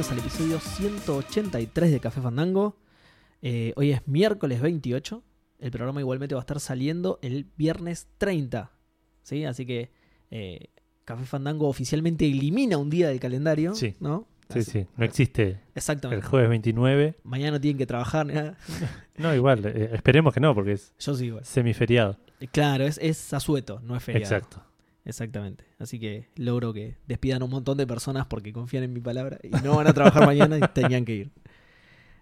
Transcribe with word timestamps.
bienvenidos 0.00 0.12
al 0.12 0.18
episodio 0.18 0.60
183 0.60 1.90
de 1.90 2.00
Café 2.00 2.22
Fandango. 2.22 2.74
Eh, 3.42 3.74
hoy 3.76 3.90
es 3.92 4.06
miércoles 4.08 4.62
28. 4.62 5.22
El 5.58 5.70
programa 5.70 6.00
igualmente 6.00 6.34
va 6.34 6.40
a 6.40 6.44
estar 6.44 6.58
saliendo 6.58 7.18
el 7.20 7.46
viernes 7.58 8.08
30. 8.16 8.70
¿sí? 9.22 9.44
Así 9.44 9.66
que 9.66 9.90
eh, 10.30 10.68
Café 11.04 11.26
Fandango 11.26 11.68
oficialmente 11.68 12.24
elimina 12.26 12.78
un 12.78 12.88
día 12.88 13.08
del 13.08 13.20
calendario. 13.20 13.74
Sí. 13.74 13.94
¿no? 14.00 14.26
Sí, 14.48 14.60
Así- 14.60 14.70
sí, 14.70 14.86
no 14.96 15.04
existe 15.04 15.42
el 15.42 15.58
Exactamente. 15.74 16.26
jueves 16.26 16.48
29. 16.48 17.16
Mañana 17.24 17.60
tienen 17.60 17.76
que 17.76 17.86
trabajar. 17.86 18.24
nada. 18.26 18.56
No, 19.18 19.34
igual, 19.34 19.66
eh, 19.66 19.90
esperemos 19.92 20.32
que 20.32 20.40
no, 20.40 20.54
porque 20.54 20.72
es 20.72 20.94
Yo 20.98 21.14
sí, 21.14 21.26
igual. 21.26 21.44
semiferiado. 21.44 22.16
Claro, 22.52 22.84
es, 22.86 22.96
es 23.02 23.34
asueto, 23.34 23.80
no 23.82 23.94
es 23.96 24.02
feriado. 24.02 24.34
Exacto. 24.34 24.64
Exactamente. 25.10 25.64
Así 25.78 25.98
que 26.00 26.28
logro 26.36 26.72
que 26.72 26.96
despidan 27.06 27.42
un 27.42 27.50
montón 27.50 27.76
de 27.76 27.86
personas 27.86 28.26
porque 28.26 28.52
confían 28.52 28.84
en 28.84 28.92
mi 28.92 29.00
palabra 29.00 29.38
y 29.42 29.50
no 29.62 29.76
van 29.76 29.86
a 29.88 29.92
trabajar 29.92 30.24
mañana 30.24 30.56
y 30.56 30.60
tenían 30.72 31.04
que 31.04 31.14
ir. 31.14 31.30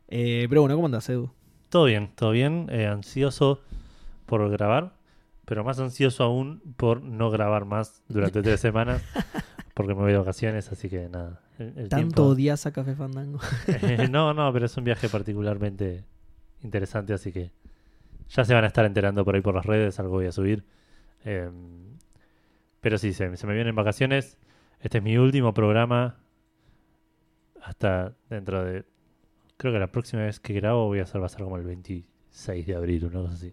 Eh, 0.08 0.46
pero 0.48 0.62
bueno, 0.62 0.74
¿cómo 0.74 0.86
andás, 0.86 1.08
Edu? 1.08 1.30
Todo 1.68 1.84
bien, 1.84 2.10
todo 2.14 2.30
bien. 2.30 2.66
eh, 2.70 2.86
ansioso 2.86 3.60
por 4.26 4.48
grabar, 4.50 4.94
pero 5.44 5.64
más 5.64 5.78
ansioso 5.78 6.24
aún 6.24 6.62
por 6.76 7.02
no 7.02 7.30
grabar 7.30 7.64
más 7.66 8.02
durante 8.08 8.42
tres 8.42 8.60
semanas, 8.60 9.02
porque 9.74 9.94
me 9.94 10.00
voy 10.00 10.12
de 10.12 10.18
vacaciones, 10.18 10.70
así 10.72 10.88
que 10.88 11.08
nada. 11.08 11.40
el- 11.58 11.66
el 11.76 11.88
¿Tanto 11.88 11.96
tiempo- 11.96 12.22
odias 12.24 12.64
a 12.66 12.72
Café 12.72 12.94
Fandango? 12.94 13.38
Eh, 13.68 14.08
no, 14.10 14.32
no, 14.32 14.50
pero 14.52 14.66
es 14.66 14.76
un 14.78 14.84
viaje 14.84 15.08
particularmente 15.10 16.04
interesante, 16.62 17.12
así 17.12 17.32
que 17.32 17.50
ya 18.30 18.44
se 18.44 18.54
van 18.54 18.64
a 18.64 18.68
estar 18.68 18.84
enterando 18.86 19.24
por 19.24 19.34
ahí 19.34 19.40
por 19.42 19.54
las 19.54 19.64
redes, 19.66 19.98
algo 20.00 20.14
voy 20.14 20.26
a 20.26 20.32
subir. 20.32 20.64
Eh, 21.24 21.50
pero 22.80 22.98
sí, 22.98 23.12
se, 23.12 23.36
se 23.36 23.46
me 23.46 23.54
vienen 23.54 23.74
vacaciones. 23.74 24.38
Este 24.80 24.98
es 24.98 25.04
mi 25.04 25.16
último 25.16 25.54
programa 25.54 26.16
hasta 27.62 28.14
dentro 28.30 28.64
de... 28.64 28.84
Creo 29.56 29.72
que 29.72 29.78
la 29.78 29.90
próxima 29.90 30.22
vez 30.22 30.40
que 30.40 30.54
grabo 30.54 30.86
voy 30.86 31.00
a 31.00 31.02
hacer, 31.02 31.20
va 31.20 31.26
a 31.26 31.28
ser 31.28 31.42
como 31.42 31.56
el 31.56 31.64
26 31.64 32.66
de 32.66 32.74
abril, 32.76 33.04
una 33.06 33.20
cosa 33.22 33.34
así. 33.34 33.52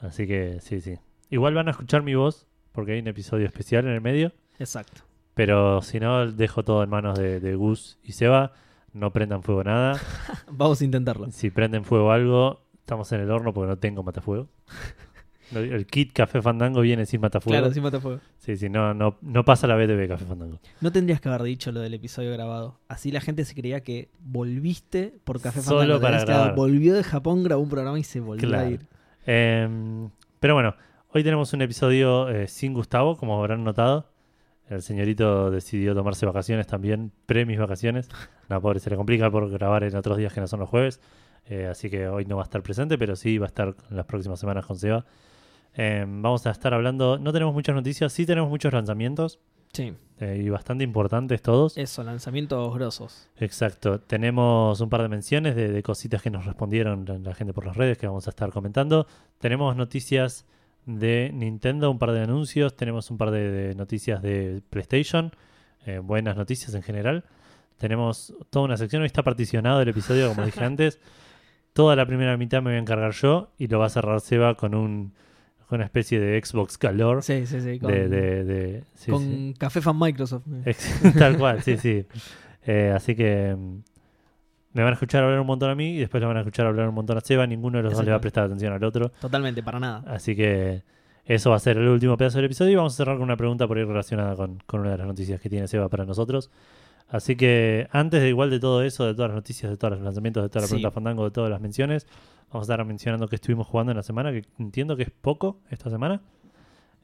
Así 0.00 0.26
que 0.26 0.60
sí, 0.60 0.80
sí. 0.80 0.98
Igual 1.30 1.54
van 1.54 1.68
a 1.68 1.70
escuchar 1.70 2.02
mi 2.02 2.14
voz, 2.14 2.46
porque 2.72 2.92
hay 2.92 3.00
un 3.00 3.08
episodio 3.08 3.46
especial 3.46 3.86
en 3.86 3.92
el 3.92 4.00
medio. 4.02 4.32
Exacto. 4.58 5.02
Pero 5.34 5.80
si 5.80 5.98
no, 5.98 6.30
dejo 6.30 6.62
todo 6.62 6.82
en 6.82 6.90
manos 6.90 7.18
de, 7.18 7.40
de 7.40 7.54
Gus 7.54 7.98
y 8.02 8.12
Seba. 8.12 8.52
No 8.92 9.10
prendan 9.12 9.42
fuego 9.42 9.64
nada. 9.64 9.98
Vamos 10.50 10.82
a 10.82 10.84
intentarlo. 10.84 11.30
Si 11.30 11.50
prenden 11.50 11.84
fuego 11.84 12.12
algo, 12.12 12.60
estamos 12.74 13.10
en 13.12 13.22
el 13.22 13.30
horno 13.30 13.54
porque 13.54 13.68
no 13.68 13.78
tengo 13.78 14.02
matafuego. 14.02 14.48
El 15.54 15.86
kit 15.86 16.12
Café 16.12 16.40
Fandango 16.42 16.80
viene 16.80 17.06
sin 17.06 17.20
matafuego. 17.20 17.58
Claro, 17.60 17.72
sin 17.74 17.82
matafuego. 17.82 18.20
Sí, 18.38 18.56
sí, 18.56 18.68
no, 18.68 18.94
no, 18.94 19.18
no 19.20 19.44
pasa 19.44 19.66
la 19.66 19.76
BTV 19.76 20.08
Café 20.08 20.24
Fandango. 20.24 20.58
No 20.80 20.92
tendrías 20.92 21.20
que 21.20 21.28
haber 21.28 21.42
dicho 21.42 21.72
lo 21.72 21.80
del 21.80 21.94
episodio 21.94 22.32
grabado. 22.32 22.78
Así 22.88 23.10
la 23.12 23.20
gente 23.20 23.44
se 23.44 23.54
creía 23.54 23.82
que 23.82 24.10
volviste 24.20 25.14
por 25.24 25.40
Café 25.40 25.60
Solo 25.62 25.80
Fandango. 25.80 26.00
para 26.00 26.12
Tenés 26.18 26.24
que- 26.24 26.32
grabar. 26.32 26.54
Volvió 26.54 26.94
de 26.94 27.04
Japón, 27.04 27.42
grabó 27.44 27.62
un 27.62 27.68
programa 27.70 27.98
y 27.98 28.04
se 28.04 28.20
volvió 28.20 28.58
a 28.58 28.68
ir. 28.68 28.86
Em, 29.26 30.10
pero 30.40 30.54
bueno, 30.54 30.74
hoy 31.10 31.22
tenemos 31.22 31.52
un 31.52 31.62
episodio 31.62 32.28
eh, 32.28 32.48
sin 32.48 32.72
Gustavo, 32.74 33.16
como 33.16 33.38
habrán 33.38 33.62
notado. 33.64 34.08
El 34.68 34.80
señorito 34.82 35.50
decidió 35.50 35.94
tomarse 35.94 36.24
vacaciones 36.24 36.66
también, 36.66 37.12
pre 37.26 37.44
mis 37.44 37.58
vacaciones. 37.58 38.08
No, 38.48 38.60
pobre, 38.60 38.80
se 38.80 38.90
le 38.90 38.96
complica 38.96 39.30
por 39.30 39.50
grabar 39.50 39.84
en 39.84 39.94
otros 39.96 40.16
días 40.16 40.32
que 40.32 40.40
no 40.40 40.46
son 40.46 40.60
los 40.60 40.68
jueves. 40.68 41.00
Eh, 41.46 41.66
así 41.66 41.90
que 41.90 42.06
hoy 42.08 42.24
no 42.24 42.36
va 42.36 42.42
a 42.42 42.44
estar 42.44 42.62
presente, 42.62 42.96
pero 42.96 43.16
sí 43.16 43.36
va 43.38 43.46
a 43.46 43.48
estar 43.48 43.74
las 43.90 44.06
próximas 44.06 44.38
semanas 44.40 44.64
con 44.64 44.76
Seba. 44.78 45.04
Em, 45.74 46.20
vamos 46.22 46.46
a 46.46 46.50
estar 46.50 46.74
hablando, 46.74 47.18
no 47.18 47.32
tenemos 47.32 47.54
muchas 47.54 47.74
noticias, 47.74 48.12
sí 48.12 48.26
tenemos 48.26 48.50
muchos 48.50 48.72
lanzamientos 48.72 49.38
Sí, 49.72 49.94
eh, 50.20 50.42
y 50.44 50.50
bastante 50.50 50.84
importantes 50.84 51.40
todos. 51.40 51.78
eso, 51.78 52.02
lanzamientos 52.02 52.74
grosos. 52.74 53.30
Exacto. 53.38 54.00
Tenemos 54.00 54.80
un 54.82 54.90
par 54.90 55.00
de 55.00 55.08
menciones 55.08 55.56
de, 55.56 55.68
de 55.72 55.82
cositas 55.82 56.20
que 56.20 56.28
nos 56.28 56.44
respondieron 56.44 57.06
la- 57.06 57.18
la 57.18 57.34
gente 57.34 57.54
por 57.54 57.64
las 57.64 57.74
redes 57.76 57.96
que 57.96 58.06
vamos 58.06 58.26
a 58.26 58.30
estar 58.30 58.50
comentando. 58.52 59.06
Tenemos 59.38 59.74
noticias 59.74 60.44
de 60.84 61.30
Nintendo, 61.32 61.90
un 61.90 61.98
par 61.98 62.12
de 62.12 62.20
anuncios. 62.20 62.76
Tenemos 62.76 63.10
un 63.10 63.16
par 63.16 63.30
de, 63.30 63.50
de 63.50 63.74
noticias 63.74 64.20
de 64.20 64.60
PlayStation. 64.68 65.32
eh, 65.86 65.98
buenas 66.00 66.36
noticias 66.36 66.74
en 66.74 66.82
general. 66.82 67.24
Tenemos 67.78 68.34
toda 68.50 68.66
una 68.66 68.76
sección. 68.76 69.00
Hoy 69.02 69.06
está 69.06 69.22
particionado 69.22 69.80
el 69.80 69.88
episodio, 69.88 70.28
como 70.28 70.44
dije 70.44 70.62
antes. 70.64 71.00
Toda 71.72 71.96
la 71.96 72.04
primera 72.04 72.36
mitad 72.36 72.58
me 72.62 72.70
voy 72.72 72.76
a 72.76 72.80
encargar 72.80 73.12
yo 73.12 73.50
y 73.58 73.68
lo 73.68 73.78
va 73.78 73.86
a 73.86 73.88
cerrar 73.88 74.20
Seba 74.20 74.54
con, 74.54 74.74
un, 74.74 75.14
con 75.72 75.78
una 75.78 75.86
especie 75.86 76.20
de 76.20 76.38
Xbox 76.44 76.76
Calor. 76.76 77.22
Sí, 77.22 77.46
sí, 77.46 77.62
sí. 77.62 77.78
Con, 77.78 77.90
de, 77.90 78.06
de- 78.06 78.44
de- 78.44 78.84
sí, 78.94 79.10
con 79.10 79.22
sí. 79.22 79.54
Café 79.56 79.80
Fan 79.80 79.98
Microsoft. 79.98 80.44
Tal 81.18 81.38
cual, 81.38 81.62
sí, 81.62 81.76
sí. 81.78 82.04
Eh, 82.66 82.92
así 82.94 83.14
que 83.16 83.56
mm, 83.56 83.76
me 84.74 84.82
van 84.82 84.90
a 84.90 84.92
escuchar 84.92 85.24
hablar 85.24 85.40
un 85.40 85.46
montón 85.46 85.70
a 85.70 85.74
mí 85.74 85.94
y 85.96 85.98
después 86.00 86.20
le 86.20 86.26
van 86.26 86.36
a 86.36 86.40
escuchar 86.40 86.66
hablar 86.66 86.90
un 86.90 86.94
montón 86.94 87.16
a 87.16 87.22
Seba. 87.22 87.46
Ninguno 87.46 87.78
de 87.78 87.84
los 87.84 87.94
dos 87.94 88.04
le 88.04 88.10
va 88.10 88.18
a 88.18 88.20
prestar 88.20 88.44
atención 88.44 88.70
al 88.74 88.84
otro. 88.84 89.08
Totalmente, 89.18 89.62
para 89.62 89.80
nada. 89.80 90.04
Así 90.12 90.36
que 90.36 90.82
eso 91.24 91.48
va 91.48 91.56
a 91.56 91.58
ser 91.60 91.78
el 91.78 91.88
último 91.88 92.18
pedazo 92.18 92.36
del 92.36 92.44
episodio 92.44 92.72
y 92.72 92.74
vamos 92.76 92.92
a 92.92 92.96
cerrar 92.98 93.14
con 93.16 93.24
una 93.24 93.38
pregunta 93.38 93.66
por 93.66 93.78
ahí 93.78 93.84
relacionada 93.84 94.36
con, 94.36 94.58
con 94.66 94.80
una 94.80 94.90
de 94.90 94.98
las 94.98 95.06
noticias 95.06 95.40
que 95.40 95.48
tiene 95.48 95.68
Seba 95.68 95.88
para 95.88 96.04
nosotros. 96.04 96.50
Así 97.12 97.36
que 97.36 97.86
antes 97.92 98.22
de 98.22 98.28
igual 98.30 98.48
de 98.48 98.58
todo 98.58 98.82
eso, 98.82 99.04
de 99.04 99.12
todas 99.14 99.28
las 99.30 99.36
noticias, 99.36 99.70
de 99.70 99.76
todos 99.76 99.92
los 99.94 100.00
lanzamientos, 100.02 100.42
de 100.42 100.48
toda 100.48 100.62
la 100.62 100.66
Sí. 100.66 100.72
pregunta 100.74 100.90
fandango, 100.90 101.24
de 101.24 101.30
todas 101.30 101.50
las 101.50 101.60
menciones, 101.60 102.06
vamos 102.50 102.68
a 102.68 102.72
estar 102.72 102.84
mencionando 102.86 103.28
que 103.28 103.36
estuvimos 103.36 103.66
jugando 103.66 103.92
en 103.92 103.96
la 103.98 104.02
semana, 104.02 104.32
que 104.32 104.44
entiendo 104.58 104.96
que 104.96 105.02
es 105.04 105.10
poco 105.10 105.58
esta 105.70 105.90
semana. 105.90 106.22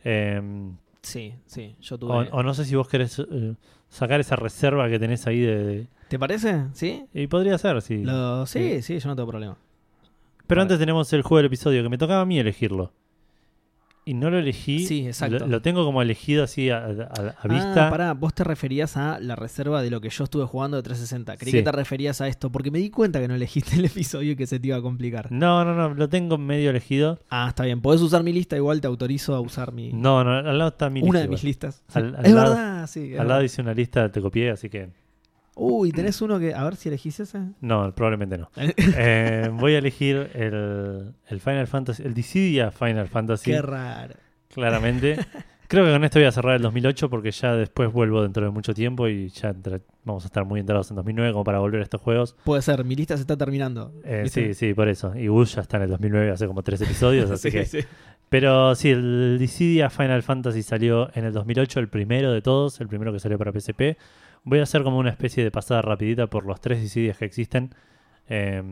Em, 0.04 0.76
Sí, 1.02 1.34
sí, 1.46 1.76
yo 1.80 1.96
tuve... 1.98 2.12
o, 2.12 2.18
o 2.38 2.42
no 2.42 2.54
sé 2.54 2.64
si 2.64 2.74
vos 2.74 2.88
querés 2.88 3.18
eh, 3.18 3.54
sacar 3.88 4.18
esa 4.20 4.34
reserva 4.36 4.88
que 4.88 4.98
tenés 4.98 5.26
ahí 5.26 5.40
de- 5.40 5.64
de, 5.64 5.86
¿Te 6.08 6.18
parece? 6.18 6.64
¿Sí? 6.72 7.04
y 7.14 7.26
podría 7.28 7.56
ser, 7.58 7.80
sí. 7.82 8.02
Lo- 8.02 8.46
sí, 8.46 8.76
Sí. 8.76 8.82
sí, 8.82 8.98
yo 8.98 9.08
no 9.08 9.16
tengo 9.16 9.28
problema. 9.28 9.56
Pero 10.46 10.62
antes 10.62 10.78
tenemos 10.78 11.12
el 11.12 11.20
juego 11.22 11.36
del 11.38 11.46
episodio, 11.46 11.82
que 11.82 11.88
me 11.90 11.98
tocaba 11.98 12.22
a 12.22 12.24
mí 12.26 12.38
elegirlo. 12.38 12.92
Y 14.08 14.14
no 14.14 14.30
lo 14.30 14.38
elegí. 14.38 14.86
Sí, 14.86 15.06
exacto. 15.06 15.40
Lo, 15.40 15.46
lo 15.46 15.60
tengo 15.60 15.84
como 15.84 16.00
elegido 16.00 16.42
así 16.44 16.70
a, 16.70 16.78
a- 16.78 17.34
a 17.42 17.48
vista. 17.48 17.88
Ah, 17.88 17.90
pará, 17.90 18.14
vos 18.14 18.32
te 18.32 18.42
referías 18.42 18.96
a 18.96 19.18
la 19.20 19.36
reserva 19.36 19.82
de 19.82 19.90
lo 19.90 20.00
que 20.00 20.08
yo 20.08 20.24
estuve 20.24 20.44
jugando 20.46 20.78
de 20.78 20.82
360. 20.82 21.36
Creí 21.36 21.50
Sí. 21.52 21.58
que 21.58 21.62
te 21.62 21.72
referías 21.72 22.20
a 22.22 22.28
esto, 22.28 22.50
porque 22.50 22.70
me 22.70 22.78
di 22.78 22.88
cuenta 22.88 23.20
que 23.20 23.28
no 23.28 23.34
elegiste 23.34 23.76
el 23.76 23.84
episodio 23.84 24.32
y 24.32 24.36
que 24.36 24.46
se 24.46 24.58
te 24.58 24.68
iba 24.68 24.76
a 24.78 24.80
complicar. 24.82 25.30
No, 25.30 25.64
no, 25.64 25.74
no, 25.74 25.92
lo 25.94 26.08
tengo 26.08 26.38
medio 26.38 26.70
elegido. 26.70 27.20
Ah, 27.28 27.46
está 27.48 27.64
bien. 27.64 27.80
Podés 27.82 28.00
usar 28.00 28.22
mi 28.22 28.32
lista, 28.32 28.56
igual 28.56 28.80
te 28.80 28.86
autorizo 28.86 29.34
a 29.34 29.40
usar 29.40 29.72
mi 29.72 29.92
No, 29.92 30.24
no, 30.24 30.32
al 30.38 30.56
lado 30.58 30.70
está 30.70 30.88
mi 30.88 31.00
una 31.02 31.06
lista 31.06 31.18
de 31.18 31.24
igual. 31.24 31.34
mis 31.36 31.44
listas. 31.44 31.82
Al- 31.92 32.14
al 32.16 32.24
es 32.26 32.32
lado- 32.32 32.54
verdad, 32.54 32.86
sí. 32.86 33.12
es 33.12 33.20
Al 33.20 33.28
lado 33.28 33.42
hice 33.42 33.60
una 33.60 33.74
lista, 33.74 34.10
te 34.10 34.20
copié, 34.22 34.50
así 34.50 34.70
que. 34.70 34.88
Uy, 35.58 35.90
tenés 35.92 36.20
uno 36.22 36.38
que. 36.38 36.54
A 36.54 36.64
ver 36.64 36.76
si 36.76 36.88
elegís 36.88 37.18
ese. 37.20 37.40
No, 37.60 37.92
probablemente 37.94 38.38
no. 38.38 38.50
Eh, 38.96 39.50
voy 39.52 39.74
a 39.74 39.78
elegir 39.78 40.30
el, 40.34 41.12
el 41.28 41.40
Final 41.40 41.66
Fantasy, 41.66 42.02
el 42.04 42.14
Dissidia 42.14 42.70
Final 42.70 43.08
Fantasy. 43.08 43.50
Qué 43.50 43.60
raro. 43.62 44.14
claramente. 44.52 45.16
Creo 45.66 45.84
que 45.84 45.92
con 45.92 46.02
esto 46.02 46.18
voy 46.18 46.26
a 46.26 46.32
cerrar 46.32 46.56
el 46.56 46.62
2008 46.62 47.10
porque 47.10 47.30
ya 47.30 47.54
después 47.54 47.92
vuelvo 47.92 48.22
dentro 48.22 48.42
de 48.42 48.50
mucho 48.50 48.72
tiempo 48.72 49.06
y 49.06 49.28
ya 49.28 49.54
vamos 50.02 50.24
a 50.24 50.26
estar 50.28 50.46
muy 50.46 50.60
entrados 50.60 50.88
en 50.90 50.96
2009 50.96 51.32
como 51.32 51.44
para 51.44 51.58
volver 51.58 51.80
a 51.80 51.84
estos 51.84 52.00
juegos. 52.00 52.34
Puede 52.44 52.62
ser, 52.62 52.82
mi 52.86 52.94
lista 52.96 53.16
se 53.16 53.20
está 53.20 53.36
terminando. 53.36 53.92
Eh, 54.02 54.28
sí, 54.30 54.54
sí, 54.54 54.72
por 54.72 54.88
eso. 54.88 55.14
Y 55.14 55.26
Gus 55.26 55.56
ya 55.56 55.60
está 55.60 55.76
en 55.76 55.82
el 55.82 55.90
2009 55.90 56.30
hace 56.30 56.46
como 56.46 56.62
tres 56.62 56.80
episodios, 56.80 57.30
así 57.32 57.50
Sí, 57.50 57.56
que... 57.58 57.66
sí. 57.66 57.78
Pero 58.30 58.74
sí, 58.74 58.90
el 58.90 59.36
Dissidia 59.38 59.90
Final 59.90 60.22
Fantasy 60.22 60.62
salió 60.62 61.10
en 61.14 61.24
el 61.26 61.32
2008, 61.34 61.80
el 61.80 61.88
primero 61.88 62.32
de 62.32 62.40
todos, 62.40 62.80
el 62.80 62.88
primero 62.88 63.12
que 63.12 63.18
salió 63.20 63.36
para 63.38 63.52
PSP. 63.52 63.98
Voy 64.48 64.60
a 64.60 64.62
hacer 64.62 64.82
como 64.82 64.98
una 64.98 65.10
especie 65.10 65.44
de 65.44 65.50
pasada 65.50 65.82
rapidita 65.82 66.26
por 66.28 66.44
los 66.46 66.60
tres 66.60 66.80
Dissidias 66.80 67.18
que 67.18 67.24
existen, 67.24 67.70
eh, 68.28 68.62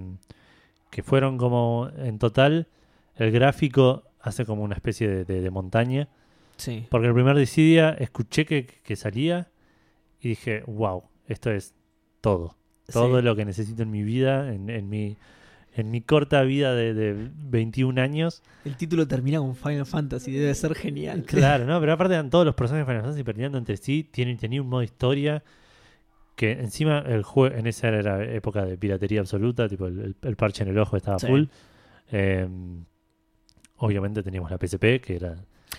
que 0.90 1.02
fueron 1.02 1.37
como 1.38 1.90
en 1.99 2.19
total, 2.19 2.69
el 3.17 3.31
gráfico 3.31 4.05
hace 4.20 4.44
como 4.44 4.62
una 4.62 4.75
especie 4.75 5.08
de- 5.08 5.25
de- 5.25 5.40
de 5.40 5.50
montaña. 5.50 6.08
Sí. 6.56 6.87
Porque 6.90 7.08
el 7.08 7.14
primer 7.14 7.37
Dissidia 7.37 7.90
escuché 7.90 8.46
que, 8.46 8.67
que 8.67 8.96
salía 8.96 9.49
y 10.20 10.31
dije, 10.31 10.62
wow, 10.67 11.05
esto 11.28 11.50
es 11.50 11.75
todo. 12.20 12.56
Todo 12.93 13.19
Sí. 13.19 13.25
lo 13.25 13.37
que 13.37 13.44
necesito 13.44 13.82
en 13.82 13.90
mi 13.90 14.02
vida, 14.02 14.52
en, 14.55 14.70
en 14.70 14.88
mi, 14.88 15.17
en 15.75 15.90
mi 15.90 16.00
corta 16.00 16.43
vida 16.43 16.75
de, 16.75 16.94
de 16.94 17.29
21 17.34 17.99
años. 18.00 18.43
El 18.64 18.76
título 18.76 19.06
termina 19.06 19.38
con 19.38 19.55
Final 19.55 19.84
Fantasy, 19.87 20.32
debe 20.32 20.55
ser 20.55 20.75
genial. 20.75 21.25
Claro, 21.25 21.67
¿no? 21.67 21.79
Pero 21.81 21.93
aparte 21.93 22.14
eran 22.14 22.31
todos 22.31 22.46
los 22.46 22.55
personajes 22.55 22.87
de 22.87 22.90
Final 22.93 23.02
Fantasy 23.02 23.25
peleando 23.25 23.58
entre 23.58 23.76
sí. 23.76 24.08
Tienen, 24.11 24.38
tenía 24.38 24.62
un 24.62 24.69
modo 24.69 24.82
historia 24.82 25.43
que 26.36 26.52
encima 26.52 26.98
el 27.00 27.22
juego 27.24 27.56
en 27.56 27.66
esa 27.66 27.88
era 27.88 28.22
época 28.24 28.64
de 28.64 28.76
piratería 28.78 29.20
absoluta, 29.20 29.68
tipo 29.68 29.86
el, 29.88 29.98
el- 30.00 30.16
el 30.22 30.36
parche 30.36 30.62
en 30.62 30.68
el 30.68 30.78
ojo 30.78 30.96
estaba 30.96 31.18
Sí. 31.18 31.26
full. 31.26 31.44
Eh, 32.12 32.46
obviamente 33.78 34.22
teníamos 34.22 34.50
la 34.50 34.58
PSP, 34.58 35.00
que 35.00 35.16
era 35.16 35.34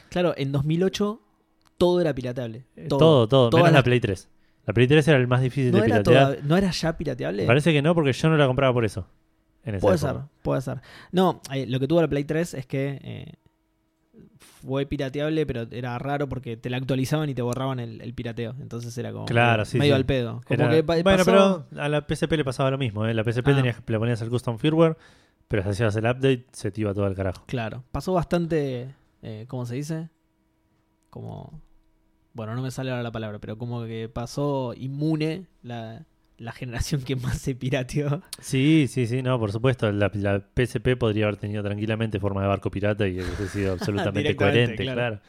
Claro, 0.09 0.33
en 0.37 0.51
2008 0.51 1.21
todo 1.77 2.01
era 2.01 2.13
pirateable. 2.13 2.65
eh, 2.75 2.87
Todo. 2.89 3.27
todo, 3.27 3.49
todo, 3.49 3.57
menos 3.59 3.71
la 3.73 3.83
Play 3.83 3.99
3. 3.99 4.29
La 4.65 4.73
Play 4.73 4.87
3 4.87 5.07
era 5.07 5.17
el 5.17 5.27
más 5.27 5.41
difícil 5.41 5.71
¿No 5.71 5.77
de 5.79 5.85
era, 5.85 5.95
piratear. 6.03 6.33
toda- 6.35 6.47
¿No 6.47 6.57
era 6.57 6.71
ya 6.71 6.97
pirateable? 6.97 7.45
Parece 7.45 7.71
que 7.71 7.81
no, 7.81 7.93
porque 7.95 8.11
yo 8.13 8.29
no 8.29 8.37
la 8.37 8.47
compraba 8.47 8.73
por 8.73 8.83
eso. 8.85 9.07
en 9.63 9.75
esa 9.75 9.81
Puede 9.81 9.97
época. 9.97 10.13
ser, 10.13 10.21
puede 10.43 10.61
ser. 10.61 10.81
No, 11.11 11.41
eh, 11.53 11.65
lo 11.67 11.77
que 11.79 11.87
tuvo 11.89 11.99
la 12.01 12.07
Play 12.07 12.23
3 12.23 12.53
es 12.53 12.65
que 12.65 12.99
eh, 13.03 13.33
fue 14.61 14.85
pirateable, 14.85 15.45
pero 15.45 15.67
era 15.71 15.97
raro 15.99 16.27
porque 16.29 16.57
te 16.57 16.69
la 16.69 16.77
actualizaban 16.77 17.29
y 17.29 17.35
te 17.35 17.41
borraban 17.41 17.79
el, 17.79 18.01
el 18.01 18.13
pirateo. 18.13 18.55
Entonces 18.59 18.97
era 18.97 19.11
como 19.11 19.25
Claro, 19.25 19.65
sí, 19.65 19.77
medio 19.77 19.93
sí. 19.93 19.95
al 19.95 20.05
pedo. 20.05 20.41
Como 20.47 20.63
Era- 20.63 20.69
que 20.71 20.83
pa- 20.83 21.01
bueno, 21.01 21.23
pasó- 21.25 21.65
pero 21.71 21.81
a 21.83 21.89
la 21.89 22.01
PSP 22.07 22.37
le 22.37 22.43
pasaba 22.45 22.71
lo 22.71 22.77
mismo. 22.77 23.05
¿eh? 23.05 23.13
La 23.13 23.23
PSP 23.23 23.51
Ah. 23.51 23.55
tenías, 23.55 23.81
le 23.85 23.99
ponías 23.99 24.21
el 24.21 24.29
custom 24.29 24.57
firmware, 24.57 24.97
pero 25.47 25.63
si 25.63 25.69
hacías 25.69 25.95
el 25.95 26.05
update, 26.05 26.45
se 26.51 26.71
te 26.71 26.81
iba 26.81 26.93
todo 26.93 27.05
al 27.05 27.15
carajo. 27.15 27.43
Claro, 27.47 27.83
pasó 27.91 28.13
bastante, 28.13 28.93
eh, 29.21 29.45
¿cómo 29.47 29.65
se 29.65 29.75
dice? 29.75 30.09
Como, 31.09 31.61
bueno, 32.33 32.55
no 32.55 32.61
me 32.61 32.71
sale 32.71 32.91
ahora 32.91 33.03
la 33.03 33.11
palabra, 33.11 33.39
pero 33.39 33.57
como 33.57 33.83
que 33.85 34.09
pasó 34.09 34.73
inmune 34.75 35.47
la, 35.63 36.05
la 36.37 36.51
generación 36.51 37.01
que 37.01 37.15
más 37.15 37.37
se 37.39 37.55
pirateó. 37.55 38.21
Sí, 38.39 38.87
sí, 38.89 39.07
sí, 39.07 39.21
no, 39.23 39.39
por 39.39 39.51
supuesto. 39.51 39.91
La, 39.91 40.11
la 40.13 40.39
PSP 40.55 40.95
podría 40.97 41.25
haber 41.25 41.37
tenido 41.37 41.63
tranquilamente 41.63 42.19
forma 42.19 42.41
de 42.41 42.47
barco 42.47 42.69
pirata 42.69 43.07
y 43.07 43.13
hubiese 43.19 43.47
sido 43.49 43.73
absolutamente 43.73 44.35
coherente, 44.35 44.83
claro. 44.83 44.95
claro. 44.95 45.19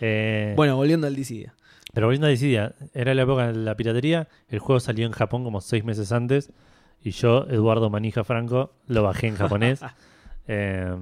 Eh, 0.00 0.52
Bueno, 0.56 0.76
volviendo 0.76 1.06
al 1.06 1.16
Dissidia. 1.16 1.54
Pero 1.92 2.06
volviendo 2.06 2.26
a 2.26 2.30
Dissidia, 2.30 2.74
era 2.94 3.12
la 3.14 3.22
época 3.22 3.48
de 3.48 3.54
la 3.58 3.76
piratería. 3.76 4.28
El 4.48 4.60
juego 4.60 4.80
salió 4.80 5.04
en 5.06 5.12
Japón 5.12 5.44
como 5.44 5.60
seis 5.60 5.84
meses 5.84 6.12
antes. 6.12 6.50
Y 7.04 7.10
yo, 7.10 7.46
Eduardo 7.50 7.90
Manija 7.90 8.22
Franco, 8.24 8.72
lo 8.86 9.02
bajé 9.02 9.26
en 9.26 9.34
japonés. 9.36 9.80
eh, 10.46 10.94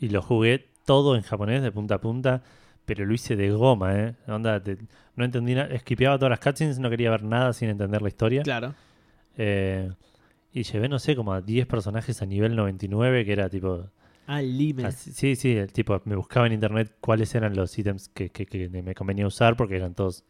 y 0.00 0.08
lo 0.08 0.22
jugué 0.22 0.66
todo 0.86 1.14
en 1.16 1.22
japonés, 1.22 1.62
de 1.62 1.70
punta 1.72 1.96
a 1.96 2.00
punta. 2.00 2.42
Pero 2.86 3.04
lo 3.06 3.14
hice 3.14 3.36
de 3.36 3.50
goma, 3.50 3.94
¿eh? 3.98 4.14
Onda, 4.28 4.62
te- 4.62 4.76
no 5.16 5.24
entendí 5.24 5.54
nada. 5.54 5.72
Esquipeaba 5.74 6.16
todas 6.18 6.30
las 6.30 6.40
cutscenes, 6.40 6.78
no 6.78 6.90
quería 6.90 7.10
ver 7.10 7.22
nada 7.22 7.52
sin 7.52 7.68
entender 7.70 8.02
la 8.02 8.08
historia. 8.08 8.42
Claro. 8.42 8.74
Eh, 9.36 9.90
y 10.52 10.62
llevé, 10.62 10.88
no 10.88 10.98
sé, 10.98 11.16
como 11.16 11.32
a 11.32 11.40
10 11.40 11.66
personajes 11.66 12.22
a 12.22 12.26
nivel 12.26 12.54
99, 12.56 13.24
que 13.24 13.32
era 13.32 13.48
tipo. 13.48 13.88
Al 14.26 14.56
límite. 14.56 14.88
así- 14.88 15.12
sí, 15.12 15.36
sí, 15.36 15.56
el 15.56 15.72
tipo, 15.72 16.00
me 16.06 16.16
buscaba 16.16 16.46
en 16.46 16.52
internet 16.54 16.94
cuáles 17.00 17.34
eran 17.34 17.54
los 17.56 17.76
ítems 17.78 18.08
que, 18.08 18.30
que- 18.30 18.46
que 18.46 18.68
me 18.70 18.94
convenía 18.94 19.26
usar, 19.26 19.56
porque 19.56 19.76
eran 19.76 19.94
todos 19.94 20.24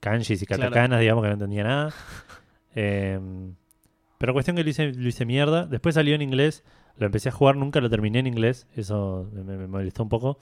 kanjis 0.00 0.40
y 0.42 0.46
Claro. 0.46 0.62
katakanas, 0.64 1.00
digamos, 1.00 1.22
que 1.22 1.28
no 1.28 1.34
entendía 1.34 1.64
nada. 1.64 1.92
Eh, 2.76 3.18
pero 4.18 4.32
cuestión 4.32 4.54
que 4.56 4.62
lo 4.62 4.70
hice, 4.70 4.92
lo 4.92 5.08
hice 5.08 5.26
mierda. 5.26 5.66
Después 5.66 5.96
salió 5.96 6.14
en 6.14 6.22
inglés, 6.22 6.62
lo 6.96 7.06
empecé 7.06 7.28
a 7.30 7.32
jugar, 7.32 7.56
nunca 7.56 7.80
lo 7.80 7.90
terminé 7.90 8.20
en 8.20 8.28
inglés. 8.28 8.68
Eso 8.76 9.28
me, 9.32 9.42
me- 9.42 9.56
me 9.56 9.66
molestó 9.66 10.04
un 10.04 10.08
poco, 10.08 10.38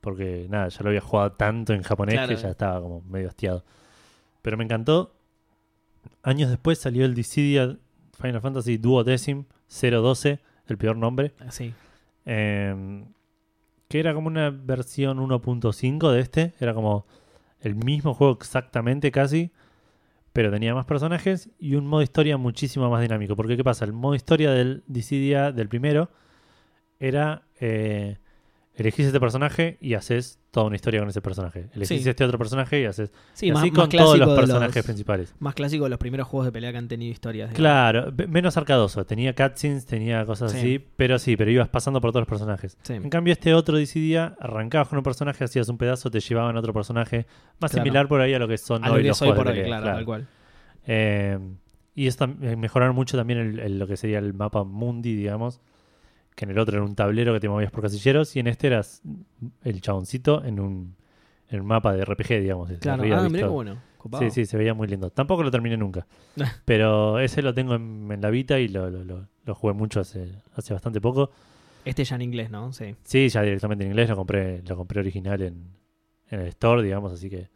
porque 0.00 0.46
nada, 0.48 0.68
ya 0.68 0.82
lo 0.84 0.90
había 0.90 1.00
jugado 1.00 1.32
tanto 1.32 1.72
en 1.72 1.82
japonés 1.82 2.14
Claro. 2.14 2.28
que 2.28 2.36
ya 2.40 2.50
estaba 2.50 2.80
como 2.80 3.00
medio 3.02 3.28
hastiado. 3.28 3.64
Pero 4.40 4.56
me 4.56 4.62
encantó. 4.64 5.16
Años 6.22 6.50
después 6.50 6.78
salió 6.78 7.04
el 7.04 7.14
Dissidia 7.14 7.76
Final 8.20 8.40
Fantasy 8.40 8.76
Duodecim 8.76 9.44
012, 9.68 10.40
el 10.66 10.78
peor 10.78 10.96
nombre. 10.96 11.34
Sí. 11.50 11.72
eh, 12.24 13.04
que 13.88 14.00
era 14.00 14.14
como 14.14 14.28
una 14.28 14.50
versión 14.50 15.18
1.5 15.18 16.10
de 16.10 16.20
este. 16.20 16.54
Era 16.58 16.74
como 16.74 17.06
el 17.60 17.74
mismo 17.74 18.14
juego 18.14 18.36
exactamente 18.40 19.10
casi. 19.10 19.52
Pero 20.32 20.50
tenía 20.50 20.74
más 20.74 20.86
personajes 20.86 21.50
y 21.58 21.76
un 21.76 21.86
modo 21.86 22.02
historia 22.02 22.36
muchísimo 22.36 22.90
más 22.90 23.02
dinámico. 23.02 23.36
Porque 23.36 23.56
¿qué 23.56 23.62
pasa? 23.62 23.84
El 23.84 23.92
modo 23.92 24.14
historia 24.14 24.50
del 24.50 24.82
Dissidia 24.86 25.52
del 25.52 25.68
primero 25.68 26.10
era... 26.98 27.42
Eh, 27.60 28.18
elegís 28.76 29.06
este 29.06 29.20
personaje 29.20 29.78
y 29.80 29.94
haces 29.94 30.38
toda 30.50 30.66
una 30.66 30.76
historia 30.76 31.00
con 31.00 31.08
ese 31.08 31.20
personaje. 31.20 31.68
Elegís 31.74 32.02
Sí. 32.02 32.08
este 32.08 32.24
otro 32.24 32.38
personaje 32.38 32.80
y 32.80 32.84
haces... 32.84 33.12
Sí, 33.32 33.46
y 33.46 33.52
más, 33.52 33.62
así 33.62 33.70
más 33.70 33.80
con 33.80 33.88
todos 33.90 34.18
los 34.18 34.36
personajes 34.38 34.76
los- 34.76 34.84
principales. 34.84 35.34
Más 35.38 35.54
clásico 35.54 35.84
de 35.84 35.90
los 35.90 35.98
primeros 35.98 36.26
juegos 36.28 36.46
de 36.46 36.52
pelea 36.52 36.72
que 36.72 36.78
han 36.78 36.88
tenido 36.88 37.12
historias. 37.12 37.50
digamos. 37.50 37.56
Claro, 37.58 38.12
menos 38.28 38.56
arcadoso. 38.56 39.04
Tenía 39.06 39.34
cutscenes, 39.34 39.86
tenía 39.86 40.24
cosas 40.26 40.52
Sí. 40.52 40.58
así, 40.58 40.84
pero 40.96 41.18
sí, 41.18 41.36
pero 41.36 41.50
ibas 41.50 41.68
pasando 41.68 42.00
por 42.00 42.10
todos 42.12 42.22
los 42.22 42.28
personajes. 42.28 42.76
Sí. 42.82 42.94
En 42.94 43.10
cambio, 43.10 43.32
este 43.32 43.54
otro 43.54 43.76
Dissidia, 43.76 44.36
arrancabas 44.40 44.88
con 44.88 44.98
un 44.98 45.04
personaje, 45.04 45.44
hacías 45.44 45.68
un 45.68 45.78
pedazo, 45.78 46.10
te 46.10 46.20
llevaban 46.20 46.56
a 46.56 46.58
otro 46.60 46.72
personaje. 46.72 47.26
Más 47.60 47.70
Claro. 47.70 47.84
similar 47.84 48.08
por 48.08 48.20
ahí 48.20 48.34
a 48.34 48.38
lo 48.38 48.48
que 48.48 48.58
son 48.58 48.84
A 48.84 48.92
hoy 48.92 49.02
los 49.04 49.18
juegos 49.18 49.36
por 49.36 49.46
de 49.46 49.52
hoy, 49.52 49.56
pelea, 49.58 49.68
claro, 49.68 49.82
claro. 49.82 49.96
tal 49.98 50.04
cual. 50.04 50.26
Eh, 50.86 51.38
y 51.94 52.06
esto 52.08 52.24
eh, 52.42 52.56
mejoraron 52.56 52.94
mucho 52.94 53.16
también 53.16 53.38
el- 53.38 53.60
el- 53.60 53.78
lo 53.78 53.86
que 53.86 53.96
sería 53.96 54.18
el 54.18 54.34
mapa 54.34 54.64
mundi, 54.64 55.14
digamos. 55.14 55.60
Que 56.34 56.44
en 56.46 56.50
el 56.50 56.58
otro 56.58 56.76
era 56.76 56.84
un 56.84 56.94
tablero 56.94 57.32
que 57.32 57.40
te 57.40 57.48
movías 57.48 57.70
por 57.70 57.82
casilleros 57.82 58.34
y 58.36 58.40
en 58.40 58.48
este 58.48 58.66
eras 58.66 59.02
el 59.62 59.80
chaboncito 59.80 60.44
en 60.44 60.58
un, 60.60 60.96
en 61.48 61.60
un 61.60 61.66
mapa 61.66 61.92
de 61.94 62.04
RPG, 62.04 62.40
digamos. 62.40 62.70
Claro, 62.80 63.02
arriba 63.02 63.24
ah, 63.24 63.28
mirá 63.28 63.46
bueno. 63.46 63.78
copado. 63.98 64.22
Sí, 64.24 64.30
sí, 64.30 64.44
se 64.46 64.56
veía 64.56 64.74
muy 64.74 64.88
lindo. 64.88 65.10
Tampoco 65.10 65.42
lo 65.44 65.50
terminé 65.50 65.76
nunca. 65.76 66.06
pero 66.64 67.20
ese 67.20 67.40
lo 67.42 67.54
tengo 67.54 67.74
en, 67.76 68.08
en 68.10 68.20
la 68.20 68.30
Vita 68.30 68.58
y 68.58 68.68
lo, 68.68 68.90
lo- 68.90 69.04
lo- 69.04 69.28
lo 69.44 69.54
jugué 69.54 69.74
mucho 69.74 70.00
hace, 70.00 70.42
hace 70.54 70.72
bastante 70.72 71.00
poco. 71.00 71.30
Este 71.84 72.02
ya 72.02 72.16
en 72.16 72.22
inglés, 72.22 72.50
¿no? 72.50 72.72
Sí. 72.72 72.96
Sí, 73.04 73.28
ya 73.28 73.42
directamente 73.42 73.84
en 73.84 73.90
inglés 73.90 74.08
lo 74.08 74.16
compré, 74.16 74.62
lo 74.62 74.74
compré 74.76 75.00
original 75.00 75.40
en, 75.42 75.68
en 76.30 76.40
el 76.40 76.46
store, 76.48 76.82
digamos, 76.82 77.12
así 77.12 77.28
que. 77.30 77.48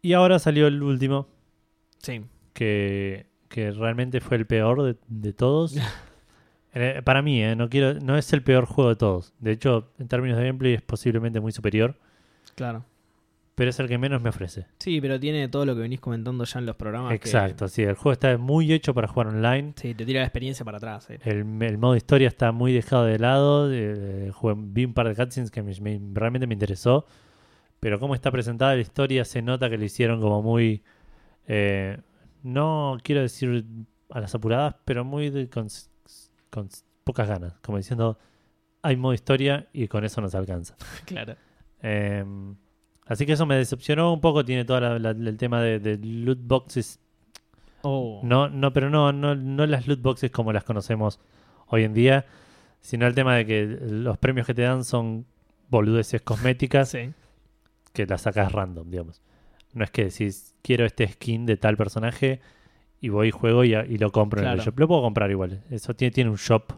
Y 0.00 0.14
ahora 0.14 0.38
salió 0.38 0.66
el 0.66 0.82
último, 0.82 1.26
Sí. 1.98 2.22
que, 2.54 3.26
que 3.48 3.70
realmente 3.72 4.20
fue 4.20 4.36
el 4.36 4.46
peor 4.46 4.82
de, 4.82 4.96
de 5.08 5.32
todos. 5.32 5.74
Eh, 6.74 7.02
para 7.04 7.20
mí, 7.22 7.42
eh, 7.42 7.54
no 7.54 7.68
quiero, 7.68 7.94
no 8.00 8.16
es 8.16 8.32
el 8.32 8.42
peor 8.42 8.64
juego 8.64 8.90
de 8.90 8.96
todos. 8.96 9.34
De 9.38 9.52
hecho, 9.52 9.90
en 9.98 10.08
términos 10.08 10.38
de 10.38 10.44
gameplay 10.46 10.74
es 10.74 10.82
posiblemente 10.82 11.38
muy 11.40 11.52
superior, 11.52 11.96
Claro. 12.54 12.84
pero 13.54 13.68
es 13.68 13.78
el 13.78 13.88
que 13.88 13.98
menos 13.98 14.22
me 14.22 14.30
ofrece. 14.30 14.66
Sí, 14.78 14.98
pero 15.00 15.20
tiene 15.20 15.48
todo 15.48 15.66
lo 15.66 15.74
que 15.74 15.82
venís 15.82 16.00
comentando 16.00 16.44
ya 16.44 16.58
en 16.60 16.66
los 16.66 16.76
programas. 16.76 17.10
que- 17.10 17.16
Exacto, 17.16 17.68
sí, 17.68 17.82
el 17.82 17.94
juego 17.94 18.12
está 18.12 18.38
muy 18.38 18.72
hecho 18.72 18.94
para 18.94 19.06
jugar 19.06 19.26
online. 19.28 19.74
sí, 19.76 19.94
te 19.94 20.06
tira 20.06 20.20
la 20.20 20.26
experiencia 20.26 20.64
para 20.64 20.78
atrás. 20.78 21.10
eh. 21.10 21.18
El, 21.24 21.62
el 21.62 21.76
modo 21.78 21.94
historia 21.94 22.28
está 22.28 22.52
muy 22.52 22.72
dejado 22.72 23.04
de 23.04 23.18
lado. 23.18 23.68
jugué- 24.32 24.54
vi 24.56 24.84
un 24.86 24.94
par 24.94 25.08
de 25.08 25.14
cutscenes 25.14 25.50
que 25.50 25.62
me- 25.62 25.78
me- 25.80 26.00
realmente 26.14 26.46
me 26.46 26.54
interesó. 26.54 27.04
Pero 27.80 27.98
como 28.00 28.14
está 28.14 28.30
presentada 28.30 28.74
la 28.76 28.80
historia, 28.80 29.24
se 29.26 29.42
nota 29.42 29.68
que 29.68 29.76
lo 29.76 29.84
hicieron 29.84 30.20
como 30.22 30.40
muy. 30.40 30.82
no 32.42 32.96
quiero 33.02 33.20
decir 33.22 33.64
a 34.10 34.20
las 34.20 34.34
apuradas, 34.34 34.76
pero 34.84 35.04
muy 35.04 35.30
de- 35.30 35.48
con, 35.48 35.68
con 36.52 36.68
pocas 37.02 37.26
ganas. 37.28 37.54
Como 37.62 37.78
diciendo, 37.78 38.18
hay 38.82 38.96
modo 38.96 39.14
historia 39.14 39.68
y 39.72 39.88
con 39.88 40.04
eso 40.04 40.20
nos 40.20 40.34
alcanza. 40.36 40.76
claro. 41.06 41.34
Eh, 41.82 42.24
así 43.06 43.26
que 43.26 43.32
eso 43.32 43.46
me 43.46 43.56
decepcionó 43.56 44.12
un 44.12 44.20
poco. 44.20 44.44
Tiene 44.44 44.64
todo 44.64 44.78
el 44.78 45.36
tema 45.38 45.60
de, 45.62 45.80
de 45.80 45.98
loot 45.98 46.38
boxes 46.42 47.00
Oh. 47.84 48.20
no, 48.22 48.48
no, 48.48 48.72
pero 48.72 48.90
no, 48.90 49.12
no, 49.12 49.34
no 49.34 49.66
las 49.66 49.88
loot 49.88 50.00
boxes 50.00 50.30
como 50.30 50.52
las 50.52 50.62
conocemos 50.62 51.18
hoy 51.66 51.82
en 51.82 51.92
día, 51.94 52.26
sino 52.80 53.08
el 53.08 53.14
tema 53.16 53.34
de 53.34 53.44
que 53.44 53.64
los 53.66 54.18
premios 54.18 54.46
que 54.46 54.54
te 54.54 54.62
dan 54.62 54.84
son 54.84 55.26
boludeces 55.68 56.22
cosméticas 56.22 56.90
Sí. 56.90 57.10
que 57.92 58.06
las 58.06 58.22
sacas 58.22 58.52
random, 58.52 58.88
digamos. 58.88 59.20
No 59.72 59.82
es 59.82 59.90
que 59.90 60.04
decís, 60.04 60.54
quiero 60.62 60.84
este 60.86 61.08
skin 61.08 61.44
de 61.44 61.56
tal 61.56 61.76
personaje 61.76 62.40
y 63.02 63.10
voy 63.10 63.28
y 63.28 63.30
juego 63.32 63.64
y, 63.64 63.74
y 63.74 63.98
lo 63.98 64.10
compro 64.10 64.40
en 64.40 64.44
Claro. 64.44 64.60
el 64.60 64.64
shop. 64.66 64.78
Lo 64.78 64.88
puedo 64.88 65.02
comprar 65.02 65.30
igual. 65.30 65.62
Eso 65.70 65.94
tiene, 65.94 66.12
tiene 66.12 66.30
un 66.30 66.36
shop 66.36 66.72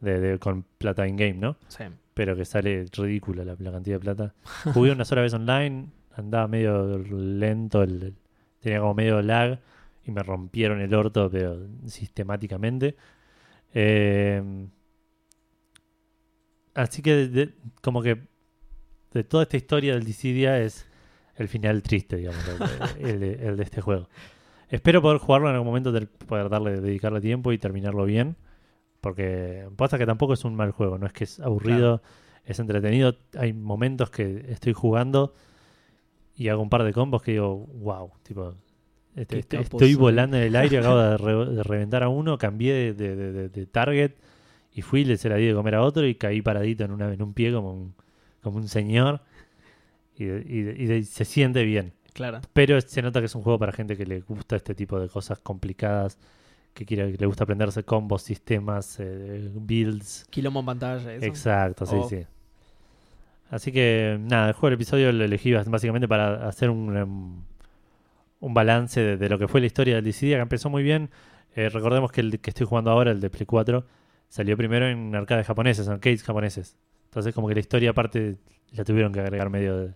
de, 0.00 0.18
de- 0.18 0.38
con 0.40 0.64
plata 0.78 1.06
in-game, 1.06 1.34
¿no? 1.34 1.56
Sí. 1.68 1.84
Pero 2.14 2.34
que 2.34 2.44
sale 2.44 2.86
ridícula 2.92 3.44
la, 3.44 3.54
la 3.58 3.70
cantidad 3.70 3.96
de 3.96 4.00
plata. 4.00 4.34
Jugué 4.74 4.90
una 4.90 5.04
sola 5.04 5.22
vez 5.22 5.32
online, 5.34 5.86
andaba 6.16 6.48
medio 6.48 6.98
lento, 6.98 7.82
el- 7.84 8.14
tenía 8.60 8.80
como 8.80 8.94
medio 8.94 9.22
lag 9.22 9.60
y 10.04 10.10
me 10.10 10.22
rompieron 10.24 10.80
el 10.80 10.92
orto, 10.94 11.30
pero 11.30 11.58
sistemáticamente. 11.86 12.96
Eh, 13.74 14.42
así 16.74 17.02
que, 17.02 17.14
de- 17.14 17.28
de- 17.28 17.54
como 17.82 18.02
que 18.02 18.22
de 19.12 19.24
toda 19.24 19.42
esta 19.44 19.56
historia 19.56 19.94
del 19.94 20.04
Dissidia 20.04 20.58
es 20.60 20.86
el 21.36 21.48
final 21.48 21.82
triste, 21.82 22.16
digamos, 22.16 22.42
el, 22.98 23.06
el 23.06 23.20
de, 23.20 23.46
el 23.48 23.56
de 23.56 23.62
este 23.64 23.80
juego. 23.80 24.08
Espero 24.72 25.02
poder 25.02 25.18
jugarlo 25.18 25.48
en 25.50 25.54
algún 25.54 25.68
momento, 25.68 25.92
poder 26.26 26.48
darle, 26.48 26.80
dedicarle 26.80 27.20
tiempo 27.20 27.52
y 27.52 27.58
terminarlo 27.58 28.04
bien. 28.06 28.36
Porque 29.02 29.68
pasa 29.76 29.98
que 29.98 30.06
tampoco 30.06 30.32
es 30.32 30.44
un 30.44 30.54
mal 30.54 30.70
juego, 30.72 30.96
no 30.98 31.06
es 31.06 31.12
que 31.12 31.24
es 31.24 31.40
aburrido, 31.40 32.02
es 32.44 32.58
entretenido. 32.58 33.16
Hay 33.38 33.52
momentos 33.52 34.10
que 34.10 34.46
estoy 34.48 34.72
jugando 34.72 35.34
y 36.36 36.48
hago 36.48 36.62
un 36.62 36.70
par 36.70 36.84
de 36.84 36.92
combos 36.92 37.22
que 37.22 37.32
digo, 37.32 37.66
wow, 37.74 38.12
tipo, 38.22 38.54
este- 39.14 39.40
este- 39.40 39.60
estoy 39.60 39.92
soy. 39.92 39.94
volando 39.94 40.38
en 40.38 40.44
el 40.44 40.56
aire, 40.56 40.78
acabo 40.78 40.98
de, 40.98 41.16
re- 41.18 41.46
de 41.54 41.62
reventar 41.62 42.02
a 42.02 42.08
uno, 42.08 42.38
cambié 42.38 42.94
de, 42.94 43.66
target 43.70 44.12
y 44.72 44.80
fui, 44.82 45.04
le 45.04 45.18
se 45.18 45.28
la 45.28 45.36
di 45.36 45.46
de 45.46 45.54
comer 45.54 45.74
a 45.74 45.82
otro 45.82 46.06
y 46.06 46.14
caí 46.14 46.40
paradito 46.40 46.84
en, 46.84 46.92
una, 46.92 47.12
en 47.12 47.22
un 47.22 47.34
pie 47.34 47.52
como 47.52 47.74
un, 47.74 47.94
como 48.40 48.56
un 48.56 48.68
señor 48.68 49.20
y, 50.16 51.02
se 51.04 51.24
siente 51.24 51.64
bien. 51.64 51.92
Claro. 52.12 52.40
Pero 52.52 52.80
se 52.80 53.00
nota 53.02 53.20
que 53.20 53.26
es 53.26 53.34
un 53.34 53.42
juego 53.42 53.58
para 53.58 53.72
gente 53.72 53.96
que 53.96 54.04
le 54.06 54.20
gusta 54.20 54.56
este 54.56 54.74
tipo 54.74 55.00
de 55.00 55.08
cosas 55.08 55.38
complicadas, 55.38 56.18
que 56.74 56.84
quiere, 56.84 57.12
que 57.12 57.18
le 57.18 57.26
gusta 57.26 57.44
aprenderse 57.44 57.84
combos, 57.84 58.22
sistemas, 58.22 58.96
eh, 59.00 59.50
builds. 59.54 60.26
Quilombo 60.30 60.60
en 60.60 60.66
pantalla. 60.66 61.14
Eso. 61.14 61.24
Exacto, 61.26 61.86
sí, 61.86 61.96
Oh. 61.98 62.08
sí. 62.08 62.24
Así 63.50 63.70
que 63.70 64.18
nada, 64.20 64.48
el 64.48 64.52
juego 64.54 64.68
del 64.68 64.74
episodio 64.74 65.12
lo 65.12 65.24
elegí 65.24 65.52
básicamente 65.52 66.08
para 66.08 66.48
hacer 66.48 66.70
un, 66.70 66.96
em, 66.96 67.42
un 68.40 68.54
balance 68.54 68.98
de, 69.00 69.16
de 69.18 69.28
lo 69.28 69.38
que 69.38 69.46
fue 69.48 69.60
la 69.60 69.66
historia 69.66 69.96
del 69.96 70.04
Dissidia, 70.04 70.36
que 70.36 70.42
empezó 70.42 70.70
muy 70.70 70.82
bien. 70.82 71.10
Eh, 71.54 71.68
recordemos 71.68 72.10
que 72.10 72.22
el 72.22 72.40
que 72.40 72.48
estoy 72.50 72.66
jugando 72.66 72.90
ahora, 72.90 73.10
el 73.10 73.20
de 73.20 73.28
Play 73.28 73.44
4, 73.44 73.84
salió 74.28 74.56
primero 74.56 74.86
en 74.88 75.14
arcades 75.14 75.46
japoneses, 75.46 75.86
en 75.86 75.92
arcades 75.94 76.22
japoneses. 76.22 76.76
Entonces, 77.10 77.34
como 77.34 77.46
que 77.48 77.54
la 77.54 77.60
historia, 77.60 77.90
aparte, 77.90 78.36
la 78.72 78.84
tuvieron 78.84 79.12
que 79.12 79.20
agregar 79.20 79.50
medio 79.50 79.76
de, 79.76 79.92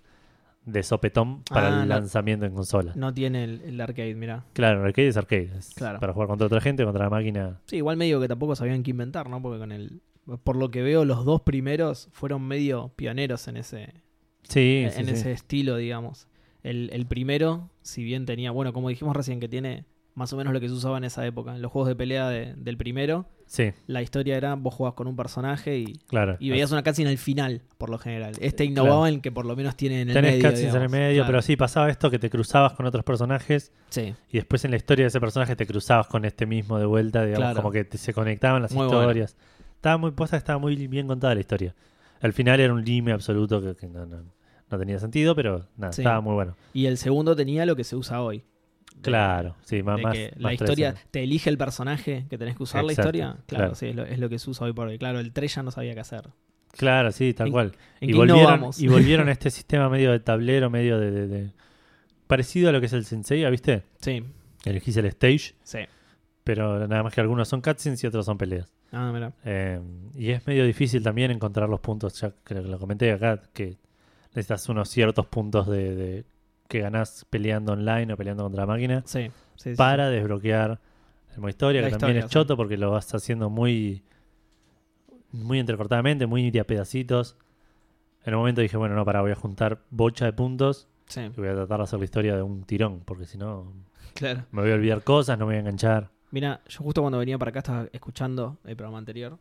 de 0.66 0.82
sopetón 0.82 1.42
para 1.44 1.68
Ah, 1.68 1.82
el 1.82 1.88
no. 1.88 1.94
lanzamiento 1.94 2.44
en 2.44 2.52
consola. 2.52 2.92
No 2.94 3.14
tiene 3.14 3.44
el, 3.44 3.60
el 3.62 3.80
arcade, 3.80 4.14
mira. 4.14 4.44
Claro, 4.52 4.84
arcade 4.84 5.08
es 5.08 5.16
arcade. 5.16 5.50
es 5.56 5.72
Claro. 5.74 5.98
Para 6.00 6.12
jugar 6.12 6.28
contra 6.28 6.46
otra 6.46 6.60
gente, 6.60 6.84
contra 6.84 7.04
la 7.04 7.10
máquina. 7.10 7.60
Sí, 7.66 7.76
igual 7.76 7.96
medio 7.96 8.20
que 8.20 8.28
tampoco 8.28 8.54
sabían 8.56 8.82
qué 8.82 8.90
inventar, 8.90 9.30
¿no? 9.30 9.40
Porque 9.40 9.58
con 9.58 9.72
el. 9.72 10.02
Por 10.44 10.56
lo 10.56 10.70
que 10.72 10.82
veo, 10.82 11.04
los 11.04 11.24
dos 11.24 11.40
primeros 11.42 12.08
fueron 12.12 12.42
medio 12.46 12.92
pioneros 12.96 13.46
en 13.48 13.56
ese, 13.58 13.94
Sí, 14.42 14.86
sí, 14.90 14.98
en 15.00 15.06
sí. 15.06 15.12
ese 15.12 15.32
estilo, 15.32 15.76
digamos. 15.76 16.26
El, 16.64 16.90
el 16.92 17.06
primero, 17.06 17.70
si 17.82 18.02
bien 18.02 18.26
tenía, 18.26 18.50
bueno, 18.50 18.72
como 18.72 18.88
dijimos 18.88 19.14
recién, 19.16 19.38
que 19.38 19.48
tiene 19.48 19.84
más 20.16 20.32
o 20.32 20.36
menos 20.36 20.52
lo 20.52 20.60
que 20.60 20.66
se 20.68 20.74
usaba 20.74 20.98
en 20.98 21.04
esa 21.04 21.24
época. 21.24 21.54
En 21.54 21.62
los 21.62 21.70
juegos 21.70 21.88
de 21.88 21.94
pelea 21.94 22.28
de- 22.28 22.54
del 22.56 22.76
primero, 22.76 23.26
Sí, 23.46 23.70
la 23.86 24.02
historia 24.02 24.36
era 24.36 24.56
vos 24.56 24.74
jugabas 24.74 24.96
con 24.96 25.06
un 25.06 25.14
personaje 25.14 25.78
y, 25.78 25.98
claro. 26.08 26.36
y 26.40 26.50
veías 26.50 26.72
una 26.72 26.82
cutscene 26.82 27.10
al 27.10 27.18
final, 27.18 27.62
por 27.78 27.90
lo 27.90 27.98
general. 27.98 28.32
Este 28.40 28.64
innovaba 28.64 29.02
claro. 29.02 29.06
en 29.14 29.20
que 29.20 29.30
por 29.30 29.46
lo 29.46 29.54
menos 29.54 29.76
tiene 29.76 30.00
en 30.02 30.08
el 30.08 30.14
Tenés 30.14 30.32
medio. 30.32 30.48
cutscenes 30.48 30.74
en 30.74 30.82
el 30.82 30.88
medio, 30.88 31.16
Claro. 31.22 31.26
pero 31.28 31.42
sí 31.42 31.54
pasaba 31.56 31.88
esto 31.88 32.10
que 32.10 32.18
te 32.18 32.28
cruzabas 32.28 32.72
con 32.72 32.86
otros 32.86 33.04
personajes 33.04 33.70
Sí, 33.90 34.14
y 34.32 34.36
después 34.38 34.64
en 34.64 34.72
la 34.72 34.78
historia 34.78 35.04
de 35.04 35.08
ese 35.08 35.20
personaje 35.20 35.54
te 35.54 35.64
cruzabas 35.64 36.08
con 36.08 36.24
este 36.24 36.44
mismo 36.44 36.78
de 36.80 36.86
vuelta, 36.86 37.20
digamos, 37.24 37.38
Claro. 37.44 37.56
como 37.62 37.70
que 37.70 37.84
te- 37.84 37.98
se 37.98 38.12
conectaban 38.12 38.62
las 38.62 38.72
Muy 38.72 38.86
bueno. 38.86 39.02
historias. 39.02 39.36
Estaba 39.76 39.96
muy 39.98 40.10
posta, 40.10 40.36
estaba 40.36 40.58
muy 40.58 40.74
bien 40.88 41.06
contada 41.06 41.34
la 41.34 41.40
historia. 41.40 41.74
Al 42.22 42.32
final 42.32 42.58
era 42.58 42.72
un 42.72 42.82
lime 42.84 43.12
absoluto 43.12 43.60
que, 43.62 43.76
que 43.76 43.86
no, 43.86 44.06
no, 44.06 44.22
no 44.70 44.78
tenía 44.78 44.98
sentido, 44.98 45.36
pero 45.36 45.66
nada, 45.76 45.92
Sí. 45.92 46.00
estaba 46.00 46.20
muy 46.20 46.32
bueno. 46.34 46.56
Y 46.72 46.86
el 46.86 46.96
segundo 46.96 47.36
tenía 47.36 47.64
lo 47.66 47.76
que 47.76 47.84
se 47.84 47.94
usa 47.94 48.22
hoy. 48.22 48.42
Claro, 49.02 49.54
sí, 49.62 49.82
más, 49.82 49.96
de 49.98 50.02
más, 50.02 50.14
que 50.14 50.30
más 50.34 50.42
la 50.42 50.52
historia 50.54 50.94
te 51.10 51.22
elige 51.22 51.48
el 51.50 51.58
personaje 51.58 52.26
que 52.28 52.38
tenés 52.38 52.56
que 52.56 52.62
usar 52.62 52.82
la 52.84 52.92
historia. 52.92 53.36
Claro, 53.46 53.64
claro. 53.64 53.74
sí, 53.74 53.86
es 53.86 53.94
lo, 53.96 54.04
es 54.04 54.18
lo 54.18 54.28
que 54.28 54.38
se 54.38 54.50
usa 54.50 54.66
hoy 54.66 54.72
por 54.72 54.88
hoy. 54.88 54.98
Claro, 54.98 55.20
el 55.20 55.32
3 55.32 55.54
ya 55.54 55.62
no 55.62 55.70
sabía 55.70 55.94
qué 55.94 56.00
hacer. 56.00 56.22
Claro, 56.72 57.12
sí, 57.12 57.32
tal 57.32 57.46
¿En- 57.48 57.52
cual. 57.52 57.72
¿En 58.00 58.10
Y 58.10 58.12
volvieron, 58.12 58.70
y 58.76 58.88
volvieron 58.88 59.28
a 59.28 59.32
este 59.32 59.50
sistema 59.50 59.88
medio 59.88 60.10
de 60.12 60.20
tablero, 60.20 60.70
medio 60.70 60.98
de, 60.98 61.10
de- 61.10 61.26
de- 61.28 61.50
Parecido 62.26 62.70
a 62.70 62.72
lo 62.72 62.80
que 62.80 62.86
es 62.86 62.92
el 62.92 63.04
Sensei, 63.04 63.48
¿viste? 63.50 63.84
Sí, 64.00 64.24
Elegís 64.64 64.96
el 64.96 65.06
stage, 65.06 65.54
sí. 65.62 65.78
pero 66.42 66.88
nada 66.88 67.04
más 67.04 67.14
que 67.14 67.20
algunos 67.20 67.46
son 67.48 67.60
cutscenes 67.60 68.02
y 68.02 68.06
otros 68.08 68.26
son 68.26 68.36
peleas. 68.36 68.72
Ah, 68.90 69.10
mira. 69.14 69.32
Eh, 69.44 69.80
y 70.16 70.30
es 70.30 70.44
medio 70.46 70.64
difícil 70.64 71.02
también 71.04 71.30
encontrar 71.30 71.68
los 71.68 71.78
puntos, 71.80 72.20
ya 72.20 72.32
creo 72.42 72.62
que 72.64 72.68
lo 72.68 72.78
comenté 72.80 73.12
acá, 73.12 73.40
que 73.52 73.76
necesitas 74.34 74.68
unos 74.68 74.88
ciertos 74.88 75.26
puntos 75.26 75.68
de, 75.68 75.94
de- 75.94 76.24
que 76.68 76.80
ganás 76.80 77.24
peleando 77.30 77.72
online 77.72 78.12
o 78.12 78.16
peleando 78.16 78.42
contra 78.44 78.62
la 78.62 78.66
máquina 78.66 79.02
Sí, 79.06 79.30
sí, 79.56 79.70
sí, 79.70 79.76
para 79.76 80.08
desbloquear 80.10 80.80
el 81.34 81.40
modo 81.40 81.48
historia, 81.50 81.82
La 81.82 81.90
que 81.90 81.96
también 81.96 82.24
es 82.24 82.30
choto 82.30 82.56
porque 82.56 82.76
lo 82.76 82.90
vas 82.90 83.14
haciendo 83.14 83.50
muy 83.50 84.02
muy 85.32 85.58
entrecortadamente, 85.58 86.26
muy 86.26 86.50
de 86.50 86.60
a 86.60 86.64
pedacitos. 86.64 87.36
En 88.24 88.34
un 88.34 88.40
momento 88.40 88.60
dije, 88.60 88.76
bueno, 88.76 88.94
no, 88.94 89.04
para, 89.04 89.20
voy 89.20 89.32
a 89.32 89.36
juntar 89.36 89.82
bocha 89.90 90.24
de 90.24 90.32
puntos 90.32 90.88
sí. 91.06 91.20
y 91.20 91.28
voy 91.40 91.48
a 91.48 91.54
tratar 91.54 91.78
de 91.78 91.84
hacer 91.84 91.98
la 91.98 92.04
historia 92.04 92.36
de 92.36 92.42
un 92.42 92.64
tirón, 92.64 93.00
porque 93.04 93.26
si 93.26 93.38
no 93.38 93.72
Claro. 94.14 94.44
me 94.50 94.62
voy 94.62 94.70
a 94.70 94.74
olvidar 94.74 95.02
cosas, 95.02 95.38
no 95.38 95.44
me 95.46 95.50
voy 95.52 95.56
a 95.56 95.60
enganchar. 95.60 96.10
Mira, 96.30 96.62
yo 96.68 96.80
justo 96.82 97.02
cuando 97.02 97.18
venía 97.18 97.38
para 97.38 97.50
acá 97.50 97.58
estaba 97.60 97.86
escuchando 97.92 98.56
el 98.64 98.76
programa 98.76 98.98
anterior 98.98 99.38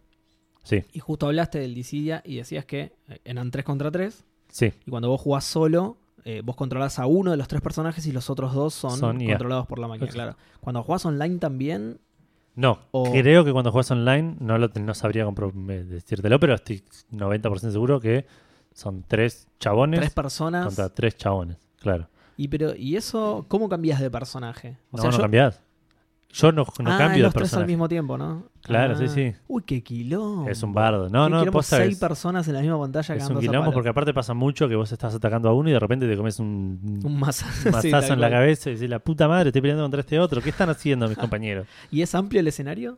Sí, 0.64 0.84
y 0.94 1.00
justo 1.00 1.28
hablaste 1.28 1.60
del 1.60 1.76
Dissidia 1.76 2.22
y 2.26 2.38
decías 2.38 2.66
que 2.66 2.94
eh, 3.08 3.20
eran 3.24 3.52
3 3.52 3.64
contra 3.64 3.92
3 3.92 4.26
sí, 4.50 4.74
y 4.86 4.90
cuando 4.90 5.10
vos 5.10 5.22
jugás 5.22 5.46
solo, 5.46 5.98
eh, 6.26 6.42
vos 6.44 6.56
controlás 6.56 7.00
a 7.00 7.06
uno 7.06 7.32
de 7.32 7.38
los 7.38 7.48
tres 7.48 7.62
personajes 7.62 8.06
y 8.08 8.12
los 8.12 8.30
otros 8.30 8.54
dos 8.54 8.74
son, 8.74 9.00
controlados 9.20 9.68
por 9.68 9.80
la 9.80 9.88
máquina, 9.88 10.10
claro. 10.12 10.36
Cuando 10.60 10.84
jugás 10.84 11.06
online 11.06 11.38
también, 11.38 12.00
No, 12.56 12.80
O- 12.92 13.12
creo 13.12 13.44
que 13.46 13.52
cuando 13.52 13.72
juegas 13.72 13.92
online, 13.92 14.36
no 14.40 14.58
lo 14.58 14.70
no 14.80 14.94
sabría 14.94 15.26
decírtelo, 15.90 16.40
pero 16.40 16.56
estoy 16.56 16.84
90% 17.12 17.72
seguro 17.72 18.00
que 18.00 18.26
son 18.74 19.04
tres 19.08 19.48
chabones 19.60 20.00
tres 20.00 20.14
personas. 20.14 20.66
contra 20.66 20.90
tres 20.90 21.16
chabones, 21.18 21.58
claro. 21.80 22.10
Y 22.38 22.48
pero 22.50 22.76
y 22.76 22.96
eso 22.98 23.46
cómo 23.48 23.70
cambias 23.70 24.00
de 24.02 24.10
personaje? 24.10 24.78
O 24.92 24.98
no, 24.98 25.02
sea, 25.04 25.12
no 25.12 25.18
yo- 25.18 25.22
cambiás. 25.22 25.62
Yo 26.38 26.52
no, 26.52 26.66
no 26.80 26.92
ah, 26.94 26.98
cambio 26.98 27.18
de 27.18 27.24
los 27.24 27.34
tres 27.34 27.36
al 27.36 27.42
personaje. 27.44 27.68
mismo 27.68 27.88
tiempo, 27.88 28.18
¿no? 28.18 28.50
Claro, 28.62 28.98
sí, 28.98 29.06
Ah. 29.06 29.10
sí. 29.10 29.34
Uy, 29.48 29.64
qué 29.66 29.82
quilombo. 29.82 30.50
Es 30.50 30.62
un 30.64 30.74
bardo. 30.74 31.08
No, 31.10 31.30
no, 31.30 31.46
posta 31.50 31.78
seis 31.78 31.98
personas 31.98 32.46
en 32.50 32.56
la 32.56 32.62
misma 32.62 32.78
pantalla 32.80 33.16
es 33.16 33.30
un 33.30 33.40
quilombo 33.40 33.72
porque 33.72 33.88
aparte 33.90 34.14
pasa 34.14 34.34
mucho 34.34 34.68
que 34.68 34.76
vos 34.76 34.92
estás 34.92 35.16
atacando 35.16 35.48
a 35.48 35.54
uno 35.54 35.70
y 35.70 35.72
de 35.72 35.80
repente 35.80 36.08
te 36.10 36.18
comes 36.18 36.38
un, 36.40 37.02
un 37.04 37.18
masa- 37.20 37.46
un 37.48 37.54
sí, 37.82 37.90
mazazo 37.90 38.08
tal 38.08 38.12
en 38.16 38.22
la 38.22 38.30
cabeza 38.30 38.70
y 38.70 38.74
decís, 38.74 38.90
la 38.90 39.00
puta 39.00 39.28
madre, 39.30 39.50
estoy 39.50 39.62
peleando 39.62 39.84
contra 39.84 40.02
este 40.02 40.20
otro. 40.20 40.42
¿Qué 40.42 40.50
están 40.50 40.70
haciendo 40.70 41.08
mis 41.08 41.18
compañeros? 41.18 41.68
¿Y 41.90 42.02
es 42.02 42.14
amplio 42.14 42.42
el 42.42 42.48
escenario? 42.50 42.98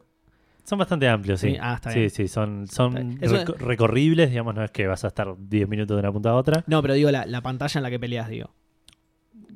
Son 0.63 0.79
bastante 0.79 1.07
amplios, 1.07 1.39
sí. 1.39 1.51
Sí, 1.51 1.57
ah, 1.61 1.75
está 1.75 1.91
sí, 1.91 1.99
bien. 1.99 2.09
sí, 2.09 2.27
son, 2.27 2.63
Está 2.63 2.75
son 2.75 3.17
reco- 3.19 3.55
recorribles, 3.57 4.31
digamos, 4.31 4.53
no 4.55 4.63
es 4.63 4.71
que 4.71 4.85
vas 4.87 5.03
a 5.05 5.07
estar 5.07 5.33
10 5.37 5.69
minutos 5.69 5.95
de 5.95 5.99
una 6.01 6.11
punta 6.11 6.31
a 6.31 6.35
otra. 6.35 6.63
No, 6.67 6.81
pero 6.81 6.93
digo 6.95 7.09
la, 7.11 7.25
la 7.25 7.39
pantalla 7.41 7.77
en 7.79 7.83
la 7.83 7.89
que 7.89 7.99
peleas, 7.99 8.27
digo. 8.29 8.49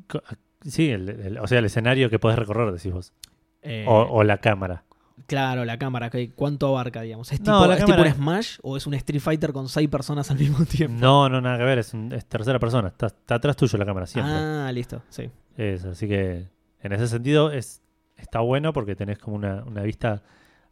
Co- 0.07 0.21
Sí, 0.63 0.89
el- 0.91 1.09
el- 1.09 1.37
o 1.39 1.47
sea, 1.47 1.57
el 1.59 1.65
escenario 1.65 2.09
que 2.11 2.19
podés 2.19 2.37
recorrer, 2.37 2.71
decís 2.71 2.93
vos. 2.93 3.13
Eh, 3.61 3.85
O, 3.87 3.93
o 4.01 4.23
la 4.23 4.37
cámara. 4.37 4.83
Claro, 5.27 5.63
la 5.65 5.77
cámara, 5.77 6.09
¿cuánto 6.35 6.67
abarca, 6.67 7.01
digamos? 7.01 7.31
¿Es, 7.31 7.39
No, 7.41 7.59
tipo, 7.59 7.67
la 7.67 7.77
¿es 7.77 7.85
tipo 7.85 8.01
un 8.01 8.11
Smash 8.11 8.57
o 8.63 8.75
es 8.75 8.85
un 8.87 8.93
Street 8.95 9.21
Fighter 9.21 9.53
con 9.53 9.69
seis 9.69 9.87
personas 9.87 10.29
al 10.31 10.37
mismo 10.39 10.65
tiempo? 10.65 10.97
No, 10.99 11.29
no, 11.29 11.39
nada 11.39 11.57
que 11.57 11.63
ver, 11.63 11.77
es, 11.79 11.93
un- 11.93 12.11
es 12.11 12.25
tercera 12.25 12.59
persona. 12.59 12.89
Está, 12.89 13.07
está 13.07 13.35
atrás 13.35 13.55
tuyo 13.55 13.77
la 13.77 13.85
cámara 13.85 14.07
siempre. 14.07 14.33
Ah, 14.33 14.69
listo, 14.73 15.01
sí. 15.09 15.29
Es, 15.55 15.85
así 15.85 16.07
que 16.07 16.47
en 16.81 16.91
ese 16.93 17.07
sentido 17.07 17.51
es 17.51 17.81
está 18.17 18.39
bueno 18.39 18.73
porque 18.73 18.95
tenés 18.95 19.19
como 19.19 19.35
una, 19.37 19.63
una 19.63 19.83
vista 19.83 20.21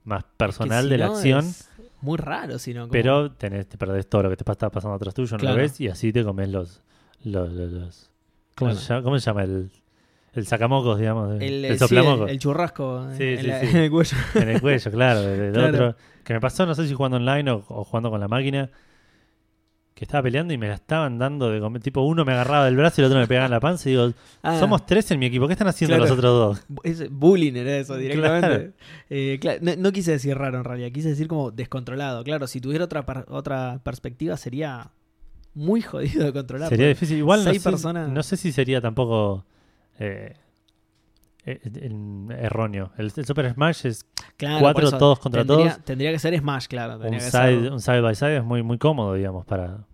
más 0.04 0.24
personal 0.38 0.84
si 0.86 0.90
de 0.90 0.98
la 0.98 1.08
no, 1.08 1.14
acción, 1.14 1.46
es 1.46 1.70
muy 2.02 2.18
raro, 2.18 2.60
si 2.60 2.74
no. 2.74 2.82
como- 2.82 2.92
pero 2.92 3.32
tenés, 3.32 3.68
te 3.68 3.78
perdés 3.78 4.08
todo 4.10 4.24
lo 4.24 4.30
que 4.30 4.36
te 4.38 4.50
está 4.52 4.70
pasando 4.70 4.96
atrás 4.96 5.14
tuyo, 5.14 5.32
no 5.38 5.40
Claro. 5.42 5.56
lo 5.58 5.62
ves, 5.62 5.80
y 5.80 5.88
así 5.90 6.12
te 6.12 6.24
comes 6.24 6.50
los. 6.50 6.82
los, 7.24 7.52
los- 7.52 7.72
los- 7.72 8.10
¿cómo, 8.56 8.72
Claro. 8.72 8.76
se 8.76 8.88
llama, 8.94 9.04
¿Cómo 9.04 9.20
se 9.20 9.26
llama? 9.26 9.44
El, 9.44 9.72
el 10.34 10.46
sacamocos, 10.48 11.00
digamos. 11.00 11.36
el, 11.36 11.42
El, 11.44 11.66
el, 11.66 11.74
sí, 11.74 11.80
soplamocos. 11.80 12.28
el- 12.28 12.34
el 12.36 12.40
churrasco 12.40 13.08
Sí, 13.18 13.24
en, 13.24 13.40
sí, 13.42 13.48
la- 13.48 13.62
en 13.62 13.78
el 13.78 13.92
cuello. 13.92 14.18
En 14.36 14.50
el 14.50 14.62
cuello, 14.62 14.92
claro. 14.92 15.22
Claro. 15.54 15.68
otro. 15.74 15.96
Que 16.24 16.34
me 16.34 16.40
pasó, 16.42 16.66
no 16.66 16.76
sé 16.76 16.88
si 16.88 16.94
jugando 16.94 17.18
online 17.18 17.50
o, 17.52 17.64
o 17.68 17.84
jugando 17.84 18.10
con 18.12 18.20
la 18.20 18.28
máquina. 18.28 18.70
Que 19.96 20.06
estaba 20.06 20.24
peleando 20.24 20.54
y 20.54 20.58
me 20.58 20.70
la 20.70 20.76
estaban 20.76 21.20
dando 21.20 21.50
de 21.52 21.60
comer. 21.60 21.82
Tipo, 21.82 22.00
uno 22.02 22.24
me 22.24 22.32
agarraba 22.32 22.64
del 22.66 22.78
brazo 22.78 23.02
y 23.02 23.04
el 23.04 23.08
otro 23.08 23.20
me 23.20 23.28
pegaba 23.28 23.48
en 23.48 23.52
la 23.52 23.60
panza. 23.60 23.90
Y 23.90 23.94
digo, 23.94 24.14
Ah, 24.44 24.58
somos 24.58 24.86
tres 24.86 25.12
en 25.12 25.20
mi 25.20 25.26
equipo. 25.26 25.46
¿Qué 25.48 25.54
están 25.54 25.68
haciendo 25.68 25.98
Claro. 25.98 26.10
los 26.10 26.18
otros 26.18 26.66
dos? 26.70 26.80
es 26.86 27.10
bullying 27.12 27.54
era 27.56 27.76
eso, 27.78 27.98
directamente. 27.98 28.48
Claro. 28.48 28.72
Eh, 29.10 29.60
no, 29.62 29.76
no 29.78 29.92
quise 29.92 30.12
decir 30.12 30.38
raro 30.38 30.60
en 30.60 30.64
realidad, 30.64 30.92
quise 30.94 31.10
decir 31.10 31.28
como 31.28 31.52
descontrolado. 31.52 32.24
Claro, 32.24 32.48
si 32.48 32.62
tuviera 32.62 32.86
otra, 32.86 33.04
otra 33.28 33.82
perspectiva 33.84 34.38
sería 34.38 34.92
muy 35.54 35.82
jodido 35.82 36.24
de 36.24 36.32
controlar. 36.32 36.70
Sería 36.70 36.88
difícil. 36.88 37.18
Igual 37.18 37.44
no 37.44 37.54
sé, 37.54 37.60
personas- 37.60 38.10
no 38.10 38.24
sé 38.24 38.38
si 38.38 38.54
sería 38.54 38.80
tampoco 38.80 39.44
eh, 40.00 40.36
eh, 41.46 41.60
erróneo. 42.40 42.92
El, 42.98 43.12
el 43.16 43.26
Super 43.26 43.54
Smash 43.54 43.86
es 43.86 44.06
Claro, 44.38 44.60
cuatro 44.60 44.88
eso 44.88 44.98
todos 44.98 45.20
contra 45.20 45.44
tendría, 45.46 45.72
todos. 45.74 45.86
Tendría 45.86 46.12
que 46.12 46.20
ser 46.20 46.38
Smash, 46.38 46.68
claro. 46.68 46.96
un 46.98 47.12
que 47.12 47.20
side, 47.22 47.32
ser- 47.32 47.72
un 47.72 47.82
side 47.82 48.02
by 48.02 48.16
side, 48.16 48.38
es 48.38 48.44
muy, 48.44 48.64
muy 48.64 48.78
cómodo, 48.78 49.14
digamos, 49.14 49.46
para, 49.46 49.86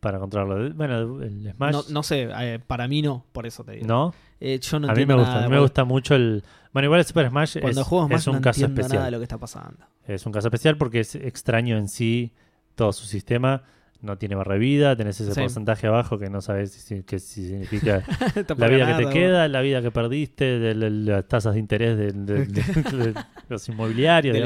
para 0.00 0.18
controlarlo. 0.18 0.74
Bueno, 0.74 1.22
el 1.22 1.52
Smash. 1.54 1.72
no, 1.72 1.82
no 1.90 2.02
sé, 2.02 2.28
eh, 2.40 2.58
para 2.66 2.88
mí 2.88 3.02
no, 3.02 3.24
por 3.32 3.46
eso 3.46 3.64
te 3.64 3.72
digo. 3.72 3.86
¿no? 3.86 4.14
Eh, 4.40 4.58
yo 4.60 4.78
no 4.78 4.88
a 4.88 4.94
mí 4.94 5.04
me 5.06 5.14
gusta, 5.14 5.34
nada, 5.34 5.48
me 5.48 5.58
gusta 5.60 5.84
mucho 5.84 6.14
el. 6.14 6.44
Bueno, 6.72 6.86
igual 6.86 7.00
el 7.00 7.06
Super 7.06 7.28
Smash 7.28 7.58
Cuando 7.60 7.80
es, 7.80 7.86
juego 7.86 8.06
Smash 8.06 8.18
es 8.20 8.26
un 8.28 8.34
no 8.36 8.40
caso 8.40 8.64
especial. 8.66 8.92
nada 8.94 9.04
de 9.06 9.10
lo 9.12 9.18
que 9.18 9.24
está 9.24 9.38
pasando. 9.38 9.84
Es 10.06 10.24
un 10.26 10.32
caso 10.32 10.48
especial 10.48 10.76
porque 10.76 11.00
es 11.00 11.14
extraño 11.14 11.76
en 11.76 11.88
sí 11.88 12.32
todo 12.74 12.92
su 12.92 13.06
sistema. 13.06 13.62
No 14.00 14.16
tiene 14.16 14.36
barra 14.36 14.54
de 14.54 14.60
vida, 14.60 14.94
tenés 14.96 15.20
ese 15.20 15.34
Sí. 15.34 15.40
porcentaje 15.40 15.86
abajo 15.88 16.18
que 16.18 16.30
no 16.30 16.40
sabes 16.40 16.70
si, 16.70 17.02
que 17.02 17.18
si 17.18 17.48
significa 17.48 18.04
la 18.56 18.68
vida 18.68 18.86
que 18.86 19.04
te 19.04 19.10
queda, 19.10 19.48
la 19.48 19.60
vida 19.60 19.82
que 19.82 19.90
perdiste, 19.90 20.44
de, 20.60 20.74
de- 20.74 20.90
las 20.90 21.26
tasas 21.26 21.54
de 21.54 21.60
interés 21.60 21.96
de, 21.98 23.14
los 23.48 23.68
inmobiliarios. 23.68 24.36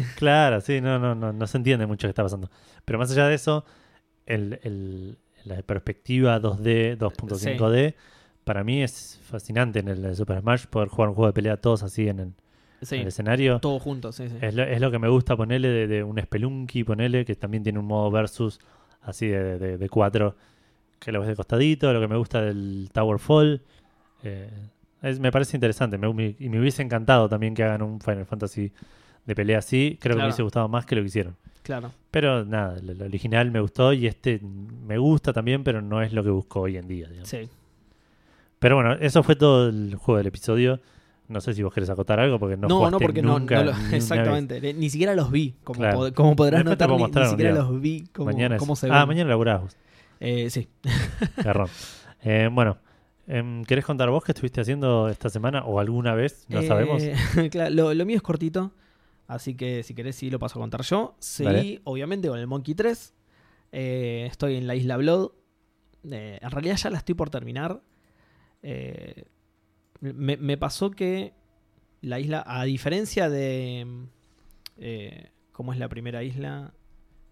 Claro, 0.16 0.60
sí, 0.60 0.80
no, 0.80 0.98
no, 0.98 1.14
no, 1.14 1.32
no 1.32 1.46
se 1.46 1.56
entiende 1.56 1.86
mucho 1.86 2.08
qué 2.08 2.10
está 2.10 2.22
pasando. 2.24 2.50
Pero 2.84 2.98
más 2.98 3.10
allá 3.12 3.28
de 3.28 3.34
eso, 3.34 3.64
el, 4.26 4.58
el- 4.64 5.18
la 5.44 5.62
perspectiva 5.62 6.40
2D, 6.40 6.96
2.5D, 6.98 7.94
para 8.42 8.64
mí 8.64 8.82
es 8.82 9.20
fascinante 9.22 9.78
en 9.80 9.88
el 9.88 10.16
Super 10.16 10.40
Smash 10.40 10.66
poder 10.66 10.88
jugar 10.88 11.10
un 11.10 11.14
juego 11.14 11.28
de 11.28 11.32
pelea 11.32 11.56
todos 11.58 11.82
así 11.84 12.08
en 12.08 12.18
el, 12.20 12.32
Sí, 12.82 12.96
en 12.96 13.02
el 13.02 13.08
escenario. 13.08 13.60
todos 13.60 13.80
juntos, 13.82 14.16
sí, 14.16 14.28
sí. 14.28 14.36
Es 14.40 14.54
lo, 14.54 14.64
es 14.64 14.80
lo 14.80 14.90
que 14.90 14.98
me 14.98 15.08
gusta 15.08 15.36
ponerle 15.36 15.68
de, 15.68 15.86
de 15.86 16.02
un 16.02 16.20
Spelunky, 16.20 16.82
ponerle 16.84 17.24
que 17.24 17.34
también 17.36 17.62
tiene 17.62 17.78
un 17.78 17.86
modo 17.86 18.10
versus 18.10 18.58
así 19.06 19.26
de, 19.28 19.58
de, 19.58 19.78
de 19.78 19.88
cuatro 19.88 20.36
que 20.98 21.12
lo 21.12 21.20
ves 21.20 21.28
de 21.28 21.36
costadito, 21.36 21.92
lo 21.92 22.00
que 22.00 22.08
me 22.08 22.16
gusta 22.16 22.42
del 22.42 22.88
Tower 22.92 23.18
Fall. 23.18 23.62
Eh, 24.22 24.50
es- 25.02 25.20
me 25.20 25.30
parece 25.30 25.56
interesante 25.56 25.98
me- 25.98 26.12
me- 26.12 26.36
y 26.38 26.48
me 26.48 26.58
hubiese 26.60 26.82
encantado 26.82 27.28
también 27.28 27.54
que 27.54 27.62
hagan 27.62 27.82
un 27.82 28.00
Final 28.00 28.26
Fantasy 28.26 28.72
de 29.24 29.34
pelea 29.34 29.58
así. 29.58 29.98
Creo 30.00 30.14
que 30.14 30.18
me 30.18 30.24
hubiese 30.26 30.42
gustado 30.42 30.68
más 30.68 30.86
que 30.86 30.96
lo 30.96 31.02
que 31.02 31.08
hicieron. 31.08 31.36
Claro. 31.62 31.90
Pero 32.10 32.44
nada, 32.44 32.76
el, 32.78 32.90
el 32.90 33.02
original 33.02 33.50
me 33.50 33.60
gustó 33.60 33.92
y 33.92 34.06
este 34.06 34.40
me 34.86 34.98
gusta 34.98 35.32
también, 35.32 35.64
pero 35.64 35.82
no 35.82 36.00
es 36.02 36.12
lo 36.12 36.22
que 36.22 36.30
busco 36.30 36.60
hoy 36.60 36.76
en 36.76 36.86
día. 36.88 37.08
digamos. 37.08 37.28
Sí. 37.28 37.48
Pero 38.58 38.76
bueno, 38.76 38.92
eso 38.94 39.22
fue 39.22 39.36
todo 39.36 39.68
el 39.68 39.94
juego 39.96 40.18
del 40.18 40.28
episodio. 40.28 40.80
No 41.28 41.40
sé 41.40 41.54
si 41.54 41.62
vos 41.62 41.72
querés 41.74 41.90
acotar 41.90 42.20
algo 42.20 42.38
porque 42.38 42.56
no 42.56 42.68
No, 42.68 42.90
no, 42.90 42.98
porque 43.00 43.20
no, 43.22 43.38
nunca 43.38 43.56
no 43.56 43.64
lo- 43.64 43.72
ni 43.72 43.78
una 43.78 43.90
vez. 43.90 43.94
exactamente. 44.02 44.74
Ni, 44.74 44.90
siquiera 44.90 45.14
los 45.14 45.30
vi. 45.30 45.56
Como, 45.64 45.80
Claro. 45.80 45.98
pod- 45.98 46.12
como 46.14 46.36
podrás 46.36 46.64
Después 46.64 46.88
notar, 47.00 47.24
ni, 47.24 47.30
siquiera 47.30 47.52
día. 47.52 47.62
los 47.62 47.80
vi. 47.80 48.06
Como, 48.12 48.26
mañana 48.30 48.56
es- 48.56 48.60
cómo 48.60 48.76
se 48.76 48.86
Ah, 48.90 49.00
ven. 49.00 49.08
mañana 49.08 49.30
laburás 49.30 49.62
vos. 49.62 49.76
Eh, 50.20 50.48
sí. 50.50 50.68
Garrón. 51.44 51.68
Eh, 52.22 52.48
bueno, 52.52 52.78
em, 53.26 53.64
¿querés 53.64 53.84
contar 53.84 54.08
vos 54.10 54.22
qué 54.24 54.32
estuviste 54.32 54.60
haciendo 54.60 55.08
esta 55.08 55.28
semana 55.28 55.64
o 55.64 55.80
alguna 55.80 56.14
vez? 56.14 56.46
No 56.48 56.60
Eh, 56.60 56.66
sabemos. 56.66 57.02
claro, 57.50 57.74
lo, 57.74 57.94
lo 57.94 58.06
mío 58.06 58.16
es 58.16 58.22
cortito. 58.22 58.72
Así 59.26 59.56
que 59.56 59.82
si 59.82 59.92
querés, 59.94 60.14
sí 60.14 60.30
lo 60.30 60.38
paso 60.38 60.58
a 60.58 60.62
contar 60.62 60.82
yo. 60.82 61.16
Seguí, 61.18 61.48
Dale. 61.48 61.80
obviamente, 61.84 62.28
con 62.28 62.38
el 62.38 62.46
Monkey 62.46 62.74
3. 62.76 63.12
Eh, 63.72 64.28
estoy 64.30 64.54
en 64.56 64.68
la 64.68 64.76
isla 64.76 64.96
Blood. 64.96 65.30
Eh, 66.10 66.38
en 66.40 66.50
realidad 66.52 66.76
ya 66.76 66.90
la 66.90 66.98
estoy 66.98 67.16
por 67.16 67.28
terminar. 67.30 67.80
Me, 70.00 70.36
me 70.36 70.56
pasó 70.56 70.90
que 70.90 71.32
la 72.00 72.20
isla, 72.20 72.44
a 72.46 72.64
diferencia 72.64 73.28
de. 73.28 74.06
eh, 74.76 75.30
¿Cómo 75.52 75.72
es 75.72 75.78
la 75.78 75.88
primera 75.88 76.22
isla? 76.22 76.74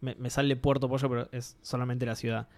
Me, 0.01 0.15
me 0.17 0.31
sale 0.31 0.57
Puerto 0.57 0.89
Pollo, 0.89 1.09
pero 1.09 1.29
es 1.33 1.57
solamente 1.63 2.07
la 2.07 2.17
ciudad. 2.17 2.49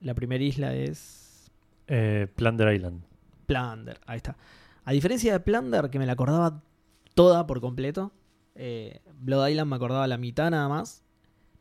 La 0.00 0.14
primera 0.14 0.42
isla 0.42 0.74
es. 0.74 1.50
Eh, 1.86 2.26
Plunder 2.36 2.74
Island. 2.74 3.02
Plunder, 3.46 4.00
ahí 4.06 4.18
está. 4.18 4.36
A 4.84 4.92
diferencia 4.92 5.32
de 5.32 5.40
Plunder, 5.40 5.90
que 5.90 5.98
me 5.98 6.06
la 6.06 6.12
acordaba 6.12 6.62
toda 7.14 7.46
por 7.46 7.60
completo, 7.60 8.12
eh, 8.54 9.00
Blood 9.18 9.48
Island 9.48 9.70
me 9.70 9.76
acordaba 9.76 10.06
la 10.06 10.18
mitad 10.18 10.50
nada 10.50 10.68
más. 10.68 11.02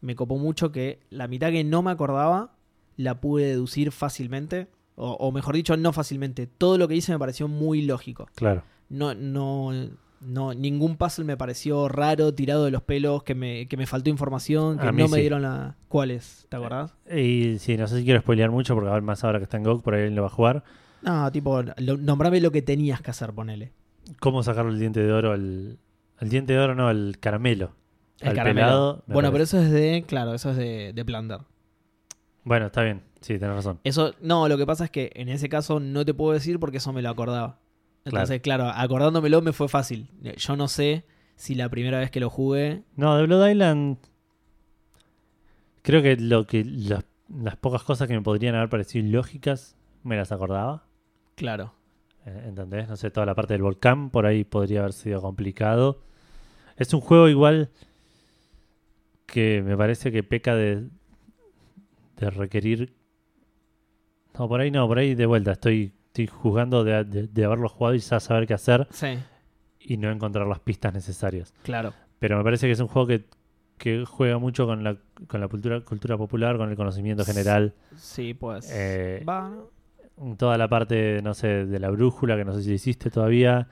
Me 0.01 0.15
copó 0.15 0.37
mucho 0.37 0.71
que 0.71 0.99
la 1.09 1.27
mitad 1.27 1.49
que 1.51 1.63
no 1.63 1.81
me 1.81 1.91
acordaba 1.91 2.55
la 2.95 3.19
pude 3.19 3.45
deducir 3.45 3.91
fácilmente. 3.91 4.67
O, 5.01 5.13
o 5.13 5.31
mejor 5.31 5.55
dicho, 5.55 5.77
no 5.77 5.93
fácilmente. 5.93 6.45
Todo 6.47 6.77
lo 6.77 6.87
que 6.87 6.95
hice 6.95 7.11
me 7.13 7.19
pareció 7.19 7.47
muy 7.47 7.81
lógico. 7.83 8.27
Claro. 8.35 8.63
No, 8.89 9.13
no, 9.15 9.71
no, 10.19 10.53
ningún 10.53 10.97
puzzle 10.97 11.23
me 11.23 11.37
pareció 11.37 11.87
raro, 11.87 12.33
tirado 12.33 12.65
de 12.65 12.71
los 12.71 12.81
pelos, 12.81 13.23
que 13.23 13.33
me, 13.35 13.67
que 13.67 13.77
me 13.77 13.85
faltó 13.85 14.09
información, 14.09 14.77
que 14.77 14.91
no 14.91 15.07
me 15.07 15.19
dieron 15.21 15.41
la. 15.41 15.75
¿Cuáles? 15.87 16.45
¿Te 16.49 16.57
acordás? 16.57 16.93
Y 17.09 17.57
sí, 17.59 17.77
no 17.77 17.87
sé 17.87 17.99
si 17.99 18.03
quiero 18.03 18.19
spoilear 18.19 18.51
mucho 18.51 18.75
porque 18.75 18.89
ahora 18.89 19.01
más 19.01 19.23
ahora 19.23 19.39
que 19.39 19.43
está 19.45 19.57
en 19.57 19.63
GOG, 19.63 19.81
por 19.83 19.93
ahí 19.93 20.01
alguien 20.01 20.15
lo 20.15 20.23
va 20.23 20.27
a 20.27 20.31
jugar. 20.31 20.63
No, 21.01 21.31
tipo, 21.31 21.61
lo- 21.77 21.95
nombrame 21.97 22.41
lo 22.41 22.51
que 22.51 22.61
tenías 22.61 23.01
que 23.01 23.11
hacer, 23.11 23.31
ponele. 23.31 23.71
¿Cómo 24.19 24.43
sacarle 24.43 24.71
el 24.73 24.79
diente 24.79 25.01
de 25.01 25.11
oro 25.13 25.31
al. 25.31 25.77
El 26.19 26.29
diente 26.29 26.51
de 26.53 26.59
oro, 26.59 26.75
no, 26.75 26.89
el 26.89 27.17
caramelo. 27.21 27.71
El 28.19 28.29
al 28.29 28.35
caramelo. 28.35 28.65
pelado, 28.67 29.03
bueno, 29.07 29.31
pero 29.31 29.45
eso 29.45 29.61
es 29.61 29.71
de. 29.71 30.03
Claro, 30.05 30.33
eso 30.33 30.49
es 30.51 30.57
de, 30.57 30.91
de 30.93 31.05
Plunder. 31.05 31.39
Bueno, 32.43 32.65
está 32.65 32.83
bien. 32.83 33.01
Sí, 33.21 33.37
tenés 33.37 33.55
razón. 33.55 33.79
Eso, 33.83 34.13
no, 34.21 34.47
lo 34.47 34.57
que 34.57 34.65
pasa 34.65 34.85
es 34.85 34.91
que 34.91 35.11
en 35.15 35.29
ese 35.29 35.49
caso 35.49 35.79
no 35.79 36.05
te 36.05 36.13
puedo 36.13 36.33
decir 36.33 36.59
porque 36.59 36.77
eso 36.77 36.93
me 36.93 37.01
lo 37.01 37.09
acordaba. 37.09 37.59
Entonces, 38.05 38.41
claro, 38.41 38.67
acordándomelo 38.67 39.41
me 39.41 39.53
fue 39.53 39.67
fácil. 39.67 40.09
Yo 40.37 40.55
no 40.55 40.67
sé 40.67 41.05
si 41.35 41.55
la 41.55 41.69
primera 41.69 41.99
vez 41.99 42.11
que 42.11 42.19
lo 42.19 42.29
jugué. 42.29 42.83
No, 42.95 43.17
de 43.17 43.25
Blood 43.25 43.49
Island. 43.49 43.97
Creo 45.81 46.01
que 46.01 46.15
lo 46.15 46.45
que 46.47 46.63
las, 46.63 47.05
las 47.29 47.55
pocas 47.57 47.83
cosas 47.83 48.07
que 48.07 48.13
me 48.13 48.21
podrían 48.21 48.55
haber 48.55 48.69
parecido 48.69 49.05
ilógicas 49.05 49.75
me 50.03 50.15
las 50.15 50.31
acordaba. 50.31 50.85
Claro. 51.35 51.73
Eh, 52.25 52.45
¿Entendés? 52.47 52.87
No 52.87 52.95
sé, 52.95 53.11
toda 53.11 53.25
la 53.25 53.35
parte 53.35 53.53
del 53.53 53.61
volcán 53.61 54.09
por 54.09 54.25
ahí 54.25 54.43
podría 54.43 54.79
haber 54.81 54.93
sido 54.93 55.21
complicado. 55.21 56.01
Es 56.77 56.93
un 56.93 57.01
juego 57.01 57.27
igual 57.27 57.69
que 59.25 59.61
me 59.63 59.77
parece 59.77 60.11
que 60.11 60.23
peca 60.23 60.55
de, 60.55 60.87
de 62.17 62.29
requerir. 62.29 62.93
No, 64.39 64.47
por 64.47 64.61
ahí 64.61 64.71
no, 64.71 64.87
por 64.87 64.97
ahí 64.97 65.13
de 65.15 65.25
vuelta. 65.25 65.51
Estoy, 65.51 65.91
estoy 66.07 66.27
juzgando 66.27 66.83
de, 66.83 67.03
de- 67.03 67.27
de 67.27 67.45
haberlo 67.45 67.69
jugado 67.69 67.93
y 67.95 67.99
ya 67.99 68.19
saber 68.19 68.47
qué 68.47 68.53
hacer 68.55 68.87
Sí, 68.89 69.19
y 69.81 69.97
no 69.97 70.09
encontrar 70.09 70.47
las 70.47 70.59
pistas 70.59 70.93
necesarias. 70.93 71.53
claro. 71.63 71.93
Pero 72.19 72.37
me 72.37 72.43
parece 72.43 72.65
que 72.67 72.73
es 72.73 72.79
un 72.81 72.87
juego 72.87 73.07
que, 73.07 73.25
que 73.77 74.03
juega 74.05 74.37
mucho 74.39 74.65
con 74.65 74.83
la, 74.83 74.97
con 75.27 75.39
la 75.39 75.47
cultura, 75.47 75.79
cultura 75.81 76.17
popular, 76.17 76.57
con 76.57 76.69
el 76.69 76.75
conocimiento 76.75 77.23
general. 77.23 77.73
Sí, 77.95 78.33
pues. 78.33 78.69
Eh, 78.73 79.23
Va, 79.27 79.49
¿no? 79.49 80.35
Toda 80.35 80.57
la 80.57 80.67
parte, 80.67 81.21
no 81.23 81.33
sé, 81.33 81.65
de 81.65 81.79
la 81.79 81.89
brújula, 81.89 82.35
que 82.35 82.43
no 82.43 82.53
sé 82.53 82.61
si 82.63 82.73
hiciste 82.73 83.09
todavía. 83.09 83.67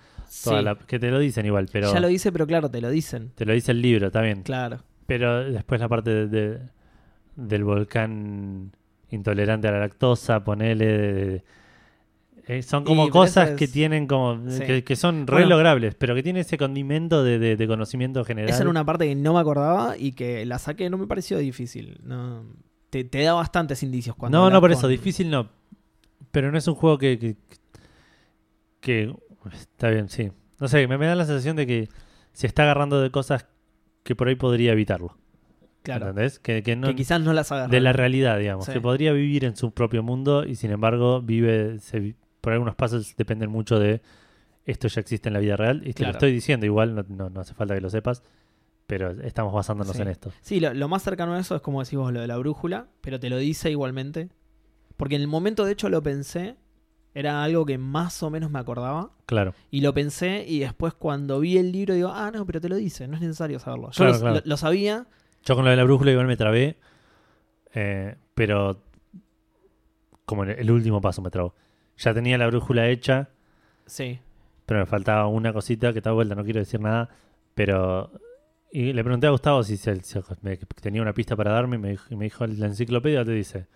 Toda 0.46 0.60
Sí. 0.60 0.64
la- 0.66 0.76
que 0.78 0.98
te 1.00 1.12
lo 1.12 1.20
dicen 1.20 1.46
igual, 1.46 1.68
pero 1.72 1.92
Ya 1.94 2.00
lo 2.00 2.10
hice, 2.10 2.32
pero 2.32 2.48
claro, 2.48 2.70
te 2.72 2.80
lo 2.80 2.90
dicen. 2.90 3.32
te 3.36 3.46
lo 3.46 3.52
dice 3.54 3.72
el 3.74 3.82
libro 3.82 4.12
también. 4.12 4.44
Claro. 4.44 4.80
Pero 5.06 5.44
después 5.50 5.82
la 5.82 5.90
parte 5.90 6.10
de- 6.10 6.28
de- 6.28 6.60
del 7.36 7.64
volcán 7.66 8.72
intolerante 9.12 9.68
a 9.68 9.72
la 9.72 9.80
lactosa, 9.80 10.44
ponele. 10.44 10.86
de- 10.86 11.14
de- 11.14 11.44
eh, 12.50 12.62
son 12.64 12.86
como 12.86 13.08
Y, 13.08 13.10
cosas 13.10 13.50
es- 13.50 13.56
que 13.58 13.68
tienen 13.68 14.08
como. 14.08 14.50
Sí. 14.50 14.62
Que, 14.64 14.84
que 14.84 14.96
son 14.96 15.28
re 15.28 15.34
Bueno. 15.38 15.50
logrables, 15.50 15.96
pero 15.96 16.16
que 16.16 16.24
tiene 16.24 16.40
ese 16.42 16.58
condimento 16.58 17.24
de, 17.24 17.40
de- 17.40 17.56
de 17.58 17.68
conocimiento 17.68 18.24
general. 18.24 18.50
Esa 18.50 18.62
era 18.62 18.70
una 18.70 18.86
parte 18.86 19.06
que 19.08 19.16
no 19.16 19.34
me 19.34 19.40
acordaba 19.42 19.98
y 19.98 20.14
que 20.14 20.46
la 20.46 20.58
saqué, 20.60 20.90
no 20.90 20.98
me 20.98 21.08
pareció 21.08 21.38
difícil. 21.40 22.00
No, 22.04 22.46
te, 22.90 23.04
te 23.04 23.22
da 23.24 23.34
bastantes 23.34 23.84
indicios 23.84 24.16
cuando. 24.16 24.38
No, 24.38 24.50
no 24.50 24.62
por 24.62 24.72
eso, 24.72 24.88
difícil 24.88 25.30
no. 25.30 25.50
Pero 26.32 26.52
no 26.52 26.58
es 26.58 26.68
un 26.68 26.76
juego 26.76 26.98
que. 26.98 27.20
que, 27.20 27.36
que- 28.80 29.14
está 29.54 29.90
bien, 29.90 30.10
sí. 30.10 30.32
No 30.60 30.68
sé, 30.68 30.88
me, 30.88 30.98
me 30.98 31.06
da 31.06 31.16
la 31.16 31.26
sensación 31.26 31.56
de 31.56 31.68
que 31.68 31.90
se 32.34 32.48
está 32.48 32.64
agarrando 32.64 33.02
de 33.02 33.12
cosas 33.12 33.46
que 34.04 34.16
por 34.16 34.28
ahí 34.28 34.36
podría 34.36 34.72
evitarlo. 34.72 35.18
Claro. 35.88 36.10
¿Entendés? 36.10 36.40
Que, 36.40 36.64
que 36.64 36.76
no, 36.76 36.88
que 36.88 36.96
quizás 36.96 37.20
no 37.22 37.34
las 37.34 37.52
agarra. 37.52 37.70
de 37.70 37.80
la 37.82 37.94
realidad, 37.94 38.38
digamos. 38.40 38.66
Sí. 38.66 38.74
Que 38.74 38.82
podría 38.82 39.12
vivir 39.14 39.46
en 39.46 39.56
su 39.56 39.72
propio 39.72 40.04
mundo 40.04 40.46
y 40.46 40.56
sin 40.56 40.72
embargo 40.72 41.22
vive. 41.22 41.80
se 41.80 42.16
por 42.42 42.54
algunos 42.54 42.76
pasos 42.76 43.16
dependen 43.18 43.50
mucho 43.50 43.80
de 43.80 44.02
esto 44.66 44.88
ya 44.90 45.02
existe 45.02 45.30
en 45.30 45.34
la 45.34 45.40
vida 45.40 45.56
real. 45.58 45.82
Y 45.84 45.88
te 45.88 45.94
Claro. 45.96 46.12
lo 46.14 46.18
estoy 46.18 46.32
diciendo, 46.34 46.66
igual 46.66 46.94
no, 46.96 47.04
no, 47.10 47.30
no 47.30 47.40
hace 47.42 47.54
falta 47.54 47.74
que 47.76 47.82
lo 47.82 47.90
sepas. 47.90 48.22
Pero 48.86 49.12
estamos 49.22 49.54
basándonos 49.54 49.96
Sí. 49.96 50.02
en 50.02 50.08
esto. 50.08 50.32
Sí, 50.42 50.60
lo, 50.62 50.74
lo 50.74 50.88
más 50.88 51.04
cercano 51.04 51.34
a 51.34 51.40
eso 51.40 51.56
es 51.56 51.62
como 51.62 51.84
decís 51.84 51.98
vos, 51.98 52.14
lo 52.14 52.22
de 52.22 52.28
la 52.28 52.38
brújula, 52.38 52.88
pero 53.02 53.20
te 53.20 53.30
lo 53.30 53.38
dice 53.38 53.70
igualmente. 53.72 54.30
Porque 54.96 55.16
en 55.16 55.22
el 55.22 55.28
momento, 55.28 55.66
de 55.66 55.74
hecho, 55.74 55.90
lo 55.90 56.02
pensé, 56.04 56.56
era 57.14 57.44
algo 57.44 57.66
que 57.66 57.78
más 57.78 58.22
o 58.24 58.30
menos 58.30 58.50
me 58.52 58.60
acordaba, 58.60 59.12
Claro. 59.26 59.54
y 59.72 59.82
lo 59.82 59.94
pensé, 59.94 60.46
y 60.48 60.60
después 60.60 60.94
cuando 60.94 61.40
vi 61.42 61.58
el 61.58 61.72
libro 61.72 61.94
digo, 61.96 62.10
ah, 62.14 62.32
no, 62.34 62.46
pero 62.46 62.62
te 62.62 62.70
lo 62.70 62.76
dice, 62.78 63.08
no 63.08 63.16
es 63.16 63.22
necesario 63.22 63.60
saberlo. 63.60 63.88
Yo 63.92 63.96
Claro, 63.98 64.14
lo, 64.14 64.20
claro. 64.20 64.36
lo- 64.36 64.42
lo 64.46 64.58
sabía, 64.58 65.08
Yo 65.48 65.56
con 65.56 65.64
lo 65.64 65.72
de 65.72 65.78
la 65.78 65.84
brújula 65.86 66.12
igual 66.12 66.28
me 66.28 66.36
trabé, 66.36 66.76
eh, 67.74 68.16
pero 68.36 68.82
como 70.26 70.44
en 70.44 70.50
el 70.52 70.70
último 70.72 71.00
paso 71.00 71.22
me 71.22 71.30
trabó. 71.30 71.56
Ya 71.98 72.14
tenía 72.14 72.38
la 72.38 72.48
brújula 72.48 72.88
hecha, 72.90 73.30
sí, 73.86 74.20
pero 74.66 74.82
me 74.82 74.86
faltaba 74.86 75.28
una 75.28 75.54
cosita 75.54 75.94
que 75.94 76.00
está 76.00 76.12
vuelta, 76.12 76.36
no 76.36 76.44
quiero 76.44 76.60
decir 76.60 76.80
nada, 76.82 77.10
pero... 77.56 78.12
Y 78.70 78.92
le 78.92 79.02
pregunté 79.02 79.28
a 79.28 79.30
Gustavo 79.30 79.64
si, 79.64 79.78
se- 79.78 80.04
si 80.04 80.20
me- 80.42 80.58
tenía 80.58 81.02
una 81.02 81.14
pista 81.14 81.38
para 81.38 81.54
darme 81.54 81.78
y 81.78 81.80
me, 81.80 81.90
dijo- 81.92 82.08
y 82.10 82.18
me 82.18 82.26
dijo, 82.26 82.46
la 82.46 82.66
enciclopedia 82.66 83.24
te 83.24 83.32
dice. 83.32 83.68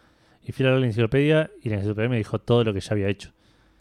Y 0.43 0.51
fui 0.51 0.65
a 0.65 0.71
la 0.71 0.85
enciclopedia 0.85 1.49
y 1.63 1.69
la 1.69 1.75
enciclopedia 1.75 2.09
me 2.09 2.17
dijo 2.17 2.39
todo 2.39 2.65
lo 2.65 2.73
que 2.73 2.81
ya 2.81 2.91
había 2.91 3.07
hecho. 3.07 3.31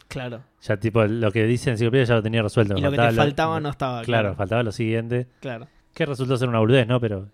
claro. 0.07 0.43
Ya 0.61 0.77
tipo, 0.77 1.03
lo 1.03 1.31
que 1.31 1.43
dice 1.43 1.69
la 1.69 1.73
enciclopedia 1.73 2.05
ya 2.05 2.15
lo 2.15 2.23
tenía 2.23 2.41
resuelto. 2.41 2.77
Y 2.77 2.81
lo 2.81 2.89
que 2.91 2.97
te 2.97 3.11
faltaba 3.11 3.59
no 3.59 3.69
estaba. 3.69 4.01
Claro, 4.03 4.33
faltaba 4.35 4.63
lo 4.63 4.71
siguiente, 4.71 5.27
claro. 5.41 5.67
que 5.93 6.05
resultó 6.05 6.37
ser 6.37 6.47
una 6.47 6.59
boludez, 6.59 6.87
¿no? 6.87 7.01
Pero 7.01 7.27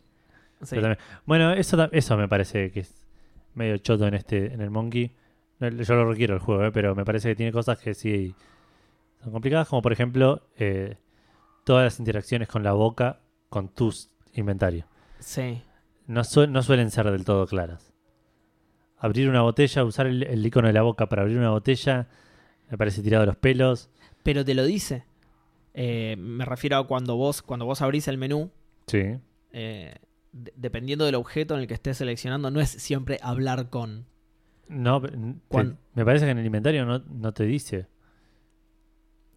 Sí. 0.61 0.67
pero 0.75 0.81
también- 0.81 0.99
bueno, 1.25 1.53
eso, 1.53 1.89
eso 1.91 2.17
me 2.17 2.27
parece 2.27 2.71
que 2.71 2.81
es 2.81 2.93
medio 3.53 3.77
choto 3.77 4.07
en 4.07 4.13
este 4.15 4.53
en 4.53 4.61
el 4.61 4.69
Monkey. 4.69 5.11
Yo 5.59 5.95
lo 5.95 6.09
requiero 6.09 6.35
el 6.35 6.39
juego, 6.39 6.65
¿eh? 6.65 6.71
pero 6.71 6.93
me 6.95 7.03
parece 7.05 7.29
que 7.29 7.35
tiene 7.35 7.51
cosas 7.51 7.79
que 7.79 7.93
sí 7.93 8.35
son 9.23 9.31
complicadas, 9.31 9.67
como 9.67 9.81
por 9.81 9.91
ejemplo 9.91 10.47
eh, 10.57 10.97
todas 11.63 11.83
las 11.83 11.99
interacciones 11.99 12.47
con 12.47 12.63
la 12.63 12.73
boca 12.73 13.21
con 13.49 13.69
tus 13.69 14.09
inventarios. 14.33 14.85
Sí. 15.19 15.61
No, 16.05 16.23
su- 16.23 16.47
no 16.47 16.61
suelen 16.61 16.91
ser 16.91 17.09
del 17.11 17.25
todo 17.25 17.47
claras. 17.47 17.91
Abrir 18.99 19.29
una 19.29 19.41
botella, 19.41 19.83
usar 19.83 20.07
el, 20.07 20.23
el 20.23 20.45
icono 20.45 20.67
de 20.67 20.73
la 20.73 20.81
boca 20.81 21.07
para 21.07 21.21
abrir 21.23 21.37
una 21.37 21.51
botella, 21.51 22.07
me 22.69 22.77
parece 22.77 23.01
tirado 23.03 23.21
de 23.21 23.27
los 23.27 23.35
pelos. 23.37 23.89
Pero 24.23 24.43
te 24.43 24.53
lo 24.55 24.63
dice. 24.65 25.05
Eh, 25.73 26.15
me 26.17 26.45
refiero 26.45 26.77
a 26.77 26.87
cuando 26.87 27.15
vos, 27.15 27.41
cuando 27.43 27.65
vos 27.65 27.81
abrís 27.81 28.07
el 28.07 28.17
menú, 28.17 28.49
Sí. 28.87 29.03
eh, 29.51 29.95
dependiendo 30.31 31.05
del 31.05 31.15
objeto 31.15 31.55
en 31.55 31.61
el 31.61 31.67
que 31.67 31.73
estés 31.73 31.97
seleccionando, 31.97 32.51
no 32.51 32.59
es 32.59 32.69
siempre 32.69 33.19
hablar 33.21 33.69
con. 33.69 34.05
No, 34.69 35.01
me 35.01 36.05
parece 36.05 36.25
que 36.25 36.31
en 36.31 36.37
el 36.39 36.45
inventario 36.45 36.85
no, 36.85 36.99
no 36.99 37.33
te 37.33 37.45
dice. 37.45 37.87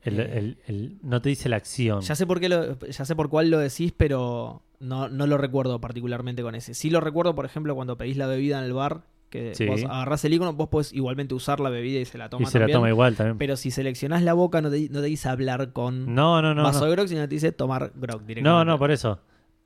El- 0.02 0.18
Eh. 0.18 0.38
el- 0.38 0.58
el- 0.66 0.98
no 1.02 1.20
te 1.20 1.28
dice 1.28 1.48
la 1.48 1.56
acción. 1.56 2.00
Ya 2.00 2.14
sé 2.14 2.26
por 2.26 2.40
qué 2.40 2.48
lo- 2.48 2.78
ya 2.78 3.04
sé 3.04 3.14
por 3.14 3.28
cuál 3.28 3.50
lo 3.50 3.58
decís, 3.58 3.92
pero 3.96 4.62
no, 4.80 5.08
no 5.08 5.26
lo 5.26 5.36
recuerdo 5.36 5.80
particularmente 5.80 6.42
con 6.42 6.54
ese. 6.54 6.72
Sí 6.74 6.88
lo 6.90 7.00
recuerdo, 7.00 7.34
por 7.34 7.44
ejemplo, 7.44 7.74
cuando 7.74 7.96
pedís 7.98 8.16
la 8.16 8.26
bebida 8.26 8.58
en 8.58 8.64
el 8.64 8.72
bar, 8.72 9.02
que 9.28 9.54
Sí. 9.54 9.66
vos 9.66 9.84
agarrás 9.84 10.24
el 10.24 10.32
icono, 10.34 10.54
vos 10.54 10.68
podés 10.70 10.92
igualmente 10.92 11.34
usar 11.34 11.60
la 11.60 11.68
bebida 11.70 12.00
y 12.00 12.04
se 12.06 12.18
la 12.18 12.28
toma 12.30 12.42
y 12.42 12.46
se 12.46 12.52
también. 12.58 12.70
la 12.70 12.74
toma 12.78 12.88
igual 12.88 13.14
también. 13.14 13.38
Pero 13.38 13.56
si 13.56 13.70
seleccionás 13.70 14.22
la 14.22 14.32
boca, 14.32 14.60
no 14.62 14.70
te, 14.70 14.88
no 14.88 15.00
te 15.00 15.06
dice 15.06 15.28
hablar 15.28 15.72
con 15.72 16.12
no, 16.14 16.40
no, 16.42 16.54
no. 16.54 16.62
vaso 16.64 16.80
No. 16.80 16.86
de 16.86 16.90
grog, 16.92 17.06
sino 17.08 17.20
te 17.20 17.34
dice 17.34 17.52
tomar 17.52 17.92
grog 17.94 18.22
directamente. 18.24 18.42
no, 18.42 18.64
no, 18.64 18.78
por 18.78 18.90
eso. 18.90 19.20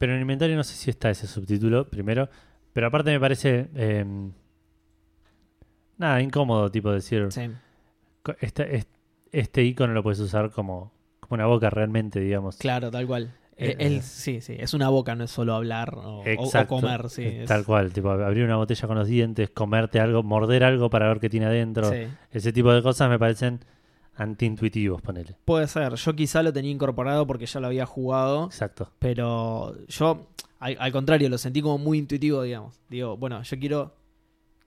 Pero 0.04 0.12
en 0.12 0.16
el 0.18 0.22
inventario 0.24 0.54
no 0.54 0.64
sé 0.64 0.74
si 0.74 0.90
está 0.90 1.08
ese 1.08 1.26
subtítulo 1.26 1.88
primero. 1.88 2.28
Pero 2.74 2.88
aparte 2.88 3.10
me 3.10 3.18
parece. 3.18 3.70
eh, 3.74 4.04
nada, 5.96 6.20
incómodo, 6.20 6.70
tipo 6.70 6.90
decir. 6.92 7.28
Sí. 7.30 7.50
Este, 8.40 8.76
es- 8.76 8.86
este 9.32 9.62
icono 9.62 9.94
lo 9.94 10.02
puedes 10.02 10.20
usar 10.20 10.50
como, 10.50 10.92
como 11.20 11.36
una 11.36 11.46
boca 11.46 11.70
realmente, 11.70 12.20
digamos. 12.20 12.58
Claro, 12.58 12.90
tal 12.90 13.06
cual. 13.06 13.32
Eh, 13.56 13.70
Eh, 13.70 13.76
él, 13.78 14.02
sí, 14.02 14.42
sí, 14.42 14.56
es 14.58 14.74
una 14.74 14.90
boca, 14.90 15.14
no 15.14 15.24
es 15.24 15.30
solo 15.30 15.54
hablar 15.54 15.94
o, 15.96 16.22
comer, 16.68 17.08
sí. 17.08 17.22
Eh, 17.22 17.42
es- 17.44 17.48
Tal 17.48 17.64
cual, 17.64 17.90
tipo 17.94 18.10
abrir 18.10 18.44
una 18.44 18.56
botella 18.56 18.86
con 18.86 18.98
los 18.98 19.08
dientes, 19.08 19.48
comerte 19.48 20.00
algo, 20.00 20.22
morder 20.22 20.64
algo 20.64 20.90
para 20.90 21.08
ver 21.08 21.18
qué 21.18 21.30
tiene 21.30 21.46
adentro. 21.46 21.90
sí. 21.90 22.08
Ese 22.30 22.52
tipo 22.52 22.70
de 22.74 22.82
cosas 22.82 23.08
me 23.08 23.18
parecen 23.18 23.60
antiintuitivos, 24.16 25.00
ponele. 25.02 25.36
Puede 25.44 25.66
ser, 25.68 25.94
yo 25.94 26.16
quizá 26.16 26.42
lo 26.42 26.52
tenía 26.52 26.70
incorporado 26.70 27.26
porque 27.26 27.46
ya 27.46 27.60
lo 27.60 27.66
había 27.66 27.86
jugado, 27.86 28.46
Exacto. 28.46 28.90
pero 28.98 29.74
yo, 29.88 30.26
al, 30.60 30.76
al 30.78 30.92
contrario, 30.92 31.28
lo 31.28 31.38
sentí 31.38 31.60
como 31.62 31.78
muy 31.78 31.98
intuitivo, 31.98 32.42
digamos. 32.42 32.80
Digo, 32.88 33.16
bueno, 33.16 33.42
yo 33.42 33.58
quiero 33.58 33.94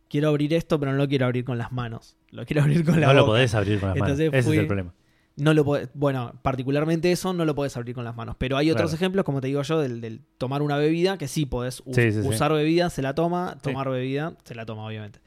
quiero 0.09 0.29
abrir 0.29 0.53
esto, 0.53 0.79
pero 0.79 0.93
no 0.93 0.97
lo 0.97 1.07
quiero 1.09 1.25
abrir 1.25 1.43
con 1.43 1.57
las 1.57 1.71
manos, 1.73 2.15
lo 2.31 2.45
quiero 2.45 2.61
abrir 2.61 2.85
con 2.85 2.99
la 3.01 3.07
No 3.07 3.13
lo 3.13 3.21
boca. 3.21 3.31
podés 3.33 3.53
abrir 3.55 3.79
con 3.79 3.89
las 3.89 3.97
manos. 3.97 4.17
Ese 4.19 4.37
es 4.37 4.47
el 4.47 4.67
problema. 4.67 4.93
No 5.35 5.53
lo 5.53 5.63
podés- 5.65 5.89
bueno, 5.93 6.33
particularmente 6.41 7.11
eso 7.11 7.31
no 7.33 7.45
lo 7.45 7.53
puedes 7.53 7.75
abrir 7.77 7.93
con 7.93 8.03
las 8.05 8.15
manos. 8.15 8.35
Pero 8.39 8.57
hay 8.57 8.71
otros 8.71 8.89
Claro. 8.89 8.95
ejemplos, 8.95 9.23
como 9.25 9.39
te 9.41 9.47
digo 9.47 9.61
yo, 9.61 9.79
del, 9.79 10.01
del 10.01 10.21
tomar 10.39 10.61
una 10.63 10.77
bebida, 10.77 11.17
que 11.17 11.27
sí 11.27 11.45
podés 11.45 11.81
us- 11.85 11.95
Sí, 11.95 12.11
sí, 12.11 12.21
sí. 12.23 12.27
usar 12.27 12.51
bebida, 12.53 12.89
se 12.89 13.01
la 13.03 13.13
toma, 13.13 13.57
tomar 13.61 13.89
bebida, 13.89 14.33
se 14.45 14.55
la 14.55 14.65
toma, 14.65 14.83
obviamente. 14.87 15.19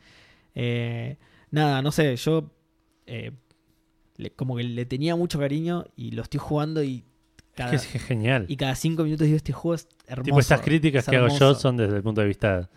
Eh, 0.54 1.16
nada, 1.50 1.80
no 1.82 1.92
sé, 1.92 2.16
yo 2.16 2.50
eh, 3.06 3.32
le- 4.20 4.30
como 4.30 4.56
que 4.56 4.62
le 4.64 4.86
tenía 4.86 5.16
mucho 5.16 5.38
cariño 5.38 5.86
y 5.96 6.12
lo 6.12 6.22
estoy 6.22 6.38
jugando 6.38 6.82
y 6.82 7.04
cada, 7.54 7.72
Es 7.74 7.86
que 7.86 7.98
es 7.98 8.04
genial. 8.04 8.44
y 8.48 8.56
cada 8.56 8.74
cinco 8.74 9.02
minutos 9.04 9.24
digo, 9.26 9.36
este 9.36 9.52
juego 9.52 9.74
es 9.74 9.88
hermoso. 10.06 10.24
tipo, 10.24 10.40
estas 10.40 10.60
críticas 10.60 11.04
es 11.04 11.10
que 11.10 11.16
hago 11.16 11.28
yo 11.28 11.34
hermoso". 11.34 11.54
son 11.60 11.76
desde 11.76 11.96
el 11.96 12.02
punto 12.02 12.20
de 12.20 12.26
vista 12.28 12.68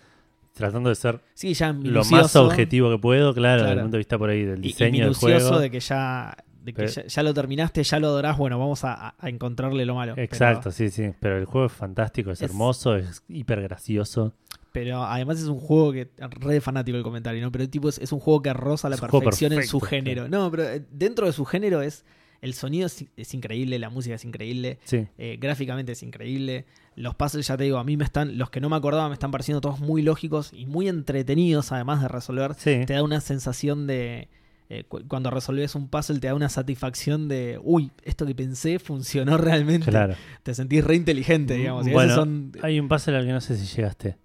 tratando 0.53 0.89
de 0.89 0.95
ser 0.95 1.19
Sí, 1.33 1.53
ya 1.53 1.73
lo 1.73 2.03
más 2.05 2.35
objetivo 2.35 2.89
que 2.91 2.97
puedo, 2.99 3.33
claro, 3.33 3.63
desde 3.63 3.73
el 3.75 3.81
punto 3.81 3.97
de 3.97 3.99
vista 3.99 4.17
por 4.17 4.29
ahí 4.29 4.43
del 4.43 4.59
y- 4.59 4.69
y, 4.69 4.71
diseño 4.71 5.05
del 5.05 5.15
juego. 5.15 5.59
de 5.59 5.69
que 5.71 5.79
ya... 5.79 6.35
De 6.63 6.71
que 6.71 6.77
Pero- 6.83 6.91
ya, 6.93 7.05
ya 7.07 7.23
lo 7.23 7.33
terminaste, 7.33 7.83
ya 7.83 7.99
lo 7.99 8.07
adorás, 8.07 8.37
bueno, 8.37 8.57
vamos 8.57 8.85
a, 8.85 9.15
encontrarle 9.23 9.83
lo 9.85 9.95
malo. 9.95 10.13
Pero- 10.15 10.23
Exacto, 10.23 10.71
sí, 10.71 10.89
sí. 10.89 11.11
Pero 11.19 11.37
el 11.37 11.43
juego 11.43 11.67
es 11.67 11.73
fantástico, 11.73 12.31
es, 12.31 12.41
Es- 12.41 12.49
hermoso, 12.49 12.95
es 12.95 13.21
hiper 13.27 13.61
gracioso. 13.63 14.33
Pero 14.73 15.03
además 15.03 15.39
es 15.39 15.45
un 15.45 15.59
juego 15.59 15.93
que. 15.93 16.09
Re 16.17 16.59
fanático 16.59 16.97
el 16.97 17.03
comentario, 17.03 17.41
¿no? 17.41 17.51
Pero 17.51 17.69
tipo 17.69 17.87
es, 17.87 17.97
es 17.99 18.11
un 18.11 18.19
juego 18.19 18.41
que 18.41 18.51
roza 18.51 18.89
la 18.89 18.97
perfección 19.21 19.53
en 19.53 19.59
su 19.69 19.79
género. 19.79 20.27
No, 20.27 20.51
pero 20.51 20.63
eh, 20.69 20.85
dentro 20.91 21.25
de 21.27 21.31
su 21.31 21.45
género 21.45 21.81
es. 21.81 22.03
El 22.41 22.53
sonido 22.55 22.87
es, 22.87 23.05
es 23.15 23.33
increíble, 23.33 23.79
la 23.79 23.89
música 23.89 24.15
es 24.15 24.25
increíble, 24.25 24.77
Sí, 24.83 25.07
eh, 25.17 25.37
gráficamente 25.39 25.93
es 25.93 26.03
increíble. 26.03 26.65
Los 26.97 27.15
puzzles, 27.15 27.47
ya 27.47 27.55
te 27.55 27.63
digo, 27.63 27.77
a 27.77 27.85
mí 27.85 27.95
me 27.95 28.03
están. 28.03 28.37
Los 28.37 28.49
que 28.49 28.59
no 28.59 28.67
me 28.67 28.75
acordaba 28.75 29.07
me 29.07 29.13
están 29.13 29.31
pareciendo 29.31 29.61
todos 29.61 29.79
muy 29.79 30.01
lógicos 30.01 30.51
y 30.51 30.65
muy 30.65 30.89
entretenidos, 30.89 31.71
además 31.71 32.01
de 32.01 32.09
resolver. 32.09 32.53
sí. 32.55 32.81
Te 32.85 32.95
da 32.95 33.01
una 33.03 33.21
sensación 33.21 33.87
de. 33.87 34.27
eh, 34.67 34.83
cu- 34.89 35.03
cuando 35.07 35.29
resolves 35.29 35.73
un 35.75 35.87
puzzle, 35.87 36.19
te 36.19 36.27
da 36.27 36.35
una 36.35 36.49
satisfacción 36.49 37.29
de. 37.29 37.61
Uy, 37.63 37.91
esto 38.03 38.25
que 38.25 38.35
pensé 38.35 38.77
funcionó 38.77 39.37
realmente. 39.37 39.89
Claro. 39.89 40.15
Te 40.43 40.53
sentís 40.53 40.83
re 40.83 40.95
inteligente, 40.97 41.53
digamos. 41.53 41.87
y 41.87 41.91
Bueno, 41.91 42.13
son, 42.13 42.51
Hay 42.61 42.77
un 42.77 42.89
puzzle 42.89 43.15
al 43.15 43.25
que 43.25 43.31
no 43.31 43.39
sé 43.39 43.55
si 43.55 43.73
llegaste. 43.73 44.17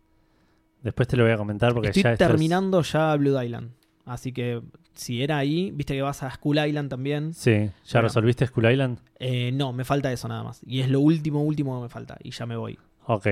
Después 0.83 1.09
te 1.09 1.17
lo 1.17 1.25
voy 1.25 1.33
a 1.33 1.37
comentar 1.37 1.73
porque 1.75 1.88
Estoy 1.88 2.03
ya 2.05 2.12
es- 2.12 2.19
terminando 2.19 2.83
ya 2.83 3.14
Blue 3.17 3.41
Island. 3.43 3.73
Así 4.05 4.33
que 4.33 4.62
si 4.95 5.23
era 5.23 5.37
ahí, 5.38 5.71
viste 5.71 5.95
que 5.95 6.03
vas 6.03 6.23
a 6.23 6.31
Skull 6.31 6.59
Island 6.67 6.88
también. 6.88 7.35
Sí, 7.35 7.51
¿ya 7.53 7.73
Bueno. 7.93 8.09
resolviste 8.09 8.47
Skull 8.47 8.71
Island? 8.71 8.99
Eh, 9.19 9.51
no, 9.53 9.73
me 9.73 9.85
falta 9.85 10.11
eso 10.12 10.29
nada 10.29 10.43
más. 10.45 10.62
Y 10.67 10.81
es 10.81 10.88
lo 10.88 11.01
último, 11.01 11.43
último 11.45 11.77
que 11.77 11.83
me 11.83 11.88
falta. 11.91 12.17
Y 12.23 12.31
ya 12.31 12.47
me 12.47 12.57
voy. 12.57 12.79
Ok. 13.07 13.27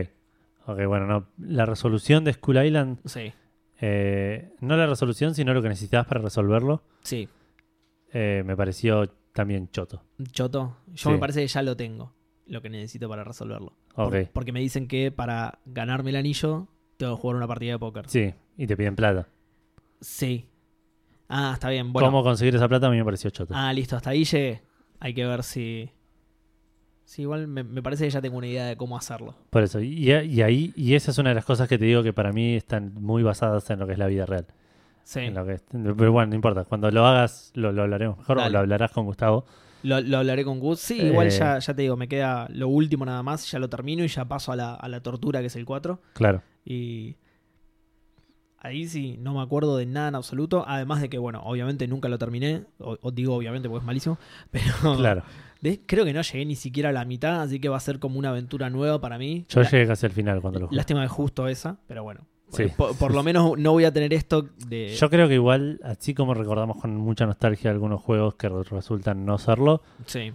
Ok, 0.66 0.84
bueno, 0.86 1.06
no. 1.06 1.26
La 1.38 1.64
resolución 1.64 2.24
de 2.24 2.32
Skull 2.34 2.62
Island, 2.64 2.98
Sí, 3.06 3.32
eh, 3.80 4.50
no 4.60 4.76
la 4.76 4.86
resolución, 4.86 5.34
sino 5.34 5.54
lo 5.54 5.62
que 5.62 5.68
necesitabas 5.68 6.06
para 6.06 6.20
resolverlo, 6.20 6.82
sí. 7.02 7.28
eh, 8.12 8.42
me 8.44 8.56
pareció 8.56 9.08
también 9.32 9.68
choto. 9.70 10.02
Choto. 10.32 10.76
Yo 10.88 10.94
Sí. 10.96 11.08
me 11.10 11.18
parece 11.18 11.40
que 11.42 11.48
ya 11.48 11.62
lo 11.62 11.76
tengo. 11.76 12.12
Lo 12.46 12.62
que 12.62 12.68
necesito 12.70 13.08
para 13.08 13.24
resolverlo. 13.24 13.72
Por- 13.94 14.06
Ok. 14.16 14.28
porque 14.32 14.52
me 14.52 14.60
dicen 14.60 14.88
que 14.88 15.10
para 15.10 15.58
ganarme 15.66 16.10
el 16.10 16.16
anillo, 16.16 16.68
tengo 16.96 17.16
que 17.16 17.20
jugar 17.22 17.36
una 17.36 17.46
partida 17.48 17.72
de 17.72 17.78
póker. 17.78 18.08
Sí, 18.08 18.32
y 18.56 18.66
te 18.66 18.76
piden 18.76 18.96
plata. 18.96 19.28
Sí. 20.00 20.46
Ah, 21.28 21.50
está 21.54 21.70
bien. 21.70 21.92
Bueno. 21.92 22.06
¿Cómo 22.08 22.22
conseguir 22.22 22.54
esa 22.54 22.68
plata? 22.68 22.86
A 22.86 22.90
mí 22.90 22.96
me 22.96 23.04
pareció 23.04 23.30
choto. 23.30 23.54
Ah, 23.56 23.72
listo. 23.72 23.96
Hasta 23.96 24.10
ahí 24.10 24.24
llegué. 24.24 24.62
Hay 25.00 25.12
que 25.14 25.26
ver 25.26 25.42
si. 25.42 25.90
Sí, 27.04 27.22
igual 27.22 27.46
me, 27.46 27.62
me 27.62 27.82
parece 27.82 28.04
que 28.04 28.10
ya 28.10 28.20
tengo 28.20 28.36
una 28.38 28.48
idea 28.48 28.66
de 28.66 28.76
cómo 28.76 28.96
hacerlo. 28.96 29.34
Por 29.50 29.62
eso, 29.62 29.80
y, 29.80 30.10
y 30.10 30.42
ahí, 30.42 30.72
y 30.74 30.94
esa 30.94 31.12
es 31.12 31.18
una 31.18 31.28
de 31.30 31.36
las 31.36 31.44
cosas 31.44 31.68
que 31.68 31.78
te 31.78 31.84
digo 31.84 32.02
que 32.02 32.12
para 32.12 32.32
mí 32.32 32.56
están 32.56 32.94
muy 32.94 33.22
basadas 33.22 33.68
en 33.70 33.78
lo 33.78 33.86
que 33.86 33.92
es 33.92 33.98
la 33.98 34.08
vida 34.08 34.26
real. 34.26 34.46
Sí. 35.04 35.20
En 35.20 35.34
lo 35.34 35.46
que 35.46 35.52
es- 35.54 35.64
pero 35.70 36.10
bueno, 36.10 36.30
no 36.30 36.34
importa. 36.34 36.64
Cuando 36.64 36.90
lo 36.90 37.06
hagas, 37.06 37.52
lo, 37.54 37.70
lo 37.70 37.82
hablaremos 37.82 38.18
mejor 38.18 38.38
o 38.38 38.48
lo 38.48 38.58
hablarás 38.58 38.90
con 38.90 39.04
Gustavo. 39.04 39.46
Lo, 39.82 40.00
lo 40.00 40.18
hablaré 40.18 40.44
con 40.44 40.58
Gus. 40.58 40.80
Sí, 40.80 41.00
igual 41.00 41.28
Eh. 41.28 41.30
ya, 41.30 41.58
ya 41.58 41.74
te 41.74 41.82
digo, 41.82 41.96
me 41.96 42.08
queda 42.08 42.48
lo 42.50 42.68
último 42.68 43.04
nada 43.04 43.22
más, 43.22 43.50
ya 43.50 43.58
lo 43.58 43.68
termino 43.68 44.04
y 44.04 44.08
ya 44.08 44.24
paso 44.26 44.52
a 44.52 44.56
la, 44.56 44.74
a 44.74 44.88
la 44.88 45.00
tortura 45.00 45.40
que 45.40 45.46
es 45.46 45.56
el 45.56 45.64
4. 45.64 46.00
Claro. 46.14 46.42
Y 46.64 47.16
ahí 48.58 48.88
sí, 48.88 49.16
no 49.20 49.34
me 49.34 49.42
acuerdo 49.42 49.76
de 49.76 49.86
nada 49.86 50.08
en 50.08 50.14
absoluto. 50.16 50.64
Además 50.66 51.00
de 51.00 51.08
que, 51.08 51.18
bueno, 51.18 51.42
obviamente 51.44 51.86
nunca 51.86 52.08
lo 52.08 52.18
terminé. 52.18 52.64
O, 52.78 52.96
o 53.00 53.10
digo 53.10 53.34
obviamente 53.34 53.68
porque 53.68 53.82
es 53.82 53.86
malísimo. 53.86 54.18
Pero 54.50 54.96
Claro. 54.96 55.22
de- 55.60 55.80
creo 55.86 56.04
que 56.04 56.12
no 56.12 56.22
llegué 56.22 56.44
ni 56.44 56.56
siquiera 56.56 56.88
a 56.88 56.92
la 56.92 57.04
mitad, 57.04 57.42
así 57.42 57.60
que 57.60 57.68
va 57.68 57.76
a 57.76 57.80
ser 57.80 57.98
como 58.00 58.18
una 58.18 58.30
aventura 58.30 58.70
nueva 58.70 59.00
para 59.00 59.18
mí. 59.18 59.46
Yo 59.48 59.62
La- 59.62 59.70
llegué 59.70 59.86
casi 59.86 60.06
al 60.06 60.12
final 60.12 60.40
cuando 60.40 60.60
lo 60.60 60.66
jugué. 60.66 60.76
Lástima 60.76 61.02
de 61.02 61.08
justo 61.08 61.46
esa, 61.48 61.78
pero 61.86 62.02
bueno. 62.02 62.26
Sí. 62.52 62.62
Eh, 62.64 62.74
Por, 62.76 62.96
por 62.96 63.12
lo 63.14 63.22
menos 63.22 63.58
no 63.58 63.72
voy 63.72 63.84
a 63.84 63.92
tener 63.92 64.12
esto 64.14 64.48
de... 64.68 64.94
Yo 64.94 65.10
creo 65.10 65.26
que 65.28 65.34
igual, 65.34 65.80
así 65.82 66.14
como 66.14 66.32
recordamos 66.34 66.80
con 66.80 66.94
mucha 66.96 67.26
nostalgia 67.26 67.70
algunos 67.70 68.00
juegos 68.00 68.34
que 68.36 68.48
re- 68.48 68.62
resultan 68.62 69.24
no 69.26 69.36
serlo, 69.38 69.82
Sí, 70.06 70.32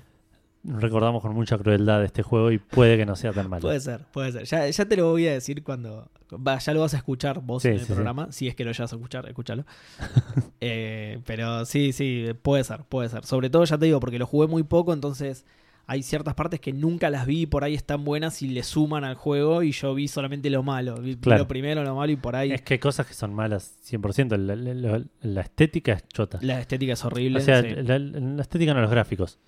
recordamos 0.63 1.21
con 1.21 1.33
mucha 1.33 1.57
crueldad 1.57 2.03
este 2.03 2.21
juego 2.21 2.51
y 2.51 2.57
puede 2.59 2.97
que 2.97 3.05
no 3.05 3.15
sea 3.15 3.31
tan 3.33 3.49
malo. 3.49 3.61
puede 3.61 3.79
ser, 3.79 4.01
puede 4.11 4.31
ser. 4.31 4.43
Ya, 4.45 4.69
ya 4.69 4.85
te 4.85 4.97
lo 4.97 5.09
voy 5.11 5.27
a 5.27 5.31
decir 5.33 5.63
cuando... 5.63 6.09
Va, 6.33 6.57
ya 6.59 6.73
lo 6.73 6.81
vas 6.81 6.93
a 6.93 6.97
escuchar 6.97 7.41
vos 7.41 7.61
Sí, 7.63 7.69
en 7.69 7.73
el 7.75 7.79
sí. 7.81 7.91
programa, 7.93 8.31
si 8.31 8.47
es 8.47 8.55
que 8.55 8.63
lo 8.63 8.71
llegas 8.71 8.93
a 8.93 8.95
escuchar, 8.95 9.27
escúchalo. 9.27 9.65
Eh, 10.63 11.19
pero 11.25 11.65
sí, 11.65 11.91
sí, 11.91 12.27
puede 12.41 12.63
ser, 12.63 12.81
puede 12.83 13.09
ser. 13.09 13.25
Sobre 13.25 13.49
todo, 13.49 13.63
ya 13.65 13.77
te 13.77 13.85
digo, 13.85 13.99
porque 13.99 14.19
lo 14.19 14.27
jugué 14.27 14.47
muy 14.47 14.61
poco, 14.63 14.93
entonces 14.93 15.43
hay 15.87 16.03
ciertas 16.03 16.33
partes 16.35 16.59
que 16.59 16.71
nunca 16.73 17.09
las 17.09 17.25
vi 17.25 17.41
y 17.41 17.45
por 17.45 17.63
ahí 17.63 17.73
están 17.75 18.03
buenas 18.05 18.41
y 18.41 18.47
le 18.47 18.63
suman 18.63 19.03
al 19.03 19.15
juego 19.15 19.61
y 19.63 19.71
yo 19.71 19.93
vi 19.93 20.07
solamente 20.07 20.49
lo 20.49 20.63
malo. 20.63 20.95
Vi 21.01 21.15
Claro. 21.17 21.43
lo 21.43 21.47
primero, 21.47 21.83
lo 21.83 21.95
malo 21.95 22.11
y 22.11 22.15
por 22.15 22.35
ahí 22.35 22.51
Es 22.51 22.61
que 22.61 22.75
hay 22.75 22.79
cosas 22.79 23.05
que 23.07 23.13
son 23.13 23.33
malas 23.33 23.75
100%. 23.89 24.37
La, 24.37 25.01
la- 25.21 25.41
estética 25.41 25.93
es 25.93 26.07
chota. 26.07 26.39
la 26.41 26.59
estética 26.61 26.93
es 26.93 27.03
horrible. 27.05 27.39
o 27.39 27.41
sea, 27.41 27.61
sí. 27.61 27.69
la, 27.83 27.99
la 27.99 28.41
estética 28.41 28.73
no 28.73 28.81
los 28.81 28.91
gráficos. 28.91 29.39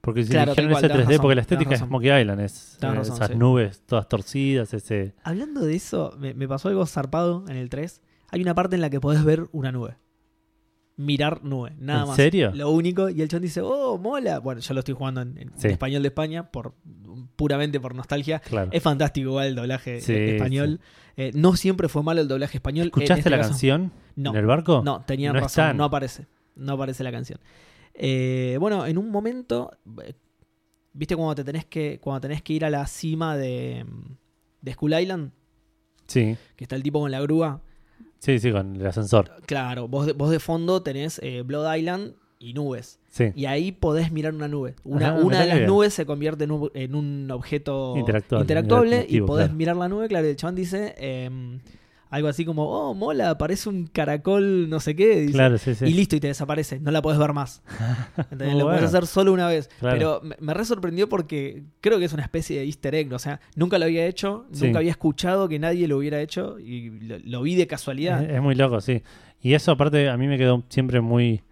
Porque 0.00 0.24
si 0.24 0.30
Claro, 0.30 0.54
cual, 0.54 0.70
ese 0.72 0.86
3D, 0.88 1.02
tenés 1.04 1.18
porque 1.18 1.34
la 1.34 1.40
estética 1.42 1.74
es. 1.74 1.80
Smokey 1.80 2.20
Island, 2.20 2.40
es 2.40 2.78
eh, 2.80 2.86
razón, 2.86 3.14
esas 3.16 3.28
sí. 3.28 3.34
nubes 3.36 3.82
todas 3.84 4.08
torcidas, 4.08 4.72
ese... 4.72 5.14
Hablando 5.24 5.60
de 5.60 5.74
eso, 5.74 6.14
me, 6.18 6.32
me 6.32 6.48
pasó 6.48 6.68
algo 6.68 6.86
zarpado 6.86 7.44
en 7.48 7.56
el 7.56 7.68
3. 7.68 8.00
Hay 8.30 8.40
una 8.40 8.54
parte 8.54 8.76
en 8.76 8.80
la 8.80 8.88
que 8.88 8.98
podés 9.00 9.22
ver 9.24 9.48
una 9.52 9.72
nube. 9.72 9.96
Mirar 11.02 11.42
nube, 11.44 11.72
nada 11.78 12.02
¿En 12.02 12.06
más. 12.08 12.16
serio? 12.16 12.50
Lo 12.54 12.70
único. 12.70 13.08
Y 13.08 13.22
el 13.22 13.28
chon 13.28 13.40
dice, 13.40 13.62
oh, 13.62 13.96
mola. 13.96 14.38
Bueno, 14.40 14.60
yo 14.60 14.74
lo 14.74 14.80
estoy 14.80 14.94
jugando 14.94 15.22
en, 15.22 15.38
en 15.38 15.50
Sí. 15.56 15.68
español 15.68 16.02
de 16.02 16.08
España, 16.08 16.50
por 16.50 16.74
puramente 17.36 17.80
por 17.80 17.94
nostalgia. 17.94 18.40
Claro. 18.40 18.68
Es 18.70 18.82
fantástico 18.82 19.30
igual 19.30 19.46
el 19.48 19.54
doblaje 19.54 20.00
Sí, 20.02 20.12
eh, 20.12 20.36
español. 20.36 20.78
Eh, 21.16 21.30
no 21.34 21.56
siempre 21.56 21.88
fue 21.88 22.02
malo 22.02 22.20
el 22.20 22.28
doblaje 22.28 22.58
español. 22.58 22.82
En 22.84 22.88
¿Escuchaste 22.88 23.20
este 23.20 23.30
la 23.30 23.38
caso- 23.38 23.50
canción 23.50 23.92
No, 24.14 24.30
en 24.32 24.36
el 24.36 24.46
barco? 24.46 24.82
no, 24.84 25.02
tenían 25.06 25.32
No 25.32 25.40
razón. 25.40 25.64
están. 25.64 25.76
No 25.78 25.84
aparece. 25.84 26.26
No 26.56 26.72
aparece 26.74 27.02
la 27.02 27.12
canción. 27.12 27.38
Eh, 27.94 28.56
bueno, 28.60 28.84
en 28.86 28.98
un 28.98 29.10
momento. 29.10 29.70
eh, 30.04 30.12
¿Viste 30.92 31.16
cuando 31.16 31.34
te 31.36 31.44
tenés 31.44 31.64
que. 31.64 31.98
Cuando 32.00 32.20
tenés 32.20 32.42
que 32.42 32.52
ir 32.52 32.64
a 32.64 32.68
la 32.70 32.86
cima 32.86 33.36
de. 33.38 33.86
de 34.60 34.72
Skull 34.72 34.92
Island? 35.00 35.30
Sí, 36.06 36.36
Que 36.56 36.64
está 36.64 36.76
el 36.76 36.82
tipo 36.82 37.00
con 37.00 37.10
la 37.10 37.20
grúa. 37.20 37.62
Sí, 38.20 38.38
sí, 38.38 38.52
con 38.52 38.76
el 38.76 38.86
ascensor. 38.86 39.32
Claro, 39.46 39.88
vos 39.88 40.06
de, 40.06 40.12
vos 40.12 40.30
de 40.30 40.38
fondo 40.38 40.82
tenés 40.82 41.18
eh, 41.22 41.42
Blood 41.44 41.74
Island 41.74 42.12
y 42.38 42.54
nubes. 42.54 42.98
Sí, 43.10 43.32
Y 43.34 43.46
ahí 43.46 43.72
podés 43.72 44.12
mirar 44.12 44.32
una 44.34 44.46
nube. 44.48 44.76
Una, 44.84 45.08
Ah, 45.16 45.20
una 45.20 45.40
de 45.40 45.46
las 45.48 45.60
nubes 45.68 45.92
se 45.92 46.06
convierte 46.06 46.44
en 46.44 46.52
un, 46.52 46.70
en 46.74 46.94
un 46.94 47.28
objeto 47.32 47.94
Interactuable, 47.98 48.42
interactuable 48.44 49.06
y 49.08 49.20
podés 49.20 49.46
claro. 49.46 49.56
mirar 49.58 49.76
la 49.76 49.88
nube. 49.88 50.06
Claro, 50.08 50.26
y 50.26 50.30
el 50.30 50.36
chabón 50.36 50.54
dice 50.54 50.94
em, 50.96 51.58
algo 52.10 52.28
así 52.28 52.44
como, 52.44 52.64
oh, 52.68 52.92
mola, 52.94 53.38
parece 53.38 53.68
un 53.68 53.86
caracol, 53.86 54.68
no 54.68 54.80
sé 54.80 54.94
qué. 54.96 55.20
dice. 55.20 55.32
claro, 55.32 55.56
sí, 55.58 55.74
sí. 55.74 55.84
Y 55.86 55.94
listo, 55.94 56.16
y 56.16 56.20
te 56.20 56.26
desaparece. 56.26 56.80
No 56.80 56.90
la 56.90 57.00
podés 57.02 57.18
ver 57.18 57.32
más. 57.32 57.62
Entonces, 58.30 58.54
lo 58.58 58.64
bueno. 58.66 58.84
hacer 58.86 59.06
solo 59.06 59.32
una 59.32 59.46
vez. 59.46 59.70
Claro. 59.78 59.96
Pero 59.96 60.20
me, 60.22 60.36
me 60.40 60.52
re 60.54 60.64
sorprendió 60.64 61.08
porque 61.08 61.62
creo 61.80 61.98
que 61.98 62.04
es 62.04 62.12
una 62.12 62.22
especie 62.24 62.58
de 62.58 62.64
easter 62.66 62.94
egg. 62.94 63.12
O 63.12 63.18
sea, 63.18 63.40
nunca 63.54 63.78
lo 63.78 63.84
había 63.84 64.06
hecho, 64.06 64.46
Sí. 64.52 64.66
nunca 64.66 64.80
había 64.80 64.90
escuchado 64.90 65.48
que 65.48 65.58
nadie 65.58 65.86
lo 65.88 65.98
hubiera 65.98 66.20
hecho 66.20 66.58
y 66.58 66.90
lo, 67.00 67.18
lo 67.24 67.42
vi 67.42 67.54
de 67.54 67.66
casualidad. 67.66 68.22
Es, 68.24 68.30
es 68.36 68.42
muy 68.42 68.54
loco, 68.56 68.80
sí. 68.80 69.02
Y 69.40 69.54
eso 69.54 69.72
aparte 69.72 70.08
a 70.10 70.16
mí 70.16 70.26
me 70.26 70.36
quedó 70.36 70.64
siempre 70.68 71.00
muy 71.00 71.42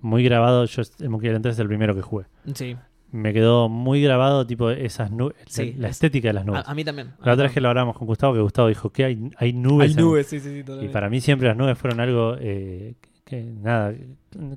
muy 0.00 0.24
grabado. 0.24 0.64
Yo 0.64 0.82
el 1.00 1.08
Monkey 1.10 1.28
Island 1.28 1.42
3 1.42 1.54
es 1.54 1.58
el 1.60 1.68
primero 1.68 1.94
que 1.94 2.02
jugué. 2.02 2.24
Sí, 2.54 2.76
Me 3.12 3.32
quedó 3.34 3.68
muy 3.68 4.02
grabado 4.02 4.46
tipo 4.46 4.70
esas 4.70 5.10
nubes, 5.10 5.36
Sí, 5.46 5.74
la 5.78 5.88
es- 5.88 5.92
estética 5.96 6.28
de 6.28 6.32
las 6.34 6.46
nubes. 6.46 6.62
a 6.66 6.74
mí 6.74 6.82
también. 6.84 7.08
la 7.22 7.32
otra 7.34 7.44
vez 7.44 7.52
que 7.52 7.60
lo 7.60 7.68
hablamos 7.68 7.96
con 7.96 8.06
Gustavo, 8.06 8.32
que 8.34 8.40
Gustavo 8.40 8.68
dijo 8.68 8.90
que 8.90 9.04
hay, 9.04 9.30
hay 9.36 9.52
nubes. 9.52 9.90
Hay 9.90 9.96
en- 9.98 10.04
nubes, 10.08 10.26
sí, 10.26 10.40
sí, 10.40 10.62
sí. 10.66 10.72
y 10.82 10.88
para 10.88 11.08
mí 11.10 11.20
siempre 11.20 11.46
las 11.48 11.56
nubes 11.56 11.76
fueron 11.78 12.00
algo 12.00 12.36
eh, 12.40 12.94
que 13.24 13.42
nada, 13.42 13.92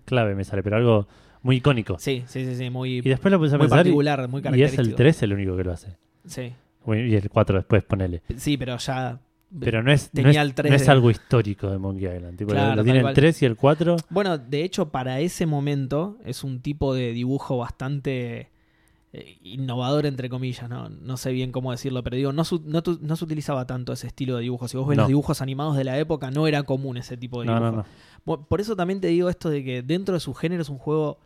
clave 0.05 0.35
me 0.35 0.43
sale, 0.45 0.63
pero 0.63 0.77
algo 0.77 1.07
muy 1.41 1.57
icónico. 1.57 1.97
Sí, 1.99 2.23
sí, 2.27 2.45
sí, 2.45 2.55
sí, 2.55 2.69
muy, 2.69 2.97
Y 2.97 3.01
después 3.01 3.31
lo 3.31 3.39
puse 3.39 3.55
a 3.55 3.57
muy 3.57 3.65
pensar 3.67 3.79
y, 3.79 3.89
particular, 3.89 4.27
muy 4.29 4.37
y 4.39 4.39
es 4.39 4.43
característico. 4.43 4.81
el 4.83 4.95
3 4.95 5.23
el 5.23 5.33
único 5.33 5.57
que 5.57 5.63
lo 5.63 5.71
hace. 5.73 5.97
Sí, 6.25 6.53
Y 6.87 7.15
el 7.15 7.29
4 7.29 7.57
después, 7.57 7.83
ponele. 7.83 8.21
sí, 8.37 8.57
pero 8.57 8.77
ya... 8.77 9.19
Pero 9.59 9.81
no 9.83 9.91
es, 9.91 10.09
no 10.13 10.29
es, 10.29 10.35
el 10.37 10.53
3 10.53 10.69
no 10.69 10.75
es 10.75 10.85
de- 10.85 10.91
algo 10.91 11.09
histórico 11.11 11.69
de 11.69 11.77
Monkey 11.77 12.07
Island. 12.13 12.37
Tipo, 12.37 12.51
Claro, 12.51 12.83
lo, 12.83 12.91
el 12.93 13.01
cual. 13.01 13.13
3 13.13 13.41
y 13.41 13.45
el 13.45 13.55
4. 13.55 13.95
Bueno, 14.09 14.37
de 14.37 14.63
hecho, 14.63 14.89
para 14.89 15.19
ese 15.21 15.45
momento 15.45 16.17
es 16.25 16.43
un 16.43 16.59
tipo 16.61 16.93
de 16.93 17.13
dibujo 17.13 17.57
bastante 17.57 18.49
eh, 19.13 19.37
innovador, 19.43 20.05
entre 20.05 20.27
comillas, 20.29 20.69
¿no? 20.69 20.89
No 20.89 21.15
sé 21.15 21.31
bien 21.31 21.53
cómo 21.53 21.71
decirlo, 21.71 22.03
pero 22.03 22.17
digo, 22.17 22.33
no, 22.33 22.43
su- 22.43 22.63
no, 22.65 22.83
no 23.01 23.15
se 23.15 23.23
utilizaba 23.23 23.65
tanto 23.65 23.93
ese 23.93 24.07
estilo 24.07 24.35
de 24.35 24.41
dibujo. 24.41 24.67
Si 24.67 24.75
vos 24.75 24.87
ves 24.87 24.97
No. 24.97 25.03
los 25.03 25.07
dibujos 25.07 25.41
animados 25.41 25.77
de 25.77 25.85
la 25.85 25.97
época, 25.97 26.31
no 26.31 26.47
era 26.47 26.63
común 26.63 26.97
ese 26.97 27.15
tipo 27.15 27.41
de 27.41 27.47
dibujo. 27.53 27.85
Por 28.49 28.59
eso 28.59 28.75
también 28.75 28.99
te 28.99 29.07
digo 29.07 29.29
esto 29.29 29.49
de 29.49 29.63
que 29.63 29.83
dentro 29.83 30.15
de 30.15 30.19
su 30.19 30.33
género 30.33 30.63
es 30.63 30.69
un 30.69 30.79
juego 30.79 31.17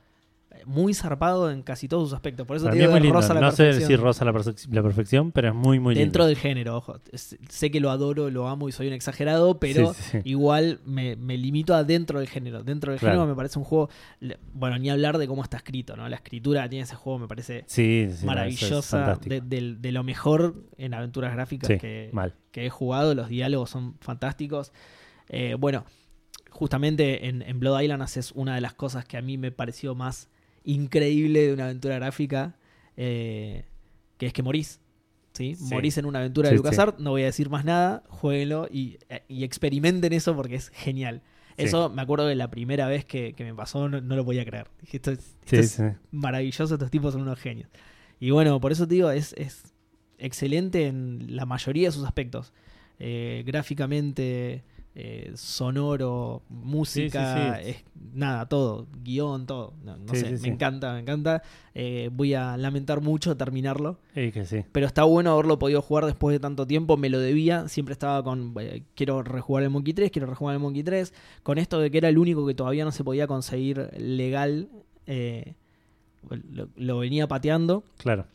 muy 0.65 0.93
zarpado 0.93 1.49
en 1.51 1.61
casi 1.63 1.87
todos 1.87 2.09
sus 2.09 2.15
aspectos. 2.15 2.45
Por 2.47 2.57
eso 2.57 2.65
Para 2.65 2.73
te 2.73 2.77
mí 2.79 2.83
es 2.85 2.89
digo 2.89 2.99
muy 2.99 3.11
rosa 3.11 3.33
la 3.33 3.41
No 3.41 3.51
sé 3.51 3.63
decir 3.65 3.99
rosa 3.99 4.25
la, 4.25 4.31
perfe- 4.33 4.67
la 4.71 4.81
perfección, 4.83 5.31
pero 5.31 5.49
es 5.49 5.55
muy, 5.55 5.79
muy 5.79 5.95
Dentro 5.95 6.23
lindo. 6.23 6.27
del 6.27 6.37
género, 6.37 6.77
ojo. 6.77 6.99
Es- 7.11 7.37
Sé 7.49 7.71
que 7.71 7.79
lo 7.79 7.89
adoro, 7.91 8.29
lo 8.29 8.47
amo 8.47 8.69
y 8.69 8.71
soy 8.71 8.87
un 8.87 8.93
exagerado, 8.93 9.59
pero 9.59 9.93
Sí, 9.93 10.01
sí, 10.03 10.09
sí. 10.21 10.29
igual 10.29 10.79
me, 10.85 11.15
me 11.15 11.37
limito 11.37 11.73
a 11.75 11.83
dentro 11.83 12.19
del 12.19 12.27
género. 12.29 12.63
Dentro 12.63 12.91
del 12.91 12.99
Claro. 12.99 13.15
género 13.15 13.27
me 13.29 13.35
parece 13.35 13.57
un 13.59 13.65
juego. 13.65 13.89
Bueno, 14.53 14.77
ni 14.77 14.89
hablar 14.89 15.17
de 15.17 15.27
cómo 15.27 15.43
está 15.43 15.57
escrito, 15.57 15.95
¿no? 15.95 16.07
La 16.09 16.15
escritura 16.17 16.63
que 16.63 16.69
tiene 16.69 16.83
ese 16.83 16.95
juego 16.95 17.19
me 17.19 17.27
parece 17.27 17.63
Sí, 17.67 18.07
es 18.09 18.23
maravillosa. 18.23 18.97
fantástico. 19.17 19.35
De, 19.45 19.91
lo 19.91 20.03
mejor 20.03 20.55
en 20.77 20.93
aventuras 20.93 21.33
gráficas 21.33 21.69
que, 21.79 22.09
mal. 22.13 22.33
que 22.51 22.65
he 22.65 22.69
jugado. 22.69 23.15
Los 23.15 23.29
diálogos 23.29 23.69
son 23.69 23.95
fantásticos. 23.99 24.71
Eh, 25.29 25.55
bueno, 25.59 25.85
justamente 26.49 27.27
en, 27.27 27.41
en 27.41 27.59
Blood 27.59 27.81
Island 27.81 28.01
haces 28.03 28.31
una 28.33 28.55
de 28.55 28.61
las 28.61 28.73
cosas 28.73 29.05
que 29.05 29.17
a 29.17 29.21
mí 29.21 29.37
me 29.37 29.51
pareció 29.51 29.95
más 29.95 30.29
increíble 30.73 31.47
de 31.47 31.53
una 31.53 31.65
aventura 31.65 31.95
gráfica, 31.95 32.57
eh, 32.97 33.65
que 34.17 34.27
es 34.27 34.33
que 34.33 34.43
morís. 34.43 34.79
¿sí? 35.33 35.55
Sí. 35.55 35.73
Morís 35.73 35.97
en 35.97 36.05
una 36.05 36.19
aventura 36.19 36.49
Sí, 36.49 36.53
de 36.53 36.57
LucasArts, 36.57 36.99
no 36.99 37.11
voy 37.11 37.21
a 37.23 37.25
decir 37.25 37.49
más 37.49 37.65
nada, 37.65 38.03
jueguenlo 38.09 38.67
y, 38.71 38.97
y 39.27 39.43
experimenten 39.43 40.13
eso 40.13 40.35
porque 40.35 40.55
es 40.55 40.69
genial. 40.69 41.21
Sí. 41.57 41.65
Eso 41.65 41.89
me 41.89 42.01
acuerdo 42.01 42.27
que 42.27 42.35
la 42.35 42.49
primera 42.49 42.87
vez 42.87 43.03
que, 43.05 43.33
que 43.33 43.43
me 43.43 43.53
pasó 43.53 43.89
no, 43.89 43.99
no 44.01 44.15
lo 44.15 44.23
podía 44.25 44.45
creer. 44.45 44.67
Dije, 44.81 44.97
esto 44.97 45.11
es, 45.11 45.19
esto 45.19 45.35
Sí, 45.45 45.55
es 45.57 45.71
sí. 45.71 45.83
maravilloso, 46.11 46.73
estos 46.75 46.89
tipos 46.91 47.13
son 47.13 47.23
unos 47.23 47.39
genios. 47.39 47.69
Y 48.19 48.31
bueno, 48.31 48.59
por 48.61 48.71
eso 48.71 48.87
te 48.87 48.95
digo, 48.95 49.11
es, 49.11 49.33
es 49.37 49.63
excelente 50.17 50.87
en 50.87 51.35
la 51.35 51.45
mayoría 51.45 51.87
de 51.87 51.91
sus 51.91 52.05
aspectos. 52.05 52.53
Eh, 52.99 53.43
gráficamente, 53.45 54.63
eh, 54.95 55.31
sonoro, 55.35 56.41
música, 56.49 57.35
Sí, 57.35 57.41
sí, 57.41 57.63
sí. 57.63 57.69
es- 57.71 57.83
nada, 58.13 58.47
todo, 58.47 58.87
guion, 59.03 59.45
todo. 59.45 59.73
No, 59.83 59.97
sé, 60.13 60.31
me 60.41 60.47
encanta, 60.49 60.93
me 60.93 60.99
encanta. 60.99 61.41
Eh, 61.73 62.09
voy 62.11 62.33
a 62.33 62.57
lamentar 62.57 62.99
mucho 63.01 63.37
terminarlo. 63.37 63.99
Que. 64.13 64.65
Pero 64.71 64.85
está 64.87 65.03
bueno 65.03 65.31
haberlo 65.31 65.57
podido 65.59 65.81
jugar 65.81 66.05
después 66.05 66.33
de 66.33 66.39
tanto 66.39 66.65
tiempo. 66.67 66.97
Me 66.97 67.09
lo 67.09 67.19
debía. 67.19 67.67
Siempre 67.69 67.93
estaba 67.93 68.23
con. 68.23 68.53
eh, 68.59 68.83
quiero 68.95 69.23
rejugar 69.23 69.63
el 69.63 69.69
Monkey 69.69 69.93
3, 69.93 70.11
quiero 70.11 70.27
rejugar 70.27 70.55
el 70.55 70.59
Monkey 70.61 70.83
3. 70.83 71.13
Con 71.43 71.57
esto 71.59 71.79
de 71.79 71.91
que 71.91 71.97
era 71.99 72.09
el 72.09 72.17
único 72.17 72.45
que 72.45 72.53
todavía 72.55 72.83
no 72.83 72.91
se 72.91 73.03
podía 73.03 73.27
conseguir 73.27 73.89
legal. 73.97 74.67
eh, 75.05 75.53
lo, 76.51 76.67
lo 76.75 76.97
venía 76.99 77.27
pateando. 77.27 77.83
Claro. 77.97 78.25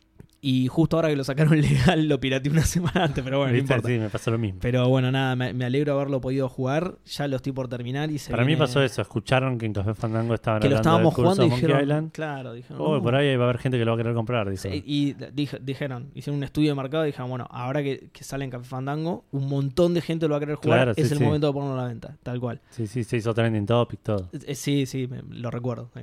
Y 0.47 0.67
justo 0.67 0.95
ahora 0.97 1.09
que 1.09 1.15
lo 1.15 1.23
sacaron 1.23 1.59
legal, 1.61 2.07
lo 2.07 2.19
pirateé 2.19 2.51
una 2.51 2.61
semana 2.61 3.05
antes. 3.05 3.23
Pero 3.23 3.39
bueno, 3.39 3.57
no. 3.57 3.81
Sí, 3.81 3.97
me 3.97 4.09
pasó 4.09 4.29
lo 4.29 4.37
mismo. 4.37 4.59
Pero 4.61 4.87
bueno, 4.89 5.11
nada, 5.11 5.35
me, 5.35 5.53
me 5.53 5.65
alegro 5.65 5.93
de 5.93 5.99
haberlo 5.99 6.21
podido 6.21 6.47
jugar. 6.49 6.99
Ya 7.05 7.27
lo 7.27 7.37
estoy 7.37 7.51
por 7.51 7.67
terminar 7.67 8.11
y 8.11 8.19
se 8.19 8.29
Para 8.29 8.45
mí 8.45 8.55
pasó 8.55 8.83
eso. 8.83 9.01
Escucharon 9.01 9.57
que 9.57 9.65
en 9.65 9.73
Café 9.73 9.95
Fandango 9.95 10.35
estaban 10.35 10.61
Que 10.61 10.67
lo 10.67 10.75
del 10.75 10.81
estábamos 10.81 11.15
curso 11.15 11.31
jugando 11.33 11.45
y 11.55 11.59
dijeron. 11.59 11.81
Island. 11.81 12.11
Claro, 12.11 12.53
dijeron. 12.53 12.77
Oh, 12.79 13.01
por 13.01 13.15
ahí 13.15 13.35
va 13.35 13.45
a 13.45 13.47
haber 13.49 13.57
gente 13.57 13.79
que 13.79 13.85
lo 13.85 13.91
va 13.91 13.95
a 13.95 13.97
querer 13.97 14.13
comprar. 14.13 14.47
Dice. 14.47 14.69
Sí, 14.71 14.83
y 14.85 15.13
dije- 15.33 15.57
dijeron, 15.63 16.11
hicieron 16.13 16.37
un 16.37 16.43
estudio 16.43 16.69
de 16.69 16.75
mercado 16.75 17.05
y 17.05 17.07
dijeron, 17.07 17.29
bueno, 17.31 17.47
ahora 17.49 17.81
que, 17.81 18.09
que 18.13 18.23
sale 18.23 18.45
en 18.45 18.51
Café 18.51 18.65
Fandango, 18.65 19.25
un 19.31 19.47
montón 19.47 19.95
de 19.95 20.01
gente 20.01 20.27
lo 20.27 20.33
va 20.33 20.37
a 20.37 20.41
querer 20.41 20.57
jugar, 20.57 20.77
Claro, 20.77 20.91
es 20.95 21.07
sí, 21.07 21.13
el 21.15 21.21
momento 21.21 21.47
de 21.47 21.53
ponerlo 21.53 21.79
a 21.79 21.81
la 21.81 21.87
venta, 21.87 22.17
tal 22.21 22.39
cual. 22.39 22.61
Sí, 22.69 22.85
sí, 22.85 23.03
se 23.03 23.17
hizo 23.17 23.33
trending 23.33 23.65
topic, 23.65 23.99
todo. 24.03 24.29
Eh, 24.45 24.53
Sí, 24.53 24.85
sí, 24.85 25.07
me- 25.07 25.23
lo 25.27 25.49
recuerdo. 25.49 25.89
sí. 25.95 26.01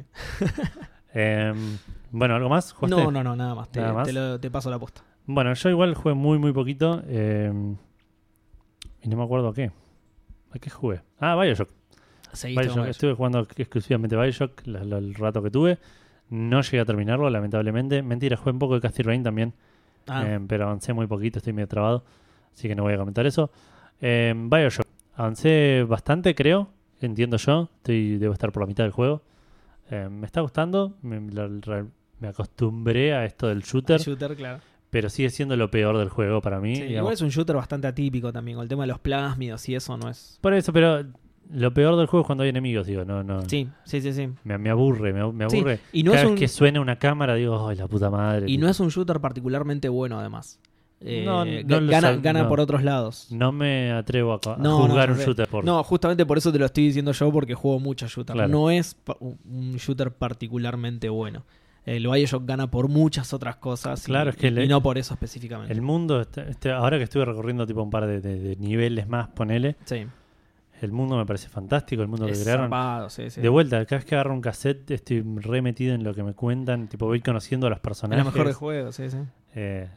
Bueno, 2.13 2.35
¿algo 2.37 2.49
más? 2.49 2.73
¿Jugaste? 2.73 3.03
No, 3.05 3.11
no, 3.11 3.25
no, 3.25 3.35
nada 3.35 3.55
más, 3.55 3.69
te, 3.71 3.81
¿Nada 3.81 3.93
más? 3.95 4.07
te 4.07 4.13
lo- 4.13 4.39
te 4.39 4.51
paso 4.51 4.71
la 4.71 4.79
posta. 4.79 5.03
Bueno, 5.27 5.53
yo 5.55 5.69
igual 5.71 5.95
jugué 5.95 6.15
muy, 6.15 6.39
muy 6.39 6.53
poquito. 6.53 7.03
em, 7.09 7.77
y 9.03 9.09
no 9.09 9.17
me 9.17 9.25
acuerdo 9.25 9.49
a 9.49 9.55
qué. 9.55 9.71
¿A 10.53 10.59
qué 10.59 10.71
jugué? 10.71 11.01
Ah, 11.19 11.35
Bioshock. 11.41 11.71
Seguiste 12.33 12.65
Bioshock. 12.67 12.87
Estuve 12.89 13.15
jugando 13.15 13.47
exclusivamente 13.57 14.17
Bioshock 14.17 14.67
la- 14.67 14.85
la- 14.85 14.99
el 14.99 15.15
rato 15.15 15.43
que 15.43 15.51
tuve. 15.51 15.79
No 16.31 16.61
llegué 16.63 16.81
a 16.81 16.85
terminarlo, 16.85 17.29
lamentablemente. 17.31 18.03
Mentira, 18.03 18.37
jugué 18.37 18.53
un 18.53 18.59
poco 18.59 18.75
de 18.75 18.81
Castle 18.81 19.05
Rain 19.05 19.23
también. 19.23 19.55
Ah, 20.09 20.27
em, 20.27 20.47
pero 20.47 20.65
avancé 20.65 20.93
muy 20.93 21.07
poquito, 21.07 21.39
estoy 21.39 21.53
medio 21.53 21.69
trabado. 21.69 22.05
Así 22.53 22.69
que 22.69 22.75
no 22.75 22.83
voy 22.83 22.95
a 22.95 22.99
comentar 22.99 23.27
eso. 23.27 23.51
Em, 24.01 24.49
Bioshock. 24.51 24.87
Avancé 25.15 25.85
bastante, 25.89 26.35
creo. 26.35 26.69
Entiendo 27.01 27.37
yo. 27.37 27.69
Estoy, 27.79 28.19
debo 28.19 28.33
estar 28.33 28.51
por 28.53 28.63
la 28.63 28.67
mitad 28.67 28.85
del 28.85 28.93
juego. 28.93 29.23
Em, 29.91 30.11
me 30.13 30.27
está 30.27 30.41
gustando. 30.41 30.95
Me, 31.03 31.21
la- 31.33 31.49
la- 31.49 31.87
me 32.23 32.29
acostumbré 32.29 33.13
a 33.15 33.25
esto 33.27 33.49
del 33.49 33.61
shooter. 33.63 34.01
shooter, 34.01 34.35
claro. 34.37 34.61
Pero 34.91 35.09
sigue 35.11 35.31
siendo 35.31 35.57
lo 35.57 35.71
peor 35.71 35.99
del 35.99 36.09
juego 36.09 36.41
para 36.41 36.61
mí. 36.61 36.77
Sí, 36.77 36.83
igual 36.85 37.15
es 37.15 37.21
un 37.23 37.31
shooter 37.31 37.57
bastante 37.57 37.87
atípico 37.89 38.33
también, 38.33 38.57
con 38.57 38.63
el 38.63 38.69
tema 38.69 38.83
de 38.85 38.89
los 38.89 38.99
plásmidos 38.99 39.69
y 39.69 39.75
eso 39.75 39.97
no 39.97 40.09
es... 40.09 40.39
Por 40.43 40.53
eso, 40.55 40.73
pero 40.73 41.03
lo 41.51 41.73
peor 41.75 41.97
del 41.97 42.07
juego 42.07 42.23
es 42.23 42.27
cuando 42.27 42.45
hay 42.45 42.51
enemigos, 42.51 42.87
digo, 42.87 43.05
no, 43.05 43.23
no. 43.25 43.43
Sí, 43.49 43.69
sí, 43.85 44.01
sí, 44.03 44.13
sí. 44.13 44.29
Me, 44.45 44.59
me 44.59 44.69
aburre, 44.71 45.13
me, 45.15 45.33
me 45.33 45.49
Sí, 45.51 45.57
aburre. 45.59 45.81
y 45.93 46.03
no 46.03 46.13
Cada 46.13 46.23
es 46.23 46.29
vez 46.29 46.33
un- 46.35 46.39
que 46.39 46.49
suena 46.49 46.81
una 46.81 46.97
cámara 46.97 47.35
digo, 47.35 47.67
ay, 47.69 47.77
la 47.77 47.89
puta 47.89 48.11
madre. 48.11 48.51
Y 48.51 48.59
no 48.59 48.69
es 48.69 48.79
un 48.81 48.89
shooter 48.91 49.19
particularmente 49.21 49.89
bueno, 49.89 50.19
además. 50.21 50.61
Eh, 51.05 51.25
No, 51.27 51.45
no 51.45 51.87
gana, 51.91 52.13
sab- 52.13 52.21
gana 52.23 52.43
no. 52.45 52.49
por 52.49 52.61
otros 52.61 52.85
lados. 52.85 53.27
No 53.33 53.51
me 53.51 53.91
atrevo 53.91 54.35
a, 54.35 54.37
a 54.37 54.63
yo 54.63 54.77
un 54.85 55.17
shooter 55.19 55.49
por... 55.49 55.65
No, 55.65 55.83
justamente 55.83 56.25
por 56.27 56.39
eso 56.39 56.53
te 56.53 56.59
lo 56.61 56.67
estoy 56.67 56.85
diciendo 56.87 57.11
yo, 57.13 57.33
porque 57.33 57.55
juego 57.55 57.81
mucho 57.81 58.07
shooter. 58.07 58.35
Claro. 58.35 58.49
No 58.49 58.71
es 58.71 58.95
un 59.51 59.77
shooter 59.79 60.13
particularmente 60.13 61.09
bueno. 61.09 61.45
El 61.85 62.07
Bioshock 62.09 62.45
gana 62.47 62.71
por 62.71 62.89
muchas 62.89 63.33
otras 63.33 63.57
cosas. 63.57 64.03
y- 64.03 64.07
Claro, 64.07 64.31
es 64.31 64.37
que 64.37 64.49
y, 64.49 64.61
y 64.61 64.69
no 64.69 64.83
por 64.83 64.99
eso 64.99 65.15
específicamente. 65.15 65.73
El 65.73 65.83
mundo, 65.83 66.21
este, 66.21 66.49
este- 66.51 66.71
ahora 66.71 66.97
que 66.99 67.05
estuve 67.05 67.25
recorriendo 67.25 67.67
tipo 67.67 67.83
un 67.83 67.91
par 67.91 68.07
de, 68.07 68.21
de- 68.21 68.39
de 68.39 68.57
niveles 68.57 69.09
más, 69.09 69.29
ponele, 69.29 69.77
sí. 69.85 70.07
el 70.81 70.93
mundo 70.93 71.17
me 71.17 71.27
parece 71.27 71.49
fantástico, 71.49 72.03
el 72.03 72.09
mundo 72.09 72.27
que 72.27 72.33
Es 72.33 72.43
crearon. 72.43 72.65
zarpado, 72.67 73.11
sí, 73.11 73.31
sí. 73.31 73.41
De 73.41 73.49
vuelta, 73.49 73.85
cada 73.87 73.99
vez 73.99 74.05
que 74.05 74.15
agarro 74.15 74.33
un 74.33 74.41
cassette 74.41 74.91
estoy 74.93 75.23
re 75.37 75.61
metido 75.63 75.95
en 75.95 76.05
lo 76.05 76.15
que 76.15 76.23
me 76.23 76.35
cuentan, 76.35 76.87
tipo 76.89 77.07
voy 77.07 77.21
conociendo 77.21 77.67
a 77.67 77.71
los 77.71 77.79
es 77.79 77.83
personajes. 77.83 78.25
la 78.25 78.31
mejor 78.31 78.47
de 78.47 78.55
juego, 78.55 78.93
sí, 78.93 79.11
sí. 79.11 79.19
Eh, 79.57 79.89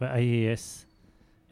ahí 0.00 0.46
es. 0.46 0.88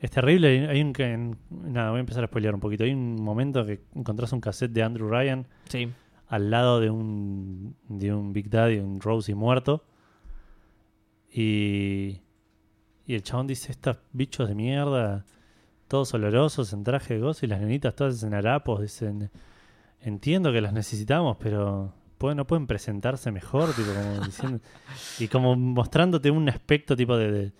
Es 0.01 0.11
terrible. 0.11 0.69
Hay- 0.69 0.81
un, 0.83 0.93
que- 0.93 1.13
en- 1.13 1.37
nada, 1.51 1.91
voy 1.91 1.99
a 1.99 2.01
empezar 2.01 2.25
a 2.25 2.27
spoilear 2.27 2.55
un 2.55 2.61
poquito. 2.61 2.83
Hay 2.83 2.93
un 2.93 3.15
momento 3.23 3.65
que 3.65 3.81
encontrás 3.95 4.33
un 4.33 4.41
cassette 4.41 4.73
de 4.73 4.83
Andrew 4.83 5.09
Ryan 5.09 5.47
Sí. 5.69 5.89
Al 6.33 6.51
lado 6.51 6.81
de 6.81 6.89
un, 6.89 7.77
de 7.89 8.11
un 8.15 8.33
Big 8.33 8.49
Daddy, 8.49 8.79
un 8.79 9.01
Rosie 9.01 9.35
muerto. 9.35 9.85
Y, 11.31 12.21
y 13.07 13.15
el 13.15 13.23
chabón 13.23 13.47
dice: 13.47 13.71
Estos 13.71 13.99
bichos 14.13 14.49
de 14.49 14.55
mierda, 14.55 15.27
todos 15.89 16.15
olorosos 16.15 16.73
en 16.73 16.85
traje 16.85 17.15
de 17.15 17.21
gozo 17.21 17.45
y 17.45 17.49
las 17.51 17.61
nenitas 17.61 17.95
todas 17.95 18.23
en 18.23 18.33
harapos. 18.33 18.81
Dicen: 18.81 19.31
Entiendo 20.01 20.53
que 20.53 20.63
las 20.63 20.73
necesitamos, 20.73 21.37
pero 21.39 21.93
no 22.35 22.47
pueden 22.47 22.67
presentarse 22.67 23.31
mejor. 23.31 23.75
Tipo, 23.75 23.89
como 23.93 24.25
diciendo, 24.25 24.61
y 25.19 25.29
como 25.29 25.55
mostrándote 25.55 26.31
un 26.31 26.49
aspecto 26.49 26.97
tipo 26.97 27.17
de- 27.17 27.53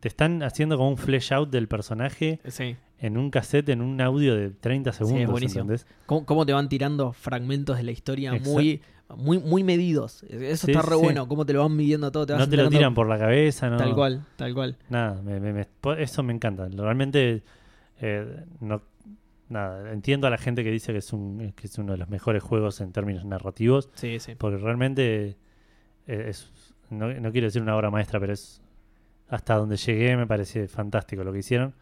Te 0.00 0.08
están 0.08 0.42
haciendo 0.42 0.76
como 0.76 0.90
un 0.90 0.96
flesh 0.96 1.32
out 1.32 1.50
del 1.50 1.66
personaje 1.68 2.40
Sí. 2.46 2.76
en 3.00 3.16
un 3.18 3.30
cassette, 3.30 3.68
en 3.70 3.80
un 3.82 4.00
audio 4.00 4.36
de 4.36 4.50
30 4.50 4.92
segundos. 4.92 5.30
buenísimo. 5.30 5.62
¿entendés? 5.62 5.86
¿Cómo, 6.06 6.24
cómo 6.24 6.46
te 6.46 6.52
van 6.52 6.68
tirando 6.68 7.12
fragmentos 7.12 7.76
de 7.76 7.82
la 7.82 7.90
historia 7.90 8.30
Exacto. 8.30 8.50
muy, 8.52 8.80
muy, 9.16 9.38
muy 9.38 9.64
medidos? 9.64 10.22
Eso 10.24 10.66
Sí, 10.66 10.72
está 10.72 10.82
re 10.82 10.94
sí. 10.96 11.02
bueno. 11.02 11.26
Cómo 11.26 11.44
te 11.46 11.52
lo 11.52 11.60
van 11.62 11.74
midiendo 11.76 12.12
todo. 12.12 12.26
Te 12.26 12.36
No 12.36 12.48
te 12.48 12.56
lo 12.56 12.68
tiran 12.68 12.94
por 12.94 13.08
la 13.08 13.18
cabeza, 13.18 13.68
¿no? 13.70 13.76
Tal 13.76 13.94
cual, 13.94 14.24
tal 14.36 14.54
cual. 14.54 14.76
Nada, 14.88 15.20
me- 15.22 15.40
me- 15.40 15.66
eso 15.98 16.22
me 16.22 16.32
encanta. 16.32 16.68
Realmente, 16.68 17.42
eh, 18.00 18.44
no, 18.60 18.82
nada, 19.48 19.92
entiendo 19.92 20.26
a 20.26 20.30
la 20.30 20.38
gente 20.38 20.62
que 20.62 20.70
dice 20.70 20.92
que 20.92 20.98
es, 20.98 21.12
un, 21.12 21.52
que 21.56 21.66
es 21.66 21.76
uno 21.78 21.92
de 21.92 21.98
los 21.98 22.08
mejores 22.08 22.42
juegos 22.42 22.80
en 22.80 22.92
términos 22.92 23.24
narrativos, 23.24 23.88
Sí, 23.94 24.18
sí. 24.20 24.34
porque 24.36 24.58
realmente 24.58 25.36
eh, 26.06 26.26
es, 26.28 26.52
no, 26.90 27.12
no 27.12 27.32
quiero 27.32 27.46
decir 27.48 27.62
una 27.62 27.74
obra 27.76 27.90
maestra, 27.90 28.20
pero 28.20 28.32
es 28.34 28.60
hasta 29.28 29.54
donde 29.56 29.76
llegué 29.76 30.16
me 30.16 30.26
parece 30.26 30.68
fantástico 30.68 31.22
lo 31.24 31.32
que 31.32 31.38
hicieron. 31.40 31.74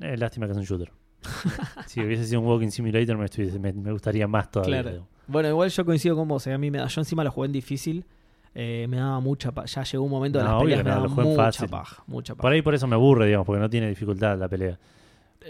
Eh, 0.00 0.16
lástima 0.16 0.46
que 0.46 0.52
es 0.52 0.58
un 0.58 0.64
shooter. 0.64 0.92
si 1.86 2.00
hubiese 2.02 2.26
sido 2.26 2.40
un 2.40 2.46
walking 2.46 2.68
simulator 2.70 3.16
me, 3.16 3.24
estuviese- 3.26 3.58
me, 3.58 3.72
me 3.72 3.92
gustaría 3.92 4.26
más 4.26 4.50
todavía. 4.50 4.82
Claro. 4.82 5.06
Bueno, 5.26 5.48
igual 5.48 5.70
yo 5.70 5.84
coincido 5.84 6.16
con 6.16 6.28
vos. 6.28 6.46
eh, 6.46 6.52
A 6.52 6.58
mí 6.58 6.70
me 6.70 6.78
da, 6.78 6.86
yo 6.86 7.00
encima 7.00 7.24
lo 7.24 7.30
jugué 7.30 7.46
en 7.46 7.52
difícil. 7.52 8.04
eh, 8.54 8.86
me 8.88 8.98
daba 8.98 9.18
mucha 9.20 9.50
paja. 9.52 9.66
Ya 9.66 9.82
llegó 9.84 10.04
un 10.04 10.10
momento 10.10 10.38
de 10.38 10.44
No, 10.44 10.50
las 10.52 10.58
obvio 10.62 10.76
peleas 10.76 10.84
me 10.84 10.90
daba 10.90 11.08
mucha 11.08 11.36
fácil. 11.42 11.68
paja. 11.70 12.04
Mucha 12.06 12.34
paja. 12.34 12.42
Por 12.42 12.52
ahí 12.52 12.62
por 12.62 12.74
eso 12.74 12.86
me 12.86 12.94
aburre, 12.94 13.26
digamos, 13.26 13.46
porque 13.46 13.60
no 13.60 13.68
tiene 13.70 13.88
dificultad 13.88 14.38
la 14.38 14.48
pelea. 14.48 14.78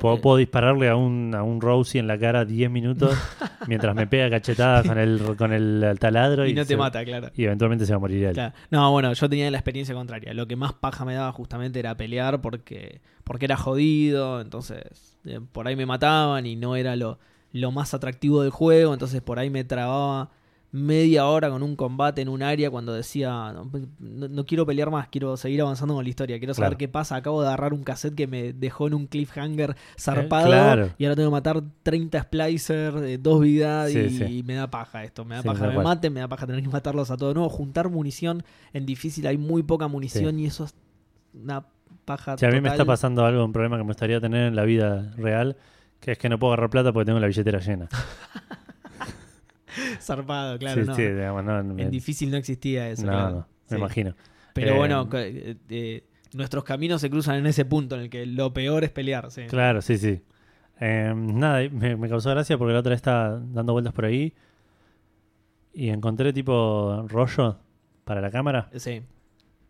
Puedo, 0.00 0.16
Eh. 0.16 0.20
puedo 0.20 0.36
dispararle 0.38 0.88
a 0.88 0.96
un, 0.96 1.34
a 1.34 1.42
un 1.42 1.60
Rosie 1.60 2.00
en 2.00 2.06
la 2.06 2.18
cara 2.18 2.44
10 2.44 2.70
minutos 2.70 3.16
mientras 3.68 3.94
me 3.94 4.06
pega 4.06 4.28
cachetadas 4.30 4.86
con 4.86 4.98
el, 4.98 5.20
con 5.36 5.52
el 5.52 5.96
taladro. 6.00 6.46
Y 6.46 6.54
no 6.54 6.62
te 6.62 6.68
se- 6.68 6.76
mata, 6.76 7.04
claro. 7.04 7.30
Y 7.36 7.44
eventualmente 7.44 7.86
se 7.86 7.92
va 7.92 7.96
a 7.96 8.00
morir 8.00 8.24
él. 8.24 8.32
Claro. 8.34 8.54
No, 8.70 8.90
bueno, 8.90 9.12
yo 9.12 9.28
tenía 9.28 9.50
la 9.50 9.58
experiencia 9.58 9.94
contraria. 9.94 10.34
Lo 10.34 10.46
que 10.46 10.56
más 10.56 10.72
paja 10.72 11.04
me 11.04 11.14
daba 11.14 11.32
justamente 11.32 11.78
era 11.78 11.96
pelear 11.96 12.40
porque, 12.40 13.00
porque 13.24 13.44
era 13.46 13.56
jodido, 13.56 14.40
entonces 14.40 15.16
eh, 15.24 15.40
por 15.52 15.68
ahí 15.68 15.76
me 15.76 15.86
mataban 15.86 16.46
y 16.46 16.56
no 16.56 16.76
era 16.76 16.96
lo, 16.96 17.18
lo 17.52 17.70
más 17.70 17.94
atractivo 17.94 18.42
del 18.42 18.50
juego, 18.50 18.92
entonces 18.92 19.20
por 19.22 19.38
ahí 19.38 19.48
me 19.50 19.64
trababa 19.64 20.30
media 20.76 21.26
hora 21.28 21.50
con 21.50 21.62
un 21.62 21.76
combate 21.76 22.20
en 22.20 22.28
un 22.28 22.42
área 22.42 22.68
cuando 22.68 22.92
decía, 22.92 23.52
no, 23.52 23.70
no- 24.00 24.26
no 24.28 24.44
quiero 24.44 24.66
pelear 24.66 24.90
más, 24.90 25.06
quiero 25.06 25.36
seguir 25.36 25.60
avanzando 25.62 25.94
con 25.94 26.02
la 26.02 26.10
historia, 26.10 26.36
quiero 26.40 26.52
saber 26.52 26.70
Claro. 26.70 26.78
qué 26.78 26.88
pasa, 26.88 27.14
acabo 27.14 27.42
de 27.42 27.46
agarrar 27.46 27.72
un 27.72 27.84
cassette 27.84 28.16
que 28.16 28.26
me 28.26 28.52
dejó 28.52 28.88
en 28.88 28.94
un 28.94 29.06
cliffhanger 29.06 29.76
zarpado 29.96 30.46
claro. 30.46 30.90
y 30.98 31.04
ahora 31.04 31.14
tengo 31.14 31.28
que 31.30 31.32
matar 31.32 31.62
30 31.84 32.20
splicers, 32.22 33.00
de 33.00 33.18
dos 33.18 33.40
vidas 33.40 33.92
Sí, 33.92 33.98
y, 34.00 34.10
sí. 34.10 34.24
y 34.38 34.42
me 34.42 34.54
da 34.54 34.68
paja 34.68 35.04
esto, 35.04 35.24
me 35.24 35.36
da 35.36 35.42
Sí, 35.42 35.48
paja 35.48 35.60
tal 35.66 35.76
me 35.78 35.84
maten, 35.84 36.12
me 36.12 36.18
da 36.18 36.26
paja 36.26 36.44
tener 36.44 36.60
que 36.60 36.68
matarlos 36.68 37.08
a 37.12 37.16
todos. 37.16 37.36
No, 37.36 37.48
juntar 37.48 37.88
munición 37.88 38.42
en 38.72 38.84
difícil 38.84 39.28
hay 39.28 39.38
muy 39.38 39.62
poca 39.62 39.86
munición 39.86 40.40
y 40.40 40.46
eso 40.46 40.64
es 40.64 40.74
una 41.34 41.64
paja. 42.04 42.36
Si 42.36 42.46
a 42.46 42.50
mí 42.50 42.60
me 42.60 42.68
está 42.70 42.84
pasando 42.84 43.24
algo, 43.24 43.44
un 43.44 43.52
problema 43.52 43.76
que 43.76 43.84
me 43.84 43.90
gustaría 43.90 44.20
tener 44.20 44.48
en 44.48 44.56
la 44.56 44.64
vida 44.64 45.12
real, 45.16 45.56
que 46.00 46.10
es 46.12 46.18
que 46.18 46.28
no 46.28 46.38
puedo 46.40 46.52
agarrar 46.52 46.70
plata 46.70 46.92
porque 46.92 47.06
tengo 47.06 47.20
la 47.20 47.28
billetera 47.28 47.60
llena. 47.60 47.88
zarpado, 50.00 50.58
claro, 50.58 50.82
sí, 50.82 50.88
no. 50.88 50.94
sí, 50.94 51.02
digamos, 51.02 51.44
no, 51.44 51.62
me- 51.64 51.82
En 51.82 51.90
difícil 51.90 52.30
no 52.30 52.36
existía 52.36 52.88
eso. 52.90 53.04
no, 53.06 53.12
claro. 53.12 53.30
no, 53.30 53.36
me 53.40 53.46
Sí. 53.68 53.76
imagino. 53.76 54.14
Pero 54.54 54.74
Eh, 54.74 54.76
bueno, 54.78 55.08
que- 55.08 55.56
eh, 55.68 56.04
nuestros 56.34 56.64
caminos 56.64 57.00
se 57.00 57.10
cruzan 57.10 57.36
en 57.36 57.46
ese 57.46 57.64
punto 57.64 57.94
en 57.96 58.02
el 58.02 58.10
que 58.10 58.26
lo 58.26 58.52
peor 58.52 58.84
es 58.84 58.90
pelear. 58.90 59.30
Sí. 59.30 59.42
Claro, 59.48 59.82
sí, 59.82 59.98
sí. 59.98 60.22
Eh, 60.80 61.12
nada, 61.16 61.60
me, 61.70 61.96
me 61.96 62.08
causó 62.08 62.30
gracia 62.30 62.58
porque 62.58 62.72
la 62.74 62.80
otra 62.80 62.90
vez 62.90 62.96
estaba 62.98 63.38
dando 63.38 63.72
vueltas 63.72 63.92
por 63.92 64.04
ahí 64.06 64.32
y 65.72 65.88
encontré 65.88 66.32
tipo 66.32 67.04
rollo 67.08 67.58
para 68.04 68.20
la 68.20 68.30
cámara 68.30 68.68
Sí. 68.76 69.02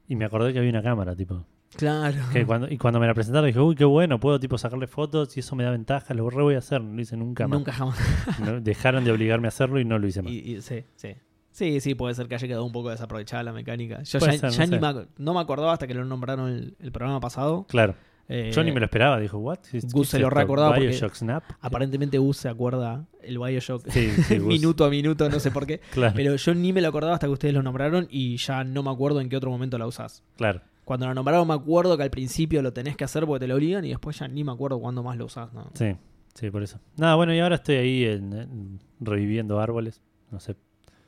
y 0.09 0.17
me 0.17 0.25
acordé 0.25 0.53
que 0.53 0.59
había 0.59 0.71
una 0.71 0.83
cámara, 0.83 1.15
tipo. 1.15 1.45
Claro. 1.77 2.17
Que 2.33 2.45
cuando, 2.47 2.69
y 2.71 2.79
cuando 2.79 3.01
me 3.01 3.07
la 3.07 3.15
presentaron 3.15 3.47
dije, 3.47 3.61
uy, 3.61 3.75
qué 3.75 3.85
bueno, 3.85 4.19
puedo 4.21 4.39
tipo 4.41 4.59
sacarle 4.59 4.87
fotos 4.87 5.37
y 5.37 5.41
eso 5.41 5.57
me 5.57 5.65
da 5.65 5.71
ventaja, 5.71 6.15
lo 6.15 6.29
re 6.31 6.43
voy 6.43 6.55
a 6.55 6.59
hacer, 6.59 6.81
no 6.83 6.95
lo 6.95 7.01
hice 7.03 7.17
nunca 7.17 7.47
más. 7.49 7.59
Nunca 7.59 7.73
jamás. 7.73 7.99
No, 8.41 8.61
dejaron 8.61 9.05
de 9.05 9.13
obligarme 9.13 9.47
a 9.47 9.51
hacerlo 9.51 9.81
y 9.81 9.85
no 9.85 9.99
lo 9.99 10.07
hice 10.07 10.23
más. 10.23 10.33
Y- 10.33 10.55
y- 10.57 10.61
sí, 10.63 10.85
sí. 10.97 11.15
Sí, 11.51 11.79
sí, 11.81 11.95
puede 11.95 12.15
ser 12.17 12.27
que 12.27 12.35
haya 12.35 12.49
quedado 12.49 12.65
un 12.65 12.73
poco 12.73 12.91
desaprovechada 12.91 13.45
la 13.45 13.53
mecánica. 13.53 14.03
Yo 14.03 14.19
Puede 14.19 14.33
ya, 14.33 14.39
ser, 14.39 14.51
no 14.51 14.57
ya 14.57 14.67
ni 14.93 14.99
me, 15.01 15.07
no 15.19 15.35
me 15.35 15.41
acordaba 15.41 15.73
hasta 15.73 15.87
que 15.87 15.95
lo 15.95 16.05
nombraron 16.05 16.49
el, 16.51 16.77
el 16.81 16.91
programa 16.91 17.21
pasado. 17.21 17.65
Claro, 17.69 17.95
Eh, 18.29 18.51
yo 18.53 18.65
ni 18.65 18.73
me 18.73 18.81
lo 18.81 18.87
esperaba, 18.87 19.21
dijo, 19.21 19.39
¿what? 19.39 19.59
¿Qué 19.71 19.79
es- 19.79 19.93
Gus 19.93 20.09
se 20.09 20.19
lo 20.19 20.31
recordaba 20.31 20.77
Bioshock 20.79 21.15
Snap. 21.15 21.45
Aparentemente 21.61 22.19
Gus 22.19 22.39
se 22.39 22.49
acuerda 22.49 23.05
el 23.23 23.39
Bioshock 23.39 23.87
Sí, 23.91 24.11
minuto 24.41 24.85
a 24.85 24.91
minuto, 24.91 25.29
no 25.29 25.39
sé 25.39 25.51
por 25.53 25.65
qué. 25.67 25.79
Claro, 25.93 26.15
Pero 26.17 26.35
yo 26.35 26.55
ni 26.55 26.73
me 26.73 26.81
lo 26.81 26.89
acordaba 26.89 27.15
hasta 27.15 27.27
que 27.29 27.33
ustedes 27.35 27.55
lo 27.55 27.63
nombraron 27.63 28.09
y 28.11 28.37
ya 28.39 28.65
no 28.65 28.83
me 28.83 28.91
acuerdo 28.91 29.21
en 29.21 29.29
qué 29.29 29.37
otro 29.37 29.51
momento 29.51 29.79
la 29.79 29.87
usás. 29.87 30.23
claro. 30.37 30.61
Cuando 30.85 31.07
lo 31.07 31.15
nombraron 31.15 31.47
me 31.49 31.55
acuerdo 31.55 31.97
que 31.97 32.03
al 32.03 32.11
principio 32.11 32.61
lo 32.63 32.73
tenés 32.73 32.97
que 32.97 33.05
hacer 33.05 33.25
porque 33.27 33.41
te 33.41 33.47
lo 33.49 33.55
obligan 33.55 33.85
y 33.85 33.89
después 33.91 34.19
ya 34.19 34.29
ni 34.29 34.45
me 34.45 34.53
acuerdo 34.53 34.79
cuándo 34.79 35.03
más 35.03 35.17
lo 35.17 35.25
usás. 35.27 35.53
¿no? 35.53 35.71
Sí, 35.75 35.97
sí, 36.35 36.51
por 36.51 36.63
eso. 36.63 36.79
Nada, 36.97 37.15
bueno, 37.15 37.35
y 37.35 37.41
ahora 37.41 37.57
estoy 37.57 37.77
ahí 37.77 38.05
en- 38.05 38.33
en- 38.33 38.81
reviviendo 39.01 39.61
árboles. 39.61 40.03
No 40.31 40.41
sé. 40.41 40.57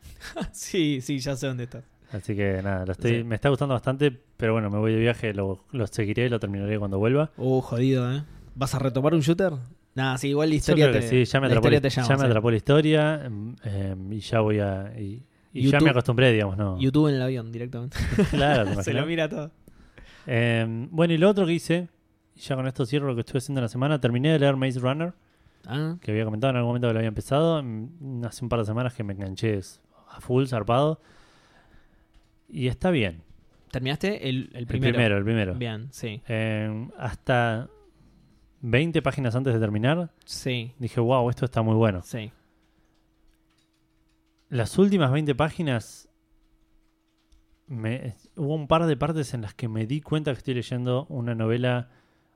sí, 0.53 1.01
sí, 1.01 1.19
ya 1.19 1.37
sé 1.37 1.47
dónde 1.47 1.65
estás. 1.65 1.85
Así 2.13 2.37
que 2.37 2.61
nada, 2.63 2.87
lo 2.87 2.93
estoy, 2.93 3.17
Sí. 3.19 3.25
me 3.25 3.35
está 3.35 3.49
gustando 3.49 3.75
bastante, 3.75 4.13
pero 4.37 4.53
bueno, 4.53 4.71
me 4.71 4.79
voy 4.79 4.93
de 4.93 4.99
viaje, 5.01 5.35
lo, 5.35 5.65
lo 5.73 5.87
seguiré, 5.89 6.31
lo 6.31 6.39
terminaré 6.39 6.79
cuando 6.79 6.99
vuelva. 6.99 7.33
Uh, 7.37 7.61
jodido, 7.61 8.11
¿eh? 8.13 8.23
¿Vas 8.55 8.75
a 8.75 8.79
retomar 8.79 9.13
un 9.15 9.21
shooter? 9.21 9.53
Nada, 9.95 10.17
sí, 10.19 10.29
igual 10.29 10.51
la 10.51 10.55
historia 10.55 10.93
te, 10.93 11.03
sí, 11.03 11.25
ya 11.25 11.41
me 11.41 11.47
atrapó, 11.49 11.69
la, 11.69 11.79
llama. 11.81 12.09
ya 12.09 12.17
me 12.17 12.25
atrapó 12.27 12.51
la 12.51 12.57
historia 12.57 13.25
em, 13.25 13.57
em, 13.65 14.13
y 14.13 14.21
ya 14.21 14.41
voy 14.41 14.61
a... 14.61 14.93
Y, 14.99 15.25
y 15.53 15.71
ya 15.71 15.81
me 15.81 15.91
acostumbré, 15.91 16.33
digamos, 16.33 16.57
¿no? 16.59 16.79
YouTube 16.79 17.09
en 17.09 17.15
el 17.17 17.23
avión 17.23 17.51
directamente. 17.51 17.97
Claro, 18.31 18.71
¿te 18.77 18.83
Se 18.85 18.93
lo 18.93 19.05
mira 19.07 19.29
todo. 19.29 19.51
Em, 20.27 20.89
bueno, 20.91 21.15
y 21.15 21.19
lo 21.19 21.29
otro 21.31 21.47
que 21.47 21.53
hice, 21.53 21.89
ya 22.35 22.57
con 22.57 22.67
esto 22.67 22.85
cierro 22.87 23.07
lo 23.07 23.15
que 23.15 23.21
estuve 23.21 23.39
haciendo 23.39 23.61
en 23.61 23.65
la 23.65 23.69
semana, 23.69 24.01
terminé 24.01 24.31
de 24.33 24.39
leer 24.39 24.57
Maze 24.57 24.79
Runner, 24.81 25.13
Ah, 25.69 25.97
que 26.01 26.13
había 26.13 26.25
comentado 26.25 26.53
en 26.53 26.57
algún 26.59 26.69
momento 26.71 26.87
que 26.89 26.93
lo 26.93 26.99
había 27.01 27.09
empezado, 27.09 27.59
em, 27.59 27.89
hace 28.25 28.45
un 28.45 28.49
par 28.49 28.61
de 28.61 28.67
semanas 28.67 28.95
que 28.95 29.03
me 29.03 29.15
enganché 29.15 29.61
a 30.11 30.21
full, 30.21 30.47
zarpado, 30.47 31.01
y 32.49 32.69
está 32.69 32.91
bien. 32.93 33.23
¿Terminaste 33.73 34.29
el, 34.29 34.51
el 34.53 34.59
El 34.61 34.67
primero? 34.67 34.93
primero, 34.95 35.17
el 35.19 35.25
primero. 35.25 35.55
Bien, 35.55 35.89
sí. 35.93 36.23
Em, 36.29 36.89
hasta 36.97 37.69
20 38.61 39.03
páginas 39.03 39.35
antes 39.35 39.55
de 39.55 39.59
terminar, 39.61 40.13
Sí, 40.25 40.73
dije, 40.79 41.01
wow, 41.01 41.29
esto 41.31 41.45
está 41.45 41.63
muy 41.63 41.75
bueno. 41.75 42.03
sí. 42.03 42.31
Las 44.49 44.79
últimas 44.79 45.11
20 45.11 45.35
páginas, 45.35 46.09
me, 47.67 48.15
hubo 48.37 48.55
un 48.55 48.69
par 48.69 48.87
de 48.87 48.97
partes 48.97 49.35
en 49.35 49.43
las 49.43 49.55
que 49.55 49.69
me 49.69 49.87
di 49.87 50.01
cuenta 50.01 50.33
que 50.33 50.39
estoy 50.39 50.55
leyendo 50.55 51.07
una 51.09 51.35
novela 51.35 51.89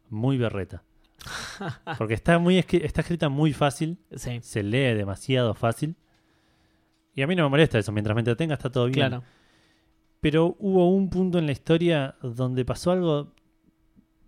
muy 0.08 0.36
berreta. 0.38 0.82
Porque 1.98 2.14
está, 2.14 2.38
muy 2.38 2.58
está 2.58 3.02
escrita 3.02 3.28
muy 3.28 3.52
fácil, 3.52 3.98
Sí, 4.14 4.40
se 4.42 4.62
lee 4.62 4.94
demasiado 4.94 5.54
fácil. 5.54 5.96
Y 7.14 7.22
a 7.22 7.26
mí 7.26 7.36
no 7.36 7.44
me 7.44 7.50
molesta 7.50 7.78
eso, 7.78 7.92
mientras 7.92 8.14
me 8.14 8.20
entretenga 8.20 8.54
está 8.54 8.70
todo 8.70 8.86
bien. 8.86 8.94
claro. 8.94 9.22
Pero 10.20 10.56
hubo 10.58 10.90
un 10.90 11.08
punto 11.08 11.38
en 11.38 11.46
la 11.46 11.52
historia 11.52 12.14
donde 12.22 12.64
pasó 12.64 12.92
algo 12.92 13.32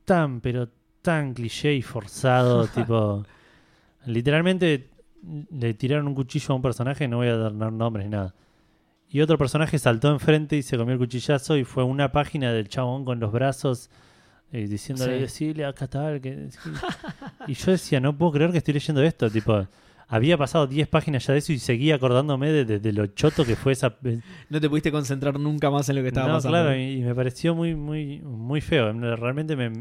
tan, 0.04 0.40
pero 0.40 0.70
tan 1.02 1.34
cliché 1.34 1.74
y 1.74 1.82
forzado, 1.82 2.66
tipo... 2.74 3.24
Literalmente 4.04 4.90
le 5.50 5.74
tiraron 5.74 6.08
un 6.08 6.14
cuchillo 6.14 6.52
a 6.52 6.56
un 6.56 6.62
personaje, 6.62 7.06
no 7.06 7.18
voy 7.18 7.28
a 7.28 7.36
dar 7.36 7.52
nombres 7.52 8.06
ni 8.06 8.10
nada. 8.10 8.34
Y 9.12 9.20
otro 9.20 9.36
personaje 9.36 9.78
saltó 9.78 10.10
enfrente 10.10 10.56
y 10.56 10.62
se 10.62 10.76
comió 10.78 10.94
el 10.94 10.98
cuchillazo 10.98 11.56
y 11.58 11.64
fue 11.64 11.84
una 11.84 12.10
página 12.12 12.50
del 12.52 12.68
chabón 12.68 13.04
con 13.04 13.20
los 13.20 13.30
brazos 13.30 13.90
eh, 14.52 14.66
diciéndole, 14.66 15.16
Sí. 15.16 15.20
decirle 15.20 15.64
acá 15.66 15.86
tal, 15.86 16.20
que... 16.20 16.48
sí". 16.50 16.70
y 17.46 17.54
yo 17.54 17.72
decía, 17.72 18.00
no 18.00 18.16
puedo 18.16 18.32
creer 18.32 18.50
que 18.52 18.58
estoy 18.58 18.74
leyendo 18.74 19.02
esto, 19.02 19.30
tipo... 19.30 19.66
Había 20.08 20.36
pasado 20.36 20.66
10 20.66 20.88
páginas 20.88 21.26
ya 21.26 21.32
de 21.32 21.38
eso 21.38 21.54
y 21.54 21.58
seguía 21.58 21.94
acordándome 21.94 22.50
de, 22.50 22.66
de- 22.66 22.78
de 22.80 22.92
lo 22.92 23.06
choto 23.06 23.46
que 23.46 23.56
fue 23.56 23.72
esa, 23.72 23.96
No 24.50 24.60
te 24.60 24.68
pudiste 24.68 24.92
concentrar 24.92 25.40
nunca 25.40 25.70
más 25.70 25.88
en 25.88 25.96
lo 25.96 26.02
que 26.02 26.08
estaba 26.08 26.26
no, 26.28 26.34
pasando. 26.34 26.58
claro, 26.58 26.76
y, 26.76 26.98
y 26.98 27.00
me 27.02 27.14
pareció 27.14 27.54
muy, 27.54 27.74
muy, 27.74 28.20
muy 28.20 28.60
feo. 28.60 28.92
Realmente 28.92 29.56
me, 29.56 29.72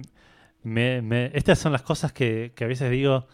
me- 0.64 1.02
me- 1.02 1.32
estas 1.34 1.60
son 1.60 1.74
las 1.74 1.82
cosas 1.82 2.14
que, 2.14 2.54
que 2.56 2.64
a 2.64 2.68
veces 2.68 2.90
digo, 2.90 3.28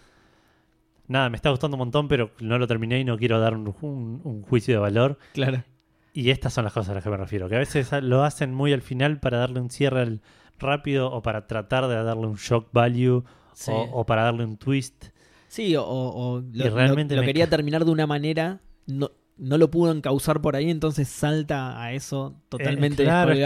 nada, 1.08 1.30
me 1.30 1.36
está 1.36 1.52
gustando 1.52 1.76
un 1.76 1.80
montón, 1.80 2.08
pero 2.08 2.32
no 2.40 2.58
lo 2.58 2.66
terminé 2.66 3.00
y 3.00 3.04
no 3.04 3.16
quiero 3.16 3.40
dar 3.40 3.54
un, 3.54 3.76
un- 3.82 4.22
un 4.24 4.42
juicio 4.42 4.74
de 4.74 4.80
valor. 4.80 5.20
Claro. 5.34 5.64
Y 6.14 6.30
estas 6.32 6.54
son 6.54 6.64
las 6.64 6.74
cosas 6.74 6.90
a 6.92 6.94
las 6.96 7.04
que 7.04 7.10
me 7.10 7.18
refiero, 7.18 7.48
que 7.50 7.56
a 7.56 7.60
veces 7.60 7.90
lo 8.02 8.24
hacen 8.24 8.54
muy 8.54 8.74
al 8.74 8.82
final 8.82 9.20
para 9.20 9.38
darle 9.38 9.60
un 9.60 9.70
cierre 9.70 10.20
rápido 10.60 11.12
o 11.12 11.22
para 11.22 11.46
tratar 11.48 11.88
de 11.88 11.96
darle 12.04 12.28
un 12.28 12.36
shock 12.36 12.70
value 12.74 13.24
Sí. 13.54 13.72
o, 13.72 13.82
o 13.92 14.06
para 14.06 14.24
darle 14.24 14.44
un 14.44 14.58
twist. 14.58 15.06
Sí, 15.48 15.76
o, 15.76 15.84
o 15.86 16.42
lo, 16.42 16.66
Y 16.66 16.70
realmente 16.70 17.16
lo- 17.16 17.22
lo 17.22 17.26
me 17.26 17.28
quería 17.28 17.48
terminar 17.50 17.86
de 17.86 17.92
una 17.92 18.06
manera, 18.08 18.60
no, 18.86 19.12
no 19.38 19.58
lo 19.58 19.70
pudo 19.72 19.92
encauzar 19.92 20.42
por 20.42 20.56
ahí, 20.56 20.70
entonces 20.70 21.08
salta 21.08 21.82
a 21.82 21.94
eso 21.94 22.36
totalmente 22.50 23.04
Eh, 23.04 23.06
claro, 23.06 23.34
es 23.34 23.40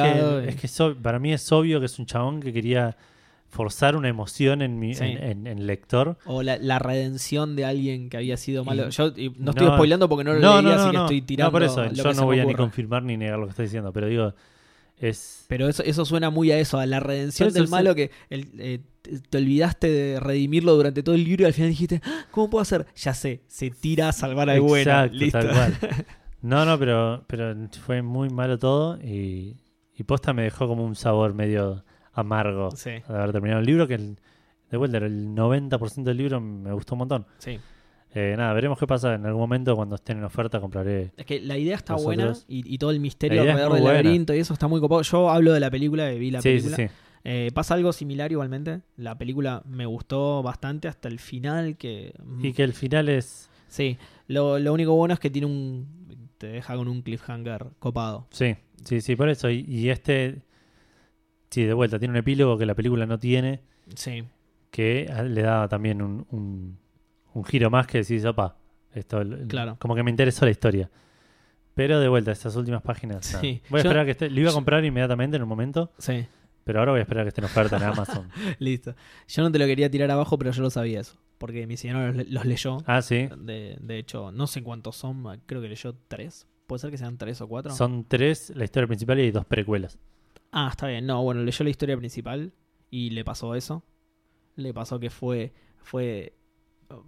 que, 0.43 0.49
es 0.49 0.55
que 0.55 0.67
so- 0.67 0.95
para 0.95 1.19
mí 1.19 1.31
es 1.33 1.49
obvio 1.51 1.79
que 1.79 1.85
es 1.85 1.99
un 1.99 2.05
chabón 2.05 2.39
que 2.41 2.51
quería 2.53 2.95
forzar 3.51 3.95
una 3.95 4.07
emoción 4.09 4.61
en 4.63 4.79
mi 4.79 4.95
Sí. 4.95 5.03
en, 5.03 5.23
en- 5.23 5.47
en 5.47 5.57
el 5.59 5.67
lector. 5.67 6.17
O 6.25 6.41
la, 6.41 6.57
la 6.57 6.79
redención 6.79 7.55
de 7.55 7.65
alguien 7.65 8.09
que 8.09 8.17
había 8.17 8.37
sido 8.37 8.65
malo. 8.65 8.87
Y- 8.87 8.91
Yo 8.91 9.07
y 9.15 9.29
no 9.37 9.51
estoy 9.51 9.67
no, 9.67 9.73
spoileando 9.75 10.09
porque 10.09 10.23
no 10.23 10.33
lo 10.33 10.39
No, 10.39 10.55
leí, 10.61 10.65
no, 10.65 10.71
así 10.71 10.85
no, 10.85 10.91
que 10.91 10.97
no. 10.97 11.03
estoy 11.05 11.21
tirando. 11.21 11.47
No, 11.49 11.51
por 11.51 11.63
eso, 11.63 11.83
lo 11.83 11.91
yo 11.93 12.03
que 12.03 12.13
no 12.15 12.25
voy 12.25 12.39
a 12.39 12.45
ni 12.45 12.55
confirmar 12.55 13.03
ni 13.03 13.17
negar 13.17 13.37
lo 13.37 13.45
que 13.45 13.51
estoy 13.51 13.65
diciendo, 13.65 13.91
pero 13.93 14.07
digo, 14.07 14.33
es... 14.97 15.45
Pero 15.47 15.67
eso, 15.67 15.83
eso 15.83 16.05
suena 16.05 16.29
muy 16.29 16.51
a 16.51 16.59
eso, 16.59 16.77
a 16.79 16.85
la 16.85 16.99
redención 16.99 17.49
eso 17.49 17.57
del 17.57 17.67
sí. 17.67 17.71
malo 17.71 17.93
que 17.95 18.11
el- 18.29 18.47
eh, 18.59 18.79
te 19.01 19.19
te 19.19 19.37
olvidaste 19.39 19.87
de 19.89 20.19
redimirlo 20.19 20.75
durante 20.75 21.01
todo 21.03 21.15
el 21.15 21.23
libro 21.23 21.43
y 21.43 21.45
al 21.47 21.53
final 21.53 21.71
dijiste, 21.71 22.01
"Ah, 22.05 22.25
¿cómo 22.29 22.49
puedo 22.51 22.61
hacer? 22.61 22.85
Ya 22.95 23.13
sé, 23.15 23.41
se 23.47 23.71
tira 23.71 24.09
a 24.09 24.11
salvar 24.11 24.49
al 24.49 24.61
bueno. 24.61 24.91
Exacto, 24.91 25.17
Listo. 25.17 25.39
tal 25.39 25.49
cual. 25.49 25.77
No, 26.43 26.65
no, 26.65 26.79
pero, 26.79 27.23
pero 27.27 27.55
fue 27.85 28.01
muy 28.01 28.29
malo 28.29 28.57
todo 28.57 28.97
y, 28.99 29.57
y 29.95 30.03
posta 30.03 30.33
me 30.33 30.41
dejó 30.43 30.67
como 30.67 30.83
un 30.83 30.95
sabor 30.95 31.35
medio 31.35 31.83
amargo 32.13 32.71
Sí, 32.71 32.89
de 32.91 33.03
haber 33.07 33.31
terminado 33.31 33.59
el 33.61 33.65
libro, 33.65 33.87
que 33.87 33.95
el- 33.95 34.17
de 34.69 34.77
vuelta 34.77 34.97
el 34.97 35.33
90% 35.35 36.03
del 36.03 36.17
libro 36.17 36.39
me 36.41 36.71
gustó 36.73 36.95
un 36.95 36.99
montón. 36.99 37.25
sí. 37.39 37.59
Eh, 38.13 38.35
nada, 38.37 38.51
veremos 38.51 38.77
qué 38.77 38.85
pasa 38.85 39.13
en 39.15 39.25
algún 39.25 39.39
momento 39.39 39.73
cuando 39.73 39.95
estén 39.95 40.17
en 40.17 40.25
oferta, 40.25 40.59
compraré... 40.59 41.13
Es 41.15 41.25
que 41.25 41.39
la 41.39 41.57
idea 41.57 41.77
está 41.77 41.95
buena 41.95 42.33
y, 42.45 42.73
y 42.73 42.77
todo 42.77 42.91
el 42.91 42.99
misterio 42.99 43.39
alrededor 43.41 43.71
del 43.71 43.83
buena. 43.83 43.99
laberinto 44.01 44.33
y 44.35 44.39
eso 44.39 44.51
está 44.51 44.67
muy 44.67 44.81
copado. 44.81 45.01
Yo 45.01 45.29
hablo 45.29 45.53
de 45.53 45.61
la 45.61 45.71
película, 45.71 46.09
vi 46.09 46.29
la 46.29 46.41
Sí, 46.41 46.49
película. 46.49 46.75
sí, 46.75 46.87
sí. 46.89 46.93
Eh, 47.23 47.51
pasa 47.53 47.73
algo 47.75 47.93
similar 47.93 48.29
igualmente. 48.29 48.81
La 48.97 49.17
película 49.17 49.63
me 49.65 49.85
gustó 49.85 50.43
bastante 50.43 50.89
hasta 50.89 51.07
el 51.07 51.19
final. 51.19 51.77
Que, 51.77 52.13
Y 52.41 52.51
que 52.51 52.63
el 52.63 52.73
final 52.73 53.07
es... 53.07 53.49
Sí, 53.69 53.97
lo, 54.27 54.59
lo 54.59 54.73
único 54.73 54.93
bueno 54.93 55.13
es 55.13 55.19
que 55.21 55.29
tiene 55.29 55.47
un. 55.47 55.87
Te 56.37 56.47
deja 56.47 56.75
con 56.75 56.89
un 56.89 57.03
cliffhanger 57.03 57.67
copado. 57.79 58.27
Sí, 58.31 58.57
sí, 58.83 58.99
sí, 58.99 59.15
por 59.15 59.29
eso. 59.29 59.49
Y, 59.49 59.63
y 59.69 59.89
este... 59.89 60.41
Sí, 61.51 61.63
de 61.65 61.73
vuelta, 61.73 61.99
tiene 61.99 62.13
un 62.13 62.17
epílogo 62.17 62.57
que 62.57 62.65
la 62.65 62.73
película 62.75 63.05
no 63.05 63.19
tiene. 63.19 63.61
Sí, 63.95 64.23
que 64.71 65.11
le 65.29 65.41
da 65.43 65.67
también 65.67 66.01
un, 66.01 66.25
un- 66.31 66.77
un 67.33 67.43
giro 67.45 67.69
más 67.69 67.85
que 67.87 67.99
decís, 67.99 68.25
opa, 68.25 68.57
esto, 68.93 69.21
Claro. 69.47 69.75
como 69.79 69.93
que 69.95 70.03
me 70.03 70.09
interesó 70.11 70.45
la 70.45 70.51
historia. 70.51 70.89
Pero 71.73 71.99
de 71.99 72.07
vuelta, 72.09 72.31
estas 72.31 72.55
últimas 72.55 72.81
páginas. 72.81 73.25
Sí. 73.25 73.61
Voy 73.69 73.79
a 73.79 73.83
Yo- 73.83 73.89
esperar 73.89 74.05
que 74.05 74.11
esté. 74.11 74.29
Lo 74.29 74.41
iba 74.41 74.49
a 74.49 74.53
comprar 74.53 74.83
inmediatamente 74.83 75.37
en 75.37 75.43
un 75.43 75.49
momento, 75.49 75.91
Sí, 75.97 76.25
pero 76.63 76.79
ahora 76.79 76.91
voy 76.91 76.99
a 76.99 77.03
esperar 77.03 77.23
que 77.25 77.29
esté 77.29 77.41
en 77.41 77.45
oferta 77.45 77.77
en 77.77 77.83
Amazon. 77.83 78.29
listo. 78.59 78.95
Yo 79.27 79.43
no 79.43 79.51
te 79.51 79.59
lo 79.59 79.65
quería 79.65 79.89
tirar 79.89 80.11
abajo, 80.11 80.37
pero 80.37 80.51
yo 80.51 80.61
lo 80.61 80.69
sabía 80.69 80.99
eso. 81.01 81.17
Porque 81.37 81.65
mi 81.67 81.75
señora 81.77 82.11
los, 82.11 82.27
los 82.29 82.45
leyó. 82.45 82.77
Ah, 82.85 83.01
sí. 83.01 83.27
De, 83.37 83.77
de 83.79 83.97
hecho, 83.97 84.31
no 84.31 84.45
sé 84.47 84.61
cuántos 84.63 84.95
son, 84.97 85.23
creo 85.45 85.61
que 85.61 85.69
leyó 85.69 85.95
tres. 86.07 86.45
¿Puede 86.67 86.79
ser 86.79 86.91
que 86.91 86.97
sean 86.97 87.17
tres 87.17 87.41
o 87.41 87.47
cuatro? 87.47 87.73
Son 87.73 88.05
tres, 88.07 88.51
la 88.55 88.63
historia 88.63 88.87
principal 88.87 89.19
y 89.19 89.23
hay 89.23 89.31
dos 89.31 89.45
precuelas. 89.45 89.97
Ah, 90.51 90.67
está 90.71 90.87
bien. 90.87 91.05
No, 91.05 91.23
bueno, 91.23 91.41
leyó 91.43 91.63
la 91.63 91.69
historia 91.69 91.97
principal 91.97 92.53
y 92.89 93.09
le 93.11 93.23
pasó 93.23 93.55
eso. 93.55 93.83
Le 94.55 94.73
pasó 94.73 94.99
que 94.99 95.09
fue, 95.09 95.53
fue 95.77 96.33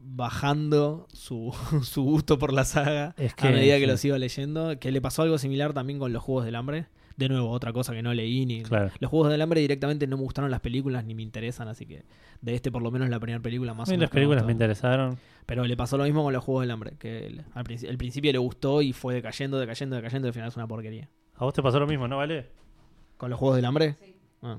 bajando 0.02 1.08
su, 1.14 1.54
su 1.84 2.04
gusto 2.04 2.38
por 2.40 2.54
la 2.54 2.64
saga 2.66 3.14
Es 3.18 3.34
a 3.38 3.50
medida 3.50 3.76
que 3.76 3.82
sí, 3.82 3.88
los 3.88 4.06
iba 4.06 4.18
leyendo. 4.18 4.80
Que 4.80 4.92
le 4.92 5.02
pasó 5.02 5.22
algo 5.24 5.38
similar 5.38 5.74
también 5.74 6.00
con 6.00 6.14
los 6.14 6.24
Juegos 6.24 6.46
del 6.46 6.56
Hambre. 6.56 6.88
De 7.16 7.30
nuevo, 7.30 7.52
otra 7.52 7.72
cosa 7.74 7.94
que 7.94 8.02
no 8.02 8.12
leí 8.12 8.44
ni... 8.48 8.64
Claro. 8.64 8.90
Los 9.00 9.12
Juegos 9.12 9.30
del 9.30 9.40
Hambre 9.42 9.62
directamente 9.62 10.08
no 10.08 10.18
me 10.18 10.24
gustaron 10.24 10.50
las 10.50 10.62
películas 10.62 11.06
ni 11.06 11.14
me 11.14 11.22
interesan, 11.22 11.68
así 11.68 11.86
que 11.86 12.06
de 12.42 12.56
este 12.56 12.72
por 12.72 12.82
lo 12.82 12.90
menos 12.90 13.08
la 13.10 13.20
primera 13.20 13.40
película 13.40 13.76
más 13.76 13.88
A 13.88 13.92
o 13.92 13.94
menos 13.94 14.02
las 14.06 14.10
que 14.10 14.16
me 14.16 14.22
películas 14.22 14.46
me 14.46 14.52
interesaron. 14.52 15.18
Pero 15.46 15.64
le 15.66 15.78
pasó 15.78 15.96
lo 15.98 16.06
mismo 16.06 16.24
con 16.24 16.34
los 16.34 16.44
Juegos 16.44 16.64
del 16.64 16.72
Hambre, 16.72 16.94
que 16.98 17.28
el- 17.28 17.44
al 17.54 17.64
princi- 17.66 17.88
el 17.88 17.98
principio 18.00 18.32
le 18.32 18.40
gustó 18.40 18.82
y 18.82 18.94
fue 18.94 19.14
decayendo, 19.14 19.60
decayendo, 19.60 19.96
decayendo 19.96 20.28
y 20.28 20.30
al 20.30 20.34
final 20.34 20.48
es 20.50 20.56
una 20.56 20.66
porquería. 20.68 21.08
A 21.36 21.46
vos 21.46 21.54
te 21.54 21.62
pasó 21.62 21.80
lo 21.80 21.86
mismo, 21.86 22.08
¿no, 22.08 22.18
Vale? 22.18 22.48
¿Con 23.24 23.30
los 23.30 23.40
Juegos 23.40 23.56
del 23.56 23.64
Hambre? 23.64 23.96
Sí. 23.98 24.14
Ah. 24.42 24.58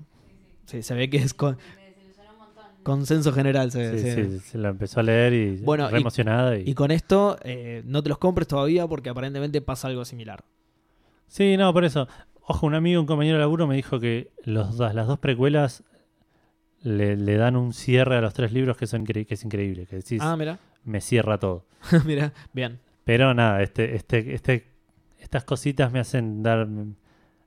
Sí, 0.64 0.82
se 0.82 0.94
ve 0.94 1.10
que 1.10 1.18
es 1.18 1.34
con, 1.34 1.56
Me 1.76 1.90
desilusionó 1.90 2.32
un 2.32 2.38
montón. 2.38 2.64
consenso 2.82 3.30
general. 3.34 3.70
Se, 3.70 3.92
Sí, 3.92 3.98
se- 3.98 4.28
sí, 4.30 4.38
se 4.38 4.56
la 4.56 4.70
empezó 4.70 5.00
a 5.00 5.02
leer 5.02 5.34
y 5.34 5.56
Bueno, 5.58 5.90
re 5.90 5.98
y- 5.98 6.00
emocionada. 6.00 6.56
Y... 6.56 6.70
Y 6.70 6.72
con 6.72 6.90
esto, 6.90 7.36
eh, 7.42 7.82
no 7.84 8.02
te 8.02 8.08
los 8.08 8.16
compres 8.16 8.48
todavía 8.48 8.86
porque 8.86 9.10
aparentemente 9.10 9.60
pasa 9.60 9.88
algo 9.88 10.06
similar. 10.06 10.44
Sí, 11.28 11.58
no, 11.58 11.70
por 11.74 11.84
eso. 11.84 12.08
Ojo, 12.46 12.66
un 12.66 12.74
amigo, 12.74 13.02
un 13.02 13.06
compañero 13.06 13.36
de 13.36 13.40
laburo 13.40 13.66
me 13.66 13.76
dijo 13.76 14.00
que 14.00 14.30
los, 14.44 14.78
dos- 14.78 14.94
las 14.94 15.06
dos 15.06 15.18
precuelas 15.18 15.84
le, 16.80 17.18
le 17.18 17.36
dan 17.36 17.56
un 17.56 17.74
cierre 17.74 18.16
a 18.16 18.22
los 18.22 18.32
tres 18.32 18.50
libros 18.50 18.78
que, 18.78 18.86
son 18.86 19.04
incre- 19.06 19.26
que 19.26 19.34
es 19.34 19.44
increíble. 19.44 19.84
Que 19.84 19.96
decís, 19.96 20.22
Ah, 20.24 20.38
mira. 20.38 20.58
me 20.84 21.02
cierra 21.02 21.36
todo. 21.38 21.66
mira, 22.06 22.32
bien. 22.54 22.80
Pero 23.04 23.34
nada, 23.34 23.60
este, 23.62 23.94
este, 23.94 24.32
este, 24.34 24.64
estas 25.18 25.44
cositas 25.44 25.92
me 25.92 26.00
hacen 26.00 26.42
dar. 26.42 26.66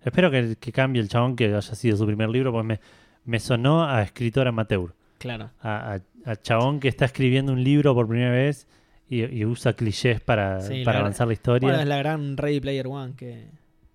Espero 0.04 0.32
que, 0.32 0.56
que 0.60 0.72
cambie 0.72 1.02
el 1.02 1.10
chabón 1.10 1.36
que 1.36 1.45
haya 1.45 1.62
sido 1.62 1.98
su 1.98 2.06
primer 2.06 2.30
libro, 2.30 2.52
porque 2.52 2.68
me, 2.68 2.80
me 3.26 3.39
sonó 3.39 3.86
a 3.86 4.02
escritor 4.04 4.48
amateur. 4.48 4.93
Claro. 5.18 5.50
A, 5.62 5.95
a- 5.95 6.32
a 6.32 6.36
chabón 6.36 6.80
que 6.80 6.88
está 6.89 7.06
escribiendo 7.06 7.54
un 7.54 7.64
libro 7.64 7.93
por 7.95 8.08
primera 8.08 8.32
vez 8.32 8.68
y, 9.10 9.24
y 9.24 9.45
usa 9.45 9.74
clichés 9.74 10.20
para, 10.22 10.60
Sí, 10.62 10.84
para 10.84 10.98
la- 11.00 11.06
avanzar 11.06 11.28
la 11.28 11.34
historia. 11.34 11.68
Bueno, 11.68 11.82
es 11.82 11.88
la 11.88 11.98
gran 11.98 12.36
Ready 12.38 12.60
Player 12.60 12.88
One 12.88 13.14
que... 13.16 13.45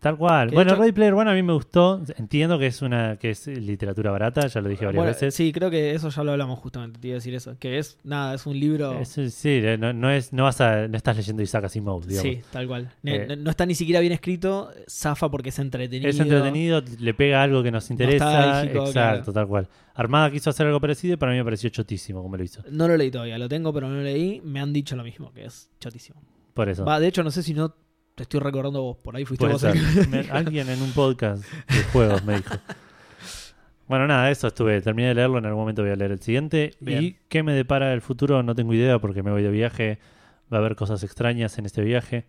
Tal 0.02 0.16
cual. 0.16 0.48
Que 0.48 0.56
Bueno, 0.56 0.72
hecho- 0.72 0.80
Ready 0.80 0.90
Player 0.92 1.14
One 1.14 1.30
a 1.30 1.34
mí 1.34 1.42
me 1.44 1.52
gustó. 1.52 2.02
Entiendo 2.18 2.58
que 2.58 2.66
es 2.66 2.82
una 2.82 3.16
que 3.18 3.30
es 3.30 3.46
literatura 3.46 4.10
barata, 4.10 4.48
ya 4.48 4.60
lo 4.60 4.68
dije 4.68 4.84
varias 4.84 4.98
Bueno, 5.00 5.12
veces. 5.12 5.32
sí, 5.32 5.52
creo 5.52 5.70
que 5.70 5.92
eso 5.94 6.08
ya 6.08 6.24
lo 6.24 6.32
hablamos 6.32 6.58
justamente, 6.58 6.98
te 6.98 7.06
iba 7.06 7.14
a 7.14 7.18
decir 7.18 7.34
eso. 7.36 7.56
Que 7.60 7.78
es, 7.78 7.98
nada, 8.02 8.34
es 8.34 8.44
un 8.44 8.58
libro... 8.58 8.98
Es- 8.98 9.10
sí, 9.10 9.60
eh, 9.62 9.78
no, 9.78 9.92
no 9.92 10.10
es, 10.10 10.32
no 10.32 10.42
vas 10.42 10.60
a, 10.60 10.88
no 10.88 10.96
estás 10.96 11.16
leyendo 11.16 11.40
Isaac 11.40 11.66
Asimov, 11.66 12.04
digamos. 12.04 12.32
Sí, 12.32 12.40
tal 12.50 12.66
cual. 12.66 12.90
Eh, 13.04 13.26
no, 13.28 13.36
no 13.36 13.50
está 13.50 13.64
ni 13.64 13.76
siquiera 13.76 14.00
bien 14.00 14.12
escrito, 14.12 14.70
zafa 14.90 15.30
porque 15.30 15.50
es 15.50 15.58
entretenido. 15.60 16.10
Es 16.10 16.18
entretenido, 16.18 16.82
le 16.98 17.14
pega 17.14 17.40
algo 17.40 17.62
que 17.62 17.70
nos 17.70 17.88
interesa. 17.88 18.64
Exacto, 18.64 18.92
claro. 18.92 19.32
tal 19.32 19.46
cual. 19.46 19.68
Armada 19.94 20.32
quiso 20.32 20.50
hacer 20.50 20.66
algo 20.66 20.80
parecido 20.80 21.14
y 21.14 21.16
para 21.16 21.30
mí 21.30 21.38
me 21.38 21.44
pareció 21.44 21.70
chotísimo 21.70 22.22
como 22.22 22.36
lo 22.36 22.42
hizo. 22.42 22.60
No 22.70 22.88
lo 22.88 22.96
leí 22.96 23.12
todavía, 23.12 23.38
lo 23.38 23.48
tengo, 23.48 23.72
pero 23.72 23.88
no 23.88 23.94
lo 23.94 24.02
leí. 24.02 24.40
Me 24.42 24.58
han 24.58 24.72
dicho 24.72 24.96
lo 24.96 25.04
mismo, 25.04 25.32
que 25.32 25.44
es 25.44 25.70
chotísimo. 25.78 26.20
Por 26.54 26.68
eso. 26.68 26.84
Va, 26.84 26.98
de 26.98 27.06
hecho, 27.06 27.22
no 27.22 27.30
sé 27.30 27.42
si 27.44 27.54
no 27.54 27.74
te 28.14 28.22
estoy 28.24 28.40
recordando 28.40 28.82
vos, 28.82 28.96
por 28.98 29.16
ahí 29.16 29.24
fuiste 29.24 29.44
Puede 29.44 29.52
vos 29.54 29.60
ser. 29.60 30.08
Me- 30.08 30.30
alguien 30.30 30.68
en 30.68 30.82
un 30.82 30.92
podcast 30.92 31.44
de 31.68 31.82
juegos 31.92 32.24
me 32.24 32.36
dijo. 32.36 32.54
Bueno, 33.88 34.06
nada, 34.06 34.30
eso 34.30 34.46
estuve. 34.46 34.80
Terminé 34.80 35.08
de 35.08 35.14
leerlo, 35.16 35.36
en 35.38 35.44
algún 35.44 35.62
momento 35.62 35.82
voy 35.82 35.90
a 35.90 35.96
leer 35.96 36.12
el 36.12 36.20
siguiente. 36.22 36.72
Bien. 36.80 37.02
¿Y 37.02 37.16
qué 37.28 37.42
me 37.42 37.52
depara 37.52 37.92
el 37.92 38.00
futuro? 38.00 38.42
No 38.42 38.54
tengo 38.54 38.72
idea 38.72 38.98
porque 39.00 39.22
me 39.22 39.30
voy 39.30 39.42
de 39.42 39.50
viaje. 39.50 39.98
Va 40.50 40.58
a 40.58 40.60
haber 40.60 40.76
cosas 40.76 41.02
extrañas 41.02 41.58
en 41.58 41.66
este 41.66 41.82
viaje. 41.82 42.24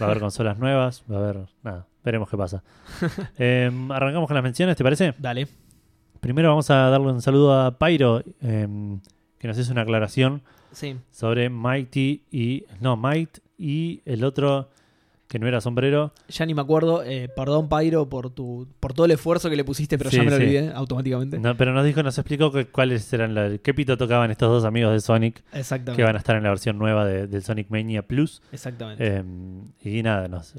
Va 0.00 0.06
a 0.06 0.10
haber 0.10 0.20
consolas 0.20 0.58
nuevas. 0.58 1.04
Va 1.10 1.16
a 1.16 1.18
haber. 1.18 1.38
Nada, 1.62 1.86
veremos 2.02 2.30
qué 2.30 2.36
pasa. 2.38 2.62
Em, 3.36 3.90
arrancamos 3.92 4.26
con 4.26 4.34
las 4.36 4.44
menciones, 4.44 4.74
¿te 4.76 4.84
parece? 4.84 5.12
Dale. 5.18 5.48
Primero 6.20 6.48
vamos 6.48 6.70
a 6.70 6.76
darle 6.88 7.08
un 7.08 7.20
saludo 7.20 7.60
a 7.60 7.76
Pyro, 7.78 8.22
em, 8.40 8.98
que 9.38 9.48
nos 9.48 9.58
hizo 9.58 9.72
una 9.72 9.82
aclaración 9.82 10.40
Sí. 10.70 10.96
sobre 11.10 11.50
Mighty 11.50 12.22
y. 12.30 12.64
No, 12.80 12.96
Might 12.96 13.38
y 13.58 14.00
el 14.06 14.24
otro 14.24 14.70
que 15.32 15.38
no 15.38 15.48
era 15.48 15.62
sombrero. 15.62 16.12
Ya 16.28 16.44
ni 16.44 16.52
me 16.52 16.60
acuerdo. 16.60 17.02
eh, 17.02 17.30
perdón, 17.34 17.66
Pyro, 17.70 18.06
por 18.06 18.28
tu 18.28 18.68
por 18.80 18.92
todo 18.92 19.06
el 19.06 19.12
esfuerzo 19.12 19.48
que 19.48 19.56
le 19.56 19.64
pusiste, 19.64 19.96
pero 19.96 20.10
Sí, 20.10 20.18
ya 20.18 20.24
me 20.24 20.30
lo 20.30 20.36
sí. 20.36 20.42
olvidé 20.42 20.70
automáticamente. 20.74 21.38
No, 21.38 21.56
pero 21.56 21.72
nos 21.72 21.86
dijo, 21.86 22.02
nos 22.02 22.18
explicó 22.18 22.52
que, 22.52 22.66
cuáles 22.66 23.10
eran 23.14 23.34
la, 23.34 23.56
qué 23.56 23.72
pito 23.72 23.96
tocaban 23.96 24.30
estos 24.30 24.50
dos 24.50 24.64
amigos 24.66 24.92
de 24.92 25.00
Sonic 25.00 25.42
Exactamente. 25.54 25.96
que 25.96 26.04
van 26.04 26.16
a 26.16 26.18
estar 26.18 26.36
en 26.36 26.42
la 26.42 26.50
versión 26.50 26.76
nueva 26.76 27.06
de, 27.06 27.26
del 27.28 27.42
Sonic 27.42 27.70
Mania 27.70 28.02
Plus. 28.06 28.42
Exactamente. 28.52 29.06
Em, 29.06 29.62
y 29.82 30.02
nada, 30.02 30.28
nos, 30.28 30.52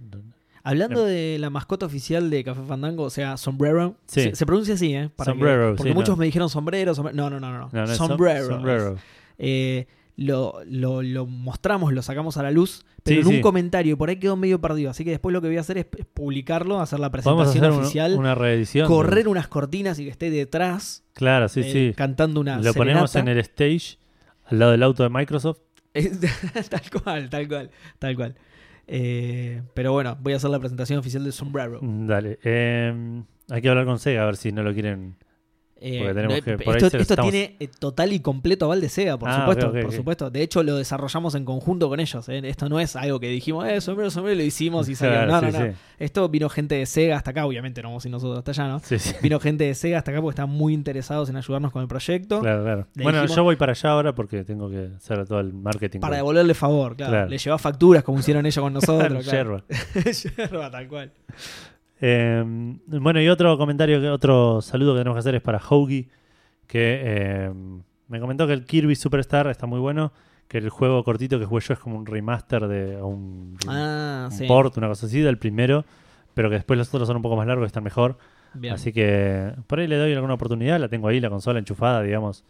Hablando 0.63 1.05
de 1.05 1.37
la 1.39 1.49
mascota 1.51 1.85
oficial 1.85 2.31
de 2.31 2.43
Café 2.43 2.61
Fandango, 2.67 3.03
o 3.03 3.09
sea, 3.11 3.37
sombrero. 3.37 3.95
Sí. 4.07 4.21
Se, 4.21 4.35
se 4.35 4.45
pronuncia 4.47 4.73
así, 4.73 4.95
¿eh? 4.95 5.09
Para 5.15 5.33
que- 5.33 5.37
Sombrero, 5.37 5.75
porque 5.75 5.91
sí, 5.91 5.95
muchos 5.95 6.15
no. 6.15 6.19
me 6.21 6.25
dijeron 6.25 6.49
sombrero, 6.49 6.95
sombrero. 6.95 7.15
No, 7.15 7.29
no, 7.29 7.39
no, 7.39 7.69
no. 7.71 7.87
sombrero. 7.95 8.47
sombrero. 8.47 8.95
Eh, 9.37 9.85
lo, 10.15 10.59
lo- 10.65 11.01
lo 11.01 11.25
mostramos, 11.25 11.91
lo 11.93 12.01
sacamos 12.01 12.37
a 12.37 12.43
la 12.43 12.51
luz, 12.51 12.85
pero 13.03 13.15
Sí, 13.17 13.21
en 13.21 13.27
un 13.27 13.33
sí. 13.35 13.41
comentario, 13.41 13.97
por 13.97 14.09
ahí 14.09 14.17
quedó 14.17 14.35
medio 14.35 14.61
perdido. 14.61 14.89
Así 14.91 15.03
que 15.03 15.09
después 15.11 15.33
lo 15.33 15.41
que 15.41 15.47
voy 15.47 15.57
a 15.57 15.61
hacer 15.61 15.77
es, 15.77 15.85
publicarlo, 16.13 16.79
hacer 16.79 16.99
la 16.99 17.09
presentación 17.11 17.63
hacer 17.65 17.79
oficial, 17.79 18.15
una 18.17 18.35
reedición. 18.35 18.87
correr 18.87 19.27
unas 19.27 19.47
cortinas 19.47 19.97
y 19.99 20.05
que 20.05 20.11
esté 20.11 20.29
detrás 20.29 21.03
Claro, 21.13 21.49
sí, 21.49 21.61
eh, 21.61 21.71
sí. 21.71 21.93
cantando 21.95 22.39
una 22.41 22.59
Lo 22.59 22.73
ponemos 22.73 23.15
en 23.15 23.27
el 23.27 23.39
stage 23.39 23.97
al 24.45 24.59
lado 24.59 24.71
del 24.71 24.83
auto 24.83 25.03
de 25.03 25.09
Microsoft. 25.09 25.59
tal 25.93 26.81
cual, 27.03 27.29
tal 27.29 27.47
cual, 27.47 27.69
tal 27.99 28.15
cual. 28.15 28.35
Eh, 28.87 29.61
pero 29.73 29.93
bueno, 29.93 30.17
voy 30.21 30.33
a 30.33 30.35
hacer 30.37 30.49
la 30.49 30.59
presentación 30.59 30.99
oficial 30.99 31.23
de 31.23 31.31
Sombrero. 31.31 31.79
Mm, 31.81 32.07
Dale. 32.07 32.39
Em, 32.43 33.23
hay 33.49 33.61
que 33.61 33.69
hablar 33.69 33.85
con 33.85 33.99
Sega 33.99 34.23
a 34.23 34.25
ver 34.25 34.35
si 34.37 34.51
no 34.51 34.63
lo 34.63 34.73
quieren. 34.73 35.15
Eh, 35.85 35.97
Porque 35.99 36.13
tenemos 36.13 36.37
no, 36.37 36.43
que- 36.43 36.51
esto 36.53 36.85
esto 36.87 36.97
estamos- 36.97 37.29
tiene 37.31 37.57
eh, 37.59 37.67
total 37.77 38.13
y 38.13 38.21
completo 38.21 38.63
aval 38.65 38.79
de 38.79 38.87
Sega, 38.87 39.17
por 39.19 39.27
Ah, 39.27 39.39
supuesto, 39.41 39.71
por 39.73 39.91
supuesto. 39.91 40.29
De 40.31 40.41
hecho, 40.41 40.63
lo 40.63 40.77
desarrollamos 40.77 41.35
en 41.35 41.43
conjunto 41.43 41.89
con 41.89 41.99
ellos. 41.99 42.29
¿eh? 42.29 42.39
Esto 42.45 42.69
no 42.69 42.79
es 42.79 42.95
algo 42.95 43.19
que 43.19 43.27
dijimos, 43.27 43.67
eh, 43.67 43.81
sombrero, 43.81 44.09
sombrero, 44.09 44.35
y 44.35 44.37
lo 44.37 44.43
hicimos 44.45 44.87
y 44.87 44.95
salió. 44.95 45.15
Claro, 45.25 45.31
no, 45.31 45.41
no, 45.41 45.51
sí, 45.51 45.57
no. 45.57 45.71
sí. 45.73 45.77
Esto 45.99 46.29
vino 46.29 46.47
gente 46.47 46.75
de 46.75 46.85
Sega 46.85 47.17
hasta 47.17 47.31
acá, 47.31 47.45
obviamente 47.45 47.81
no 47.81 47.89
vamos 47.89 48.05
a 48.05 48.07
ir 48.07 48.11
nosotros 48.13 48.37
hasta 48.37 48.51
allá, 48.51 48.67
¿no? 48.69 48.79
Sí, 48.79 48.97
sí. 48.97 49.13
Vino 49.21 49.39
gente 49.41 49.65
de 49.65 49.75
Sega 49.75 49.97
hasta 49.97 50.11
acá 50.11 50.21
porque 50.21 50.33
están 50.41 50.49
muy 50.49 50.73
interesados 50.73 51.29
en 51.29 51.35
ayudarnos 51.35 51.71
con 51.73 51.81
el 51.81 51.87
proyecto. 51.89 52.39
Claro, 52.39 52.63
claro. 52.63 52.87
Le 52.95 53.03
Bueno, 53.03 53.19
dijimos- 53.19 53.35
yo 53.35 53.43
voy 53.43 53.55
para 53.57 53.73
allá 53.73 53.89
ahora 53.91 54.15
porque 54.15 54.45
tengo 54.45 54.69
que 54.69 54.89
hacer 54.95 55.27
todo 55.27 55.41
el 55.41 55.51
marketing. 55.51 55.99
Para 55.99 56.15
devolverle 56.15 56.53
favor, 56.53 56.95
claro. 56.95 57.11
Claro. 57.11 57.29
Le 57.29 57.37
lleva 57.37 57.57
facturas 57.57 58.03
como 58.03 58.19
hicieron 58.19 58.45
ellos 58.45 58.61
con 58.63 58.71
nosotros. 58.73 59.25
Yerba. 59.25 59.63
Yerba, 60.37 60.71
tal 60.71 60.87
cual. 60.87 61.11
Eh, 62.05 62.43
bueno, 62.87 63.21
y 63.21 63.29
otro 63.29 63.57
comentario, 63.57 64.13
otro 64.13 64.61
saludo 64.61 64.93
que 64.93 64.99
tenemos 64.99 65.15
que 65.15 65.19
hacer 65.21 65.35
es 65.35 65.41
para 65.41 65.57
Hoagie, 65.59 66.09
que 66.67 67.01
eh, 67.01 67.51
me 68.09 68.19
comentó 68.19 68.45
que 68.45 68.51
el 68.51 68.65
Kirby 68.65 68.95
Superstar 68.95 69.47
está 69.47 69.67
muy 69.67 69.79
bueno, 69.79 70.11
que 70.49 70.57
el 70.57 70.69
juego 70.69 71.01
cortito 71.05 71.39
que 71.39 71.45
jugué 71.45 71.61
yo 71.61 71.73
es 71.75 71.79
como 71.79 71.97
un 71.97 72.05
remaster 72.05 72.67
de 72.67 73.01
un, 73.01 73.57
Ah, 73.69 74.27
un 74.29 74.37
sí. 74.37 74.45
port, 74.47 74.75
una 74.77 74.89
cosa 74.89 75.05
así, 75.05 75.21
del 75.21 75.37
primero, 75.37 75.85
pero 76.33 76.49
que 76.49 76.55
después 76.55 76.77
los 76.77 76.93
otros 76.93 77.07
son 77.07 77.15
un 77.15 77.21
poco 77.21 77.37
más 77.37 77.47
largos 77.47 77.65
y 77.65 77.67
están 77.67 77.83
mejor. 77.85 78.17
Bien. 78.53 78.73
Así 78.73 78.91
que 78.91 79.53
por 79.67 79.79
ahí 79.79 79.87
le 79.87 79.95
doy 79.97 80.11
alguna 80.13 80.33
oportunidad, 80.33 80.79
la 80.81 80.89
tengo 80.89 81.07
ahí, 81.07 81.21
la 81.21 81.29
consola 81.29 81.59
enchufada, 81.59 82.01
digamos. 82.01 82.43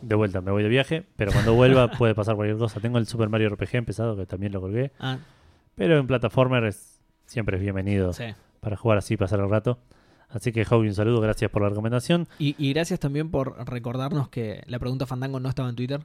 De 0.00 0.14
vuelta, 0.14 0.40
me 0.40 0.50
voy 0.52 0.62
de 0.62 0.68
viaje, 0.68 1.02
pero 1.16 1.32
cuando 1.32 1.54
vuelva 1.54 1.88
puede 1.98 2.14
pasar 2.14 2.36
cualquier 2.36 2.56
cosa. 2.58 2.78
Tengo 2.78 2.98
el 2.98 3.06
Super 3.06 3.28
Mario 3.28 3.48
RPG 3.50 3.74
empezado, 3.78 4.16
que 4.16 4.26
también 4.26 4.52
lo 4.52 4.60
colgué, 4.60 4.92
Ah, 5.00 5.18
pero 5.74 5.98
en 5.98 6.06
plataformer 6.06 6.64
es, 6.64 7.00
siempre 7.26 7.56
es 7.56 7.62
bienvenido 7.62 8.12
sí. 8.12 8.24
Para 8.66 8.76
jugar 8.76 8.98
así, 8.98 9.16
pasar 9.16 9.38
el 9.38 9.48
rato. 9.48 9.78
Así 10.28 10.50
que, 10.50 10.66
Howie, 10.68 10.88
un 10.88 10.94
saludo, 10.96 11.20
gracias 11.20 11.48
por 11.52 11.62
la 11.62 11.68
recomendación. 11.68 12.26
Y, 12.40 12.56
y 12.58 12.72
gracias 12.72 12.98
también 12.98 13.30
por 13.30 13.56
recordarnos 13.64 14.28
que 14.28 14.64
la 14.66 14.80
pregunta 14.80 15.06
Fandango 15.06 15.38
no 15.38 15.48
estaba 15.48 15.68
en 15.68 15.76
Twitter. 15.76 16.00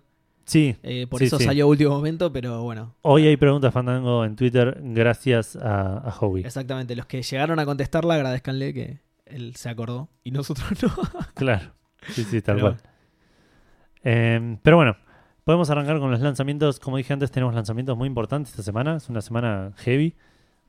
Sí, 0.46 0.76
Eh, 0.84 1.08
por 1.10 1.18
Sí, 1.22 1.26
eso 1.26 1.40
sí. 1.40 1.46
salió 1.46 1.64
a 1.64 1.68
último 1.68 1.90
momento, 1.90 2.32
pero 2.32 2.62
bueno. 2.62 2.94
hoy 3.02 3.26
hay 3.26 3.36
preguntas 3.36 3.74
Fandango 3.74 4.24
en 4.26 4.36
Twitter, 4.36 4.80
gracias 4.80 5.56
a, 5.56 5.98
a 6.08 6.16
Howie. 6.20 6.46
Exactamente. 6.46 6.96
Los 6.96 7.08
que 7.08 7.24
llegaron 7.24 7.58
a 7.58 7.66
contestarla, 7.66 8.14
agradezcanle 8.14 8.76
que 8.76 9.00
él 9.26 9.56
se 9.56 9.68
acordó 9.70 10.10
y 10.24 10.30
nosotros 10.30 10.68
no. 10.84 10.90
Claro, 11.34 11.72
sí, 12.10 12.24
sí, 12.24 12.44
tal 12.44 12.58
Pero 12.58 12.68
cual. 12.68 12.82
Eh, 14.04 14.58
pero 14.62 14.78
bueno, 14.78 14.98
podemos 15.46 15.68
arrancar 15.72 15.98
con 16.00 16.12
los 16.12 16.20
lanzamientos. 16.22 16.80
Como 16.80 16.98
dije 16.98 17.12
antes, 17.12 17.32
tenemos 17.32 17.56
lanzamientos 17.56 17.98
muy 17.98 18.06
importantes 18.08 18.52
esta 18.52 18.62
semana. 18.62 18.98
Es 18.98 19.10
una 19.10 19.22
semana 19.22 19.74
heavy, 19.78 20.16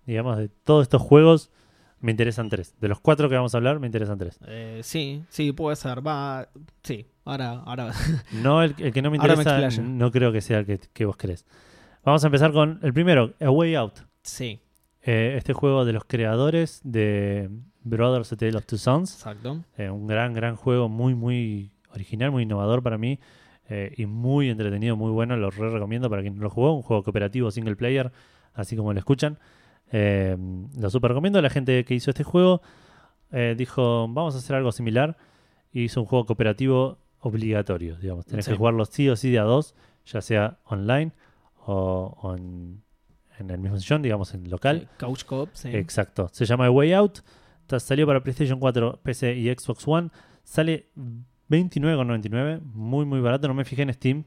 digamos, 0.07 0.38
de 0.38 0.49
todos 0.49 0.84
estos 0.84 1.03
juegos. 1.03 1.51
Me 2.03 2.11
interesan 2.11 2.49
tres. 2.51 2.75
De 2.81 2.89
los 2.89 3.01
cuatro 3.01 3.29
que 3.31 3.35
vamos 3.37 3.55
a 3.55 3.59
hablar, 3.59 3.81
me 3.81 3.87
interesan 3.87 4.19
tres. 4.19 4.39
Eh, 4.47 4.81
sí, 4.83 5.25
sí, 5.31 5.53
puede 5.53 5.77
ser. 5.77 6.07
Va, 6.07 6.49
sí, 6.83 7.07
ahora, 7.25 7.53
ahora. 7.65 7.93
No, 8.33 8.63
el, 8.63 8.75
el 8.79 8.93
que 8.93 9.01
no 9.01 9.11
me 9.11 9.17
interesa, 9.17 9.71
no 9.81 10.11
creo 10.11 10.31
que 10.33 10.41
sea 10.41 10.59
el 10.59 10.67
que, 10.67 10.79
que 10.93 11.05
vos 11.07 11.17
querés. 11.17 11.47
Vamos 12.05 12.23
a 12.25 12.27
empezar 12.27 12.53
con 12.53 12.79
el 12.83 12.93
primero, 12.93 13.33
A 13.41 13.49
Way 13.51 13.75
Out. 13.77 14.01
sí, 14.23 14.61
Eh, 15.05 15.35
este 15.39 15.53
juego 15.53 15.85
de 15.85 15.93
los 15.93 16.05
creadores 16.05 16.81
de 16.85 17.49
Brothers 17.85 18.33
A 18.33 18.37
Tale 18.37 18.57
of 18.57 18.67
Two 18.67 18.79
Sons. 18.79 19.15
exacto. 19.15 19.65
Eh, 19.79 19.89
un 19.89 20.07
gran, 20.07 20.33
gran 20.35 20.57
juego, 20.57 20.89
muy, 20.89 21.15
muy 21.15 21.71
original, 21.95 22.31
muy 22.33 22.43
innovador 22.43 22.83
para 22.83 22.99
mí. 22.99 23.19
eh, 23.69 23.95
y 23.97 24.07
muy 24.07 24.51
entretenido, 24.51 24.97
muy 24.97 25.13
bueno. 25.13 25.37
Lo 25.37 25.51
re 25.51 25.71
recomiendo 25.71 26.11
para 26.11 26.21
quien 26.23 26.35
no 26.37 26.43
lo 26.43 26.51
jugó. 26.51 26.75
Un 26.75 26.83
juego 26.83 27.03
cooperativo 27.05 27.51
single 27.53 27.77
player, 27.77 28.11
así 28.55 28.77
como 28.77 28.93
lo 28.93 28.99
escuchan. 28.99 29.39
Eh, 29.93 30.36
lo 30.78 30.90
super 30.90 31.11
recomiendo. 31.11 31.40
La 31.43 31.51
gente 31.51 31.84
que 31.84 31.95
hizo 31.95 32.11
este 32.11 32.24
juego 32.24 32.62
eh, 33.30 33.55
dijo: 33.57 34.09
Vamos 34.09 34.34
a 34.34 34.38
hacer 34.38 34.57
algo 34.57 34.72
similar. 34.72 35.16
Y 35.72 35.84
hizo 35.84 36.01
un 36.01 36.07
juego 36.07 36.26
cooperativo 36.26 36.99
obligatorio. 37.20 37.97
Digamos, 37.97 38.26
tenés 38.26 38.45
Sí. 38.45 38.51
que 38.51 38.57
jugarlo 38.57 38.84
sí 38.84 39.09
o 39.09 39.16
sí 39.16 39.30
de 39.30 39.38
a 39.38 39.45
dos, 39.45 39.74
ya 40.05 40.20
sea 40.20 40.59
online 40.64 41.12
o, 41.64 42.16
o 42.20 42.34
en, 42.36 42.82
en 43.38 43.51
el 43.51 43.59
mismo 43.59 43.78
sillón, 43.78 44.03
digamos, 44.03 44.34
en 44.34 44.51
local. 44.51 44.88
Couch 44.99 45.24
Cop, 45.24 45.49
sí. 45.53 45.68
Exacto. 45.74 46.28
Se 46.32 46.45
llama 46.45 46.68
Way 46.70 46.93
Out. 46.95 47.20
Salió 47.78 48.07
para 48.07 48.22
PlayStation 48.22 48.59
4, 48.61 49.01
PC 49.03 49.34
y 49.36 49.49
Xbox 49.55 49.88
One. 49.88 50.11
Sale 50.45 50.88
29,99. 51.49 52.61
Muy, 52.74 53.05
muy 53.07 53.20
barato. 53.20 53.49
No 53.49 53.55
me 53.55 53.64
fijé 53.64 53.82
en 53.82 53.93
Steam. 53.95 54.24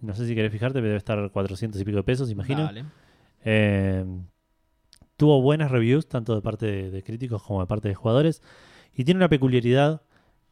No 0.00 0.14
sé 0.14 0.26
si 0.26 0.34
querés 0.34 0.52
fijarte, 0.52 0.74
pero 0.74 0.86
debe 0.86 0.96
estar 0.98 1.30
400 1.30 1.80
y 1.80 1.84
pico 1.84 1.96
de 1.98 2.02
pesos, 2.04 2.30
imagino. 2.30 2.64
Dale. 2.64 2.84
Eh, 3.44 4.04
tuvo 5.16 5.40
buenas 5.42 5.70
reviews, 5.70 6.06
tanto 6.08 6.34
de 6.34 6.42
parte 6.42 6.66
de, 6.66 6.90
de 6.90 7.02
críticos 7.02 7.42
como 7.42 7.60
de 7.60 7.66
parte 7.66 7.88
de 7.88 7.94
jugadores. 7.94 8.42
Y 8.94 9.04
tiene 9.04 9.18
una 9.18 9.28
peculiaridad 9.28 10.02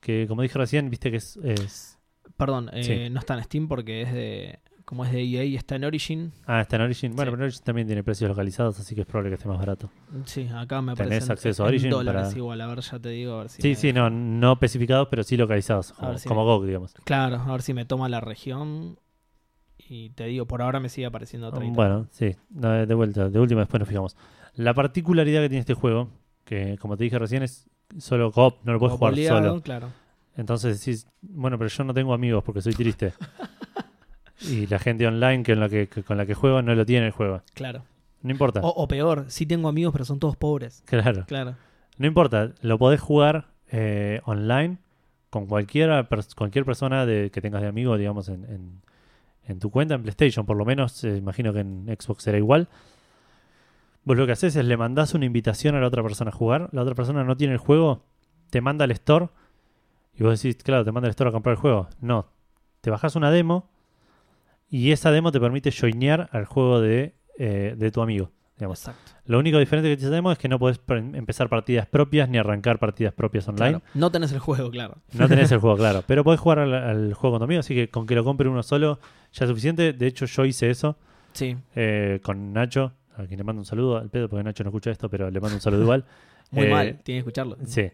que, 0.01 0.27
como 0.29 0.43
dije 0.43 0.59
recién, 0.59 0.91
viste 0.91 1.11
que 1.11 1.19
es. 1.19 1.37
es- 1.39 1.99
Perdón, 2.37 2.71
eh, 2.73 2.83
Sí. 2.85 3.11
no 3.11 3.21
está 3.21 3.35
en 3.35 3.45
Steam 3.45 3.69
porque 3.69 4.03
es 4.03 4.13
de. 4.13 4.59
Como 4.85 5.03
es 5.07 5.13
de 5.13 5.23
EA, 5.23 5.45
está 5.59 5.77
en 5.77 5.85
Origin. 5.85 6.33
Ah, 6.47 6.61
está 6.61 6.77
en 6.77 6.83
Origin. 6.83 7.17
Bueno, 7.17 7.31
Sí. 7.31 7.35
pero 7.37 7.45
Origin 7.45 7.63
también 7.65 7.87
tiene 7.87 8.05
precios 8.05 8.29
localizados, 8.29 8.79
así 8.79 8.95
que 8.95 9.01
es 9.01 9.07
probable 9.07 9.31
que 9.31 9.37
esté 9.37 9.49
más 9.49 9.59
barato. 9.59 9.89
Sí, 10.27 10.47
acá 10.55 10.83
me 10.83 10.93
¿Tenés 10.95 11.07
aparece. 11.07 11.27
en- 11.27 11.33
acceso 11.33 11.63
a 11.63 11.67
en 11.67 11.69
Origin 11.71 11.91
dólares 11.91 12.23
para- 12.25 12.37
igual, 12.37 12.61
a 12.61 12.67
ver, 12.67 12.81
ya 12.81 12.99
te 12.99 13.09
digo. 13.09 13.33
A 13.35 13.39
ver 13.39 13.49
si 13.49 13.63
Sí, 13.63 13.69
me- 13.69 13.75
sí, 13.77 13.93
no, 13.95 14.11
no 14.11 14.53
especificados, 14.53 15.09
pero 15.11 15.23
sí 15.23 15.39
localizados, 15.39 15.93
como, 15.93 16.19
si 16.19 16.29
como 16.29 16.41
me- 16.43 16.47
GOG, 16.51 16.67
digamos. 16.67 16.93
Claro, 17.05 17.37
a 17.37 17.53
ver 17.53 17.63
si 17.63 17.73
me 17.73 17.87
toma 17.87 18.11
la 18.11 18.21
región. 18.21 18.99
Y 19.79 20.11
te 20.11 20.25
digo, 20.25 20.47
por 20.47 20.61
ahora 20.61 20.81
me 20.81 20.89
sigue 20.91 21.07
apareciendo 21.07 21.51
30. 21.51 21.75
Bueno, 21.77 22.07
sí, 22.11 22.35
de 22.51 22.95
vuelta, 22.95 23.29
de 23.31 23.39
última 23.41 23.61
después 23.63 23.81
nos 23.81 23.89
fijamos. 23.89 24.17
La 24.57 24.75
particularidad 24.75 25.43
que 25.43 25.49
tiene 25.49 25.61
este 25.61 25.75
juego, 25.75 26.09
que 26.45 26.77
como 26.79 26.97
te 26.97 27.05
dije 27.05 27.19
recién 27.19 27.43
es 27.43 27.67
solo 27.99 28.31
co-op, 28.33 28.59
no 28.65 28.73
lo 28.73 28.79
puedes 28.79 28.97
jugar 28.97 29.13
boleado, 29.13 29.39
solo. 29.51 29.63
Claro. 29.63 29.89
Entonces 30.37 30.79
decís, 30.81 31.07
bueno, 31.23 31.59
pero 31.59 31.69
yo 31.69 31.85
no 31.85 31.95
tengo 31.95 32.13
amigos 32.15 32.43
porque 32.45 32.61
soy 32.63 32.75
triste. 32.75 33.13
y 34.41 34.67
la 34.67 34.79
gente 34.79 35.07
online 35.07 35.43
que, 35.43 35.53
en 35.53 35.61
la 35.61 35.69
que, 35.69 35.89
que- 35.89 36.03
con 36.03 36.17
la 36.17 36.27
que 36.27 36.35
juego 36.35 36.61
no 36.63 36.75
lo 36.75 36.85
tiene 36.85 37.07
el 37.07 37.13
juego. 37.13 37.43
Claro. 37.55 37.83
No 38.23 38.31
importa. 38.31 38.61
O, 38.63 38.69
o 38.69 38.89
peor, 38.89 39.27
sí 39.29 39.47
tengo 39.47 39.69
amigos, 39.69 39.93
pero 39.93 40.05
son 40.05 40.19
todos 40.19 40.37
pobres. 40.37 40.83
Claro. 40.87 41.25
Claro. 41.27 41.57
No 41.99 42.07
importa, 42.07 42.53
lo 42.63 42.79
podés 42.79 43.01
jugar 43.01 43.47
eh, 43.71 44.21
online 44.25 44.79
con 45.31 45.47
cualquiera, 45.47 46.09
pers- 46.09 46.35
cualquier 46.35 46.65
persona 46.65 47.07
de, 47.07 47.31
que 47.31 47.41
tengas 47.41 47.63
de 47.63 47.69
amigo, 47.69 47.97
digamos, 47.97 48.29
en, 48.29 48.45
en- 48.45 48.81
en 49.47 49.59
tu 49.59 49.71
cuenta, 49.71 49.95
en 49.95 50.03
PlayStation, 50.03 50.47
por 50.47 50.57
lo 50.57 50.65
menos, 50.65 51.05
eh, 51.05 51.17
imagino 51.19 51.53
que 51.53 51.61
en 51.61 51.87
Xbox 52.01 52.23
será 52.25 52.39
igual. 52.39 52.69
Vos 54.05 54.17
lo 54.17 54.27
que 54.27 54.33
haces 54.33 54.55
es 54.57 54.65
le 54.65 54.77
mandás 54.77 55.15
una 55.15 55.25
invitación 55.25 55.75
a 55.77 55.81
la 55.81 55.87
otra 55.87 56.03
persona 56.03 56.31
a 56.31 56.35
jugar, 56.35 56.69
la 56.73 56.83
otra 56.83 56.95
persona 56.95 57.25
no 57.25 57.37
tiene 57.37 57.55
el 57.55 57.59
juego, 57.59 58.03
te 58.51 58.61
manda 58.61 58.85
al 58.85 58.91
store 58.91 59.29
y 60.17 60.23
vos 60.23 60.41
decís, 60.43 60.63
claro, 60.63 60.85
te 60.85 60.93
manda 60.93 61.07
al 61.07 61.11
store 61.11 61.31
a 61.31 61.33
comprar 61.33 61.55
el 61.55 61.61
juego. 61.61 61.89
No, 62.01 62.27
te 62.81 62.91
bajás 62.91 63.17
una 63.17 63.31
demo 63.31 63.71
y 64.69 64.93
esa 64.93 65.11
demo 65.11 65.33
te 65.33 65.41
permite 65.41 65.71
joinear 65.73 66.29
al 66.33 66.45
juego 66.45 66.81
de, 66.81 67.15
eh, 67.39 67.75
de 67.77 67.91
tu 67.91 68.03
amigo. 68.03 68.31
Digamos. 68.57 68.79
Exacto. 68.79 69.13
Lo 69.27 69.41
único 69.41 69.59
diferente 69.59 69.97
que 69.97 70.07
demo 70.07 70.31
es 70.31 70.39
que 70.39 70.49
no 70.49 70.61
podés 70.61 70.81
empezar 70.89 71.49
partidas 71.49 71.87
propias 71.89 72.29
ni 72.29 72.39
arrancar 72.39 72.79
partidas 72.79 73.13
propias 73.13 73.49
online. 73.49 73.81
Claro. 73.81 73.85
No 73.95 74.13
tenés 74.13 74.31
el 74.31 74.39
juego, 74.39 74.71
claro. 74.71 74.99
No 75.13 75.27
tenés 75.29 75.51
el 75.51 75.59
juego, 75.61 75.77
claro. 75.77 76.05
Pero 76.07 76.23
podés 76.23 76.39
jugar 76.39 76.61
al, 76.61 76.73
al 76.73 77.15
juego 77.15 77.35
con 77.35 77.41
tu 77.41 77.45
amigo, 77.47 77.61
así 77.61 77.75
que 77.75 77.89
con 77.89 78.07
que 78.07 78.15
lo 78.15 78.23
compre 78.23 78.49
uno 78.49 78.63
solo 78.63 79.01
ya 79.33 79.45
es 79.45 79.49
suficiente. 79.49 79.93
De 79.93 80.07
hecho, 80.07 80.27
yo 80.27 80.45
hice 80.45 80.71
eso 80.71 80.97
Sí. 81.33 81.57
eh, 81.75 82.21
con 82.23 82.53
Nacho, 82.53 82.93
a 83.17 83.25
quien 83.27 83.39
le 83.39 83.45
mando 83.45 83.61
un 83.61 83.67
saludo 83.67 83.97
al 83.99 84.11
pedo, 84.11 84.29
porque 84.29 84.43
Nacho 84.45 84.65
no 84.65 84.71
escucha 84.71 84.91
esto, 84.91 85.09
pero 85.09 85.31
le 85.31 85.41
mando 85.41 85.57
un 85.57 85.61
saludo 85.61 85.83
igual. 85.83 86.05
Muy 86.51 86.67
Eh, 86.67 86.71
mal, 86.71 86.87
tiene 87.03 87.17
que 87.17 87.19
escucharlo. 87.19 87.57
Sí. 87.65 87.91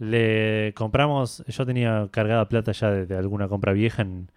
Le 0.00 0.72
compramos, 0.74 1.44
yo 1.46 1.64
tenía 1.64 2.08
cargada 2.10 2.48
plata 2.48 2.72
ya 2.72 2.90
de, 2.90 3.06
de 3.06 3.16
alguna 3.16 3.46
compra 3.48 3.72
vieja 3.72 4.02
en, 4.02 4.28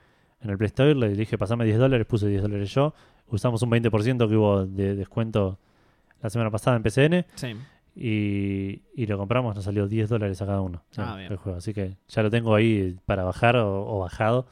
en 0.42 0.50
el 0.50 0.58
Play 0.58 0.68
Store, 0.68 0.94
le 0.94 1.10
dije 1.10 1.38
pasame 1.38 1.66
10 1.66 1.80
dólares, 1.80 2.06
puse 2.06 2.28
10 2.28 2.44
dólares 2.44 2.72
yo, 2.74 2.94
usamos 3.28 3.62
un 3.64 3.72
20% 3.72 4.30
que 4.30 4.36
hubo 4.36 4.66
de 4.66 4.96
descuento 4.96 5.58
la 6.22 6.30
semana 6.30 6.52
pasada 6.52 6.78
en 6.78 6.84
PCN 6.84 7.26
Sí. 7.36 7.56
y, 7.96 8.82
y 8.96 9.08
lo 9.08 9.18
compramos, 9.18 9.56
nos 9.56 9.64
salió 9.66 9.88
10 9.88 10.10
dólares 10.10 10.40
a 10.42 10.46
cada 10.46 10.62
uno 10.62 10.84
Ah, 10.98 11.16
bien. 11.18 11.32
el 11.32 11.38
juego. 11.38 11.58
Así 11.58 11.74
que 11.74 11.98
ya 12.08 12.22
lo 12.22 12.30
tengo 12.30 12.54
ahí 12.54 12.96
para 13.08 13.24
bajar 13.24 13.56
o, 13.58 13.88
o 13.88 14.00
bajado. 14.00 14.46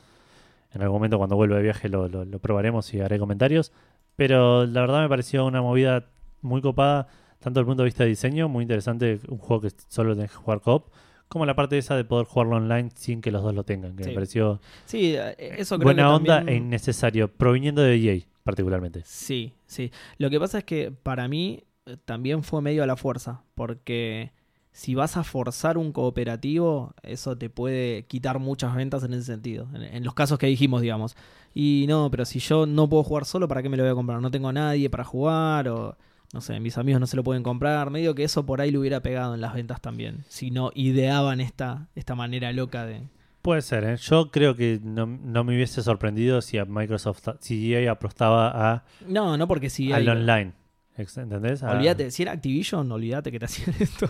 En 0.74 0.82
algún 0.82 0.96
momento 0.98 1.18
cuando 1.20 1.36
vuelva 1.36 1.56
de 1.58 1.62
viaje 1.64 1.88
lo, 1.88 2.10
lo- 2.10 2.26
lo 2.26 2.40
probaremos 2.40 2.92
y 2.96 3.00
haré 3.02 3.20
comentarios. 3.20 3.72
Pero 4.16 4.66
la 4.66 4.82
verdad 4.82 5.02
me 5.02 5.10
pareció 5.10 5.46
una 5.46 5.62
movida 5.62 6.06
muy 6.42 6.62
copada, 6.62 7.08
tanto 7.40 7.60
desde 7.60 7.62
el 7.62 7.66
punto 7.66 7.84
de 7.84 7.88
vista 7.88 8.04
de 8.04 8.10
diseño, 8.10 8.48
muy 8.50 8.62
interesante, 8.64 9.20
un 9.28 9.38
juego 9.38 9.62
que 9.62 9.72
solo 9.88 10.16
tenés 10.16 10.32
que 10.32 10.38
jugar 10.38 10.62
co-op, 10.62 10.90
como 11.28 11.46
la 11.46 11.56
parte 11.56 11.78
esa 11.78 11.96
de 11.96 12.06
poder 12.06 12.28
jugarlo 12.28 12.58
online 12.58 12.90
sin 12.96 13.22
que 13.22 13.32
los 13.32 13.44
dos 13.44 13.54
lo 13.54 13.64
tengan, 13.64 13.96
que 13.96 14.04
Sí. 14.04 14.10
me 14.10 14.14
pareció 14.16 14.60
Sí, 14.86 15.16
eh, 15.16 15.36
eso 15.58 15.76
creo 15.78 15.86
buena 15.86 16.04
que 16.04 16.08
onda 16.14 16.38
también- 16.38 16.64
e 16.64 16.66
innecesario, 16.66 17.28
proviniendo 17.30 17.82
de 17.82 17.96
EA 17.96 18.22
particularmente. 18.44 19.02
Sí, 19.06 19.54
sí. 19.66 19.92
Lo 20.20 20.30
que 20.30 20.40
pasa 20.40 20.60
es 20.60 20.64
que 20.64 20.92
para 20.92 21.28
mí 21.28 21.64
eh, 21.88 21.98
también 22.06 22.44
fue 22.44 22.62
medio 22.62 22.84
a 22.84 22.88
la 22.88 22.96
fuerza, 22.96 23.42
porque 23.56 24.32
si 24.76 24.94
vas 24.94 25.16
a 25.16 25.24
forzar 25.24 25.78
un 25.78 25.94
cooperativo, 25.94 26.94
eso 27.02 27.38
te 27.38 27.50
puede 27.50 28.04
quitar 28.08 28.40
muchas 28.40 28.76
ventas 28.76 29.04
en 29.06 29.14
ese 29.14 29.24
sentido, 29.24 29.70
en, 29.74 29.84
en 29.84 30.04
los 30.04 30.14
casos 30.14 30.38
que 30.38 30.48
dijimos, 30.48 30.82
digamos. 30.82 31.16
Y 31.54 31.86
no, 31.88 32.12
pero 32.12 32.26
si 32.26 32.40
yo 32.40 32.66
no 32.66 32.90
puedo 32.90 33.02
jugar 33.02 33.24
solo, 33.24 33.48
¿para 33.48 33.64
qué 33.64 33.70
me 33.70 33.78
lo 33.78 33.84
voy 33.84 33.94
a 33.94 33.96
comprar? 33.96 34.22
No 34.22 34.32
tengo 34.32 34.50
a 34.50 34.54
nadie 34.54 34.90
para 34.90 35.06
jugar 35.06 35.70
o... 35.70 35.98
No 36.34 36.42
sé, 36.42 36.60
mis 36.60 36.78
amigos 36.78 37.00
no 37.00 37.08
se 37.08 37.16
lo 37.16 37.24
pueden 37.24 37.42
comprar. 37.42 37.90
Medio 37.90 38.16
que 38.16 38.26
eso 38.26 38.46
por 38.46 38.60
ahí 38.60 38.70
lo 38.70 38.82
hubiera 38.82 39.00
pegado 39.00 39.34
en 39.34 39.40
las 39.40 39.54
ventas 39.54 39.80
también. 39.80 40.26
Si 40.28 40.52
no 40.52 40.72
ideaban 40.76 41.40
esta, 41.40 41.88
esta 41.96 42.16
manera 42.16 42.52
loca 42.52 42.86
de... 42.86 43.08
Puede 43.42 43.62
ser, 43.62 43.86
¿eh? 43.86 43.96
yo 43.96 44.30
creo 44.30 44.58
que 44.58 44.82
no, 44.84 45.06
no 45.06 45.46
me 45.46 45.56
hubiese 45.56 45.84
sorprendido 45.84 46.42
si 46.42 46.58
a 46.58 46.66
Microsoft, 46.66 47.30
si 47.40 47.74
EA 47.74 47.94
apostaba 47.94 48.74
a 48.74 48.84
No, 49.08 49.38
no 49.38 49.48
porque 49.48 49.70
si 49.70 49.94
al 49.94 50.10
online. 50.10 50.52
¿Entendés? 50.98 51.62
A- 51.64 51.72
Olvídate, 51.72 52.10
si 52.12 52.24
era 52.24 52.32
Activision, 52.32 52.92
olvídate 52.92 53.32
que 53.32 53.40
te 53.40 53.46
hacían 53.46 53.76
esto. 53.80 54.10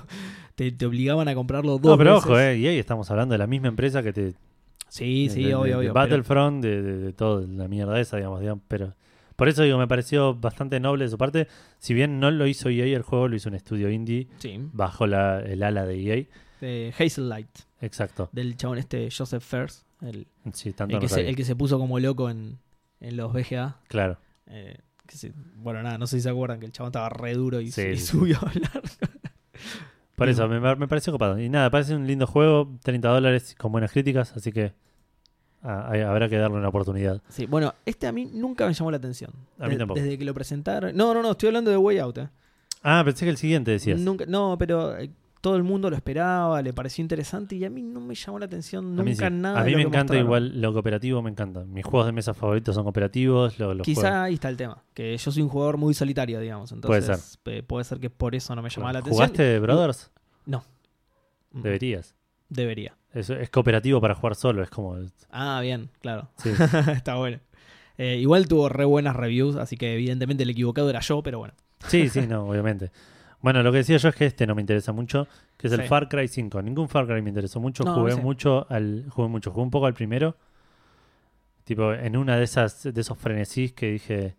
Te, 0.55 0.71
te 0.71 0.85
obligaban 0.85 1.27
a 1.27 1.33
comprarlo 1.35 1.77
dos 1.79 1.91
No, 1.91 1.97
pero 1.97 2.13
veces. 2.15 2.25
ojo, 2.29 2.39
eh, 2.39 2.57
EA 2.59 2.71
estamos 2.79 3.09
hablando 3.11 3.33
de 3.33 3.39
la 3.39 3.47
misma 3.47 3.67
empresa 3.69 4.03
que 4.03 4.13
te. 4.13 4.33
Sí, 4.87 5.27
sí, 5.29 5.43
de, 5.45 5.55
obvio, 5.55 5.63
de 5.65 5.75
obvio. 5.75 5.93
pero- 5.93 6.05
Battlefront, 6.05 6.63
de, 6.63 6.81
de, 6.81 7.13
toda 7.13 7.45
la 7.47 7.67
mierda 7.67 7.99
esa, 7.99 8.17
digamos, 8.17 8.39
digamos, 8.39 8.63
Pero 8.67 8.93
por 9.35 9.49
eso 9.49 9.63
digo, 9.63 9.77
me 9.77 9.87
pareció 9.87 10.35
bastante 10.35 10.79
noble 10.79 11.05
de 11.05 11.09
su 11.11 11.17
parte. 11.17 11.47
Si 11.79 11.93
bien 11.93 12.19
no 12.19 12.29
lo 12.31 12.47
hizo 12.47 12.69
EA, 12.69 12.85
el 12.95 13.01
juego 13.01 13.27
lo 13.27 13.35
hizo 13.35 13.49
un 13.49 13.55
estudio 13.55 13.89
indie 13.89 14.27
sí, 14.37 14.57
bajo 14.71 15.07
la, 15.07 15.39
el 15.39 15.63
ala 15.63 15.85
de 15.85 15.99
EA. 16.01 16.25
de 16.61 16.93
Hazel 16.97 17.27
Light, 17.27 17.49
Exacto. 17.81 18.29
del 18.31 18.55
chabón 18.55 18.77
este 18.77 19.09
Joseph 19.11 19.43
First, 19.43 19.85
el, 20.01 20.27
Sí, 20.53 20.71
tanto 20.71 20.91
el 20.95 20.97
no 20.97 20.99
que, 21.01 21.09
se, 21.09 21.27
el 21.27 21.35
que 21.35 21.43
se 21.43 21.55
puso 21.55 21.77
como 21.79 21.99
loco 21.99 22.29
en, 22.29 22.59
en 23.01 23.17
los 23.17 23.33
VGA. 23.33 23.77
Claro. 23.87 24.17
eh, 24.47 24.77
bueno, 25.57 25.81
nada, 25.83 25.97
no 25.97 26.07
sé 26.07 26.17
si 26.17 26.21
se 26.23 26.29
acuerdan 26.29 26.59
que 26.59 26.65
el 26.65 26.71
chabón 26.71 26.89
estaba 26.89 27.09
re 27.09 27.33
duro 27.33 27.59
y, 27.61 27.71
Sí, 27.71 27.81
y 27.81 27.95
sí, 27.95 27.97
sí. 27.97 28.05
subió 28.07 28.37
a 28.37 28.49
hablar. 28.49 28.81
Por 30.15 30.29
eso, 30.29 30.47
me, 30.47 30.59
me 30.75 30.87
pareció 30.87 31.11
copado. 31.11 31.37
Y 31.39 31.49
nada, 31.49 31.69
parece 31.69 31.93
un 31.95 32.07
lindo 32.07 32.25
juego, 32.25 32.71
30 32.83 33.09
dólares 33.09 33.53
con 33.57 33.71
buenas 33.71 33.91
críticas, 33.91 34.31
así 34.35 34.51
que 34.53 34.73
ah, 35.61 35.91
habrá 36.07 36.29
que 36.29 36.37
darle 36.37 36.57
una 36.57 36.69
oportunidad. 36.69 37.21
Sí, 37.29 37.45
bueno, 37.45 37.73
este 37.85 38.07
a 38.07 38.11
mí 38.13 38.25
nunca 38.25 38.65
me 38.65 38.73
llamó 38.73 38.91
la 38.91 38.97
atención. 38.97 39.31
A 39.59 39.65
mí 39.65 39.71
De- 39.73 39.77
tampoco. 39.79 39.99
Desde 39.99 40.17
que 40.17 40.23
lo 40.23 40.33
presentaron. 40.33 40.95
No, 40.95 41.13
no, 41.13 41.21
no, 41.21 41.31
estoy 41.31 41.47
hablando 41.47 41.69
de 41.71 41.77
Way 41.77 41.99
Out. 41.99 42.17
eh. 42.19 42.29
Ah, 42.81 43.01
pensé 43.03 43.25
que 43.25 43.31
el 43.31 43.37
siguiente 43.37 43.71
decías. 43.71 43.99
Nunca, 43.99 44.25
no, 44.25 44.55
pero 44.57 44.97
eh, 44.97 45.09
todo 45.45 45.57
el 45.57 45.63
mundo 45.63 45.91
lo 45.91 45.95
esperaba, 45.95 46.59
le 46.63 46.73
pareció 46.73 47.03
interesante 47.03 47.55
y 47.55 47.63
a 47.65 47.69
mí 47.69 47.83
no 47.83 47.99
me 48.01 48.15
llamó 48.15 48.39
la 48.39 48.47
atención 48.47 48.99
A 48.99 49.03
nunca 49.03 49.27
sí. 49.27 49.33
nada. 49.35 49.61
A 49.61 49.63
mí 49.63 49.75
me 49.75 49.81
encanta 49.83 49.99
mostraron. 50.13 50.25
igual 50.25 50.59
lo 50.59 50.73
cooperativo, 50.73 51.21
me 51.21 51.29
encanta. 51.29 51.63
Mis 51.65 51.85
juegos 51.85 52.07
de 52.07 52.13
mesa 52.13 52.33
favoritos 52.33 52.73
son 52.73 52.83
cooperativos. 52.83 53.59
lo- 53.59 53.75
los 53.75 53.85
Quizá 53.85 54.01
juegos- 54.01 54.17
ahí 54.17 54.33
está 54.33 54.49
el 54.49 54.57
tema, 54.57 54.83
que 54.95 55.15
yo 55.15 55.31
soy 55.31 55.43
un 55.43 55.49
jugador 55.49 55.77
muy 55.77 55.93
solitario, 55.93 56.39
digamos. 56.39 56.71
Puede 56.81 56.97
Entonces, 56.97 57.37
pe- 57.43 57.61
puede 57.61 57.83
ser 57.83 57.99
que 57.99 58.09
por 58.09 58.33
eso 58.33 58.55
no 58.55 58.63
me 58.63 58.69
llamaba 58.71 58.93
la 58.93 58.99
atención. 58.99 59.27
¿Jugaste 59.27 59.59
Brothers? 59.59 60.09
No. 60.47 60.63
Mm, 61.51 61.61
Deberías. 61.61 62.15
Debería. 62.49 62.97
Es, 63.13 63.29
es 63.29 63.49
cooperativo 63.51 64.01
para 64.01 64.15
jugar 64.15 64.33
solo, 64.35 64.63
es 64.63 64.71
como... 64.71 64.97
Ah, 65.29 65.59
bien, 65.61 65.91
claro. 66.01 66.29
sí. 66.37 66.49
está 66.91 67.17
bueno. 67.17 67.39
Eh, 67.99 68.17
igual 68.17 68.47
tuvo 68.47 68.67
re 68.67 68.83
buenas 68.85 69.15
reviews, 69.15 69.55
así 69.57 69.77
que 69.77 69.93
evidentemente 69.93 70.41
el 70.43 70.49
equivocado 70.49 70.89
era 70.89 71.01
yo, 71.01 71.21
pero 71.21 71.37
bueno. 71.37 71.53
sí, 71.87 72.09
sí, 72.09 72.25
no, 72.27 72.49
obviamente. 72.49 72.91
Bueno, 73.45 73.61
lo 73.61 73.71
que 73.71 73.77
decía 73.77 73.97
yo 73.97 74.09
es 74.09 74.15
que 74.15 74.25
este 74.25 74.47
no 74.47 74.55
me 74.55 74.61
interesa 74.61 74.91
mucho, 74.91 75.27
que 75.55 75.67
es 75.67 75.73
el 75.73 75.81
Sí. 75.83 75.87
Far 75.87 76.09
Cry 76.09 76.27
5. 76.27 76.63
Ningún 76.63 76.89
Far 76.89 77.05
Cry 77.05 77.21
me 77.21 77.29
interesó 77.29 77.59
mucho, 77.59 77.83
No, 77.83 77.93
jugué 77.93 78.15
mucho 78.15 78.65
al 78.71 79.05
jugué 79.09 79.27
mucho, 79.29 79.51
jugué 79.51 79.63
un 79.63 79.69
poco 79.69 79.85
al 79.85 79.93
primero. 79.93 80.35
Tipo, 81.63 81.93
en 81.93 82.17
una 82.17 82.37
de 82.37 82.43
esas 82.43 82.83
de 82.91 82.99
esos 83.01 83.15
frenesís 83.19 83.73
que 83.73 83.91
dije, 83.91 84.35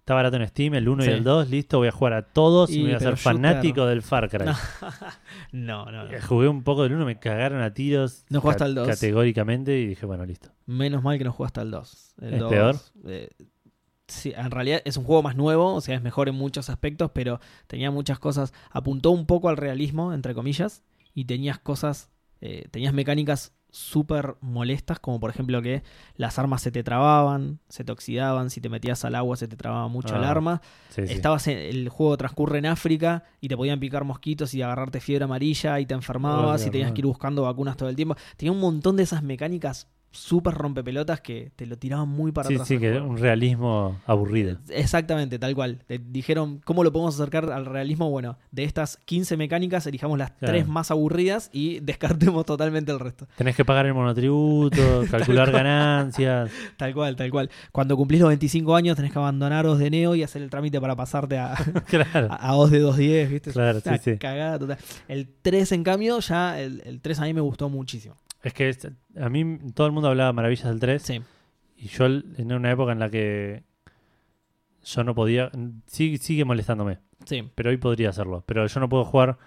está 0.00 0.14
barato 0.14 0.36
en 0.36 0.46
Steam, 0.48 0.74
el 0.74 0.88
1 0.88 1.02
Sí. 1.04 1.10
y 1.10 1.12
el 1.12 1.22
2, 1.22 1.48
listo, 1.48 1.78
voy 1.78 1.86
a 1.88 1.92
jugar 1.92 2.12
a 2.14 2.22
todos 2.22 2.70
y, 2.70 2.80
Y, 2.80 2.82
voy 2.82 2.92
a 2.94 2.98
ser 3.00 3.16
fanático 3.16 3.86
del 3.86 4.02
Far 4.02 4.28
Cry. 4.28 4.46
No, 5.52 5.84
no, 5.86 6.04
no. 6.04 6.10
Eh, 6.12 6.20
Jugué 6.20 6.48
un 6.48 6.64
poco 6.64 6.82
del 6.82 6.92
1, 6.94 7.04
me 7.04 7.18
cagaron 7.20 7.62
a 7.62 7.72
tiros 7.72 8.24
No 8.30 8.40
jugaste 8.40 8.64
al 8.64 8.74
2. 8.74 8.88
categóricamente 8.88 9.78
y 9.78 9.86
dije, 9.86 10.06
bueno, 10.06 10.26
listo. 10.26 10.50
Menos 10.66 11.02
mal 11.04 11.18
que 11.18 11.24
no 11.24 11.32
jugaste 11.32 11.60
al 11.60 11.70
2. 11.70 12.14
El 12.20 12.34
¿Es 12.34 12.40
2, 12.40 12.50
peor? 12.50 12.76
eh, 13.06 13.30
sí, 14.08 14.32
en 14.36 14.50
realidad 14.50 14.82
es 14.84 14.96
un 14.96 15.04
juego 15.04 15.22
más 15.22 15.36
nuevo, 15.36 15.74
o 15.74 15.80
sea, 15.80 15.94
es 15.96 16.02
mejor 16.02 16.28
en 16.28 16.34
muchos 16.34 16.70
aspectos, 16.70 17.10
pero 17.12 17.40
tenía 17.66 17.90
muchas 17.90 18.18
cosas. 18.18 18.52
Apuntó 18.70 19.10
un 19.10 19.26
poco 19.26 19.48
al 19.48 19.56
realismo, 19.56 20.12
entre 20.12 20.34
comillas, 20.34 20.82
y 21.14 21.24
tenías 21.24 21.58
cosas, 21.58 22.10
eh, 22.40 22.68
tenías 22.70 22.92
mecánicas 22.92 23.52
súper 23.70 24.36
molestas, 24.40 25.00
como 25.00 25.18
por 25.18 25.30
ejemplo 25.30 25.60
que 25.60 25.82
las 26.14 26.38
armas 26.38 26.62
se 26.62 26.70
te 26.70 26.84
trababan, 26.84 27.58
se 27.68 27.82
te 27.82 27.90
oxidaban, 27.90 28.50
si 28.50 28.60
te 28.60 28.68
metías 28.68 29.04
al 29.04 29.16
agua 29.16 29.36
se 29.36 29.48
te 29.48 29.56
trababa 29.56 29.88
mucho 29.88 30.14
el 30.14 30.22
Ah, 30.22 30.30
arma. 30.30 30.62
Sí, 30.90 31.04
sí. 31.08 31.12
Estabas 31.14 31.48
en, 31.48 31.58
el 31.58 31.88
juego 31.88 32.16
transcurre 32.16 32.58
en 32.58 32.66
África 32.66 33.24
y 33.40 33.48
te 33.48 33.56
podían 33.56 33.80
picar 33.80 34.04
mosquitos 34.04 34.54
y 34.54 34.62
agarrarte 34.62 35.00
fiebre 35.00 35.24
amarilla 35.24 35.80
y 35.80 35.86
te 35.86 35.94
enfermabas 35.94 36.64
Oh, 36.64 36.68
y 36.68 36.70
tenías 36.70 36.92
que 36.92 37.00
ir 37.00 37.06
buscando 37.06 37.42
vacunas 37.42 37.76
todo 37.76 37.88
el 37.88 37.96
tiempo. 37.96 38.14
Tenía 38.36 38.52
un 38.52 38.60
montón 38.60 38.96
de 38.96 39.02
esas 39.02 39.24
mecánicas 39.24 39.88
súper 40.14 40.54
rompepelotas 40.54 41.20
que 41.20 41.52
te 41.56 41.66
lo 41.66 41.76
tiraban 41.76 42.08
muy 42.08 42.32
para 42.32 42.48
Sí, 42.48 42.54
atrás. 42.54 42.68
sí, 42.68 42.74
al 42.74 42.80
que 42.80 42.92
un 43.00 43.18
realismo 43.18 44.00
aburrido. 44.06 44.58
Exactamente, 44.68 45.38
tal 45.38 45.54
cual. 45.54 45.78
Te 45.86 45.98
dijeron, 45.98 46.60
¿cómo 46.64 46.84
lo 46.84 46.92
podemos 46.92 47.14
acercar 47.14 47.50
al 47.52 47.66
realismo? 47.66 48.10
Bueno, 48.10 48.38
de 48.50 48.64
estas 48.64 48.96
15 49.04 49.36
mecánicas, 49.36 49.86
elijamos 49.86 50.18
las 50.18 50.30
Claro. 50.32 50.52
tres 50.52 50.66
más 50.66 50.90
aburridas 50.90 51.50
y 51.52 51.80
descartemos 51.82 52.44
totalmente 52.46 52.90
el 52.92 53.00
resto. 53.00 53.26
Tenés 53.36 53.56
que 53.56 53.64
pagar 53.64 53.86
el 53.86 53.94
monotributo, 53.94 55.02
calcular 55.10 55.50
ganancias. 55.52 56.50
Tal 56.76 56.94
cual, 56.94 57.16
tal 57.16 57.30
cual. 57.30 57.50
Cuando 57.72 57.96
cumplís 57.96 58.20
los 58.20 58.28
25 58.28 58.74
años 58.76 58.96
tenés 58.96 59.12
que 59.12 59.18
abandonar 59.18 59.66
OS 59.66 59.78
de 59.78 59.90
Neo 59.90 60.14
y 60.14 60.22
hacer 60.22 60.42
el 60.42 60.50
trámite 60.50 60.80
para 60.80 60.96
pasarte 60.96 61.38
a, 61.38 61.54
claro. 61.86 62.28
a, 62.30 62.36
a 62.36 62.54
OS 62.56 62.70
de 62.70 62.78
210, 62.80 63.30
¿viste? 63.30 63.50
Claro, 63.52 63.80
una 63.84 63.98
sí, 63.98 64.12
sí. 64.12 64.18
cagada 64.18 64.58
total. 64.58 64.78
El 65.08 65.28
3, 65.42 65.72
en 65.72 65.84
cambio, 65.84 66.18
ya 66.20 66.60
el, 66.60 66.82
el 66.84 67.00
3 67.00 67.20
a 67.20 67.24
mí 67.24 67.34
me 67.34 67.40
gustó 67.40 67.68
muchísimo. 67.68 68.16
Es 68.44 68.52
que 68.54 68.76
a 69.20 69.28
mí 69.28 69.58
todo 69.74 69.86
el 69.86 69.92
mundo 69.92 70.08
hablaba 70.08 70.32
maravillas 70.32 70.66
del 70.68 70.78
3 70.78 71.02
Sí, 71.02 71.22
y 71.76 71.88
yo 71.88 72.06
en 72.06 72.52
una 72.52 72.70
época 72.70 72.92
en 72.92 72.98
la 73.00 73.10
que 73.10 73.64
yo 74.84 75.02
no 75.02 75.14
podía, 75.14 75.50
sí, 75.86 76.18
sigue 76.18 76.44
molestándome, 76.44 76.98
sí, 77.24 77.50
pero 77.54 77.70
hoy 77.70 77.78
podría 77.78 78.10
hacerlo. 78.10 78.44
Pero 78.46 78.66
yo 78.66 78.80
no 78.80 78.88
puedo 78.88 79.04
jugar, 79.04 79.38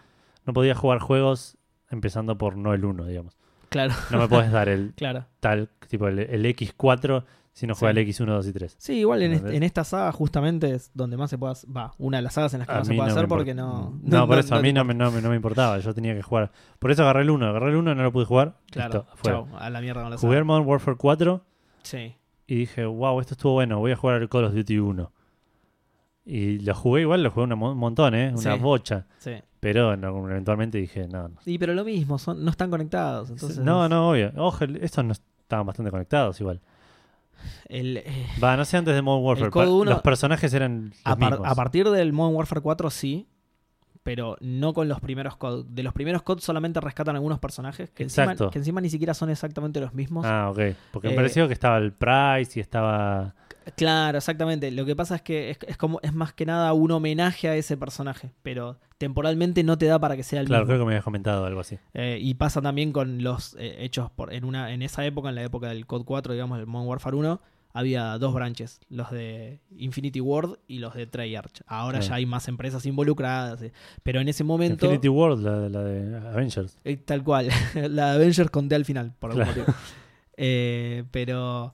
no 0.46 0.54
podía 0.54 0.74
jugar 0.76 1.00
juegos 1.00 1.58
empezando 1.90 2.38
por 2.38 2.58
no 2.58 2.74
el 2.74 2.84
1, 2.84 3.06
digamos. 3.06 3.38
claro, 3.70 3.94
No 4.12 4.18
me 4.18 4.28
puedes 4.28 4.52
dar 4.52 4.68
el 4.68 4.94
claro. 4.98 5.26
tal, 5.40 5.70
tipo 5.88 6.08
el, 6.08 6.20
el 6.20 6.44
X4 6.46 7.24
si 7.58 7.66
no 7.66 7.74
juega 7.74 7.92
Sí. 7.94 8.00
el 8.00 8.08
X1, 8.08 8.26
2 8.28 8.48
y 8.48 8.54
3. 8.54 8.76
Sí, 8.78 8.94
igual 9.00 9.24
en, 9.24 9.32
est- 9.32 9.38
¿Entendés? 9.40 9.58
en 9.58 9.64
esta 9.64 9.84
saga 9.84 10.12
justamente 10.12 10.76
es 10.76 10.92
donde 10.94 11.18
más 11.18 11.30
se 11.32 11.38
puede 11.40 11.54
hacer, 11.54 11.76
va, 11.76 11.94
una 11.98 12.18
de 12.18 12.22
las 12.22 12.34
sagas 12.34 12.54
en 12.54 12.60
las 12.60 12.68
que 12.68 12.74
A 12.76 12.78
no 12.80 12.86
se 12.86 12.94
puede 12.94 13.10
no 13.10 13.16
hacer 13.16 13.28
porque 13.28 13.56
no... 13.56 14.00
No, 14.04 14.28
por 14.28 14.38
eso 14.38 14.54
a 14.56 14.62
mí 14.62 14.72
no 14.74 14.84
me, 14.84 14.94
no, 14.94 15.10
me, 15.12 15.22
no 15.24 15.30
me 15.30 15.36
importaba, 15.36 15.80
yo 15.80 15.94
tenía 15.94 16.14
que 16.14 16.22
jugar. 16.22 16.52
Por 16.78 16.92
eso 16.92 17.02
agarré 17.02 17.24
el 17.24 17.32
1, 17.32 17.48
agarré 17.48 17.70
el 17.72 17.76
1 17.78 17.96
no 17.96 18.04
lo 18.04 18.12
pude 18.12 18.26
jugar. 18.26 18.58
Claro, 18.70 19.06
listo, 19.12 19.22
chau, 19.24 19.48
a 19.58 19.70
la 19.72 19.82
mierda 19.82 20.02
con 20.04 20.12
la 20.12 20.18
Jugué 20.18 20.34
saga. 20.36 20.44
Modern 20.46 20.68
Warfare 20.68 20.98
4 20.98 21.42
Sí, 21.82 22.16
y 22.46 22.56
dije, 22.56 22.86
wow, 22.86 23.20
esto 23.22 23.34
estuvo 23.34 23.54
bueno, 23.54 23.80
voy 23.80 23.92
a 23.92 23.96
jugar 23.96 24.22
al 24.22 24.30
Call 24.30 24.44
of 24.46 24.54
Duty 24.54 24.78
1. 24.78 25.12
Y 26.26 26.60
lo 26.60 26.76
jugué 26.76 27.02
igual, 27.02 27.24
lo 27.24 27.32
jugué 27.32 27.54
un 27.54 27.78
montón, 27.78 28.14
¿eh? 28.14 28.34
Una 28.38 28.56
Sí. 28.56 28.60
bocha. 28.62 29.08
sí. 29.20 29.32
Pero 29.60 29.98
no, 29.98 30.30
eventualmente 30.30 30.78
dije, 30.78 31.08
no, 31.08 31.30
no. 31.30 31.42
Sí, 31.42 31.58
pero 31.58 31.74
lo 31.74 31.84
mismo, 31.84 32.20
son, 32.20 32.46
no 32.46 32.52
están 32.52 32.70
conectados. 32.70 33.32
Entonces, 33.32 33.58
no, 33.58 33.90
no, 33.90 34.12
obvio. 34.12 34.32
Ojo, 34.38 34.66
estos 34.66 35.04
no 35.04 35.14
estaban 35.14 35.66
bastante 35.66 35.90
conectados 35.90 36.40
igual. 36.40 36.62
El, 37.68 37.98
eh, 37.98 38.28
Va, 38.44 38.56
no 38.58 38.66
sé 38.66 38.78
antes 38.78 38.94
de 38.96 39.02
Modern 39.02 39.26
Warfare. 39.26 39.52
COD 39.52 39.64
pa- 39.66 39.70
1 39.72 39.92
los 39.92 40.02
personajes 40.02 40.54
eran 40.54 40.90
los 40.90 41.00
a, 41.04 41.16
par- 41.16 41.32
mismos. 41.32 41.48
a 41.52 41.56
partir 41.56 41.90
del 41.90 42.14
Modern 42.14 42.36
Warfare 42.36 42.62
4 42.62 42.90
sí, 42.90 43.28
pero 44.04 44.38
no 44.40 44.74
con 44.74 44.88
los 44.88 45.00
primeros 45.02 45.36
COD. 45.36 45.66
De 45.66 45.84
los 45.84 45.94
primeros 45.94 46.22
COD 46.24 46.40
solamente 46.40 46.80
rescatan 46.80 47.16
algunos 47.16 47.40
personajes 47.40 47.90
que, 47.90 48.04
encima, 48.04 48.36
que 48.36 48.58
encima 48.58 48.80
ni 48.80 48.90
siquiera 48.90 49.14
son 49.14 49.30
exactamente 49.30 49.82
los 49.82 49.94
mismos. 49.94 50.26
Ah, 50.26 50.50
ok. 50.50 50.60
Porque 50.92 51.08
me 51.10 51.14
Eh, 51.14 51.18
pareció 51.18 51.48
que 51.48 51.54
estaba 51.54 51.78
el 51.78 51.92
Price 51.94 52.58
y 52.58 52.62
estaba... 52.62 53.36
Claro, 53.76 54.18
exactamente. 54.18 54.72
Lo 54.72 54.86
que 54.86 54.96
pasa 54.96 55.16
es 55.16 55.22
que 55.22 55.50
es, 55.52 55.58
es 55.68 55.78
como 55.78 56.00
es 56.04 56.14
más 56.14 56.34
que 56.34 56.46
nada 56.46 56.72
un 56.74 56.92
homenaje 56.92 57.48
a 57.50 57.56
ese 57.56 57.76
personaje, 57.78 58.32
pero 58.44 58.78
temporalmente 58.98 59.64
no 59.64 59.78
te 59.78 59.86
da 59.88 60.00
para 60.00 60.16
que 60.16 60.24
sea 60.24 60.40
el 60.42 60.48
Claro, 60.48 60.64
mismo. 60.64 60.70
creo 60.70 60.80
que 60.80 60.86
me 60.86 60.92
habías 60.94 61.04
comentado 61.04 61.46
algo 61.46 61.60
así. 61.60 61.78
Eh, 61.94 62.18
y 62.22 62.34
pasa 62.36 62.62
también 62.62 62.92
con 62.92 63.24
los 63.24 63.56
eh, 63.60 63.78
hechos 63.80 64.10
por 64.12 64.34
en 64.34 64.46
una 64.46 64.72
en 64.72 64.82
esa 64.82 65.06
época, 65.06 65.30
en 65.30 65.36
la 65.36 65.44
época 65.44 65.70
del 65.70 65.86
COD 65.86 66.04
4, 66.06 66.34
digamos, 66.34 66.58
del 66.58 66.68
Modern 66.68 66.88
Warfare 66.90 67.16
1, 67.16 67.42
había 67.74 68.18
dos 68.18 68.34
branches, 68.34 68.80
los 68.90 69.12
de 69.12 69.60
Infinity 69.78 70.20
Ward 70.20 70.58
y 70.68 70.80
los 70.80 70.96
de 70.96 71.06
Treyarch. 71.06 71.62
Ahora 71.68 72.00
Claro. 72.00 72.10
ya 72.10 72.16
hay 72.16 72.26
más 72.26 72.48
empresas 72.48 72.84
involucradas, 72.88 73.62
eh, 73.62 73.72
pero 74.02 74.20
en 74.20 74.30
ese 74.30 74.44
momento 74.44 74.86
Infinity 74.86 75.10
World, 75.10 75.44
la, 75.46 75.70
la 75.70 75.84
de 75.84 76.18
Avengers. 76.30 76.80
eh, 76.84 76.98
tal 76.98 77.24
cual, 77.24 77.50
la 77.76 78.12
de 78.14 78.16
Avengers 78.16 78.50
conté 78.50 78.74
al 78.74 78.86
final 78.86 79.14
por 79.20 79.30
algún 79.32 79.46
Claro. 79.46 79.62
motivo. 79.62 79.78
Eh, 80.38 81.04
pero 81.12 81.74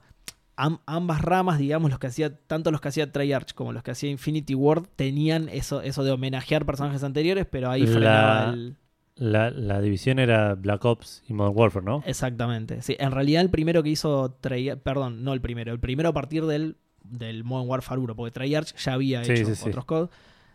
am- 0.55 0.79
ambas 0.85 1.21
ramas, 1.21 1.57
digamos, 1.59 1.89
los 1.91 1.99
que 1.99 2.07
hacía 2.07 2.35
tanto 2.47 2.71
los 2.71 2.81
que 2.81 2.87
hacía 2.89 3.11
Treyarch 3.11 3.53
como 3.53 3.73
los 3.73 3.83
que 3.83 3.91
hacía 3.91 4.09
Infinity 4.09 4.55
Ward 4.55 4.83
tenían 4.95 5.49
eso 5.49 5.81
eso 5.81 6.03
de 6.03 6.11
homenajear 6.11 6.65
personajes 6.65 7.03
anteriores, 7.03 7.45
pero 7.49 7.69
ahí 7.71 7.85
La- 7.85 7.91
frenaba 7.93 8.53
el 8.53 8.75
La, 9.15 9.51
la 9.51 9.79
división 9.81 10.17
era 10.19 10.55
Black 10.55 10.83
Ops 10.85 11.23
y 11.27 11.33
Modern 11.33 11.55
Warfare, 11.57 11.85
¿no? 11.85 12.03
Exactamente. 12.05 12.81
Sí, 12.81 12.95
en 12.99 13.11
realidad 13.11 13.41
el 13.43 13.49
primero 13.51 13.83
que 13.83 13.89
hizo 13.89 14.31
Treyarch, 14.41 14.79
perdón, 14.81 15.23
no 15.23 15.33
el 15.33 15.41
primero, 15.41 15.71
el 15.71 15.79
primero 15.79 16.09
a 16.09 16.13
partir 16.13 16.45
del, 16.45 16.77
del 17.03 17.43
Modern 17.43 17.69
Warfare 17.69 18.01
1, 18.01 18.15
porque 18.15 18.31
Treyarch 18.31 18.75
ya 18.75 18.93
había 18.93 19.21
hecho 19.21 19.45
sí, 19.45 19.55
sí. 19.55 19.69
otros 19.69 19.85
COD. 19.85 20.09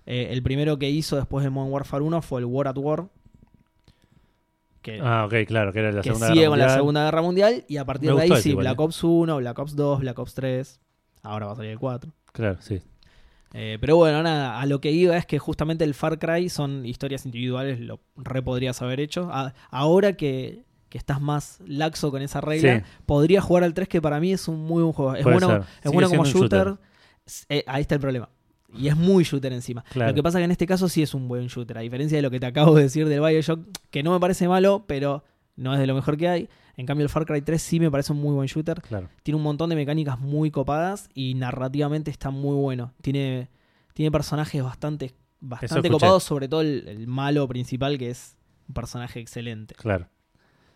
Eh, 0.06 0.28
el 0.32 0.42
primero 0.42 0.78
que 0.78 0.88
hizo 0.90 1.16
después 1.16 1.44
del 1.44 1.52
Modern 1.52 1.72
Warfare 1.72 2.02
1 2.02 2.22
fue 2.22 2.40
el 2.40 2.46
War 2.46 2.66
at 2.66 2.78
War, 2.78 3.08
que, 4.82 5.00
Ah, 5.02 5.24
ok, 5.26 5.34
claro, 5.46 5.72
que 5.72 5.78
era 5.80 5.92
la 5.92 6.02
que 6.02 6.08
Segunda 6.10 6.28
sigue 6.28 6.40
Guerra 6.40 6.50
con 6.50 6.58
la 6.58 6.64
Mundial. 6.64 6.78
Segunda 6.78 7.04
Guerra 7.04 7.22
Mundial, 7.22 7.64
y 7.68 7.76
a 7.76 7.84
partir 7.84 8.10
Me 8.10 8.16
de 8.16 8.22
ahí 8.22 8.28
gustó 8.28 8.38
ese 8.38 8.42
sí, 8.44 8.50
igual, 8.50 8.64
Black 8.64 8.78
eh. 8.80 8.82
Ops 8.82 9.04
1, 9.04 9.36
Black 9.38 9.58
Ops 9.58 9.76
2, 9.76 10.00
Black 10.00 10.18
Ops 10.18 10.34
3, 10.34 10.80
ahora 11.22 11.46
va 11.46 11.52
a 11.52 11.56
salir 11.56 11.70
el 11.72 11.78
4. 11.78 12.12
Claro, 12.32 12.56
sí. 12.60 12.80
Eh, 13.54 13.78
pero 13.80 13.96
bueno, 13.96 14.22
nada, 14.22 14.60
a 14.60 14.66
lo 14.66 14.80
que 14.80 14.90
iba 14.92 15.16
es 15.16 15.24
que 15.24 15.38
justamente 15.38 15.82
el 15.84 15.94
Far 15.94 16.18
Cry 16.18 16.48
son 16.50 16.84
historias 16.84 17.24
individuales, 17.24 17.80
lo 17.80 18.00
re 18.16 18.42
podrías 18.42 18.80
haber 18.82 19.00
hecho. 19.00 19.30
A- 19.32 19.54
ahora 19.70 20.12
que, 20.12 20.64
que 20.90 20.98
estás 20.98 21.20
más 21.20 21.58
laxo 21.66 22.10
con 22.10 22.20
esa 22.22 22.40
regla, 22.42 22.80
Sí. 22.80 22.84
podría 23.06 23.40
jugar 23.40 23.64
al 23.64 23.72
3, 23.74 23.88
que 23.88 24.02
para 24.02 24.20
mí 24.20 24.32
es 24.32 24.48
un 24.48 24.60
muy 24.60 24.82
buen 24.82 24.92
juego. 24.92 25.14
Es 25.14 25.22
Puede 25.22 25.34
bueno, 25.36 25.48
ser. 25.48 25.60
es 25.60 25.66
Sigue 25.82 25.94
bueno 25.94 26.08
como 26.10 26.24
siendo 26.26 26.40
un 26.40 26.48
shooter. 26.50 26.76
eh, 27.48 27.64
ahí 27.66 27.80
está 27.80 27.94
el 27.94 28.00
problema. 28.02 28.28
Y 28.76 28.88
es 28.88 28.96
muy 28.96 29.24
shooter 29.24 29.52
encima. 29.52 29.82
Claro. 29.90 30.10
Lo 30.10 30.14
que 30.14 30.22
pasa 30.22 30.38
que 30.38 30.44
en 30.44 30.50
este 30.50 30.66
caso 30.66 30.88
sí 30.88 31.02
es 31.02 31.14
un 31.14 31.26
buen 31.28 31.46
shooter, 31.46 31.78
a 31.78 31.80
diferencia 31.80 32.16
de 32.18 32.22
lo 32.22 32.30
que 32.30 32.38
te 32.40 32.46
acabo 32.46 32.74
de 32.74 32.82
decir 32.82 33.08
del 33.08 33.20
Bioshock, 33.20 33.60
que 33.90 34.02
no 34.02 34.12
me 34.12 34.20
parece 34.20 34.46
malo, 34.48 34.84
pero 34.86 35.24
no 35.56 35.72
es 35.74 35.80
de 35.80 35.86
lo 35.86 35.94
mejor 35.94 36.16
que 36.16 36.28
hay. 36.28 36.48
En 36.76 36.86
cambio, 36.86 37.02
el 37.04 37.08
Far 37.08 37.24
Cry 37.26 37.40
3 37.40 37.60
sí 37.60 37.80
me 37.80 37.90
parece 37.90 38.12
un 38.12 38.20
muy 38.20 38.34
buen 38.34 38.46
shooter 38.46 38.80
Claro. 38.82 39.08
tiene 39.24 39.36
un 39.36 39.42
montón 39.42 39.70
de 39.70 39.74
mecánicas 39.76 40.20
muy 40.20 40.50
copadas 40.50 41.08
y 41.14 41.34
narrativamente 41.34 42.10
está 42.10 42.30
muy 42.30 42.54
bueno. 42.56 42.92
Tiene, 43.02 43.48
tiene 43.94 44.12
personajes 44.12 44.62
bastante, 44.62 45.14
bastante 45.40 45.90
copados, 45.90 46.22
sobre 46.22 46.46
todo 46.48 46.60
el, 46.60 46.86
el 46.86 47.06
malo 47.08 47.48
principal, 47.48 47.98
que 47.98 48.10
es 48.10 48.36
un 48.68 48.74
personaje 48.74 49.18
excelente. 49.18 49.74
Claro. 49.74 50.06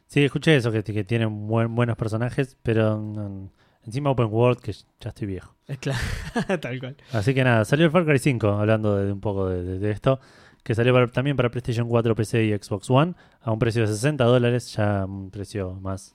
Sí, 0.06 0.24
escuché 0.24 0.56
eso, 0.56 0.72
que, 0.72 0.82
que 0.82 1.04
tiene 1.04 1.26
buen- 1.26 1.74
buenos 1.74 1.96
personajes, 1.96 2.56
pero 2.62 3.50
encima 3.84 4.10
Open 4.10 4.28
World, 4.30 4.60
que 4.60 4.72
ya 4.72 5.08
estoy 5.10 5.26
viejo. 5.26 5.54
Es 5.66 5.78
claro, 5.78 6.00
tal 6.60 6.78
cual. 6.80 6.96
Así 7.12 7.34
que 7.34 7.44
nada, 7.44 7.64
salió 7.64 7.86
el 7.86 7.92
Far 7.92 8.04
Cry 8.04 8.18
5, 8.18 8.48
hablando 8.48 8.96
de, 8.96 9.06
de 9.06 9.12
un 9.12 9.20
poco 9.20 9.48
de, 9.48 9.62
de- 9.62 9.78
de 9.78 9.90
esto, 9.90 10.20
que 10.62 10.74
salió 10.74 10.92
para- 10.92 11.08
también 11.08 11.36
para 11.36 11.50
PlayStation 11.50 11.88
4, 11.88 12.14
PC 12.14 12.44
y 12.44 12.52
Xbox 12.56 12.88
One, 12.90 13.14
a 13.40 13.50
un 13.52 13.58
precio 13.58 13.82
de 13.82 13.88
60 13.88 14.24
dólares, 14.24 14.72
ya 14.74 15.04
un 15.06 15.30
precio 15.30 15.74
más 15.80 16.14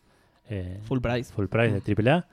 eh, 0.49 0.80
Full 0.86 0.99
price. 0.99 1.34
full 1.34 1.47
price 1.47 1.82
de 1.82 2.11
AAA. 2.11 2.28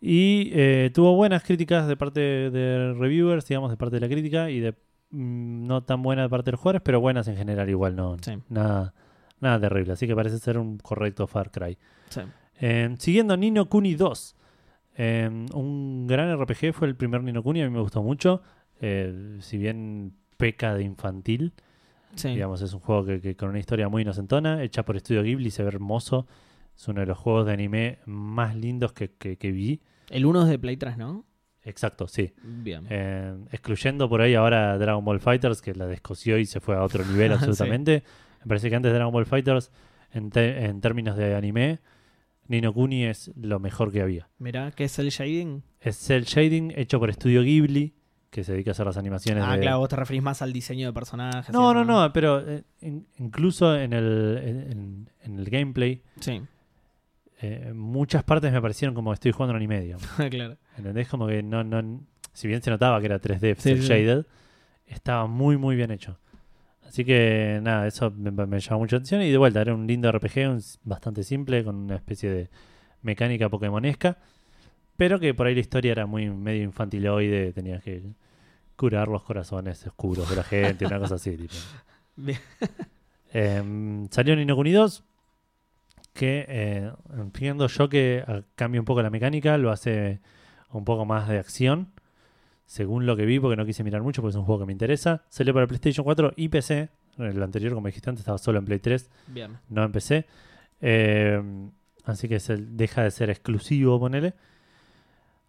Y 0.00 0.50
eh, 0.52 0.90
tuvo 0.92 1.14
buenas 1.16 1.42
críticas 1.42 1.88
de 1.88 1.96
parte 1.96 2.20
de 2.20 2.92
reviewers, 2.98 3.46
digamos, 3.48 3.70
de 3.70 3.76
parte 3.78 3.96
de 3.96 4.00
la 4.00 4.08
crítica, 4.08 4.50
y 4.50 4.60
de 4.60 4.72
mm, 5.10 5.66
no 5.66 5.82
tan 5.82 6.02
buena 6.02 6.22
de 6.22 6.28
parte 6.28 6.46
de 6.46 6.52
los 6.52 6.60
jugadores, 6.60 6.82
pero 6.84 7.00
buenas 7.00 7.26
en 7.28 7.36
general 7.36 7.70
igual, 7.70 7.96
no 7.96 8.16
Sí. 8.20 8.32
nada, 8.50 8.92
nada 9.40 9.58
terrible. 9.60 9.92
Así 9.94 10.06
que 10.06 10.14
parece 10.14 10.38
ser 10.38 10.58
un 10.58 10.76
correcto 10.78 11.26
Far 11.26 11.50
Cry. 11.50 11.78
Sí. 12.10 12.20
Eh, 12.60 12.94
siguiendo 12.98 13.36
Nino 13.36 13.68
Kuni 13.68 13.94
2. 13.94 14.36
Eh, 14.96 15.28
un 15.54 16.06
gran 16.06 16.30
RPG 16.38 16.72
fue 16.72 16.88
el 16.88 16.96
primer 16.96 17.22
Nino 17.22 17.42
Kuni, 17.42 17.62
a 17.62 17.64
mí 17.68 17.74
me 17.74 17.80
gustó 17.80 18.02
mucho. 18.02 18.42
Eh, 18.80 19.38
si 19.40 19.58
bien 19.58 20.14
peca 20.36 20.74
de 20.74 20.84
infantil, 20.84 21.52
Sí. 22.14 22.28
digamos, 22.28 22.62
es 22.62 22.72
un 22.72 22.80
juego 22.80 23.04
que, 23.04 23.20
que 23.20 23.34
con 23.36 23.48
una 23.50 23.58
historia 23.58 23.88
muy 23.88 24.02
inocentona, 24.02 24.62
hecha 24.62 24.84
por 24.84 24.96
Estudio 24.96 25.22
Ghibli, 25.24 25.50
se 25.50 25.62
ve 25.62 25.68
hermoso. 25.68 26.26
Es 26.76 26.86
uno 26.88 27.00
de 27.00 27.06
los 27.06 27.18
juegos 27.18 27.46
de 27.46 27.52
anime 27.52 27.98
más 28.06 28.54
lindos 28.56 28.92
que, 28.92 29.10
que- 29.12 29.36
que 29.36 29.50
vi. 29.52 29.80
El 30.10 30.24
1 30.26 30.42
es 30.42 30.48
de 30.48 30.58
Play 30.58 30.76
3, 30.76 30.96
¿no? 30.96 31.24
Exacto, 31.62 32.06
sí. 32.06 32.32
Bien. 32.42 32.86
Eh, 32.90 33.34
excluyendo 33.50 34.08
por 34.08 34.20
ahí 34.20 34.34
ahora 34.34 34.76
Dragon 34.78 35.04
Ball 35.04 35.18
Fighters, 35.20 35.62
que 35.62 35.74
la 35.74 35.86
descoció 35.86 36.38
y 36.38 36.44
se 36.46 36.60
fue 36.60 36.76
a 36.76 36.82
otro 36.82 37.04
nivel 37.04 37.32
absolutamente. 37.32 38.04
Me 38.42 38.46
parece 38.48 38.68
que 38.70 38.76
antes 38.76 38.90
de 38.92 38.96
Dragon 38.96 39.12
Ball 39.12 39.26
Fighters, 39.26 39.72
en, 40.12 40.30
te- 40.30 40.66
en 40.66 40.80
términos 40.80 41.16
de 41.16 41.34
anime, 41.34 41.80
Nino 42.48 42.72
Kuni 42.72 43.04
es 43.04 43.30
lo 43.36 43.58
mejor 43.58 43.90
que 43.92 44.02
había. 44.02 44.28
Mirá, 44.38 44.70
¿qué 44.72 44.84
es 44.84 44.98
el 44.98 45.10
shading? 45.10 45.62
Es 45.80 45.96
cel 45.98 46.24
shading 46.24 46.72
hecho 46.76 46.98
por 47.00 47.10
Estudio 47.10 47.42
Ghibli, 47.42 47.94
que 48.30 48.44
se 48.44 48.52
dedica 48.52 48.70
a 48.70 48.72
hacer 48.72 48.86
las 48.86 48.96
animaciones 48.96 49.44
Ah, 49.46 49.54
de... 49.54 49.62
claro, 49.62 49.78
vos 49.78 49.88
te 49.88 49.96
referís 49.96 50.22
más 50.22 50.42
al 50.42 50.52
diseño 50.52 50.86
de 50.88 50.92
personajes. 50.92 51.52
No, 51.52 51.72
no, 51.72 51.84
no, 51.84 52.12
pero 52.12 52.40
eh, 52.48 52.64
in- 52.80 53.06
incluso 53.18 53.76
en 53.78 53.92
el, 53.92 54.38
en, 54.42 55.10
en 55.22 55.38
el 55.38 55.44
gameplay, 55.50 56.02
Sí, 56.20 56.42
eh, 57.40 57.72
muchas 57.74 58.24
partes 58.24 58.52
me 58.52 58.60
parecieron 58.60 58.94
como 58.94 59.12
estoy 59.12 59.32
jugando 59.32 59.52
un 59.52 59.56
anime, 59.56 59.80
digamos. 59.80 60.06
claro. 60.30 60.56
¿Entendés? 60.76 61.08
Como 61.08 61.26
que 61.26 61.42
no, 61.42 61.62
no, 61.64 62.00
si 62.32 62.48
bien 62.48 62.62
se 62.62 62.70
notaba 62.70 63.00
que 63.00 63.06
era 63.06 63.20
3D 63.20 63.56
Sí, 63.58 63.76
sí. 63.76 63.82
shaded, 63.88 64.26
estaba 64.86 65.26
muy, 65.26 65.56
muy 65.56 65.76
bien 65.76 65.90
hecho. 65.90 66.18
Así 66.94 67.04
que 67.04 67.58
nada, 67.60 67.88
eso 67.88 68.12
me, 68.12 68.30
me 68.30 68.60
llamó 68.60 68.78
mucha 68.78 68.94
atención. 68.98 69.20
Y 69.22 69.30
de 69.32 69.36
vuelta, 69.36 69.60
era 69.60 69.74
un 69.74 69.84
lindo 69.84 70.08
RPG, 70.12 70.48
un- 70.48 70.62
bastante 70.84 71.24
simple, 71.24 71.64
con 71.64 71.74
una 71.74 71.96
especie 71.96 72.30
de 72.30 72.48
mecánica 73.02 73.48
pokémonesca. 73.48 74.16
Pero 74.96 75.18
que 75.18 75.34
por 75.34 75.48
ahí 75.48 75.54
la 75.56 75.60
historia 75.60 75.90
era 75.90 76.06
muy 76.06 76.30
medio 76.30 76.62
infantiloide, 76.62 77.52
tenías 77.52 77.82
que 77.82 78.00
curar 78.76 79.08
los 79.08 79.24
corazones 79.24 79.84
oscuros 79.88 80.30
de 80.30 80.36
la 80.36 80.44
gente, 80.44 80.86
una 80.86 81.00
cosa 81.00 81.16
así. 81.16 81.36
Tipo. 81.36 81.54
Eh, 83.36 84.06
salió 84.10 84.36
Nino 84.36 84.54
Kuni 84.54 84.70
2, 84.70 85.02
que 86.12 86.44
eh, 86.48 86.92
entiendo 87.18 87.66
yo 87.66 87.88
que 87.88 88.22
ah, 88.24 88.42
cambia 88.54 88.80
un 88.80 88.84
poco 88.84 89.02
la 89.02 89.10
mecánica, 89.10 89.58
lo 89.58 89.72
hace 89.72 90.20
un 90.70 90.84
poco 90.84 91.04
más 91.04 91.26
de 91.28 91.38
acción, 91.40 91.88
según 92.66 93.06
lo 93.06 93.16
que 93.16 93.26
vi, 93.26 93.38
porque 93.38 93.56
no 93.56 93.64
quise 93.66 93.84
mirar 93.84 94.02
mucho, 94.02 94.22
porque 94.22 94.30
es 94.30 94.36
un 94.36 94.44
juego 94.44 94.60
que 94.60 94.66
me 94.66 94.72
interesa. 94.72 95.22
Salió 95.28 95.52
para 95.54 95.66
PlayStation 95.66 96.04
4 96.04 96.32
y 96.36 96.48
PC. 96.48 96.88
El 97.18 97.42
anterior, 97.42 97.74
como 97.74 97.86
dijiste 97.86 98.10
antes, 98.10 98.20
estaba 98.22 98.38
solo 98.38 98.58
en 98.58 98.64
Play 98.64 98.80
3, 98.80 99.10
Bien. 99.28 99.58
no 99.68 99.84
en 99.84 99.92
PC. 99.92 100.26
Eh, 100.80 101.40
así 102.04 102.28
que 102.28 102.40
se 102.40 102.56
deja 102.56 103.02
de 103.04 103.10
ser 103.10 103.30
exclusivo, 103.30 104.00
ponele. 104.00 104.34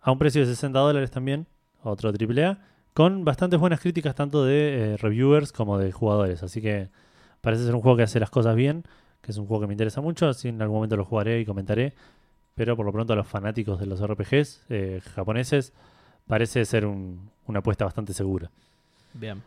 A 0.01 0.11
un 0.11 0.19
precio 0.19 0.41
de 0.41 0.47
60 0.47 0.77
dólares 0.77 1.09
también, 1.09 1.47
otro 1.81 2.11
AAA, 2.11 2.59
con 2.93 3.25
bastantes 3.25 3.59
buenas 3.59 3.79
críticas 3.79 4.13
tanto 4.13 4.45
de 4.45 4.93
eh, 4.93 4.97
reviewers 4.97 5.51
como 5.51 5.79
de 5.79 5.91
jugadores. 5.91 6.43
Así 6.43 6.61
que 6.61 6.89
parece 7.41 7.63
ser 7.65 7.73
un 7.73 7.81
juego 7.81 7.97
que 7.97 8.03
hace 8.03 8.19
las 8.19 8.29
cosas 8.29 8.55
bien, 8.55 8.83
que 9.21 9.31
es 9.31 9.37
un 9.37 9.47
juego 9.47 9.61
que 9.61 9.67
me 9.67 9.73
interesa 9.73 10.01
mucho. 10.01 10.27
Así 10.27 10.49
en 10.49 10.61
algún 10.61 10.77
momento 10.77 10.95
lo 10.95 11.05
jugaré 11.05 11.39
y 11.39 11.45
comentaré. 11.45 11.93
Pero 12.53 12.77
por 12.77 12.85
lo 12.85 12.91
pronto 12.93 13.13
a 13.13 13.15
los 13.15 13.27
fanáticos 13.27 13.79
de 13.79 13.87
los 13.87 13.99
RPGs 14.05 14.65
eh, 14.69 15.01
japoneses 15.15 15.73
parece 16.27 16.65
ser 16.65 16.85
un- 16.85 17.29
una 17.47 17.59
apuesta 17.59 17.85
bastante 17.85 18.13
segura. 18.13 18.49
Bien. 19.13 19.41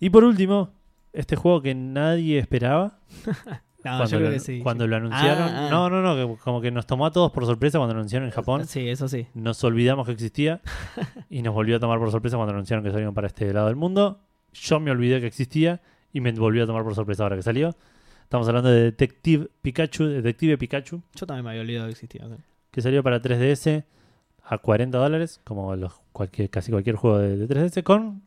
Y 0.00 0.10
por 0.10 0.24
último, 0.24 0.70
este 1.12 1.36
juego 1.36 1.62
que 1.62 1.74
nadie 1.74 2.38
esperaba, 2.38 2.98
No, 3.84 3.98
cuando, 3.98 4.06
yo 4.06 4.16
creo 4.18 4.28
lo, 4.30 4.34
que 4.34 4.40
sí. 4.40 4.60
cuando 4.64 4.86
lo 4.88 4.96
anunciaron. 4.96 5.48
Ah, 5.48 5.66
ah. 5.66 5.70
No, 5.70 5.88
no, 5.88 6.02
no, 6.02 6.36
como 6.38 6.60
que 6.60 6.72
nos 6.72 6.86
tomó 6.88 7.06
a 7.06 7.12
todos 7.12 7.30
por 7.30 7.46
sorpresa 7.46 7.78
cuando 7.78 7.94
lo 7.94 8.00
anunciaron 8.00 8.26
en 8.26 8.32
Japón. 8.34 8.66
Sí, 8.66 8.88
eso 8.88 9.06
sí. 9.06 9.28
Nos 9.34 9.62
olvidamos 9.62 10.06
que 10.06 10.12
existía 10.12 10.60
y 11.30 11.40
nos 11.42 11.54
volvió 11.54 11.76
a 11.76 11.78
tomar 11.78 11.98
por 12.00 12.10
sorpresa 12.10 12.36
cuando 12.36 12.52
anunciaron 12.52 12.84
que 12.84 12.90
salían 12.90 13.14
para 13.14 13.28
este 13.28 13.52
lado 13.52 13.68
del 13.68 13.76
mundo. 13.76 14.18
Yo 14.54 14.80
me 14.80 14.90
olvidé 14.90 15.20
que 15.20 15.28
existía 15.28 15.80
y 16.12 16.20
me 16.20 16.32
volvió 16.32 16.64
a 16.64 16.66
tomar 16.66 16.82
por 16.82 16.96
sorpresa 16.96 17.22
ahora 17.22 17.36
que 17.36 17.42
salió. 17.42 17.76
Estamos 18.24 18.48
hablando 18.48 18.70
de 18.70 18.82
Detective 18.82 19.46
Pikachu, 19.62 20.04
Detective 20.06 20.58
Pikachu, 20.58 21.00
Yo 21.14 21.24
también 21.26 21.44
me 21.44 21.50
había 21.50 21.62
olvidado 21.62 21.86
que 21.86 21.92
existía. 21.92 22.26
que 22.72 22.82
salió 22.82 23.04
para 23.04 23.22
3DS 23.22 23.84
a 24.48 24.58
40 24.58 24.96
dólares, 24.98 25.40
como 25.44 25.74
los, 25.74 25.92
cualquier, 26.12 26.48
casi 26.50 26.70
cualquier 26.70 26.94
juego 26.96 27.18
de, 27.18 27.36
de 27.36 27.48
3DS, 27.48 27.82
con 27.82 28.22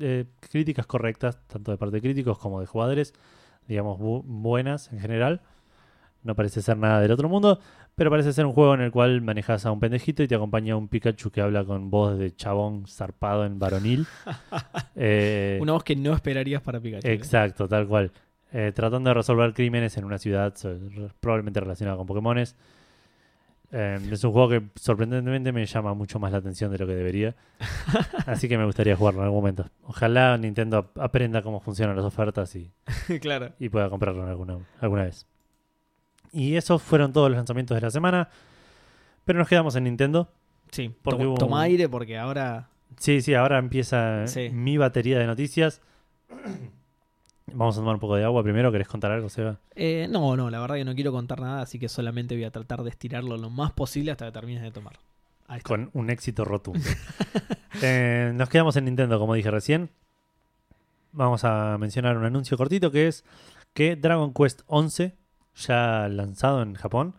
eh, 0.00 0.24
críticas 0.50 0.86
correctas, 0.86 1.38
tanto 1.46 1.70
de 1.72 1.76
parte 1.76 1.96
de 1.96 2.00
críticos 2.00 2.38
como 2.38 2.60
de 2.60 2.66
jugadores, 2.66 3.12
digamos, 3.66 3.98
bu- 3.98 4.22
buenas 4.24 4.90
en 4.92 5.00
general. 5.00 5.42
No 6.22 6.34
parece 6.34 6.62
ser 6.62 6.76
nada 6.78 7.00
del 7.00 7.12
otro 7.12 7.28
mundo, 7.28 7.60
pero 7.94 8.10
parece 8.10 8.32
ser 8.32 8.44
un 8.46 8.52
juego 8.52 8.74
en 8.74 8.80
el 8.80 8.90
cual 8.90 9.20
manejas 9.20 9.66
a 9.66 9.70
un 9.72 9.78
pendejito 9.78 10.22
y 10.22 10.28
te 10.28 10.34
acompaña 10.34 10.74
un 10.74 10.88
Pikachu 10.88 11.30
que 11.30 11.40
habla 11.42 11.64
con 11.64 11.90
voz 11.90 12.18
de 12.18 12.34
chabón 12.34 12.86
zarpado 12.88 13.44
en 13.44 13.58
varonil. 13.58 14.06
Eh, 15.00 15.58
Una 15.62 15.72
voz 15.74 15.84
que 15.84 15.94
no 15.94 16.12
esperarías 16.12 16.60
para 16.60 16.80
Pikachu. 16.80 17.06
¿eh? 17.06 17.12
Exacto, 17.12 17.68
tal 17.68 17.86
cual. 17.86 18.10
Tratando 18.50 19.10
de 19.10 19.14
resolver 19.14 19.52
crímenes 19.54 19.96
en 19.96 20.04
una 20.04 20.18
ciudad 20.18 20.54
probablemente 21.20 21.60
relacionada 21.60 21.96
con 21.96 22.06
Pokémones. 22.06 22.56
Eh, 23.70 23.98
es 24.10 24.24
un 24.24 24.32
juego 24.32 24.48
que 24.48 24.62
sorprendentemente 24.76 25.52
me 25.52 25.66
llama 25.66 25.92
mucho 25.92 26.18
más 26.18 26.32
la 26.32 26.38
atención 26.38 26.70
de 26.72 26.78
lo 26.78 26.86
que 26.86 26.94
debería. 26.94 27.34
Así 28.26 28.48
que 28.48 28.56
me 28.56 28.64
gustaría 28.64 28.96
jugarlo 28.96 29.20
en 29.20 29.24
algún 29.26 29.40
momento. 29.40 29.66
Ojalá 29.84 30.36
Nintendo 30.38 30.78
ap- 30.78 30.98
aprenda 30.98 31.42
cómo 31.42 31.60
funcionan 31.60 31.94
las 31.96 32.04
ofertas 32.04 32.54
y, 32.56 32.70
claro. 33.20 33.52
y 33.58 33.68
pueda 33.68 33.90
comprarlo 33.90 34.22
en 34.22 34.28
alguna, 34.30 34.58
alguna 34.80 35.02
vez. 35.04 35.26
Y 36.32 36.56
esos 36.56 36.82
fueron 36.82 37.12
todos 37.12 37.28
los 37.30 37.36
lanzamientos 37.36 37.74
de 37.74 37.80
la 37.82 37.90
semana. 37.90 38.28
Pero 39.24 39.38
nos 39.38 39.48
quedamos 39.48 39.76
en 39.76 39.84
Nintendo. 39.84 40.30
Sí, 40.70 40.94
Porque 41.02 41.26
hubo 41.26 41.36
toma 41.36 41.56
un- 41.58 41.62
aire 41.64 41.88
porque 41.88 42.16
ahora. 42.18 42.68
Sí, 42.98 43.20
sí, 43.20 43.34
ahora 43.34 43.58
empieza 43.58 44.26
Sí. 44.26 44.48
mi 44.50 44.78
batería 44.78 45.18
de 45.18 45.26
noticias. 45.26 45.82
Vamos 47.54 47.76
a 47.76 47.80
tomar 47.80 47.94
un 47.94 48.00
poco 48.00 48.16
de 48.16 48.24
agua 48.24 48.42
primero. 48.42 48.70
¿Querés 48.72 48.88
contar 48.88 49.10
algo, 49.10 49.28
Seba? 49.28 49.58
Eh, 49.74 50.06
no, 50.10 50.36
no, 50.36 50.50
la 50.50 50.60
verdad 50.60 50.76
que 50.76 50.84
no 50.84 50.94
quiero 50.94 51.12
contar 51.12 51.40
nada, 51.40 51.62
así 51.62 51.78
que 51.78 51.88
solamente 51.88 52.34
voy 52.34 52.44
a 52.44 52.50
tratar 52.50 52.82
de 52.82 52.90
estirarlo 52.90 53.36
lo 53.36 53.50
más 53.50 53.72
posible 53.72 54.10
hasta 54.10 54.26
que 54.26 54.32
termines 54.32 54.62
de 54.62 54.70
tomar. 54.70 54.98
Con 55.62 55.90
un 55.94 56.10
éxito 56.10 56.44
rotundo. 56.44 56.80
Eh, 57.80 58.32
nos 58.34 58.48
quedamos 58.48 58.74
en 58.76 58.86
Nintendo, 58.86 59.20
como 59.20 59.34
dije 59.34 59.52
recién. 59.52 59.90
Vamos 61.12 61.44
a 61.44 61.76
mencionar 61.78 62.16
un 62.16 62.24
anuncio 62.24 62.56
cortito 62.56 62.90
que 62.90 63.06
es 63.06 63.24
que 63.72 63.94
Dragon 63.94 64.32
Quest 64.34 64.62
11, 64.66 65.14
ya 65.54 66.08
lanzado 66.08 66.62
en 66.62 66.74
Japón, 66.74 67.14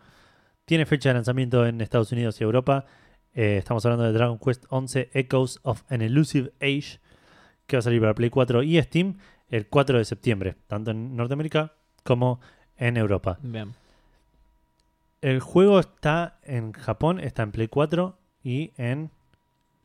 tiene 0.65 0.85
fecha 0.85 1.09
de 1.09 1.13
lanzamiento 1.13 1.65
en 1.65 1.79
Estados 1.79 2.11
Unidos 2.11 2.41
y 2.41 2.43
Europa. 2.43 2.87
Eh, 3.33 3.57
estamos 3.57 3.85
hablando 3.85 4.03
de 4.05 4.11
Dragon 4.11 4.37
Quest 4.37 4.65
11 4.67 5.11
Echoes 5.13 5.59
of 5.63 5.83
an 5.89 6.01
Elusive 6.01 6.51
Age, 6.59 6.99
que 7.67 7.77
va 7.77 7.79
a 7.79 7.83
salir 7.83 8.01
para 8.01 8.15
Play 8.15 8.29
4 8.31 8.63
y 8.63 8.81
Steam 8.81 9.17
el 9.49 9.67
4 9.67 9.97
de 9.97 10.05
septiembre, 10.05 10.55
tanto 10.67 10.91
en 10.91 11.15
Norteamérica 11.15 11.73
como 12.03 12.39
en 12.77 12.97
Europa. 12.97 13.39
Bien. 13.41 13.73
El 15.21 15.39
juego 15.41 15.79
está 15.79 16.39
en 16.43 16.71
Japón, 16.71 17.19
está 17.19 17.43
en 17.43 17.51
Play 17.51 17.67
4 17.67 18.17
y 18.43 18.71
en 18.77 19.11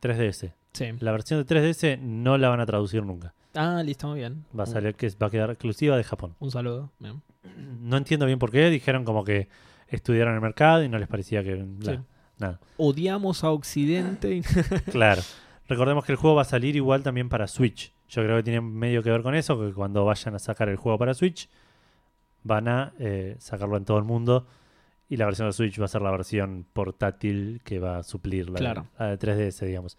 3DS. 0.01 0.53
Sí. 0.73 0.85
La 0.99 1.11
versión 1.11 1.43
de 1.43 1.45
3DS 1.45 1.99
no 1.99 2.37
la 2.37 2.49
van 2.49 2.59
a 2.61 2.65
traducir 2.65 3.03
nunca. 3.03 3.33
Ah, 3.53 3.81
listo, 3.83 4.07
muy 4.07 4.19
bien. 4.19 4.45
Va 4.57 4.63
a 4.63 4.67
salir 4.67 4.95
que 4.95 5.09
va 5.21 5.27
a 5.27 5.29
quedar 5.29 5.49
exclusiva 5.49 5.95
de 5.97 6.03
Japón. 6.03 6.35
Un 6.39 6.51
saludo. 6.51 6.91
Bien. 6.99 7.21
No 7.81 7.97
entiendo 7.97 8.25
bien 8.25 8.39
por 8.39 8.51
qué. 8.51 8.69
Dijeron 8.69 9.05
como 9.05 9.23
que 9.23 9.47
estudiaron 9.87 10.33
el 10.35 10.41
mercado 10.41 10.83
y 10.83 10.89
no 10.89 10.97
les 10.97 11.07
parecía 11.07 11.43
que 11.43 11.63
Sí. 11.81 11.99
nada. 12.39 12.59
Odiamos 12.77 13.43
a 13.43 13.51
Occidente. 13.51 14.41
Claro. 14.91 15.21
Recordemos 15.67 16.03
que 16.05 16.11
el 16.11 16.17
juego 16.17 16.35
va 16.35 16.41
a 16.41 16.45
salir 16.45 16.75
igual 16.75 17.03
también 17.03 17.29
para 17.29 17.47
Switch. 17.47 17.93
Yo 18.09 18.23
creo 18.23 18.37
que 18.37 18.43
tiene 18.43 18.61
medio 18.61 19.01
que 19.03 19.09
ver 19.09 19.21
con 19.23 19.35
eso, 19.35 19.59
que 19.59 19.73
cuando 19.73 20.05
vayan 20.05 20.35
a 20.35 20.39
sacar 20.39 20.69
el 20.69 20.75
juego 20.77 20.97
para 20.97 21.13
Switch, 21.13 21.49
van 22.43 22.67
a 22.67 22.93
eh, 22.99 23.35
sacarlo 23.39 23.77
en 23.77 23.85
todo 23.85 23.97
el 23.97 24.03
mundo. 24.03 24.45
Y 25.09 25.17
la 25.17 25.25
versión 25.25 25.47
de 25.47 25.53
Switch 25.53 25.79
va 25.79 25.85
a 25.85 25.87
ser 25.87 26.01
la 26.01 26.11
versión 26.11 26.65
portátil 26.73 27.61
que 27.63 27.79
va 27.79 27.97
a 27.99 28.03
suplir 28.03 28.49
la, 28.49 28.57
Claro. 28.59 28.87
la 28.99 29.07
de 29.15 29.17
3DS, 29.19 29.65
digamos. 29.65 29.97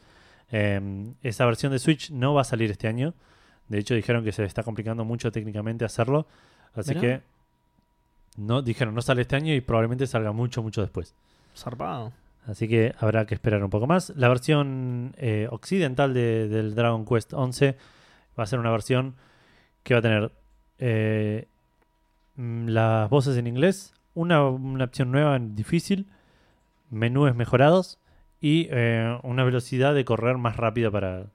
Eh, 0.50 1.12
esa 1.22 1.46
versión 1.46 1.72
de 1.72 1.78
Switch 1.78 2.10
no 2.10 2.34
va 2.34 2.40
a 2.42 2.44
salir 2.44 2.70
este 2.70 2.88
año. 2.88 3.14
De 3.68 3.78
hecho, 3.78 3.94
dijeron 3.94 4.24
que 4.24 4.32
se 4.32 4.44
está 4.44 4.62
complicando 4.62 5.04
mucho 5.04 5.30
técnicamente 5.32 5.84
hacerlo. 5.84 6.26
Así 6.74 6.90
Mirá. 6.94 7.00
que 7.00 7.22
no 8.36 8.62
dijeron 8.62 8.94
no 8.94 9.02
sale 9.02 9.22
este 9.22 9.36
año 9.36 9.54
y 9.54 9.60
probablemente 9.60 10.06
salga 10.06 10.32
mucho, 10.32 10.62
mucho 10.62 10.80
después. 10.82 11.14
Zarpado. 11.56 12.12
Así 12.46 12.68
que 12.68 12.94
habrá 13.00 13.26
que 13.26 13.34
esperar 13.34 13.64
un 13.64 13.70
poco 13.70 13.86
más. 13.86 14.10
La 14.16 14.28
versión 14.28 15.14
eh, 15.18 15.48
occidental 15.50 16.14
de- 16.14 16.46
del 16.48 16.74
Dragon 16.74 17.04
Quest 17.04 17.32
11 17.32 17.76
va 18.38 18.44
a 18.44 18.46
ser 18.46 18.58
una 18.58 18.70
versión 18.70 19.14
que 19.82 19.94
va 19.94 19.98
a 19.98 20.02
tener 20.02 20.32
eh, 20.78 21.46
mm, 22.36 22.68
las 22.68 23.08
voces 23.10 23.36
en 23.36 23.46
inglés, 23.46 23.94
una, 24.14 24.44
una 24.48 24.84
opción 24.84 25.10
nueva 25.10 25.36
en 25.36 25.54
difícil, 25.54 26.06
menús 26.90 27.34
mejorados 27.34 27.98
y 28.40 28.68
eh, 28.70 29.18
una 29.22 29.44
velocidad 29.44 29.94
de 29.94 30.04
correr 30.04 30.36
más 30.38 30.56
rápida 30.56 30.90
para, 30.90 31.26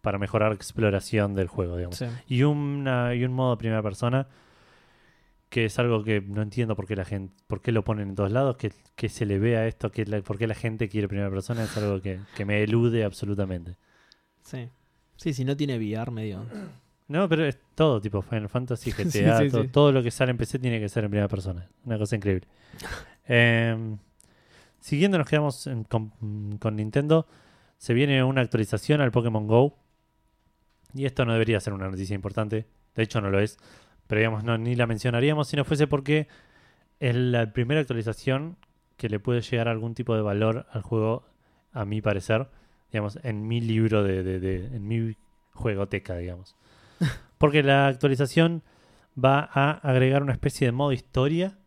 para 0.00 0.18
mejorar 0.18 0.52
exploración 0.52 1.34
del 1.34 1.48
juego, 1.48 1.76
digamos. 1.76 1.96
Sí. 1.96 2.06
Y, 2.28 2.42
una, 2.42 3.14
y 3.14 3.24
un 3.24 3.32
modo 3.32 3.56
primera 3.58 3.82
persona 3.82 4.26
que 5.48 5.66
es 5.66 5.78
algo 5.78 6.02
que 6.02 6.22
no 6.22 6.40
entiendo 6.40 6.74
por 6.76 6.86
qué 6.86 6.96
la 6.96 7.04
gente, 7.04 7.34
por 7.46 7.60
qué 7.60 7.72
lo 7.72 7.84
ponen 7.84 8.08
en 8.10 8.14
todos 8.14 8.32
lados, 8.32 8.56
que, 8.56 8.72
que 8.96 9.10
se 9.10 9.26
le 9.26 9.38
vea 9.38 9.66
esto, 9.66 9.90
que 9.90 10.06
la- 10.06 10.22
por 10.22 10.38
qué 10.38 10.46
la 10.46 10.54
gente 10.54 10.88
quiere 10.88 11.08
primera 11.08 11.28
persona, 11.28 11.64
es 11.64 11.76
algo 11.76 12.00
que, 12.00 12.20
que 12.34 12.46
me 12.46 12.62
elude 12.62 13.04
absolutamente. 13.04 13.76
Sí. 14.42 14.70
Sí, 15.22 15.32
si 15.32 15.44
no 15.44 15.56
tiene 15.56 15.76
VR 15.78 16.10
medio. 16.10 16.44
No, 17.08 17.28
pero 17.28 17.44
es 17.44 17.58
todo 17.74 18.00
tipo 18.00 18.22
Final 18.22 18.48
Fantasy, 18.48 18.90
GTA, 18.90 19.04
Sí, 19.38 19.44
sí, 19.44 19.50
todo, 19.50 19.62
sí. 19.62 19.68
todo 19.68 19.92
lo 19.92 20.02
que 20.02 20.10
sale 20.10 20.30
en 20.32 20.36
PC 20.36 20.58
tiene 20.58 20.80
que 20.80 20.88
ser 20.88 21.04
en 21.04 21.10
primera 21.10 21.28
persona. 21.28 21.68
Una 21.84 21.98
cosa 21.98 22.16
increíble. 22.16 22.46
Em, 23.26 23.98
siguiendo, 24.80 25.16
nos 25.16 25.28
quedamos 25.28 25.66
en- 25.68 25.84
con, 25.84 26.10
con 26.58 26.74
Nintendo. 26.76 27.26
se 27.78 27.94
viene 27.94 28.22
una 28.24 28.40
actualización 28.40 29.00
al 29.00 29.12
Pokémon 29.12 29.46
Go. 29.46 29.78
Y 30.94 31.04
esto 31.06 31.24
no 31.24 31.32
debería 31.32 31.60
ser 31.60 31.72
una 31.72 31.88
noticia 31.88 32.14
importante. 32.14 32.66
De 32.96 33.02
hecho, 33.02 33.20
no 33.20 33.30
lo 33.30 33.38
es. 33.40 33.58
Pero 34.08 34.18
digamos, 34.18 34.42
no, 34.44 34.58
ni 34.58 34.74
la 34.74 34.86
mencionaríamos 34.86 35.48
si 35.48 35.56
no 35.56 35.64
fuese 35.64 35.86
porque 35.86 36.26
es 37.00 37.14
la 37.14 37.52
primera 37.52 37.80
actualización 37.80 38.56
que 38.96 39.08
le 39.08 39.18
puede 39.20 39.40
llegar 39.40 39.68
algún 39.68 39.94
tipo 39.94 40.14
de 40.16 40.22
valor 40.22 40.66
al 40.72 40.82
juego, 40.82 41.24
a 41.72 41.84
mi 41.84 42.02
parecer. 42.02 42.48
Digamos, 42.92 43.18
en 43.22 43.48
mi 43.48 43.60
libro 43.60 44.02
de, 44.02 44.22
de- 44.22 44.38
de- 44.40 44.66
en 44.66 44.86
mi 44.86 45.16
juegoteca, 45.54 46.16
digamos. 46.16 46.54
Porque 47.38 47.62
la 47.62 47.86
actualización 47.88 48.62
va 49.22 49.48
a 49.52 49.70
agregar 49.72 50.22
una 50.22 50.32
especie 50.32 50.66
de 50.66 50.72
modo 50.72 50.92
historia. 50.92 51.58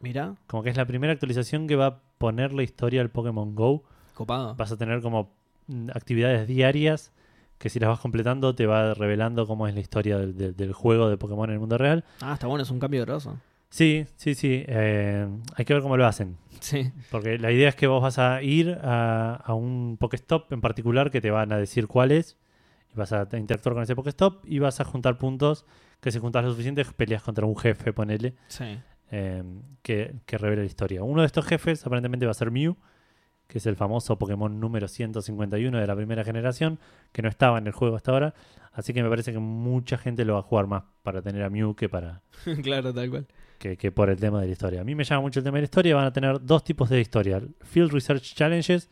Mira, 0.00 0.34
Como 0.46 0.62
que 0.62 0.70
es 0.70 0.76
la 0.76 0.86
primera 0.86 1.12
actualización 1.12 1.66
que 1.68 1.76
va 1.76 1.86
a 1.86 1.98
poner 2.18 2.52
la 2.52 2.62
historia 2.62 3.00
al 3.02 3.10
Pokémon 3.10 3.54
Go. 3.54 3.84
copado. 4.14 4.54
Vas 4.56 4.72
a 4.72 4.76
tener 4.76 5.00
como 5.00 5.32
mm, 5.68 5.90
actividades 5.94 6.46
diarias 6.48 7.12
que 7.58 7.68
si 7.68 7.78
las 7.78 7.88
vas 7.90 8.00
completando 8.00 8.54
te 8.56 8.66
va 8.66 8.94
revelando 8.94 9.46
cómo 9.46 9.68
es 9.68 9.74
la 9.74 9.80
historia 9.80 10.18
del, 10.18 10.36
del- 10.36 10.56
del 10.56 10.72
juego 10.72 11.08
de 11.08 11.16
Pokémon 11.16 11.48
en 11.50 11.54
el 11.54 11.60
mundo 11.60 11.78
real. 11.78 12.04
Ah, 12.20 12.32
está 12.34 12.46
bueno, 12.48 12.62
es 12.64 12.70
un 12.70 12.80
cambio 12.80 13.02
grosso. 13.02 13.38
Sí, 13.72 14.06
sí, 14.16 14.34
sí. 14.34 14.64
eh, 14.68 15.26
hay 15.56 15.64
que 15.64 15.72
ver 15.74 15.82
cómo 15.82 15.96
lo 15.96 16.06
hacen. 16.06 16.36
Sí. 16.60 16.92
Porque 17.10 17.38
la 17.38 17.50
idea 17.50 17.70
es 17.70 17.74
que 17.74 17.86
vos 17.86 18.02
vas 18.02 18.18
a 18.18 18.42
ir 18.42 18.78
a, 18.82 19.34
a 19.34 19.54
un 19.54 19.96
Pokéstop 19.98 20.52
en 20.52 20.60
particular 20.60 21.10
que 21.10 21.20
te 21.20 21.30
van 21.30 21.52
a 21.52 21.56
decir 21.58 21.86
cuál 21.86 22.12
es. 22.12 22.36
Y 22.94 22.96
vas 22.98 23.12
a 23.12 23.26
interactuar 23.32 23.74
con 23.74 23.82
ese 23.82 23.96
Pokéstop 23.96 24.44
y 24.46 24.58
vas 24.58 24.78
a 24.80 24.84
juntar 24.84 25.16
puntos. 25.16 25.64
Que 26.00 26.10
si 26.12 26.18
juntas 26.18 26.44
lo 26.44 26.50
suficiente, 26.50 26.84
peleas 26.84 27.22
contra 27.22 27.46
un 27.46 27.56
jefe, 27.56 27.92
ponele, 27.94 28.34
Sí. 28.48 28.78
eh, 29.10 29.42
que, 29.82 30.16
que 30.26 30.36
revela 30.38 30.60
la 30.62 30.66
historia. 30.66 31.02
Uno 31.02 31.22
de 31.22 31.26
estos 31.26 31.46
jefes 31.46 31.86
aparentemente 31.86 32.26
va 32.26 32.32
a 32.32 32.34
ser 32.34 32.50
Mew, 32.50 32.76
que 33.46 33.58
es 33.58 33.66
el 33.66 33.76
famoso 33.76 34.18
Pokémon 34.18 34.58
número 34.60 34.88
151 34.88 35.78
de 35.78 35.86
la 35.86 35.96
primera 35.96 36.24
generación, 36.24 36.78
que 37.12 37.22
no 37.22 37.28
estaba 37.28 37.56
en 37.58 37.66
el 37.68 37.72
juego 37.72 37.96
hasta 37.96 38.10
ahora. 38.12 38.34
Así 38.72 38.92
que 38.92 39.02
me 39.02 39.08
parece 39.08 39.32
que 39.32 39.38
mucha 39.38 39.96
gente 39.96 40.24
lo 40.24 40.34
va 40.34 40.40
a 40.40 40.42
jugar 40.42 40.66
más 40.66 40.82
para 41.02 41.22
tener 41.22 41.42
a 41.42 41.50
Mew 41.50 41.74
que 41.74 41.88
para, 41.88 42.20
claro, 42.62 42.92
tal 42.92 43.08
cual. 43.10 43.26
Que, 43.62 43.76
que 43.76 43.92
por 43.92 44.10
el 44.10 44.18
tema 44.18 44.40
de 44.40 44.46
la 44.46 44.52
historia. 44.52 44.80
A 44.80 44.84
mí 44.84 44.94
me 44.96 45.04
llama 45.04 45.20
mucho 45.22 45.38
el 45.38 45.44
tema 45.44 45.56
de 45.56 45.62
la 45.62 45.64
historia. 45.66 45.94
Van 45.94 46.06
a 46.06 46.12
tener 46.12 46.44
dos 46.44 46.64
tipos 46.64 46.90
de 46.90 47.00
historia. 47.00 47.40
Field 47.62 47.92
Research 47.92 48.34
Challenges, 48.34 48.90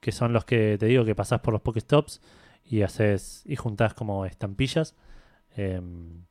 que 0.00 0.12
son 0.12 0.32
los 0.32 0.44
que 0.44 0.76
te 0.78 0.86
digo 0.86 1.04
que 1.04 1.14
pasás 1.16 1.40
por 1.40 1.52
los 1.52 1.60
Pokestops 1.62 2.20
y 2.64 2.82
haces 2.82 3.42
y 3.46 3.56
juntás 3.56 3.94
como 3.94 4.24
estampillas 4.24 4.94
em, 5.56 6.24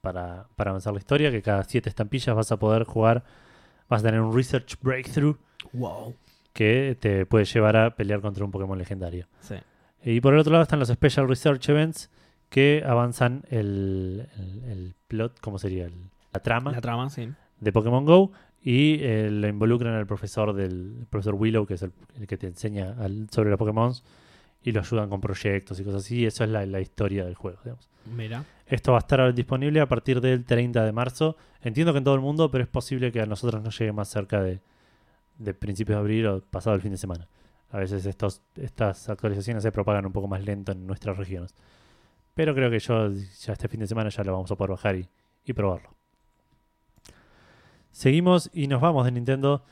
para, 0.00 0.48
para 0.56 0.70
avanzar 0.70 0.92
la 0.94 0.98
historia. 0.98 1.30
Que 1.30 1.42
cada 1.42 1.62
siete 1.64 1.88
estampillas 1.90 2.34
vas 2.34 2.50
a 2.52 2.58
poder 2.58 2.84
jugar. 2.84 3.22
Vas 3.88 4.02
a 4.02 4.06
tener 4.06 4.20
un 4.20 4.34
Research 4.34 4.76
Breakthrough 4.80 5.36
Wow. 5.74 6.14
que 6.54 6.96
te 6.98 7.26
puede 7.26 7.44
llevar 7.44 7.76
a 7.76 7.94
pelear 7.96 8.20
contra 8.20 8.44
un 8.44 8.50
Pokémon 8.50 8.78
legendario. 8.78 9.26
Sí. 9.40 9.56
Y 10.02 10.20
por 10.22 10.32
el 10.32 10.40
otro 10.40 10.52
lado 10.52 10.62
están 10.62 10.78
los 10.78 10.88
Special 10.88 11.28
Research 11.28 11.68
Events 11.68 12.10
que 12.48 12.82
avanzan 12.86 13.44
el, 13.50 14.26
el- 14.38 14.64
el 14.70 14.94
plot, 15.06 15.38
¿cómo 15.40 15.58
sería? 15.58 15.84
El- 15.84 16.10
la 16.32 16.40
trama 16.40 16.72
La 16.72 16.80
trama, 16.80 17.10
sí. 17.10 17.28
de 17.60 17.72
Pokémon 17.72 18.04
Go 18.04 18.32
y 18.62 18.98
eh, 19.02 19.30
lo 19.30 19.48
involucran 19.48 19.94
al 19.94 20.06
profesor 20.06 20.52
del 20.52 21.06
profesor 21.08 21.34
Willow, 21.34 21.66
que 21.66 21.74
es 21.74 21.82
el, 21.82 21.92
el 22.18 22.26
que 22.26 22.36
te 22.36 22.46
enseña 22.46 22.94
al- 22.98 23.28
sobre 23.30 23.50
los 23.50 23.58
Pokémon 23.58 23.92
y 24.62 24.72
lo 24.72 24.80
ayudan 24.80 25.08
con 25.08 25.20
proyectos 25.20 25.80
y 25.80 25.84
cosas 25.84 26.02
así. 26.04 26.18
Y 26.20 26.26
eso 26.26 26.44
es 26.44 26.50
la, 26.50 26.66
la 26.66 26.80
historia 26.80 27.24
del 27.24 27.34
juego. 27.34 27.58
digamos. 27.64 27.88
Mira. 28.16 28.44
Esto 28.66 28.92
va 28.92 28.98
a 28.98 29.00
estar 29.00 29.34
disponible 29.34 29.80
a 29.80 29.86
partir 29.86 30.20
del 30.20 30.44
30 30.44 30.84
de 30.84 30.92
marzo. 30.92 31.36
Entiendo 31.62 31.92
que 31.92 31.98
en 31.98 32.04
todo 32.04 32.14
el 32.14 32.20
mundo, 32.20 32.50
pero 32.50 32.62
es 32.62 32.68
posible 32.70 33.10
que 33.10 33.20
a 33.22 33.26
nosotros 33.26 33.62
nos 33.62 33.78
llegue 33.78 33.92
más 33.92 34.08
cerca 34.08 34.42
de, 34.42 34.60
de 35.38 35.54
principios 35.54 35.96
de 35.96 36.00
abril 36.00 36.26
o 36.26 36.40
pasado 36.42 36.76
el 36.76 36.82
fin 36.82 36.90
de 36.92 36.98
semana. 36.98 37.26
A 37.70 37.78
veces 37.78 38.04
estos, 38.04 38.42
estas 38.56 39.08
actualizaciones 39.08 39.62
se 39.62 39.72
propagan 39.72 40.04
un 40.04 40.12
poco 40.12 40.28
más 40.28 40.44
lento 40.44 40.72
en 40.72 40.86
nuestras 40.86 41.16
regiones. 41.16 41.54
Pero 42.34 42.54
creo 42.54 42.70
que 42.70 42.78
yo 42.78 43.10
ya 43.12 43.52
este 43.54 43.68
fin 43.68 43.80
de 43.80 43.86
semana 43.86 44.10
ya 44.10 44.22
lo 44.24 44.32
vamos 44.32 44.50
a 44.50 44.56
poder 44.56 44.70
bajar 44.72 44.96
y, 44.96 45.08
y 45.44 45.52
probarlo. 45.52 45.90
Seguimos 47.92 48.50
y 48.52 48.66
nos 48.66 48.80
vamos 48.80 49.04
de 49.04 49.12
Nintendo, 49.12 49.64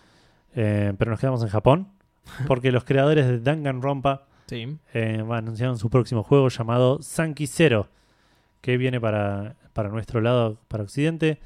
eh, 0.54 0.92
pero 0.98 1.10
nos 1.10 1.20
quedamos 1.20 1.42
en 1.42 1.48
Japón. 1.48 1.88
Porque 2.46 2.72
los 2.72 2.84
creadores 2.84 3.26
de 3.26 3.38
Danganronpa 3.40 4.26
Sí. 4.46 4.76
eh, 4.94 5.24
anunciaron 5.30 5.78
su 5.78 5.88
próximo 5.90 6.22
juego 6.22 6.48
llamado 6.48 7.00
Sankey 7.02 7.46
Zero, 7.46 7.88
que 8.60 8.76
viene 8.76 9.00
para, 9.00 9.56
para 9.72 9.88
nuestro 9.90 10.20
lado, 10.20 10.58
para 10.68 10.82
Occidente. 10.84 11.38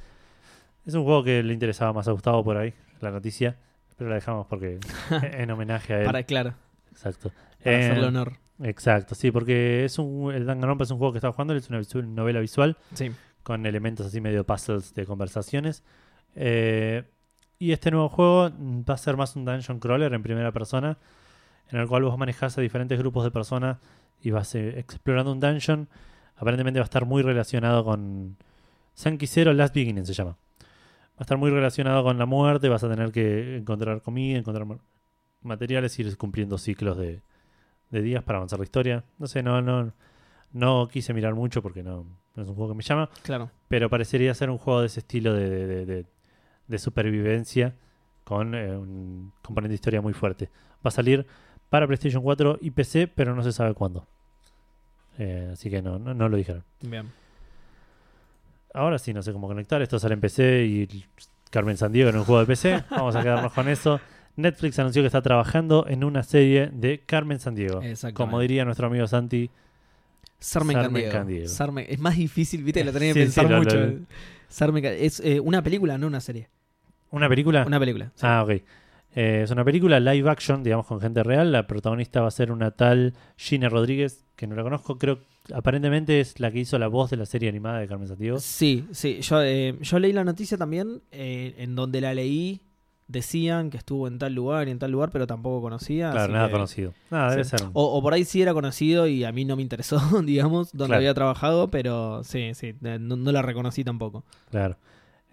Es 0.87 0.95
un 0.95 1.05
juego 1.05 1.23
que 1.25 1.43
le 1.43 1.53
interesaba 1.53 1.93
más 1.93 2.09
a 2.09 2.13
Gustavo 2.13 2.43
por 2.45 2.57
ahí, 2.57 2.75
la 3.01 3.11
noticia, 3.11 3.57
pero 3.97 4.09
la 4.11 4.17
dejamos 4.17 4.47
porque 4.47 4.79
en 5.33 5.51
homenaje 5.51 5.95
a 5.95 5.99
él. 6.01 6.07
Para, 6.07 6.23
claro, 6.25 6.55
Exacto. 6.91 7.31
para 7.63 7.77
Eh, 7.77 7.85
hacerle 7.91 8.07
honor. 8.09 8.33
Exacto, 8.63 9.15
sí, 9.17 9.31
porque 9.33 9.85
es 9.85 9.99
un, 9.99 10.33
el 10.33 10.47
Danganronpa 10.47 10.85
es 10.85 10.91
un 10.93 10.99
juego 10.99 11.13
que 11.13 11.19
estaba 11.19 11.33
jugando, 11.33 11.55
es 11.55 11.69
una 11.69 11.81
novela 12.07 12.39
visual 12.41 12.77
Sí. 12.95 13.11
con 13.43 13.67
elementos 13.67 14.07
así 14.07 14.21
medio 14.21 14.45
puzzles 14.45 14.95
de 14.95 15.07
conversaciones. 15.07 15.83
Eh, 16.35 17.05
y 17.59 17.73
este 17.73 17.91
nuevo 17.91 18.09
juego 18.09 18.51
va 18.89 18.95
a 18.95 18.99
ser 18.99 19.17
más 19.17 19.37
un 19.37 19.45
dungeon 19.45 19.79
crawler 19.79 20.13
en 20.15 20.23
primera 20.23 20.51
persona, 20.53 20.99
en 21.71 21.79
el 21.79 21.87
cual 21.87 22.03
vos 22.03 22.19
manejás 22.19 22.59
a 22.59 22.61
diferentes 22.61 22.99
grupos 22.99 23.25
de 23.25 23.31
personas 23.31 23.79
y 24.23 24.31
vas 24.31 24.55
eh, 24.55 24.79
explorando 24.79 25.33
un 25.33 25.41
dungeon. 25.41 25.89
Aparentemente 26.37 26.81
va 26.81 26.85
a 26.85 26.91
estar 26.91 27.05
muy 27.07 27.23
relacionado 27.23 27.85
con 27.85 28.37
Sankey 28.95 29.29
Zero 29.29 29.53
Last 29.53 29.75
Beginning 29.75 30.05
se 30.05 30.13
llama. 30.15 30.31
Va 30.31 31.19
a 31.19 31.23
estar 31.23 31.39
muy 31.39 31.51
relacionado 31.51 32.03
con 32.03 32.19
la 32.19 32.27
muerte, 32.27 32.69
vas 32.69 32.83
a 32.83 32.89
tener 32.89 33.13
que 33.13 33.59
encontrar 33.59 34.03
comida, 34.03 34.39
encontrar 34.39 34.65
ma- 34.67 34.79
materiales 35.43 35.97
ir 35.99 36.17
cumpliendo 36.17 36.59
ciclos 36.59 36.97
de, 36.97 37.21
de 37.91 38.03
días 38.03 38.25
para 38.25 38.39
avanzar 38.39 38.59
la 38.59 38.65
historia. 38.65 39.05
No 39.19 39.27
sé, 39.29 39.43
no, 39.43 39.63
no, 39.63 39.93
no 40.53 40.89
quise 40.89 41.15
mirar 41.15 41.35
mucho 41.35 41.63
porque 41.63 41.83
no, 41.83 42.07
no 42.35 42.43
es 42.43 42.49
un 42.49 42.55
juego 42.55 42.73
que 42.73 42.77
me 42.79 42.83
llama. 42.83 43.09
Claro. 43.23 43.51
Pero 43.69 43.89
parecería 43.89 44.35
ser 44.35 44.51
un 44.51 44.59
juego 44.59 44.81
de 44.81 44.87
ese 44.87 45.01
estilo 45.01 45.33
de, 45.35 45.49
de- 45.67 45.87
de- 45.87 46.07
de- 46.69 46.79
supervivencia 46.79 47.75
con 48.25 48.55
eh, 48.55 48.77
un 48.77 49.33
componente 49.43 49.71
de 49.71 49.75
historia 49.77 50.01
muy 50.01 50.13
fuerte. 50.13 50.49
Va 50.85 50.89
a 50.89 50.91
salir 50.91 51.27
para 51.71 51.87
PlayStation 51.87 52.23
4 52.23 52.59
y 52.61 52.71
PC, 52.71 53.09
pero 53.09 53.35
no 53.35 53.43
se 53.43 53.53
sabe 53.53 53.75
cuándo. 53.75 54.07
Eh, 55.19 55.51
así 55.53 55.69
que 55.71 55.83
no, 55.83 55.99
no, 55.99 56.15
no 56.15 56.29
lo 56.29 56.37
dijeron. 56.37 56.65
Bien. 56.81 57.11
Ahora 58.75 58.99
sí, 58.99 59.13
no 59.13 59.23
sé 59.23 59.33
cómo 59.33 59.47
conectar. 59.49 59.83
Esto 59.83 59.99
sale 59.99 60.15
en 60.15 60.21
PC 60.21 60.65
y 60.65 61.05
Carmen 61.51 61.77
Sandiego 61.77 62.11
en 62.11 62.17
un 62.17 62.25
juego 62.25 62.41
de 62.41 62.47
PC. 62.47 62.85
Vamos 62.91 63.15
a 63.17 63.23
quedarnos 63.23 63.53
con 63.53 63.69
eso. 63.69 64.01
Netflix 64.37 64.79
anunció 64.79 65.03
que 65.03 65.07
está 65.09 65.21
trabajando 65.21 65.87
en 65.89 66.05
una 66.05 66.23
serie 66.23 66.69
de 66.73 67.01
Carmen 67.05 67.39
Sandiego. 67.39 67.83
Como 68.15 68.41
diría 68.41 68.65
nuestro 68.65 68.87
amigo 68.87 69.07
Santi, 69.07 69.51
Sarmen 70.39 70.75
Sarmen 70.77 70.93
Candiego. 71.11 71.13
Candiego. 71.13 71.49
Sarmen- 71.49 71.87
Es 71.89 71.99
más 72.01 72.17
difícil, 72.17 72.65
viste, 72.65 72.83
lo 72.83 72.93
tenía 72.93 73.09
que 73.13 73.21
Sí, 73.21 73.21
pensar 73.27 73.45
sí, 73.47 73.51
lo- 73.53 73.59
mucho. 73.59 73.77
lo- 73.77 73.99
es 74.59 75.21
eh, 75.21 75.41
una 75.41 75.63
película, 75.63 75.99
no 75.99 76.07
una 76.07 76.21
serie. 76.21 76.49
¿una 77.11 77.29
película? 77.29 77.65
Una 77.67 77.79
película. 77.79 78.07
sí. 78.15 78.23
Ah, 78.27 78.43
ok. 78.43 78.51
Eh, 79.15 79.43
es 79.45 79.51
una 79.51 79.65
película 79.65 80.01
live 80.01 80.31
action, 80.31 80.63
digamos, 80.63 80.87
con 80.87 81.01
gente 81.01 81.23
real. 81.23 81.53
La 81.53 81.67
protagonista 81.67 82.23
va 82.23 82.29
a 82.29 82.31
ser 82.31 82.51
una 82.51 82.71
tal 82.71 83.13
Gina 83.37 83.69
Rodríguez, 83.69 84.25
que 84.37 84.47
no 84.47 84.55
la 84.55 84.63
conozco. 84.63 84.97
Creo 84.97 85.19
aparentemente 85.53 86.21
es 86.21 86.41
la 86.41 86.51
que 86.51 86.61
hizo 86.61 86.79
la 86.79 86.89
voz 86.89 87.11
de 87.11 87.19
la 87.19 87.27
serie 87.27 87.49
animada 87.49 87.81
de 87.81 87.89
Carmen 87.89 88.09
Sandiego. 88.09 88.39
Sí, 88.39 88.87
sí. 88.93 89.21
Yo, 89.21 89.43
eh, 89.43 89.77
yo 89.81 89.99
leí 89.99 90.13
la 90.13 90.25
noticia 90.25 90.57
también, 90.57 91.03
en 91.11 91.75
donde 91.75 92.01
la 92.01 92.15
leí, 92.15 92.63
decían 93.13 93.71
que 93.71 93.77
estuvo 93.77 94.09
en 94.09 94.19
tal 94.19 94.35
lugar 94.35 94.67
y 94.69 94.71
en 94.71 94.79
tal 94.79 94.91
lugar, 94.91 95.11
pero 95.13 95.27
tampoco 95.27 95.61
conocía. 95.61 96.11
Claro, 96.11 96.33
nada 96.33 96.47
que- 96.49 96.53
conocido. 96.53 96.95
Nada, 97.11 97.31
debe 97.31 97.45
sí. 97.45 97.51
ser. 97.51 97.69
O, 97.75 97.85
o 97.99 98.03
por 98.03 98.15
ahí 98.15 98.25
sí 98.25 98.43
era 98.43 98.53
conocido 98.55 99.07
y 99.07 99.23
a 99.25 99.33
mí 99.33 99.45
no 99.45 99.55
me 99.57 99.63
interesó, 99.63 100.01
digamos, 100.25 100.73
donde 100.73 100.87
Claro. 100.87 100.99
había 100.99 101.15
trabajado, 101.15 101.69
pero 101.71 102.25
sí, 102.25 102.53
sí, 102.55 102.75
no, 102.81 102.99
no 103.17 103.31
la 103.33 103.43
reconocí 103.43 103.85
tampoco. 103.85 104.25
Claro. 104.51 104.77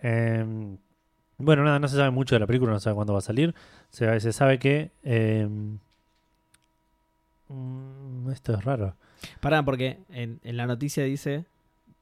Eh, 0.03 0.45
bueno, 1.37 1.63
nada, 1.63 1.79
no 1.79 1.87
se 1.87 1.95
sabe 1.95 2.11
mucho 2.11 2.35
de 2.35 2.39
la 2.39 2.47
película, 2.47 2.71
no 2.73 2.79
se 2.79 2.83
sabe 2.83 2.95
cuándo 2.95 3.13
va 3.13 3.19
a 3.19 3.21
salir. 3.23 3.55
Se, 3.89 4.19
se 4.19 4.33
sabe 4.33 4.59
que. 4.59 4.91
eh, 5.03 5.47
mm, 7.49 8.29
esto 8.31 8.53
es 8.53 8.63
raro. 8.63 8.95
Pará, 9.41 9.63
porque 9.63 9.99
en, 10.09 10.39
en 10.43 10.57
la 10.57 10.65
noticia 10.67 11.03
dice 11.03 11.45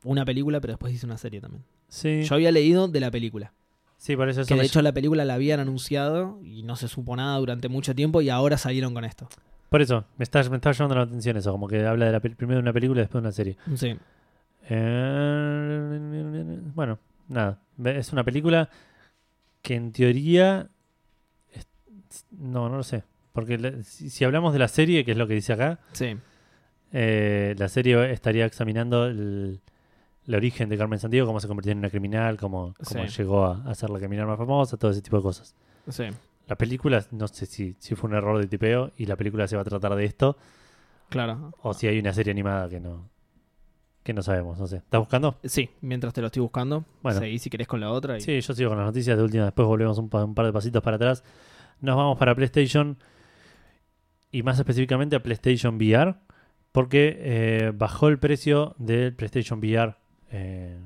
una 0.04 0.26
película, 0.26 0.60
pero 0.60 0.74
después 0.74 0.92
dice 0.94 1.06
una 1.06 1.18
serie 1.18 1.42
también. 1.42 1.64
Sí, 1.90 2.24
Yo 2.24 2.36
había 2.36 2.52
leído 2.52 2.88
de 2.88 3.00
la 3.00 3.10
película. 3.12 3.54
Sí, 3.98 4.16
por 4.16 4.30
eso 4.30 4.44
Que 4.46 4.56
de 4.56 4.66
hecho 4.66 4.82
la 4.82 4.92
película 4.94 5.26
la 5.26 5.36
habían 5.36 5.60
anunciado 5.60 6.40
y 6.44 6.64
no 6.64 6.76
se 6.76 6.88
supo 6.88 7.16
nada 7.16 7.38
durante 7.38 7.70
mucho 7.70 7.94
tiempo 7.96 8.22
y 8.22 8.30
ahora 8.30 8.58
salieron 8.58 8.94
con 8.94 9.06
esto. 9.06 9.28
Por 9.70 9.82
eso, 9.82 10.06
me 10.18 10.24
está, 10.24 10.42
me 10.50 10.56
está 10.56 10.72
llamando 10.72 10.96
la 10.96 11.02
atención 11.02 11.36
eso, 11.38 11.52
como 11.52 11.68
que 11.68 11.86
habla 11.86 12.06
de 12.06 12.12
la, 12.14 12.20
primero 12.22 12.56
de 12.58 12.62
una 12.62 12.74
película 12.74 13.02
y 13.02 13.04
después 13.04 13.22
de 13.22 13.28
una 13.28 13.32
serie. 13.34 13.58
Sí. 13.76 13.96
Eh, 14.70 16.72
bueno, 16.76 17.00
nada. 17.28 17.60
Es 17.84 18.12
una 18.14 18.24
película 18.24 18.70
que 19.62 19.76
en 19.76 19.92
teoría. 19.92 20.68
es- 21.54 21.68
no, 22.32 22.70
no 22.70 22.78
lo 22.78 22.84
sé. 22.84 23.04
Porque 23.34 23.58
la- 23.58 23.84
si, 23.84 24.10
si 24.10 24.24
hablamos 24.26 24.54
de 24.54 24.60
la 24.60 24.68
serie, 24.68 25.06
que 25.06 25.12
es 25.12 25.18
lo 25.18 25.28
que 25.28 25.34
dice 25.36 25.54
acá, 25.54 25.80
Sí. 25.92 26.16
eh, 26.92 27.56
la 27.58 27.68
serie 27.70 28.12
estaría 28.12 28.46
examinando 28.46 29.06
el, 29.08 29.60
el 30.28 30.36
origen 30.36 30.68
de 30.70 30.78
Carmen 30.78 31.00
Sandiego, 31.00 31.26
cómo 31.26 31.40
se 31.40 31.48
convirtió 31.48 31.72
en 31.72 31.78
una 31.80 31.90
criminal, 31.90 32.38
cómo, 32.38 32.74
cómo 32.84 33.08
Sí. 33.08 33.18
llegó 33.18 33.46
a, 33.46 33.74
ser 33.76 33.90
la 33.90 33.98
criminal 34.00 34.28
más 34.28 34.38
famosa, 34.38 34.78
todo 34.78 34.92
ese 34.92 35.02
tipo 35.02 35.18
de 35.18 35.24
cosas. 35.24 35.56
Sí. 35.90 36.04
La 36.48 36.56
película, 36.58 37.04
no 37.12 37.28
sé 37.28 37.46
si, 37.46 37.76
si 37.80 37.96
fue 37.96 38.10
un 38.10 38.16
error 38.16 38.40
de 38.40 38.48
tipeo 38.48 38.92
y 38.98 39.06
la 39.06 39.16
película 39.16 39.48
se 39.48 39.56
va 39.56 39.62
a 39.64 39.66
tratar 39.66 39.96
de 39.96 40.06
esto, 40.06 40.38
Claro. 41.10 41.54
o 41.62 41.74
si 41.74 41.88
hay 41.88 42.00
una 42.00 42.14
serie 42.14 42.32
animada 42.32 42.68
que 42.70 42.80
no 42.80 43.10
que 44.04 44.14
no 44.14 44.22
sabemos, 44.22 44.58
no 44.58 44.68
sé. 44.68 44.78
¿Estás 44.78 45.00
buscando? 45.02 45.36
Sí, 45.44 45.70
mientras 45.82 46.14
te 46.14 46.22
lo 46.22 46.28
estoy 46.28 46.42
buscando. 46.42 46.86
Bueno. 47.04 47.20
Seguí 47.20 47.40
si 47.40 47.50
querés 47.50 47.68
con 47.68 47.82
la 47.82 47.92
otra. 47.92 48.18
y- 48.18 48.22
Sí, 48.22 48.40
yo 48.40 48.54
sigo 48.54 48.70
con 48.70 48.78
las 48.78 48.88
noticias 48.88 49.18
de 49.18 49.24
última, 49.24 49.44
después 49.44 49.68
volvemos 49.68 49.98
un, 49.98 50.08
pa- 50.08 50.24
un 50.24 50.34
par 50.34 50.46
de 50.46 50.54
pasitos 50.54 50.82
para 50.82 50.96
atrás. 50.96 51.26
Nos 51.82 51.98
vamos 51.98 52.18
para 52.18 52.34
PlayStation 52.34 52.98
y 54.32 54.44
más 54.44 54.58
específicamente 54.60 55.18
a 55.18 55.24
PlayStation 55.24 55.76
VR, 55.76 56.16
porque 56.72 57.18
eh, 57.20 57.72
bajó 57.76 58.08
el 58.08 58.18
precio 58.18 58.76
del 58.78 59.14
PlayStation 59.14 59.60
VR, 59.60 59.96
eh, 60.32 60.78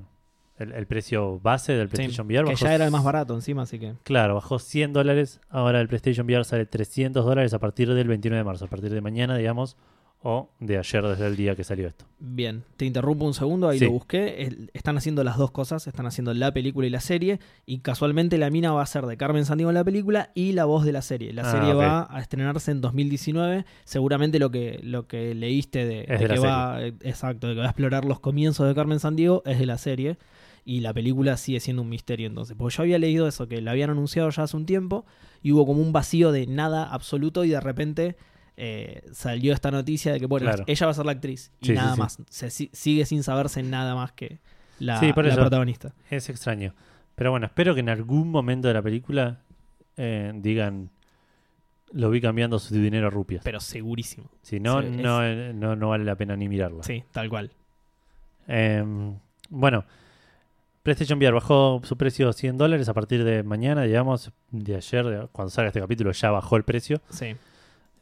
el, 0.57 0.71
el 0.73 0.85
precio 0.87 1.39
base 1.39 1.73
del 1.73 1.89
Sí, 1.89 1.95
PlayStation 1.95 2.27
VR. 2.27 2.43
que 2.45 2.51
bajó 2.51 2.65
ya 2.65 2.75
era 2.75 2.85
el 2.85 2.91
más 2.91 3.03
barato 3.03 3.33
encima, 3.33 3.63
así 3.63 3.79
que. 3.79 3.93
Claro, 4.03 4.35
bajó 4.35 4.59
100 4.59 4.93
dólares. 4.93 5.39
Ahora 5.49 5.81
el 5.81 5.87
PlayStation 5.87 6.25
VR 6.25 6.43
sale 6.45 6.65
300 6.65 7.25
dólares 7.25 7.53
a 7.53 7.59
partir 7.59 7.91
del 7.93 8.07
29 8.07 8.37
de 8.37 8.43
marzo, 8.43 8.65
a 8.65 8.67
partir 8.67 8.91
de 8.93 9.01
mañana, 9.01 9.35
digamos, 9.37 9.75
o 10.23 10.51
de 10.59 10.77
ayer 10.77 11.03
desde 11.03 11.25
el 11.25 11.35
día 11.35 11.55
que 11.55 11.63
salió 11.63 11.87
esto. 11.87 12.05
Bien, 12.19 12.63
te 12.77 12.85
interrumpo 12.85 13.25
un 13.25 13.33
segundo, 13.33 13.67
ahí 13.67 13.79
Sí. 13.79 13.85
lo 13.85 13.91
busqué. 13.91 14.67
Están 14.73 14.95
haciendo 14.97 15.23
las 15.23 15.37
dos 15.37 15.49
cosas, 15.49 15.87
están 15.87 16.05
haciendo 16.05 16.31
la 16.35 16.53
película 16.53 16.85
y 16.85 16.91
la 16.91 16.99
serie. 16.99 17.39
Y 17.65 17.79
casualmente 17.79 18.37
la 18.37 18.51
mina 18.51 18.71
va 18.71 18.83
a 18.83 18.85
ser 18.85 19.05
de 19.07 19.17
Carmen 19.17 19.45
Sandiego 19.45 19.71
en 19.71 19.75
la 19.75 19.83
película 19.83 20.29
y 20.35 20.51
la 20.51 20.65
voz 20.65 20.85
de 20.85 20.91
la 20.91 21.01
serie. 21.01 21.33
La 21.33 21.41
Ah, 21.41 21.51
serie 21.51 21.73
va 21.73 22.07
a 22.15 22.19
estrenarse 22.21 22.69
en 22.69 22.81
2019. 22.81 23.65
Seguramente 23.83 24.37
lo 24.37 24.51
que, 24.51 24.79
lo 24.83 25.07
que 25.07 25.33
leíste 25.33 25.85
de, 25.85 26.01
Es 26.01 26.19
de 26.19 26.27
de 26.27 26.33
que 26.35 26.39
va, 26.39 26.83
eh, 26.83 26.93
exacto, 27.01 27.47
de 27.47 27.55
que 27.55 27.59
va 27.61 27.65
a 27.65 27.69
explorar 27.69 28.05
los 28.05 28.19
comienzos 28.19 28.67
de 28.67 28.75
Carmen 28.75 28.99
Sandiego 28.99 29.41
es 29.45 29.57
de 29.57 29.65
la 29.65 29.79
serie. 29.79 30.17
Y 30.63 30.81
la 30.81 30.93
película 30.93 31.37
sigue 31.37 31.59
siendo 31.59 31.81
un 31.81 31.89
misterio 31.89 32.27
entonces. 32.27 32.55
Porque 32.55 32.75
yo 32.77 32.83
había 32.83 32.99
leído 32.99 33.27
eso, 33.27 33.47
que 33.47 33.59
la 33.61 33.71
habían 33.71 33.89
anunciado 33.89 34.29
ya 34.29 34.43
hace 34.43 34.55
un 34.55 34.67
tiempo. 34.67 35.05
Y 35.41 35.51
hubo 35.53 35.65
como 35.65 35.81
un 35.81 35.91
vacío 35.91 36.31
de 36.31 36.45
nada 36.45 36.83
absoluto. 36.93 37.43
Y 37.43 37.49
de 37.49 37.59
repente 37.59 38.15
eh, 38.63 39.01
salió 39.11 39.53
esta 39.53 39.71
noticia 39.71 40.13
de 40.13 40.19
que, 40.19 40.27
bueno, 40.27 40.45
Claro. 40.45 40.63
ella 40.67 40.85
va 40.85 40.91
a 40.91 40.93
ser 40.95 41.05
la 41.05 41.13
actriz. 41.13 41.51
Y 41.61 41.65
Sí, 41.67 41.73
nada 41.73 41.95
sí. 41.95 41.99
más. 41.99 42.17
Se, 42.29 42.51
si- 42.51 42.69
sigue 42.73 43.05
sin 43.07 43.23
saberse 43.23 43.63
nada 43.63 43.95
más 43.95 44.11
que 44.11 44.37
la, 44.77 44.99
por 45.15 45.25
la 45.25 45.33
protagonista. 45.35 45.93
Es 46.11 46.29
extraño. 46.29 46.75
Pero 47.15 47.31
bueno, 47.31 47.47
espero 47.47 47.73
que 47.73 47.79
en 47.79 47.89
algún 47.89 48.29
momento 48.29 48.67
de 48.67 48.75
la 48.75 48.81
película 48.83 49.39
eh, 49.97 50.31
digan 50.35 50.91
lo 51.93 52.09
vi 52.11 52.21
cambiando 52.21 52.57
su 52.59 52.73
dinero 52.75 53.07
a 53.07 53.09
rupias. 53.09 53.43
Pero 53.43 53.59
segurísimo. 53.59 54.29
Si 54.43 54.59
no, 54.59 54.81
sí, 54.81 54.89
no, 54.89 55.25
eh, 55.25 55.53
no, 55.53 55.75
no 55.75 55.89
vale 55.89 56.03
la 56.05 56.15
pena 56.15 56.35
ni 56.37 56.47
mirarla. 56.47 56.83
Sí, 56.83 57.03
tal 57.11 57.29
cual. 57.29 57.51
Eh, 58.47 58.83
bueno, 59.49 59.83
PlayStation 60.83 61.17
VR 61.19 61.33
bajó 61.33 61.81
su 61.83 61.97
precio 61.97 62.29
a 62.29 62.33
100 62.33 62.57
dólares 62.57 62.87
a 62.89 62.93
partir 62.93 63.23
de 63.23 63.43
mañana, 63.43 63.83
digamos, 63.83 64.31
de 64.51 64.75
ayer, 64.75 65.05
de- 65.05 65.27
cuando 65.31 65.49
salga 65.49 65.67
este 65.69 65.79
capítulo 65.81 66.11
ya 66.11 66.31
bajó 66.31 66.55
el 66.57 66.63
precio. 66.63 67.01
Sí. 67.09 67.35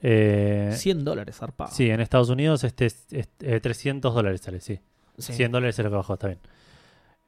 Eh, 0.02 0.72
100 0.76 1.04
dólares, 1.04 1.36
zarpado. 1.38 1.72
sí, 1.72 1.90
en 1.90 2.00
Estados 2.00 2.30
Unidos 2.30 2.64
este 2.64 2.86
es, 2.86 3.06
es- 3.12 3.30
eh, 3.42 3.60
300 3.60 4.14
dólares 4.14 4.42
sale, 4.42 4.62
sí. 4.62 4.80
Sí. 5.18 5.34
100 5.34 5.52
dólares 5.52 5.78
es 5.78 5.84
lo 5.84 5.92
que 5.92 5.98
bajó, 5.98 6.14
está 6.14 6.28
bien. 6.28 6.40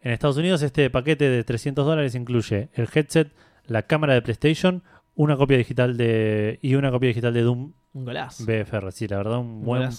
En 0.01 0.11
Estados 0.13 0.37
Unidos 0.37 0.61
este 0.61 0.89
paquete 0.89 1.29
de 1.29 1.43
300 1.43 1.85
dólares 1.85 2.15
incluye 2.15 2.69
el 2.73 2.87
headset, 2.93 3.31
la 3.65 3.83
cámara 3.83 4.13
de 4.13 4.21
PlayStation, 4.21 4.83
una 5.15 5.35
copia 5.37 5.57
digital 5.57 5.97
de 5.97 6.57
y 6.61 6.75
una 6.75 6.89
copia 6.91 7.07
digital 7.09 7.33
de 7.33 7.41
Doom 7.41 7.73
Un 7.93 8.05
golazo. 8.05 8.45
BFR. 8.45 8.91
Sí, 8.93 9.07
la 9.07 9.17
verdad, 9.17 9.37
un 9.39 9.63
buen, 9.63 9.89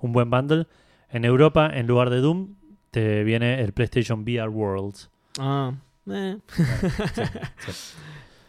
un 0.00 0.12
buen 0.12 0.30
bundle. 0.30 0.66
En 1.10 1.24
Europa, 1.26 1.70
en 1.72 1.86
lugar 1.86 2.08
de 2.08 2.20
Doom, 2.22 2.54
te 2.90 3.22
viene 3.24 3.60
el 3.60 3.72
PlayStation 3.72 4.22
VR 4.22 4.48
Worlds. 4.48 5.10
Ah, 5.38 5.74
eh. 6.10 6.38
Sí, 6.48 6.62
sí. 7.72 7.96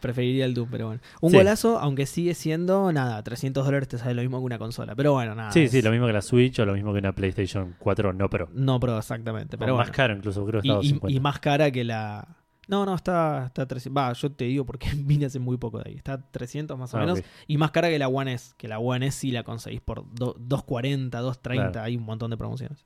Preferiría 0.04 0.46
el 0.46 0.54
Doom, 0.54 0.68
pero 0.70 0.88
bueno. 0.88 1.02
Un 1.22 1.32
Sí. 1.32 1.38
golazo, 1.38 1.80
aunque 1.80 2.06
sigue 2.06 2.34
siendo, 2.36 2.92
nada, 2.92 3.24
300 3.24 3.66
dólares 3.66 3.88
te 3.88 3.98
sale 3.98 4.14
lo 4.14 4.22
mismo 4.22 4.38
que 4.40 4.46
una 4.46 4.60
consola. 4.60 4.94
Pero 4.96 5.14
bueno, 5.14 5.34
nada. 5.34 5.52
Sí, 5.52 5.62
es- 5.62 5.72
sí, 5.72 5.82
lo 5.82 5.92
mismo 5.92 6.06
que 6.08 6.14
la 6.14 6.22
Switch 6.22 6.60
o 6.60 6.66
lo 6.66 6.74
mismo 6.74 6.92
que 6.94 7.00
una 7.00 7.14
PlayStation 7.16 7.76
4 7.80 8.12
no 8.14 8.30
Pro. 8.30 8.50
No, 8.54 8.80
pero 8.80 8.98
exactamente. 8.98 9.58
Pero 9.58 9.72
O 9.74 9.76
bueno. 9.78 9.88
más 9.88 9.96
caro 9.96 10.14
incluso, 10.16 10.46
creo 10.46 10.62
que 10.62 10.68
y, 10.68 10.72
estaba 10.72 10.84
y- 10.84 10.90
50. 10.90 11.16
y 11.16 11.20
más 11.20 11.40
cara 11.40 11.72
que 11.72 11.84
la. 11.86 12.28
No, 12.68 12.86
no, 12.86 12.96
está, 12.96 13.46
está 13.48 13.66
300. 13.68 13.98
Va, 14.04 14.14
yo 14.14 14.32
te 14.32 14.46
digo 14.46 14.66
porque 14.66 14.88
vine 14.98 15.26
hace 15.26 15.40
muy 15.40 15.58
poco 15.58 15.80
de 15.80 15.90
ahí. 15.92 15.96
Está 15.96 16.18
300 16.32 16.78
más 16.78 16.94
o 16.94 16.98
Ah, 16.98 17.02
menos. 17.02 17.22
Y 17.48 17.58
más 17.58 17.72
cara 17.72 17.90
que 17.90 17.98
la 18.00 18.08
One 18.10 18.34
S. 18.34 18.54
Que 18.58 18.68
la 18.68 18.80
One 18.80 19.08
S 19.08 19.20
sí 19.20 19.32
la 19.32 19.44
conseguís 19.44 19.82
por 19.82 20.04
do- 20.14 20.36
240, 20.40 21.20
230. 21.20 21.72
Claro. 21.72 21.86
Hay 21.86 21.96
un 21.98 22.04
montón 22.04 22.30
de 22.30 22.38
promociones. 22.38 22.86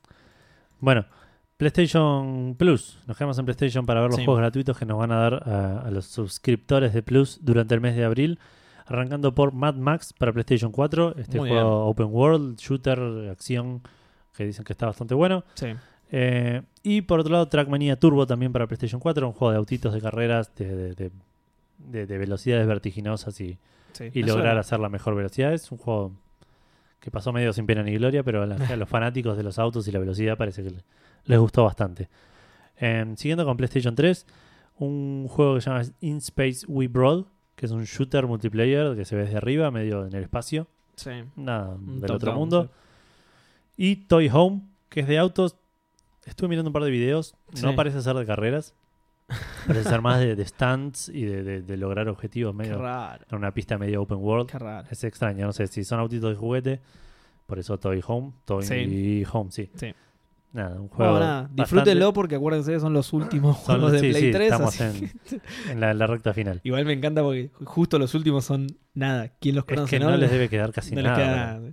Bueno, 0.80 1.04
PlayStation 1.58 2.54
Plus. 2.56 2.98
Nos 3.06 3.16
quedamos 3.16 3.38
en 3.38 3.44
PlayStation 3.44 3.84
para 3.84 4.00
ver 4.00 4.10
los 4.10 4.18
Sí. 4.20 4.24
juegos 4.24 4.40
gratuitos 4.40 4.78
que 4.78 4.86
nos 4.86 4.96
van 4.96 5.12
a 5.12 5.16
dar 5.18 5.34
a, 5.48 5.80
a 5.80 5.90
los 5.90 6.06
suscriptores 6.06 6.94
de 6.94 7.02
Plus 7.02 7.40
durante 7.42 7.74
el 7.74 7.80
mes 7.80 7.94
de 7.96 8.04
abril. 8.04 8.38
Arrancando 8.86 9.34
por 9.34 9.52
Mad 9.52 9.74
Max 9.74 10.14
para 10.14 10.32
PlayStation 10.32 10.72
4. 10.72 11.16
Este 11.18 11.38
Muy 11.38 11.50
juego 11.50 11.84
open 11.86 12.06
world, 12.10 12.56
shooter, 12.58 12.98
acción, 13.30 13.82
que 14.34 14.46
dicen 14.46 14.64
que 14.64 14.72
está 14.72 14.86
bastante 14.86 15.14
bueno. 15.14 15.44
Sí. 15.54 15.66
Eh, 16.10 16.62
y 16.82 17.02
por 17.02 17.20
otro 17.20 17.32
lado, 17.32 17.48
Trackmania 17.48 17.96
Turbo 17.96 18.26
también 18.26 18.52
para 18.52 18.66
PlayStation 18.66 19.00
4. 19.00 19.26
Un 19.26 19.34
juego 19.34 19.50
de 19.52 19.58
autitos 19.58 19.92
de 19.92 20.00
carreras, 20.00 20.54
de, 20.54 20.74
de- 20.74 20.94
de- 20.94 21.10
de- 21.78 22.06
de 22.06 22.18
velocidades 22.18 22.66
vertiginosas 22.66 23.38
y, 23.40 23.58
sí. 23.92 24.10
y 24.14 24.22
Me 24.22 24.28
lograr 24.28 24.56
hacer 24.58 24.78
la 24.80 24.88
mejor 24.88 25.14
velocidad. 25.16 25.52
Es 25.52 25.70
un 25.70 25.78
juego 25.78 26.12
que 27.00 27.10
pasó 27.10 27.32
medio 27.32 27.52
sin 27.52 27.66
pena 27.66 27.82
ni 27.82 27.94
gloria, 27.96 28.22
pero 28.22 28.42
a, 28.44 28.46
los 28.76 28.88
fanáticos 28.88 29.36
de 29.36 29.42
los 29.42 29.58
autos 29.58 29.86
y 29.88 29.92
la 29.92 29.98
velocidad 29.98 30.36
parece 30.38 30.62
que 30.62 30.72
les 31.24 31.38
gustó 31.38 31.64
bastante. 31.64 32.08
Eh, 32.76 33.04
siguiendo 33.16 33.44
con 33.44 33.56
PlayStation 33.56 33.94
3, 33.94 34.26
un 34.78 35.26
juego 35.28 35.56
que 35.56 35.60
se 35.60 35.70
llama 35.70 35.82
In 36.00 36.18
Space 36.18 36.64
We 36.68 36.86
Brawl, 36.88 37.26
que 37.56 37.66
es 37.66 37.72
un 37.72 37.84
shooter 37.84 38.26
multiplayer 38.26 38.94
que 38.96 39.04
se 39.04 39.16
ve 39.16 39.24
desde 39.24 39.36
arriba, 39.38 39.70
medio 39.70 40.06
en 40.06 40.14
el 40.14 40.22
espacio, 40.22 40.68
Sí. 40.94 41.10
nada 41.36 41.70
Un 41.74 42.00
del 42.00 42.10
otro 42.12 42.30
down, 42.30 42.38
mundo. 42.38 42.70
Y 43.76 43.96
Toy 44.06 44.28
Home, 44.32 44.62
que 44.88 45.00
es 45.00 45.08
de 45.08 45.18
autos. 45.18 45.56
Estuve 46.24 46.48
mirando 46.48 46.68
un 46.70 46.72
par 46.72 46.82
de 46.82 46.90
videos, 46.90 47.34
no 47.62 47.74
parece 47.74 48.02
ser 48.02 48.14
de 48.16 48.26
carreras, 48.26 48.74
parece 49.66 49.88
ser 49.88 50.00
más 50.02 50.20
de, 50.20 50.36
de 50.36 50.44
stunts 50.46 51.08
y 51.08 51.22
de, 51.24 51.42
de- 51.42 51.62
de 51.62 51.76
lograr 51.76 52.08
objetivos 52.08 52.52
Qué 52.52 52.58
medio 52.58 52.78
raro. 52.78 53.24
en 53.30 53.36
una 53.36 53.52
pista 53.52 53.78
medio 53.78 54.02
open 54.02 54.18
world. 54.18 54.48
Qué 54.50 54.58
raro. 54.58 54.86
Es 54.90 55.04
extraño, 55.04 55.46
no 55.46 55.52
sé 55.52 55.66
si 55.68 55.84
son 55.84 56.00
autitos 56.00 56.30
de 56.30 56.36
juguete. 56.36 56.80
Por 57.46 57.58
eso 57.58 57.78
Toy 57.78 58.02
Home. 58.06 58.32
Toy. 58.44 59.24
Home, 59.32 59.50
sí. 59.50 59.70
Nada, 60.52 60.80
un 60.80 60.88
juego. 60.88 61.12
Bueno, 61.12 61.26
nada, 61.26 61.40
bastante- 61.42 61.62
disfrútenlo 61.62 62.12
porque 62.14 62.34
acuérdense 62.36 62.72
que 62.72 62.80
son 62.80 62.92
los 62.94 63.12
últimos 63.12 63.56
juegos 63.58 63.92
de 63.92 63.98
sí, 64.00 64.10
Play 64.10 64.22
sí, 64.22 64.30
3. 64.32 64.50
estamos 64.52 64.80
así 64.80 65.02
en, 65.02 65.10
que- 65.10 65.40
en 65.72 65.80
la, 65.98 66.06
recta 66.06 66.32
final. 66.32 66.60
Igual 66.64 66.84
me 66.86 66.94
encanta 66.94 67.22
porque 67.22 67.50
justo 67.64 67.98
los 67.98 68.14
últimos 68.14 68.44
son 68.44 68.66
nada. 68.94 69.28
¿Quién 69.40 69.54
los 69.56 69.64
Es 69.68 69.74
conoce? 69.74 69.98
que 69.98 70.04
no 70.04 70.16
les 70.16 70.30
debe 70.30 70.48
quedar 70.48 70.72
casi 70.72 70.94
No 70.94 71.02
les 71.02 71.10
nada. 71.10 71.16
queda 71.22 71.28
bueno. 71.58 71.60
nada. 71.66 71.72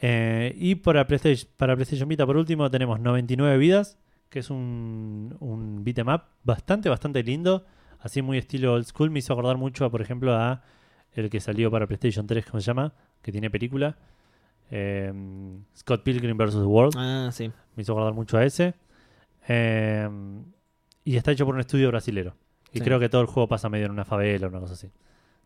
Eh, 0.00 0.54
y 0.58 0.74
para 0.76 1.06
PlayStation, 1.06 1.48
para 1.56 1.74
PlayStation 1.76 2.08
Vita, 2.08 2.26
por 2.26 2.36
último, 2.36 2.68
tenemos 2.70 2.98
99 3.00 3.56
vidas, 3.58 3.98
que 4.28 4.40
es 4.40 4.50
un, 4.50 5.36
un 5.38 5.84
beat'em 5.84 6.08
up 6.08 6.22
bastante, 6.42 6.88
bastante 6.88 7.22
lindo. 7.22 7.64
Así 8.00 8.20
muy 8.20 8.36
estilo 8.38 8.72
old 8.72 8.84
school. 8.86 9.10
Me 9.10 9.20
hizo 9.20 9.32
acordar 9.32 9.56
mucho, 9.56 9.84
a, 9.84 9.90
por 9.90 10.02
ejemplo, 10.02 10.34
a 10.34 10.62
el 11.12 11.30
que 11.30 11.38
salió 11.40 11.70
para 11.70 11.86
PlayStation 11.86 12.26
3, 12.26 12.46
¿cómo 12.46 12.60
se 12.60 12.66
llama? 12.66 12.94
Que 13.22 13.30
tiene 13.30 13.48
película. 13.50 13.96
Eh, 14.74 15.12
Scott 15.76 16.02
Pilgrim 16.02 16.36
vs. 16.36 16.54
World. 16.56 16.94
Ah, 16.96 17.28
sí. 17.30 17.50
Me 17.76 17.82
hizo 17.82 17.92
acordar 17.92 18.14
mucho 18.14 18.38
a 18.38 18.44
ese. 18.44 18.74
Eh, 19.48 20.08
y 21.04 21.16
está 21.16 21.32
hecho 21.32 21.44
por 21.44 21.54
un 21.54 21.60
estudio 21.60 21.88
brasilero. 21.88 22.34
Y 22.72 22.78
Sí. 22.78 22.84
creo 22.84 22.98
que 22.98 23.08
todo 23.08 23.20
el 23.20 23.26
juego 23.26 23.48
pasa 23.48 23.68
medio 23.68 23.86
en 23.86 23.92
una 23.92 24.04
favela 24.04 24.46
o 24.46 24.50
una 24.50 24.60
cosa 24.60 24.72
así. 24.74 24.90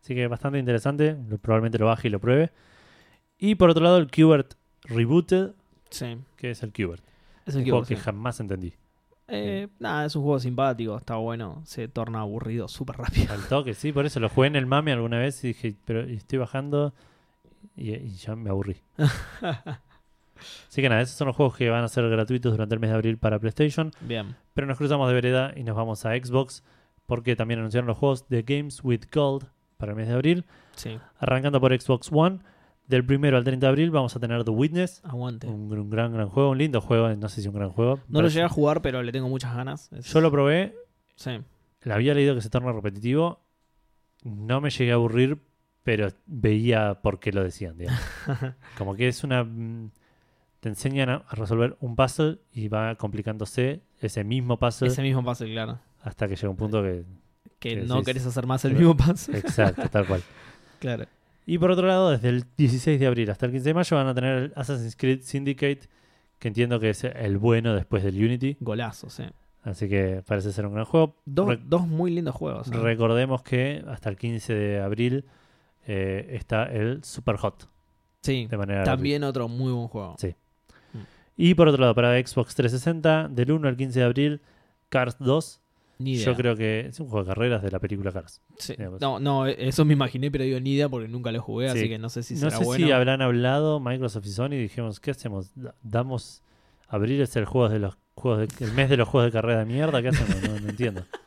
Así 0.01 0.15
que 0.15 0.27
bastante 0.27 0.59
interesante. 0.59 1.17
Lo- 1.27 1.37
Probablemente 1.37 1.77
lo 1.77 1.87
baje 1.87 2.07
y 2.07 2.11
lo 2.11 2.19
pruebe. 2.19 2.51
Y 3.37 3.55
por 3.55 3.69
otro 3.69 3.83
lado, 3.83 3.97
el 3.97 4.07
Qbert 4.07 4.53
Rebooted, 4.83 5.51
Sí. 5.89 6.17
que 6.37 6.51
es 6.51 6.63
el 6.63 6.71
Qbert. 6.71 7.03
Es 7.45 7.55
Un 7.55 7.61
el 7.61 7.69
juego 7.69 7.83
que 7.85 7.95
que 7.95 8.01
jamás 8.01 8.39
entendí. 8.39 8.73
Eh, 9.27 9.67
nada, 9.79 10.05
es 10.05 10.15
un 10.15 10.23
juego 10.23 10.39
simpático, 10.39 10.95
está 10.97 11.15
bueno, 11.17 11.61
se 11.65 11.89
torna 11.89 12.21
aburrido 12.21 12.69
súper 12.69 12.95
rápido. 12.97 13.33
Al 13.33 13.45
toque, 13.49 13.73
sí, 13.73 13.91
por 13.91 14.05
eso 14.05 14.21
lo 14.21 14.29
jugué 14.29 14.47
en 14.47 14.55
el 14.55 14.65
mame 14.65 14.93
alguna 14.93 15.19
vez 15.19 15.43
y 15.43 15.47
dije, 15.49 15.75
pero 15.83 15.99
estoy 16.01 16.39
bajando 16.39 16.93
y, 17.75 17.93
y 17.93 18.09
ya 18.15 18.35
me 18.35 18.49
aburrí. 18.49 18.77
Así 20.67 20.81
que 20.81 20.89
nada, 20.89 21.01
esos 21.01 21.15
son 21.15 21.27
los 21.27 21.35
juegos 21.35 21.55
que 21.57 21.69
van 21.69 21.83
a 21.83 21.87
ser 21.87 22.07
gratuitos 22.09 22.51
durante 22.51 22.75
el 22.75 22.79
mes 22.79 22.91
de 22.91 22.95
abril 22.95 23.17
para 23.17 23.39
PlayStation. 23.39 23.91
Bien. 24.01 24.35
Pero 24.53 24.67
nos 24.67 24.77
cruzamos 24.77 25.07
de 25.07 25.13
vereda 25.15 25.51
y 25.55 25.63
nos 25.63 25.75
vamos 25.75 26.05
a 26.05 26.11
Xbox 26.15 26.63
porque 27.07 27.35
también 27.35 27.59
anunciaron 27.59 27.87
los 27.87 27.97
juegos 27.97 28.27
de 28.29 28.43
Games 28.43 28.83
with 28.83 29.01
Gold 29.11 29.47
para 29.77 29.93
el 29.93 29.95
mes 29.97 30.07
de 30.07 30.13
abril. 30.13 30.45
Sí, 30.75 30.99
Arrancando 31.19 31.59
por 31.59 31.71
Xbox 31.79 32.09
One, 32.11 32.39
del 32.85 33.03
primero 33.05 33.37
al 33.37 33.43
30 33.43 33.65
de 33.65 33.69
abril 33.69 33.89
vamos 33.91 34.15
a 34.15 34.19
tener 34.19 34.43
The 34.43 34.51
Witness. 34.51 35.01
aguante. 35.03 35.47
Un, 35.47 35.71
un 35.71 35.89
gran, 35.89 36.13
gran 36.13 36.29
juego, 36.29 36.51
un 36.51 36.57
lindo 36.59 36.81
juego, 36.81 37.09
no 37.15 37.29
sé 37.29 37.41
si 37.41 37.47
un 37.47 37.55
gran 37.55 37.71
juego. 37.71 37.99
No 38.07 38.21
lo 38.21 38.27
llegué 38.27 38.43
a 38.43 38.49
jugar, 38.49 38.81
pero 38.83 39.01
le 39.01 39.11
tengo 39.11 39.29
muchas 39.29 39.55
ganas. 39.55 39.91
Es- 39.93 40.05
Yo 40.13 40.21
lo 40.21 40.29
probé, 40.31 40.75
Sí, 41.15 41.39
le 41.81 41.93
había 41.93 42.13
leído 42.13 42.35
que 42.35 42.41
se 42.41 42.49
torna 42.51 42.71
repetitivo. 42.71 43.39
No 44.23 44.61
me 44.61 44.69
llegué 44.69 44.91
a 44.91 44.95
aburrir, 44.95 45.39
pero 45.87 46.09
veía 46.25 46.95
por 47.01 47.17
qué 47.21 47.31
lo 47.31 47.41
decían. 47.41 47.77
digamos. 47.77 48.01
Como 48.77 48.93
que 48.93 49.07
es 49.07 49.23
una. 49.23 49.45
mm, 49.45 49.89
Te 50.59 50.67
enseñan 50.67 51.09
a 51.09 51.23
resolver 51.31 51.77
un 51.79 51.95
puzzle 51.95 52.39
y 52.51 52.67
va 52.67 52.95
complicándose 52.95 53.83
ese 54.01 54.25
mismo 54.25 54.59
puzzle 54.59 54.89
ese 54.89 55.01
mismo 55.01 55.23
puzzle, 55.23 55.49
claro. 55.53 55.79
hasta 56.01 56.27
que 56.27 56.35
llega 56.35 56.49
un 56.49 56.57
punto 56.57 56.83
que 56.83 57.05
que 57.59 57.69
Que 57.69 57.75
no 57.85 57.95
decís, 57.95 58.05
querés 58.07 58.25
hacer 58.25 58.45
más 58.45 58.65
el 58.65 58.73
pero- 58.73 58.89
mismo 58.89 58.97
paso. 59.07 59.31
Exacto, 59.31 59.87
tal 59.89 60.05
cual. 60.05 60.21
claro. 60.79 61.05
Y 61.45 61.57
por 61.57 61.71
otro 61.71 61.87
lado, 61.87 62.09
desde 62.11 62.27
el 62.27 62.43
16 62.57 62.99
de 62.99 63.07
abril 63.07 63.29
hasta 63.31 63.45
el 63.45 63.53
15 63.53 63.69
de 63.69 63.73
mayo 63.73 63.95
van 63.95 64.07
a 64.07 64.13
tener 64.13 64.37
el 64.37 64.53
Assassin's 64.57 64.97
Creed 64.97 65.21
Syndicate, 65.21 65.81
que 66.37 66.49
entiendo 66.49 66.81
que 66.81 66.89
es 66.89 67.05
el 67.05 67.37
bueno 67.37 67.73
después 67.73 68.03
del 68.03 68.15
Unity. 68.21 68.57
Golazos, 68.59 69.21
eh. 69.21 69.31
Así 69.63 69.87
que 69.87 70.21
parece 70.27 70.51
ser 70.51 70.65
un 70.65 70.73
gran 70.73 70.83
juego. 70.85 71.15
Dos, 71.25 71.57
dos 71.65 71.87
muy 71.87 72.11
lindos 72.11 72.35
juegos. 72.35 72.67
eh. 72.69 72.75
recordemos 72.75 73.41
que 73.41 73.83
hasta 73.87 74.09
el 74.09 74.17
15 74.17 74.53
de 74.53 74.79
abril 74.81 75.23
eh, 75.87 76.27
está 76.31 76.65
el 76.65 77.03
Super 77.03 77.37
Hot 77.37 77.67
sí, 78.21 78.45
de 78.45 78.57
manera 78.57 78.83
también 78.83 79.23
otro 79.23 79.47
muy 79.47 79.71
buen 79.71 79.87
juego. 79.87 80.15
Sí. 80.19 80.35
Y 81.39 81.53
por 81.53 81.67
otro 81.67 81.79
lado, 81.81 81.95
para 81.95 82.13
Xbox 82.19 82.55
360, 82.55 83.27
del 83.29 83.51
1 83.51 83.67
al 83.67 83.77
15 83.77 83.99
de 83.99 84.05
abril, 84.05 84.41
Cars 84.89 85.15
2. 85.19 85.61
Ni 85.99 86.13
idea. 86.13 86.25
Yo 86.25 86.35
creo 86.35 86.55
que 86.55 86.87
es 86.87 86.99
un 86.99 87.07
juego 87.07 87.23
de 87.23 87.29
carreras 87.33 87.61
de 87.63 87.71
la 87.71 87.79
película 87.79 88.11
Cars. 88.11 88.41
Sí. 88.57 88.75
No, 88.99 89.19
no, 89.19 89.47
eso 89.47 89.85
me 89.85 89.93
imaginé, 89.93 90.29
pero 90.29 90.43
digo 90.43 90.59
ni 90.59 90.73
idea 90.73 90.89
porque 90.89 91.07
nunca 91.07 91.31
lo 91.31 91.41
jugué, 91.41 91.69
Sí. 91.71 91.77
así 91.79 91.89
que 91.89 91.97
no 91.97 92.09
sé 92.09 92.21
si 92.23 92.33
no 92.35 92.39
será 92.41 92.57
sé 92.57 92.63
bueno. 92.65 92.85
si 92.85 92.91
habrán 92.91 93.21
hablado 93.21 93.79
Microsoft 93.79 94.25
y 94.25 94.29
Sony 94.29 94.53
y 94.53 94.57
dijimos, 94.63 94.99
¿qué 94.99 95.11
hacemos? 95.11 95.51
Da- 95.55 95.73
¿Damos 95.83 96.43
abril 96.87 97.21
es 97.21 97.35
el 97.35 97.45
juego 97.45 97.69
de 97.69 97.79
los 97.79 97.97
juegos 98.15 98.47
de- 98.47 98.65
el 98.65 98.73
mes 98.73 98.89
de 98.89 98.97
los 98.97 99.07
juegos 99.07 99.31
de 99.31 99.37
carrera 99.39 99.59
de 99.59 99.65
mierda? 99.65 100.01
¿Qué 100.01 100.09
hacemos? 100.09 100.41
No, 100.43 100.59
no 100.59 100.69
entiendo. 100.69 101.03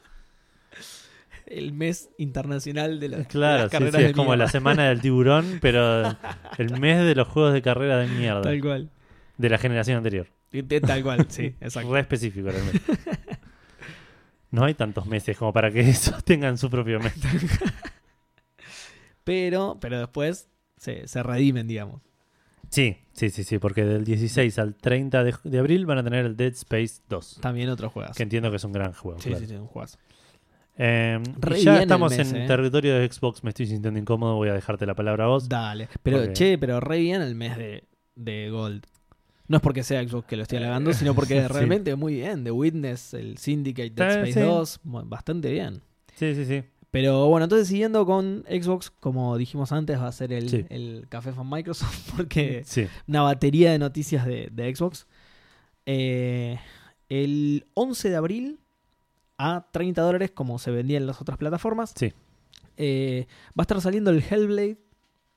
El 1.51 1.73
mes 1.73 2.09
internacional 2.17 2.99
de, 3.01 3.09
la- 3.09 3.17
de 3.19 3.27
Claro, 3.27 3.63
las 3.65 3.71
sí, 3.71 3.77
carreras 3.77 3.97
sí, 3.97 4.03
de 4.05 4.09
es 4.11 4.17
como 4.17 4.31
mierda. 4.31 4.45
la 4.47 4.51
semana 4.51 4.89
del 4.89 5.01
tiburón, 5.03 5.59
pero 5.61 6.17
el 6.59 6.81
mes 6.81 7.05
de 7.05 7.15
los 7.15 7.29
juegos 7.29 7.53
de 7.53 7.61
carrera 7.61 7.99
de 7.99 8.07
mierda. 8.07 8.41
Tal 8.43 8.61
cual. 8.63 8.91
De 9.37 9.49
la 9.51 9.59
generación 9.59 9.99
anterior. 9.99 10.29
Te- 10.51 10.81
Tal 10.81 11.03
cual, 11.03 11.27
sí, 11.29 11.55
exacto. 11.61 11.93
Re 11.93 12.01
específico 12.01 12.49
realmente. 12.51 12.81
No 14.53 14.65
hay 14.65 14.75
tantos 14.75 15.07
meses 15.07 15.37
como 15.39 15.53
para 15.53 15.71
que 15.71 15.79
esos 15.79 16.25
tengan 16.25 16.59
su 16.59 16.69
propio 16.71 16.99
mes. 16.99 17.13
Pero, 19.25 19.79
pero 19.81 19.99
después 20.01 20.49
se, 20.77 21.07
se 21.07 21.23
redimen, 21.23 21.69
digamos. 21.69 22.01
Sí, 22.69 22.97
sí, 23.13 23.31
sí, 23.31 23.45
sí, 23.45 23.59
porque 23.59 23.85
del 23.85 24.05
16 24.05 24.59
al 24.59 24.75
30 24.75 25.25
de, 25.25 25.35
de 25.45 25.59
abril 25.59 25.87
van 25.87 25.99
a 25.99 26.03
tener 26.05 26.27
el 26.27 26.37
Dead 26.37 26.53
Space 26.53 27.01
2. 27.09 27.39
También 27.41 27.69
otros 27.69 27.93
juegos. 27.93 28.17
Que 28.17 28.23
entiendo 28.23 28.51
que 28.51 28.57
es 28.57 28.65
un 28.65 28.73
gran 28.73 28.93
juego. 28.93 29.21
Sí, 29.21 29.29
claro. 29.29 29.45
sí, 29.45 29.51
sí, 29.51 29.55
un 29.57 29.67
juegazo. 29.67 29.99
Eh, 30.77 31.19
y 31.23 31.41
Re 31.41 31.61
ya 31.63 31.83
estamos 31.83 32.17
mes, 32.17 32.31
en 32.33 32.37
eh. 32.43 32.47
territorio 32.47 32.95
de 32.99 33.11
Xbox, 33.11 33.45
me 33.45 33.51
estoy 33.51 33.67
sintiendo 33.67 33.99
incómodo, 34.01 34.37
voy 34.37 34.49
a 34.49 34.55
dejarte 34.55 34.87
la 34.87 34.95
palabra 34.95 35.25
a 35.25 35.29
vos. 35.29 35.49
Dale. 35.49 35.89
Pero, 36.03 36.19
Porque- 36.19 36.33
che, 36.33 36.59
pero 36.59 36.81
re 36.81 36.99
bien 37.01 37.21
el 37.23 37.35
mes 37.35 37.57
de, 37.57 37.85
de 38.15 38.51
Gold. 38.51 38.85
No 39.49 39.57
es 39.57 39.63
porque 39.63 39.83
sea 39.83 40.03
Xbox 40.07 40.27
que 40.29 40.37
lo 40.37 40.43
estoy 40.45 40.59
halagando, 40.59 40.93
sino 40.93 41.15
porque 41.15 41.35
Sí. 41.43 41.49
realmente 41.49 41.97
muy 41.97 42.15
bien. 42.15 42.45
The 42.45 42.51
Witness, 42.53 43.15
el 43.15 43.37
Syndicate, 43.37 43.91
Dead 43.91 44.09
Está- 44.09 44.21
Space 44.29 44.33
sí. 44.41 44.41
2, 44.41 44.81
mu- 44.85 45.03
bastante 45.05 45.51
bien. 45.51 45.83
Sí, 46.15 46.35
sí, 46.35 46.45
sí. 46.45 46.63
Pero 46.93 47.27
bueno, 47.29 47.45
entonces 47.45 47.69
siguiendo 47.69 48.05
con 48.07 48.45
Xbox, 48.49 48.91
como 48.91 49.37
dijimos 49.39 49.71
antes, 49.73 49.99
va 50.01 50.09
a 50.09 50.13
ser 50.13 50.33
el, 50.33 50.49
Sí. 50.49 50.67
el 50.71 51.07
Café 51.09 51.33
Fan 51.33 51.49
Microsoft, 51.51 52.11
porque 52.17 52.63
Sí, 52.65 52.87
una 53.07 53.23
batería 53.23 53.71
de 53.73 53.79
noticias 53.79 54.25
de, 54.25 54.49
de 54.53 54.75
Xbox. 54.75 55.07
Eh, 55.87 56.59
el 57.09 57.67
11 57.75 58.11
de 58.11 58.17
abril 58.17 58.61
a 59.41 59.67
30 59.73 60.03
dólares, 60.03 60.31
como 60.33 60.59
se 60.59 60.71
vendía 60.71 60.99
en 60.99 61.07
las 61.07 61.21
otras 61.21 61.39
plataformas, 61.39 61.93
Sí. 61.97 62.13
eh, 62.77 63.27
va 63.51 63.63
a 63.63 63.63
estar 63.63 63.81
saliendo 63.81 64.11
el 64.11 64.23
Hellblade 64.23 64.79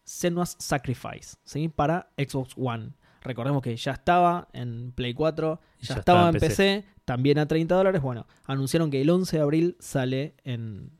Senua's 0.03 0.55
Sacrifice 0.59 1.37
¿sí? 1.43 1.69
para 1.69 2.09
Xbox 2.17 2.53
One. 2.57 2.91
Recordemos 3.21 3.61
que 3.61 3.75
ya 3.77 3.91
estaba 3.93 4.49
en 4.51 4.91
Play 4.91 5.13
4, 5.13 5.59
Y 5.79 5.85
ya, 5.85 5.95
ya 5.95 5.99
estaba 5.99 6.29
en 6.29 6.35
en 6.35 6.39
PC. 6.41 6.85
también 7.05 7.37
a 7.39 7.47
30 7.47 7.73
dólares. 7.75 8.01
Bueno, 8.01 8.27
anunciaron 8.45 8.91
que 8.91 9.01
el 9.01 9.09
11 9.09 9.37
de 9.37 9.41
abril 9.43 9.77
sale 9.79 10.35
en 10.43 10.91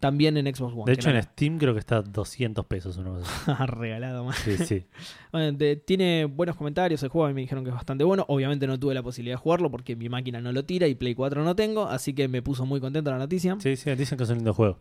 también 0.00 0.36
en 0.36 0.52
Xbox 0.52 0.74
One. 0.74 0.84
de 0.86 0.92
hecho 0.92 1.10
en 1.10 1.22
Steam 1.22 1.58
creo 1.58 1.74
que 1.74 1.78
está 1.78 1.98
a 1.98 2.02
200 2.02 2.64
pesos 2.66 2.96
una 2.96 3.10
cosa 3.10 3.54
así. 3.54 3.64
regalado 3.66 4.24
más. 4.24 4.36
Sí, 4.38 4.56
sí. 4.56 4.86
Bueno, 5.32 5.56
tiene 5.86 6.24
buenos 6.24 6.56
comentarios 6.56 7.02
el 7.04 7.08
juego, 7.08 7.26
a 7.26 7.28
mí 7.28 7.34
me 7.34 7.42
dijeron 7.42 7.62
que 7.62 7.70
es 7.70 7.76
bastante 7.76 8.02
bueno. 8.02 8.24
Obviamente 8.28 8.66
no 8.66 8.80
tuve 8.80 8.94
la 8.94 9.02
posibilidad 9.02 9.34
de 9.36 9.40
jugarlo 9.40 9.70
porque 9.70 9.94
mi 9.94 10.08
máquina 10.08 10.40
no 10.40 10.50
lo 10.50 10.64
tira 10.64 10.88
y 10.88 10.96
Play 10.96 11.14
4 11.14 11.44
no 11.44 11.54
tengo, 11.54 11.86
así 11.86 12.14
que 12.14 12.26
me 12.26 12.42
puso 12.42 12.66
muy 12.66 12.80
contento 12.80 13.10
la 13.12 13.18
noticia. 13.18 13.56
Sí, 13.60 13.76
sí, 13.76 13.94
dicen 13.94 14.18
que 14.18 14.24
es 14.24 14.30
un 14.30 14.36
lindo 14.38 14.54
juego. 14.54 14.80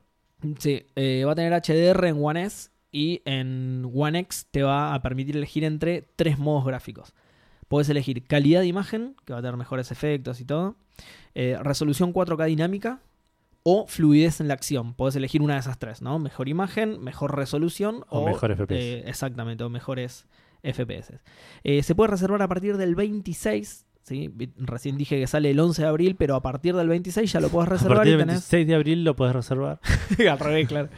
Sí, 0.57 0.85
eh, 0.95 1.23
va 1.25 1.33
a 1.33 1.35
tener 1.35 1.53
HDR 1.53 2.07
en 2.07 2.17
One 2.23 2.43
S 2.43 2.71
y 2.91 3.21
en 3.25 3.89
One 3.93 4.19
X 4.19 4.47
te 4.49 4.63
va 4.63 4.93
a 4.93 5.01
permitir 5.01 5.37
elegir 5.37 5.63
entre 5.63 6.01
tres 6.15 6.39
modos 6.39 6.65
gráficos. 6.65 7.13
Puedes 7.67 7.89
elegir 7.89 8.25
calidad 8.25 8.61
de 8.61 8.67
imagen, 8.67 9.15
que 9.25 9.33
va 9.33 9.39
a 9.39 9.41
tener 9.41 9.57
mejores 9.57 9.91
efectos 9.91 10.41
y 10.41 10.45
todo, 10.45 10.75
eh, 11.35 11.57
resolución 11.61 12.13
4K 12.13 12.47
dinámica 12.47 13.01
o 13.63 13.85
fluidez 13.87 14.39
en 14.41 14.47
la 14.47 14.53
acción. 14.53 14.93
Puedes 14.93 15.15
elegir 15.15 15.41
una 15.41 15.55
de 15.55 15.59
esas 15.59 15.77
tres, 15.79 16.01
¿no? 16.01 16.17
Mejor 16.19 16.47
imagen, 16.49 17.01
mejor 17.01 17.35
resolución 17.35 18.03
O 18.09 18.25
mejor 18.25 18.55
FPS. 18.55 18.71
eh, 18.75 19.03
exactamente, 19.05 19.63
o 19.63 19.69
mejores 19.69 20.25
FPS. 20.63 21.19
Eh, 21.63 21.83
se 21.83 21.95
puede 21.95 22.11
reservar 22.11 22.41
a 22.41 22.47
partir 22.47 22.77
del 22.77 22.95
26. 22.95 23.85
¿sí? 24.03 24.33
Recién 24.57 24.97
dije 24.97 25.19
que 25.19 25.27
sale 25.27 25.51
el 25.51 25.59
11 25.59 25.81
de 25.83 25.87
abril, 25.87 26.15
pero 26.15 26.35
a 26.35 26.41
partir 26.41 26.75
del 26.75 26.87
26 26.87 27.31
ya 27.31 27.39
lo 27.39 27.49
puedes 27.49 27.69
A 27.69 27.73
reservar 27.73 27.97
partir 27.97 28.13
y 28.13 28.17
del 28.17 28.25
tenés... 28.27 28.35
26 28.51 28.67
de 28.67 28.75
abril 28.75 29.03
lo 29.03 29.15
puedes 29.15 29.35
reservar. 29.35 29.79
Al 30.29 30.39
revés, 30.39 30.67
claro. 30.67 30.89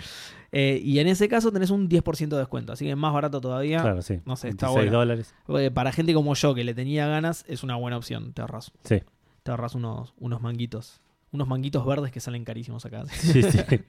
Eh, 0.54 0.82
y 0.84 1.00
en 1.00 1.08
ese 1.08 1.30
caso 1.30 1.52
tenés 1.52 1.70
un 1.70 1.88
10% 1.90 2.28
de 2.30 2.38
descuento, 2.38 2.74
así 2.74 2.84
que 2.86 2.92
es 2.92 2.98
más 2.98 3.14
barato 3.14 3.40
todavía. 3.40 3.82
Claro, 3.82 4.02
sí. 4.02 4.20
no 4.26 4.36
sé, 4.36 4.50
está 4.50 4.68
26 4.68 4.74
bueno. 4.92 4.92
dólares. 5.00 5.34
Para 5.74 5.92
gente 5.94 6.14
como 6.14 6.36
yo 6.36 6.54
que 6.54 6.64
le 6.66 6.74
tenía 6.74 7.08
ganas, 7.08 7.46
es 7.48 7.64
una 7.64 7.76
buena 7.78 7.98
opción. 7.98 8.34
Te 8.34 8.42
ahorras, 8.42 8.72
Sí. 8.84 9.02
te 9.44 9.52
ahorras 9.52 9.76
unos, 9.76 10.14
unos 10.20 10.42
manguitos. 10.42 11.00
Unos 11.32 11.48
manguitos 11.48 11.86
verdes 11.86 12.12
que 12.12 12.20
salen 12.20 12.44
carísimos 12.44 12.86
acá. 12.86 13.04
Sí, 13.10 13.42
sí. 13.44 13.60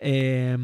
Eh, 0.00 0.56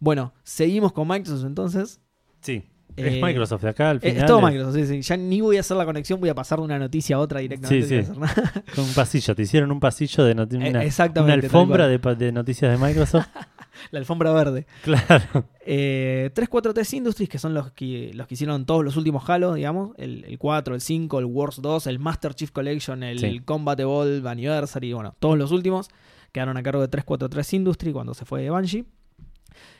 bueno, 0.00 0.34
seguimos 0.42 0.92
con 0.92 1.06
Microsoft 1.06 1.46
entonces. 1.46 2.00
Sí. 2.40 2.64
Eh, 2.96 3.16
es 3.16 3.22
Microsoft 3.22 3.62
de 3.62 3.68
acá 3.70 3.90
al 3.90 3.98
Eh, 3.98 4.00
final. 4.00 4.16
es 4.18 4.26
todo 4.26 4.42
Microsoft, 4.42 4.74
sí, 4.74 4.86
sí. 4.86 5.00
Ya 5.02 5.16
ni 5.16 5.40
voy 5.40 5.56
a 5.56 5.60
hacer 5.60 5.76
la 5.76 5.84
conexión, 5.84 6.18
voy 6.20 6.28
a 6.28 6.34
pasar 6.34 6.58
de 6.58 6.64
una 6.64 6.78
noticia 6.78 7.16
a 7.16 7.20
otra 7.20 7.40
directamente. 7.40 7.86
Sí, 7.86 7.94
sí. 7.94 7.98
hacer 8.00 8.18
nada. 8.18 8.52
Un 8.76 8.92
pasillo, 8.92 9.34
te 9.36 9.42
hicieron 9.42 9.70
un 9.70 9.78
pasillo 9.80 10.24
de 10.24 10.34
noti- 10.34 10.60
Eh, 10.60 10.84
exactamente. 10.84 11.46
una 11.46 11.58
alfombra 11.58 11.86
de 11.88 12.32
noticias 12.32 12.72
de 12.78 12.84
Microsoft. 12.86 13.26
La 13.90 13.98
alfombra 13.98 14.32
verde. 14.32 14.66
claro. 14.82 15.46
Eh, 15.64 16.30
343 16.34 16.94
Industries, 16.94 17.28
que 17.28 17.38
son 17.38 17.54
los 17.54 17.70
que, 17.72 18.10
los 18.14 18.26
que 18.26 18.34
hicieron 18.34 18.66
todos 18.66 18.84
los 18.84 18.96
últimos 18.96 19.28
Halo, 19.28 19.54
digamos. 19.54 19.92
El, 19.98 20.24
el 20.24 20.38
4, 20.38 20.74
el 20.74 20.80
5, 20.80 21.18
el 21.18 21.24
Wars 21.26 21.60
2, 21.62 21.86
el 21.86 21.98
Master 21.98 22.34
Chief 22.34 22.50
Collection, 22.50 23.02
el 23.02 23.18
Sí. 23.18 23.40
Combat 23.40 23.78
Evolve 23.80 24.28
Anniversary, 24.28 24.92
bueno, 24.92 25.14
todos 25.18 25.38
los 25.38 25.50
últimos 25.52 25.88
quedaron 26.32 26.56
a 26.56 26.62
cargo 26.62 26.80
de 26.80 26.88
343 26.88 27.52
Industries 27.54 27.92
cuando 27.92 28.14
se 28.14 28.24
fue 28.24 28.42
de 28.42 28.50
Bungie. 28.50 28.84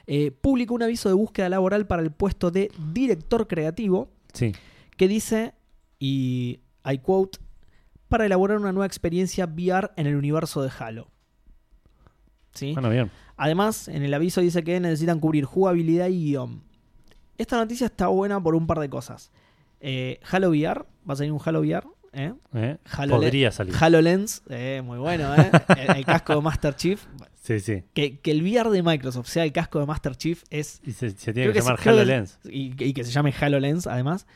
Eh, 0.07 0.31
publicó 0.33 0.75
un 0.75 0.83
aviso 0.83 1.09
de 1.09 1.15
búsqueda 1.15 1.49
laboral 1.49 1.87
para 1.87 2.03
el 2.03 2.11
puesto 2.13 2.51
de 2.51 2.71
director 2.93 3.47
creativo 3.49 4.11
Sí. 4.35 4.53
que 4.97 5.09
dice, 5.09 5.55
y 5.99 6.61
I 6.85 6.99
quote, 6.99 7.39
para 8.09 8.27
elaborar 8.27 8.59
una 8.59 8.73
nueva 8.73 8.87
experiencia 8.87 9.47
VR 9.47 9.91
en 9.97 10.07
el 10.07 10.17
universo 10.17 10.63
de 10.63 10.71
Halo. 10.79 11.09
¿Sí? 12.53 12.73
Bueno, 12.75 12.91
bien. 12.91 13.11
Además, 13.43 13.89
en 13.89 14.05
el 14.05 14.15
aviso 14.15 14.41
dice 14.41 14.63
que 14.63 14.79
necesitan 14.79 15.19
cubrir 15.19 15.45
jugabilidad 15.45 16.07
y 16.09 16.27
guion. 16.27 16.63
Esta 17.39 17.57
noticia 17.57 17.87
está 17.87 18.07
buena 18.07 18.41
por 18.41 18.55
un 18.55 18.69
par 18.69 18.79
de 18.79 18.89
cosas. 18.89 19.33
Eh, 19.81 20.21
Halo 20.31 20.51
VR, 20.51 20.85
va 21.09 21.15
a 21.15 21.17
salir 21.17 21.33
un 21.33 21.41
Halo 21.45 21.61
VR. 21.61 21.85
¿eh? 22.13 22.35
¿eh? 22.55 22.77
Podría 23.09 23.51
salir. 23.51 23.75
HoloLens, 23.75 24.43
eh, 24.49 24.81
muy 24.85 24.99
bueno, 24.99 25.35
¿eh? 25.35 25.51
el, 25.89 25.97
el 25.97 26.05
casco 26.05 26.37
de 26.37 26.41
Master 26.41 26.77
Chief. 26.77 27.03
Sí, 27.43 27.59
sí. 27.59 27.83
Que, 27.95 28.21
que 28.21 28.31
el 28.31 28.43
VR 28.43 28.71
de 28.71 28.83
Microsoft 28.83 29.27
sea 29.27 29.43
el 29.43 29.51
casco 29.53 29.81
de 29.81 29.87
Master 29.87 30.15
Chief 30.15 30.45
es. 30.51 30.81
Y 30.85 30.93
se, 30.93 31.11
tiene 31.13 31.49
que, 31.49 31.53
que 31.55 31.59
llamar 31.61 31.81
se- 31.81 31.91
HoloLens. 31.91 32.39
Y, 32.45 32.73
y 32.85 32.93
que 32.93 33.03
se 33.03 33.11
llame 33.11 33.35
HoloLens, 33.41 33.89
además. 33.89 34.27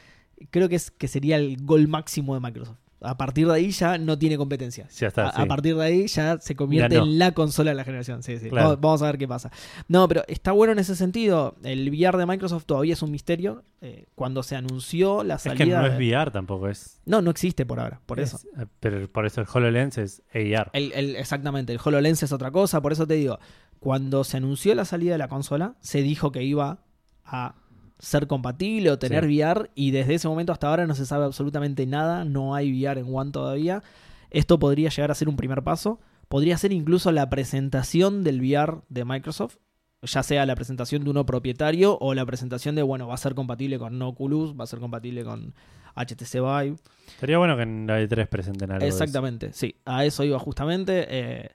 Creo 0.50 0.68
que, 0.68 0.74
es, 0.74 0.90
que 0.90 1.06
sería 1.06 1.36
el 1.36 1.58
gol 1.62 1.86
máximo 1.86 2.34
de 2.34 2.40
Microsoft. 2.40 2.78
A 3.06 3.16
partir 3.16 3.46
de 3.46 3.54
ahí 3.54 3.70
ya 3.70 3.98
no 3.98 4.18
tiene 4.18 4.36
competencia. 4.36 4.88
Ya 4.98 5.08
está. 5.08 5.28
A, 5.28 5.32
sí. 5.36 5.42
a 5.42 5.46
partir 5.46 5.76
de 5.76 5.84
ahí 5.84 6.06
ya 6.06 6.38
se 6.38 6.56
convierte 6.56 6.96
en 6.96 7.18
la 7.18 7.32
consola 7.32 7.70
de 7.70 7.74
la 7.76 7.84
generación. 7.84 8.22
Sí, 8.22 8.38
sí. 8.38 8.48
Claro. 8.50 8.68
Vamos, 8.68 8.80
vamos 8.80 9.02
a 9.02 9.06
ver 9.06 9.18
qué 9.18 9.28
pasa. 9.28 9.50
No, 9.88 10.06
pero 10.08 10.22
está 10.28 10.52
bueno 10.52 10.72
en 10.72 10.78
ese 10.78 10.96
sentido. 10.96 11.54
El 11.62 11.88
VR 11.90 12.18
de 12.18 12.26
Microsoft 12.26 12.64
todavía 12.66 12.92
es 12.94 13.02
un 13.02 13.10
misterio. 13.10 13.62
Eh, 13.80 14.06
cuando 14.14 14.42
se 14.42 14.56
anunció 14.56 15.22
la 15.22 15.34
es 15.36 15.42
salida. 15.42 15.64
que 15.64 15.70
no 15.70 15.86
es 15.86 15.96
VR 15.98 16.30
tampoco, 16.30 16.68
es. 16.68 17.00
No, 17.06 17.22
no 17.22 17.30
existe 17.30 17.64
por 17.66 17.78
ahora. 17.80 18.00
Por 18.06 18.20
es- 18.20 18.34
eso. 18.34 18.48
eh, 18.58 18.66
Pero 18.80 19.06
por 19.10 19.26
eso 19.26 19.40
el 19.40 19.46
HoloLens 19.52 19.98
es 19.98 20.22
AR. 20.34 20.70
El, 20.72 20.92
el- 20.92 21.16
exactamente. 21.16 21.72
El 21.72 21.78
HoloLens 21.84 22.22
es 22.22 22.32
otra 22.32 22.50
cosa. 22.50 22.80
Por 22.82 22.92
eso 22.92 23.06
te 23.06 23.14
digo. 23.14 23.38
Cuando 23.78 24.24
se 24.24 24.38
anunció 24.38 24.74
la 24.74 24.84
salida 24.84 25.12
de 25.12 25.18
la 25.18 25.28
consola, 25.28 25.74
se 25.80 26.02
dijo 26.02 26.32
que 26.32 26.42
iba 26.42 26.78
a 27.24 27.54
ser 27.98 28.26
compatible 28.26 28.90
o 28.90 28.98
tener 28.98 29.24
Sí. 29.24 29.38
VR. 29.40 29.70
Y 29.74 29.90
desde 29.90 30.14
ese 30.14 30.28
momento 30.28 30.52
hasta 30.52 30.68
ahora 30.68 30.86
no 30.86 30.94
se 30.94 31.06
sabe 31.06 31.24
absolutamente 31.24 31.86
nada. 31.86 32.24
No 32.24 32.54
hay 32.54 32.70
VR 32.72 33.00
en 33.00 33.14
One 33.14 33.30
todavía. 33.30 33.82
Esto 34.30 34.58
podría 34.58 34.90
llegar 34.90 35.10
a 35.10 35.14
ser 35.14 35.28
un 35.28 35.36
primer 35.36 35.62
paso. 35.62 36.00
Podría 36.28 36.58
ser 36.58 36.72
incluso 36.72 37.12
la 37.12 37.30
presentación 37.30 38.24
del 38.24 38.40
VR 38.40 38.80
de 38.88 39.04
Microsoft. 39.04 39.56
Ya 40.02 40.22
sea 40.22 40.44
la 40.44 40.54
presentación 40.54 41.04
de 41.04 41.10
uno 41.10 41.24
propietario 41.24 41.96
o 42.00 42.12
la 42.14 42.26
presentación 42.26 42.74
de, 42.74 42.82
bueno, 42.82 43.08
va 43.08 43.14
a 43.14 43.18
ser 43.18 43.34
compatible 43.34 43.78
con 43.78 44.00
Oculus, 44.02 44.54
va 44.58 44.64
a 44.64 44.66
ser 44.66 44.78
compatible 44.78 45.24
con 45.24 45.54
HTC 45.94 46.34
Vive. 46.34 46.76
Estaría 47.08 47.38
bueno 47.38 47.56
que 47.56 47.62
en 47.62 47.86
la 47.86 48.00
E3 48.02 48.28
presenten 48.28 48.70
algo. 48.72 48.82
de 48.82 48.88
eso. 48.88 48.98
Exactamente, 49.02 49.52
sí. 49.54 49.76
A 49.86 50.04
eso 50.04 50.22
iba 50.22 50.38
justamente. 50.38 51.06
eh, 51.08 51.50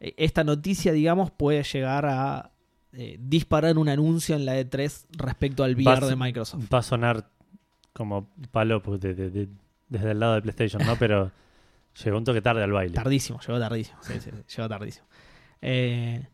eh, 0.00 0.14
esta 0.16 0.42
noticia, 0.42 0.92
digamos, 0.92 1.30
puede 1.30 1.62
llegar 1.64 2.06
a 2.06 2.51
eh, 2.94 3.16
disparar 3.20 3.78
un 3.78 3.88
anuncio 3.88 4.36
en 4.36 4.44
la 4.44 4.58
E3 4.60 5.06
respecto 5.16 5.64
al 5.64 5.74
VR 5.74 6.06
de 6.06 6.16
Microsoft. 6.16 6.64
Va 6.72 6.78
a 6.78 6.82
sonar 6.82 7.26
como 7.92 8.28
palo 8.50 8.82
pues, 8.82 9.00
de- 9.00 9.14
de- 9.14 9.30
de- 9.30 9.48
desde 9.88 10.10
el 10.12 10.20
lado 10.20 10.34
de 10.34 10.42
PlayStation, 10.42 10.84
¿no? 10.86 10.96
Pero 10.96 11.30
llegó 12.04 12.16
un 12.18 12.24
toque 12.24 12.40
tarde 12.42 12.62
al 12.62 12.72
baile. 12.72 12.94
Tardísimo, 12.94 13.40
llegó 13.46 13.58
tardísimo. 13.58 13.98
Sí, 14.02 14.14
sí, 14.20 14.30
sí, 14.30 14.56
llegó 14.56 14.68
tardísimo. 14.68 15.06
Eh, 15.60 16.26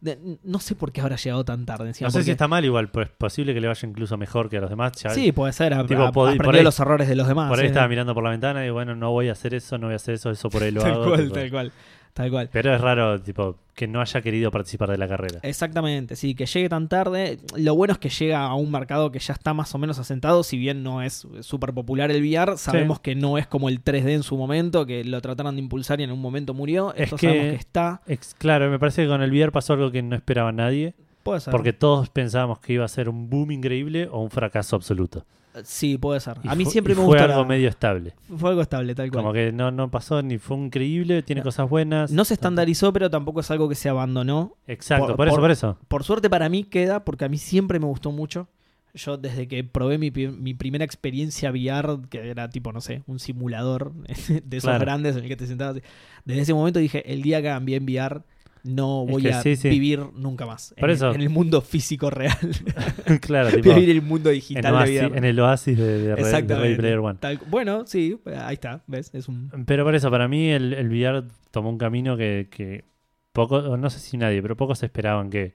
de- 0.00 0.38
no 0.44 0.58
sé 0.58 0.74
por 0.74 0.92
qué 0.92 1.00
habrá 1.00 1.16
llegado 1.16 1.44
tan 1.44 1.64
tarde. 1.64 1.86
encima, 1.88 2.08
No 2.08 2.10
sé 2.10 2.18
porque- 2.18 2.24
si 2.26 2.30
está 2.32 2.46
mal 2.46 2.64
igual, 2.64 2.90
pues 2.90 3.08
es 3.08 3.14
posible 3.16 3.54
que 3.54 3.60
le 3.60 3.68
vaya 3.68 3.88
incluso 3.88 4.16
mejor 4.18 4.50
que 4.50 4.58
a 4.58 4.60
los 4.60 4.68
demás. 4.70 4.92
Ya- 5.02 5.10
Sí, 5.10 5.32
puede 5.32 5.52
ser. 5.54 5.72
Tipo, 5.86 6.02
aprendió 6.02 6.12
por 6.44 6.54
ahí- 6.56 6.62
los 6.62 6.78
errores 6.78 7.08
de 7.08 7.14
los 7.16 7.26
demás. 7.26 7.48
por 7.48 7.58
ahí 7.58 7.64
sí. 7.64 7.68
estaba 7.68 7.88
mirando 7.88 8.12
por 8.14 8.22
la 8.22 8.30
ventana 8.30 8.66
y 8.66 8.70
bueno, 8.70 8.94
no 8.94 9.10
voy 9.12 9.28
a 9.28 9.32
hacer 9.32 9.54
eso, 9.54 9.78
no 9.78 9.86
voy 9.86 9.94
a 9.94 9.96
hacer 9.96 10.14
eso, 10.16 10.30
eso 10.30 10.50
por 10.50 10.62
ahí 10.62 10.70
lo 10.72 10.82
tal 10.82 10.92
hago. 10.92 11.04
cual, 11.06 11.22
tipo. 11.24 11.34
tal 11.36 11.50
cual. 11.50 11.72
Tal 12.14 12.30
cual. 12.30 12.48
Pero 12.52 12.72
es 12.72 12.80
raro, 12.80 13.20
tipo, 13.20 13.56
que 13.74 13.88
no 13.88 14.00
haya 14.00 14.22
querido 14.22 14.52
participar 14.52 14.88
de 14.88 14.96
la 14.98 15.08
carrera. 15.08 15.40
Exactamente, 15.42 16.14
sí, 16.14 16.36
que 16.36 16.46
llegue 16.46 16.68
tan 16.68 16.88
tarde. 16.88 17.38
Lo 17.56 17.74
bueno 17.74 17.92
es 17.92 17.98
que 17.98 18.08
llega 18.08 18.44
a 18.44 18.54
un 18.54 18.70
mercado 18.70 19.10
que 19.10 19.18
ya 19.18 19.32
está 19.34 19.52
más 19.52 19.74
o 19.74 19.78
menos 19.78 19.98
asentado, 19.98 20.44
si 20.44 20.56
bien 20.56 20.84
no 20.84 21.02
es 21.02 21.26
súper 21.40 21.74
popular 21.74 22.12
el 22.12 22.22
VR, 22.22 22.56
sabemos 22.56 23.00
que 23.00 23.16
no 23.16 23.36
es 23.36 23.48
como 23.48 23.68
el 23.68 23.82
3D 23.82 24.10
en 24.14 24.22
su 24.22 24.36
momento, 24.36 24.86
que 24.86 25.02
lo 25.02 25.20
trataron 25.20 25.56
de 25.56 25.62
impulsar 25.62 26.00
y 26.00 26.04
en 26.04 26.12
un 26.12 26.20
momento 26.20 26.54
murió. 26.54 26.94
Es 26.94 27.02
Esto 27.04 27.16
que- 27.16 27.26
sabemos 27.26 27.48
que 27.50 27.56
está. 27.56 28.00
Claro, 28.38 28.70
me 28.70 28.78
parece 28.78 29.02
que 29.02 29.08
con 29.08 29.20
el 29.20 29.30
VR 29.32 29.50
pasó 29.50 29.72
algo 29.72 29.90
que 29.90 30.00
no 30.02 30.14
esperaba 30.14 30.52
nadie, 30.52 30.94
Puede 31.24 31.40
ser. 31.40 31.50
porque 31.50 31.72
todos 31.72 32.10
pensábamos 32.10 32.60
que 32.60 32.74
iba 32.74 32.84
a 32.84 32.88
ser 32.88 33.08
un 33.08 33.28
boom 33.28 33.50
increíble 33.50 34.06
o 34.08 34.20
un 34.22 34.30
fracaso 34.30 34.76
absoluto. 34.76 35.26
Sí, 35.62 35.98
puede 35.98 36.18
ser. 36.20 36.38
Y 36.42 36.48
a 36.48 36.54
mí 36.56 36.64
siempre 36.64 36.94
me 36.94 37.02
fue 37.02 37.06
gusta. 37.06 37.24
algo 37.24 37.42
la- 37.42 37.48
medio 37.48 37.68
estable. 37.68 38.14
Fue 38.36 38.50
algo 38.50 38.62
estable, 38.62 38.94
tal 38.94 39.10
cual. 39.10 39.22
Como 39.22 39.32
que 39.32 39.52
no, 39.52 39.70
no 39.70 39.90
pasó 39.90 40.20
ni 40.22 40.38
fue 40.38 40.56
increíble, 40.56 41.22
tiene 41.22 41.40
No. 41.40 41.44
cosas 41.44 41.68
buenas. 41.68 42.10
No 42.10 42.24
se 42.24 42.34
estandarizó, 42.34 42.92
pero 42.92 43.08
tampoco 43.10 43.40
es 43.40 43.50
algo 43.50 43.68
que 43.68 43.74
se 43.76 43.88
abandonó. 43.88 44.56
Exacto, 44.66 45.06
por- 45.08 45.16
por, 45.16 45.26
eso, 45.28 45.34
por- 45.36 45.42
por 45.42 45.50
eso. 45.52 45.78
Por 45.86 46.02
suerte 46.04 46.28
para 46.28 46.48
mí 46.48 46.64
queda, 46.64 47.04
porque 47.04 47.24
a 47.24 47.28
mí 47.28 47.38
siempre 47.38 47.78
me 47.78 47.86
gustó 47.86 48.10
mucho. 48.10 48.48
Yo 48.96 49.16
desde 49.16 49.48
que 49.48 49.64
probé 49.64 49.98
mi, 49.98 50.10
mi 50.12 50.54
primera 50.54 50.84
experiencia 50.84 51.50
VR, 51.50 51.98
que 52.08 52.30
era 52.30 52.48
tipo, 52.48 52.72
no 52.72 52.80
sé, 52.80 53.02
un 53.08 53.18
simulador 53.18 53.92
de 54.44 54.56
esos 54.56 54.68
Claro. 54.68 54.80
grandes 54.84 55.16
en 55.16 55.22
el 55.24 55.28
que 55.28 55.36
te 55.36 55.46
sentabas, 55.48 55.80
desde 56.24 56.42
ese 56.42 56.54
momento 56.54 56.78
dije, 56.78 57.12
el 57.12 57.20
día 57.22 57.42
que 57.42 57.48
hagan 57.50 57.64
bien 57.64 57.82
VR, 57.84 58.22
no 58.64 59.04
Es 59.06 59.12
voy 59.12 59.22
que 59.22 59.32
a 59.32 59.42
sí, 59.42 59.56
sí. 59.56 59.68
vivir 59.68 60.00
nunca 60.16 60.46
más. 60.46 60.74
Por 60.80 60.90
en, 60.90 60.96
eso- 60.96 61.14
en 61.14 61.20
el 61.20 61.28
mundo 61.30 61.60
físico 61.60 62.10
real. 62.10 62.36
claro, 63.20 63.50
tipo, 63.56 63.74
vivir 63.74 63.90
el 63.90 64.02
mundo 64.02 64.30
en, 64.30 64.34
digital 64.36 64.84
de 64.86 64.98
VR. 65.06 65.18
en 65.18 65.24
el 65.24 65.38
oasis 65.40 65.78
de, 65.78 65.98
de. 65.98 66.16
Ready 66.16 66.74
Player 66.76 66.98
One. 66.98 67.18
Tal- 67.20 67.40
bueno, 67.48 67.84
sí, 67.86 68.18
ahí 68.38 68.54
está, 68.54 68.82
¿ves? 68.86 69.10
Es 69.14 69.28
un... 69.28 69.50
Pero 69.66 69.84
por 69.84 69.94
eso, 69.94 70.10
para 70.10 70.26
mí 70.28 70.48
el, 70.50 70.72
el 70.72 70.88
VR 70.88 71.24
tomó 71.50 71.70
un 71.70 71.78
camino 71.78 72.16
que, 72.16 72.48
que 72.50 72.84
poco, 73.32 73.76
no 73.76 73.90
sé 73.90 74.00
si 74.00 74.16
nadie, 74.16 74.40
pero 74.42 74.56
pocos 74.56 74.82
esperaban 74.82 75.30
que. 75.30 75.52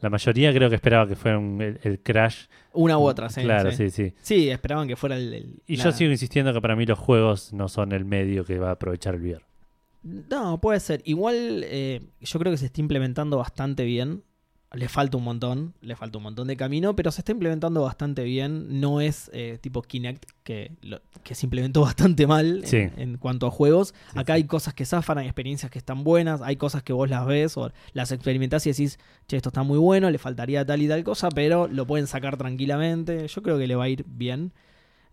La 0.00 0.08
mayoría 0.08 0.50
creo 0.54 0.70
que 0.70 0.76
esperaba 0.76 1.06
que 1.06 1.14
fuera 1.14 1.38
un- 1.38 1.60
el, 1.60 1.78
el 1.82 2.00
crash. 2.00 2.46
Una 2.72 2.96
u 2.96 3.02
otra, 3.02 3.28
sí. 3.28 3.42
Claro, 3.42 3.70
sí. 3.70 3.90
sí, 3.90 4.08
sí. 4.08 4.14
Sí, 4.22 4.48
esperaban 4.48 4.88
que 4.88 4.96
fuera 4.96 5.14
el... 5.16 5.34
el- 5.34 5.62
Y 5.66 5.76
la- 5.76 5.84
yo 5.84 5.92
sigo 5.92 6.10
insistiendo 6.10 6.54
que 6.54 6.60
para 6.62 6.74
mí 6.74 6.86
los 6.86 6.98
juegos 6.98 7.52
no 7.52 7.68
son 7.68 7.92
el 7.92 8.06
medio 8.06 8.44
que 8.46 8.58
va 8.58 8.68
a 8.68 8.72
aprovechar 8.72 9.14
el 9.16 9.20
VR. 9.22 9.44
No, 10.02 10.60
puede 10.60 10.80
ser. 10.80 11.02
Igual 11.04 11.62
eh, 11.64 12.00
yo 12.20 12.38
creo 12.38 12.52
que 12.52 12.58
se 12.58 12.66
está 12.66 12.80
implementando 12.80 13.36
bastante 13.38 13.84
bien. 13.84 14.22
Le 14.72 14.88
falta 14.88 15.16
un 15.16 15.24
montón, 15.24 15.74
le 15.80 15.96
falta 15.96 16.18
un 16.18 16.22
montón 16.22 16.46
de 16.46 16.56
camino, 16.56 16.94
pero 16.94 17.10
se 17.10 17.22
está 17.22 17.32
implementando 17.32 17.82
bastante 17.82 18.22
bien. 18.22 18.80
No 18.80 19.00
es 19.00 19.28
eh, 19.34 19.58
tipo 19.60 19.82
Kinect, 19.82 20.26
que, 20.44 20.76
lo- 20.80 21.00
que 21.24 21.34
se 21.34 21.44
implementó 21.46 21.80
bastante 21.82 22.28
mal 22.28 22.62
en- 22.96 23.18
cuanto 23.18 23.48
a 23.48 23.50
juegos. 23.50 23.88
Sí, 24.12 24.18
Acá 24.18 24.34
sí. 24.34 24.42
hay 24.42 24.44
cosas 24.44 24.72
que 24.72 24.84
zafan, 24.86 25.18
hay 25.18 25.26
experiencias 25.26 25.72
que 25.72 25.78
están 25.78 26.04
buenas, 26.04 26.40
hay 26.40 26.54
cosas 26.54 26.84
que 26.84 26.92
vos 26.92 27.10
las 27.10 27.26
ves 27.26 27.56
o 27.56 27.72
las 27.94 28.12
experimentás 28.12 28.64
y 28.66 28.70
decís, 28.70 29.00
che, 29.26 29.36
esto 29.38 29.48
está 29.48 29.64
muy 29.64 29.78
bueno, 29.78 30.08
le 30.08 30.18
faltaría 30.18 30.64
tal 30.64 30.80
y 30.82 30.86
tal 30.86 31.02
cosa, 31.02 31.30
pero 31.30 31.66
lo 31.66 31.84
pueden 31.88 32.06
sacar 32.06 32.36
tranquilamente. 32.36 33.26
Yo 33.26 33.42
creo 33.42 33.58
que 33.58 33.66
le 33.66 33.74
va 33.74 33.84
a 33.84 33.88
ir 33.88 34.04
bien. 34.06 34.52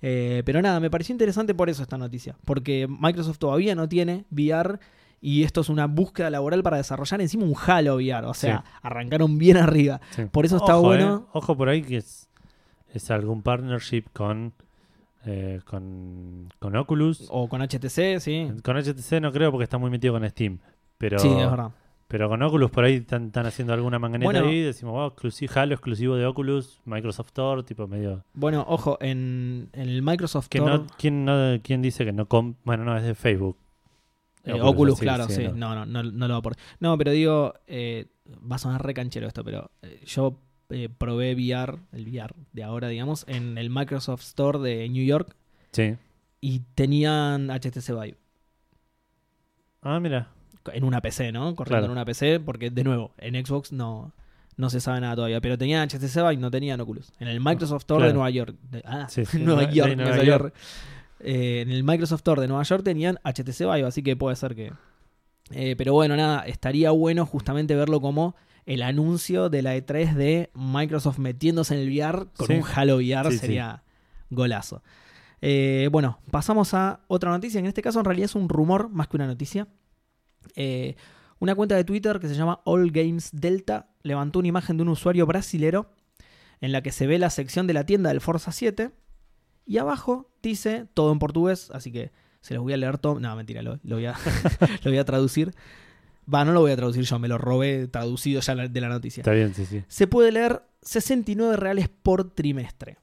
Eh, 0.02 0.44
pero 0.46 0.62
nada, 0.62 0.80
me 0.80 0.90
pareció 0.90 1.14
interesante 1.14 1.54
por 1.56 1.70
eso 1.70 1.82
esta 1.84 1.98
noticia. 1.98 2.36
Porque 2.46 2.88
Microsoft 2.88 3.40
todavía 3.40 3.76
no 3.76 3.88
tiene 3.90 4.26
VR 4.32 4.80
y 5.20 5.44
esto 5.44 5.62
es 5.62 5.70
una 5.70 5.88
búsqueda 5.88 6.30
laboral 6.30 6.62
para 6.62 6.78
desarrollar 6.78 7.20
encima 7.22 7.44
un 7.46 7.56
Halo 7.66 7.96
VR. 7.96 8.28
O 8.28 8.34
sea, 8.34 8.64
arrancaron 8.82 9.38
bien 9.38 9.58
arriba. 9.58 10.00
Sí. 10.12 10.26
Por 10.32 10.46
eso 10.46 10.58
está 10.58 10.78
Ojo, 10.78 10.88
bueno. 10.88 11.26
eh, 11.26 11.30
Ojo 11.34 11.58
por 11.58 11.70
ahí 11.70 11.82
que 11.82 11.98
es, 11.98 12.30
es 12.94 13.10
algún 13.10 13.42
partnership 13.42 14.04
con, 14.14 14.54
eh, 15.26 15.62
con, 15.66 16.50
con 16.60 16.76
Oculus. 16.76 17.26
O 17.30 17.50
con 17.50 17.62
HTC, 17.62 18.20
sí. 18.20 18.52
Con 18.64 18.78
HTC 18.78 19.20
no 19.22 19.32
creo 19.32 19.52
porque 19.52 19.64
está 19.64 19.78
muy 19.80 19.90
metido 19.90 20.14
con 20.14 20.30
Steam. 20.30 20.60
Pero, 21.00 21.18
Sí, 21.20 21.28
es 21.30 21.50
verdad. 21.50 21.72
Pero 22.08 22.30
con 22.30 22.42
Oculus 22.42 22.72
por 22.72 22.84
ahí 22.86 22.96
están, 22.96 23.28
están 23.28 23.46
haciendo 23.46 23.74
alguna 23.74 24.00
manganeta 24.00 24.32
Bueno. 24.32 24.48
ahí. 24.48 24.62
Decimos, 24.62 24.94
wow, 24.94 25.08
exclusivo, 25.08 25.52
Halo 25.56 25.74
exclusivo 25.76 26.16
de 26.16 26.26
Oculus, 26.26 26.80
Microsoft 26.86 27.28
Store, 27.28 27.64
tipo 27.64 27.88
medio. 27.88 28.24
Bueno, 28.34 28.66
ojo, 28.68 28.98
en, 29.02 29.70
en 29.74 29.90
el 29.90 30.02
Microsoft 30.02 30.48
Que 30.48 30.60
Store, 30.60 30.78
no, 30.80 30.88
¿quién, 30.98 31.26
no, 31.26 31.60
¿Quién 31.62 31.82
dice 31.82 32.06
que 32.06 32.14
no? 32.14 32.26
com- 32.28 32.56
bueno, 32.64 32.84
no, 32.86 32.96
es 32.98 33.04
de 33.04 33.14
Facebook. 33.16 33.58
eh, 34.46 34.54
Oculus, 34.62 35.00
claro, 35.00 35.28
sí, 35.28 35.44
no. 35.54 35.76
No, 35.76 35.86
no, 35.86 36.04
no, 36.04 36.28
lo 36.28 36.34
va 36.36 36.40
a 36.40 36.42
poner. 36.42 36.58
No, 36.80 36.98
pero 36.98 37.12
digo, 37.12 37.54
eh, 37.68 38.06
va 38.50 38.56
a 38.56 38.60
sonar 38.60 38.86
re 38.86 38.94
canchero 38.94 39.28
esto, 39.28 39.44
pero 39.44 39.70
eh, 39.82 40.02
yo 40.06 40.40
probé 40.98 41.34
VR, 41.34 41.78
el 41.94 42.08
VR 42.08 42.34
de 42.54 42.64
ahora, 42.64 42.88
digamos, 42.88 43.26
en 43.28 43.58
el 43.58 43.70
Microsoft 43.70 44.22
Store 44.24 44.60
de 44.60 44.88
New 44.90 45.06
York 45.06 45.36
Sí. 45.72 45.96
y 46.42 46.60
tenían 46.76 47.50
HTC 47.50 47.90
Vive. 47.94 48.18
Ah, 49.82 50.00
mira. 50.00 50.30
En 50.74 50.84
una 50.84 51.02
PC, 51.02 51.32
¿no? 51.32 51.56
Corriendo 51.56 51.66
Claro. 51.80 51.86
en 51.86 51.92
una 51.92 52.06
PC, 52.06 52.40
porque 52.40 52.70
de 52.70 52.84
nuevo, 52.84 53.14
en 53.18 53.46
Xbox 53.46 53.72
no, 53.72 54.14
no 54.56 54.70
se 54.70 54.80
sabe 54.80 55.02
nada 55.02 55.16
todavía, 55.16 55.42
pero 55.42 55.58
tenían 55.58 55.88
HTC 55.88 56.16
Vive, 56.16 56.38
no 56.38 56.52
tenían 56.52 56.80
Oculus. 56.82 57.12
En 57.20 57.28
el 57.28 57.40
Microsoft 57.40 57.82
Store 57.84 58.08
de. 58.08 58.14
Nueva 58.14 58.30
York, 58.30 58.56
de- 58.72 58.84
ah, 58.86 59.08
Sí, 59.10 59.26
sí, 59.26 59.40
Nueva 59.44 59.66
de 59.66 59.74
York, 59.74 59.96
Nueva 59.96 60.24
York. 60.24 60.54
Eh, 61.20 61.62
en 61.62 61.72
el 61.72 61.84
Microsoft 61.84 62.20
Store 62.20 62.42
de 62.42 62.48
Nueva 62.48 62.64
York 62.64 62.84
tenían 62.84 63.18
HTC 63.24 63.60
Vive, 63.66 63.88
así 63.88 64.04
que 64.04 64.16
puede 64.16 64.36
ser 64.36 64.56
que... 64.56 64.72
Eh, 65.52 65.76
pero 65.78 65.94
bueno, 65.94 66.16
nada, 66.18 66.42
estaría 66.42 66.92
bueno 66.92 67.26
justamente 67.26 67.74
verlo 67.76 68.02
como 68.02 68.36
el 68.66 68.82
anuncio 68.82 69.50
de 69.50 69.62
la 69.62 69.78
E3 69.78 70.14
de 70.14 70.50
Microsoft 70.54 71.20
metiéndose 71.20 71.74
en 71.74 71.80
el 71.82 71.88
VR 71.90 72.26
con 72.36 72.48
Sí. 72.48 72.54
un 72.56 72.64
Halo 72.76 72.98
VR 72.98 73.32
sería 73.38 73.82
golazo. 74.30 74.84
Eh, 75.42 75.88
bueno, 75.92 76.20
pasamos 76.32 76.74
a 76.74 77.00
otra 77.08 77.30
noticia. 77.32 77.60
En 77.60 77.66
este 77.66 77.82
caso, 77.82 78.00
en 78.00 78.06
realidad 78.06 78.26
es 78.26 78.36
un 78.36 78.50
rumor 78.50 78.90
más 78.90 79.08
que 79.08 79.16
una 79.16 79.26
noticia. 79.28 79.68
Eh, 80.56 80.96
una 81.40 81.56
cuenta 81.56 81.76
de 81.76 81.84
Twitter 81.84 82.20
que 82.20 82.28
se 82.28 82.36
llama 82.36 82.62
All 82.66 82.92
Games 82.92 83.30
Delta 83.32 83.90
levantó 84.02 84.40
una 84.40 84.48
imagen 84.48 84.78
de 84.78 84.84
un 84.84 84.90
usuario 84.90 85.26
brasilero 85.26 85.92
en 86.62 86.72
la 86.72 86.82
que 86.82 86.92
se 86.92 87.06
ve 87.06 87.20
la 87.20 87.30
sección 87.30 87.68
de 87.68 87.74
la 87.74 87.86
tienda 87.86 88.10
del 88.10 88.22
Forza 88.22 88.52
7 88.52 88.92
y 89.66 89.78
abajo 89.78 90.32
dice 90.42 90.88
todo 90.94 91.12
en 91.12 91.20
portugués, 91.20 91.70
así 91.72 91.92
que 91.92 92.12
se 92.42 92.54
los 92.54 92.64
voy 92.64 92.74
a 92.74 92.78
leer 92.78 92.98
todo. 92.98 93.20
No, 93.20 93.36
mentira, 93.36 93.62
lo, 93.62 93.80
lo 93.84 93.96
voy, 93.98 94.06
a, 94.06 94.16
lo 94.84 94.92
voy 94.92 94.98
a 94.98 95.06
traducir. 95.06 95.54
Va, 96.34 96.44
no 96.44 96.54
lo 96.54 96.62
voy 96.62 96.72
a 96.72 96.76
traducir 96.76 97.04
yo, 97.04 97.20
me 97.20 97.28
lo 97.28 97.38
robé 97.38 97.88
traducido 97.88 98.42
ya 98.42 98.56
de 98.56 98.82
la 98.82 98.90
noticia. 98.90 99.22
Está 99.22 99.32
bien, 99.32 99.54
sí, 99.54 99.66
sí. 99.66 99.84
Se 99.88 100.08
puede 100.08 100.32
leer 100.32 100.64
69 100.82 101.58
reales 101.58 101.90
por 101.90 102.34
trimestre. 102.34 102.98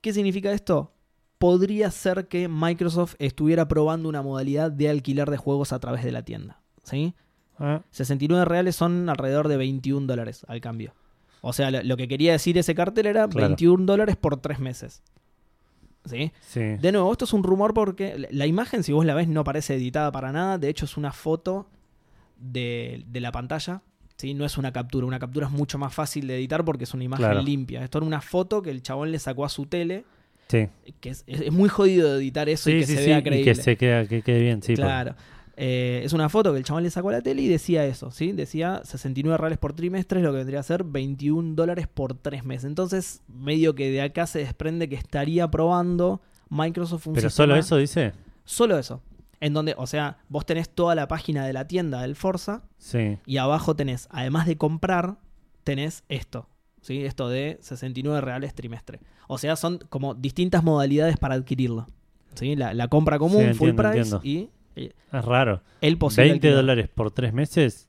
¿Qué 0.00 0.12
significa 0.12 0.52
esto? 0.52 0.95
Podría 1.38 1.90
ser 1.90 2.28
que 2.28 2.48
Microsoft 2.48 3.14
estuviera 3.18 3.68
probando 3.68 4.08
una 4.08 4.22
modalidad 4.22 4.70
de 4.70 4.88
alquiler 4.88 5.28
de 5.30 5.36
juegos 5.36 5.72
a 5.72 5.78
través 5.78 6.02
de 6.02 6.12
la 6.12 6.22
tienda. 6.22 6.60
¿Sí? 6.82 7.14
Ah, 7.58 7.82
69 7.90 8.44
reales 8.44 8.76
son 8.76 9.08
alrededor 9.08 9.48
de 9.48 9.56
21 9.56 10.06
dólares 10.06 10.44
al 10.48 10.60
cambio. 10.60 10.94
O 11.42 11.52
sea, 11.52 11.70
lo, 11.70 11.82
lo 11.82 11.96
que 11.96 12.08
quería 12.08 12.32
decir 12.32 12.56
ese 12.58 12.74
cartel 12.74 13.06
era 13.06 13.28
Claro. 13.28 13.48
21 13.48 13.84
dólares 13.86 14.16
por 14.16 14.36
tres 14.38 14.58
meses. 14.58 15.02
¿Sí? 16.04 16.32
sí. 16.40 16.60
De 16.60 16.92
nuevo, 16.92 17.10
esto 17.10 17.24
es 17.24 17.32
un 17.32 17.42
rumor 17.42 17.74
porque 17.74 18.16
la- 18.18 18.28
la 18.30 18.46
imagen, 18.46 18.82
si 18.82 18.92
vos 18.92 19.04
la 19.04 19.14
ves, 19.14 19.26
no 19.28 19.42
parece 19.44 19.74
editada 19.74 20.12
para 20.12 20.32
nada. 20.32 20.56
De 20.58 20.68
hecho, 20.68 20.84
es 20.84 20.96
una 20.96 21.12
foto 21.12 21.68
de, 22.38 23.04
de 23.08 23.20
la 23.20 23.32
pantalla. 23.32 23.82
¿sí? 24.16 24.32
No 24.34 24.44
es 24.44 24.56
una 24.56 24.72
captura. 24.72 25.06
Una 25.06 25.18
captura 25.18 25.46
es 25.46 25.52
mucho 25.52 25.78
más 25.78 25.92
fácil 25.94 26.26
de 26.28 26.36
editar 26.36 26.64
porque 26.64 26.84
es 26.84 26.94
una 26.94 27.04
imagen 27.04 27.26
Claro. 27.26 27.42
limpia. 27.42 27.82
Esto 27.82 27.98
era 27.98 28.06
una 28.06 28.20
foto 28.20 28.62
que 28.62 28.70
el 28.70 28.82
chabón 28.82 29.10
le 29.10 29.18
sacó 29.18 29.44
a 29.44 29.48
su 29.48 29.66
tele. 29.66 30.04
Sí, 30.48 30.68
Que 31.00 31.10
es, 31.10 31.24
muy 31.50 31.68
jodido 31.68 32.16
editar 32.18 32.48
eso 32.48 32.70
y 32.70 32.80
que 32.80 32.86
sí, 32.86 32.94
se 32.96 33.06
vea 33.06 33.18
y 33.18 33.22
creíble. 33.22 33.44
que 33.52 33.54
se 33.60 33.76
queda, 33.76 34.06
que 34.06 34.22
quede 34.22 34.40
bien, 34.40 34.62
sí. 34.62 34.74
claro. 34.74 35.14
Eh, 35.58 36.02
es 36.04 36.12
una 36.12 36.28
foto 36.28 36.52
que 36.52 36.58
el 36.58 36.64
chabón 36.64 36.82
le 36.82 36.90
sacó 36.90 37.08
a 37.08 37.12
la 37.12 37.22
tele 37.22 37.40
y 37.42 37.48
decía 37.48 37.84
eso, 37.86 38.10
¿sí? 38.10 38.32
Decía 38.32 38.82
69 38.84 39.38
reales 39.38 39.58
por 39.58 39.72
trimestre, 39.72 40.20
lo 40.20 40.30
que 40.30 40.36
vendría 40.38 40.60
a 40.60 40.62
ser 40.62 40.84
21 40.84 41.54
dólares 41.54 41.88
por 41.88 42.14
tres 42.14 42.44
meses. 42.44 42.66
Entonces, 42.66 43.22
medio 43.26 43.74
que 43.74 43.90
de 43.90 44.02
acá 44.02 44.26
se 44.26 44.40
desprende 44.40 44.88
que 44.88 44.96
estaría 44.96 45.50
probando 45.50 46.20
Microsoft 46.50 47.06
un 47.06 47.14
Pero 47.14 47.30
sistema- 47.30 47.46
solo 47.46 47.56
eso 47.56 47.76
dice. 47.78 48.12
Solo 48.44 48.78
eso. 48.78 49.02
En 49.40 49.52
donde, 49.54 49.74
o 49.78 49.86
sea, 49.86 50.18
vos 50.28 50.44
tenés 50.46 50.68
toda 50.68 50.94
la 50.94 51.08
página 51.08 51.46
de 51.46 51.52
la 51.54 51.66
tienda 51.66 52.02
del 52.02 52.16
Forza 52.16 52.62
Sí. 52.78 53.18
y 53.26 53.38
abajo 53.38 53.74
tenés, 53.74 54.08
además 54.10 54.46
de 54.46 54.56
comprar, 54.58 55.16
tenés 55.64 56.04
esto. 56.08 56.48
¿Sí? 56.86 57.04
Esto 57.04 57.28
de 57.28 57.58
69 57.62 58.20
reales 58.20 58.54
trimestre. 58.54 59.00
O 59.26 59.38
sea, 59.38 59.56
son 59.56 59.78
como 59.88 60.14
distintas 60.14 60.62
modalidades 60.62 61.16
para 61.16 61.34
adquirirlo. 61.34 61.88
¿Sí? 62.36 62.54
La, 62.54 62.74
la 62.74 62.86
compra 62.86 63.18
común, 63.18 63.44
Sí, 63.48 63.54
full 63.54 63.70
price 63.72 63.88
entiendo. 63.98 64.20
y 64.22 64.50
Eh, 64.76 64.92
Es 65.12 65.24
raro. 65.24 65.62
El 65.80 65.98
posible 65.98 66.30
20 66.30 66.46
alquiler 66.46 66.56
dólares 66.56 66.88
por 66.94 67.10
tres 67.10 67.32
meses. 67.32 67.88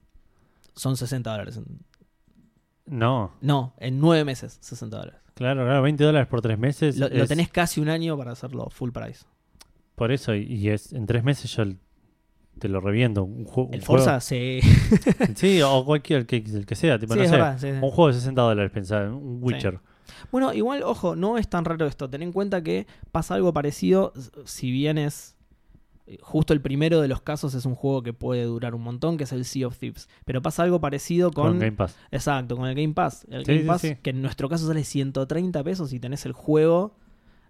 son 0.75 0.97
60 0.97 1.29
dólares. 1.29 1.59
No. 2.87 3.33
No, 3.41 3.75
en 3.77 3.99
9 3.99 4.23
meses, 4.25 4.57
60 4.61 4.97
dólares. 4.97 5.19
Claro, 5.35 5.63
claro, 5.65 5.81
20 5.83 6.03
dólares 6.03 6.27
por 6.27 6.41
tres 6.41 6.57
meses. 6.57 6.97
Lo, 6.97 7.07
lo 7.09 7.23
es- 7.23 7.29
tenés 7.29 7.49
casi 7.49 7.79
un 7.81 7.89
año 7.89 8.17
para 8.17 8.31
hacerlo 8.31 8.67
full 8.71 8.89
price. 8.91 9.25
Por 9.93 10.11
eso, 10.11 10.33
y, 10.33 10.43
y 10.43 10.69
es 10.69 10.91
en 10.93 11.05
tres 11.05 11.23
meses 11.23 11.55
yo 11.55 11.65
te 12.57 12.67
lo. 12.69 12.79
Un, 12.79 13.45
ju- 13.45 13.69
El 13.71 13.79
un 13.79 13.85
Forza, 13.85 14.19
sí. 14.19 14.59
juego- 14.61 15.33
Sí, 15.35 15.61
o 15.61 15.85
cualquier, 15.85 16.19
el 16.21 16.25
que, 16.25 16.37
el 16.37 16.65
que 16.65 16.75
sea. 16.75 16.99
Tipo, 16.99 17.13
Sí, 17.13 17.19
no 17.21 17.25
sé. 17.25 17.31
verdad, 17.31 17.57
sí, 17.59 17.67
sí. 17.67 17.73
Un 17.81 17.91
juego 17.91 18.07
de 18.07 18.13
60 18.13 18.41
dólares, 18.41 18.71
pensá, 18.71 19.03
un 19.03 19.39
Witcher. 19.41 19.79
Bueno, 20.31 20.53
igual, 20.53 20.83
ojo, 20.83 21.15
no 21.15 21.37
es 21.37 21.47
tan 21.49 21.65
raro 21.65 21.85
esto. 21.85 22.09
Ten 22.09 22.21
en 22.21 22.31
cuenta 22.31 22.61
que 22.63 22.87
pasa 23.11 23.35
algo 23.35 23.53
parecido, 23.53 24.13
si 24.45 24.71
bien 24.71 24.97
es. 24.97 25.35
eh, 26.07 26.17
Justo 26.21 26.53
el 26.53 26.61
primero 26.61 27.01
de 27.01 27.07
los 27.07 27.21
casos 27.21 27.53
es 27.53 27.65
un 27.65 27.75
juego 27.75 28.01
que 28.03 28.13
puede 28.13 28.43
durar 28.43 28.73
un 28.75 28.81
montón, 28.83 29.17
que 29.17 29.25
es 29.25 29.31
el 29.33 29.45
Sea 29.45 29.67
of 29.67 29.77
Thieves. 29.77 30.07
Pero 30.25 30.41
pasa 30.41 30.63
algo 30.63 30.79
parecido 30.79 31.31
con. 31.31 31.47
Con 31.47 31.59
Game 31.59 31.73
Pass. 31.73 31.95
Exacto, 32.11 32.55
con 32.57 32.67
el 32.67 32.75
Game 32.75 32.93
Pass. 32.93 33.25
El 33.29 33.45
Sí, 33.45 33.51
Game 33.51 33.61
sí, 33.63 33.67
Pass, 33.67 33.81
sí. 33.81 33.95
que 34.01 34.09
en 34.11 34.21
nuestro 34.21 34.49
caso 34.49 34.65
sale 34.67 34.83
130 34.83 35.63
pesos 35.63 35.93
y 35.93 35.99
tenés 35.99 36.25
el 36.25 36.31
juego 36.33 36.95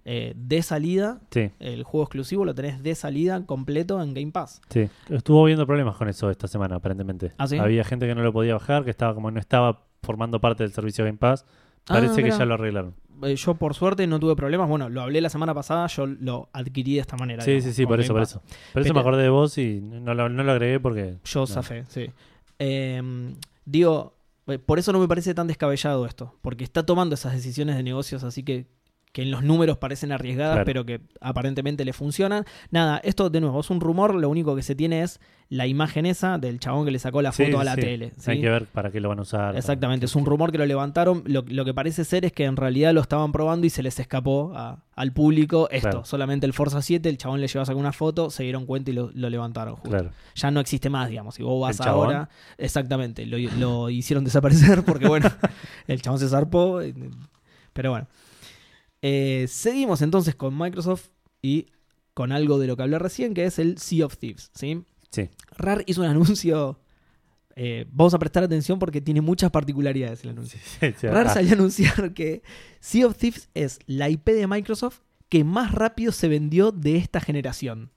eh, 0.10 0.34
de 0.38 0.62
salida. 0.62 1.20
Sí, 1.32 1.52
El 1.60 1.84
juego 1.84 2.06
exclusivo 2.06 2.46
lo 2.46 2.56
tenés 2.56 2.82
de 2.82 2.96
salida 2.96 3.46
completo 3.46 4.02
en 4.02 4.14
Game 4.14 4.32
Pass. 4.32 4.62
sí. 4.70 4.88
Estuvo 5.10 5.44
viendo 5.44 5.66
problemas 5.68 5.98
con 5.98 6.08
eso 6.08 6.30
esta 6.32 6.48
semana, 6.48 6.78
aparentemente. 6.78 7.34
¿Ah, 7.38 7.46
sí? 7.48 7.58
Había 7.58 7.84
gente 7.84 8.08
que 8.08 8.16
no 8.16 8.24
lo 8.24 8.32
podía 8.32 8.54
bajar, 8.54 8.86
que 8.86 8.90
estaba 8.92 9.14
como 9.14 9.30
no 9.32 9.40
estaba 9.40 9.84
formando 10.02 10.40
parte 10.40 10.64
del 10.64 10.72
servicio 10.72 11.04
Game 11.04 11.18
Pass. 11.18 11.46
Parece 11.86 12.22
Ah, 12.22 12.24
que 12.24 12.32
ya 12.32 12.46
lo 12.46 12.54
arreglaron. 12.54 12.96
Eh, 13.24 13.36
Yo, 13.36 13.56
por 13.56 13.74
suerte, 13.74 14.08
no 14.08 14.20
tuve 14.20 14.36
problemas. 14.38 14.70
Bueno, 14.70 14.88
lo 14.90 15.02
hablé 15.02 15.20
la 15.22 15.30
semana 15.30 15.54
pasada, 15.54 15.88
yo 15.88 16.06
lo 16.06 16.50
adquirí 16.54 16.94
de 16.96 17.00
esta 17.02 17.18
manera. 17.18 17.42
Sí, 17.44 17.52
digamos, 17.52 17.66
sí, 17.66 17.74
sí, 17.74 17.86
por 17.86 18.00
eso, 18.00 18.14
por 18.14 18.22
eso. 18.22 18.42
Por 18.74 18.82
eso 18.84 18.94
me 18.94 19.00
acordé 19.02 19.24
de 19.24 19.30
vos 19.30 19.58
y 19.58 19.82
no 19.82 20.14
lo, 20.14 20.30
no 20.30 20.44
lo 20.44 20.52
agregué 20.54 20.80
porque. 20.80 21.18
Yo 21.26 21.40
No. 21.42 21.48
zafé, 21.48 21.84
sí. 21.90 22.10
Eh, 22.60 23.34
digo, 23.66 24.14
eh, 24.48 24.60
por 24.60 24.80
eso 24.80 24.92
no 24.94 25.00
me 25.00 25.08
parece 25.08 25.34
tan 25.34 25.48
descabellado 25.48 26.06
esto, 26.06 26.36
porque 26.42 26.64
está 26.64 26.86
tomando 26.86 27.16
esas 27.16 27.34
decisiones 27.34 27.76
de 27.76 27.84
negocios 27.84 28.24
así 28.24 28.44
que, 28.44 28.68
que 29.18 29.24
en 29.24 29.32
los 29.32 29.42
números 29.42 29.80
parecen 29.80 30.12
arriesgadas, 30.12 30.54
Claro. 30.58 30.66
pero 30.66 30.86
que 30.86 31.02
aparentemente 31.22 31.84
le 31.84 31.92
funcionan. 31.92 32.46
Nada, 32.70 33.00
esto 33.04 33.32
de 33.32 33.42
nuevo 33.42 33.62
es 33.62 33.72
un 33.72 33.82
rumor, 33.82 34.14
lo 34.14 34.30
único 34.30 34.56
que 34.56 34.62
se 34.62 34.76
tiene 34.76 35.02
es 35.02 35.20
la 35.50 35.66
imagen 35.66 36.06
esa 36.06 36.38
del 36.38 36.60
chabón 36.60 36.86
que 36.86 36.92
le 36.92 37.00
sacó 37.00 37.24
la 37.24 37.32
Sí, 37.32 37.46
foto 37.46 37.60
a 37.60 37.64
la 37.64 37.74
sí. 37.74 37.82
tele. 37.82 38.12
¿sí? 38.16 38.30
Hay 38.30 38.42
que 38.42 38.50
ver 38.50 38.66
para 38.68 38.92
qué 38.92 39.00
lo 39.00 39.10
van 39.10 39.18
a 39.18 39.24
usar. 39.24 39.56
Exactamente, 39.58 40.06
es 40.06 40.16
un 40.16 40.24
rumor 40.28 40.52
que 40.52 40.60
lo 40.60 40.68
levantaron. 40.68 41.24
Lo, 41.26 41.44
lo 41.48 41.66
que 41.66 41.74
parece 41.74 42.06
ser 42.06 42.26
es 42.26 42.32
que 42.32 42.44
en 42.44 42.58
realidad 42.58 42.94
lo 42.94 43.02
estaban 43.02 43.32
probando 43.32 43.66
y 43.66 43.72
se 43.72 43.82
les 43.82 44.00
escapó 44.00 44.52
a- 44.56 44.84
al 44.94 45.14
público 45.14 45.68
esto. 45.72 45.90
Claro. 45.90 46.06
Solamente 46.06 46.46
el 46.46 46.54
Forza 46.54 46.84
7, 46.84 47.10
el 47.10 47.18
chabón 47.18 47.42
le 47.42 47.48
llevó 47.48 47.64
a 47.64 47.66
sacar 47.66 47.80
una 47.80 47.94
foto, 47.94 48.30
se 48.30 48.44
dieron 48.44 48.68
cuenta 48.68 48.92
y 48.92 48.94
lo, 48.94 49.10
lo 49.16 49.32
levantaron. 49.32 49.78
justo. 49.78 49.90
Claro. 49.90 50.12
Ya 50.36 50.52
no 50.52 50.60
existe 50.60 50.92
más, 50.92 51.10
digamos. 51.10 51.34
Si 51.34 51.42
vos 51.42 51.60
vas 51.60 51.82
ahora, 51.82 52.30
exactamente, 52.60 53.26
lo, 53.26 53.38
lo 53.58 53.90
hicieron 53.90 54.24
desaparecer 54.26 54.84
porque, 54.84 55.08
bueno, 55.08 55.28
el 55.88 56.04
chabón 56.04 56.20
se 56.20 56.30
zarpó. 56.30 56.82
Pero 57.74 57.90
bueno. 57.90 58.06
Eh, 59.02 59.46
seguimos 59.50 60.02
entonces 60.02 60.36
con 60.36 60.58
Microsoft 60.58 61.10
y 61.42 61.68
con 62.14 62.32
algo 62.32 62.58
de 62.60 62.68
lo 62.68 62.76
que 62.76 62.84
hablé 62.84 62.98
recién, 63.00 63.34
que 63.34 63.46
es 63.46 63.60
el 63.60 63.78
Sea 63.78 64.06
of 64.06 64.18
Thieves. 64.18 64.52
¿sí? 64.56 64.84
Sí. 65.12 65.30
RAR 65.58 65.84
hizo 65.86 66.02
un 66.02 66.08
anuncio. 66.12 66.80
eh, 67.56 67.86
vamos 67.92 68.14
a 68.14 68.20
prestar 68.20 68.44
atención 68.44 68.80
porque 68.80 69.02
tiene 69.02 69.22
muchas 69.22 69.52
particularidades 69.52 70.24
el 70.24 70.32
anuncio. 70.32 70.60
Sí, 70.80 70.94
sí, 71.00 71.08
RAR 71.08 71.28
ah, 71.28 71.34
salió 71.34 71.52
a 71.52 71.56
anunciar 71.56 72.14
que 72.14 72.42
Sea 72.80 73.08
of 73.08 73.18
Thieves 73.18 73.50
es 73.54 73.80
la 73.86 74.10
IP 74.10 74.30
de 74.30 74.48
Microsoft 74.48 75.00
que 75.30 75.44
más 75.44 75.72
rápido 75.74 76.12
se 76.12 76.28
vendió 76.28 76.72
de 76.72 76.98
esta 76.98 77.20
generación. 77.20 77.92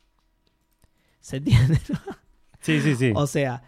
¿Se 1.20 1.36
entiende? 1.36 1.78
sí, 2.60 2.80
sí, 2.80 2.96
sí. 2.96 3.12
O 3.14 3.26
sea, 3.26 3.62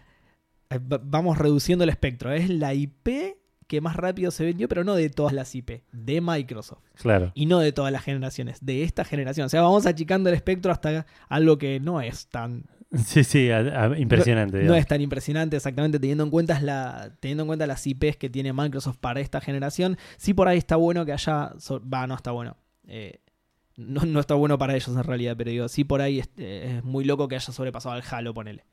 eh, 0.69 0.79
va- 0.79 1.01
vamos 1.03 1.37
reduciendo 1.37 1.83
el 1.83 1.89
espectro. 1.89 2.31
Es 2.33 2.49
la 2.49 2.73
IP 2.73 3.37
que 3.73 3.81
más 3.81 3.95
rápido 3.95 4.29
se 4.29 4.45
vendió, 4.45 4.67
pero 4.69 4.83
no 4.83 4.93
de 4.93 5.09
todas 5.09 5.33
las 5.33 5.55
IP, 5.55 5.81
de 5.91 6.21
Microsoft. 6.21 6.83
Claro. 6.93 7.31
Y 7.33 7.47
no 7.47 7.57
de 7.59 7.71
todas 7.71 7.91
las 7.91 8.03
generaciones, 8.03 8.63
de 8.63 8.83
esta 8.83 9.03
generación. 9.03 9.47
O 9.47 9.49
sea, 9.49 9.61
vamos 9.61 9.87
achicando 9.87 10.29
el 10.29 10.35
espectro 10.35 10.71
hasta 10.71 11.07
algo 11.27 11.57
que 11.57 11.79
no 11.79 12.01
es 12.01 12.27
tan 12.27 12.65
Sí, 13.03 13.23
sí, 13.23 13.49
a- 13.49 13.85
a- 13.85 13.97
impresionante. 13.97 14.61
no 14.63 14.75
es 14.75 14.85
tan 14.85 15.01
impresionante 15.01 15.55
exactamente 15.55 15.97
teniendo 15.99 16.23
en 16.23 16.29
cuenta 16.29 16.59
la 16.59 17.09
teniendo 17.19 17.41
en 17.43 17.47
cuenta 17.47 17.65
las 17.65 17.87
IPs 17.87 18.17
que 18.17 18.29
tiene 18.29 18.53
Microsoft 18.53 18.97
para 18.99 19.19
esta 19.21 19.41
generación 19.41 19.97
sí 20.17 20.35
por 20.35 20.47
ahí 20.47 20.59
está 20.59 20.75
bueno 20.75 21.03
que 21.03 21.13
haya 21.13 21.53
so- 21.57 21.81
va 21.89 22.05
no 22.05 22.13
está 22.13 22.29
bueno 22.29 22.55
Eh, 22.87 23.21
no, 23.77 24.01
no 24.05 24.19
está 24.19 24.35
bueno 24.35 24.59
para 24.59 24.75
ellos 24.75 24.89
en 24.95 25.03
realidad 25.03 25.33
pero 25.35 25.49
digo 25.49 25.67
sí 25.67 25.83
por 25.83 26.01
ahí 26.01 26.19
es, 26.19 26.29
eh, 26.37 26.75
es 26.77 26.83
muy 26.83 27.03
loco 27.05 27.27
que 27.27 27.33
haya 27.35 27.51
sobrepasado 27.51 27.95
al 27.95 28.03
Halo 28.07 28.31
ponele 28.35 28.63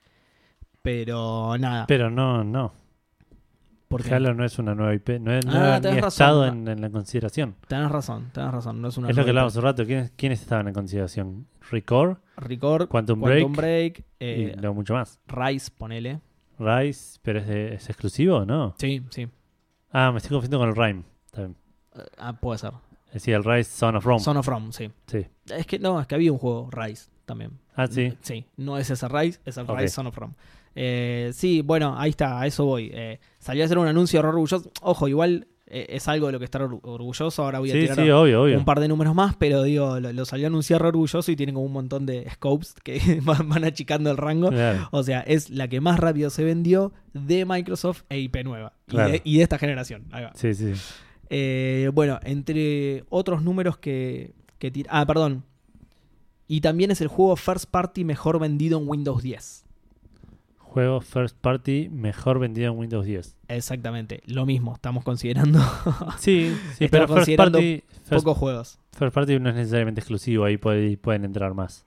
pero 0.83 1.57
nada 1.59 1.87
Pero 1.87 2.11
no, 2.11 2.45
no. 2.45 2.73
Porque 3.91 4.15
Halo 4.15 4.33
no 4.35 4.45
es 4.45 4.59
una 4.59 4.75
nueva 4.75 4.95
IP. 4.95 5.19
No, 5.21 5.33
es, 5.35 5.45
no 5.45 5.53
Ah, 5.53 5.81
razón, 5.81 6.07
estado 6.07 6.47
no. 6.47 6.53
en, 6.53 6.69
en 6.69 6.81
la 6.81 6.89
consideración. 6.91 7.57
tenés 7.69 7.91
razón 7.91 8.31
tenés 8.33 8.53
razón 8.53 8.81
no 8.81 8.89
es 8.89 8.97
una 8.97 9.11
es 9.11 9.17
lo 9.17 9.25
que 9.25 9.31
hablábamos 9.31 9.53
hace 9.53 9.59
un 9.59 9.65
rato. 9.65 9.85
¿Quiénes, 9.85 10.13
quiénes 10.17 10.41
estaban 10.41 10.69
en 10.69 10.75
consideración? 10.75 11.47
Record. 11.71 12.19
Record 12.37 12.89
Quantum 12.89 13.21
Quantum 13.21 13.53
Break 13.53 13.57
Break 13.57 14.05
eh, 14.21 14.55
y 14.57 14.61
no 14.61 14.73
mucho 14.73 14.95
más. 14.95 15.19
Rise 15.27 15.71
ponele 15.77 16.21
Rise, 16.59 17.19
pero 17.23 17.41
es, 17.41 17.47
de- 17.47 17.75
es 17.75 17.89
exclusivo 17.91 18.37
o 18.39 18.47
no? 18.47 18.75
sí 18.79 19.03
sí 19.11 19.29
Ah, 19.93 20.11
me 20.13 20.19
estoy 20.19 20.31
confundiendo 20.37 20.59
con 20.61 20.69
el 20.69 20.77
Rhyme. 20.77 21.03
Bien. 21.37 21.57
Eh, 21.97 22.03
ah, 22.19 22.33
puede 22.35 22.59
ser 22.59 22.73
Decía 23.13 23.37
el 23.37 23.43
Rise 23.45 23.71
Son 23.77 23.97
of 23.97 24.05
Rome. 24.05 24.21
Son 24.21 24.37
of 24.37 24.47
Rome 24.47 24.73
sí 24.73 24.89
Sí. 25.07 25.27
es 25.53 25.67
que 25.67 25.79
no 25.81 26.01
es 26.01 26.07
que 26.07 26.15
había 26.15 26.31
un 26.31 26.39
juego 26.39 26.71
Rise 26.71 27.11
también 27.27 27.59
Ah, 27.75 27.87
sí. 27.89 28.13
Sí, 28.21 28.45
no 28.57 28.79
es 28.79 28.89
ese 28.91 29.09
Rise, 29.09 29.41
es 29.45 29.57
el 29.57 29.69
Ok. 29.69 29.79
Rise 29.79 29.89
Son 29.95 30.07
of 30.07 30.17
Rome. 30.17 30.35
Eh, 30.75 31.31
sí, 31.35 31.63
bueno, 31.63 31.95
ahí 31.99 32.11
está, 32.11 32.41
a 32.41 32.47
eso 32.47 32.65
voy. 32.65 32.91
Eh, 32.93 33.19
salió 33.39 33.63
a 33.63 33.67
hacer 33.67 33.79
un 33.79 33.87
anuncio 33.87 34.21
orgulloso. 34.21 34.71
Ojo, 34.83 35.09
igual 35.09 35.49
eh, 35.67 35.87
es 35.91 36.07
algo 36.09 36.27
de 36.27 36.33
lo 36.33 36.39
que 36.39 36.45
estar 36.45 36.63
or- 36.63 36.79
orgulloso. 36.83 37.43
Ahora 37.45 37.59
voy 37.59 37.71
a 37.71 37.73
Sí, 37.75 37.81
tirar 37.81 37.97
sí, 37.97 38.11
obvio, 38.11 38.43
obvio. 38.43 38.59
un 38.59 38.65
par 38.65 38.81
de 38.81 38.89
números 38.89 39.15
más, 39.15 39.35
pero 39.37 39.63
digo, 39.65 39.99
lo, 40.01 40.13
lo 40.13 40.25
salió 40.25 40.47
a 40.47 40.49
anunciar 40.49 40.85
orgulloso 40.85 41.31
y 41.33 41.37
tienen 41.37 41.55
como 41.55 41.67
un 41.67 41.73
montón 41.73 42.07
de 42.07 42.29
scopes 42.31 42.75
que 42.85 43.21
van, 43.25 43.49
van 43.49 43.65
achicando 43.65 44.11
el 44.11 44.17
rango. 44.17 44.51
Claro. 44.51 44.89
O 44.93 45.03
sea, 45.03 45.21
es 45.21 45.51
la 45.51 45.69
que 45.69 45.81
más 45.81 45.99
rápido 45.99 46.31
se 46.31 46.45
vendió 46.45 46.93
de 47.15 47.45
Microsoft 47.45 48.03
e 48.09 48.19
IP 48.21 48.37
nueva. 48.45 48.73
Y, 48.89 48.97
de, 48.97 49.21
y 49.25 49.37
de 49.39 49.43
esta 49.43 49.59
generación. 49.59 50.05
Ahí 50.13 50.25
va. 50.25 50.33
Sí, 50.35 50.55
sí. 50.55 50.73
Bueno, 51.93 52.19
entre 52.25 53.05
otros 53.09 53.43
números 53.43 53.77
que, 53.79 54.35
que 54.59 54.73
Ah, 54.89 55.07
perdón. 55.07 55.45
Y 56.49 56.61
también 56.63 56.91
es 56.91 57.01
el 57.01 57.07
juego 57.09 57.37
first 57.37 57.71
party 57.71 58.05
mejor 58.05 58.41
vendido 58.41 58.79
en 58.81 58.89
Windows 58.89 59.23
10. 59.23 59.65
Juego 60.71 61.01
first 61.01 61.37
party 61.41 61.89
mejor 61.91 62.39
vendido 62.39 62.73
en 62.73 62.79
Windows 62.79 63.05
10. 63.05 63.35
Exactamente, 63.49 64.23
lo 64.27 64.47
mismo. 64.47 64.75
Estamos 64.75 65.03
considerando 65.03 65.59
Sí, 66.19 66.57
sí, 66.79 66.87
pero 66.89 67.09
first 67.09 67.35
party, 67.37 67.83
first, 68.05 68.25
pocos 68.25 68.39
juegos. 68.39 68.79
first 68.93 69.13
party 69.15 69.41
no 69.41 69.49
es 69.51 69.57
necesariamente 69.57 70.01
exclusivo, 70.01 70.45
ahí 70.45 70.57
puede- 70.59 70.97
pueden 70.97 71.25
entrar 71.25 71.55
más. 71.55 71.85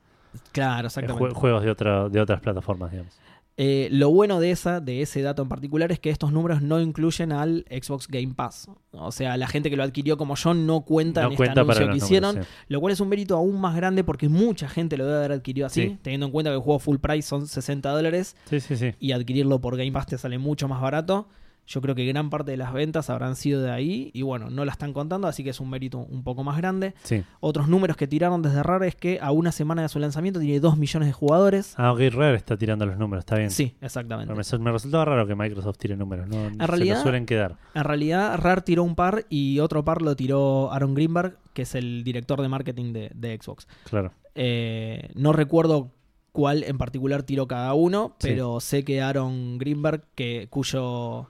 Claro, 0.52 0.84
Eh, 0.84 0.88
exactamente. 0.88 1.30
jue- 1.30 1.34
juegos 1.34 1.64
de, 1.64 1.70
otra, 1.72 2.10
de 2.10 2.20
otras 2.20 2.42
plataformas, 2.42 2.92
digamos. 2.92 3.14
Eh, 3.56 3.88
lo 3.92 4.10
bueno 4.10 4.40
de 4.40 4.50
esa, 4.50 4.80
de 4.80 5.04
ese 5.04 5.22
dato 5.22 5.44
en 5.44 5.50
particular, 5.50 5.92
es 5.92 6.00
que 6.00 6.10
estos 6.10 6.32
números 6.32 6.64
no 6.64 6.82
incluyen 6.82 7.32
al 7.32 7.66
Xbox 7.70 8.08
Game 8.08 8.34
Pass. 8.34 8.68
O 8.92 9.12
sea, 9.12 9.38
la 9.38 9.48
gente 9.48 9.70
que 9.70 9.76
lo 9.78 9.84
adquirió 9.84 10.18
como 10.18 10.36
yo 10.36 10.56
no 10.56 10.82
cuenta 10.82 11.22
no 11.22 11.28
en 11.28 11.34
este 11.34 11.38
cuenta 11.38 11.62
anuncio 11.62 11.82
para 11.82 11.92
que 11.92 11.98
hicieron. 11.98 12.30
números, 12.36 12.48
Lo 12.68 12.80
cual 12.82 12.94
es 12.94 13.00
un 13.00 13.10
mérito 13.10 13.36
aún 13.38 13.62
más 13.62 13.76
grande 13.76 14.04
porque 14.04 14.28
mucha 14.28 14.68
gente 14.68 14.98
lo 14.98 15.06
debe 15.06 15.18
haber 15.20 15.32
adquirido 15.34 15.68
así, 15.68 15.82
Sí. 15.84 15.98
teniendo 16.02 16.26
en 16.26 16.32
cuenta 16.32 16.50
que 16.50 16.56
el 16.56 16.62
juego 16.62 16.80
full 16.80 16.98
price 16.98 17.28
son 17.28 17.46
60 17.48 17.90
dólares 17.92 18.36
sí. 18.46 18.60
Sí, 18.60 18.76
sí, 18.76 18.90
sí. 18.92 18.96
y 19.00 19.12
adquirirlo 19.12 19.62
por 19.62 19.78
Game 19.78 19.92
Pass 19.92 20.08
te 20.08 20.18
sale 20.18 20.40
mucho 20.40 20.68
más 20.68 20.82
barato. 20.82 21.28
Yo 21.66 21.82
creo 21.82 21.96
que 21.96 22.06
gran 22.06 22.30
parte 22.30 22.52
de 22.52 22.58
las 22.58 22.74
ventas 22.74 23.10
habrán 23.10 23.36
sido 23.38 23.62
de 23.62 23.72
ahí 23.72 24.12
y 24.14 24.22
bueno, 24.22 24.50
no 24.50 24.66
la 24.66 24.72
están 24.74 24.92
contando, 24.92 25.28
así 25.30 25.44
que 25.46 25.52
es 25.52 25.62
un 25.62 25.70
mérito 25.70 26.00
un 26.00 26.24
poco 26.24 26.44
más 26.44 26.58
grande. 26.58 26.94
Sí. 27.04 27.24
Otros 27.40 27.70
números 27.70 27.96
que 27.96 28.06
tiraron 28.06 28.42
desde 28.42 28.62
Rare 28.64 28.88
es 28.90 28.96
que 28.96 29.20
a 29.22 29.32
una 29.32 29.52
semana 29.54 29.82
de 29.82 29.88
su 29.90 29.98
lanzamiento 30.00 30.42
tiene 30.42 30.60
2 30.60 30.78
millones 30.78 31.08
de 31.08 31.14
jugadores. 31.14 31.74
Ah, 31.78 31.94
ok, 31.94 32.00
Rare 32.12 32.36
está 32.36 32.58
tirando 32.58 32.86
los 32.86 32.98
números, 32.98 33.22
está 33.22 33.38
bien. 33.38 33.50
Sí, 33.50 33.76
exactamente. 33.80 34.34
Pero 34.34 34.60
me, 34.60 34.64
me 34.66 34.72
resultaba 34.72 35.06
raro 35.06 35.26
que 35.26 35.36
Microsoft 35.36 35.78
tire 35.78 35.96
números, 35.96 36.28
no 36.28 36.50
se 36.50 36.68
realidad- 36.68 37.02
suelen 37.02 37.26
quedar. 37.26 37.56
En 37.74 37.84
realidad, 37.86 38.38
Rare 38.38 38.62
tiró 38.62 38.84
un 38.84 38.96
par 38.96 39.26
y 39.30 39.60
otro 39.60 39.86
par 39.86 40.02
lo 40.02 40.16
tiró 40.18 40.72
Aaron 40.74 40.94
Greenberg, 40.94 41.38
que 41.54 41.62
es 41.62 41.76
el 41.76 42.04
director 42.04 42.42
de 42.42 42.50
marketing 42.50 42.92
de, 42.94 43.10
de 43.16 43.40
Xbox. 43.42 43.68
Claro. 43.90 44.12
Eh, 44.36 45.10
no 45.16 45.32
recuerdo 45.32 45.92
cuál 46.32 46.64
en 46.64 46.78
particular 46.78 47.24
tiró 47.24 47.48
cada 47.48 47.74
uno, 47.74 48.16
Sí. 48.20 48.30
pero 48.30 48.60
sé 48.60 48.84
que 48.84 49.02
Aaron 49.02 49.60
Greenberg, 49.60 50.04
que, 50.16 50.48
cuyo 50.50 51.28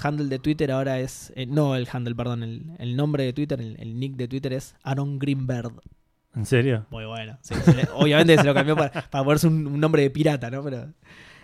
handle 0.00 0.28
de 0.28 0.38
Twitter 0.38 0.70
ahora 0.72 1.00
es. 1.00 1.32
eh, 1.36 1.46
no 1.46 1.74
el 1.76 1.88
handle, 1.90 2.14
perdón, 2.14 2.42
el, 2.42 2.72
el 2.78 2.96
nombre 2.96 3.24
de 3.24 3.32
Twitter, 3.32 3.60
el, 3.60 3.76
el 3.80 3.98
nick 3.98 4.14
de 4.16 4.28
Twitter 4.28 4.52
es 4.52 4.74
Aaron 4.82 5.18
Greenberg. 5.18 5.72
¿En 6.34 6.44
serio? 6.46 6.86
Muy 6.90 7.04
bueno. 7.06 7.38
Sí, 7.42 7.54
se 7.64 7.74
le- 7.74 7.88
obviamente 7.94 8.36
se 8.36 8.44
lo 8.44 8.52
cambió 8.54 8.76
para, 8.76 8.90
para 9.10 9.24
ponerse 9.24 9.46
un, 9.46 9.66
un 9.66 9.80
nombre 9.80 10.02
de 10.02 10.10
pirata, 10.10 10.50
¿no? 10.50 10.62
Pero, 10.62 10.92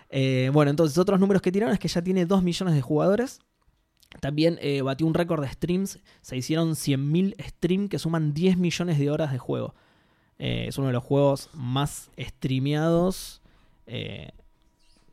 eh, 0.09 0.49
bueno, 0.53 0.69
entonces 0.69 0.97
otros 0.97 1.19
números 1.19 1.41
que 1.41 1.51
tiraron 1.51 1.73
es 1.73 1.79
que 1.79 1.87
ya 1.87 2.01
tiene 2.03 2.25
2 2.27 2.43
millones 2.43 2.75
de 2.75 2.81
jugadores. 2.81 3.39
También 4.19 4.59
eh, 4.61 4.83
batió 4.83 5.07
un 5.07 5.15
récord 5.15 5.41
de 5.41 5.49
streams. 5.51 5.97
Se 6.21 6.37
hicieron 6.37 6.73
100.000 6.75 7.35
streams 7.43 7.89
que 7.89 7.97
suman 7.97 8.33
10 8.35 8.57
millones 8.57 8.99
de 8.99 9.09
horas 9.09 9.31
de 9.31 9.39
juego. 9.39 9.73
Eh, 10.37 10.65
es 10.67 10.77
uno 10.77 10.87
de 10.87 10.93
los 10.93 11.03
juegos 11.03 11.49
más 11.53 12.11
streameados 12.19 13.41
eh, 13.87 14.29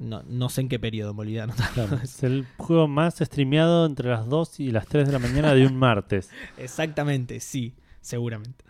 no, 0.00 0.22
no 0.26 0.48
sé 0.48 0.62
en 0.62 0.68
qué 0.70 0.78
periodo 0.78 1.12
Bolivia. 1.12 1.46
no 1.46 1.54
Claro, 1.74 1.96
es 2.02 2.22
el 2.22 2.46
juego 2.56 2.88
más 2.88 3.18
streameado 3.18 3.84
entre 3.84 4.08
las 4.08 4.26
2 4.26 4.60
y 4.60 4.70
las 4.70 4.86
3 4.86 5.06
de 5.06 5.12
la 5.12 5.18
mañana 5.18 5.54
de 5.54 5.66
un 5.66 5.76
martes. 5.76 6.30
Exactamente, 6.56 7.38
sí, 7.38 7.74
seguramente. 8.00 8.64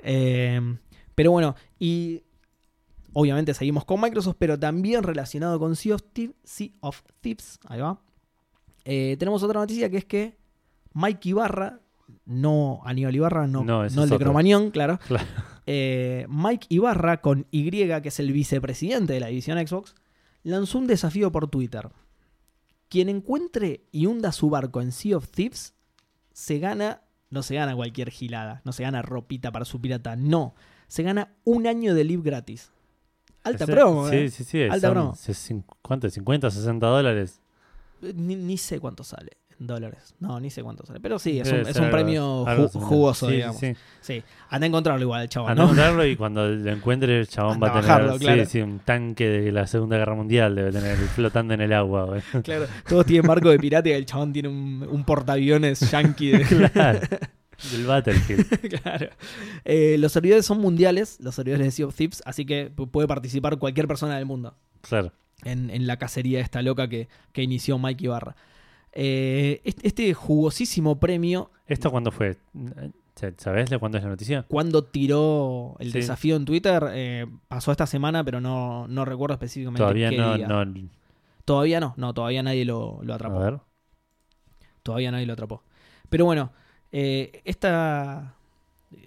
Eh, 0.00 0.60
pero 1.14 1.30
bueno, 1.30 1.54
y 1.78 2.24
obviamente 3.12 3.54
seguimos 3.54 3.84
con 3.84 4.00
Microsoft, 4.00 4.36
pero 4.38 4.58
también 4.58 5.04
relacionado 5.04 5.58
con 5.60 5.76
Sea 5.76 5.94
of, 5.94 6.02
Thieves, 6.12 6.36
sea 6.42 6.68
of 6.80 7.00
Thieves, 7.20 7.60
ahí 7.68 7.80
va. 7.80 8.00
Eh, 8.84 9.16
tenemos 9.18 9.42
otra 9.44 9.60
noticia 9.60 9.88
que 9.88 9.98
es 9.98 10.04
que 10.04 10.36
Mike 10.94 11.28
Ibarra, 11.28 11.80
no 12.24 12.80
Aníbal 12.84 13.14
Ibarra, 13.14 13.46
no, 13.46 13.62
No, 13.62 13.88
no 13.88 14.02
el 14.02 14.10
de. 14.10 14.18
Cromañón, 14.18 14.70
claro. 14.70 14.98
Claro. 15.06 15.26
Eh, 15.66 16.26
Mike 16.28 16.66
Ibarra, 16.70 17.20
con 17.20 17.46
Y, 17.50 17.70
que 17.70 18.00
es 18.04 18.20
el 18.20 18.32
vicepresidente 18.32 19.12
de 19.12 19.20
la 19.20 19.28
división 19.28 19.64
Xbox, 19.64 19.94
lanzó 20.50 20.78
un 20.78 20.86
desafío 20.86 21.32
por 21.32 21.48
Twitter. 21.48 21.88
Quien 22.88 23.08
encuentre 23.08 23.84
y 23.90 24.06
hunda 24.06 24.32
su 24.32 24.48
barco 24.48 24.80
en 24.80 24.92
Sea 24.92 25.16
of 25.16 25.28
Thieves 25.28 25.74
se 26.32 26.58
gana, 26.58 27.02
no 27.30 27.42
se 27.42 27.54
gana 27.56 27.74
cualquier 27.74 28.10
gilada, 28.10 28.62
no 28.64 28.72
se 28.72 28.82
gana 28.82 29.02
ropita 29.02 29.50
para 29.50 29.64
su 29.64 29.80
pirata, 29.80 30.14
no, 30.16 30.54
se 30.86 31.02
gana 31.02 31.34
un 31.44 31.66
año 31.66 31.94
de 31.94 32.04
live 32.04 32.22
gratis. 32.22 32.70
Alta 33.42 33.66
promo, 33.66 34.08
Sí, 34.08 34.16
eh. 34.16 34.30
sí, 34.30 34.44
sí. 34.44 34.62
Alta 34.62 34.90
promo. 34.90 35.14
¿Cuánto? 35.82 36.08
¿50, 36.08 36.50
60 36.50 36.86
dólares? 36.86 37.40
Ni, 38.00 38.36
ni 38.36 38.58
sé 38.58 38.80
cuánto 38.80 39.04
sale 39.04 39.38
dólares, 39.58 40.14
no, 40.20 40.38
ni 40.38 40.50
sé 40.50 40.62
cuánto 40.62 40.84
sale, 40.84 41.00
pero 41.00 41.18
sí, 41.18 41.40
es 41.40 41.50
un, 41.50 41.60
es 41.60 41.78
premio 41.78 42.46
algo 42.46 42.64
ju- 42.66 42.72
similar. 42.72 42.88
jugoso, 42.90 43.26
Sí, 43.28 43.34
digamos. 43.36 43.56
sí. 43.58 43.72
Sí, 44.00 44.22
anda 44.50 44.64
a 44.64 44.68
encontrarlo 44.68 45.02
igual 45.02 45.22
el 45.22 45.28
chabón, 45.28 45.50
Anda 45.50 45.62
a 45.62 45.66
¿no? 45.66 45.72
encontrarlo 45.72 46.06
y 46.06 46.16
cuando 46.16 46.46
lo 46.48 46.70
encuentre 46.70 47.20
el 47.20 47.26
chabón 47.28 47.54
Anda 47.54 47.66
va 47.66 47.72
a 47.72 47.80
tener 47.80 47.88
bajarlo, 47.88 48.18
sí, 48.18 48.24
claro. 48.24 48.44
sí, 48.44 48.60
un 48.60 48.78
tanque 48.80 49.28
de 49.28 49.52
la 49.52 49.66
Segunda 49.66 49.96
Guerra 49.96 50.14
Mundial, 50.14 50.54
debe 50.54 50.72
tener 50.72 50.96
flotando 50.96 51.54
en 51.54 51.60
el 51.62 51.72
agua. 51.72 52.04
güey. 52.04 52.20
Claro, 52.44 52.66
todos 52.88 53.06
tienen 53.06 53.26
barco 53.26 53.48
de 53.50 53.58
pirata 53.58 53.88
y 53.88 53.92
el 53.92 54.04
chabón 54.06 54.32
tiene 54.32 54.48
un, 54.48 54.86
un 54.90 55.04
portaaviones 55.04 55.80
yankee 55.90 56.30
de, 56.32 56.42
claro. 56.72 57.00
Del 57.72 57.86
Battlefield. 57.86 58.80
claro. 58.82 59.08
Eh, 59.64 59.96
los 59.98 60.12
servidores 60.12 60.44
son 60.44 60.60
mundiales, 60.60 61.16
los 61.20 61.34
servidores 61.34 61.64
de 61.64 61.70
Sea 61.70 61.86
of 61.86 61.94
Thieves, 61.96 62.22
así 62.26 62.44
que 62.44 62.70
pu- 62.76 62.90
puede 62.90 63.08
participar 63.08 63.56
cualquier 63.58 63.88
persona 63.88 64.16
del 64.16 64.26
mundo 64.26 64.54
Claro. 64.82 65.12
en, 65.42 65.70
en 65.70 65.86
la 65.86 65.96
cacería 65.96 66.40
esta 66.40 66.60
loca 66.60 66.86
que, 66.88 67.08
que 67.32 67.42
inició 67.42 67.78
Mike 67.78 68.04
Ibarra. 68.04 68.36
Eh, 68.98 69.60
este, 69.82 70.14
jugosísimo 70.14 70.98
premio, 70.98 71.50
¿Esto 71.66 71.90
cuándo 71.90 72.10
fue? 72.10 72.38
¿Sabes 73.36 73.68
de 73.70 73.78
cuándo 73.78 73.98
es 73.98 74.04
la 74.04 74.10
noticia? 74.10 74.42
cuando 74.48 74.84
tiró 74.84 75.76
el 75.80 75.92
Sí. 75.92 75.98
desafío 75.98 76.36
en 76.36 76.44
Twitter, 76.46 76.82
eh, 76.92 77.26
pasó 77.48 77.72
esta 77.72 77.86
semana, 77.86 78.24
pero 78.24 78.40
no, 78.40 78.88
no 78.88 79.04
recuerdo 79.04 79.34
específicamente 79.34 79.82
Todavía 79.82 80.10
qué 80.10 80.16
no, 80.16 80.36
día. 80.36 80.48
no. 80.48 80.64
Todavía 81.44 81.80
no, 81.80 81.94
no, 81.96 82.14
todavía 82.14 82.42
nadie 82.42 82.64
lo, 82.64 83.00
lo 83.02 83.12
A 83.12 83.16
atrapó. 83.16 83.38
ver. 83.38 83.60
Todavía 84.82 85.10
nadie 85.10 85.26
lo 85.26 85.32
atrapó. 85.34 85.62
Pero 86.08 86.24
bueno, 86.24 86.52
eh, 86.92 87.42
esta, 87.44 88.34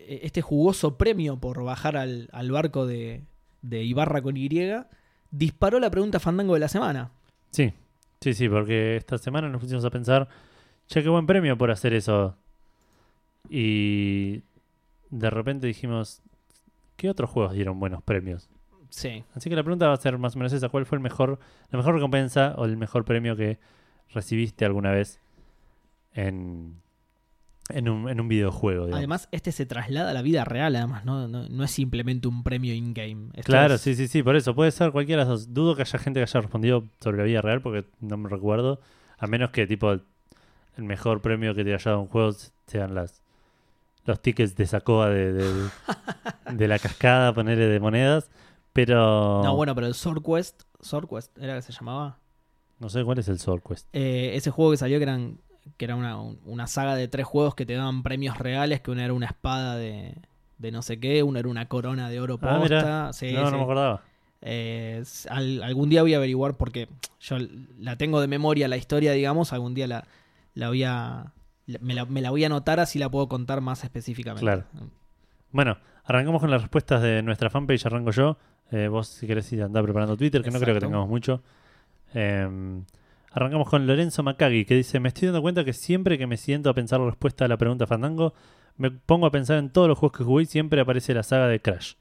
este 0.07 0.41
jugoso 0.41 0.97
premio 0.97 1.37
por 1.39 1.63
bajar 1.63 1.97
al, 1.97 2.29
al 2.31 2.51
barco 2.51 2.85
de, 2.85 3.23
de 3.61 3.83
Ibarra 3.83 4.21
con 4.21 4.37
Y 4.37 4.49
disparó 5.31 5.79
la 5.79 5.89
pregunta 5.91 6.19
fandango 6.19 6.53
de 6.53 6.59
la 6.59 6.67
semana. 6.67 7.11
Sí, 7.51 7.73
sí, 8.21 8.33
sí, 8.33 8.49
porque 8.49 8.97
esta 8.97 9.17
semana 9.17 9.49
nos 9.49 9.61
pusimos 9.61 9.85
a 9.85 9.89
pensar, 9.89 10.27
che, 10.87 11.03
qué 11.03 11.09
buen 11.09 11.25
premio 11.25 11.57
por 11.57 11.71
hacer 11.71 11.93
eso. 11.93 12.35
Y 13.49 14.43
de 15.09 15.29
repente 15.29 15.67
dijimos, 15.67 16.21
¿qué 16.95 17.09
otros 17.09 17.29
juegos 17.29 17.53
dieron 17.53 17.79
buenos 17.79 18.03
premios? 18.03 18.49
Sí. 18.89 19.23
Así 19.35 19.49
que 19.49 19.55
la 19.55 19.63
pregunta 19.63 19.87
va 19.87 19.93
a 19.93 19.97
ser 19.97 20.17
más 20.17 20.35
o 20.35 20.39
menos 20.39 20.53
esa, 20.53 20.69
¿cuál 20.69 20.85
fue 20.85 20.97
el 20.97 21.01
mejor, 21.01 21.39
la 21.69 21.77
mejor 21.77 21.95
recompensa 21.95 22.55
o 22.57 22.65
el 22.65 22.77
mejor 22.77 23.05
premio 23.05 23.35
que 23.35 23.59
recibiste 24.09 24.65
alguna 24.65 24.91
vez 24.91 25.19
en, 26.13 26.81
en, 27.69 27.87
un, 27.89 28.09
en 28.09 28.19
un 28.19 28.27
videojuego? 28.27 28.85
digamos? 28.85 28.97
Además, 28.97 29.29
este 29.31 29.51
se 29.51 29.65
traslada 29.65 30.11
a 30.11 30.13
la 30.13 30.21
vida 30.21 30.43
real, 30.45 30.75
además, 30.75 31.05
no, 31.05 31.27
no, 31.27 31.47
no 31.47 31.63
es 31.63 31.71
simplemente 31.71 32.27
un 32.27 32.43
premio 32.43 32.73
in-game. 32.73 33.29
Claro, 33.43 33.75
es- 33.75 33.81
sí, 33.81 33.95
sí, 33.95 34.07
sí, 34.07 34.23
por 34.23 34.35
eso 34.35 34.53
puede 34.55 34.71
ser 34.71 34.91
cualquiera 34.91 35.23
de 35.23 35.29
las 35.29 35.39
dos. 35.45 35.53
Dudo 35.53 35.75
que 35.75 35.83
haya 35.83 35.99
gente 35.99 36.19
que 36.19 36.23
haya 36.23 36.41
respondido 36.41 36.85
sobre 36.99 37.17
la 37.17 37.23
vida 37.23 37.41
real 37.41 37.61
porque 37.61 37.85
no 38.01 38.17
me 38.17 38.29
recuerdo. 38.29 38.79
A 39.17 39.27
menos 39.27 39.51
que 39.51 39.67
tipo 39.67 39.91
el, 39.91 40.01
mejor 40.77 41.21
premio 41.21 41.53
que 41.55 41.63
te 41.63 41.73
haya 41.73 41.91
dado 41.91 42.01
un 42.01 42.07
juego 42.07 42.31
sean 42.67 42.95
las 42.95 43.21
los 44.05 44.21
tickets 44.21 44.55
de 44.55 44.65
Sacoa 44.65 45.09
de, 45.09 45.33
de, 45.33 45.69
de 46.53 46.67
la 46.67 46.79
cascada, 46.79 47.33
ponerle 47.33 47.67
de 47.67 47.79
monedas. 47.79 48.31
Pero 48.73 49.41
No, 49.43 49.55
bueno, 49.55 49.75
pero 49.75 49.87
el 49.87 49.93
Sword 49.93 50.23
Quest, 50.23 50.63
Sword 50.79 51.07
Quest, 51.09 51.37
¿era 51.37 51.55
que 51.55 51.61
se 51.61 51.73
llamaba? 51.73 52.17
no 52.79 52.87
sé 52.89 53.03
cuál 53.03 53.19
es 53.19 53.27
el 53.27 53.39
Sword 53.39 53.61
Quest. 53.61 53.87
Eh, 53.91 54.31
ese 54.35 54.51
juego 54.51 54.71
que 54.71 54.77
salió 54.77 54.97
que 54.99 55.03
eran 55.03 55.37
que 55.77 55.85
era 55.85 55.95
una, 55.95 56.19
un- 56.21 56.39
una 56.45 56.67
saga 56.67 56.95
de 56.95 57.07
tres 57.07 57.25
juegos 57.25 57.55
que 57.55 57.65
te 57.65 57.73
daban 57.73 58.03
premios 58.03 58.37
reales, 58.37 58.81
que 58.81 58.91
una 58.91 59.03
era 59.05 59.13
una 59.13 59.27
espada 59.27 59.75
de, 59.77 60.15
de 60.57 60.71
no 60.71 60.81
sé 60.81 60.99
qué, 60.99 61.23
una 61.23 61.39
era 61.39 61.49
una 61.49 61.67
corona 61.67 62.09
de 62.09 62.19
oro 62.19 62.37
posta. 62.37 62.55
Ah, 62.55 62.59
mira. 62.59 63.13
Sí, 63.13 63.31
no, 63.33 63.45
sí. 63.45 63.51
no 63.51 63.57
me 63.57 63.63
acordaba. 63.63 64.01
Eh, 64.41 65.03
al- 65.29 65.63
algún 65.63 65.89
día 65.89 66.01
voy 66.01 66.13
a 66.13 66.17
averiguar 66.17 66.55
porque 66.55 66.87
yo 67.19 67.37
la 67.79 67.97
tengo 67.97 68.21
de 68.21 68.27
memoria 68.27 68.67
la 68.67 68.77
historia, 68.77 69.11
digamos, 69.11 69.51
algún 69.51 69.73
día 69.73 69.85
la, 69.87 70.05
la 70.53 70.69
voy 70.69 70.83
a 70.85 71.33
me 71.81 71.93
la, 71.93 72.05
me 72.05 72.21
la 72.21 72.29
voy 72.31 72.43
a 72.43 72.47
anotar 72.47 72.79
así 72.79 72.97
la 72.99 73.09
puedo 73.09 73.27
contar 73.27 73.61
más 73.61 73.83
específicamente. 73.83 74.41
Claro. 74.45 74.63
Bueno, 75.51 75.77
arrancamos 76.05 76.41
con 76.41 76.49
las 76.49 76.61
respuestas 76.61 77.01
de 77.01 77.21
nuestra 77.21 77.49
fanpage. 77.49 77.85
Arranco 77.85 78.11
yo. 78.11 78.37
Eh, 78.71 78.87
vos, 78.87 79.07
si 79.07 79.27
querés 79.27 79.51
ir 79.51 79.61
a 79.61 79.65
andar 79.65 79.83
preparando 79.83 80.15
Twitter, 80.15 80.41
que 80.41 80.51
no 80.51 80.59
creo 80.59 80.73
que 80.75 80.79
tengamos 80.79 81.07
mucho. 81.09 81.41
Eh, 82.13 82.47
arrancamos 83.31 83.69
con 83.69 83.85
Lorenzo 83.87 84.23
Macagui, 84.23 84.65
que 84.65 84.75
dice: 84.75 84.99
Me 84.99 85.09
estoy 85.09 85.27
dando 85.27 85.41
cuenta 85.41 85.63
que 85.63 85.73
siempre 85.73 86.17
que 86.17 86.27
me 86.27 86.37
siento 86.37 86.69
a 86.69 86.73
pensar 86.73 86.99
la 86.99 87.07
respuesta 87.07 87.45
a 87.45 87.47
la 87.47 87.57
pregunta 87.57 87.87
Fandango, 87.87 88.33
me 88.77 88.91
pongo 88.91 89.25
a 89.25 89.31
pensar 89.31 89.57
en 89.57 89.69
todos 89.69 89.87
los 89.87 89.97
juegos 89.97 90.17
que 90.17 90.23
jugué 90.23 90.43
y 90.43 90.45
siempre 90.45 90.79
aparece 90.81 91.13
la 91.13 91.23
saga 91.23 91.47
de 91.47 91.61
Crash. 91.61 91.93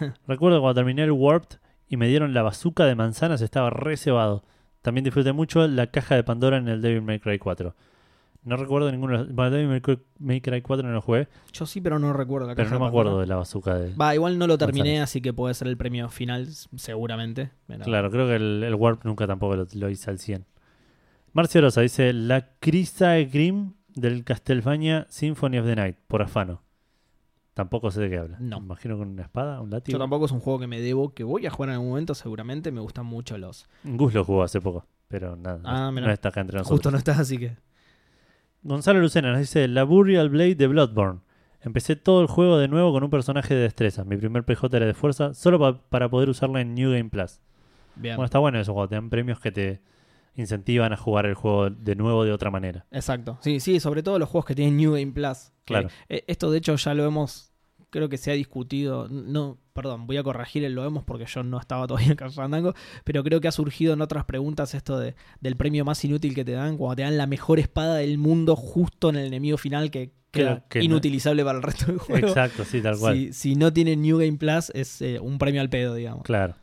Recuerdo 0.26 0.60
cuando 0.60 0.74
terminé 0.74 1.02
el 1.04 1.12
Warped 1.12 1.58
y 1.88 1.96
me 1.96 2.08
dieron 2.08 2.34
la 2.34 2.42
bazooka 2.42 2.86
de 2.86 2.94
manzanas, 2.94 3.40
estaba 3.42 3.70
re 3.70 3.96
cebado. 3.96 4.44
También 4.82 5.04
disfruté 5.04 5.32
mucho 5.32 5.66
la 5.68 5.86
caja 5.86 6.14
de 6.14 6.24
Pandora 6.24 6.56
en 6.58 6.68
el 6.68 6.82
Devil 6.82 7.02
May 7.02 7.20
Cry 7.20 7.38
4. 7.38 7.74
No 8.44 8.56
recuerdo 8.58 8.90
ninguno. 8.92 9.12
de 9.16 9.24
los- 9.24 9.34
Bueno, 9.34 9.50
Devil 9.52 9.68
May 9.68 9.80
Cry, 9.80 9.98
May 10.18 10.40
Cry 10.42 10.60
4 10.60 10.86
no 10.86 10.92
lo 10.92 11.00
jugué, 11.00 11.28
Yo 11.54 11.64
sí, 11.64 11.80
pero 11.80 11.98
no 11.98 12.12
recuerdo 12.12 12.46
la 12.48 12.54
pero 12.54 12.66
caja 12.66 12.74
no 12.78 12.84
me 12.84 12.88
acuerdo 12.88 13.12
Pandora. 13.12 13.24
de 13.24 13.28
la 13.28 13.36
bazooka 13.36 13.74
de. 13.78 13.94
Va, 13.94 14.14
igual 14.14 14.38
no 14.38 14.46
lo 14.46 14.58
terminé, 14.58 14.90
Manzanas. 14.90 15.10
así 15.10 15.22
que 15.22 15.32
puede 15.32 15.54
ser 15.54 15.68
el 15.68 15.78
premio 15.78 16.10
final, 16.10 16.46
seguramente. 16.76 17.50
pero- 17.66 17.84
Claro, 17.84 18.10
creo 18.10 18.26
que 18.26 18.36
el, 18.36 18.62
el 18.64 18.74
Warp 18.74 19.04
nunca 19.04 19.26
tampoco 19.26 19.56
lo, 19.56 19.66
lo 19.72 19.88
hice 19.88 20.10
al 20.10 20.18
100. 20.18 20.44
Marcio 21.34 21.60
Rosa 21.60 21.82
dice: 21.82 22.12
La 22.12 22.56
Crisae 22.60 23.26
Grim 23.26 23.74
del 23.94 24.24
Castlevania 24.24 25.06
Symphony 25.10 25.58
of 25.58 25.66
the 25.66 25.76
Night, 25.76 25.96
por 26.08 26.22
afano. 26.22 26.62
Tampoco 27.54 27.90
sé 27.92 28.00
de 28.00 28.10
qué 28.10 28.18
habla. 28.18 28.36
No. 28.40 28.58
Me 28.60 28.66
imagino 28.66 28.98
con 28.98 29.08
una 29.08 29.22
espada, 29.22 29.60
un 29.60 29.70
látigo. 29.70 29.94
Yo 29.96 30.00
tampoco 30.02 30.24
es 30.26 30.32
un 30.32 30.40
juego 30.40 30.58
que 30.58 30.66
me 30.66 30.80
debo, 30.80 31.14
que 31.14 31.22
voy 31.22 31.46
a 31.46 31.50
jugar 31.50 31.68
en 31.68 31.74
algún 31.74 31.90
momento, 31.90 32.14
seguramente. 32.14 32.72
Me 32.72 32.80
gustan 32.80 33.06
mucho 33.06 33.38
los. 33.38 33.66
Gus 33.84 34.12
lo 34.14 34.24
jugó 34.24 34.42
hace 34.42 34.60
poco, 34.60 34.86
pero 35.08 35.36
nada. 35.36 35.60
Ah, 35.64 35.90
no, 35.92 36.00
no 36.00 36.10
está 36.10 36.30
acá 36.30 36.40
entre 36.40 36.56
nosotros. 36.58 36.78
Justo 36.78 36.90
no 36.90 36.96
estás, 36.98 37.18
así 37.18 37.38
que. 37.38 37.56
Gonzalo 38.62 39.00
Lucena 39.00 39.30
nos 39.30 39.40
dice: 39.40 39.68
La 39.68 39.84
Burial 39.84 40.30
Blade 40.30 40.54
de 40.56 40.66
Bloodborne. 40.66 41.20
Empecé 41.60 41.96
todo 41.96 42.20
el 42.20 42.26
juego 42.26 42.58
de 42.58 42.68
nuevo 42.68 42.92
con 42.92 43.02
un 43.04 43.10
personaje 43.10 43.54
de 43.54 43.60
destreza. 43.62 44.04
Mi 44.04 44.16
primer 44.18 44.44
PJ 44.44 44.76
era 44.76 44.84
de 44.86 44.92
fuerza, 44.94 45.32
solo 45.32 45.58
pa- 45.58 45.80
para 45.88 46.10
poder 46.10 46.28
usarla 46.28 46.60
en 46.60 46.74
New 46.74 46.90
Game 46.92 47.08
Plus. 47.08 47.40
Bien. 47.96 48.16
Bueno, 48.16 48.26
está 48.26 48.38
bueno 48.38 48.58
eso, 48.60 48.74
cuando 48.74 48.88
te 48.90 48.94
dan 48.96 49.08
premios 49.08 49.40
que 49.40 49.50
te 49.52 49.80
incentivan 50.36 50.92
a 50.92 50.96
jugar 50.96 51.26
el 51.26 51.34
juego 51.34 51.70
de 51.70 51.94
nuevo 51.96 52.24
de 52.24 52.32
otra 52.32 52.50
manera. 52.50 52.86
Exacto. 52.90 53.38
Sí, 53.40 53.60
sí, 53.60 53.80
sobre 53.80 54.02
todo 54.02 54.18
los 54.18 54.28
juegos 54.28 54.46
que 54.46 54.54
tienen 54.54 54.76
New 54.76 54.92
Game 54.92 55.12
Plus. 55.12 55.52
Claro. 55.64 55.88
eh, 56.08 56.24
esto, 56.26 56.50
de 56.50 56.58
hecho, 56.58 56.74
ya 56.76 56.94
lo 56.94 57.04
hemos. 57.04 57.50
Creo 57.90 58.08
que 58.08 58.16
se 58.18 58.32
ha 58.32 58.34
discutido. 58.34 59.08
No, 59.08 59.58
perdón, 59.72 60.06
voy 60.08 60.16
a 60.16 60.24
corregir 60.24 60.64
el 60.64 60.74
lo 60.74 60.84
hemos 60.84 61.04
porque 61.04 61.26
yo 61.26 61.44
no 61.44 61.60
estaba 61.60 61.86
todavía 61.86 62.16
en 62.20 62.32
Fandango. 62.32 62.74
Pero 63.04 63.22
creo 63.22 63.40
que 63.40 63.46
ha 63.48 63.52
surgido 63.52 63.92
en 63.94 64.00
otras 64.02 64.24
preguntas 64.24 64.74
esto 64.74 64.98
de, 64.98 65.14
del 65.40 65.56
premio 65.56 65.84
más 65.84 66.04
inútil 66.04 66.34
que 66.34 66.44
te 66.44 66.52
dan. 66.52 66.76
Cuando 66.76 66.96
te 66.96 67.02
dan 67.02 67.16
la 67.16 67.26
mejor 67.28 67.60
espada 67.60 67.96
del 67.96 68.18
mundo 68.18 68.56
justo 68.56 69.10
en 69.10 69.16
el 69.16 69.26
enemigo 69.26 69.56
final 69.58 69.92
que 69.92 70.12
queda 70.32 70.64
que 70.68 70.80
no- 70.80 70.84
inutilizable 70.86 71.44
para 71.44 71.58
el 71.58 71.62
resto 71.62 71.86
del 71.86 71.98
juego. 71.98 72.26
Exacto, 72.26 72.64
sí, 72.64 72.82
tal 72.82 72.98
cual. 72.98 73.14
Si, 73.16 73.32
si 73.32 73.54
no 73.54 73.72
tiene 73.72 73.94
New 73.94 74.18
Game 74.18 74.38
Plus, 74.38 74.70
es 74.74 75.00
eh, 75.00 75.20
un 75.20 75.38
premio 75.38 75.60
al 75.60 75.70
pedo, 75.70 75.94
digamos. 75.94 76.24
Claro. 76.24 76.56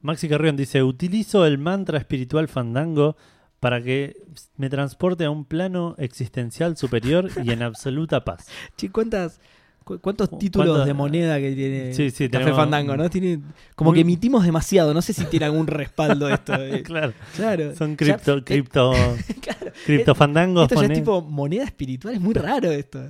Maxi 0.00 0.28
Carrión 0.28 0.56
dice, 0.56 0.82
utilizo 0.82 1.44
el 1.46 1.58
mantra 1.58 1.98
espiritual 1.98 2.48
fandango 2.48 3.16
para 3.60 3.82
que 3.82 4.16
me 4.56 4.70
transporte 4.70 5.24
a 5.24 5.30
un 5.30 5.44
plano 5.44 5.94
existencial 5.98 6.76
superior 6.76 7.30
y 7.42 7.50
en 7.50 7.62
absoluta 7.62 8.24
paz. 8.24 8.46
Che, 8.76 8.90
¿cuántas, 8.90 9.40
cu- 9.82 9.98
¿cuántos 9.98 10.28
¿Cu- 10.28 10.38
títulos 10.38 10.68
cuántas- 10.68 10.86
de 10.86 10.94
moneda 10.94 11.38
que 11.40 11.52
tiene 11.52 11.92
Sí, 11.94 12.10
sí, 12.12 12.28
Café 12.28 12.52
Fandango, 12.52 12.96
no? 12.96 13.10
Tiene, 13.10 13.40
como 13.74 13.90
Muy- 13.90 13.96
que 13.96 14.02
emitimos 14.02 14.44
demasiado. 14.44 14.94
No 14.94 15.02
sé 15.02 15.12
si 15.12 15.24
tiene 15.24 15.46
algún 15.46 15.66
respaldo 15.66 16.28
esto. 16.32 16.54
eh. 16.54 16.84
claro, 16.84 17.12
Claro. 17.34 17.74
son 17.74 17.90
Ya- 17.90 17.96
cripto, 17.96 18.36
eh, 18.36 18.44
cripto, 18.44 18.92
claro. 19.40 19.72
criptofandangos. 19.84 20.70
Esto 20.70 20.80
ya 20.82 20.92
es 20.92 20.98
tipo 21.00 21.20
moneda 21.22 21.64
espiritual. 21.64 22.14
Es 22.14 22.20
muy 22.20 22.34
raro 22.34 22.70
esto. 22.70 23.00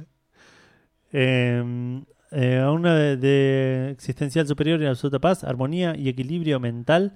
Eh, 1.12 2.02
eh, 2.32 2.58
a 2.58 2.70
una 2.70 2.94
de, 2.94 3.16
de 3.16 3.90
existencial 3.90 4.46
superior 4.46 4.80
y 4.82 4.86
absoluta 4.86 5.18
paz, 5.18 5.44
armonía 5.44 5.96
y 5.96 6.08
equilibrio 6.08 6.60
mental, 6.60 7.14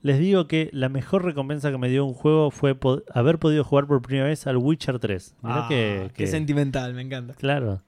les 0.00 0.18
digo 0.18 0.46
que 0.46 0.68
la 0.72 0.88
mejor 0.88 1.24
recompensa 1.24 1.70
que 1.70 1.78
me 1.78 1.88
dio 1.88 2.04
un 2.04 2.12
juego 2.14 2.50
fue 2.50 2.74
po- 2.74 3.02
haber 3.12 3.38
podido 3.38 3.64
jugar 3.64 3.86
por 3.86 4.02
primera 4.02 4.26
vez 4.26 4.46
al 4.46 4.56
Witcher 4.58 4.98
3. 4.98 5.34
Mirá 5.42 5.64
Ah, 5.64 5.68
que, 5.68 6.10
qué 6.14 6.26
sentimental, 6.26 6.92
me 6.94 7.02
encanta. 7.02 7.34
Claro. 7.34 7.82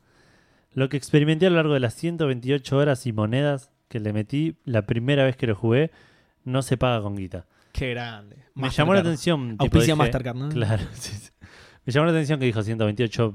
Lo 0.72 0.88
que 0.88 0.96
experimenté 0.96 1.46
a 1.46 1.50
lo 1.50 1.56
largo 1.56 1.74
de 1.74 1.80
las 1.80 1.94
128 1.94 2.76
horas 2.76 3.06
y 3.06 3.12
monedas 3.12 3.70
que 3.88 4.00
le 4.00 4.12
metí 4.12 4.56
la 4.64 4.82
primera 4.86 5.24
vez 5.24 5.36
que 5.36 5.46
lo 5.46 5.54
jugué, 5.54 5.90
no 6.44 6.62
se 6.62 6.76
paga 6.76 7.00
con 7.02 7.16
guita. 7.16 7.46
Qué 7.72 7.90
grande. 7.90 8.36
Me 8.54 8.70
llamó 8.70 8.94
la 8.94 9.00
atención. 9.00 9.56
tipo, 9.58 9.78
dije- 9.78 9.94
Mastercard, 9.94 10.36
¿no? 10.36 10.48
Claro, 10.50 10.82
sí, 10.94 11.12
sí. 11.14 11.30
Me 11.84 11.92
llamó 11.92 12.06
la 12.06 12.12
atención 12.12 12.38
que 12.40 12.46
dijo 12.46 12.62
128 12.62 13.34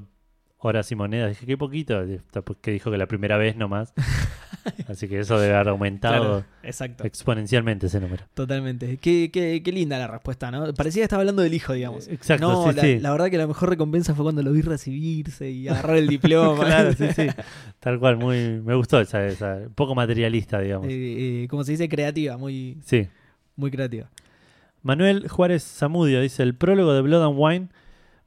horas 0.62 0.90
y 0.92 0.94
monedas. 0.94 1.30
Dije, 1.30 1.46
qué 1.46 1.56
poquito. 1.56 2.04
Después 2.06 2.58
Que 2.60 2.70
dijo 2.70 2.90
que 2.90 2.98
la 2.98 3.06
primera 3.06 3.36
vez 3.36 3.56
nomás. 3.56 3.92
Así 4.88 5.08
que 5.08 5.20
eso 5.20 5.38
debe 5.38 5.54
haber 5.54 5.68
aumentado 5.68 6.44
Claro, 6.62 6.94
exponencialmente 7.04 7.86
ese 7.86 8.00
número. 8.00 8.24
Totalmente. 8.34 8.96
Qué, 8.98 9.30
qué, 9.32 9.60
qué 9.64 9.72
linda 9.72 9.98
la 9.98 10.06
respuesta, 10.06 10.50
¿no? 10.50 10.72
Parecía 10.74 11.00
que 11.00 11.04
estaba 11.04 11.22
hablando 11.22 11.42
del 11.42 11.52
hijo, 11.54 11.72
digamos. 11.72 12.06
Exacto, 12.08 12.48
no, 12.48 12.70
sí, 12.70 12.76
la, 12.76 12.82
sí. 12.82 12.98
la 13.00 13.10
verdad 13.10 13.30
que 13.30 13.38
la 13.38 13.46
mejor 13.46 13.70
recompensa 13.70 14.14
fue 14.14 14.24
cuando 14.24 14.42
lo 14.42 14.52
vi 14.52 14.62
recibirse 14.62 15.50
y 15.50 15.66
agarrar 15.68 15.96
el 15.96 16.06
diploma. 16.06 16.64
claro, 16.64 16.92
sí, 16.92 17.06
sí. 17.14 17.26
Tal 17.80 17.98
cual, 17.98 18.18
muy, 18.18 18.60
me 18.64 18.74
gustó 18.74 19.00
esa, 19.00 19.26
esa, 19.26 19.58
poco 19.74 19.94
materialista, 19.94 20.60
digamos. 20.60 20.86
Eh, 20.88 21.42
eh, 21.42 21.48
como 21.48 21.64
se 21.64 21.72
dice, 21.72 21.88
creativa, 21.88 22.36
muy, 22.36 22.78
Sí. 22.84 23.08
muy 23.56 23.70
creativa. 23.70 24.08
Manuel 24.82 25.28
Juárez 25.28 25.64
Zamudio 25.64 26.20
dice, 26.20 26.42
el 26.42 26.54
prólogo 26.54 26.92
de 26.92 27.02
Blood 27.02 27.24
and 27.24 27.34
Wine 27.36 27.68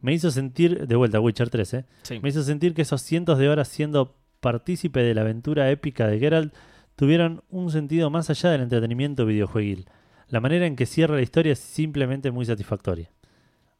me 0.05 0.13
hizo 0.13 0.29
sentir, 0.29 0.85
de 0.85 0.95
vuelta 0.95 1.19
Witcher 1.19 1.49
3, 1.49 1.73
¿eh? 1.73 1.85
Sí. 2.03 2.19
me 2.19 2.29
hizo 2.29 2.43
sentir 2.43 2.75
que 2.75 2.83
esos 2.83 3.01
cientos 3.01 3.39
de 3.39 3.49
horas 3.49 3.67
siendo 3.67 4.15
partícipe 4.39 5.01
de 5.01 5.15
la 5.15 5.21
aventura 5.21 5.71
épica 5.71 6.05
de 6.05 6.19
Geralt 6.19 6.53
tuvieron 6.95 7.43
un 7.49 7.71
sentido 7.71 8.11
más 8.11 8.29
allá 8.29 8.51
del 8.51 8.61
entretenimiento 8.61 9.25
videojueguil. 9.25 9.89
La 10.27 10.41
manera 10.41 10.67
en 10.67 10.75
que 10.75 10.85
cierra 10.85 11.15
la 11.15 11.23
historia 11.23 11.53
es 11.53 11.59
simplemente 11.59 12.29
muy 12.29 12.45
satisfactoria. 12.45 13.09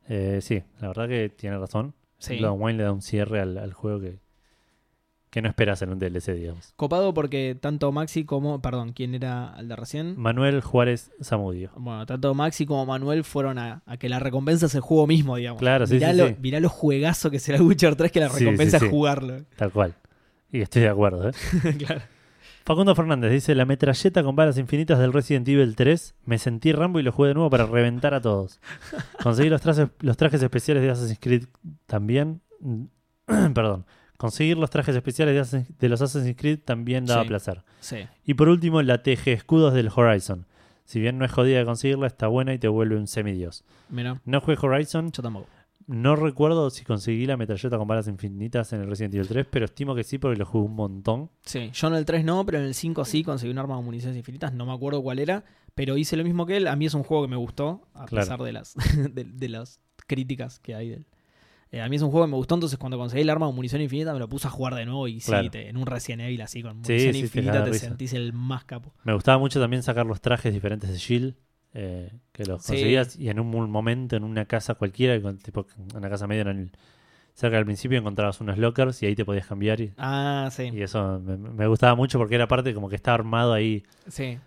Eh, 0.09 0.39
sí, 0.41 0.63
la 0.79 0.87
verdad 0.87 1.07
que 1.07 1.29
tiene 1.29 1.59
razón. 1.59 1.93
Sí. 2.17 2.43
Wine 2.43 2.79
le 2.79 2.83
da 2.85 2.91
un 2.91 3.03
cierre 3.03 3.39
al, 3.41 3.59
al 3.59 3.73
juego 3.73 3.99
que, 3.99 4.17
que 5.35 5.41
no 5.41 5.49
esperas 5.49 5.81
en 5.81 5.89
un 5.89 5.99
DLC, 5.99 6.27
digamos. 6.27 6.71
Copado 6.77 7.13
porque 7.13 7.57
tanto 7.59 7.91
Maxi 7.91 8.23
como, 8.23 8.61
perdón, 8.61 8.93
¿quién 8.93 9.13
era 9.15 9.53
el 9.59 9.67
de 9.67 9.75
recién? 9.75 10.17
Manuel 10.17 10.61
Juárez 10.61 11.11
Zamudio. 11.21 11.71
Bueno, 11.75 12.05
tanto 12.05 12.33
Maxi 12.33 12.65
como 12.65 12.85
Manuel 12.85 13.25
fueron 13.25 13.57
a, 13.57 13.83
a 13.85 13.97
que 13.97 14.07
la 14.07 14.19
recompensa 14.19 14.67
es 14.67 14.75
el 14.75 14.79
juego 14.79 15.07
mismo, 15.07 15.35
digamos. 15.35 15.59
Claro, 15.59 15.87
sí, 15.87 15.95
mirá 15.95 16.11
sí, 16.11 16.17
lo, 16.17 16.27
sí. 16.29 16.35
mirá 16.39 16.61
lo 16.61 16.69
juegazo 16.69 17.31
que 17.31 17.39
será 17.39 17.61
Witcher 17.61 17.97
3 17.97 18.13
que 18.13 18.21
la 18.21 18.29
recompensa 18.29 18.79
sí. 18.79 18.85
es 18.85 18.91
jugarlo. 18.91 19.43
Tal 19.57 19.73
cual. 19.73 19.95
Y 20.53 20.61
estoy 20.61 20.83
de 20.83 20.87
acuerdo, 20.87 21.27
¿eh? 21.27 21.33
claro. 21.79 22.01
Facundo 22.63 22.95
Fernández 22.95 23.29
dice, 23.33 23.55
la 23.55 23.65
metralleta 23.65 24.23
con 24.23 24.37
balas 24.37 24.57
infinitas 24.57 24.99
del 24.99 25.11
Resident 25.11 25.49
Evil 25.49 25.75
3, 25.75 26.15
me 26.23 26.37
sentí 26.37 26.71
Rambo 26.71 27.01
y 27.01 27.03
lo 27.03 27.11
jugué 27.11 27.27
de 27.27 27.33
nuevo 27.33 27.49
para 27.49 27.65
reventar 27.65 28.13
a 28.13 28.21
todos. 28.21 28.61
Conseguí 29.21 29.49
los 29.49 29.59
trajes, 29.59 29.89
los 29.99 30.15
trajes 30.15 30.41
especiales 30.41 30.81
de 30.81 30.91
Assassin's 30.91 31.19
Creed 31.19 31.43
también... 31.87 32.39
Perdón. 33.53 33.85
Conseguir 34.17 34.57
los 34.57 34.69
trajes 34.69 34.95
especiales 34.95 35.51
de, 35.79 35.89
los 35.89 36.01
Assassin's 36.01 36.37
Creed 36.37 36.59
también 36.63 37.05
daba 37.05 37.23
Sí. 37.23 37.27
placer. 37.27 37.63
Sí. 37.81 37.97
Y 38.25 38.33
por 38.35 38.47
último, 38.49 38.81
la 38.81 39.03
TG 39.03 39.27
Escudos 39.33 39.73
del 39.73 39.89
Horizon. 39.93 40.45
Si 40.85 40.99
bien 40.99 41.17
no 41.17 41.25
es 41.25 41.31
jodida 41.31 41.59
de 41.59 41.65
conseguirla, 41.65 42.07
está 42.07 42.27
buena 42.27 42.53
y 42.53 42.59
te 42.59 42.67
vuelve 42.67 42.95
un 42.95 43.07
semidios. 43.07 43.63
Mira, 43.89 44.21
No 44.25 44.39
jugué 44.39 44.57
Horizon, 44.61 45.11
yo 45.11 45.21
tampoco. 45.23 45.47
no 45.87 46.15
recuerdo 46.15 46.69
si 46.69 46.83
conseguí 46.85 47.25
la 47.25 47.37
metralleta 47.37 47.77
con 47.77 47.87
balas 47.87 48.07
infinitas 48.07 48.71
en 48.73 48.81
el 48.81 48.87
Resident 48.87 49.13
Evil 49.15 49.27
3, 49.27 49.47
pero 49.49 49.65
estimo 49.65 49.93
que 49.95 50.03
sí 50.03 50.17
porque 50.17 50.37
lo 50.37 50.45
jugué 50.45 50.65
un 50.65 50.75
montón. 50.75 51.29
Sí, 51.43 51.69
yo 51.73 51.87
en 51.87 51.95
el 51.95 52.05
3 52.05 52.23
no, 52.23 52.45
pero 52.45 52.59
en 52.59 52.65
el 52.65 52.73
5 52.75 53.03
sí 53.05 53.23
conseguí 53.23 53.51
un 53.51 53.57
arma 53.59 53.75
con 53.75 53.85
municiones 53.85 54.17
infinitas, 54.17 54.53
no 54.53 54.65
me 54.65 54.73
acuerdo 54.73 55.01
cuál 55.03 55.19
era, 55.19 55.43
pero 55.73 55.97
hice 55.97 56.15
lo 56.17 56.23
mismo 56.23 56.45
que 56.45 56.57
él. 56.57 56.67
A 56.67 56.75
mí 56.75 56.85
es 56.85 56.93
un 56.93 57.03
juego 57.03 57.23
que 57.25 57.29
me 57.29 57.35
gustó, 57.35 57.87
a 57.93 58.05
Claro. 58.05 58.25
pesar 58.25 58.41
de 58.43 58.51
las, 58.53 58.75
de, 59.13 59.23
de 59.25 59.49
las 59.49 59.79
críticas 60.07 60.59
que 60.59 60.73
hay 60.75 60.89
de 60.89 60.95
él. 60.97 61.05
Eh, 61.71 61.81
a 61.81 61.89
mí 61.89 61.95
es 61.95 62.01
un 62.01 62.11
juego 62.11 62.25
que 62.25 62.31
me 62.31 62.37
gustó, 62.37 62.55
entonces 62.55 62.77
cuando 62.77 62.97
conseguí 62.97 63.21
el 63.23 63.29
arma 63.29 63.47
con 63.47 63.55
munición 63.55 63.81
infinita 63.81 64.13
me 64.13 64.19
lo 64.19 64.29
puse 64.29 64.47
a 64.47 64.49
jugar 64.51 64.75
de 64.75 64.85
nuevo 64.85 65.07
y 65.07 65.19
Claro. 65.19 65.43
sí, 65.45 65.49
te- 65.49 65.67
en 65.69 65.77
un 65.77 65.85
Resident 65.85 66.21
Evil 66.21 66.41
así 66.41 66.61
con 66.61 66.77
munición 66.77 67.15
sí, 67.15 67.19
infinita 67.21 67.63
te, 67.63 67.73
sentís 67.79 68.13
el 68.13 68.33
más 68.33 68.63
capo. 68.65 68.93
Me 69.03 69.13
gustaba 69.13 69.37
mucho 69.37 69.59
también 69.59 69.83
sacar 69.83 70.05
los 70.05 70.21
trajes 70.21 70.53
diferentes 70.53 70.89
de 70.89 70.97
Shield, 70.97 71.35
eh, 71.73 72.11
que 72.31 72.45
los 72.45 72.65
conseguías 72.65 73.17
y 73.17 73.29
en 73.29 73.39
un 73.39 73.49
mo- 73.49 73.67
momento 73.67 74.15
en 74.15 74.23
una 74.23 74.45
casa 74.45 74.75
cualquiera, 74.75 75.19
tipo 75.37 75.67
en 75.91 75.97
una 75.97 76.09
casa 76.09 76.27
media 76.27 76.43
en 76.43 76.47
el- 76.47 76.71
cerca 77.33 77.57
del 77.57 77.65
principio 77.65 77.97
encontrabas 77.97 78.39
unos 78.39 78.57
lockers 78.57 79.03
y 79.03 79.07
ahí 79.07 79.15
te 79.15 79.25
podías 79.25 79.45
cambiar 79.45 79.81
y, 79.81 79.91
Ah, 79.97 80.47
sí, 80.51 80.69
y 80.71 80.81
eso 80.81 81.19
me, 81.19 81.35
me 81.35 81.67
gustaba 81.67 81.93
mucho 81.95 82.17
porque 82.17 82.35
era 82.35 82.47
parte 82.47 82.73
como 82.73 82.87
que 82.87 82.95
estaba 82.95 83.15
armado 83.15 83.51
ahí, 83.51 83.83
sí, 84.07 84.37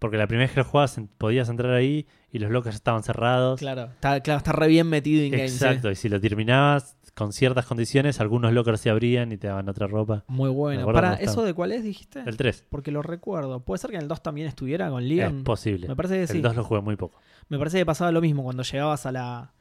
porque 0.00 0.16
la 0.16 0.26
primera 0.26 0.46
vez 0.46 0.54
que 0.54 0.60
lo 0.60 0.64
jugabas 0.64 1.00
podías 1.18 1.48
entrar 1.48 1.72
ahí 1.72 2.06
y 2.32 2.40
los 2.40 2.50
lockers 2.50 2.74
estaban 2.74 3.04
cerrados. 3.04 3.60
claro. 3.60 3.84
Está, 3.84 4.20
claro, 4.20 4.38
está 4.38 4.50
re 4.50 4.66
bien 4.66 4.88
metido 4.88 5.22
en 5.22 5.30
game. 5.30 5.44
Exacto, 5.44 5.88
y 5.90 5.94
si 5.94 6.08
lo 6.08 6.20
terminabas 6.20 6.96
con 7.14 7.32
ciertas 7.32 7.66
condiciones, 7.66 8.18
algunos 8.20 8.52
lockers 8.52 8.80
se 8.80 8.88
abrían 8.90 9.30
y 9.30 9.36
te 9.36 9.46
daban 9.48 9.68
otra 9.68 9.86
ropa. 9.86 10.24
Muy 10.26 10.48
bueno. 10.50 10.86
Para. 10.86 11.14
¿eso 11.14 11.44
de 11.44 11.54
cuál 11.54 11.70
es, 11.72 11.84
dijiste? 11.84 12.22
El 12.26 12.36
3 12.36 12.64
Porque 12.70 12.90
lo 12.90 13.02
recuerdo. 13.02 13.60
¿Puede 13.60 13.78
ser 13.78 13.90
que 13.90 13.96
en 13.96 14.02
el 14.02 14.08
2 14.08 14.22
también 14.22 14.46
estuviera 14.48 14.88
con 14.90 15.02
es 15.02 15.08
Leon? 15.08 15.44
posible. 15.44 15.86
Me 15.86 15.94
parece 15.96 16.14
que 16.16 16.22
el 16.22 16.28
sí. 16.28 16.40
2 16.40 16.56
lo 16.56 16.64
jugué 16.64 16.80
muy 16.80 16.96
poco. 16.96 17.20
Me 17.48 17.58
parece 17.58 17.78
que 17.78 17.86
pasaba 17.86 18.10
lo 18.10 18.20
mismo 18.20 18.42
cuando 18.42 18.62
llegabas 18.62 19.04
a 19.06 19.12
la. 19.12 19.52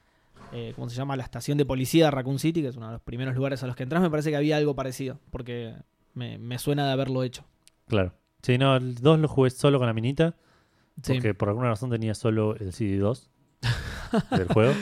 eh, 0.54 0.72
¿Cómo 0.76 0.90
se 0.90 0.96
llama? 0.96 1.18
La 1.18 1.24
estación 1.24 1.58
de 1.58 1.66
policía 1.66 2.06
de 2.06 2.12
Raccoon 2.12 2.40
City, 2.40 2.62
que 2.62 2.70
es 2.70 2.78
uno 2.78 2.86
de 2.88 2.94
los 2.94 3.02
primeros 3.02 3.36
lugares 3.36 3.62
a 3.64 3.68
los 3.68 3.76
que 3.76 3.84
entras. 3.84 4.02
Me 4.02 4.10
parece 4.10 4.30
que 4.30 4.38
había 4.38 4.56
algo 4.56 4.76
parecido. 4.76 5.20
Porque 5.32 5.74
me, 6.14 6.38
me 6.38 6.60
suena 6.60 6.86
de 6.86 6.94
haberlo 6.94 7.24
hecho. 7.24 7.44
Claro. 7.88 8.14
Sí, 8.42 8.58
no, 8.58 8.76
el 8.76 8.96
2 8.96 9.20
lo 9.20 9.28
jugué 9.28 9.50
solo 9.50 9.78
con 9.80 9.88
la 9.88 9.94
minita. 9.94 10.36
Sí. 11.04 11.14
Porque 11.14 11.34
por 11.34 11.50
alguna 11.50 11.70
razón 11.70 11.90
tenía 11.90 12.14
solo 12.14 12.56
el 12.58 12.72
CD2 12.74 13.28
del 14.32 14.48
juego. 14.48 14.74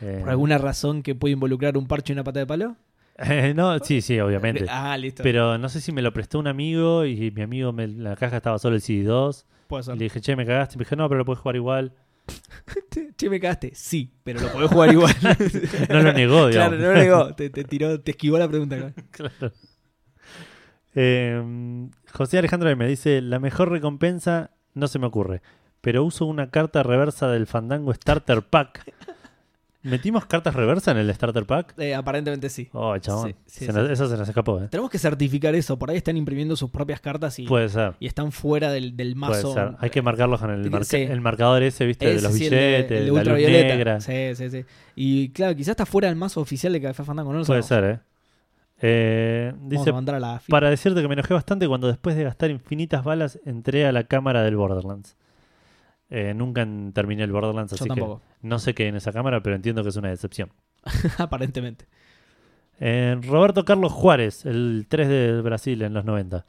Eh, 0.00 0.18
¿Por 0.20 0.30
alguna 0.30 0.58
razón 0.58 1.02
que 1.02 1.14
puede 1.14 1.32
involucrar 1.32 1.76
un 1.76 1.86
parche 1.86 2.12
y 2.12 2.14
una 2.14 2.24
pata 2.24 2.40
de 2.40 2.46
palo? 2.46 2.76
eh, 3.18 3.52
no, 3.54 3.78
sí, 3.78 4.00
sí, 4.00 4.18
obviamente. 4.20 4.66
Ah, 4.68 4.96
listo. 4.98 5.22
Pero 5.22 5.56
no 5.58 5.68
sé 5.68 5.80
si 5.80 5.92
me 5.92 6.02
lo 6.02 6.12
prestó 6.12 6.38
un 6.38 6.46
amigo 6.48 7.04
y 7.04 7.30
mi 7.30 7.42
amigo 7.42 7.72
me- 7.72 7.84
en 7.84 8.02
la 8.04 8.16
caja 8.16 8.38
estaba 8.38 8.58
solo 8.58 8.74
el 8.76 8.82
CD2. 8.82 9.44
Puede 9.68 9.84
Y 9.94 9.98
le 9.98 10.04
dije, 10.04 10.20
che, 10.20 10.34
me 10.36 10.44
cagaste. 10.44 10.74
Y 10.74 10.78
me 10.78 10.84
dijo, 10.84 10.96
no, 10.96 11.08
pero 11.08 11.18
lo 11.18 11.24
puedes 11.24 11.40
jugar 11.40 11.56
igual. 11.56 11.92
Che, 13.16 13.30
me 13.30 13.38
cagaste. 13.38 13.70
Sí, 13.74 14.10
pero 14.24 14.40
lo 14.40 14.48
podés 14.50 14.70
jugar 14.70 14.92
igual. 14.92 15.14
No 15.90 16.02
lo 16.02 16.12
negó, 16.12 16.48
digamos. 16.48 16.50
claro, 16.50 16.76
no 16.78 16.86
lo 16.88 16.94
negó. 16.94 17.34
Te, 17.34 17.50
te 17.50 17.64
tiró, 17.64 18.00
te 18.00 18.10
esquivó 18.12 18.38
la 18.38 18.48
pregunta. 18.48 18.92
Claro. 19.10 19.52
Eh, 20.94 21.88
José 22.12 22.38
Alejandro 22.38 22.68
M 22.70 22.86
dice: 22.86 23.20
La 23.20 23.38
mejor 23.38 23.70
recompensa 23.70 24.50
no 24.74 24.88
se 24.88 24.98
me 24.98 25.06
ocurre, 25.06 25.42
pero 25.80 26.04
uso 26.04 26.26
una 26.26 26.50
carta 26.50 26.82
reversa 26.82 27.28
del 27.28 27.46
Fandango 27.46 27.92
Starter 27.94 28.42
Pack. 28.42 28.92
¿Metimos 29.82 30.24
cartas 30.24 30.54
reversa 30.54 30.92
en 30.92 30.96
el 30.96 31.12
Starter 31.12 31.44
Pack? 31.44 31.74
Eh, 31.78 31.94
aparentemente 31.94 32.48
sí. 32.48 32.70
Oh, 32.72 32.96
chabón. 32.96 33.32
Sí, 33.32 33.34
sí, 33.44 33.64
Se 33.66 33.72
sí. 33.72 33.78
nos- 33.78 33.90
Eso 33.90 34.08
se 34.08 34.16
nos 34.16 34.26
escapó, 34.26 34.58
¿eh? 34.62 34.68
Tenemos 34.70 34.90
que 34.90 34.98
certificar 34.98 35.54
eso. 35.54 35.78
Por 35.78 35.90
ahí 35.90 35.98
están 35.98 36.16
imprimiendo 36.16 36.56
sus 36.56 36.70
propias 36.70 37.02
cartas 37.02 37.38
y, 37.38 37.46
Puede 37.46 37.68
ser. 37.68 37.92
y 38.00 38.06
están 38.06 38.32
fuera 38.32 38.72
del, 38.72 38.96
del 38.96 39.08
Puede 39.14 39.14
mazo. 39.32 39.52
ser. 39.52 39.72
Hay 39.80 39.90
que 39.90 40.00
marcarlos 40.00 40.40
con 40.40 40.50
el, 40.52 40.70
marca- 40.70 40.96
el 40.96 41.20
marcador 41.20 41.62
ese, 41.62 41.84
¿viste? 41.84 42.06
de 42.06 42.22
los 42.22 42.32
sí, 42.32 42.44
el 42.46 42.50
de- 42.50 42.56
billetes, 42.56 42.90
el 42.92 42.96
de 42.96 43.00
la 43.00 43.08
luz 43.08 43.18
ultravioleta. 43.18 43.74
negra. 43.76 44.00
Sí, 44.00 44.34
sí, 44.36 44.48
sí. 44.50 44.64
Y 44.96 45.28
claro, 45.30 45.54
quizás 45.54 45.72
está 45.72 45.84
fuera 45.84 46.08
del 46.08 46.16
mazo 46.16 46.40
oficial 46.40 46.72
de 46.72 46.80
Café 46.80 47.04
Fandango. 47.04 47.32
No 47.34 47.40
lo 47.40 47.44
Puede 47.44 47.62
sabemos. 47.62 47.90
ser, 47.90 48.00
¿eh? 48.00 48.13
Eh, 48.80 49.52
Vamos 49.54 49.70
dice: 49.70 49.90
a 49.90 49.92
mandar 49.92 50.16
a 50.16 50.20
la 50.20 50.34
AFI. 50.36 50.50
Para 50.50 50.70
decirte 50.70 51.00
que 51.00 51.08
me 51.08 51.14
enojé 51.14 51.34
bastante 51.34 51.66
cuando 51.68 51.86
después 51.86 52.16
de 52.16 52.24
gastar 52.24 52.50
infinitas 52.50 53.04
balas 53.04 53.38
entré 53.44 53.86
a 53.86 53.92
la 53.92 54.04
cámara 54.04 54.42
del 54.42 54.56
Borderlands. 54.56 55.16
Eh, 56.10 56.34
nunca 56.34 56.66
terminé 56.92 57.24
el 57.24 57.32
Borderlands, 57.32 57.72
Yo 57.72 57.76
así 57.76 57.88
que 57.94 58.06
no 58.42 58.58
sé 58.58 58.74
qué 58.74 58.84
hay 58.84 58.88
en 58.90 58.96
esa 58.96 59.12
cámara, 59.12 59.42
pero 59.42 59.56
entiendo 59.56 59.82
que 59.82 59.88
es 59.88 59.96
una 59.96 60.10
decepción. 60.10 60.50
Aparentemente. 61.18 61.86
Eh, 62.80 63.18
Roberto 63.26 63.64
Carlos 63.64 63.92
Juárez, 63.92 64.44
el 64.46 64.86
3 64.88 65.08
de 65.08 65.40
Brasil 65.40 65.80
en 65.82 65.94
los 65.94 66.04
90. 66.04 66.44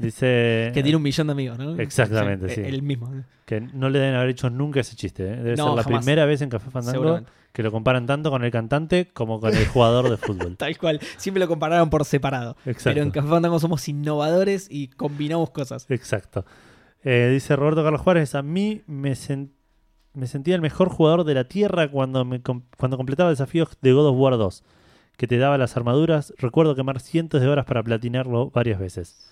Dice 0.00 0.70
Que 0.74 0.82
tiene 0.82 0.96
un 0.96 1.02
millón 1.02 1.26
de 1.28 1.32
amigos, 1.32 1.58
¿no? 1.58 1.78
Exactamente, 1.78 2.48
sí. 2.48 2.60
El 2.64 2.82
mismo. 2.82 3.10
que 3.44 3.60
no 3.60 3.88
le 3.90 3.98
deben 3.98 4.14
haber 4.14 4.30
hecho 4.30 4.48
nunca 4.50 4.80
ese 4.80 4.96
chiste. 4.96 5.24
¿eh? 5.24 5.36
Debe 5.36 5.56
No, 5.56 5.68
ser 5.68 5.76
la 5.76 5.82
jamás. 5.82 6.04
primera 6.04 6.24
vez 6.26 6.40
en 6.42 6.48
Café 6.50 6.70
Fandango 6.70 7.20
que 7.52 7.64
lo 7.64 7.72
comparan 7.72 8.06
tanto 8.06 8.30
con 8.30 8.44
el 8.44 8.50
cantante 8.52 9.08
como 9.12 9.40
con 9.40 9.52
el 9.56 9.66
jugador 9.66 10.08
de 10.08 10.16
fútbol. 10.16 10.56
Tal 10.58 10.78
cual. 10.78 11.00
Siempre 11.16 11.40
lo 11.40 11.48
compararon 11.48 11.90
por 11.90 12.04
separado. 12.04 12.56
Exacto. 12.64 12.90
Pero 12.94 13.02
en 13.02 13.10
Café 13.10 13.28
Fandango 13.28 13.58
somos 13.58 13.88
innovadores 13.88 14.68
y 14.70 14.86
combinamos 14.88 15.50
cosas. 15.50 15.86
Exacto. 15.88 16.44
Eh, 17.02 17.28
dice 17.32 17.56
Roberto 17.56 17.82
Carlos 17.82 18.02
Juárez, 18.02 18.34
a 18.36 18.42
mí 18.42 18.82
me, 18.86 19.12
sen- 19.12 19.50
me 20.14 20.26
sentía 20.28 20.54
el 20.54 20.60
mejor 20.60 20.90
jugador 20.90 21.24
de 21.24 21.34
la 21.34 21.44
Tierra 21.44 21.90
cuando, 21.90 22.24
me 22.24 22.40
com- 22.40 22.62
cuando 22.78 22.96
completaba 22.96 23.30
desafíos 23.30 23.70
de 23.82 23.92
God 23.94 24.06
of 24.10 24.16
War 24.16 24.36
2, 24.36 24.62
que 25.16 25.26
te 25.26 25.38
daba 25.38 25.58
las 25.58 25.76
armaduras. 25.76 26.32
Recuerdo 26.38 26.76
quemar 26.76 27.00
cientos 27.00 27.40
de 27.40 27.48
horas 27.48 27.64
para 27.64 27.82
platinarlo 27.82 28.50
varias 28.50 28.78
veces. 28.78 29.28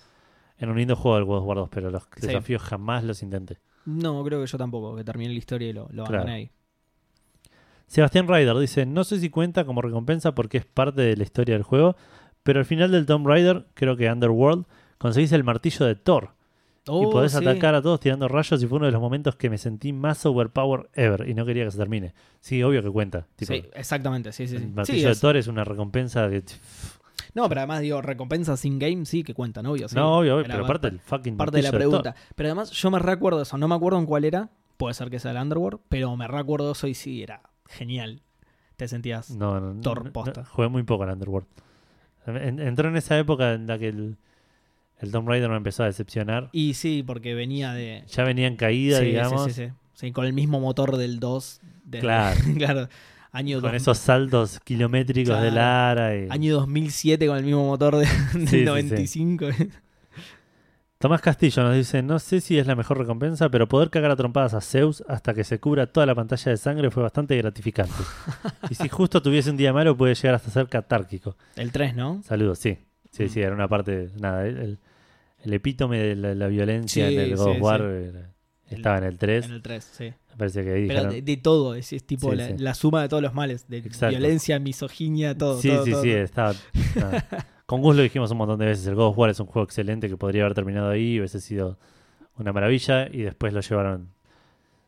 En 0.59 0.69
un 0.69 0.77
lindo 0.77 0.95
juego 0.95 1.37
of 1.37 1.45
War 1.45 1.57
2, 1.57 1.69
pero 1.69 1.89
los 1.89 2.03
Sí. 2.17 2.27
desafíos 2.27 2.61
jamás 2.61 3.03
los 3.03 3.23
intenté. 3.23 3.57
No, 3.85 4.23
creo 4.23 4.41
que 4.41 4.47
yo 4.47 4.57
tampoco, 4.57 4.95
que 4.95 5.03
terminé 5.03 5.31
la 5.31 5.37
historia 5.39 5.69
y 5.69 5.73
lo, 5.73 5.83
lo 5.91 6.03
Claro. 6.03 6.07
abandoné 6.23 6.33
ahí. 6.33 6.49
Sebastián 7.87 8.27
Ryder 8.27 8.55
dice, 8.57 8.85
no 8.85 9.03
sé 9.03 9.19
si 9.19 9.29
cuenta 9.29 9.65
como 9.65 9.81
recompensa 9.81 10.35
porque 10.35 10.59
es 10.59 10.65
parte 10.65 11.01
de 11.01 11.15
la 11.17 11.23
historia 11.23 11.55
del 11.55 11.63
juego, 11.63 11.95
Pero 12.41 12.59
al 12.59 12.65
final 12.65 12.89
del 12.91 13.05
Tomb 13.05 13.27
Raider, 13.27 13.65
creo 13.73 13.97
que 13.97 14.09
Underworld, 14.09 14.65
conseguís 14.97 15.31
el 15.33 15.43
martillo 15.43 15.85
de 15.85 15.95
Thor. 15.95 16.29
y 16.85 16.91
Oh, 16.91 17.09
podés 17.11 17.33
sí. 17.33 17.37
atacar 17.37 17.75
a 17.75 17.81
todos 17.81 17.99
tirando 17.99 18.27
rayos 18.29 18.63
y 18.63 18.65
fue 18.65 18.77
uno 18.77 18.85
de 18.87 18.91
los 18.93 19.01
momentos 19.01 19.35
que 19.35 19.49
me 19.49 19.57
sentí 19.59 19.91
más 19.93 20.25
overpower 20.25 20.89
ever 20.95 21.27
y 21.27 21.33
no 21.35 21.45
quería 21.45 21.65
que 21.65 21.71
se 21.71 21.77
termine. 21.77 22.13
Sí, 22.39 22.63
obvio 22.63 22.81
que 22.81 22.89
cuenta. 22.89 23.27
Tipo, 23.35 23.53
Sí, 23.53 23.63
exactamente, 23.73 24.31
sí, 24.31 24.47
sí. 24.47 24.55
sí. 24.57 24.63
el 24.63 24.69
Sí, 24.69 24.73
martillo 24.75 25.09
de 25.09 25.15
Thor 25.15 25.35
es 25.37 25.47
una 25.47 25.63
recompensa 25.65 26.29
que... 26.29 26.43
No, 27.33 27.47
pero 27.47 27.61
además 27.61 27.81
digo, 27.81 28.01
recompensas 28.01 28.63
in 28.65 28.79
game 28.79 29.05
sí 29.05 29.23
que 29.23 29.33
cuentan, 29.33 29.65
obvio. 29.65 29.87
sí. 29.87 29.95
no, 29.95 30.17
obvio, 30.19 30.35
obvio, 30.35 30.45
pero 30.45 30.65
parte- 30.65 30.87
aparte 30.87 30.87
el 30.87 30.99
fucking 30.99 31.37
parte 31.37 31.57
de 31.57 31.63
la 31.63 31.71
pregunta. 31.71 32.15
Pero 32.35 32.49
además 32.49 32.71
yo 32.71 32.89
me 32.91 32.99
recuerdo 32.99 33.41
eso, 33.41 33.57
no 33.57 33.67
me 33.67 33.75
acuerdo 33.75 33.99
en 33.99 34.05
cuál 34.05 34.25
era, 34.25 34.49
puede 34.77 34.93
ser 34.93 35.09
que 35.09 35.19
sea 35.19 35.31
el 35.31 35.37
Underworld, 35.37 35.79
pero 35.89 36.15
me 36.15 36.27
recuerdo 36.27 36.71
eso 36.71 36.87
y 36.87 36.93
sí, 36.93 37.21
era 37.23 37.41
genial. 37.67 38.21
Te 38.77 38.87
sentías... 38.87 39.29
No, 39.31 39.59
no, 39.59 39.73
no, 39.73 39.81
Thor 39.81 40.11
no, 40.13 40.45
jugué 40.45 40.69
muy 40.69 40.83
poco 40.83 41.03
al 41.03 41.11
Underworld. 41.11 41.47
En- 42.25 42.59
entró 42.59 42.89
en 42.89 42.95
esa 42.95 43.17
época 43.17 43.53
en 43.53 43.67
la 43.67 43.77
que 43.77 43.89
el, 43.89 44.17
el 44.99 45.11
Tomb 45.11 45.27
Raider 45.27 45.49
me 45.49 45.57
empezó 45.57 45.83
a 45.83 45.87
decepcionar. 45.87 46.49
Y 46.51 46.75
sí, 46.75 47.03
porque 47.05 47.33
venía 47.35 47.73
de... 47.73 48.03
Ya 48.07 48.23
venía 48.23 48.47
en 48.47 48.55
caída, 48.55 48.99
sí, 48.99 49.05
digamos. 49.05 49.43
sí, 49.45 49.51
sí, 49.51 49.65
sí. 49.67 49.73
Sí, 49.93 50.11
con 50.13 50.25
el 50.25 50.31
mismo 50.33 50.59
motor 50.61 50.95
del 50.95 51.19
2. 51.19 51.59
de- 51.83 51.99
Claro. 51.99 52.39
claro. 52.57 52.87
Año, 53.31 53.61
Con 53.61 53.75
esos 53.75 53.97
saltos 53.97 54.59
kilométricos 54.63 55.39
de. 55.41 55.51
Lara. 55.51 56.15
Y... 56.17 56.27
año 56.29 56.55
2007 56.55 57.27
con 57.27 57.37
el 57.37 57.43
mismo 57.43 57.65
motor 57.65 57.95
de, 57.97 58.07
del 58.33 58.47
sí, 58.47 58.59
sí. 58.59 58.65
95. 58.65 59.47
Tomás 60.97 61.21
Castillo 61.21 61.63
nos 61.63 61.75
dice, 61.75 62.01
no 62.03 62.19
sé 62.19 62.41
si 62.41 62.57
es 62.57 62.67
la 62.67 62.75
mejor 62.75 62.97
recompensa, 62.97 63.47
pero 63.49 63.69
poder 63.69 63.89
cagar 63.89 64.11
a 64.11 64.17
trompadas 64.17 64.53
a 64.53 64.59
Zeus 64.59 65.01
hasta 65.07 65.33
que 65.33 65.45
se 65.45 65.57
cubra 65.59 65.87
toda 65.87 66.05
la 66.05 66.13
pantalla 66.13 66.51
de 66.51 66.57
sangre 66.57 66.91
fue 66.91 67.03
bastante 67.03 67.37
gratificante. 67.37 67.93
y 68.69 68.75
si 68.75 68.89
justo 68.89 69.21
tuviese 69.21 69.49
un 69.49 69.55
día 69.55 69.71
malo 69.71 69.95
puede 69.95 70.13
llegar 70.15 70.35
hasta 70.35 70.49
ser 70.51 70.67
catárquico. 70.67 71.37
El 71.55 71.71
3, 71.71 71.95
¿no? 71.95 72.21
Saludos, 72.23 72.59
sí. 72.59 72.77
Sí, 73.11 73.23
Mm. 73.25 73.29
sí, 73.29 73.39
era 73.41 73.55
una 73.55 73.67
parte, 73.69 74.09
nada, 74.19 74.45
el, 74.45 74.77
epítome 75.45 75.99
de 75.99 76.15
la, 76.17 76.35
la 76.35 76.47
violencia 76.47 77.07
Sí, 77.07 77.15
en 77.15 77.21
el 77.21 77.35
God 77.37 77.53
sí, 77.55 77.59
War 77.61 77.81
sí. 78.67 78.75
estaba 78.75 78.97
en 78.97 79.03
el 79.05 79.17
3. 79.17 79.45
En 79.45 79.51
el 79.53 79.61
3, 79.61 79.83
sí. 79.83 80.13
Parece 80.39 80.63
que 80.63 80.85
Pero 80.87 81.11
de, 81.11 81.21
de 81.21 81.37
todo, 81.37 81.75
es, 81.75 81.93
es 81.93 82.03
tipo 82.03 82.31
Sí, 82.31 82.35
la, 82.37 82.47
sí. 82.47 82.53
la 82.57 82.73
suma 82.73 83.03
de 83.03 83.09
todos 83.09 83.21
los 83.21 83.33
males. 83.35 83.67
De 83.67 83.77
Exacto. 83.77 84.17
violencia, 84.17 84.57
misoginia, 84.57 85.37
todo. 85.37 85.61
sí, 85.61 85.67
todo, 85.69 85.85
sí, 85.85 85.91
todo, 85.91 86.01
sí, 86.01 86.09
todo. 86.33 86.53
nada. 86.95 87.25
Con 87.67 87.81
Gus 87.81 87.95
lo 87.95 88.01
dijimos 88.01 88.31
un 88.31 88.37
montón 88.39 88.57
de 88.57 88.65
veces, 88.65 88.87
el 88.87 88.95
God 88.95 89.09
of 89.09 89.17
War 89.19 89.29
es 89.29 89.39
un 89.39 89.45
juego 89.45 89.63
excelente 89.65 90.09
que 90.09 90.17
podría 90.17 90.41
haber 90.43 90.55
terminado 90.55 90.89
ahí, 90.89 91.19
hubiese 91.19 91.39
sido 91.39 91.77
una 92.35 92.51
maravilla, 92.51 93.07
y 93.11 93.21
después 93.21 93.53
lo 93.53 93.61
llevaron... 93.61 94.09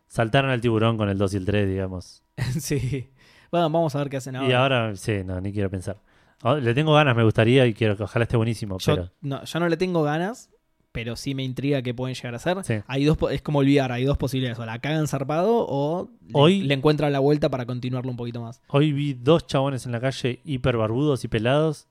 Saltaron 0.07 0.49
al 0.51 0.61
tiburón 0.61 0.97
con 0.97 1.07
el 1.09 1.17
2 1.17 1.33
y 1.35 1.37
el 1.37 1.45
3, 1.45 1.69
digamos. 1.69 2.23
sí. 2.59 3.11
Bueno, 3.51 3.69
vamos 3.69 3.93
a 3.95 3.99
ver 3.99 4.09
qué 4.09 4.17
hacen 4.17 4.35
ahora. 4.35 4.49
Y 4.49 4.53
ahora, 4.53 4.95
sí, 4.95 5.23
no, 5.23 5.39
ni 5.41 5.51
quiero 5.53 5.69
pensar. 5.69 6.01
Ah, 6.43 6.55
Le 6.55 6.73
tengo 6.73 6.93
ganas, 6.93 7.15
me 7.15 7.23
gustaría 7.23 7.67
y 7.67 7.73
quiero 7.73 7.95
que 7.95 8.03
ojalá 8.03 8.23
esté 8.23 8.35
buenísimo, 8.35 8.77
yo, 8.79 8.95
pero... 8.95 9.11
no, 9.21 9.43
yo 9.43 9.59
no 9.59 9.69
le 9.69 9.77
tengo 9.77 10.01
ganas, 10.01 10.49
pero 10.91 11.15
sí 11.15 11.35
me 11.35 11.43
intriga 11.43 11.81
qué 11.81 11.93
pueden 11.93 12.15
llegar 12.15 12.33
a 12.33 12.37
hacer. 12.37 12.57
Sí. 12.63 12.75
Hay 12.87 13.05
dos, 13.05 13.17
es 13.31 13.41
como 13.41 13.59
olvidar, 13.59 13.91
hay 13.91 14.03
dos 14.03 14.17
posibilidades. 14.17 14.59
O 14.59 14.65
la 14.65 14.79
cagan 14.79 15.07
zarpado 15.07 15.65
o 15.67 16.09
le, 16.25 16.31
Hoy- 16.33 16.61
le 16.63 16.73
encuentran 16.73 17.11
la 17.13 17.19
vuelta 17.19 17.49
para 17.49 17.65
continuarlo 17.65 18.11
un 18.11 18.17
poquito 18.17 18.41
más. 18.41 18.61
Hoy 18.67 18.91
vi 18.91 19.13
dos 19.13 19.47
chabones 19.47 19.85
en 19.85 19.91
la 19.93 19.99
calle 20.01 20.41
hiper 20.43 20.77
barbudos 20.77 21.23
y 21.23 21.27
pelados, 21.27 21.87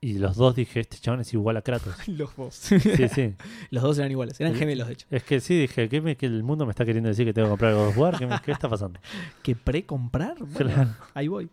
y 0.00 0.18
los 0.18 0.36
dos 0.36 0.54
dije, 0.54 0.80
este 0.80 0.98
chabón 0.98 1.20
es 1.20 1.32
igual 1.34 1.56
a 1.56 1.62
Kratos. 1.62 1.94
Los 2.08 2.36
dos. 2.36 2.54
Sí, 2.54 2.78
sí. 2.80 3.34
Los 3.70 3.82
dos 3.82 3.98
eran 3.98 4.10
iguales, 4.10 4.38
eran 4.40 4.52
El- 4.52 4.58
gemelos 4.58 4.86
de 4.86 4.92
hecho. 4.92 5.06
Es 5.10 5.22
que 5.24 5.40
sí, 5.40 5.58
dije, 5.58 5.88
¿qué, 5.88 6.00
me- 6.00 6.16
que 6.16 6.26
el 6.26 6.42
mundo 6.42 6.64
me 6.66 6.70
está 6.70 6.84
queriendo 6.84 7.08
decir 7.08 7.24
que 7.26 7.32
tengo 7.32 7.46
que 7.48 7.50
comprar 7.50 7.74
God 7.74 7.88
of 7.88 7.98
War? 7.98 8.18
¿Qué, 8.18 8.26
me- 8.26 8.38
qué 8.44 8.52
está 8.52 8.68
pasando? 8.68 9.00
¿Que 9.42 9.56
pre-comprar? 9.56 10.36
Bueno, 10.38 10.54
Claro. 10.72 10.90
ahí 11.14 11.28
voy. 11.28 11.48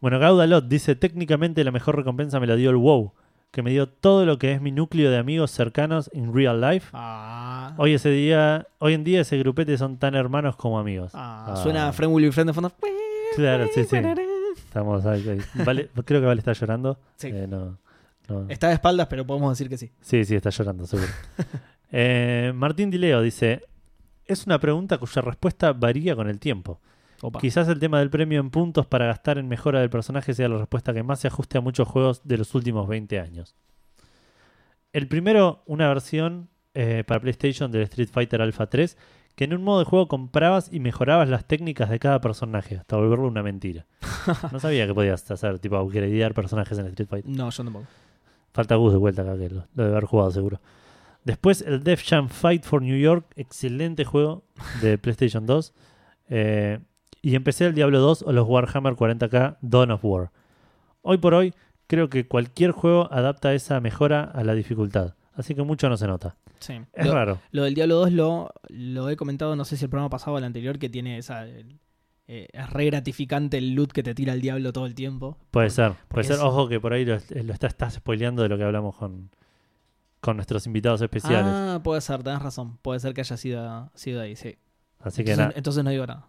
Bueno, 0.00 0.18
Gaudalot 0.18 0.66
dice, 0.68 0.96
técnicamente 0.96 1.62
la 1.64 1.70
mejor 1.70 1.96
recompensa 1.96 2.38
me 2.40 2.46
la 2.46 2.56
dio 2.56 2.70
el 2.70 2.76
WoW, 2.76 3.12
que 3.52 3.62
me 3.62 3.70
dio 3.70 3.86
todo 3.88 4.24
lo 4.26 4.38
que 4.38 4.52
es 4.52 4.60
mi 4.60 4.72
núcleo 4.72 5.10
de 5.10 5.18
amigos 5.18 5.50
cercanos 5.52 6.10
en 6.12 6.34
real 6.34 6.60
life. 6.60 6.88
Ah, 6.92 7.74
Hoy 7.76 7.92
ese 7.94 8.08
día, 8.10 8.66
hoy 8.78 8.94
en 8.94 9.04
día 9.04 9.20
ese 9.20 9.38
grupete 9.38 9.76
son 9.78 9.98
tan 9.98 10.14
hermanos 10.16 10.56
como 10.56 10.78
amigos. 10.80 11.12
ah, 11.14 11.46
Ah. 11.50 11.56
suena 11.56 11.88
a 11.88 11.92
Friend 11.92 12.12
Will 12.12 12.24
Be 12.24 12.32
Friend 12.32 12.48
de 12.50 12.54
fondo. 12.54 12.72
Claro, 13.36 13.66
sí, 13.74 13.84
sí. 13.84 13.96
Estamos 14.56 15.04
ahí, 15.06 15.28
ahí. 15.28 15.38
Vale, 15.64 15.88
creo 16.04 16.20
que 16.20 16.26
Vale 16.26 16.38
está 16.40 16.52
llorando. 16.54 16.98
Sí. 17.16 17.28
Eh, 17.28 17.46
no, 17.48 17.78
no. 18.28 18.46
Está 18.48 18.68
de 18.68 18.74
espaldas, 18.74 19.06
pero 19.08 19.26
podemos 19.26 19.50
decir 19.56 19.68
que 19.68 19.76
sí. 19.78 19.90
Sí, 20.00 20.24
sí, 20.24 20.34
está 20.34 20.50
llorando, 20.50 20.86
seguro. 20.86 21.08
Eh, 21.94 22.52
Martín 22.54 22.90
Dileo 22.90 23.20
dice, 23.20 23.66
es 24.24 24.46
una 24.46 24.58
pregunta 24.58 24.96
cuya 24.96 25.20
respuesta 25.20 25.74
varía 25.74 26.16
con 26.16 26.26
el 26.26 26.38
tiempo. 26.38 26.80
Opa. 27.22 27.38
Quizás 27.38 27.68
el 27.68 27.78
tema 27.78 28.00
del 28.00 28.10
premio 28.10 28.40
en 28.40 28.50
puntos 28.50 28.84
para 28.86 29.06
gastar 29.06 29.38
en 29.38 29.46
mejora 29.46 29.78
del 29.80 29.90
personaje 29.90 30.34
sea 30.34 30.48
la 30.48 30.58
respuesta 30.58 30.92
que 30.92 31.04
más 31.04 31.20
se 31.20 31.28
ajuste 31.28 31.56
a 31.56 31.60
muchos 31.60 31.86
juegos 31.86 32.20
de 32.24 32.36
los 32.36 32.52
últimos 32.56 32.88
20 32.88 33.20
años. 33.20 33.54
El 34.92 35.06
primero, 35.06 35.62
una 35.66 35.88
versión 35.88 36.48
eh, 36.74 37.04
para 37.06 37.20
PlayStation 37.20 37.70
del 37.70 37.82
Street 37.82 38.08
Fighter 38.10 38.42
Alpha 38.42 38.66
3, 38.66 38.98
que 39.36 39.44
en 39.44 39.54
un 39.54 39.62
modo 39.62 39.78
de 39.78 39.84
juego 39.84 40.08
comprabas 40.08 40.68
y 40.72 40.80
mejorabas 40.80 41.28
las 41.28 41.46
técnicas 41.46 41.90
de 41.90 42.00
cada 42.00 42.20
personaje, 42.20 42.76
hasta 42.76 42.96
volverlo 42.96 43.28
una 43.28 43.42
mentira. 43.42 43.86
No 44.52 44.58
sabía 44.58 44.86
que 44.86 44.94
podías 44.94 45.28
hacer, 45.30 45.58
tipo, 45.60 45.80
upgradear 45.80 46.34
personajes 46.34 46.76
en 46.78 46.86
Street 46.86 47.08
Fighter. 47.08 47.30
No, 47.30 47.50
yo 47.50 47.64
tampoco. 47.64 47.86
Falta 48.52 48.74
Gus 48.74 48.92
de 48.92 48.98
vuelta 48.98 49.22
acá, 49.22 49.38
que 49.38 49.48
lo, 49.48 49.66
lo 49.74 49.84
debe 49.84 49.90
haber 49.92 50.04
jugado 50.04 50.30
seguro. 50.32 50.60
Después 51.24 51.62
el 51.62 51.84
Def 51.84 52.04
Jam 52.04 52.28
Fight 52.28 52.64
for 52.64 52.82
New 52.82 52.98
York, 52.98 53.26
excelente 53.36 54.04
juego 54.04 54.44
de 54.80 54.98
PlayStation 54.98 55.46
2. 55.46 55.72
Eh, 56.28 56.80
y 57.22 57.34
empecé 57.36 57.66
el 57.66 57.74
Diablo 57.74 58.00
2 58.00 58.22
o 58.22 58.32
los 58.32 58.46
Warhammer 58.48 58.94
40k 58.94 59.56
Dawn 59.62 59.92
of 59.92 60.04
War. 60.04 60.30
Hoy 61.02 61.18
por 61.18 61.34
hoy, 61.34 61.54
creo 61.86 62.08
que 62.10 62.26
cualquier 62.28 62.72
juego 62.72 63.08
adapta 63.12 63.54
esa 63.54 63.80
mejora 63.80 64.22
a 64.24 64.44
la 64.44 64.54
dificultad. 64.54 65.14
Así 65.34 65.54
que 65.54 65.62
mucho 65.62 65.88
no 65.88 65.96
se 65.96 66.06
nota. 66.06 66.36
Sí. 66.60 66.74
Es 66.92 67.06
lo, 67.06 67.14
raro. 67.14 67.38
lo 67.50 67.64
del 67.64 67.74
Diablo 67.74 67.96
2 67.96 68.12
lo, 68.12 68.52
lo 68.68 69.08
he 69.08 69.16
comentado, 69.16 69.56
no 69.56 69.64
sé 69.64 69.76
si 69.76 69.84
el 69.84 69.90
programa 69.90 70.10
pasado 70.10 70.34
o 70.34 70.38
el 70.38 70.44
anterior, 70.44 70.78
que 70.78 70.88
tiene 70.88 71.16
esa. 71.18 71.44
el- 71.46 71.78
eh, 72.28 72.46
es 72.52 72.70
re 72.70 72.86
gratificante 72.86 73.58
el 73.58 73.74
loot 73.74 73.90
que 73.92 74.02
te 74.04 74.14
tira 74.14 74.32
el 74.32 74.40
diablo 74.40 74.72
todo 74.72 74.86
el 74.86 74.94
tiempo. 74.94 75.36
Puede 75.50 75.70
ser. 75.70 75.94
Puede 76.08 76.24
ser. 76.24 76.36
es- 76.36 76.42
Ojo 76.42 76.68
que 76.68 76.78
por 76.80 76.92
ahí 76.92 77.04
lo, 77.04 77.14
lo 77.42 77.52
está- 77.52 77.66
estás 77.66 77.94
spoileando 77.94 78.42
de 78.42 78.48
lo 78.48 78.56
que 78.56 78.62
hablamos 78.64 78.96
con, 78.96 79.30
con 80.20 80.36
nuestros 80.36 80.66
invitados 80.66 81.02
especiales. 81.02 81.46
Ah, 81.52 81.80
puede 81.82 82.00
ser, 82.00 82.22
tenés 82.22 82.40
razón. 82.40 82.76
Puede 82.78 83.00
ser 83.00 83.12
que 83.12 83.22
haya 83.22 83.36
sido, 83.36 83.90
sido 83.94 84.20
ahí, 84.20 84.36
sí. 84.36 84.56
Así 85.00 85.24
que 85.24 85.32
entonces, 85.32 85.38
nada. 85.38 85.52
entonces 85.56 85.82
no 85.84 85.90
digo 85.90 86.06
nada. 86.06 86.28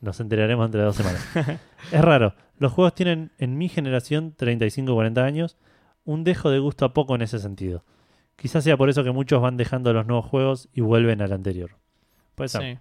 Nos 0.00 0.20
enteraremos 0.20 0.66
entre 0.66 0.82
dos 0.82 0.96
semanas. 0.96 1.24
es 1.92 2.00
raro. 2.02 2.34
Los 2.58 2.72
juegos 2.72 2.94
tienen 2.94 3.32
en 3.38 3.58
mi 3.58 3.68
generación, 3.68 4.34
35-40 4.36 5.18
años, 5.22 5.56
un 6.04 6.24
dejo 6.24 6.50
de 6.50 6.58
gusto 6.58 6.84
a 6.84 6.92
poco 6.94 7.14
en 7.14 7.22
ese 7.22 7.38
sentido. 7.38 7.84
Quizás 8.36 8.64
sea 8.64 8.76
por 8.76 8.88
eso 8.90 9.02
que 9.04 9.10
muchos 9.12 9.40
van 9.40 9.56
dejando 9.56 9.92
los 9.92 10.06
nuevos 10.06 10.26
juegos 10.26 10.68
y 10.72 10.80
vuelven 10.82 11.22
al 11.22 11.32
anterior. 11.32 11.70
Puede 12.34 12.48
ser, 12.48 12.62
Sí. 12.62 12.78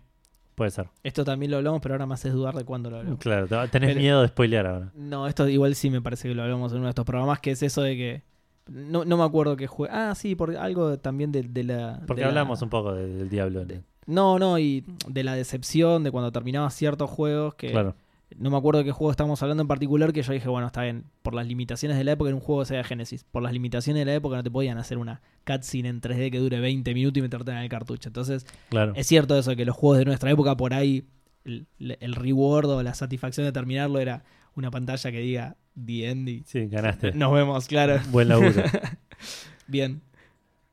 puede 0.56 0.72
ser. 0.72 0.90
Esto 1.04 1.24
también 1.24 1.52
lo 1.52 1.58
hablamos, 1.58 1.82
pero 1.82 1.94
ahora 1.96 2.06
me 2.06 2.14
haces 2.14 2.34
dudar 2.34 2.54
de 2.56 2.66
cuándo 2.66 2.90
lo 2.90 2.98
hablamos. 2.98 3.20
Claro, 3.20 3.48
te- 3.48 3.68
tenés 3.70 3.90
Pero- 3.92 4.00
miedo 4.02 4.22
de 4.22 4.28
spoilear 4.28 4.68
ahora. 4.68 4.92
No, 4.96 5.28
esto 5.28 5.48
igual 5.48 5.76
sí 5.76 5.90
me 5.90 6.02
parece 6.02 6.28
que 6.28 6.36
lo 6.36 6.44
hablamos 6.44 6.72
en 6.74 6.80
uno 6.80 6.88
de 6.88 6.90
estos 6.92 7.06
programas, 7.06 7.40
que 7.40 7.52
es 7.52 7.64
eso 7.64 7.82
de 7.82 7.96
que. 7.96 8.24
No, 8.68 9.06
no 9.06 9.16
me 9.18 9.24
acuerdo 9.24 9.56
que 9.56 9.68
juego. 9.68 9.94
Ah, 9.96 10.14
sí, 10.16 10.36
por 10.36 10.56
algo 10.58 10.98
también 11.00 11.32
de, 11.32 11.44
de 11.44 11.64
la. 11.64 12.02
Porque 12.08 12.22
de 12.22 12.26
la- 12.26 12.30
hablamos 12.30 12.62
un 12.62 12.70
poco 12.70 12.94
de- 12.94 13.08
del 13.16 13.30
diablo. 13.30 13.64
de- 13.66 13.82
No, 14.08 14.38
no, 14.40 14.60
y 14.60 14.84
de 15.08 15.24
la 15.24 15.34
decepción 15.36 16.04
de 16.04 16.12
cuando 16.12 16.32
terminaba 16.32 16.70
ciertos 16.70 17.10
juegos 17.10 17.56
que. 17.56 17.72
claro. 17.72 17.96
No 18.38 18.50
me 18.50 18.58
acuerdo 18.58 18.80
de 18.80 18.86
qué 18.86 18.92
juego 18.92 19.12
estamos 19.12 19.42
hablando 19.44 19.62
en 19.62 19.68
particular, 19.68 20.12
que 20.12 20.24
yo 20.24 20.34
dije, 20.34 20.50
bueno, 20.50 20.66
está 20.68 20.82
bien, 20.82 21.06
por 21.22 21.36
las 21.36 21.46
limitaciones 21.48 21.96
de 21.98 22.04
la 22.04 22.14
época, 22.14 22.30
en 22.32 22.36
un 22.36 22.42
juego 22.42 22.62
de 22.62 22.66
Sega 22.66 22.84
Genesis, 22.84 23.24
por 23.24 23.44
las 23.44 23.54
limitaciones 23.54 24.02
de 24.02 24.06
la 24.06 24.16
época 24.16 24.36
no 24.36 24.44
te 24.44 24.50
podían 24.50 24.78
hacer 24.80 24.98
una 24.98 25.22
cutscene 25.46 25.90
en 25.90 26.02
3D 26.02 26.32
que 26.32 26.40
dure 26.40 26.60
20 26.60 26.92
minutos 26.96 27.20
y 27.20 27.22
meterte 27.22 27.52
en 27.52 27.58
el 27.58 27.70
cartucho. 27.70 28.10
Entonces, 28.10 28.46
Claro. 28.70 28.94
es 28.96 29.06
cierto 29.08 29.38
eso, 29.38 29.56
que 29.56 29.64
los 29.64 29.76
juegos 29.76 30.00
de 30.00 30.06
nuestra 30.06 30.32
época, 30.32 30.58
por 30.58 30.74
ahí, 30.74 31.06
el, 31.46 31.68
el 31.78 32.16
reward 32.16 32.66
o 32.72 32.84
la 32.84 32.96
satisfacción 32.96 33.46
de 33.46 33.52
terminarlo 33.54 34.00
era 34.00 34.24
una 34.56 34.72
pantalla 34.72 35.12
que 35.12 35.20
diga 35.20 35.56
The 35.86 36.10
Ending. 36.10 36.44
Sí, 36.46 36.66
ganaste. 36.68 37.14
Nos 37.14 37.32
vemos, 37.32 37.68
claro. 37.68 38.00
Buen 38.10 38.28
laburo. 38.28 38.64
Bien. 39.68 40.02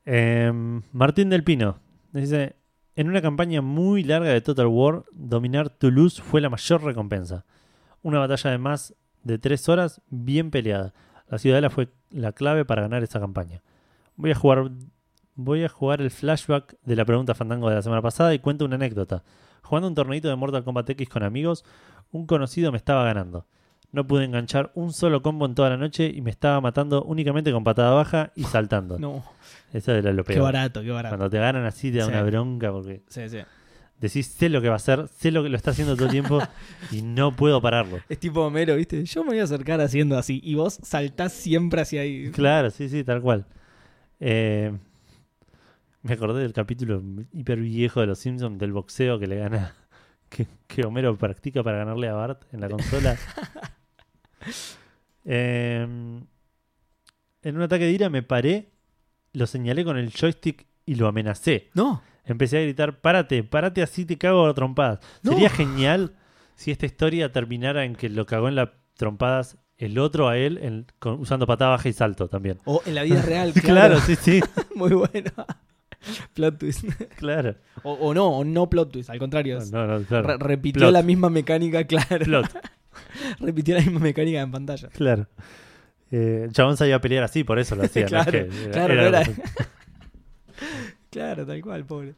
Em, 0.05 0.83
Martín 0.93 1.29
del 1.31 1.45
Pino 1.45 1.79
dice: 2.13 2.57
En 2.95 3.09
una 3.09 3.23
campaña 3.23 3.63
muy 3.63 4.05
larga 4.05 4.31
de 4.31 4.43
Total 4.43 4.67
War, 4.67 5.05
dominar 5.13 5.71
Toulouse 5.71 6.21
fue 6.21 6.43
la 6.43 6.51
mayor 6.51 6.85
recompensa. 6.85 7.47
Una 8.03 8.19
batalla 8.19 8.51
de 8.51 8.59
más 8.59 8.95
de 9.23 9.39
tres 9.39 9.67
horas 9.71 10.03
bien 10.11 10.51
peleada. 10.51 10.93
La 11.29 11.39
ciudadela 11.39 11.71
fue 11.71 11.89
la 12.11 12.33
clave 12.33 12.67
para 12.67 12.83
ganar 12.83 13.03
esa 13.03 13.19
campaña. 13.19 13.63
Voy 14.17 14.33
a 14.33 14.35
jugar. 14.35 14.71
Voy 15.35 15.65
a 15.65 15.71
jugar 15.71 16.03
el 16.03 16.11
flashback 16.11 16.77
de 16.85 16.95
la 16.95 17.07
pregunta 17.07 17.35
Fandango 17.35 17.71
de 17.71 17.77
la 17.77 17.83
semana 17.83 18.03
pasada 18.03 18.35
y 18.35 18.39
cuento 18.39 18.67
una 18.67 18.75
anécdota. 18.75 19.25
Jugando 19.63 19.89
un 19.89 19.95
torneito 19.95 20.29
de 20.29 20.37
Mortal 20.37 20.63
Kombat 20.63 20.91
X 20.91 21.09
con 21.09 21.23
amigos, 21.23 21.65
un 22.11 22.27
conocido 22.27 22.71
me 22.71 22.77
estaba 22.77 23.05
ganando. 23.05 23.47
No 23.93 24.07
pude 24.07 24.25
enganchar 24.25 24.73
un 24.75 24.93
solo 24.93 25.23
combo 25.23 25.45
en 25.47 25.55
toda 25.55 25.69
la 25.71 25.77
noche 25.77 26.11
y 26.13 26.23
me 26.23 26.31
estaba 26.31 26.61
matando 26.61 27.05
únicamente 27.05 27.53
con 27.53 27.63
patada 27.63 27.91
baja 27.93 28.33
y 28.35 28.45
saltando. 28.45 28.99
No, 28.99 29.23
Eso 29.73 29.93
era 29.93 30.13
lo 30.13 30.25
qué 30.25 30.35
peor. 30.35 30.45
barato, 30.45 30.83
qué 30.83 30.91
barato. 30.91 31.15
Cuando 31.17 31.31
te 31.31 31.39
ganan 31.39 31.65
así 31.67 31.91
te 31.93 31.99
da 31.99 32.07
Sí. 32.07 32.11
una 32.11 32.23
bronca 32.23 32.73
porque 32.73 33.03
Sí, 33.09 33.29
sí. 33.29 33.39
decís, 34.01 34.27
sé 34.29 34.49
lo 34.49 34.61
que 34.63 34.69
va 34.69 34.75
a 34.75 34.77
hacer, 34.77 35.09
sé 35.09 35.31
lo 35.31 35.43
que 35.43 35.51
lo 35.51 35.57
está 35.57 35.73
haciendo 35.73 35.95
todo 35.95 36.07
el 36.07 36.11
tiempo 36.11 36.41
y 36.91 37.03
no 37.03 37.37
puedo 37.37 37.61
pararlo. 37.61 37.99
Es 38.09 38.19
tipo 38.19 38.41
Homero, 38.41 38.77
¿viste? 38.77 39.05
Yo 39.05 39.23
me 39.25 39.31
voy 39.31 39.41
a 39.41 39.45
acercar 39.45 39.81
haciendo 39.83 40.17
así 40.17 40.41
y 40.43 40.55
vos 40.55 40.79
saltás 40.83 41.33
siempre 41.35 41.83
hacia 41.83 42.01
ahí. 42.01 42.31
Claro, 42.31 42.71
sí, 42.71 42.89
sí, 42.89 43.05
tal 43.05 43.21
cual. 43.21 43.45
Eh, 44.21 44.73
me 46.03 46.15
acordé 46.15 46.41
del 46.43 46.53
capítulo 46.55 47.03
hiper 47.33 47.61
viejo 47.61 48.01
de 48.01 48.07
Los 48.07 48.19
Simpsons 48.21 48.59
del 48.59 48.73
boxeo 48.73 49.19
que 49.19 49.27
le 49.27 49.37
gana, 49.37 49.75
que, 50.31 50.47
que 50.67 50.85
Homero 50.87 51.17
practica 51.17 51.63
para 51.63 51.77
ganarle 51.79 52.09
a 52.09 52.15
Bart 52.15 52.43
en 52.53 52.61
la 52.63 52.69
consola. 52.71 53.17
Eh, 55.25 55.81
en 57.43 57.57
un 57.57 57.63
ataque 57.63 57.85
de 57.85 57.91
ira 57.93 58.09
me 58.11 58.23
paré, 58.23 58.71
lo 59.33 59.47
señalé 59.47 59.85
con 59.85 59.97
el 59.99 60.11
joystick 60.13 60.67
y 60.87 60.95
lo 60.97 61.07
amenacé. 61.09 61.71
No. 61.75 62.03
Empecé 62.25 62.59
a 62.59 62.63
gritar, 62.63 63.01
párate, 63.01 63.43
párate 63.43 63.83
así 63.83 64.05
te 64.05 64.17
cago 64.19 64.47
a 64.47 64.55
trompadas. 64.55 65.01
No. 65.23 65.33
Sería 65.33 65.51
genial 65.51 66.15
si 66.55 66.71
esta 66.71 66.87
historia 66.87 67.33
terminara 67.33 67.85
en 67.85 67.97
que 67.97 68.09
lo 68.09 68.27
cagó 68.27 68.49
en 68.49 68.55
las 68.57 68.69
trompadas 68.97 69.59
el 69.79 69.99
otro 69.99 70.29
a 70.29 70.37
él 70.39 70.59
en- 70.63 70.87
con- 71.01 71.19
usando 71.21 71.47
patada 71.47 71.73
baja 71.73 71.89
y 71.89 71.93
salto 71.93 72.29
también. 72.29 72.59
O 72.65 72.81
en 72.87 72.95
la 72.95 73.03
vida 73.03 73.23
real, 73.27 73.53
Claro, 73.53 73.97
claro. 73.97 74.01
sí, 74.01 74.15
sí, 74.17 74.41
Muy 74.77 74.91
bueno. 74.93 75.31
plot 76.35 76.59
twist. 76.59 76.85
claro. 77.17 77.57
O, 77.83 77.93
o 77.95 78.15
no, 78.15 78.29
o 78.29 78.45
no 78.45 78.69
plot 78.71 78.93
twist, 78.93 79.11
al 79.11 79.19
contrario. 79.19 79.59
No, 79.73 79.87
no, 79.87 80.05
claro. 80.05 80.29
re- 80.29 80.37
repitió 80.39 80.81
Plot. 80.83 80.93
la 80.93 81.03
misma 81.03 81.31
mecánica, 81.31 81.85
claro. 81.85 82.25
Plot, 82.25 82.47
repitió 83.43 83.75
la 83.75 83.83
misma 83.83 84.01
mecánica 84.01 84.41
en 84.41 84.51
pantalla. 84.51 84.89
claro. 84.89 85.27
Eh, 86.15 86.49
chabón 86.53 86.77
sabía 86.77 87.01
pelear 87.01 87.25
así, 87.25 87.43
por 87.43 87.59
eso 87.59 87.75
lo 87.75 87.83
hacía. 87.87 88.07
no 88.07 88.19
es 88.21 88.27
Claro, 88.27 88.47
claro, 88.71 88.95
no 88.95 89.01
era- 89.03 89.21
algo- 89.21 89.35
Claro, 91.11 91.47
tal 91.47 91.61
cual, 91.63 91.85
pobre. 91.85 92.15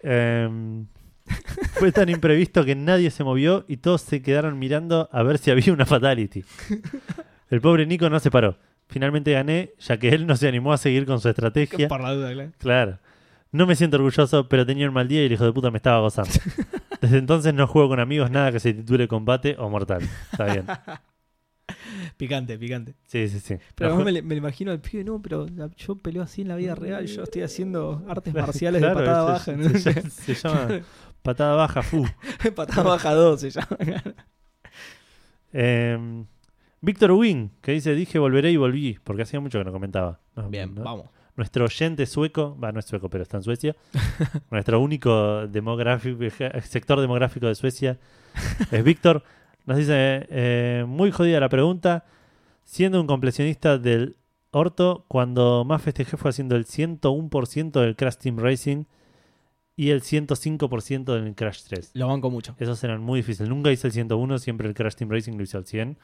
Em, 0.00 0.86
fue 1.74 1.92
tan 1.92 2.08
imprevisto 2.10 2.64
que 2.64 2.74
nadie 2.74 3.10
se 3.10 3.24
movió 3.24 3.64
y 3.68 3.78
todos 3.78 4.02
se 4.02 4.20
quedaron 4.22 4.58
mirando 4.58 5.08
a 5.12 5.22
ver 5.22 5.38
si 5.38 5.50
había 5.50 5.72
una 5.72 5.86
fatality. 5.86 6.44
El 7.50 7.60
pobre 7.60 7.86
Nico 7.86 8.10
no 8.10 8.20
se 8.20 8.30
paró. 8.30 8.58
Finalmente 8.88 9.32
gané, 9.32 9.72
ya 9.78 9.96
que 9.98 10.10
él 10.10 10.26
no 10.26 10.36
se 10.36 10.46
animó 10.46 10.72
a 10.74 10.78
seguir 10.78 11.06
con 11.06 11.20
su 11.20 11.28
estrategia. 11.30 11.88
Por 11.88 12.02
la 12.02 12.12
duda, 12.12 12.32
claro. 12.32 12.52
Claro. 12.58 12.98
No 13.54 13.66
me 13.66 13.76
siento 13.76 13.96
orgulloso, 13.98 14.48
pero 14.48 14.66
tenía 14.66 14.88
un 14.88 14.94
mal 14.94 15.06
día 15.06 15.22
y 15.22 15.26
el 15.26 15.32
hijo 15.32 15.44
de 15.44 15.52
puta 15.52 15.70
me 15.70 15.76
estaba 15.76 16.00
gozando. 16.00 16.30
Desde 17.00 17.18
entonces 17.18 17.54
no 17.54 17.66
juego 17.68 17.88
con 17.90 18.00
amigos 18.00 18.30
nada 18.30 18.50
que 18.50 18.58
se 18.58 18.72
titule 18.74 19.06
combate 19.06 19.54
o 19.58 19.68
mortal. 19.70 20.02
Está 20.32 20.46
bien. 20.46 20.66
Picante, 22.16 22.58
picante. 22.58 22.94
Sí, 23.06 23.28
sí, 23.28 23.40
sí. 23.40 23.56
Pero 23.74 23.90
No 23.90 23.94
además 23.96 24.04
me, 24.06 24.12
le- 24.12 24.22
me 24.22 24.34
lo 24.34 24.38
imagino 24.38 24.70
al 24.72 24.80
pibe, 24.80 25.04
no, 25.04 25.20
pero 25.22 25.46
yo 25.76 25.96
peleo 25.96 26.22
así 26.22 26.42
en 26.42 26.48
la 26.48 26.56
vida 26.56 26.74
real, 26.74 27.06
yo 27.06 27.22
estoy 27.22 27.42
haciendo 27.42 28.04
artes 28.08 28.34
marciales 28.34 28.80
claro, 28.82 29.00
de 29.00 29.06
patada 29.06 29.38
se- 29.38 29.52
baja. 29.52 29.62
¿no? 29.72 29.78
Se, 29.78 29.92
llama- 29.94 30.10
se 30.10 30.34
llama 30.34 30.68
patada 31.22 31.54
baja, 31.54 31.82
fu. 31.82 32.04
patada 32.54 32.82
baja 32.82 33.14
2 33.14 33.40
se 33.40 33.50
llama. 33.50 33.68
Em, 35.52 36.26
Víctor 36.80 37.12
Wing, 37.12 37.48
que 37.62 37.72
dice, 37.72 37.94
dije 37.94 38.18
volveré 38.18 38.50
y 38.50 38.56
volví, 38.56 38.98
porque 39.04 39.22
hacía 39.22 39.40
mucho 39.40 39.58
que 39.58 39.64
no 39.64 39.72
comentaba. 39.72 40.20
No, 40.36 40.48
Bien, 40.50 40.74
no- 40.74 40.82
vamos. 40.82 41.06
Nuestro 41.36 41.64
oyente 41.64 42.06
sueco, 42.06 42.56
va, 42.58 42.70
no 42.70 42.78
es 42.78 42.86
sueco, 42.86 43.08
pero 43.08 43.22
está 43.22 43.38
en 43.38 43.42
Suecia. 43.42 43.76
nuestro 44.50 44.80
único 44.80 45.46
demográfico, 45.48 46.18
sector 46.62 47.00
demográfico 47.00 47.46
de 47.46 47.54
Suecia 47.54 47.98
es 48.70 48.84
Víctor. 48.84 49.24
Nos 49.66 49.78
dice, 49.78 50.26
eh, 50.30 50.84
muy 50.86 51.10
jodida 51.10 51.40
la 51.40 51.48
pregunta, 51.48 52.04
siendo 52.62 53.00
un 53.00 53.06
completionista 53.06 53.78
del 53.78 54.16
orto, 54.50 55.04
cuando 55.08 55.64
más 55.64 55.82
festejé 55.82 56.16
fue 56.16 56.30
haciendo 56.30 56.54
el 56.54 56.66
101% 56.66 57.80
del 57.80 57.96
Crash 57.96 58.16
Team 58.16 58.38
Racing 58.38 58.84
y 59.76 59.90
el 59.90 60.02
105% 60.02 61.14
del 61.14 61.34
Crash 61.34 61.62
3. 61.68 61.90
Lo 61.94 62.08
banco 62.08 62.30
mucho. 62.30 62.54
Esos 62.58 62.82
eran 62.84 63.02
muy 63.02 63.20
difíciles. 63.20 63.48
Nunca 63.48 63.72
hice 63.72 63.88
el 63.88 63.92
101, 63.92 64.38
siempre 64.38 64.68
el 64.68 64.74
Crash 64.74 64.94
Team 64.94 65.10
Racing 65.10 65.32
lo 65.36 65.42
hice 65.42 65.56
al 65.56 65.66
100. 65.66 65.98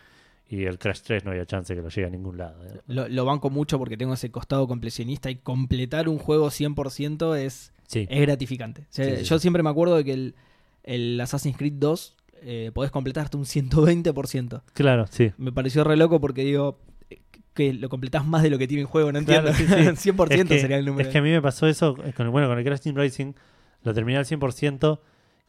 Y 0.52 0.64
el 0.64 0.78
Crash 0.78 1.02
3 1.02 1.24
no 1.24 1.30
había 1.30 1.46
chance 1.46 1.72
que 1.74 1.80
lo 1.80 1.88
llegue 1.88 2.06
a 2.08 2.10
ningún 2.10 2.36
lado. 2.36 2.66
eh. 2.66 2.80
Lo, 2.88 3.08
lo 3.08 3.24
banco 3.24 3.50
mucho 3.50 3.78
porque 3.78 3.96
tengo 3.96 4.14
ese 4.14 4.30
costado 4.32 4.66
completionista 4.66 5.30
y 5.30 5.36
completar 5.36 6.08
un 6.08 6.18
juego 6.18 6.48
100% 6.50 7.36
es, 7.38 7.72
Sí, 7.86 8.06
es 8.10 8.20
gratificante. 8.20 8.82
O 8.82 8.86
sea, 8.90 9.04
Sí, 9.04 9.16
sí, 9.18 9.24
yo 9.24 9.38
sí. 9.38 9.42
siempre 9.42 9.62
me 9.62 9.70
acuerdo 9.70 9.96
de 9.96 10.04
que 10.04 10.12
el, 10.12 10.34
el 10.82 11.20
Assassin's 11.20 11.56
Creed 11.56 11.74
2 11.76 12.16
eh, 12.42 12.70
podés 12.74 12.90
completar 12.90 13.24
hasta 13.24 13.38
un 13.38 13.44
120%. 13.44 14.62
claro, 14.72 15.06
sí. 15.08 15.30
Me 15.38 15.52
pareció 15.52 15.84
re 15.84 15.96
loco 15.96 16.20
porque 16.20 16.42
digo 16.44 16.80
eh, 17.10 17.20
que 17.54 17.72
lo 17.72 17.88
completás 17.88 18.26
más 18.26 18.42
de 18.42 18.50
lo 18.50 18.58
que 18.58 18.66
tiene 18.66 18.80
el 18.82 18.86
juego, 18.86 19.12
no 19.12 19.22
Claro, 19.24 19.50
entiendo. 19.50 19.96
sí. 19.96 20.10
100% 20.10 20.30
Es 20.42 20.48
que- 20.48 20.58
sería 20.60 20.78
el 20.78 20.84
número. 20.84 21.06
Es 21.08 21.12
que 21.12 21.18
a 21.18 21.22
mí 21.22 21.30
me 21.30 21.42
pasó 21.42 21.66
eso 21.68 21.96
eh, 22.04 22.12
con 22.12 22.30
bueno, 22.32 22.48
con 22.48 22.58
el 22.58 22.64
Crash 22.64 22.80
Team 22.80 22.96
Racing. 22.96 23.34
Lo 23.82 23.94
terminé 23.94 24.18
al 24.18 24.24
100% 24.24 24.98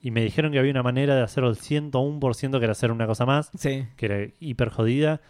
y 0.02 0.11
me 0.11 0.22
dijeron 0.23 0.52
que 0.52 0.60
había 0.60 0.72
una 0.72 0.84
manera 0.84 1.15
de 1.15 1.22
hacerlo 1.22 1.49
al 1.49 1.57
101% 1.57 2.57
que 2.60 2.64
era 2.64 2.72
hacer 2.72 2.91
una 2.91 3.06
cosa 3.07 3.26
más, 3.26 3.52
Sí, 3.57 3.86
que 3.95 4.06
era 4.06 4.28
hiper 4.40 4.69
jodida. 4.69 5.22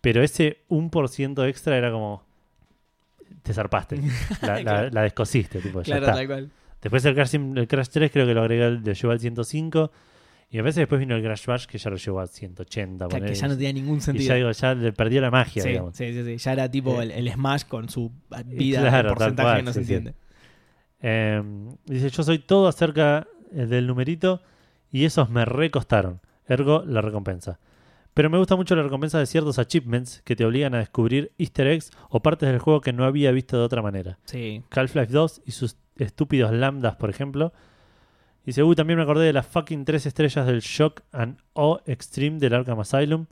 Pero 0.00 0.22
ese 0.22 0.58
1% 0.68 1.48
extra 1.48 1.76
era 1.76 1.90
como... 1.90 2.24
Te 3.42 3.52
zarpaste. 3.54 4.00
La, 4.42 4.60
Claro. 4.60 4.90
descosiste, 5.02 5.60
tipo, 5.60 5.80
ya 5.80 5.84
claro, 5.84 6.06
está. 6.06 6.14
tal 6.16 6.26
cual. 6.26 6.50
Después 6.82 7.04
el 7.04 7.14
Crash, 7.14 7.34
el 7.34 7.66
Crash 7.68 7.88
3 7.88 8.10
creo 8.12 8.26
que 8.26 8.34
lo 8.34 8.42
agregué, 8.42 8.64
al- 8.64 8.82
lo 8.84 8.92
llevó 8.92 9.12
al 9.12 9.20
105. 9.20 9.90
Y 10.50 10.58
a 10.58 10.62
veces 10.62 10.76
después 10.76 11.00
vino 11.00 11.16
el 11.16 11.22
Crash 11.22 11.46
Bash 11.46 11.66
que 11.66 11.76
ya 11.78 11.90
lo 11.90 11.96
llevó 11.96 12.20
al 12.20 12.28
180. 12.28 13.06
O 13.06 13.10
sea, 13.10 13.20
que 13.20 13.34
ya 13.34 13.48
no 13.48 13.54
tenía 13.54 13.72
ningún 13.72 13.98
y 13.98 14.00
sentido. 14.00 14.28
ya 14.28 14.34
digo, 14.36 14.50
ya 14.52 14.74
le 14.74 14.92
perdió 14.92 15.20
la 15.20 15.30
magia, 15.30 15.62
sí, 15.62 15.68
digamos. 15.70 15.96
sí, 15.96 16.12
sí, 16.12 16.24
sí. 16.24 16.36
Ya 16.36 16.52
era 16.52 16.70
tipo 16.70 17.00
Eh, 17.00 17.04
el, 17.04 17.10
el 17.12 17.32
Smash 17.32 17.64
con 17.64 17.88
su 17.88 18.12
vida 18.46 18.80
claro, 18.80 19.08
porcentaje 19.10 19.48
cual, 19.48 19.64
no 19.64 19.72
se 19.72 19.82
sí. 19.84 19.92
entiende. 19.94 20.14
Eh, 21.00 21.42
dice, 21.86 22.10
yo 22.10 22.22
soy 22.22 22.38
todo 22.38 22.68
acerca 22.68 23.26
eh, 23.52 23.66
del 23.66 23.86
numerito 23.86 24.42
y 24.90 25.04
esos 25.04 25.30
me 25.30 25.44
recostaron. 25.44 26.20
Ergo, 26.46 26.84
la 26.86 27.00
recompensa. 27.00 27.58
Pero 28.14 28.30
me 28.30 28.38
gusta 28.38 28.56
mucho 28.56 28.74
la 28.74 28.82
recompensa 28.82 29.18
de 29.18 29.26
ciertos 29.26 29.58
achievements 29.58 30.22
que 30.24 30.36
te 30.36 30.44
obligan 30.46 30.74
a 30.74 30.78
descubrir 30.78 31.32
easter 31.36 31.66
eggs 31.66 31.90
o 32.08 32.20
partes 32.20 32.48
del 32.48 32.60
juego 32.60 32.80
que 32.80 32.94
no 32.94 33.04
había 33.04 33.30
visto 33.30 33.58
de 33.58 33.64
otra 33.64 33.82
manera. 33.82 34.18
Sí. 34.24 34.62
Half-Life 34.70 35.12
2 35.12 35.42
y 35.44 35.50
sus 35.50 35.76
estúpidos 35.98 36.50
lambdas, 36.52 36.96
por 36.96 37.10
ejemplo. 37.10 37.52
Dice, 38.46 38.62
uy, 38.62 38.74
también 38.74 38.96
me 38.96 39.02
acordé 39.02 39.26
de 39.26 39.32
las 39.34 39.46
fucking 39.46 39.84
tres 39.84 40.06
estrellas 40.06 40.46
del 40.46 40.60
Shock 40.60 41.02
and 41.12 41.36
O 41.52 41.80
Extreme 41.84 42.38
del 42.38 42.54
Arkham 42.54 42.80
Asylum. 42.80 43.26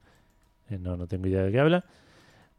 Eh, 0.68 0.78
no, 0.78 0.96
no 0.96 1.06
tengo 1.06 1.28
idea 1.28 1.44
de 1.44 1.52
qué 1.52 1.60
habla. 1.60 1.84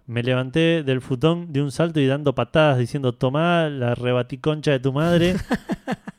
Me 0.07 0.23
levanté 0.23 0.81
del 0.81 1.01
futón 1.01 1.53
de 1.53 1.61
un 1.61 1.71
salto 1.71 1.99
y 1.99 2.07
dando 2.07 2.33
patadas 2.33 2.79
diciendo, 2.79 3.13
tomá 3.13 3.69
la 3.69 3.93
rebaticoncha 3.93 4.71
de 4.71 4.79
tu 4.79 4.93
madre. 4.93 5.35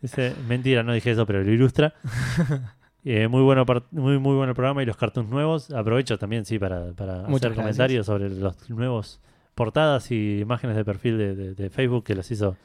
Dice, 0.00 0.34
mentira, 0.48 0.82
no 0.82 0.92
dije 0.92 1.10
eso, 1.10 1.26
pero 1.26 1.42
lo 1.42 1.50
ilustra. 1.52 1.94
Eh, 3.04 3.26
muy, 3.28 3.40
bueno 3.42 3.64
muy, 3.92 4.18
muy 4.18 4.34
bueno 4.34 4.50
el 4.50 4.54
programa 4.56 4.82
y 4.82 4.86
los 4.86 4.96
cartoons 4.96 5.30
nuevos. 5.30 5.70
Aprovecho 5.70 6.18
también, 6.18 6.44
sí, 6.44 6.58
para, 6.58 6.92
para 6.92 7.22
hacer 7.36 7.52
comentarios 7.62 8.06
sobre 8.06 8.28
los 8.28 8.68
nuevos 8.68 9.20
portadas 9.54 10.10
y 10.10 10.40
imágenes 10.40 10.76
de 10.76 10.84
perfil 10.84 11.16
de, 11.16 11.34
de- 11.34 11.54
de 11.54 11.70
Facebook 11.70 12.04
que 12.04 12.14
los 12.16 12.30
hizo 12.30 12.56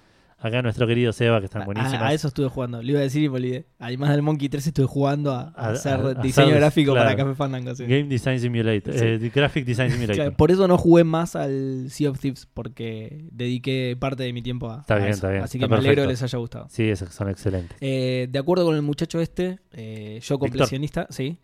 acá 0.44 0.62
nuestro 0.62 0.86
querido 0.88 1.12
Seba, 1.14 1.40
que 1.40 1.46
están 1.46 1.66
buenísimas. 1.66 2.02
A, 2.02 2.08
a 2.08 2.14
eso 2.14 2.28
estuve 2.28 2.48
jugando. 2.50 2.82
Le 2.82 2.92
iba 2.92 3.00
a 3.00 3.04
decir 3.04 3.24
y 3.24 3.30
me 3.30 3.38
olvidé. 3.38 3.66
Además 3.80 4.10
del 4.12 4.22
Monkey 4.22 4.50
3 4.50 4.68
estuve 4.68 4.86
jugando 4.86 5.32
a, 5.32 5.50
hacer 5.56 5.94
a- 6.00 6.14
diseño 6.16 6.48
hacer- 6.48 6.60
gráfico 6.60 6.94
para. 6.94 7.16
Café 7.16 7.34
Fandango. 7.36 7.74
sí. 7.76 7.84
Game 7.86 8.04
Design 8.04 8.40
Simulator, 8.40 8.94
Sí. 8.94 9.00
eh, 9.06 9.32
Graphic 9.34 9.66
Design 9.66 9.90
Simulator. 9.92 10.16
Claro, 10.16 10.34
por 10.38 10.52
eso 10.52 10.68
no 10.68 10.78
jugué 10.78 11.04
más 11.04 11.36
al 11.36 11.88
Sea 11.90 12.10
of 12.12 12.20
Thieves, 12.20 12.46
porque 12.54 13.28
dediqué 13.32 13.96
parte 14.00 14.24
de 14.24 14.34
mi 14.34 14.42
tiempo 14.42 14.70
a, 14.70 14.82
Está 14.82 14.96
bien, 14.98 15.10
eso. 15.10 15.16
está 15.18 15.30
bien, 15.30 15.44
Así 15.44 15.58
está 15.58 15.68
que 15.68 15.72
me 15.72 15.78
alegro 15.80 16.04
que 16.04 16.10
les 16.10 16.22
haya 16.24 16.38
gustado. 16.40 16.68
Sí, 16.70 16.84
esos 16.90 17.14
son 17.14 17.30
excelentes. 17.30 17.78
Eh, 17.82 18.28
de 18.30 18.40
acuerdo 18.40 18.66
con 18.66 18.76
el 18.76 18.82
muchacho 18.82 19.20
este, 19.22 19.60
eh, 19.72 20.20
yo 20.22 20.40
completionista, 20.40 21.08
sí, 21.10 21.40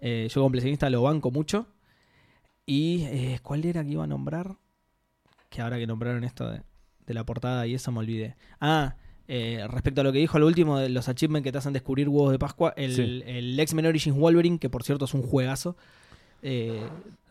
yo 0.00 0.40
completionista 0.42 0.90
lo 0.90 1.02
banco 1.02 1.30
mucho. 1.30 1.66
Y 2.66 3.36
¿cuál 3.42 3.64
era 3.64 3.82
que 3.84 3.90
iba 3.90 4.04
a 4.04 4.06
nombrar? 4.06 4.56
Que 5.48 5.60
ahora 5.62 5.78
que 5.78 5.86
nombraron 5.86 6.24
esto 6.24 6.48
de, 6.50 6.62
de 7.06 7.14
la 7.14 7.24
portada 7.24 7.66
y 7.66 7.74
eso 7.74 7.90
me 7.92 7.98
olvidé. 8.00 8.36
Ah, 8.60 8.94
eh, 9.28 9.64
respecto 9.70 10.00
a 10.00 10.04
lo 10.04 10.12
que 10.12 10.18
dijo 10.18 10.36
al 10.36 10.42
último 10.44 10.78
de 10.78 10.88
los 10.88 11.08
achievements 11.08 11.44
que 11.44 11.52
te 11.52 11.58
hacen 11.58 11.72
descubrir 11.72 12.08
huevos 12.08 12.32
de 12.32 12.38
Pascua, 12.38 12.74
el, 12.76 12.94
Sí. 12.94 13.22
el 13.26 13.58
X-Men 13.58 13.86
Origins 13.86 14.16
Wolverine, 14.16 14.58
que 14.58 14.68
por 14.68 14.82
cierto 14.82 15.04
es 15.06 15.14
un 15.14 15.22
juegazo. 15.22 15.76
eh, 16.42 16.82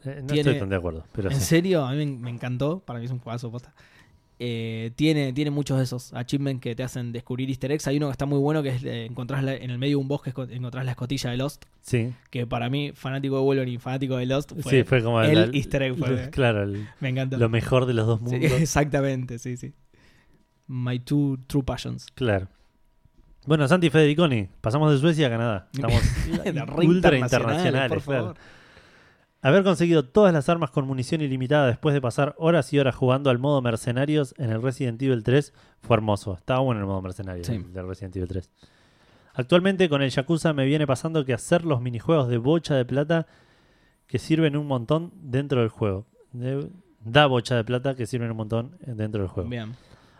Eh, 0.05 0.19
no 0.21 0.27
tiene- 0.27 0.39
estoy 0.51 0.59
tan 0.59 0.69
de 0.69 0.75
acuerdo, 0.77 1.03
pero 1.11 1.29
en 1.29 1.37
sí. 1.39 1.45
serio, 1.45 1.85
a 1.85 1.91
mí 1.91 1.97
me, 2.05 2.17
me 2.17 2.29
encantó. 2.31 2.79
Para 2.79 2.97
mí 2.99 3.05
es 3.05 3.11
un 3.11 3.19
juegazo 3.19 3.51
posta. 3.51 3.73
Eh, 4.43 4.89
tiene, 4.95 5.33
tiene 5.33 5.51
muchos 5.51 5.77
de 5.77 5.83
esos 5.83 6.13
achievements 6.15 6.61
que 6.63 6.73
te 6.73 6.81
hacen 6.81 7.11
descubrir 7.11 7.47
easter 7.49 7.71
eggs. 7.71 7.85
Hay 7.85 7.97
uno 7.97 8.07
que 8.07 8.13
está 8.13 8.25
muy 8.25 8.39
bueno 8.39 8.63
que 8.63 8.69
es 8.69 8.83
eh, 8.83 9.05
encontrás 9.05 9.43
la- 9.43 9.53
en 9.53 9.69
el 9.69 9.77
medio 9.77 9.97
de 9.97 10.01
un 10.01 10.07
bosque 10.07 10.33
encontrás 10.49 10.83
la 10.83 10.91
escotilla 10.91 11.29
de 11.29 11.37
Lost. 11.37 11.65
Sí, 11.81 12.11
Que 12.31 12.47
para 12.47 12.67
mí, 12.67 12.91
fanático 12.95 13.35
de 13.35 13.41
Wolverine 13.43 13.77
fanático 13.77 14.17
de 14.17 14.25
Lost, 14.25 14.53
fue, 14.59 14.71
sí, 14.71 14.83
fue 14.83 15.03
como 15.03 15.21
el 15.21 15.53
easter 15.53 15.83
egg. 15.83 15.95
fue- 15.95 16.29
Claro, 16.31 16.63
el- 16.63 16.87
me 16.99 17.09
encantó. 17.09 17.37
lo 17.37 17.49
mejor 17.49 17.85
de 17.85 17.93
los 17.93 18.07
dos 18.07 18.19
Sí, 18.19 18.25
mundos. 18.37 18.51
exactamente, 18.61 19.37
sí, 19.37 19.57
sí. 19.57 19.73
My 20.65 20.97
two 20.97 21.37
true 21.45 21.61
passions. 21.63 22.07
Claro. 22.15 22.47
Bueno, 23.45 23.67
Santi 23.67 23.91
Federiconi, 23.91 24.47
pasamos 24.61 24.91
de 24.91 24.97
Suecia 24.97 25.27
a 25.27 25.29
Canadá. 25.29 25.67
Estamos 25.73 26.01
ultra 26.83 27.15
internacionales, 27.15 27.65
internacionales. 27.65 27.89
por 27.89 28.03
claro. 28.03 28.35
Haber 29.43 29.63
conseguido 29.63 30.05
todas 30.05 30.33
las 30.33 30.49
armas 30.49 30.69
con 30.69 30.85
munición 30.85 31.21
ilimitada 31.21 31.65
después 31.67 31.93
de 31.93 32.01
pasar 32.01 32.35
horas 32.37 32.71
y 32.73 32.79
horas 32.79 32.93
jugando 32.95 33.29
al 33.31 33.39
modo 33.39 33.61
mercenarios 33.61 34.35
en 34.37 34.51
el 34.51 34.61
Resident 34.61 35.01
Evil 35.01 35.23
3 35.23 35.51
fue 35.81 35.95
hermoso. 35.97 36.35
Estaba 36.35 36.59
bueno 36.59 36.81
el 36.81 36.85
modo 36.87 37.01
mercenarios 37.01 37.47
Sí. 37.47 37.57
del 37.57 37.87
Resident 37.87 38.15
Evil 38.17 38.27
3. 38.29 38.49
Actualmente 39.33 39.89
con 39.89 40.01
el 40.03 40.11
Yakuza 40.11 40.53
me 40.53 40.65
viene 40.65 40.85
pasando 40.85 41.25
que 41.25 41.33
hacer 41.33 41.65
los 41.65 41.81
minijuegos 41.81 42.27
de 42.27 42.37
bocha 42.37 42.75
de 42.75 42.85
plata 42.85 43.25
que 44.05 44.19
sirven 44.19 44.55
un 44.57 44.67
montón 44.67 45.11
dentro 45.15 45.61
del 45.61 45.69
juego. 45.69 46.05
De- 46.33 46.67
da 47.03 47.25
bocha 47.25 47.55
de 47.55 47.63
plata 47.63 47.95
que 47.95 48.05
sirven 48.05 48.29
un 48.29 48.37
montón 48.37 48.77
dentro 48.85 49.21
del 49.21 49.29
juego. 49.29 49.49
Bien. 49.49 49.73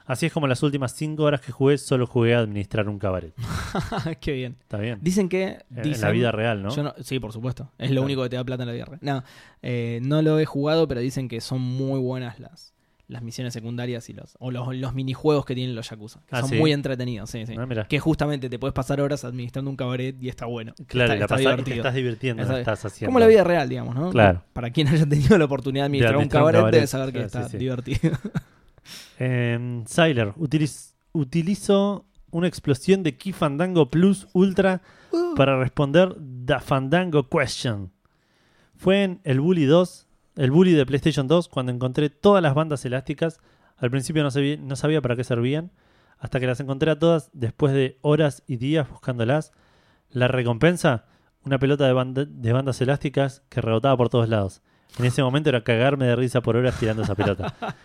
Así 0.05 0.25
es 0.25 0.33
como 0.33 0.47
las 0.47 0.61
últimas 0.63 0.93
5 0.93 1.23
horas 1.23 1.41
que 1.41 1.51
jugué 1.51 1.77
solo 1.77 2.05
jugué 2.07 2.35
a 2.35 2.39
administrar 2.39 2.89
un 2.89 2.99
cabaret. 2.99 3.33
Qué 4.19 4.31
bien. 4.33 4.57
¿Está 4.61 4.77
bien? 4.77 4.99
Dicen 5.01 5.29
que. 5.29 5.59
En- 5.75 6.01
la 6.01 6.11
vida 6.11 6.31
real, 6.31 6.61
¿no? 6.63 6.75
Yo 6.75 6.83
no- 6.83 6.95
sí, 7.01 7.19
por 7.19 7.31
supuesto. 7.33 7.71
Es 7.77 7.89
lo 7.89 7.95
Claro. 7.95 8.05
único 8.05 8.23
que 8.23 8.29
te 8.29 8.35
da 8.35 8.43
plata 8.43 8.63
en 8.63 8.67
la 8.67 8.73
vida 8.73 8.85
real. 8.85 8.99
No, 9.01 9.23
eh, 9.61 9.99
no 10.03 10.21
lo 10.21 10.39
he 10.39 10.45
jugado, 10.45 10.87
pero 10.87 10.99
dicen 11.01 11.27
que 11.29 11.39
son 11.41 11.61
muy 11.61 11.99
buenas 11.99 12.39
las, 12.39 12.73
las 13.07 13.21
misiones 13.21 13.53
secundarias 13.53 14.09
y 14.09 14.13
los, 14.13 14.35
o 14.39 14.51
los, 14.51 14.75
los 14.75 14.93
minijuegos 14.93 15.45
que 15.45 15.53
tienen 15.53 15.75
los 15.75 15.89
Yakuza. 15.89 16.21
Que 16.27 16.35
Ah, 16.35 16.39
son 16.41 16.49
¿sí? 16.49 16.57
muy 16.57 16.71
entretenidos, 16.71 17.29
sí, 17.29 17.45
sí. 17.45 17.55
Ah. 17.57 17.85
Que 17.87 17.99
justamente 17.99 18.49
te 18.49 18.57
puedes 18.57 18.73
pasar 18.73 19.01
horas 19.01 19.23
administrando 19.25 19.69
un 19.69 19.75
cabaret 19.77 20.15
y 20.21 20.29
está 20.29 20.45
bueno. 20.45 20.73
Claro, 20.87 21.13
está, 21.13 21.35
la 21.37 21.41
está 21.55 21.63
te 21.63 21.75
estás 21.75 21.93
divirtiendo, 21.93 22.41
estás 22.57 22.85
haciendo. 22.85 23.09
Como 23.09 23.19
la 23.19 23.27
vida 23.27 23.43
real, 23.43 23.69
digamos, 23.69 23.95
¿no? 23.95 24.09
Claro. 24.11 24.43
Para 24.53 24.71
quien 24.71 24.87
haya 24.87 25.05
tenido 25.05 25.37
la 25.37 25.45
oportunidad 25.45 25.83
de 25.83 25.85
administrar, 25.87 26.15
administrar 26.15 26.41
un 26.43 26.47
un 26.47 26.53
cabaret, 26.53 26.73
debe 26.73 26.87
saber 26.87 27.07
que 27.13 27.27
claro, 27.27 27.45
está 27.45 27.57
divertido. 27.57 28.17
Eh, 29.19 29.83
Syler, 29.85 30.33
utiliz- 30.35 30.93
utilizo 31.13 32.05
una 32.31 32.47
explosión 32.47 33.03
de 33.03 33.17
Key 33.17 33.33
Fandango 33.33 33.89
Plus 33.89 34.27
Ultra 34.33 34.81
Uh. 35.11 35.35
para 35.35 35.59
responder 35.59 36.15
The 36.45 36.59
Fandango 36.59 37.27
Question. 37.27 37.91
Fue 38.77 39.03
en 39.03 39.19
el 39.25 39.41
Bully 39.41 39.65
2, 39.65 40.07
el 40.37 40.51
Bully 40.51 40.71
de 40.71 40.85
PlayStation 40.85 41.27
2, 41.27 41.49
cuando 41.49 41.71
encontré 41.73 42.09
todas 42.09 42.41
las 42.41 42.55
bandas 42.55 42.85
elásticas. 42.85 43.39
Al 43.77 43.91
principio 43.91 44.23
no 44.23 44.31
sabía, 44.31 44.55
no 44.57 44.75
sabía 44.77 45.01
para 45.01 45.15
qué 45.17 45.23
servían, 45.25 45.71
hasta 46.17 46.39
que 46.39 46.47
las 46.47 46.59
encontré 46.61 46.91
a 46.91 46.97
todas 46.99 47.29
después 47.33 47.73
de 47.73 47.97
horas 48.01 48.43
y 48.47 48.55
días 48.55 48.89
buscándolas. 48.89 49.51
La 50.09 50.27
recompensa, 50.29 51.05
una 51.43 51.59
pelota 51.59 51.85
de, 51.85 51.93
banda- 51.93 52.25
de 52.25 52.53
bandas 52.53 52.79
elásticas 52.79 53.43
que 53.49 53.59
rebotaba 53.59 53.97
por 53.97 54.07
todos 54.09 54.29
lados. 54.29 54.61
En 54.97 55.05
ese 55.05 55.23
momento 55.23 55.49
era 55.49 55.63
cagarme 55.63 56.05
de 56.05 56.15
risa 56.15 56.41
por 56.41 56.55
horas 56.55 56.79
tirando 56.79 57.03
esa 57.03 57.15
pelota. 57.15 57.53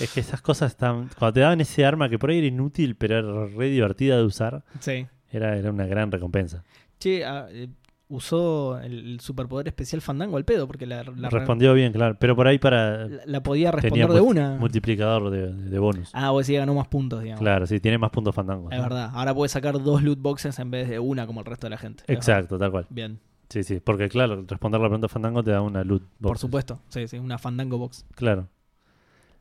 Es 0.00 0.12
que 0.12 0.20
esas 0.20 0.40
cosas 0.40 0.72
están. 0.72 1.08
Cuando 1.18 1.32
te 1.34 1.40
daban 1.40 1.60
ese 1.60 1.84
arma 1.84 2.08
que 2.08 2.18
por 2.18 2.30
ahí 2.30 2.38
era 2.38 2.46
inútil, 2.46 2.96
pero 2.96 3.18
era 3.18 3.46
re 3.46 3.68
divertida 3.68 4.16
de 4.16 4.22
usar, 4.24 4.64
sí. 4.80 5.06
era, 5.30 5.56
era 5.56 5.70
una 5.70 5.86
gran 5.86 6.10
recompensa. 6.10 6.64
Che, 6.98 7.24
ah, 7.24 7.46
eh, 7.50 7.68
usó 8.08 8.78
el, 8.80 9.18
superpoder 9.20 9.68
especial 9.68 10.00
Fandango 10.00 10.36
al 10.36 10.44
pedo, 10.44 10.66
porque 10.66 10.86
la, 10.86 11.02
la, 11.04 11.28
Respondió 11.30 11.74
bien, 11.74 11.92
claro. 11.92 12.16
Pero 12.18 12.36
por 12.36 12.46
ahí 12.46 12.58
para. 12.58 13.08
la- 13.08 13.22
la 13.26 13.42
podía 13.42 13.70
responder 13.70 14.08
de 14.08 14.20
multi- 14.20 14.30
una. 14.30 14.56
multiplicador 14.56 15.30
de, 15.30 15.52
de 15.52 15.78
bonus. 15.78 16.10
Ah, 16.12 16.30
vos 16.30 16.46
sí 16.46 16.54
ganó 16.54 16.74
más 16.74 16.88
puntos, 16.88 17.22
digamos. 17.22 17.40
Claro, 17.40 17.66
sí, 17.66 17.80
tiene 17.80 17.98
más 17.98 18.10
puntos 18.10 18.34
fandango. 18.34 18.70
Es 18.70 18.80
verdad. 18.80 19.10
Ahora 19.12 19.34
puedes 19.34 19.52
sacar 19.52 19.82
dos 19.82 20.02
loot 20.02 20.20
boxes 20.20 20.58
en 20.58 20.70
vez 20.70 20.88
de 20.88 20.98
una 20.98 21.26
como 21.26 21.40
el 21.40 21.46
resto 21.46 21.66
de 21.66 21.70
la 21.70 21.78
gente. 21.78 22.04
Es. 22.06 22.16
Exacto, 22.16 22.58
tal 22.58 22.70
cual. 22.70 22.86
Bien. 22.90 23.18
Sí, 23.48 23.62
sí. 23.62 23.80
Porque, 23.80 24.08
claro, 24.08 24.42
responder 24.48 24.80
la 24.80 24.88
pregunta 24.88 25.08
fandango 25.08 25.42
te 25.42 25.50
da 25.50 25.60
una 25.60 25.84
loot 25.84 26.02
box. 26.02 26.30
Por 26.30 26.38
supuesto. 26.38 26.80
Sí, 26.88 27.06
sí. 27.06 27.18
Una 27.18 27.38
Fandango 27.38 27.76
box. 27.78 28.06
Claro, 28.14 28.48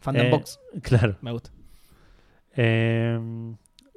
Fandango 0.04 0.28
Eh, 0.28 0.32
box. 0.32 0.60
claro. 0.84 1.18
Me 1.22 1.32
gusta. 1.32 1.50
Eh, 2.56 3.20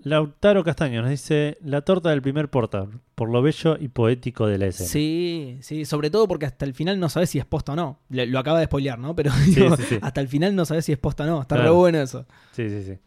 Lautaro 0.03 0.63
Castaño 0.65 1.03
nos 1.03 1.11
dice: 1.11 1.59
La 1.63 1.83
torta 1.83 2.11
del 2.11 2.23
primer 2.23 2.49
porta, 2.49 2.87
por 3.15 3.29
lo 3.31 3.43
bello 3.43 3.77
y 3.79 3.89
poético 3.89 4.47
de 4.47 4.59
la 4.59 4.67
escena. 4.67 4.89
Sí, 4.89 5.59
sí. 5.61 5.85
Sobre 5.85 6.11
todo 6.11 6.29
porque 6.29 6.47
hasta 6.47 6.65
el 6.65 6.75
final 6.75 7.01
no 7.01 7.09
sabes 7.09 7.31
si 7.31 7.39
es 7.39 7.45
posta 7.45 7.73
o 7.73 7.77
no. 7.77 7.99
Le- 8.09 8.27
lo 8.27 8.39
acaba 8.39 8.61
de 8.61 8.67
spoilear, 8.67 8.99
¿no? 8.99 9.15
Pero 9.17 9.31
Sí, 9.33 9.55
digo, 9.57 9.77
sí, 9.77 9.83
sí. 9.89 9.99
hasta 10.01 10.21
el 10.21 10.29
final 10.29 10.55
no 10.55 10.65
sabes 10.65 10.85
si 10.85 10.93
es 10.93 10.99
posta 10.99 11.25
o 11.25 11.27
no. 11.27 11.43
Está 11.43 11.57
Claro. 11.57 11.71
re 11.71 11.77
bueno 11.77 11.99
eso. 12.01 12.25
Sí, 12.53 12.69
sí, 12.71 12.83
sí. 12.85 12.99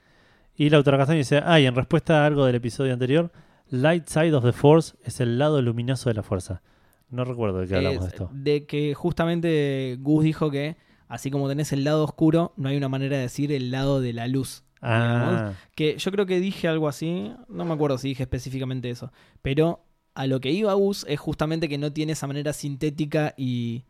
Y 0.57 0.69
Lautaro 0.69 0.97
Castaño 0.97 1.19
dice, 1.19 1.41
ah, 1.43 1.57
y 1.59 1.65
en 1.65 1.75
respuesta 1.75 2.23
a 2.23 2.25
algo 2.25 2.45
del 2.45 2.55
episodio 2.55 2.91
anterior, 2.91 3.31
Light 3.69 4.07
Side 4.07 4.33
of 4.35 4.43
the 4.43 4.51
Force 4.51 4.95
es 5.05 5.21
el 5.21 5.39
lado 5.39 5.61
luminoso 5.61 6.09
de 6.09 6.15
la 6.15 6.23
fuerza. 6.23 6.61
No 7.09 7.23
recuerdo 7.23 7.59
de 7.59 7.67
qué 7.67 7.75
hablamos 7.77 8.01
de 8.01 8.07
Es 8.07 8.13
esto. 8.13 8.29
de 8.33 8.65
que 8.65 8.93
justamente 8.93 9.97
Gus 10.01 10.23
dijo 10.25 10.51
que 10.51 10.75
así 11.09 11.29
como 11.29 11.49
tenés 11.49 11.73
el 11.73 11.83
lado 11.83 12.05
oscuro, 12.05 12.53
no 12.55 12.69
hay 12.69 12.77
una 12.77 12.87
manera 12.87 13.17
de 13.17 13.23
decir 13.23 13.51
el 13.51 13.69
lado 13.71 13.99
de 13.99 14.13
la 14.13 14.27
luz. 14.29 14.63
Ah, 14.81 15.51
Que 15.75 15.97
yo 15.97 16.09
creo 16.11 16.25
que 16.25 16.39
dije 16.39 16.69
algo 16.69 16.87
así, 16.87 17.33
no 17.49 17.65
me 17.65 17.73
acuerdo 17.73 17.97
si 17.97 18.07
dije 18.07 18.23
específicamente 18.23 18.89
eso, 18.89 19.11
pero 19.41 19.83
a 20.15 20.25
lo 20.25 20.39
que 20.39 20.51
iba 20.51 20.71
Gus 20.73 21.05
es 21.09 21.19
justamente 21.19 21.67
que 21.67 21.77
no 21.77 21.91
tiene 21.91 22.13
esa 22.13 22.27
manera 22.27 22.53
sintética 22.53 23.33
y, 23.35 23.83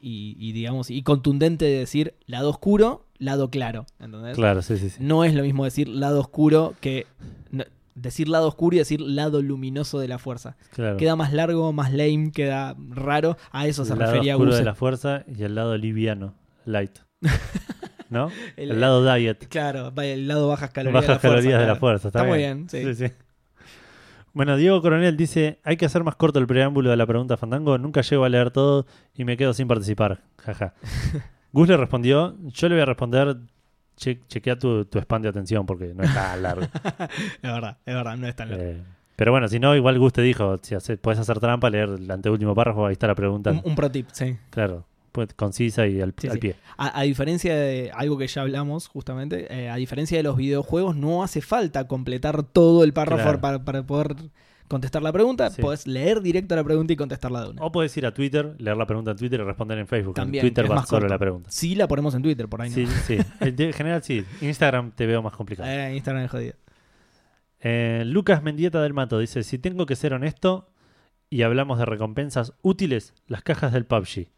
y, 0.00 0.36
y, 0.38 0.52
digamos, 0.52 0.90
y 0.90 1.02
contundente 1.02 1.64
de 1.66 1.78
decir 1.80 2.14
lado 2.26 2.48
oscuro, 2.50 3.06
lado 3.18 3.50
claro. 3.50 3.84
¿entendés? 4.00 4.34
claro, 4.34 4.62
sí, 4.62 4.76
sí, 4.78 4.90
sí. 4.90 4.96
No 5.00 5.24
es 5.24 5.34
lo 5.34 5.42
mismo 5.42 5.64
decir 5.64 5.88
lado 5.88 6.20
oscuro 6.20 6.74
que 6.80 7.06
no- 7.50 7.64
decir 7.94 8.28
lado 8.28 8.48
oscuro 8.48 8.74
y 8.76 8.78
decir 8.80 9.00
lado 9.00 9.40
luminoso 9.42 9.98
de 10.00 10.08
la 10.08 10.18
fuerza. 10.18 10.56
Claro. 10.72 10.96
Queda 10.96 11.16
más 11.16 11.32
largo, 11.32 11.72
más 11.72 11.92
lame, 11.92 12.32
queda 12.32 12.74
raro. 12.90 13.36
A 13.52 13.66
eso 13.66 13.84
se 13.84 13.92
el 13.92 13.98
lado 14.00 14.12
refería 14.12 14.34
oscuro 14.36 14.50
Gus. 14.50 14.58
de 14.58 14.64
la 14.64 14.74
fuerza 14.74 15.24
y 15.28 15.42
el 15.44 15.54
lado 15.54 15.76
liviano, 15.78 16.34
light. 16.66 16.98
¿No? 18.10 18.30
El- 18.56 18.72
el, 18.72 18.80
lado 18.80 19.14
diet. 19.14 19.46
Claro, 19.48 19.92
el 19.96 20.28
lado 20.28 20.48
bajas 20.48 20.70
calorías. 20.70 20.94
Bajas 20.94 21.08
de 21.08 21.14
la 21.14 21.18
fuerza, 21.20 21.28
calorías 21.42 21.60
de 21.60 21.66
la 21.66 21.76
fuerza. 21.76 22.08
Está, 22.08 22.18
Está 22.20 22.28
muy 22.28 22.38
bien, 22.38 22.68
sí. 22.68 22.94
sí. 22.94 23.06
Bueno, 24.32 24.56
Diego 24.56 24.82
Coronel 24.82 25.16
dice, 25.16 25.60
hay 25.62 25.76
que 25.76 25.86
hacer 25.86 26.02
más 26.02 26.16
corto 26.16 26.38
el 26.40 26.46
preámbulo 26.46 26.90
de 26.90 26.96
la 26.96 27.06
pregunta 27.06 27.36
Fandango. 27.36 27.78
Nunca 27.78 28.00
llego 28.02 28.24
a 28.24 28.28
leer 28.28 28.50
todo 28.50 28.84
y 29.14 29.24
me 29.24 29.36
quedo 29.36 29.52
sin 29.54 29.68
participar. 29.68 30.22
Jaja. 30.38 30.74
Gus 31.52 31.68
le 31.68 31.76
respondió, 31.76 32.36
yo 32.48 32.68
le 32.68 32.74
voy 32.74 32.82
a 32.82 32.86
responder, 32.86 33.36
che- 33.96 34.20
chequea 34.26 34.58
tu, 34.58 34.84
tu 34.86 34.98
spam 34.98 35.22
de 35.22 35.28
atención 35.28 35.64
porque 35.66 35.94
no 35.94 36.02
es 36.02 36.12
tan 36.12 36.42
largo. 36.42 36.62
Es 37.42 37.42
verdad, 37.42 37.78
es 37.86 37.94
verdad, 37.94 38.16
no 38.16 38.26
es 38.26 38.34
tan 38.34 38.50
largo. 38.50 38.64
Eh, 38.64 38.82
pero 39.14 39.30
bueno, 39.30 39.46
si 39.46 39.60
no, 39.60 39.76
igual 39.76 39.96
Gus 40.00 40.12
te 40.12 40.22
dijo, 40.22 40.58
si 40.62 40.74
hace- 40.74 40.96
puedes 40.96 41.20
hacer 41.20 41.38
trampa, 41.38 41.70
leer 41.70 41.90
el 41.90 42.10
anteúltimo 42.10 42.56
párrafo, 42.56 42.86
ahí 42.86 42.92
está 42.94 43.06
la 43.06 43.14
pregunta. 43.14 43.52
Un, 43.52 43.60
un 43.62 43.76
pro 43.76 43.88
tip, 43.88 44.08
sí. 44.10 44.36
Claro, 44.50 44.84
pues, 45.14 45.32
concisa 45.34 45.86
y 45.86 46.00
al, 46.00 46.12
Sí, 46.18 46.26
al 46.26 46.32
sí. 46.34 46.38
pie. 46.40 46.56
A, 46.76 46.98
a 46.98 47.02
diferencia 47.04 47.54
de 47.54 47.92
algo 47.94 48.18
que 48.18 48.26
ya 48.26 48.42
hablamos, 48.42 48.88
justamente, 48.88 49.46
eh, 49.48 49.70
a 49.70 49.76
diferencia 49.76 50.16
de 50.16 50.24
los 50.24 50.36
videojuegos, 50.36 50.96
no 50.96 51.22
hace 51.22 51.40
falta 51.40 51.86
completar 51.86 52.42
todo 52.42 52.82
el 52.82 52.92
párrafo 52.92 53.22
Claro. 53.22 53.40
para, 53.40 53.64
para 53.64 53.86
poder 53.86 54.16
contestar 54.66 55.02
la 55.02 55.12
pregunta. 55.12 55.50
Sí. 55.50 55.62
Podés 55.62 55.86
leer 55.86 56.20
directo 56.20 56.56
la 56.56 56.64
pregunta 56.64 56.92
y 56.92 56.96
contestarla 56.96 57.42
de 57.44 57.50
una. 57.50 57.62
O 57.62 57.70
puedes 57.70 57.96
ir 57.96 58.06
a 58.06 58.12
Twitter, 58.12 58.56
leer 58.58 58.76
la 58.76 58.86
pregunta 58.86 59.12
en 59.12 59.16
Twitter 59.18 59.38
y 59.38 59.44
responder 59.44 59.78
en 59.78 59.86
Facebook. 59.86 60.14
También, 60.14 60.44
en 60.44 60.50
Twitter 60.52 60.68
va 60.68 60.74
más 60.76 60.88
solo 60.88 61.06
la 61.06 61.18
pregunta. 61.18 61.48
Sí, 61.52 61.76
la 61.76 61.86
ponemos 61.86 62.12
en 62.16 62.22
Twitter, 62.22 62.48
por 62.48 62.60
ahí 62.62 62.70
no. 62.70 62.74
Sí, 62.74 62.86
sí. 63.06 63.18
En 63.40 63.54
de- 63.54 63.66
en 63.66 63.72
general 63.72 64.02
sí. 64.02 64.24
Instagram 64.40 64.90
te 64.90 65.06
veo 65.06 65.22
más 65.22 65.34
complicado. 65.34 65.70
Eh, 65.70 65.94
Instagram 65.94 66.24
es 66.24 66.30
jodido. 66.32 66.54
Eh, 67.60 68.02
Lucas 68.06 68.42
Mendieta 68.42 68.82
del 68.82 68.94
Mato 68.94 69.18
dice: 69.18 69.42
Si 69.44 69.58
tengo 69.58 69.86
que 69.86 69.96
ser 69.96 70.12
honesto 70.12 70.70
y 71.30 71.42
hablamos 71.42 71.78
de 71.78 71.84
recompensas 71.86 72.52
útiles, 72.62 73.14
las 73.26 73.42
cajas 73.42 73.72
del 73.72 73.86
PUBG. 73.86 74.28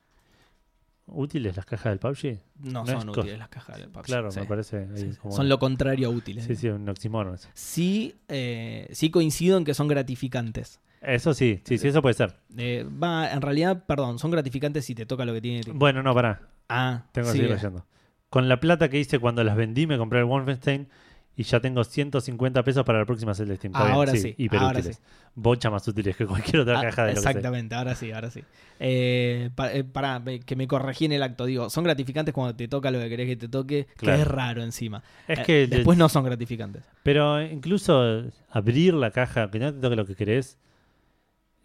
¿Útiles 1.09 1.55
las 1.57 1.65
cajas 1.65 1.93
del 1.93 1.99
PUBG? 2.01 2.41
No, 2.61 2.81
No 2.85 2.87
son 2.87 3.11
es 3.11 3.17
útiles 3.19 3.39
las 3.39 3.49
cajas 3.49 3.79
del 3.79 3.89
PUBG. 3.91 4.05
Claro, 4.05 4.31
sí. 4.33 4.41
me 4.41 4.47
parece. 4.47 4.77
ahí 4.79 4.87
Sí, 4.97 5.13
sí. 5.13 5.19
como- 5.21 5.35
Son 5.37 5.49
lo 5.49 5.59
contrario 5.59 6.09
a 6.09 6.11
útiles. 6.11 6.45
Sí, 6.45 6.57
sí, 6.57 6.69
un 6.69 6.89
oxímoron. 6.89 7.37
Sí, 7.55 8.17
eh, 8.29 8.89
sí 8.93 9.11
coincido 9.11 9.57
en 9.59 9.65
que 9.65 9.75
son 9.75 9.87
gratificantes. 9.89 10.81
Eso 11.01 11.35
sí, 11.35 11.61
sí, 11.65 11.79
sí, 11.79 11.89
eso 11.89 12.03
puede 12.03 12.15
ser. 12.15 12.35
Eh, 12.57 12.85
va, 13.03 13.31
en 13.31 13.41
realidad, 13.41 13.85
perdón, 13.87 14.19
son 14.19 14.31
gratificantes 14.33 14.85
si 14.85 14.95
te 14.97 15.07
toca 15.07 15.25
lo 15.25 15.33
que 15.33 15.41
tiene. 15.41 15.61
Bueno, 15.73 16.03
no, 16.03 16.13
pará. 16.15 16.41
Ah, 16.69 17.05
Tengo 17.13 17.29
que 17.29 17.33
seguir 17.35 17.51
leyendo. 17.51 17.87
Con 18.29 18.49
la 18.49 18.59
plata 18.59 18.89
que 18.89 18.99
hice 18.99 19.21
cuando 19.21 19.45
las 19.45 19.57
vendí, 19.57 19.87
me 19.87 19.99
compré 19.99 20.19
el 20.19 20.25
Wolfenstein 20.25 20.89
y 21.37 21.43
ya 21.43 21.61
tengo 21.61 21.85
150 21.85 22.63
pesos 22.65 22.83
para 22.85 22.99
la 23.01 23.05
próxima 23.05 23.35
set 23.35 23.47
de 23.47 23.57
Steam. 23.57 23.73
Está 23.73 23.85
bien, 23.85 23.95
Ahora 23.95 24.13
sí, 24.17 24.35
hiper 24.39 24.59
ahora 24.61 24.79
útiles. 24.81 25.01
Bocha 25.35 25.71
más 25.71 25.87
útiles 25.87 26.17
que 26.17 26.25
cualquier 26.27 26.61
otra 26.61 26.79
Ah, 26.79 26.83
caja 26.83 27.03
de 27.05 27.15
lo 27.15 27.21
que. 27.23 27.29
Exactamente, 27.29 27.75
ahora 27.75 27.95
sí, 27.95 28.11
ahora 28.11 28.31
sí. 28.31 28.43
Eh, 28.81 29.51
eh, 29.73 29.85
pará, 29.85 30.19
me- 30.19 30.41
que 30.41 30.57
me 30.57 30.67
corregí 30.67 31.05
en 31.05 31.13
el 31.13 31.23
acto. 31.23 31.45
Digo, 31.45 31.69
son 31.69 31.85
gratificantes 31.85 32.33
cuando 32.35 32.57
te 32.57 32.69
toca 32.69 32.91
lo 32.91 32.99
que 33.01 33.09
querés 33.11 33.27
que 33.27 33.37
te 33.37 33.49
toque, 33.49 33.87
Claro. 33.97 34.17
que 34.17 34.23
es 34.23 34.29
raro 34.29 34.63
encima. 34.63 35.03
Es 35.29 35.41
Eh, 35.41 35.43
que 35.45 35.67
después 35.67 35.99
no 35.99 36.09
son 36.09 36.25
gratificantes. 36.25 36.85
Pero 37.03 37.43
incluso 37.43 38.25
abrir 38.51 38.95
la 38.95 39.11
caja, 39.11 39.51
que 39.51 39.59
no 39.59 39.75
te 39.75 39.81
toque 39.81 39.97
lo 39.97 40.07
que 40.07 40.15
querés, 40.15 40.57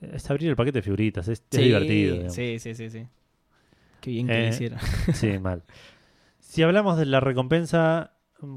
es 0.02 0.30
abrir 0.30 0.50
el 0.50 0.56
paquete 0.56 0.80
de 0.80 0.84
figuritas, 0.84 1.28
es, 1.28 1.40
es 1.40 1.46
Sí, 1.52 1.62
divertido. 1.64 2.14
digamos. 2.14 2.36
Sí, 2.36 2.60
sí, 2.60 2.76
sí, 2.76 2.90
sí. 2.90 3.08
Qué 4.02 4.12
bien 4.12 4.28
que 4.28 4.34
Eh, 4.34 4.48
lo 4.48 4.54
hicieron. 4.54 4.80
Sí, 5.14 5.38
mal. 5.40 5.64
Si 6.40 6.64
hablamos 6.64 6.98
de 6.98 7.06
la 7.06 7.20
recompensa 7.20 8.12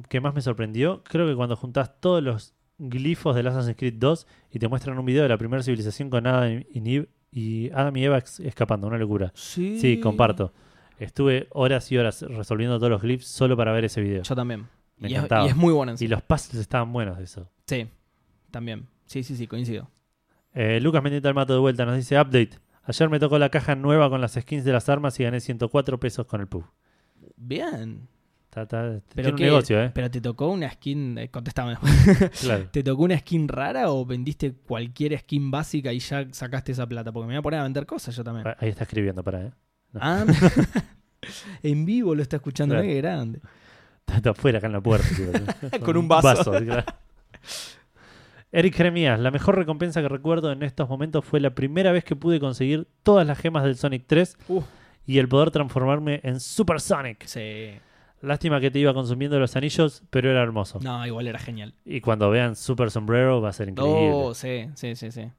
que 0.08 0.20
más 0.20 0.34
me 0.34 0.40
sorprendió, 0.40 1.02
creo 1.04 1.26
que 1.26 1.34
cuando 1.34 1.56
juntás 1.56 2.00
todos 2.00 2.22
los 2.22 2.54
glifos 2.78 3.34
del 3.36 3.46
Assassin's 3.46 3.76
Creed 3.76 3.94
2 3.98 4.26
y 4.50 4.58
te 4.58 4.68
muestran 4.68 4.98
un 4.98 5.04
video 5.04 5.22
de 5.22 5.28
la 5.28 5.38
primera 5.38 5.62
civilización 5.62 6.10
con 6.10 6.26
Adam 6.26 6.64
y, 6.70 6.96
Eve- 6.96 7.08
y 7.30 7.70
Adam 7.70 7.96
y 7.96 8.04
Eva 8.04 8.18
escapando, 8.18 8.86
una 8.86 8.98
locura. 8.98 9.30
Sí. 9.34 9.78
Sí, 9.78 10.00
comparto. 10.00 10.52
Estuve 10.98 11.48
horas 11.50 11.90
y 11.92 11.98
horas 11.98 12.22
resolviendo 12.22 12.78
todos 12.78 12.90
los 12.90 13.02
glifs 13.02 13.26
solo 13.26 13.56
para 13.56 13.72
ver 13.72 13.84
ese 13.84 14.00
video. 14.00 14.22
Yo 14.22 14.34
también. 14.36 14.66
Me 14.96 15.08
y, 15.08 15.12
es, 15.12 15.18
encantaba. 15.18 15.44
y 15.46 15.48
es 15.48 15.56
muy 15.56 15.72
bueno 15.72 15.90
Y 15.92 15.94
encima. 15.94 16.10
los 16.16 16.22
puzzles 16.22 16.60
estaban 16.60 16.92
buenos 16.92 17.18
de 17.18 17.24
eso. 17.24 17.48
Sí, 17.66 17.88
también. 18.50 18.86
Sí, 19.06 19.22
sí, 19.24 19.36
sí, 19.36 19.46
coincido. 19.46 19.90
Eh, 20.54 20.78
Lucas 20.80 21.02
Mendieta 21.02 21.28
del 21.28 21.34
Mato 21.34 21.52
de 21.52 21.58
vuelta 21.58 21.84
nos 21.84 21.96
dice 21.96 22.14
update. 22.20 22.50
Ayer 22.84 23.08
me 23.10 23.18
tocó 23.18 23.38
la 23.38 23.48
caja 23.48 23.74
nueva 23.74 24.08
con 24.08 24.20
las 24.20 24.34
skins 24.34 24.64
de 24.64 24.72
las 24.72 24.88
armas 24.88 25.18
y 25.18 25.24
gané 25.24 25.40
104 25.40 25.98
pesos 25.98 26.26
con 26.26 26.40
el 26.40 26.46
pub. 26.46 26.64
Bien. 27.36 28.06
Está, 28.62 28.62
está- 28.62 28.82
¿Pero 28.82 29.00
tiene 29.14 29.30
un 29.30 29.36
qué? 29.36 29.44
negocio, 29.44 29.82
¿eh? 29.82 29.90
Pero 29.94 30.10
te 30.10 30.20
tocó 30.20 30.48
una 30.50 30.70
skin, 30.70 31.18
eh, 31.18 31.28
contestame. 31.30 31.76
Claro. 32.40 32.68
¿Te 32.70 32.82
tocó 32.82 33.02
una 33.02 33.18
skin 33.18 33.48
rara 33.48 33.90
o 33.90 34.06
vendiste 34.06 34.52
cualquier 34.52 35.18
skin 35.18 35.50
básica 35.50 35.92
y 35.92 35.98
ya 35.98 36.26
sacaste 36.30 36.72
esa 36.72 36.86
plata? 36.86 37.10
Porque 37.12 37.26
me 37.26 37.34
voy 37.34 37.38
a 37.38 37.42
poner 37.42 37.60
a 37.60 37.62
vender 37.64 37.86
cosas 37.86 38.14
yo 38.16 38.22
también. 38.22 38.46
Ahí 38.58 38.68
está 38.68 38.84
escribiendo, 38.84 39.22
para, 39.24 39.46
¿eh? 39.46 39.50
Ah, 39.94 40.24
en 41.62 41.84
vivo 41.84 42.14
lo 42.14 42.22
está 42.22 42.36
escuchando, 42.36 42.74
Claro. 42.74 42.86
qué 42.88 42.94
grande. 42.96 43.40
Está, 44.06 44.30
afuera, 44.30 44.58
acá 44.58 44.66
en 44.66 44.72
la 44.74 44.80
puerta. 44.80 45.08
tipo, 45.08 45.80
Con 45.84 45.96
un 45.96 46.08
vaso. 46.08 46.52
claro. 46.52 46.84
Eric 48.52 48.74
Jeremías, 48.76 49.18
la 49.18 49.30
mejor 49.32 49.56
recompensa 49.56 50.00
que 50.00 50.08
recuerdo 50.08 50.52
en 50.52 50.62
estos 50.62 50.88
momentos 50.88 51.24
fue 51.24 51.40
la 51.40 51.50
primera 51.54 51.90
vez 51.90 52.04
que 52.04 52.14
pude 52.14 52.38
conseguir 52.38 52.86
todas 53.02 53.26
las 53.26 53.38
gemas 53.38 53.64
del 53.64 53.76
Sonic 53.76 54.04
3 54.06 54.36
Uh. 54.48 54.62
y 55.06 55.18
el 55.18 55.28
poder 55.28 55.50
transformarme 55.50 56.20
en 56.22 56.38
Super 56.38 56.80
Sonic. 56.80 57.24
Sí. 57.26 57.72
Lástima 58.24 58.60
que 58.60 58.70
te 58.70 58.78
iba 58.78 58.92
consumiendo 58.94 59.38
los 59.38 59.54
anillos, 59.56 60.02
pero 60.10 60.30
era 60.30 60.42
hermoso. 60.42 60.78
No, 60.82 61.06
igual 61.06 61.26
era 61.26 61.38
genial. 61.38 61.74
Y 61.84 62.00
cuando 62.00 62.30
vean 62.30 62.56
Super 62.56 62.90
Sombrero 62.90 63.40
va 63.40 63.50
a 63.50 63.52
ser 63.52 63.68
increíble. 63.68 64.10
Oh, 64.12 64.34
sí, 64.34 64.66
sí, 64.74 64.96
sí, 64.96 65.10
sí. 65.10 65.30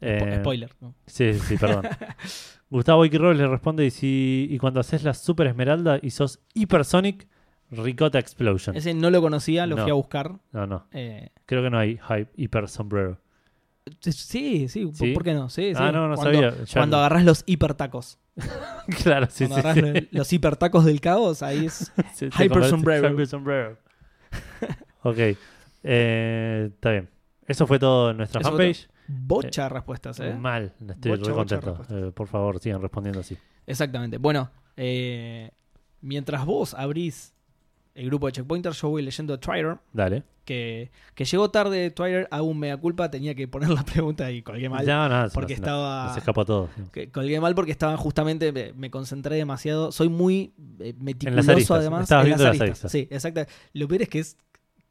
Eh, 0.00 0.36
Spoiler. 0.40 0.70
¿no? 0.80 0.94
Sí, 1.06 1.34
sí, 1.34 1.56
perdón. 1.56 1.84
Gustavo 2.70 3.04
Iquirroles 3.04 3.38
le 3.38 3.46
responde 3.46 3.86
y, 3.86 3.90
si, 3.90 4.48
y 4.50 4.58
cuando 4.58 4.80
haces 4.80 5.04
la 5.04 5.14
Super 5.14 5.46
Esmeralda 5.46 5.98
y 6.02 6.10
sos 6.10 6.40
Hyper 6.54 6.84
Sonic, 6.84 7.26
Ricota 7.70 8.18
Explosion. 8.18 8.76
Ese 8.76 8.92
no 8.94 9.10
lo 9.10 9.20
conocía, 9.22 9.66
lo 9.66 9.76
No. 9.76 9.82
fui 9.82 9.90
a 9.90 9.94
buscar. 9.94 10.32
No, 10.52 10.66
no. 10.66 10.86
Eh, 10.92 11.30
Creo 11.46 11.62
que 11.62 11.70
no 11.70 11.78
hay 11.78 11.96
hy- 11.98 12.28
Hyper 12.36 12.68
Sombrero. 12.68 13.18
sí, 14.00 14.68
sí, 14.68 14.86
¿por- 14.86 14.94
¿Sí? 14.96 15.12
¿por 15.12 15.24
qué 15.24 15.34
no? 15.34 15.48
Sí, 15.48 15.70
sí. 15.74 15.76
Ah, 15.76 15.92
no, 15.92 16.08
no 16.08 16.16
cuando, 16.16 16.40
sabía. 16.40 16.64
Ya- 16.64 16.72
Cuando 16.74 16.96
agarras 16.98 17.24
los 17.24 17.42
hipertacos. 17.46 18.18
claro, 19.02 19.26
sí, 19.30 19.46
cuando 19.46 19.72
sí. 19.74 19.80
sí. 19.80 19.86
lo- 20.10 20.18
los 20.18 20.32
hipertacos 20.32 20.84
del 20.84 21.00
caos, 21.00 21.42
ahí 21.42 21.66
es. 21.66 21.92
Sí, 22.14 22.26
Hyper 22.26 22.64
sombrero. 22.64 23.10
Hyper 23.10 23.26
sombrero. 23.26 23.78
ok. 25.02 25.18
Eh, 25.82 26.70
está 26.74 26.90
bien. 26.90 27.08
Eso 27.46 27.66
fue 27.66 27.78
todo 27.78 28.10
en 28.10 28.16
nuestra 28.16 28.40
Eso 28.40 28.50
fanpage. 28.50 28.88
Bocha 29.06 29.68
respuestas, 29.68 30.18
¿eh? 30.20 30.32
Mal. 30.34 30.72
Estoy 30.88 31.10
Bocha, 31.10 31.30
re 31.30 31.34
contento. 31.34 31.82
Eh, 31.90 32.10
por 32.14 32.26
favor, 32.26 32.58
sigan 32.58 32.80
respondiendo 32.80 33.20
así. 33.20 33.36
Exactamente. 33.66 34.16
Bueno, 34.18 34.50
eh, 34.76 35.50
mientras 36.00 36.46
vos 36.46 36.72
abrís 36.74 37.33
el 37.94 38.06
grupo 38.06 38.26
de 38.26 38.32
Checkpointers, 38.32 38.80
yo 38.80 38.88
voy 38.88 39.02
leyendo 39.02 39.38
Twitter. 39.38 39.78
Dale. 39.92 40.24
Que, 40.44 40.90
que 41.14 41.24
llegó 41.24 41.50
tarde 41.50 41.90
Twitter, 41.90 42.28
un 42.30 42.58
mea 42.58 42.76
culpa, 42.76 43.10
tenía 43.10 43.34
que 43.34 43.48
poner 43.48 43.70
la 43.70 43.82
pregunta 43.84 44.30
y 44.30 44.42
colgué 44.42 44.68
mal. 44.68 44.84
No, 44.84 45.08
no, 45.08 45.28
se 45.28 45.34
porque 45.34 45.54
estaba. 45.54 46.08
nos 46.08 46.16
escapó 46.16 46.44
todo. 46.44 46.68
que 46.92 47.10
colgué 47.10 47.40
mal 47.40 47.54
porque 47.54 47.72
estaba 47.72 47.96
justamente, 47.96 48.52
me, 48.52 48.72
me 48.72 48.90
concentré 48.90 49.36
demasiado. 49.36 49.92
Soy 49.92 50.08
muy 50.08 50.52
eh, 50.80 50.94
meticuloso 50.98 51.52
las 51.52 51.70
además. 51.70 52.02
Estabas 52.02 52.24
en 52.24 52.28
viendo 52.30 52.44
las 52.44 52.54
las 52.54 52.60
aristas. 52.60 52.92
Sí, 52.92 53.08
exacto. 53.10 53.46
Lo 53.72 53.88
peor 53.88 54.02
es 54.02 54.08
que 54.08 54.18
es 54.18 54.36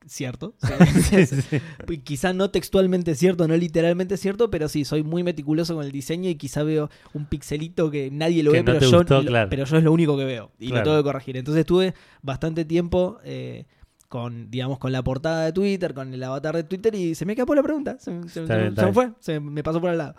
cierto. 0.08 0.56
Sí, 1.10 1.26
sí, 1.26 1.42
sí. 1.42 1.58
Y 1.90 1.98
Quizá 2.00 2.34
no 2.34 2.50
textualmente 2.50 3.16
cierto, 3.16 3.48
no 3.48 3.56
literalmente 3.56 4.18
cierto, 4.18 4.50
pero 4.50 4.68
sí, 4.70 4.86
soy 4.86 5.04
muy 5.04 5.24
meticuloso 5.24 5.76
con 5.76 5.86
el 5.86 5.92
diseño 5.92 6.30
y 6.30 6.36
quizá 6.36 6.64
veo 6.64 6.90
un 7.14 7.26
pixelito 7.26 7.90
que 7.92 8.10
nadie 8.12 8.44
lo 8.44 8.52
Que 8.52 8.58
ve, 8.62 8.64
no 8.64 8.80
pero, 8.80 8.92
yo, 8.92 8.98
gustó, 8.98 9.22
lo- 9.22 9.28
claro. 9.30 9.50
pero 9.50 9.66
yo 9.66 9.78
es 9.78 9.84
lo 9.84 9.92
único 9.92 10.18
que 10.18 10.26
veo 10.26 10.52
y 10.60 10.68
Claro. 10.68 10.80
lo 10.80 10.84
tengo 10.92 10.98
que 10.98 11.04
corregir. 11.04 11.38
Entonces 11.38 11.62
estuve 11.62 11.94
bastante 12.22 12.66
tiempo 12.66 13.20
eh, 13.24 13.66
con, 14.10 14.52
digamos, 14.52 14.78
con 14.78 14.92
la 14.92 15.04
portada 15.04 15.46
de 15.46 15.54
Twitter, 15.54 15.94
con 15.94 16.14
el 16.14 16.24
avatar 16.24 16.56
de 16.56 16.64
Twitter 16.64 16.94
y 16.96 17.16
se 17.16 17.26
me 17.26 17.34
escapó 17.34 17.56
la 17.56 17.64
pregunta. 17.64 17.98
Se, 18.00 18.12
me 18.12 18.94
fue, 18.94 19.12
se 19.20 19.40
me 19.40 19.64
pasó 19.64 19.82
por 19.82 19.90
al 19.90 19.98
lado. 19.98 20.16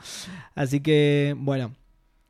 Así 0.55 0.81
que, 0.81 1.35
bueno, 1.39 1.75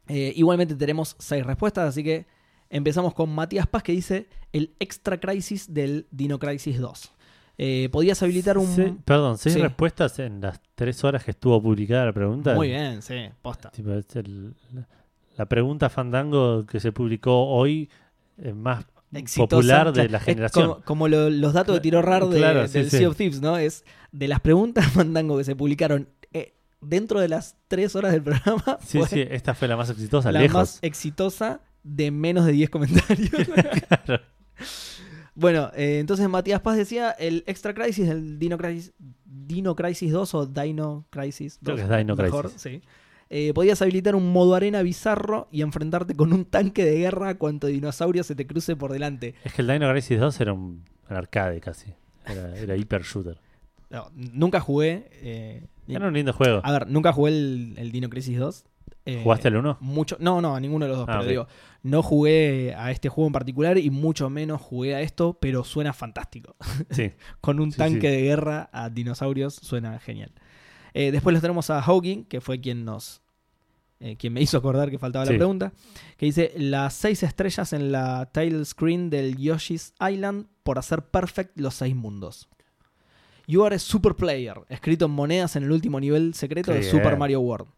eh, 0.08 0.32
igualmente 0.36 0.74
tenemos 0.74 1.16
seis 1.18 1.44
respuestas, 1.46 1.88
así 1.88 2.04
que 2.04 2.26
empezamos 2.68 3.14
con 3.14 3.30
Matías 3.34 3.66
Paz 3.66 3.82
que 3.82 3.92
dice 3.92 4.26
el 4.52 4.74
Extra 4.78 5.18
Crisis 5.18 5.72
del 5.72 6.06
Dino 6.10 6.38
Crisis 6.38 6.78
2. 6.78 7.12
Eh, 7.56 7.88
¿Podías 7.92 8.20
habilitar 8.22 8.58
un... 8.58 8.66
Sí, 8.66 8.96
perdón, 9.04 9.38
seis 9.38 9.54
Sí. 9.54 9.62
respuestas 9.62 10.18
en 10.18 10.40
las 10.40 10.60
tres 10.74 11.04
horas 11.04 11.22
que 11.24 11.30
estuvo 11.30 11.62
publicada 11.62 12.06
la 12.06 12.12
pregunta. 12.12 12.54
Muy 12.54 12.68
bien, 12.68 13.00
sí, 13.02 13.14
posta. 13.42 13.70
Tipo, 13.70 13.92
es 13.92 14.16
el- 14.16 14.54
la, 14.72 14.88
la 15.36 15.46
pregunta 15.46 15.88
Fandango 15.88 16.66
que 16.66 16.80
se 16.80 16.90
publicó 16.92 17.46
hoy 17.46 17.88
eh, 18.38 18.52
más 18.52 18.84
Exitosa. 19.12 19.48
popular 19.56 19.92
de 19.92 20.08
la 20.08 20.18
es 20.18 20.24
generación. 20.24 20.66
Como, 20.68 20.80
como 20.84 21.08
lo- 21.08 21.30
los 21.30 21.52
datos 21.52 21.76
de 21.76 21.80
tiro 21.80 22.02
raro 22.02 22.28
de, 22.28 22.38
Claro, 22.38 22.66
sí, 22.66 22.78
del. 22.80 22.90
Sea 22.90 23.08
of 23.08 23.16
Thieves, 23.16 23.40
¿no? 23.40 23.56
Es 23.56 23.84
de 24.10 24.26
las 24.26 24.40
preguntas 24.40 24.86
Fandango 24.92 25.38
que 25.38 25.44
se 25.44 25.54
publicaron 25.54 26.08
eh, 26.32 26.54
dentro 26.80 27.20
de 27.20 27.28
las 27.28 27.56
tres 27.68 27.94
horas 27.94 28.10
del 28.10 28.22
programa. 28.24 28.78
Sí, 28.84 28.98
fue 28.98 29.06
sí, 29.08 29.24
esta 29.30 29.54
fue 29.54 29.68
la 29.68 29.76
más 29.76 29.90
exitosa, 29.90 30.32
la 30.32 30.40
lejos. 30.40 30.54
más 30.60 30.78
exitosa 30.82 31.60
de 31.84 32.10
menos 32.10 32.46
de 32.46 32.52
10 32.52 32.70
comentarios. 32.70 33.30
Claro. 33.88 34.20
Bueno, 35.34 35.70
eh, 35.74 35.98
entonces 35.98 36.28
Matías 36.28 36.60
Paz 36.60 36.76
decía 36.76 37.10
el 37.12 37.42
Extra 37.46 37.74
Crisis 37.74 38.08
del 38.08 38.38
Dino 38.38 38.56
Crisis, 38.58 38.92
Dino 39.24 39.74
Crisis 39.74 40.12
2 40.12 40.34
o 40.34 40.46
Dino 40.46 41.06
Crisis 41.10 41.58
2. 41.60 41.74
Creo 41.74 41.76
que 41.88 41.92
es 41.92 41.98
Dino 41.98 42.16
mejor, 42.16 42.44
Crisis. 42.50 42.62
sí. 42.62 42.80
Eh, 43.30 43.52
podías 43.54 43.80
habilitar 43.82 44.14
un 44.14 44.32
modo 44.32 44.54
arena 44.54 44.82
bizarro 44.82 45.48
y 45.50 45.62
enfrentarte 45.62 46.14
con 46.14 46.32
un 46.32 46.44
tanque 46.44 46.84
de 46.84 46.98
guerra 46.98 47.34
cuanto 47.36 47.66
dinosaurio 47.66 48.22
se 48.22 48.34
te 48.36 48.46
cruce 48.46 48.76
por 48.76 48.92
delante. 48.92 49.34
Es 49.44 49.54
que 49.54 49.62
el 49.62 49.68
Dino 49.68 49.90
Crisis 49.90 50.20
2 50.20 50.40
era 50.40 50.52
un, 50.52 50.84
un 51.10 51.16
arcade 51.16 51.60
casi. 51.60 51.92
Era, 52.26 52.56
era 52.56 52.76
hiper 52.76 53.02
shooter. 53.02 53.38
No, 53.90 54.10
nunca 54.14 54.60
jugué. 54.60 55.08
eh, 55.22 55.62
Era 55.88 56.06
un 56.08 56.14
lindo 56.14 56.32
juego. 56.32 56.60
a 56.62 56.70
ver, 56.72 56.86
nunca 56.88 57.12
jugué 57.12 57.32
el, 57.32 57.74
el 57.76 57.90
Dino 57.92 58.08
Crisis 58.08 58.38
2. 58.38 58.64
Eh, 59.06 59.20
¿Jugaste 59.22 59.48
el 59.48 59.56
1? 59.56 59.78
Mucho, 59.80 60.16
no, 60.20 60.40
no, 60.40 60.54
a 60.56 60.60
ninguno 60.60 60.84
de 60.86 60.88
los 60.90 60.98
dos, 60.98 61.06
Ah, 61.08 61.18
pero 61.18 61.28
digo, 61.28 61.46
no 61.82 62.02
jugué 62.02 62.74
a 62.76 62.90
este 62.90 63.08
juego 63.08 63.26
en 63.26 63.32
particular 63.32 63.76
y 63.78 63.90
mucho 63.90 64.30
menos 64.30 64.60
jugué 64.60 64.94
a 64.94 65.00
esto, 65.02 65.38
pero 65.40 65.62
suena 65.64 65.92
fantástico. 65.92 66.56
Sí. 66.90 67.12
Con 67.40 67.60
un 67.60 67.72
Sí, 67.72 67.78
tanque 67.78 68.08
sí. 68.08 68.16
de 68.16 68.22
guerra 68.22 68.70
a 68.72 68.88
dinosaurios 68.90 69.54
suena 69.54 69.98
genial. 69.98 70.32
Eh, 70.94 71.10
después 71.12 71.32
los 71.34 71.42
tenemos 71.42 71.68
a 71.70 71.82
Hawking, 71.82 72.24
que 72.24 72.40
fue 72.40 72.60
quien 72.60 72.84
nos. 72.84 73.20
eh, 74.00 74.16
quien 74.16 74.32
me 74.32 74.40
hizo 74.42 74.56
acordar 74.58 74.90
que 74.90 74.98
faltaba 74.98 75.24
Sí. 75.26 75.32
la 75.32 75.38
pregunta. 75.38 75.72
Que 76.16 76.26
dice: 76.26 76.52
Las 76.56 76.94
seis 76.94 77.22
estrellas 77.22 77.72
en 77.72 77.90
la 77.92 78.30
title 78.32 78.64
screen 78.64 79.10
del 79.10 79.36
Yoshi's 79.36 79.92
Island 80.00 80.46
por 80.62 80.78
hacer 80.78 81.02
perfect 81.06 81.58
los 81.58 81.74
seis 81.74 81.94
mundos. 81.94 82.48
You 83.46 83.64
are 83.64 83.76
a 83.76 83.78
super 83.78 84.14
player, 84.14 84.56
escrito 84.68 85.04
en 85.06 85.10
monedas 85.10 85.56
en 85.56 85.64
el 85.64 85.72
último 85.72 86.00
nivel 86.00 86.32
secreto 86.34 86.72
Qué 86.72 86.78
de 86.78 86.84
Super. 86.84 87.16
Mario 87.18 87.40
World. 87.40 87.68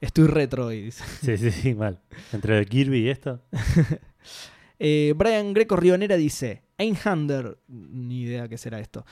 Estoy 0.00 0.26
retro 0.28 0.66
hoy, 0.66 0.82
dice. 0.82 1.04
Sí, 1.22 1.36
sí, 1.36 1.50
sí, 1.50 1.74
mal. 1.74 2.00
Entre 2.32 2.64
Kirby 2.66 3.00
y 3.00 3.08
esto. 3.10 3.42
Eh, 4.82 5.12
Brian 5.14 5.52
Greco 5.52 5.76
Rionera 5.76 6.16
dice: 6.16 6.62
Einhander, 6.78 7.58
ni 7.68 8.22
idea 8.22 8.48
qué 8.48 8.56
será 8.56 8.80
esto. 8.80 9.04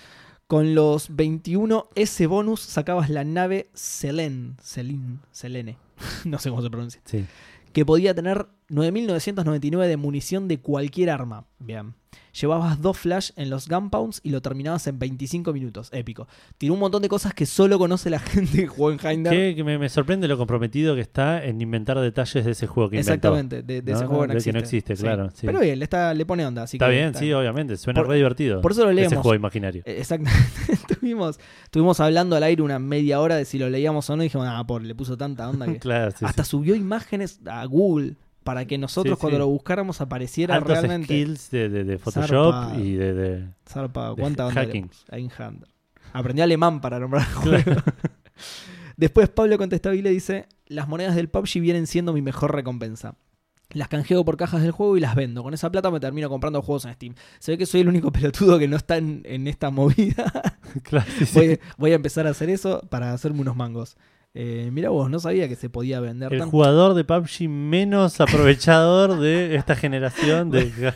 Con 0.46 0.74
los 0.74 1.14
21 1.14 1.90
S 1.94 2.26
bonus 2.26 2.60
sacabas 2.62 3.10
la 3.10 3.22
nave 3.22 3.68
Selen, 3.74 4.56
Selin, 4.62 5.20
Selene, 5.30 5.76
no 6.24 6.38
sé 6.38 6.48
cómo 6.48 6.62
se 6.62 6.70
pronuncia, 6.70 7.02
Sí. 7.04 7.26
que 7.74 7.84
podía 7.84 8.14
tener 8.14 8.46
9.999 8.70 9.86
de 9.86 9.96
munición 9.96 10.48
de 10.48 10.60
cualquier 10.60 11.10
arma. 11.10 11.44
Bien. 11.58 11.94
Llevabas 12.40 12.80
dos 12.80 12.96
flash 12.98 13.30
en 13.36 13.50
los 13.50 13.68
gunpounds 13.68 14.20
y 14.22 14.30
lo 14.30 14.40
terminabas 14.40 14.86
en 14.86 14.98
25 14.98 15.52
minutos. 15.52 15.88
Épico. 15.92 16.28
Tiene 16.56 16.72
un 16.72 16.78
montón 16.78 17.02
de 17.02 17.08
cosas 17.08 17.34
que 17.34 17.46
solo 17.46 17.78
conoce 17.78 18.10
la 18.10 18.18
gente 18.20 18.62
en 18.68 18.98
Heinder. 19.06 19.32
Que, 19.32 19.54
que 19.56 19.64
me, 19.64 19.78
me 19.78 19.88
sorprende 19.88 20.28
lo 20.28 20.38
comprometido 20.38 20.94
que 20.94 21.00
está 21.00 21.44
en 21.44 21.60
inventar 21.60 21.98
detalles 22.00 22.44
de 22.44 22.52
ese 22.52 22.66
juego 22.66 22.90
que 22.90 22.96
inventó. 22.96 23.12
Exactamente, 23.12 23.62
de, 23.62 23.82
de 23.82 23.92
ese 23.92 24.06
juego 24.06 24.22
no, 24.26 24.28
no 24.28 24.34
de 24.34 24.34
que 24.34 24.38
existe. 24.38 24.52
no 24.52 24.58
existe, 24.60 24.96
Sí. 24.96 25.02
claro, 25.02 25.30
sí. 25.34 25.46
Pero 25.46 25.60
bien, 25.60 25.78
le, 25.78 25.84
está, 25.84 26.14
le 26.14 26.24
pone 26.26 26.46
onda. 26.46 26.62
Así 26.62 26.76
Está 26.76 26.86
que 26.86 26.92
bien, 26.92 27.14
sí, 27.14 27.32
obviamente. 27.32 27.76
Suena 27.76 28.00
Por- 28.00 28.10
re 28.10 28.16
divertido. 28.16 28.60
por 28.60 28.72
eso 28.72 28.84
lo 28.84 28.90
Ese 28.90 29.00
leemos. 29.00 29.18
juego 29.22 29.34
imaginario. 29.34 29.82
Eh, 29.84 29.96
Exactamente. 29.98 30.46
estuvimos, 30.72 31.40
estuvimos 31.64 31.98
hablando 32.00 32.36
al 32.36 32.42
aire 32.44 32.62
una 32.62 32.78
media 32.78 33.20
hora 33.20 33.36
de 33.36 33.44
si 33.44 33.58
lo 33.58 33.68
leíamos 33.68 34.08
o 34.10 34.16
no. 34.16 34.22
Y 34.22 34.26
dijimos, 34.26 34.46
ah, 34.48 34.64
por, 34.66 34.82
le 34.82 34.94
puso 34.94 35.16
tanta 35.16 35.48
onda 35.48 35.66
que. 35.66 35.78
claro, 35.80 36.12
sí, 36.12 36.24
hasta 36.24 36.44
subió 36.44 36.74
imágenes 36.74 37.40
a 37.46 37.64
Google 37.66 38.14
para 38.48 38.64
que 38.64 38.78
nosotros 38.78 39.18
Sí, 39.18 39.20
cuando 39.20 39.36
sí. 39.36 39.40
lo 39.40 39.46
buscáramos 39.48 40.00
apareciera 40.00 40.54
Altos 40.54 40.70
realmente. 40.70 41.04
skills 41.04 41.50
de, 41.50 41.68
de- 41.68 41.84
de 41.84 41.98
Photoshop 41.98 42.52
Zarpado. 42.54 42.80
y 42.82 42.92
de, 42.94 43.12
de- 43.12 43.48
Zarpa, 43.68 44.08
de 44.08 44.14
¿cuánta 44.16 44.46
onda 44.46 44.62
hacking. 44.62 44.90
Aprendí 46.14 46.40
alemán 46.40 46.80
para 46.80 46.98
nombrar 46.98 47.26
el 47.28 47.34
juego. 47.34 47.82
Después 48.96 49.28
Pablo 49.28 49.58
Contestable 49.58 50.00
le 50.00 50.08
dice: 50.10 50.46
Las 50.66 50.88
monedas 50.88 51.14
del 51.14 51.28
PUBG 51.28 51.60
vienen 51.60 51.86
siendo 51.86 52.14
mi 52.14 52.22
mejor 52.22 52.54
recompensa. 52.54 53.16
Las 53.70 53.88
canjeo 53.88 54.24
por 54.24 54.38
cajas 54.38 54.62
del 54.62 54.70
juego 54.70 54.96
y 54.96 55.00
las 55.00 55.14
vendo. 55.14 55.42
Con 55.42 55.52
esa 55.52 55.70
plata 55.70 55.90
me 55.90 56.00
termino 56.00 56.30
comprando 56.30 56.62
juegos 56.62 56.86
en 56.86 56.94
Steam. 56.94 57.14
Se 57.38 57.52
ve 57.52 57.58
que 57.58 57.66
soy 57.66 57.82
el 57.82 57.88
único 57.88 58.10
pelotudo 58.12 58.58
que 58.58 58.66
no 58.66 58.76
está 58.78 58.96
en, 58.96 59.20
en 59.24 59.46
esta 59.46 59.70
movida. 59.70 60.32
Claro, 60.82 61.06
sí, 61.18 61.24
sí. 61.24 61.38
voy, 61.38 61.60
voy 61.78 61.92
a 61.92 61.94
empezar 61.94 62.26
a 62.26 62.30
hacer 62.30 62.50
eso 62.50 62.80
para 62.90 63.12
hacerme 63.14 63.40
unos 63.40 63.56
mangos. 63.56 63.96
Eh, 64.34 64.68
mira 64.72 64.90
vos, 64.90 65.10
no 65.10 65.18
sabía 65.18 65.48
que 65.48 65.56
se 65.56 65.68
podía 65.70 66.00
vender 66.00 66.32
El 66.32 66.38
tanto. 66.40 66.50
jugador 66.52 66.94
de 66.94 67.04
PUBG 67.04 67.48
menos 67.48 68.20
aprovechador 68.20 69.18
de 69.18 69.56
esta 69.56 69.74
generación 69.74 70.50
de... 70.50 70.70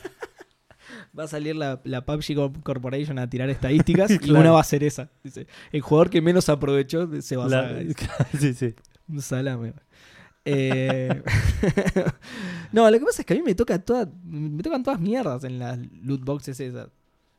Va 1.19 1.25
a 1.25 1.29
salir 1.29 1.57
la, 1.57 1.81
la 1.85 2.05
PUBG 2.05 2.35
Corp- 2.37 2.63
Corporation 2.63 3.19
a 3.19 3.29
tirar 3.29 3.51
estadísticas 3.51 4.11
y 4.13 4.19
Claro. 4.19 4.41
una 4.41 4.51
va 4.53 4.61
a 4.61 4.65
ser 4.65 4.85
esa. 4.85 5.11
Dice, 5.25 5.47
el 5.73 5.81
jugador 5.81 6.09
que 6.11 6.21
menos 6.23 6.49
aprovechó 6.49 7.09
se 7.21 7.37
va 7.37 7.49
la- 7.49 7.69
a 7.69 8.37
sí, 8.39 8.55
sí. 8.55 8.75
Un 9.09 9.21
salame. 9.21 9.73
Eh, 10.45 11.23
no, 12.73 12.91
lo 12.91 12.99
que 12.99 13.05
pasa 13.05 13.23
es 13.23 13.27
que 13.27 13.35
a 13.35 13.37
mí 13.37 13.43
me 13.43 13.55
toca 13.55 13.79
toda, 13.79 14.09
me 14.25 14.63
tocan 14.63 14.83
todas 14.83 15.01
mierdas 15.01 15.45
en 15.45 15.59
las 15.59 15.79
loot 16.03 16.25
boxes 16.25 16.59
esas. 16.61 16.89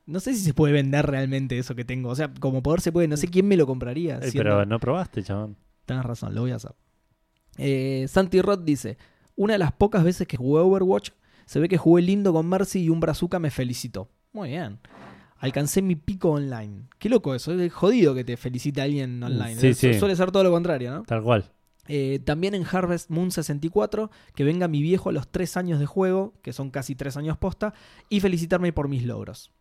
No 0.06 0.20
sé 0.20 0.34
si 0.34 0.41
se 0.41 0.53
puede 0.53 0.74
vender 0.74 1.06
realmente 1.06 1.57
eso 1.57 1.76
que 1.76 1.86
tengo. 1.86 2.10
O 2.10 2.15
sea, 2.15 2.32
como 2.40 2.61
poder 2.61 2.82
se 2.82 2.91
puede, 2.91 3.07
no 3.07 3.18
sé 3.18 3.28
quién 3.28 3.48
me 3.48 3.57
lo 3.57 3.65
compraría. 3.65 4.20
Siendo- 4.22 4.38
pero 4.38 4.65
no 4.65 4.80
probaste, 4.80 5.24
chabón. 5.24 5.56
Tenés 5.85 6.03
razón, 6.05 6.34
lo 6.35 6.41
voy 6.41 6.51
a 6.51 6.55
hacer. 6.55 6.73
Eh, 7.57 8.05
Santi 8.10 8.41
Rod 8.41 8.60
dice: 8.60 8.97
Una 9.35 9.53
de 9.53 9.60
las 9.60 9.72
pocas 9.72 10.03
veces 10.03 10.27
que 10.27 10.38
jugué 10.38 10.61
Overwatch, 10.61 11.11
se 11.45 11.60
ve 11.60 11.68
que 11.69 11.77
jugué 11.77 12.01
lindo 12.01 12.34
con 12.34 12.47
Mercy 12.47 12.84
y 12.84 12.89
un 12.89 12.99
brazuca 12.99 13.39
me 13.39 13.51
felicitó. 13.51 14.10
Muy 14.31 14.49
bien. 14.49 14.80
Alcancé 15.38 15.81
mi 15.81 15.95
pico 15.95 16.31
online. 16.31 16.84
Qué 16.99 17.10
loco 17.10 17.35
eso, 17.35 17.51
es 17.60 17.73
jodido 17.73 18.15
que 18.15 18.23
te 18.23 18.38
felicite 18.38 18.81
alguien 18.81 19.22
online. 19.22 19.57
Sí, 19.57 19.68
Eh, 19.68 19.73
sí. 19.73 19.93
Suele 19.95 20.15
ser 20.15 20.31
todo 20.31 20.43
lo 20.43 20.51
contrario, 20.51 20.91
¿no? 20.91 21.03
Tal 21.03 21.22
cual. 21.22 21.51
Eh, 21.89 22.19
también 22.23 22.55
en 22.55 22.64
Harvest 22.65 23.10
Moon 23.10 23.30
64, 23.30 24.10
que 24.35 24.45
venga 24.45 24.69
mi 24.69 24.81
viejo 24.81 25.10
a 25.10 25.11
los 25.11 25.27
3 25.27 25.57
años 25.57 25.80
de 25.81 25.85
juego, 25.85 26.34
que 26.41 26.53
son 26.53 26.72
casi 26.72 26.95
3 26.95 27.18
años 27.18 27.38
posta, 27.38 27.73
y 28.07 28.22
felicitarme 28.22 28.72
por 28.72 28.88
mis 28.88 29.03
logros. 29.03 29.51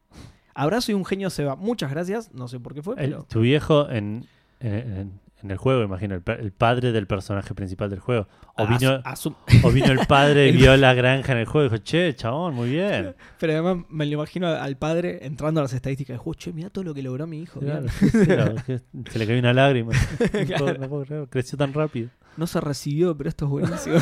Abrazo 0.55 0.93
y 0.93 0.94
un 0.94 1.05
genio 1.05 1.31
Seba. 1.31 1.57
Muchas 1.57 1.90
gracias, 1.90 2.32
no 2.32 2.47
sé 2.47 2.61
por 2.61 2.74
qué 2.74 2.82
fue, 2.82 2.94
El- 2.97 3.11
pero... 3.11 3.27
tu 3.28 3.40
viejo 3.40 3.90
en, 3.90 4.27
en, 4.61 5.19
en- 5.43 5.51
el 5.51 5.56
juego, 5.56 5.82
imagino, 5.82 6.14
el, 6.14 6.23
pa- 6.23 6.35
el 6.35 6.52
padre 6.52 6.93
del 6.93 7.06
personaje 7.06 7.55
principal 7.55 7.90
del 7.90 8.01
juego. 8.01 8.28
O 8.56 8.66
vino, 8.66 9.02
asum- 9.05 9.35
o 9.62 9.70
vino 9.70 9.93
el 9.93 10.06
padre 10.06 10.48
y 10.48 10.52
vio 10.56 10.77
la 10.77 10.94
granja 10.94 11.32
en 11.32 11.39
el 11.39 11.47
juego 11.47 11.66
y 11.66 11.70
dijo, 11.70 11.82
che, 11.82 12.14
chabón, 12.14 12.55
muy 12.55 12.70
bien. 12.70 13.14
Pero 13.40 13.52
además 13.52 13.85
me 13.89 14.06
lo 14.06 14.12
imagino 14.12 14.48
al 14.48 14.77
padre 14.77 15.19
entrando 15.27 15.60
a 15.60 15.64
las 15.64 15.73
estadísticas. 15.73 16.14
Dijo, 16.19 16.35
che, 16.35 16.52
mira 16.52 16.70
todo 16.70 16.85
lo 16.85 16.94
que 16.94 17.02
logró 17.02 17.27
mi 17.27 17.40
hijo. 17.43 17.60
mirá". 17.60 17.81
Claro, 18.24 18.55
sí, 18.66 18.78
se 19.10 19.19
le 19.19 19.27
cayó 19.27 19.39
una 19.39 19.52
lágrima. 19.52 19.93
No 20.20 20.28
puedo- 20.28 20.47
Claro. 20.47 20.78
no 20.78 20.89
puedo 20.89 21.05
creer, 21.05 21.28
creció 21.28 21.59
tan 21.59 21.73
rápido. 21.73 22.10
No 22.36 22.47
se 22.47 22.60
recibió, 22.60 23.16
pero 23.16 23.28
esto 23.28 23.44
es 23.44 23.51
buenísimo. 23.51 23.97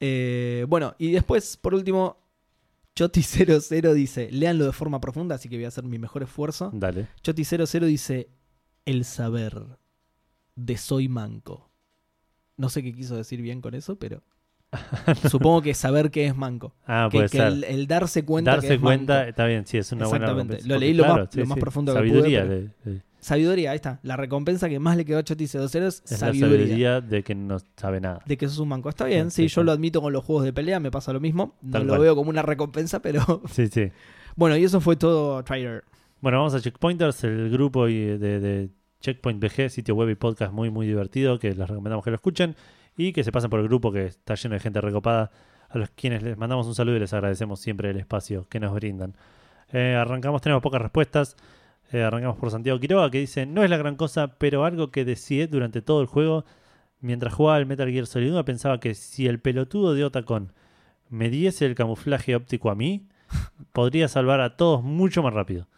Eh, 0.00 0.64
bueno, 0.68 0.94
y 0.98 1.12
después, 1.12 1.56
por 1.56 1.74
último, 1.74 2.18
Choti00 2.96 3.92
dice, 3.94 4.28
léanlo 4.30 4.66
de 4.66 4.72
forma 4.72 5.00
profunda, 5.00 5.34
así 5.36 5.48
que 5.48 5.56
voy 5.56 5.64
a 5.64 5.68
hacer 5.68 5.84
mi 5.84 5.98
mejor 5.98 6.22
esfuerzo. 6.22 6.70
Dale. 6.72 7.08
Choti00 7.22 7.80
dice, 7.86 8.28
el 8.86 9.04
saber 9.04 9.62
de 10.54 10.76
soy 10.78 11.08
manco. 11.08 11.70
No 12.56 12.70
sé 12.70 12.82
qué 12.82 12.94
quiso 12.94 13.16
decir 13.16 13.42
bien 13.42 13.60
con 13.60 13.74
eso, 13.74 13.96
pero 13.98 14.22
supongo 15.30 15.62
que 15.62 15.74
saber 15.74 16.10
que 16.10 16.26
es 16.26 16.36
manco. 16.36 16.74
Ah, 16.86 17.08
Que, 17.10 17.18
puede 17.18 17.28
que 17.28 17.38
ser. 17.38 17.46
el, 17.48 17.64
el 17.64 17.86
darse 17.86 18.24
cuenta 18.24 18.52
que 18.52 18.56
Darse 18.56 18.74
es 18.74 18.80
cuenta, 18.80 19.14
manco. 19.16 19.28
está 19.28 19.46
bien, 19.46 19.66
sí, 19.66 19.78
es 19.78 19.92
una 19.92 20.06
buena 20.06 20.24
Exactamente. 20.26 20.54
recompensa. 20.54 20.74
Lo 20.74 20.80
leí 20.80 20.94
lo 20.94 21.04
más- 21.06 21.28
sí, 21.30 21.40
lo 21.40 21.46
más 21.46 21.58
profundo 21.58 21.92
que 21.94 21.98
pude, 22.00 22.08
sabiduría 22.10 22.42
pero- 22.46 22.70
de- 22.84 23.06
Sabiduría, 23.18 23.72
ahí 23.72 23.76
está. 23.76 23.98
La 24.04 24.16
recompensa 24.16 24.68
que 24.68 24.78
más 24.78 24.96
le 24.96 25.04
quedó 25.04 25.18
a 25.18 25.24
Choti00 25.24 25.64
es, 25.64 26.02
es 26.04 26.10
la 26.12 26.16
sabiduría. 26.18 26.58
sabiduría 26.58 27.00
de 27.00 27.24
que 27.24 27.34
no 27.34 27.56
sabe 27.76 28.00
nada. 28.00 28.22
De 28.24 28.36
que 28.36 28.46
sos 28.46 28.58
un 28.60 28.68
manco. 28.68 28.88
Está 28.88 29.04
bien, 29.06 29.32
Sí, 29.32 29.48
yo 29.48 29.64
lo 29.64 29.72
admito 29.72 30.00
con 30.00 30.12
los 30.12 30.24
juegos 30.24 30.44
de 30.44 30.52
pelea, 30.52 30.78
me 30.78 30.92
pasa 30.92 31.12
lo 31.12 31.18
mismo. 31.18 31.56
No 31.60 31.72
Tal 31.72 31.82
lo 31.82 31.88
cual. 31.88 32.00
veo 32.02 32.14
como 32.14 32.30
una 32.30 32.42
recompensa, 32.42 33.02
pero. 33.02 33.42
Sí, 33.50 33.66
sí. 33.66 33.90
bueno, 34.36 34.56
y 34.56 34.62
eso 34.62 34.80
fue 34.80 34.94
todo 34.94 35.42
Trader. 35.42 35.82
Bueno, 36.20 36.38
vamos 36.38 36.54
a 36.54 36.60
Checkpointers, 36.60 37.24
el 37.24 37.50
grupo 37.50 37.88
y 37.88 38.16
de, 38.16 38.70
Checkpoint 39.00 39.38
BG, 39.38 39.68
sitio 39.68 39.94
web 39.94 40.08
y 40.08 40.14
podcast 40.14 40.50
muy, 40.50 40.70
muy 40.70 40.86
divertido, 40.86 41.38
que 41.38 41.52
les 41.52 41.68
recomendamos 41.68 42.02
que 42.02 42.10
lo 42.10 42.16
escuchen 42.16 42.56
y 42.96 43.12
que 43.12 43.22
se 43.22 43.30
pasen 43.30 43.50
por 43.50 43.60
el 43.60 43.68
grupo 43.68 43.92
que 43.92 44.06
está 44.06 44.34
lleno 44.34 44.54
de 44.54 44.60
gente 44.60 44.80
recopada, 44.80 45.30
a 45.68 45.76
los 45.76 45.90
quienes 45.90 46.22
les 46.22 46.38
mandamos 46.38 46.66
un 46.66 46.74
saludo 46.74 46.96
y 46.96 47.00
les 47.00 47.12
agradecemos 47.12 47.60
siempre 47.60 47.90
el 47.90 47.98
espacio 47.98 48.48
que 48.48 48.58
nos 48.60 48.72
brindan. 48.72 49.14
Eh, 49.72 49.94
arrancamos, 49.94 50.40
tenemos 50.40 50.62
pocas 50.62 50.80
respuestas. 50.80 51.36
Eh, 51.92 52.02
arrancamos 52.02 52.38
por 52.38 52.50
Santiago 52.50 52.80
Quiroga, 52.80 53.10
que 53.10 53.18
dice: 53.18 53.44
No 53.44 53.62
es 53.62 53.68
la 53.68 53.76
gran 53.76 53.96
cosa, 53.96 54.38
pero 54.38 54.64
algo 54.64 54.90
que 54.90 55.04
decía 55.04 55.46
durante 55.46 55.82
todo 55.82 56.00
el 56.00 56.06
juego, 56.06 56.46
mientras 57.00 57.34
jugaba 57.34 57.56
al 57.58 57.66
Metal 57.66 57.90
Gear 57.90 58.06
Solid 58.06 58.32
1, 58.32 58.44
pensaba 58.46 58.80
que 58.80 58.94
si 58.94 59.26
el 59.26 59.38
pelotudo 59.38 59.92
de 59.92 60.04
Otacon 60.04 60.52
me 61.10 61.28
diese 61.28 61.66
el 61.66 61.74
camuflaje 61.74 62.34
óptico 62.34 62.70
a 62.70 62.74
mí, 62.74 63.06
podría 63.72 64.08
salvar 64.08 64.40
a 64.40 64.56
todos 64.56 64.82
mucho 64.82 65.22
más 65.22 65.34
rápido. 65.34 65.68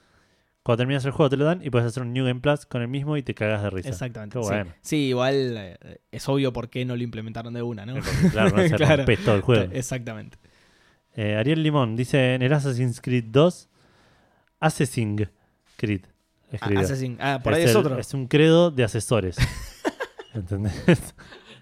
Cuando 0.69 0.82
terminas 0.82 1.03
el 1.07 1.12
juego 1.12 1.31
te 1.31 1.39
lo 1.39 1.47
dan 1.47 1.62
y 1.65 1.70
puedes 1.70 1.89
hacer 1.89 2.03
un 2.03 2.12
New 2.12 2.27
Game 2.27 2.40
Plus 2.40 2.66
con 2.66 2.82
el 2.82 2.89
mismo 2.89 3.16
y 3.16 3.23
te 3.23 3.32
cagas 3.35 3.62
de 3.62 3.70
risa. 3.70 3.89
Exactamente. 3.89 4.39
Sí. 4.39 4.47
bueno. 4.47 4.74
Sí, 4.82 4.97
igual 5.07 5.55
eh, 5.57 5.78
es 6.12 6.28
obvio 6.28 6.53
por 6.53 6.69
qué 6.69 6.85
no 6.85 6.95
lo 6.95 7.03
implementaron 7.03 7.55
de 7.55 7.62
una, 7.62 7.86
¿no? 7.86 7.95
Claro, 8.31 8.55
no 8.55 8.62
se 8.69 8.74
Claro. 8.77 9.07
todo 9.24 9.36
el 9.36 9.40
juego. 9.40 9.73
Exactamente. 9.73 10.36
Eh, 11.16 11.36
Ariel 11.36 11.62
Limón 11.62 11.97
dice 11.97 12.35
en 12.35 12.43
el 12.43 12.53
Assassin's 12.53 13.01
Creed 13.01 13.24
2, 13.28 13.66
Assassin's 14.61 15.28
Creed. 15.78 16.03
escribió. 16.53 16.81
Assassin. 16.81 17.16
Ah, 17.19 17.40
por 17.43 17.55
ahí 17.55 17.62
es, 17.62 17.70
el- 17.70 17.77
otro. 17.78 17.99
Es 17.99 18.12
un 18.12 18.27
credo 18.27 18.70
de 18.70 18.85
asesores. 18.85 19.39
¿Entendés? 20.35 20.85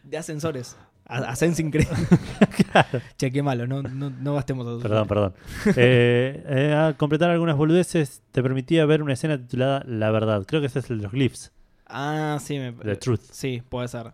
De 0.03 0.19
ascensores. 0.19 0.77
A- 1.09 1.31
Ascensing 1.31 1.71
Creed. 1.71 1.87
Che, 3.17 3.33
qué 3.33 3.43
malo, 3.43 3.67
no, 3.67 3.83
no, 3.83 4.11
no 4.11 4.35
gastemos 4.35 4.67
a 4.67 4.83
perdón, 4.83 5.07
perdón. 5.09 5.35
Eh, 5.77 6.45
eh, 6.47 6.75
a 6.75 6.95
completar 6.97 7.31
algunas 7.31 7.57
boludeces 7.57 8.23
te 8.33 8.43
permitía 8.43 8.85
ver 8.87 9.03
una 9.03 9.13
escena 9.15 9.39
titulada 9.39 9.83
La 9.87 10.11
Verdad. 10.11 10.45
Creo 10.47 10.61
que 10.61 10.67
ese 10.67 10.81
es 10.81 10.91
el 10.91 10.99
de 10.99 11.05
los 11.05 11.13
glyphs, 11.13 11.53
Ah, 11.89 12.39
sí, 12.41 12.59
me... 12.59 12.73
The 12.73 12.97
Truth. 12.97 13.21
Sí, 13.31 13.63
puede 13.69 13.87
ser. 13.89 14.13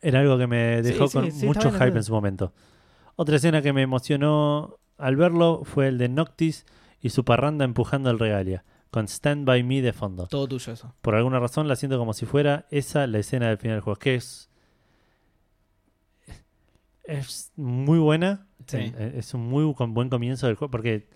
Era 0.00 0.20
algo 0.20 0.38
que 0.38 0.46
me 0.46 0.82
dejó 0.82 1.08
sí, 1.08 1.12
con 1.18 1.32
sí, 1.32 1.46
mucho 1.46 1.72
hype 1.72 1.96
en 1.96 2.04
su 2.04 2.12
momento. 2.12 2.52
Otra 3.16 3.36
escena 3.36 3.60
que 3.60 3.72
me 3.72 3.82
emocionó 3.82 4.78
al 4.98 5.16
verlo 5.16 5.62
fue 5.64 5.88
el 5.88 5.98
de 5.98 6.08
Noctis 6.08 6.64
y 7.00 7.10
su 7.10 7.24
parranda 7.24 7.64
empujando 7.64 8.08
el 8.10 8.20
regalia, 8.20 8.64
con 8.90 9.08
Stand 9.08 9.44
By 9.44 9.64
Me 9.64 9.82
de 9.82 9.92
fondo. 9.92 10.28
Todo 10.28 10.46
tuyo 10.46 10.72
eso. 10.72 10.94
Por 11.02 11.16
alguna 11.16 11.40
razón 11.40 11.66
la 11.66 11.74
siento 11.74 11.98
como 11.98 12.12
si 12.12 12.24
fuera 12.26 12.66
esa 12.70 13.06
la 13.08 13.18
escena 13.18 13.48
del 13.48 13.58
final 13.58 13.76
del 13.76 13.82
juego. 13.82 13.98
Que 13.98 14.14
es. 14.14 14.48
Es 17.04 17.52
muy 17.56 17.98
buena. 17.98 18.46
Sí. 18.66 18.78
Eh, 18.96 19.14
Es 19.16 19.34
un 19.34 19.48
muy 19.48 19.64
buen 19.64 20.08
comienzo 20.08 20.46
del 20.46 20.56
juego. 20.56 20.70
Porque 20.70 21.08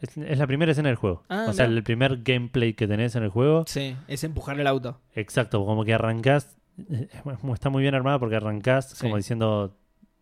es, 0.00 0.16
es 0.16 0.38
la 0.38 0.46
primera 0.46 0.72
escena 0.72 0.88
del 0.88 0.96
juego. 0.96 1.22
Ah, 1.28 1.46
o 1.48 1.52
sea, 1.52 1.66
el 1.66 1.82
primer 1.82 2.22
gameplay 2.22 2.74
que 2.74 2.86
tenés 2.86 3.14
en 3.16 3.22
el 3.24 3.30
juego. 3.30 3.64
Sí, 3.66 3.96
es 4.08 4.24
empujar 4.24 4.58
el 4.60 4.66
auto. 4.66 5.00
Exacto, 5.14 5.64
como 5.64 5.84
que 5.84 5.94
arrancás. 5.94 6.56
eh, 6.90 7.08
Está 7.52 7.70
muy 7.70 7.82
bien 7.82 7.94
armada 7.94 8.18
porque 8.18 8.36
arrancás 8.36 8.90
Sí. 8.90 9.02
como 9.02 9.16
diciendo. 9.16 9.76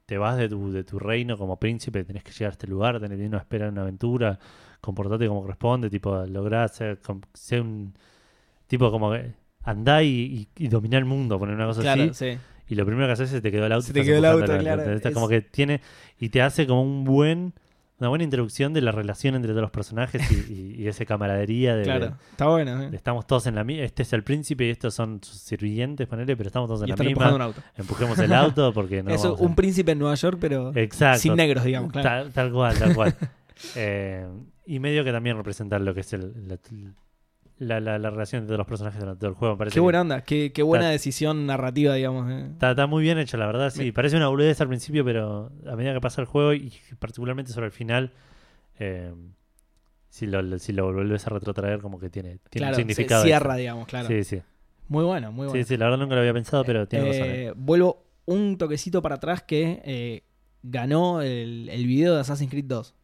Te 0.07 0.19
vas 0.19 0.37
de 0.37 0.49
tu, 0.49 0.71
de 0.71 0.85
tu 0.85 1.01
reino 1.01 1.37
como 1.37 1.59
príncipe, 1.59 2.05
tenés 2.05 2.23
que 2.23 2.31
llegar 2.31 2.51
a 2.51 2.53
este 2.53 2.69
lugar, 2.69 3.01
tenés 3.01 3.19
que 3.19 3.37
esperar 3.37 3.71
una 3.73 3.83
aventura, 3.83 4.39
comportate 4.81 5.27
como 5.27 5.41
corresponde, 5.43 5.91
tipo, 5.91 6.25
lográs 6.27 6.77
ser, 6.77 7.01
ser 7.35 7.63
un 7.63 7.93
tipo 8.69 8.89
como 8.93 9.13
andá 9.65 10.05
y, 10.05 10.49
y, 10.57 10.65
y 10.65 10.69
dominar 10.69 11.01
el 11.01 11.07
mundo, 11.07 11.41
poner 11.41 11.57
una 11.57 11.67
cosa 11.67 11.81
Claro, 11.83 12.05
así. 12.05 12.15
sí. 12.35 12.39
Y 12.69 12.75
lo 12.75 12.85
primero 12.87 13.07
que 13.07 13.13
haces 13.13 13.33
es 13.33 13.43
te 13.43 13.51
quedó 13.53 13.67
el 13.67 13.73
auto. 13.73 13.87
Se 13.87 13.93
te 13.93 14.03
quedó 14.05 14.19
el 14.19 14.25
auto, 14.25 14.45
claro, 14.59 14.83
¿entendés? 14.83 15.07
es- 15.07 15.15
Como 15.15 15.29
que 15.29 15.41
tiene. 15.41 15.81
Y 16.19 16.31
te 16.31 16.43
hace 16.43 16.67
como 16.67 16.83
un 16.83 17.05
buen. 17.05 17.53
Una 17.99 18.11
buena 18.11 18.25
introducción 18.25 18.75
de 18.75 18.83
la 18.83 18.93
relación 18.93 19.37
entre 19.37 19.53
todos 19.53 19.63
los 19.63 19.71
personajes 19.71 20.21
y, 20.31 20.53
y- 20.53 20.83
y 20.83 20.87
esa 20.89 21.07
camaradería 21.07 21.75
de, 21.75 21.85
Claro, 21.85 22.13
está 22.31 22.47
bueno. 22.47 22.83
¿eh? 22.83 22.91
estamos 22.93 23.27
todos 23.27 23.47
en 23.47 23.55
la 23.55 23.65
misma. 23.65 23.85
Este 23.85 24.03
es 24.03 24.13
el 24.13 24.23
príncipe 24.23 24.67
y 24.67 24.69
estos 24.69 24.93
son 24.93 25.21
sus 25.23 25.39
sirvientes, 25.41 26.07
ponele, 26.07 26.37
pero 26.37 26.49
estamos 26.49 26.69
todos 26.69 26.83
en 26.83 26.89
Y 26.89 26.91
la 26.91 26.97
misma. 26.97 27.35
un 27.35 27.41
auto. 27.41 27.63
Empujemos 27.75 28.19
el 28.19 28.35
auto 28.35 28.75
porque 28.75 29.03
no. 29.03 29.11
es 29.15 29.23
vamos 29.23 29.41
a- 29.41 29.43
un 29.43 29.55
príncipe 29.55 29.93
en 29.93 29.99
Nueva 30.01 30.15
York, 30.15 30.37
pero 30.39 30.73
Exacto. 30.77 31.21
sin 31.21 31.37
negros, 31.37 31.65
digamos. 31.65 31.91
Claro. 31.91 32.25
Tal, 32.25 32.33
tal 32.35 32.53
cual, 32.53 32.79
tal 32.79 32.95
cual. 32.95 33.15
Eh, 33.75 34.27
y 34.67 34.79
medio 34.81 35.03
que 35.03 35.13
también 35.13 35.35
representar 35.39 35.81
lo 35.81 35.95
que 35.95 36.01
es 36.01 36.13
el, 36.13 36.35
la, 36.47 36.59
la, 37.59 37.81
la- 37.81 37.99
la 37.99 38.11
relación 38.11 38.43
entre 38.43 38.57
los 38.57 38.67
personajes 38.67 39.01
durante 39.01 39.21
todo 39.21 39.31
el 39.31 39.37
juego. 39.37 39.55
Me 39.55 39.59
parece 39.59 39.75
Qué 39.75 39.81
buena 39.81 40.01
onda, 40.03 40.23
qué, 40.25 40.53
qué 40.53 40.63
buena 40.63 40.85
Está- 40.87 40.93
decisión 40.93 41.47
narrativa, 41.47 41.95
digamos. 41.95 42.31
¿eh? 42.31 42.49
Está, 42.53 42.71
está 42.73 42.87
muy 42.87 43.03
bien 43.03 43.19
hecho, 43.19 43.37
la 43.39 43.47
verdad. 43.47 43.71
Sí, 43.71 43.85
Me- 43.87 43.93
parece 43.93 44.17
una 44.17 44.29
boludez 44.29 44.61
al 44.61 44.69
principio, 44.69 45.05
pero 45.05 45.51
a 45.67 45.77
medida 45.77 45.95
que 45.95 46.01
pasa 46.01 46.21
el 46.21 46.27
juego 46.27 46.53
y 46.53 46.73
particularmente 46.99 47.53
sobre 47.53 47.67
el 47.67 47.73
final, 47.73 48.13
eh, 48.79 49.13
si, 50.11 50.27
lo, 50.27 50.59
si 50.59 50.73
lo 50.73 50.93
volvés 50.93 51.27
a 51.27 51.31
retrotraer, 51.31 51.81
como 51.81 51.99
que 51.99 52.11
tiene, 52.11 52.39
tiene 52.51 52.67
Claro, 52.69 52.73
un 52.73 52.75
se 52.77 52.81
significado. 52.83 53.25
cierra, 53.25 53.57
digamos, 53.57 53.87
claro. 53.87 54.09
Sí, 54.09 54.25
sí. 54.25 54.43
Muy 54.89 55.05
bueno, 55.05 55.33
muy 55.33 55.47
bueno. 55.47 55.53
Sí, 55.63 55.67
sí, 55.67 55.77
la 55.77 55.87
verdad 55.87 55.99
nunca 55.99 56.15
lo 56.15 56.21
había 56.21 56.33
pensado, 56.35 56.65
pero 56.65 56.87
tiene 56.87 57.07
razón. 57.09 57.27
Eh, 57.29 57.53
vuelvo 57.57 58.05
un 58.27 58.57
toquecito 58.59 59.03
para 59.03 59.17
atrás 59.17 59.43
que 59.43 60.23
ganó 60.63 61.23
el, 61.23 61.69
el 61.71 61.87
video 61.87 62.15
de 62.15 62.21
Assassin's 62.21 62.51
Creed 62.51 62.65
2. 62.67 62.95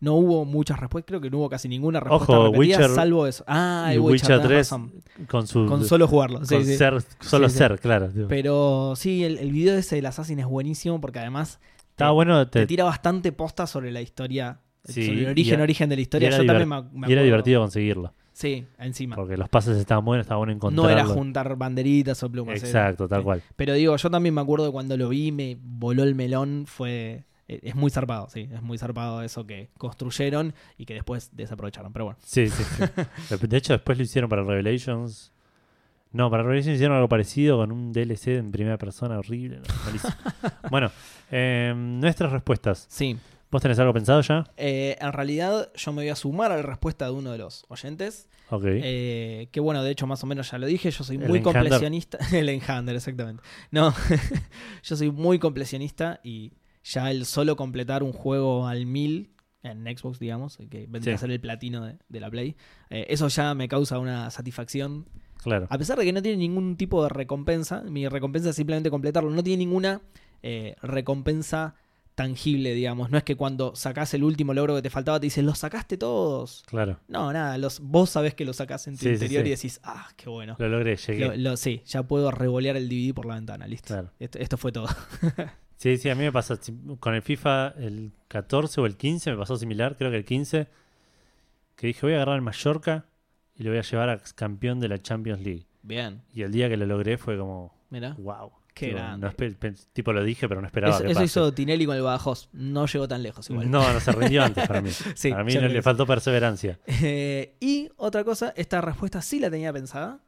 No 0.00 0.14
hubo 0.14 0.44
muchas 0.46 0.80
respuestas, 0.80 1.06
creo 1.08 1.20
que 1.20 1.28
no 1.30 1.38
hubo 1.38 1.50
casi 1.50 1.68
ninguna 1.68 2.00
respuesta 2.00 2.32
Ojo, 2.32 2.52
repetida, 2.52 2.78
Witcher- 2.78 2.94
salvo 2.94 3.26
eso. 3.26 3.44
Ah, 3.46 3.88
y 3.90 3.94
el 3.94 4.00
Witcher, 4.00 4.12
Witcher 4.12 4.36
tenés 4.36 4.48
3 4.48 4.56
razón. 4.58 4.92
Con 5.28 5.46
su. 5.46 5.66
Con 5.66 5.84
solo 5.84 6.08
jugarlo. 6.08 6.38
con 6.38 6.46
sí. 6.46 6.64
ser, 6.76 7.02
solo 7.20 7.48
Sí, 7.50 7.58
ser, 7.58 7.78
claro. 7.78 8.08
Pero 8.28 8.94
sí, 8.96 9.24
el, 9.24 9.36
el 9.38 9.52
video 9.52 9.76
ese 9.76 9.96
del 9.96 10.06
Assassin 10.06 10.38
es 10.38 10.46
buenísimo 10.46 11.00
porque 11.00 11.18
además 11.18 11.60
Estaba 11.90 12.12
bueno. 12.12 12.46
te 12.48 12.60
Te, 12.60 12.66
tira 12.66 12.84
bastante 12.84 13.30
posta 13.32 13.66
sobre 13.66 13.90
la 13.92 14.00
historia, 14.00 14.60
Sí, 14.84 15.04
sobre 15.06 15.20
el 15.20 15.26
origen, 15.28 15.60
a- 15.60 15.62
origen 15.64 15.88
de 15.90 15.96
la 15.96 16.02
historia. 16.02 16.30
Yo 16.30 16.46
también 16.46 16.68
me, 16.68 16.82
me 16.92 17.08
y 17.08 17.12
era 17.12 17.22
divertido 17.22 17.60
conseguirlo. 17.60 18.14
Sí, 18.32 18.64
encima. 18.78 19.16
Porque 19.16 19.36
los 19.36 19.50
pases 19.50 19.76
estaban 19.76 20.02
buenos, 20.02 20.24
estaba 20.24 20.38
bueno 20.38 20.52
No 20.52 20.56
encontrarlo. 20.56 20.90
era 20.90 21.04
juntar 21.04 21.56
banderitas 21.56 22.22
o 22.22 22.30
plumas. 22.30 22.56
era- 22.56 22.66
Exacto, 22.66 23.06
tal 23.06 23.22
cual. 23.22 23.42
Pero 23.54 23.74
digo, 23.74 23.94
yo 23.94 24.10
también 24.10 24.34
me 24.34 24.40
acuerdo 24.40 24.72
cuando 24.72 24.96
lo 24.96 25.10
vi, 25.10 25.30
me 25.30 25.58
voló 25.60 26.04
el 26.04 26.14
melón, 26.14 26.64
fue... 26.66 27.24
eh, 27.50 27.60
Es 27.62 27.74
muy 27.74 27.90
zarpado, 27.90 28.28
sí, 28.28 28.48
es 28.52 28.62
muy 28.62 28.78
zarpado 28.78 29.22
eso 29.22 29.46
que 29.46 29.70
construyeron 29.76 30.54
y 30.78 30.86
que 30.86 30.94
después 30.94 31.30
desaprovecharon, 31.32 31.92
pero 31.92 32.04
bueno. 32.06 32.18
Sí, 32.24 32.48
sí, 32.48 32.62
sí. 32.62 33.36
De 33.46 33.56
hecho, 33.56 33.72
después 33.72 33.98
lo 33.98 34.04
hicieron 34.04 34.30
para 34.30 34.42
Revelations. 34.44 35.32
No, 36.12 36.30
para 36.30 36.42
Revelation 36.42 36.74
hicieron 36.74 36.96
algo 36.96 37.08
parecido 37.08 37.56
con 37.58 37.70
un 37.72 37.92
DLC 37.92 38.28
en 38.28 38.50
primera 38.50 38.78
persona 38.78 39.18
horrible. 39.18 39.58
no, 39.58 39.64
bueno, 40.70 40.90
eh, 41.30 41.72
nuestras 41.76 42.32
respuestas. 42.32 42.86
Sí. 42.88 43.16
¿Vos 43.50 43.62
tenés 43.62 43.80
algo 43.80 43.92
pensado 43.92 44.20
ya? 44.20 44.44
Eh, 44.56 44.96
en 45.00 45.12
realidad, 45.12 45.72
yo 45.74 45.92
me 45.92 46.02
voy 46.02 46.08
a 46.08 46.14
sumar 46.14 46.52
a 46.52 46.56
la 46.56 46.62
respuesta 46.62 47.06
de 47.06 47.10
uno 47.10 47.32
de 47.32 47.38
los 47.38 47.64
oyentes. 47.68 48.28
Ok. 48.50 48.62
Eh, 48.64 49.48
que 49.50 49.58
bueno, 49.58 49.82
de 49.82 49.90
hecho, 49.90 50.06
más 50.06 50.22
o 50.22 50.26
menos 50.26 50.50
ya 50.50 50.58
lo 50.58 50.66
dije. 50.66 50.90
Yo 50.90 51.02
soy 51.02 51.18
muy 51.18 51.42
completionista. 51.42 52.18
El 52.32 52.48
Enhander, 52.48 52.94
exactamente. 52.94 53.42
No, 53.72 53.92
yo 54.84 54.96
soy 54.96 55.10
muy 55.10 55.40
completionista 55.40 56.20
y 56.22 56.52
ya 56.84 57.10
el 57.10 57.26
solo 57.26 57.56
completar 57.56 58.02
un 58.02 58.12
juego 58.12 58.66
al 58.66 58.86
mil 58.86 59.30
en 59.62 59.84
Xbox, 59.84 60.18
digamos, 60.18 60.56
que 60.70 60.86
vendría 60.88 61.12
Sí. 61.12 61.16
a 61.16 61.18
ser 61.18 61.30
el 61.30 61.40
platino 61.40 61.84
de, 61.84 61.98
de 62.08 62.20
la 62.20 62.30
Play, 62.30 62.56
eh, 62.88 63.06
eso 63.10 63.28
ya 63.28 63.52
me 63.54 63.68
causa 63.68 63.98
una 63.98 64.30
satisfacción. 64.30 65.06
claro. 65.42 65.66
A 65.70 65.76
pesar 65.78 65.98
de 65.98 66.04
que 66.06 66.12
no 66.14 66.22
tiene 66.22 66.38
ningún 66.38 66.76
tipo 66.76 67.02
de 67.02 67.10
recompensa, 67.10 67.82
mi 67.82 68.08
recompensa 68.08 68.50
es 68.50 68.56
simplemente 68.56 68.88
completarlo. 68.90 69.30
No 69.30 69.42
tiene 69.42 69.58
ninguna 69.64 70.00
eh, 70.42 70.76
recompensa 70.82 71.74
tangible, 72.14 72.74
digamos. 72.74 73.10
No 73.10 73.16
es 73.18 73.24
que 73.24 73.36
cuando 73.36 73.74
sacás 73.76 74.12
el 74.14 74.24
último 74.24 74.52
logro 74.54 74.74
que 74.76 74.82
te 74.82 74.90
faltaba 74.90 75.18
te 75.20 75.26
dicen, 75.26 75.44
los 75.46 75.58
sacaste 75.58 75.96
todos. 75.98 76.62
Claro. 76.66 76.98
No, 77.08 77.32
nada, 77.32 77.56
los, 77.58 77.80
vos 77.80 78.10
sabés 78.10 78.34
que 78.34 78.44
lo 78.46 78.52
sacás 78.54 78.86
en 78.88 78.96
tu 78.96 79.04
Sí, 79.04 79.10
interior 79.10 79.42
sí. 79.42 79.48
y 79.48 79.50
decís, 79.50 79.80
ah, 79.84 80.08
qué 80.16 80.28
bueno. 80.28 80.56
Lo 80.58 80.68
logré, 80.68 80.96
llegué. 80.96 81.26
Lo- 81.28 81.36
lo- 81.36 81.56
sí, 81.56 81.82
ya 81.86 82.02
puedo 82.02 82.30
revolear 82.30 82.76
el 82.76 82.88
DVD 82.88 83.14
por 83.14 83.26
la 83.26 83.34
ventana, 83.34 83.66
listo. 83.66 83.88
Claro. 83.94 84.10
Esto, 84.18 84.38
esto 84.38 84.56
fue 84.58 84.72
todo. 84.72 84.88
Sí, 85.80 85.96
sí, 85.96 86.10
a 86.10 86.14
mí 86.14 86.24
me 86.24 86.30
pasa 86.32 86.58
con 87.00 87.14
el 87.14 87.22
FIFA 87.22 87.68
el 87.78 88.12
14 88.28 88.82
o 88.82 88.86
el 88.86 88.96
15, 88.98 89.30
me 89.30 89.38
pasó 89.38 89.56
similar, 89.56 89.96
creo 89.96 90.10
que 90.10 90.18
el 90.18 90.26
15, 90.26 90.68
que 91.74 91.86
dije 91.86 92.00
voy 92.04 92.12
a 92.12 92.16
agarrar 92.16 92.36
el 92.36 92.42
Mallorca 92.42 93.06
y 93.56 93.62
lo 93.62 93.70
voy 93.70 93.78
a 93.78 93.82
llevar 93.82 94.10
a 94.10 94.18
campeón 94.34 94.78
de 94.78 94.88
la 94.88 94.98
Champions 94.98 95.40
League. 95.42 95.64
Bien, 95.82 96.20
Y 96.34 96.42
el 96.42 96.52
día 96.52 96.68
que 96.68 96.76
lo 96.76 96.84
logré 96.84 97.16
fue 97.16 97.38
como, 97.38 97.74
mira. 97.88 98.14
wow. 98.18 98.52
Qué 98.74 98.88
Tipo, 98.88 98.98
grande. 98.98 99.26
no 99.26 99.74
tipo 99.92 100.12
lo 100.12 100.22
dije, 100.22 100.48
pero 100.48 100.60
no 100.60 100.66
esperaba 100.66 100.94
Eso, 100.94 101.04
que 101.04 101.10
eso 101.10 101.14
pase. 101.20 101.24
hizo 101.24 101.52
Tinelli 101.54 101.86
con 101.86 101.96
el 101.96 102.02
Badajoz. 102.02 102.48
No 102.52 102.86
llegó 102.86 103.08
tan 103.08 103.22
lejos 103.22 103.48
igual. 103.50 103.68
No, 103.70 103.92
no 103.92 104.00
se 104.00 104.12
rindió 104.12 104.44
antes 104.44 104.66
para 104.68 104.80
mí. 104.82 104.90
Sí, 105.16 105.32
a 105.32 105.42
mí 105.42 105.54
no 105.54 105.66
le 105.66 105.82
faltó 105.82 106.06
perseverancia. 106.06 106.78
Eh, 106.86 107.56
y 107.58 107.88
otra 107.96 108.22
cosa, 108.22 108.52
esta 108.56 108.80
respuesta 108.80 109.22
sí 109.22 109.40
la 109.40 109.50
tenía 109.50 109.72
pensada. 109.72 110.20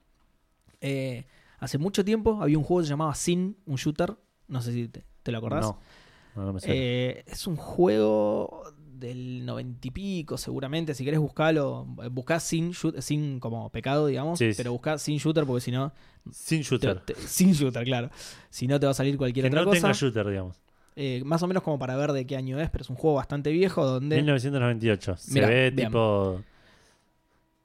Eh, 0.81 1.24
hace 1.61 1.79
mucho 1.79 2.05
tiempo 2.05 2.43
había 2.43 2.59
un 2.59 2.65
juego 2.65 2.81
que 2.81 2.87
se 2.87 2.91
llamaba 2.91 3.15
Sin, 3.15 3.57
un 3.66 3.77
shooter. 3.77 4.16
No 4.49 4.61
sé 4.61 4.73
si 4.73 4.89
te, 4.89 5.05
te 5.23 5.32
lo 5.32 5.39
acordás. 5.39 5.62
No, 5.66 5.78
no, 6.36 6.44
no 6.47 6.53
me. 6.55 6.61
Eh, 6.65 7.24
es 7.27 7.47
un 7.47 7.57
juego 7.57 8.62
del 8.94 9.44
noventa 9.44 9.89
y 9.89 9.90
pico, 9.90 10.39
seguramente. 10.39 10.94
Si 10.94 11.05
querés 11.05 11.19
buscarlo, 11.20 11.85
buscá 12.11 12.39
sin, 12.40 12.73
sin 13.01 13.40
como 13.40 13.69
pecado, 13.70 14.07
digamos. 14.07 14.39
Sí, 14.39 14.53
sí. 14.53 14.57
pero 14.57 14.73
buscá 14.73 14.97
sin 14.99 15.19
shooter 15.19 15.44
porque 15.44 15.61
si 15.61 15.70
no. 15.73 15.93
Sin 16.31 16.59
te- 16.61 16.65
shooter. 16.65 17.01
te- 17.01 17.15
sin 17.16 17.53
shooter, 17.53 17.85
claro. 17.85 18.11
Si 18.51 18.66
no, 18.66 18.78
te 18.78 18.86
va 18.86 18.93
a 18.93 18.94
salir 18.94 19.16
cualquier 19.19 19.44
que 19.44 19.49
otra 19.51 19.61
no 19.62 19.66
cosa. 19.70 19.81
tenga 19.81 19.93
shooter, 19.93 20.28
digamos. 20.28 20.57
Eh, 20.94 21.23
más 21.24 21.43
o 21.43 21.47
menos 21.47 21.62
como 21.62 21.78
para 21.78 21.97
ver 21.97 22.12
de 22.12 22.27
qué 22.27 22.36
año 22.36 22.61
es, 22.61 22.69
pero 22.70 22.82
es 22.82 22.90
un 22.90 22.97
juego 22.97 23.16
bastante 23.16 23.51
viejo 23.51 23.85
donde. 23.85 24.16
1998. 24.16 25.16
Se 25.16 25.32
Mirá, 25.35 25.49
ve 25.49 25.70
bien. 25.70 25.89
tipo. 25.89 26.40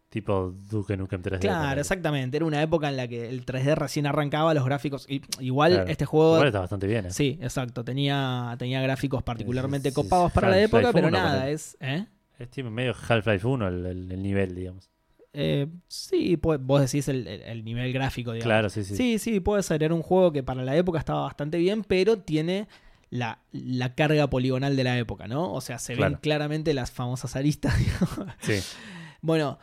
Tipo 0.10 0.54
Duke 0.70 0.96
Nukem 0.96 1.22
3D. 1.22 1.40
Claro, 1.40 1.82
exactamente. 1.82 2.38
Era 2.38 2.46
una 2.46 2.62
época 2.62 2.88
en 2.88 2.96
la 2.96 3.08
que 3.10 3.28
el 3.28 3.46
3D 3.46 3.76
recién 3.76 4.06
arrancaba, 4.08 4.54
los 4.54 4.64
gráficos. 4.64 5.06
y- 5.10 5.22
igual 5.40 5.74
Claro. 5.74 5.90
este 5.90 6.06
juego. 6.06 6.36
Igual 6.36 6.48
está 6.48 6.60
bastante 6.62 6.88
bien. 6.88 7.08
¿eh? 7.08 7.12
Sí, 7.12 7.38
exacto. 7.42 7.84
Tenía, 7.84 8.56
tenía 8.58 8.82
gráficos 8.82 9.22
particularmente 9.24 9.90
Es- 9.90 9.98
es- 9.98 10.04
copados 10.04 10.32
para 10.32 10.50
la 10.50 10.62
época, 10.62 10.92
pero 10.94 11.10
1, 11.10 11.18
nada, 11.18 11.50
es. 11.50 11.76
¿eh? 11.82 12.06
Es 12.40 12.50
tipo 12.50 12.70
medio 12.70 12.96
Half-Life 13.08 13.46
1 13.46 13.68
el, 13.68 13.86
el- 13.86 14.12
el 14.12 14.22
nivel, 14.24 14.56
digamos. 14.56 14.90
Eh, 15.34 15.68
sí, 15.88 16.38
pues, 16.38 16.58
vos 16.62 16.80
decís 16.82 17.08
el, 17.10 17.28
el- 17.28 17.42
el 17.42 17.66
nivel 17.66 17.92
gráfico, 17.92 18.32
digamos. 18.32 18.46
Claro, 18.48 18.70
sí, 18.70 18.84
sí. 18.86 18.96
Sí, 18.96 19.20
sí, 19.20 19.40
puede 19.42 19.62
ser. 19.62 19.84
Era 19.84 19.94
un 19.94 20.02
juego 20.04 20.32
que 20.32 20.42
para 20.42 20.64
la 20.64 20.76
época 20.78 21.00
estaba 21.00 21.22
bastante 21.24 21.58
bien, 21.58 21.84
pero 21.84 22.18
tiene 22.20 22.68
la, 23.10 23.40
la 23.52 23.94
carga 23.94 24.30
poligonal 24.30 24.76
de 24.78 24.84
la 24.86 24.98
época, 24.98 25.28
¿no? 25.28 25.52
O 25.52 25.60
sea, 25.62 25.80
se 25.80 25.96
ven 25.96 26.14
claramente 26.22 26.74
las 26.74 26.92
famosas 26.92 27.36
aristas. 27.36 27.78
digamos. 27.78 28.34
Sí. 28.40 28.60
Bueno, 29.22 29.60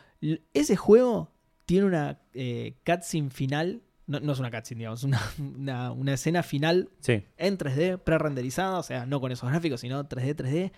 ese 0.52 0.76
juego 0.76 1.32
tiene 1.66 1.86
una 1.86 2.20
eh, 2.32 2.74
cutscene 2.84 3.30
final. 3.30 3.82
No, 4.06 4.20
no 4.20 4.32
es 4.32 4.38
una 4.38 4.50
cutscene, 4.50 4.80
digamos, 4.80 5.02
una, 5.04 5.20
una, 5.38 5.92
una 5.92 6.12
escena 6.14 6.42
final 6.42 6.90
Sí. 7.00 7.22
en 7.38 7.56
3D, 7.58 7.98
pre-renderizada, 7.98 8.78
o 8.78 8.82
sea, 8.82 9.06
no 9.06 9.20
con 9.20 9.32
esos 9.32 9.48
gráficos, 9.48 9.80
sino 9.80 10.06
3D, 10.08 10.34
3D, 10.36 10.72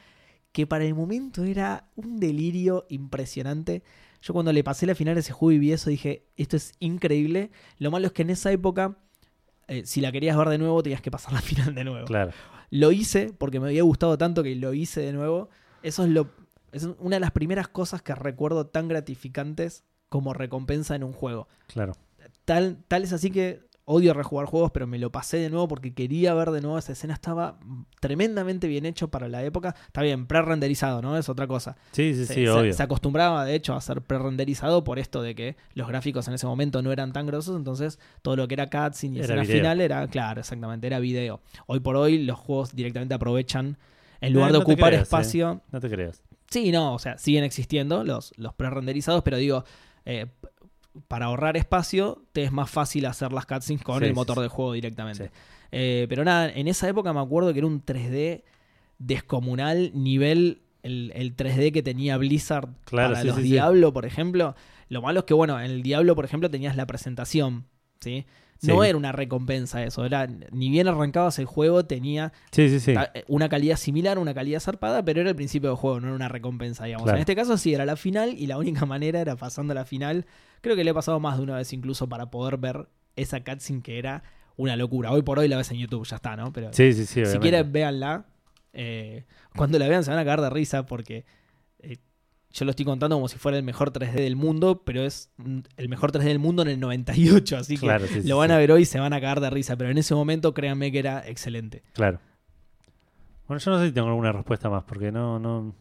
que 0.52 0.66
para 0.66 0.85
el 0.85 0.94
momento 0.94 1.44
era 1.44 1.89
un 1.97 2.18
delirio 2.20 2.86
impresionante. 2.89 3.82
Yo 4.23 4.32
cuando 4.32 4.52
le 4.52 4.64
pasé 4.64 4.86
la 4.86 4.94
final 4.94 5.16
a 5.16 5.20
ese 5.20 5.32
juego 5.32 5.52
y 5.52 5.59
vi 5.59 5.73
eso 5.73 5.90
dije, 5.90 6.27
esto 6.36 6.56
es 6.56 6.73
increíble. 6.78 7.51
Lo 7.78 7.90
malo 7.90 8.06
es 8.06 8.12
que 8.12 8.23
en 8.23 8.31
esa 8.31 8.51
época, 8.52 8.97
eh, 9.68 9.82
si 9.85 10.01
la 10.01 10.10
querías 10.12 10.36
ver 10.36 10.48
de 10.48 10.59
nuevo, 10.59 10.82
tenías 10.82 11.01
que 11.02 11.10
pasar 11.10 11.32
la 11.32 11.40
final 11.43 11.74
de 11.74 11.85
nuevo. 11.85 12.06
Claro. 12.06 12.31
Lo 12.70 12.90
hice 12.93 13.32
porque 13.36 13.60
me 13.60 13.66
había 13.68 13.82
gustado 13.82 14.16
tanto 14.18 14.43
que 14.43 14.55
lo 14.56 14.73
hice 14.73 15.01
de 15.01 15.12
nuevo. 15.12 15.51
Eso 15.82 16.05
es 16.05 16.10
lo 16.10 16.28
es 16.76 16.88
una 16.98 17.16
de 17.16 17.20
las 17.20 17.32
primeras 17.32 17.68
cosas 17.68 18.02
que 18.02 18.14
recuerdo 18.14 18.66
tan 18.66 18.88
gratificantes 18.88 19.84
como 20.08 20.32
recompensa 20.34 20.94
en 20.94 21.02
un 21.04 21.12
juego. 21.12 21.48
Claro. 21.66 21.94
Tal, 22.44 22.78
tal 22.88 23.02
es 23.04 23.12
así 23.12 23.30
que 23.30 23.64
odio 23.88 24.14
rejugar 24.14 24.46
juegos, 24.46 24.72
pero 24.72 24.86
me 24.88 24.98
lo 24.98 25.12
pasé 25.12 25.36
de 25.36 25.48
nuevo 25.48 25.68
porque 25.68 25.94
quería 25.94 26.34
ver 26.34 26.50
de 26.50 26.60
nuevo 26.60 26.76
esa 26.76 26.90
escena. 26.92 27.14
Estaba 27.14 27.58
tremendamente 28.00 28.66
bien 28.66 28.84
hecho 28.84 29.08
para 29.08 29.28
la 29.28 29.44
época. 29.44 29.74
Está 29.86 30.02
bien, 30.02 30.26
pre-renderizado, 30.26 31.02
¿no? 31.02 31.16
Es 31.16 31.28
otra 31.28 31.46
cosa. 31.46 31.76
Sí, 31.92 32.12
sí, 32.14 32.26
se, 32.26 32.34
sí, 32.34 32.44
se- 32.44 32.50
obvio. 32.50 32.72
se 32.72 32.82
acostumbraba, 32.82 33.44
de 33.44 33.54
hecho, 33.54 33.74
a 33.74 33.80
ser 33.80 34.02
pre-renderizado 34.02 34.82
por 34.84 34.98
esto 34.98 35.22
de 35.22 35.34
que 35.36 35.56
los 35.74 35.86
gráficos 35.88 36.26
en 36.28 36.34
ese 36.34 36.46
momento 36.46 36.82
no 36.82 36.92
eran 36.92 37.12
tan 37.12 37.26
grosos. 37.26 37.56
Entonces, 37.56 37.98
todo 38.22 38.34
lo 38.36 38.48
que 38.48 38.54
era 38.54 38.68
cutscene 38.70 39.18
y 39.18 39.20
escena 39.20 39.42
final 39.44 39.80
era, 39.80 40.06
claro, 40.08 40.40
exactamente, 40.40 40.86
era 40.86 40.98
video. 40.98 41.40
Hoy 41.66 41.78
por 41.80 41.96
hoy, 41.96 42.24
los 42.24 42.38
juegos 42.38 42.74
directamente 42.74 43.14
aprovechan, 43.14 43.78
en 44.20 44.32
lugar 44.32 44.48
Eh, 44.50 44.52
de 44.54 44.58
no 44.58 44.64
te 44.64 44.72
ocupar 44.72 44.88
creas, 44.90 45.02
espacio. 45.04 45.60
No 45.70 45.78
te 45.80 45.88
creas. 45.90 46.22
Sí, 46.51 46.70
no, 46.73 46.94
o 46.94 46.98
sea, 46.98 47.18
siguen 47.18 47.44
existiendo 47.44 48.05
los, 48.05 48.32
los 48.36 48.55
pre-renderizados, 48.55 49.23
pero 49.23 49.36
digo, 49.36 49.64
eh, 50.05 50.27
para 51.09 51.27
ahorrar 51.27 51.56
espacio, 51.56 52.24
te 52.32 52.44
es 52.44 52.52
más 52.52 52.70
fácil 52.70 53.06
hacer 53.06 53.32
las 53.32 53.47
cutscenes 53.47 53.82
con 53.82 53.98
Sí, 54.01 54.06
el 54.06 54.14
motor 54.14 54.36
sí. 54.36 54.43
de 54.43 54.48
juego 54.48 54.73
directamente. 54.73 55.31
Eh, 55.73 56.06
pero 56.09 56.24
nada, 56.24 56.51
en 56.51 56.68
esa 56.68 56.89
época 56.89 57.12
me 57.12 57.20
acuerdo 57.20 57.52
que 57.52 57.59
era 57.59 57.66
un 57.66 57.85
3D 57.85 58.44
descomunal, 58.98 59.90
nivel 59.94 60.62
el, 60.82 61.12
el 61.14 61.36
3D 61.36 61.73
que 61.73 61.82
tenía 61.82 62.16
Blizzard 62.16 62.68
Claro, 62.85 63.14
para 63.14 63.24
los. 63.24 63.36
Diablo, 63.43 63.93
por 63.93 64.06
ejemplo. 64.06 64.55
Lo 64.89 65.02
malo 65.02 65.20
es 65.20 65.24
que, 65.27 65.35
bueno, 65.35 65.59
en 65.60 65.70
el 65.70 65.82
Diablo, 65.82 66.14
por 66.14 66.24
ejemplo, 66.24 66.48
tenías 66.48 66.77
la 66.77 66.86
presentación, 66.86 67.66
¿sí? 68.01 68.24
No 68.62 68.82
Sí. 68.82 68.88
era 68.88 68.96
una 68.96 69.12
recompensa 69.12 69.82
eso, 69.84 70.04
era 70.04 70.26
ni 70.26 70.70
bien 70.70 70.88
arrancabas 70.88 71.38
el 71.38 71.44
juego, 71.46 71.84
tenía 71.84 72.32
Sí, 72.52 72.80
sí, 72.80 72.92
eh, 72.92 73.24
una 73.28 73.48
calidad 73.48 73.76
similar, 73.76 74.18
una 74.18 74.32
calidad 74.34 74.60
zarpada, 74.60 75.04
pero 75.04 75.20
era 75.20 75.30
el 75.30 75.36
principio 75.36 75.68
del 75.70 75.76
juego, 75.76 76.00
no 76.00 76.06
era 76.08 76.16
una 76.16 76.28
recompensa, 76.28 76.84
digamos. 76.86 77.04
Claro. 77.04 77.18
En 77.18 77.20
este 77.20 77.36
caso 77.36 77.58
sí, 77.58 77.74
era 77.74 77.84
la 77.84 77.96
final 77.96 78.34
y 78.36 78.46
la 78.46 78.56
única 78.58 78.84
manera 78.86 79.20
era 79.20 79.36
pasando 79.36 79.74
la 79.74 79.84
final. 79.84 80.26
Creo 80.62 80.74
que 80.74 80.84
le 80.84 80.90
he 80.90 80.94
pasado 80.94 81.20
más 81.20 81.36
de 81.36 81.42
una 81.44 81.56
vez 81.56 81.72
incluso 81.72 82.08
para 82.08 82.30
poder 82.30 82.56
ver 82.56 82.88
esa 83.14 83.44
cutscene 83.44 83.82
que 83.82 83.98
era 83.98 84.22
una 84.56 84.74
locura. 84.76 85.12
Hoy 85.12 85.20
por 85.22 85.38
hoy 85.38 85.48
la 85.48 85.58
ves 85.58 85.70
en 85.70 85.76
YouTube, 85.78 86.06
ya 86.06 86.16
está, 86.16 86.34
¿no? 86.36 86.52
Pero 86.52 86.72
Sí, 86.72 86.92
sí, 86.94 87.04
sí. 87.04 87.26
si 87.26 87.38
quieren, 87.38 87.70
véanla. 87.72 88.24
Eh, 88.72 89.24
cuando 89.54 89.78
la 89.78 89.86
vean 89.88 90.02
se 90.04 90.10
van 90.10 90.18
a 90.18 90.22
cagar 90.24 90.40
de 90.40 90.50
risa 90.50 90.86
porque 90.86 91.24
eh, 91.80 91.96
yo 92.56 92.64
lo 92.64 92.70
estoy 92.70 92.84
contando 92.86 93.16
como 93.16 93.28
si 93.28 93.36
fuera 93.38 93.58
el 93.58 93.62
mejor 93.64 93.92
3D 93.92 94.12
del 94.14 94.34
mundo, 94.36 94.82
pero 94.84 95.02
es 95.02 95.30
mm, 95.36 95.58
el 95.76 95.88
mejor 95.88 96.10
3D 96.10 96.24
del 96.24 96.38
mundo 96.38 96.62
en 96.62 96.68
el 96.68 96.80
98, 96.80 97.56
así 97.58 97.74
que 97.74 97.80
Claro, 97.82 98.06
sí, 98.06 98.22
sí, 98.22 98.28
lo 98.28 98.38
van 98.38 98.50
a 98.50 98.56
ver 98.56 98.72
hoy 98.72 98.82
y 98.82 98.84
se 98.86 98.98
van 98.98 99.12
a 99.12 99.20
cagar 99.20 99.40
de 99.40 99.50
risa, 99.50 99.76
pero 99.76 99.90
en 99.90 99.98
ese 99.98 100.14
momento 100.14 100.54
créanme 100.54 100.90
que 100.90 100.98
era 100.98 101.26
excelente. 101.28 101.82
Claro. 101.92 102.18
Bueno, 103.46 103.60
yo 103.60 103.70
no 103.70 103.78
sé 103.78 103.86
si 103.88 103.92
tengo 103.92 104.08
alguna 104.08 104.32
respuesta 104.32 104.68
más, 104.70 104.82
porque 104.84 105.12
no, 105.12 105.38
no, 105.38 105.74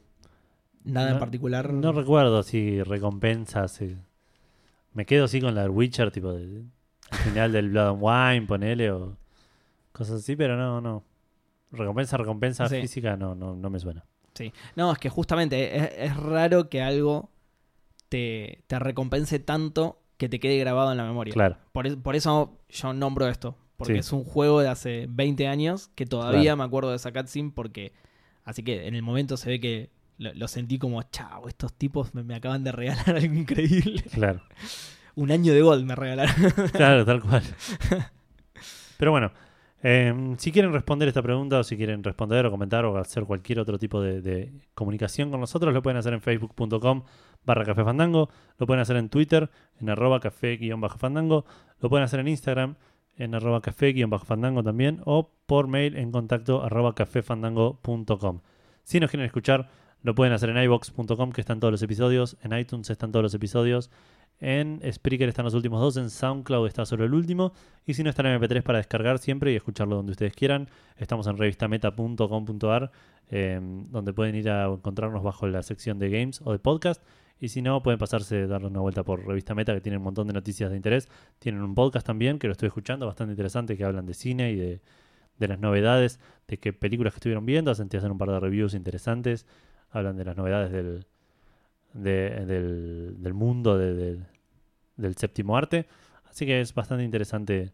Nada 0.84 1.12
en 1.12 1.20
particular. 1.20 1.72
no 1.74 1.92
recuerdo 1.94 2.44
si 2.44 2.84
recompensas. 2.84 3.72
si- 3.72 3.96
Me 4.94 5.06
quedo 5.06 5.26
así 5.26 5.42
con 5.42 5.56
la 5.56 5.70
Witcher, 5.70 6.12
tipo 6.12 6.32
de, 6.34 6.64
al 7.10 7.18
final 7.20 7.52
del 7.52 7.70
Blood 7.70 7.88
and 7.90 8.00
Wine, 8.02 8.48
ponele, 8.48 8.92
o 8.92 9.18
cosas 9.92 10.20
así, 10.22 10.36
pero 10.36 10.56
no, 10.58 10.80
no. 10.82 11.04
Recompensa, 11.72 12.18
recompensa 12.18 12.70
Sí. 12.70 12.82
física, 12.82 13.18
no, 13.18 13.34
no, 13.36 13.56
no 13.56 13.70
me 13.70 13.80
suena. 13.80 14.06
Sí. 14.36 14.54
No, 14.76 14.92
es 14.92 15.00
que 15.00 15.10
justamente 15.10 15.76
es, 15.78 15.90
es 16.12 16.18
raro 16.18 16.70
que 16.70 16.82
algo 16.82 17.32
te, 18.10 18.64
te 18.68 18.78
recompense 18.80 19.40
tanto 19.40 20.00
que 20.18 20.30
te 20.30 20.40
quede 20.40 20.58
grabado 20.60 20.92
en 20.92 20.98
la 20.98 21.06
memoria. 21.06 21.34
Claro, 21.34 21.58
Por, 21.72 22.02
por 22.02 22.16
eso 22.16 22.60
yo 22.70 22.94
nombro 22.94 23.28
esto. 23.28 23.58
Porque 23.78 23.94
Sí. 23.94 24.00
es 24.00 24.12
un 24.14 24.24
juego 24.24 24.62
de 24.62 24.70
hace 24.70 25.08
20 25.10 25.48
años 25.48 25.90
que 25.96 26.06
todavía 26.06 26.42
Claro. 26.44 26.58
me 26.58 26.64
acuerdo 26.64 26.90
de 26.92 26.96
esa 26.98 27.12
cutscene 27.12 27.52
porque... 27.54 27.92
Así 28.46 28.62
que 28.64 28.88
en 28.88 28.94
el 28.96 29.02
momento 29.02 29.36
se 29.38 29.50
ve 29.50 29.60
que 29.60 29.90
lo, 30.18 30.34
lo 30.34 30.48
sentí 30.48 30.78
como, 30.80 31.02
chao, 31.04 31.48
estos 31.50 31.74
tipos 31.74 32.14
me, 32.14 32.24
me 32.24 32.36
acaban 32.36 32.64
de 32.64 32.72
regalar 32.72 33.10
algo 33.18 33.34
increíble. 33.34 34.04
claro. 34.14 34.42
Un 35.16 35.32
año 35.32 35.52
de 35.54 35.62
Gold 35.62 35.84
me 35.86 35.96
regalaron. 35.96 36.36
Claro, 36.74 37.06
tal 37.06 37.22
cual. 37.22 37.42
Pero 38.98 39.12
bueno, 39.12 39.32
eh, 39.88 40.36
si 40.40 40.52
quieren 40.52 40.74
responder 40.74 41.08
esta 41.08 41.22
pregunta 41.22 41.60
o 41.60 41.64
si 41.64 41.78
quieren 41.78 42.04
responder 42.04 42.44
o 42.48 42.50
comentar 42.50 42.86
o 42.86 42.98
hacer 42.98 43.24
cualquier 43.26 43.60
otro 43.60 43.78
tipo 43.78 44.02
de, 44.02 44.52
comunicación 44.74 45.30
con 45.30 45.40
nosotros, 45.40 45.76
lo 45.76 45.84
pueden 45.84 45.98
hacer 45.98 46.12
en 46.14 46.22
facebook.com 46.22 47.04
barra 47.46 47.64
Café 47.66 47.84
Fandango. 47.84 48.30
Lo 48.58 48.66
pueden 48.66 48.82
hacer 48.82 48.96
en 48.96 49.10
Twitter, 49.10 49.52
en 49.80 49.92
arroba 49.92 50.20
café-fandango. 50.20 51.46
Lo 51.80 51.90
pueden 51.90 52.04
hacer 52.04 52.20
en 52.20 52.30
Instagram, 52.30 52.78
en 53.16 53.36
arroba 53.36 53.62
café-fandango 53.62 54.64
también. 54.64 55.02
O 55.06 55.30
por 55.46 55.68
mail 55.68 55.98
en 55.98 56.12
contacto 56.12 56.64
arroba. 56.64 56.96
Si 58.84 59.00
nos 59.00 59.12
quieren 59.12 59.26
escuchar, 59.28 59.70
lo 60.02 60.16
pueden 60.16 60.34
hacer 60.34 60.50
en 60.50 60.64
ibox.com, 60.64 61.32
que 61.32 61.42
están 61.42 61.60
todos 61.60 61.72
los 61.72 61.84
episodios. 61.84 62.38
En 62.42 62.58
iTunes 62.58 62.90
están 62.90 63.12
todos 63.12 63.22
los 63.22 63.36
episodios. 63.36 63.92
En 64.40 64.82
Spreaker 64.92 65.30
están 65.30 65.46
los 65.46 65.54
últimos 65.54 65.80
dos, 65.80 65.96
en 65.98 66.10
SoundCloud 66.10 66.68
está 66.68 66.86
solo 66.86 67.06
el 67.06 67.14
último. 67.14 67.54
Y 67.86 67.94
si 67.94 68.04
no, 68.04 68.10
está 68.10 68.22
en 68.22 68.42
MP3 68.42 68.64
para 68.64 68.80
descargar 68.80 69.20
siempre 69.20 69.52
y 69.52 69.56
escucharlo 69.56 69.96
donde 69.96 70.12
ustedes 70.12 70.34
quieran. 70.34 70.70
Estamos 70.98 71.28
en 71.28 71.38
revistameta.com.ar, 71.38 72.92
eh, 73.30 73.60
donde 73.90 74.14
pueden 74.14 74.36
ir 74.36 74.50
a 74.50 74.66
encontrarnos 74.66 75.24
bajo 75.24 75.48
la 75.48 75.64
sección 75.64 76.00
de 76.00 76.10
games 76.10 76.42
o 76.44 76.52
de 76.52 76.60
podcast. 76.60 77.02
Y 77.40 77.50
si 77.50 77.62
no, 77.62 77.82
pueden 77.84 77.98
pasarse, 77.98 78.48
darle 78.48 78.68
una 78.68 78.80
vuelta 78.80 79.04
por 79.04 79.26
Revista 79.26 79.56
Meta, 79.56 79.74
que 79.74 79.82
tiene 79.82 79.98
un 79.98 80.04
montón 80.04 80.28
de 80.28 80.34
noticias 80.34 80.70
de 80.70 80.76
interés. 80.76 81.10
Tienen 81.40 81.62
un 81.62 81.76
podcast 81.76 82.06
también, 82.06 82.40
que 82.40 82.48
lo 82.48 82.54
estoy 82.54 82.68
escuchando, 82.68 83.06
bastante 83.06 83.34
interesante, 83.34 83.78
que 83.78 83.84
hablan 83.84 84.06
de 84.06 84.14
cine 84.14 84.52
y 84.52 84.56
de, 84.56 84.82
de 85.38 85.48
las 85.48 85.60
novedades, 85.60 86.20
de 86.48 86.58
qué 86.58 86.74
películas 86.74 87.14
que 87.14 87.18
estuvieron 87.18 87.46
viendo. 87.46 87.72
Hacen, 87.72 87.90
hacen 87.96 88.12
un 88.12 88.18
par 88.18 88.30
de 88.30 88.40
reviews 88.40 88.74
interesantes. 88.74 89.46
Hablan 89.92 90.18
de 90.18 90.26
las 90.26 90.38
novedades 90.38 90.72
del, 90.72 91.06
de- 91.96 92.46
del, 93.18 93.34
mundo 93.34 93.78
de- 93.78 94.20
del 94.98 95.16
séptimo 95.16 95.58
arte. 95.58 95.88
Así 96.26 96.46
que 96.46 96.62
es 96.62 96.74
bastante 96.74 97.04
interesante 97.04 97.74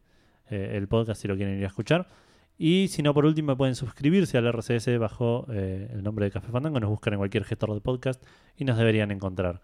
eh, 0.49 0.73
el 0.75 0.87
podcast 0.87 1.21
si 1.21 1.27
lo 1.27 1.35
quieren 1.35 1.57
ir 1.57 1.63
a 1.63 1.67
escuchar. 1.67 2.07
Y 2.57 2.89
si 2.89 3.01
no, 3.01 3.13
por 3.13 3.25
último, 3.25 3.57
pueden 3.57 3.73
suscribirse 3.75 4.37
al 4.37 4.45
RCS 4.45 4.97
bajo 4.99 5.47
eh, 5.51 5.89
el 5.91 6.03
nombre 6.03 6.25
de 6.25 6.31
Café 6.31 6.51
Fandango. 6.51 6.79
Nos 6.79 6.89
buscan 6.91 7.13
en 7.13 7.19
cualquier 7.19 7.43
gestor 7.43 7.73
de 7.73 7.81
podcast 7.81 8.23
y 8.55 8.65
nos 8.65 8.77
deberían 8.77 9.09
encontrar. 9.09 9.61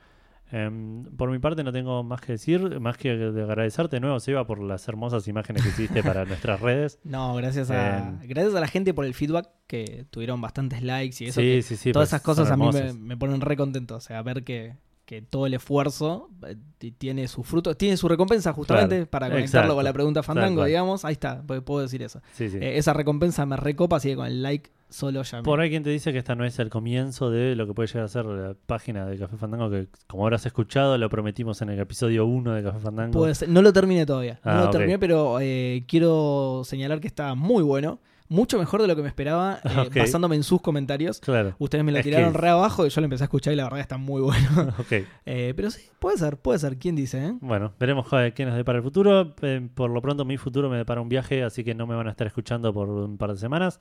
Em, 0.51 1.03
por 1.17 1.29
mi 1.29 1.39
parte, 1.39 1.63
no 1.63 1.73
tengo 1.73 2.03
más 2.03 2.21
que 2.21 2.33
decir, 2.33 2.79
más 2.79 2.97
que 2.97 3.15
de 3.15 3.43
agradecerte 3.43 3.97
de 3.97 3.99
nuevo, 3.99 4.19
Seba, 4.19 4.47
por 4.47 4.61
las 4.61 4.87
hermosas 4.87 5.27
imágenes 5.27 5.63
que 5.63 5.69
hiciste 5.69 6.01
para 6.03 6.23
nuestras 6.25 6.61
redes. 6.61 6.99
No, 7.03 7.35
gracias 7.35 7.69
a, 7.69 7.97
Eh, 8.21 8.27
gracias 8.27 8.55
a 8.55 8.59
la 8.61 8.67
gente 8.67 8.93
por 8.93 9.03
el 9.05 9.13
feedback, 9.13 9.49
que 9.67 10.05
tuvieron 10.09 10.39
bastantes 10.39 10.81
likes 10.83 11.23
y 11.23 11.27
eso. 11.27 11.41
sí, 11.41 11.47
que 11.47 11.61
sí, 11.63 11.75
sí. 11.75 11.91
todas 11.91 12.05
pues 12.09 12.13
esas 12.13 12.21
cosas 12.21 12.49
a 12.51 12.55
mí 12.57 12.69
me, 12.97 13.17
ponen 13.17 13.41
re 13.41 13.57
contento. 13.57 13.95
O 13.97 13.99
sea, 13.99 14.21
ver 14.21 14.45
que, 14.45 14.75
que 15.03 15.21
todo 15.21 15.47
el 15.47 15.53
esfuerzo 15.53 16.29
eh, 16.47 16.55
tiene 16.97 17.27
su 17.27 17.43
fruto, 17.43 17.75
tiene 17.75 17.97
su 17.97 18.07
recompensa 18.07 18.53
justamente 18.53 18.95
Claro, 18.95 19.09
para 19.11 19.27
conectarlo 19.27 19.59
exacto, 19.65 19.75
con 19.75 19.83
la 19.83 19.93
pregunta 19.93 20.23
fandango, 20.23 20.63
digamos. 20.63 21.03
Ahí 21.03 21.13
está, 21.13 21.41
p- 21.45 21.61
puedo 21.61 21.81
decir 21.81 22.01
eso. 22.03 22.21
Eh, 22.39 22.77
esa 22.77 22.93
recompensa 22.93 23.45
me 23.45 23.57
recopa, 23.57 23.97
así 23.97 24.09
que 24.09 24.15
con 24.15 24.27
el 24.27 24.41
like 24.41 24.71
solo 24.89 25.21
Por 25.43 25.59
ahí 25.59 25.69
quien 25.69 25.83
te 25.83 25.89
dice 25.89 26.11
que 26.13 26.17
esta 26.19 26.35
no 26.35 26.45
es 26.45 26.59
el 26.59 26.69
comienzo 26.69 27.29
de 27.29 27.55
lo 27.55 27.67
que 27.67 27.73
puede 27.73 27.87
llegar 27.87 28.05
a 28.05 28.07
ser 28.07 28.25
la 28.25 28.53
página 28.65 29.05
de 29.05 29.17
Café 29.17 29.37
Fandango, 29.37 29.69
que 29.69 29.87
como 30.07 30.23
habrás 30.23 30.45
escuchado, 30.45 30.97
lo 30.97 31.09
prometimos 31.09 31.61
en 31.61 31.69
el 31.69 31.79
episodio 31.79 32.25
1 32.25 32.53
de 32.53 32.63
Café 32.63 32.79
Fandango. 32.79 33.19
Puede 33.19 33.35
ser- 33.35 33.49
No 33.49 33.61
lo 33.61 33.73
terminé 33.73 34.05
todavía. 34.05 34.39
No 34.45 34.51
Ah, 34.51 34.61
lo 34.65 34.69
terminé, 34.69 34.97
pero 34.99 35.39
eh, 35.41 35.83
quiero 35.87 36.61
señalar 36.65 36.99
que 36.99 37.07
está 37.07 37.35
muy 37.35 37.63
bueno. 37.63 37.99
Mucho 38.29 38.59
mejor 38.59 38.81
de 38.81 38.89
lo 38.89 38.95
que 38.97 39.01
me 39.01 39.07
esperaba, 39.07 39.59
eh, 39.63 39.99
basándome 39.99 40.35
en 40.35 40.43
sus 40.43 40.61
comentarios. 40.61 41.21
Claro, 41.21 41.55
Ustedes 41.59 41.85
me 41.85 41.93
lo 41.93 41.99
Es 41.99 42.03
tiraron 42.03 42.33
que- 42.33 42.37
re 42.37 42.49
abajo 42.49 42.85
y 42.85 42.89
yo 42.89 42.99
lo 42.99 43.05
empecé 43.05 43.23
a 43.23 43.27
escuchar 43.27 43.53
y 43.53 43.55
la 43.55 43.63
verdad 43.63 43.79
está 43.79 43.97
muy 43.97 44.21
bueno. 44.21 44.47
ok. 44.79 44.91
Eh, 45.25 45.53
pero 45.55 45.71
sí, 45.71 45.83
puede 45.99 46.17
ser, 46.17 46.35
puede 46.35 46.59
ser. 46.59 46.77
¿Quién 46.77 46.97
dice, 46.97 47.25
eh? 47.25 47.33
Bueno, 47.39 47.71
veremos 47.79 48.05
qué 48.35 48.45
nos 48.45 48.55
depara 48.57 48.79
el 48.79 48.83
futuro. 48.83 49.33
Por 49.75 49.91
lo 49.91 50.01
pronto, 50.01 50.25
mi 50.25 50.35
futuro 50.35 50.69
me 50.69 50.75
depara 50.75 50.99
un 50.99 51.07
viaje, 51.07 51.41
así 51.43 51.63
que 51.63 51.73
no 51.73 51.87
me 51.87 51.95
van 51.95 52.07
a 52.07 52.11
estar 52.11 52.27
escuchando 52.27 52.73
por 52.73 52.89
un 52.89 53.17
par 53.17 53.31
de 53.31 53.37
semanas. 53.37 53.79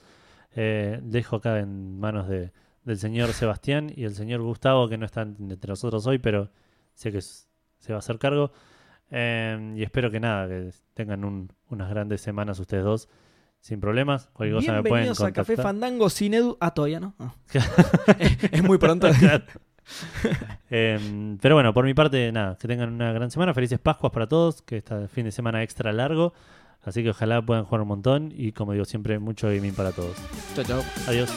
Eh, 0.55 1.01
dejo 1.02 1.36
acá 1.36 1.59
en 1.59 1.98
manos 1.98 2.28
de, 2.28 2.52
del 2.85 2.98
señor 2.98 3.32
Sebastián 3.32 3.93
y 3.94 4.05
el 4.05 4.14
señor 4.14 4.43
Gustavo, 4.43 4.89
que 4.89 4.97
no 4.98 5.06
están 5.06 5.36
entre 5.40 5.68
nosotros 5.70 6.06
hoy, 6.06 6.18
pero 6.18 6.51
sé 6.94 7.12
que 7.12 7.20
se 7.20 7.47
va 7.90 7.97
a 7.97 7.98
hacer 7.98 8.18
cargo. 8.18 8.52
Eh, 9.10 9.74
y 9.77 9.82
espero 9.82 10.10
que 10.10 10.20
nada, 10.20 10.48
que 10.48 10.70
tengan 10.94 11.24
un- 11.24 11.52
unas 11.68 11.89
grandes 11.90 12.20
semanas 12.20 12.59
ustedes 12.59 12.85
dos, 12.85 13.09
sin 13.60 13.81
problemas. 13.81 14.28
Cualquier 14.32 14.60
cosa 14.60 14.73
me 14.73 14.82
pueden 14.82 15.05
Bienvenidos 15.05 15.20
a. 15.20 15.32
Café 15.32 15.56
Fandango 15.56 16.10
sin 16.10 16.35
Edu. 16.35 16.56
Ah, 16.60 16.73
todavía 16.73 17.01
no. 17.01 17.14
Ah. 17.18 17.35
es, 18.18 18.39
es 18.52 18.62
muy 18.62 18.78
pronto. 18.78 19.09
Em, 20.68 21.39
pero 21.39 21.55
bueno, 21.55 21.73
por 21.73 21.85
mi 21.85 21.94
parte, 21.94 22.32
nada, 22.32 22.56
que 22.59 22.66
tengan 22.66 22.93
una 22.93 23.12
gran 23.12 23.31
semana. 23.31 23.55
Felices 23.55 23.78
Pascuas 23.78 24.12
para 24.12 24.27
todos, 24.27 24.62
que 24.62 24.78
está 24.78 25.06
fin 25.09 25.24
de 25.24 25.32
semana 25.32 25.62
extra 25.62 25.93
largo. 25.93 26.32
Así 26.86 27.02
que 27.02 27.10
ojalá 27.10 27.42
puedan 27.42 27.64
jugar 27.64 27.82
un 27.82 27.88
montón 27.88 28.32
y 28.34 28.52
como 28.52 28.72
digo 28.72 28.84
siempre, 28.84 29.18
mucho 29.18 29.48
gaming 29.48 29.74
para 29.74 29.90
todos. 29.92 30.16
chau, 30.54 30.64
chau. 30.64 30.82
Adiós. 31.08 31.28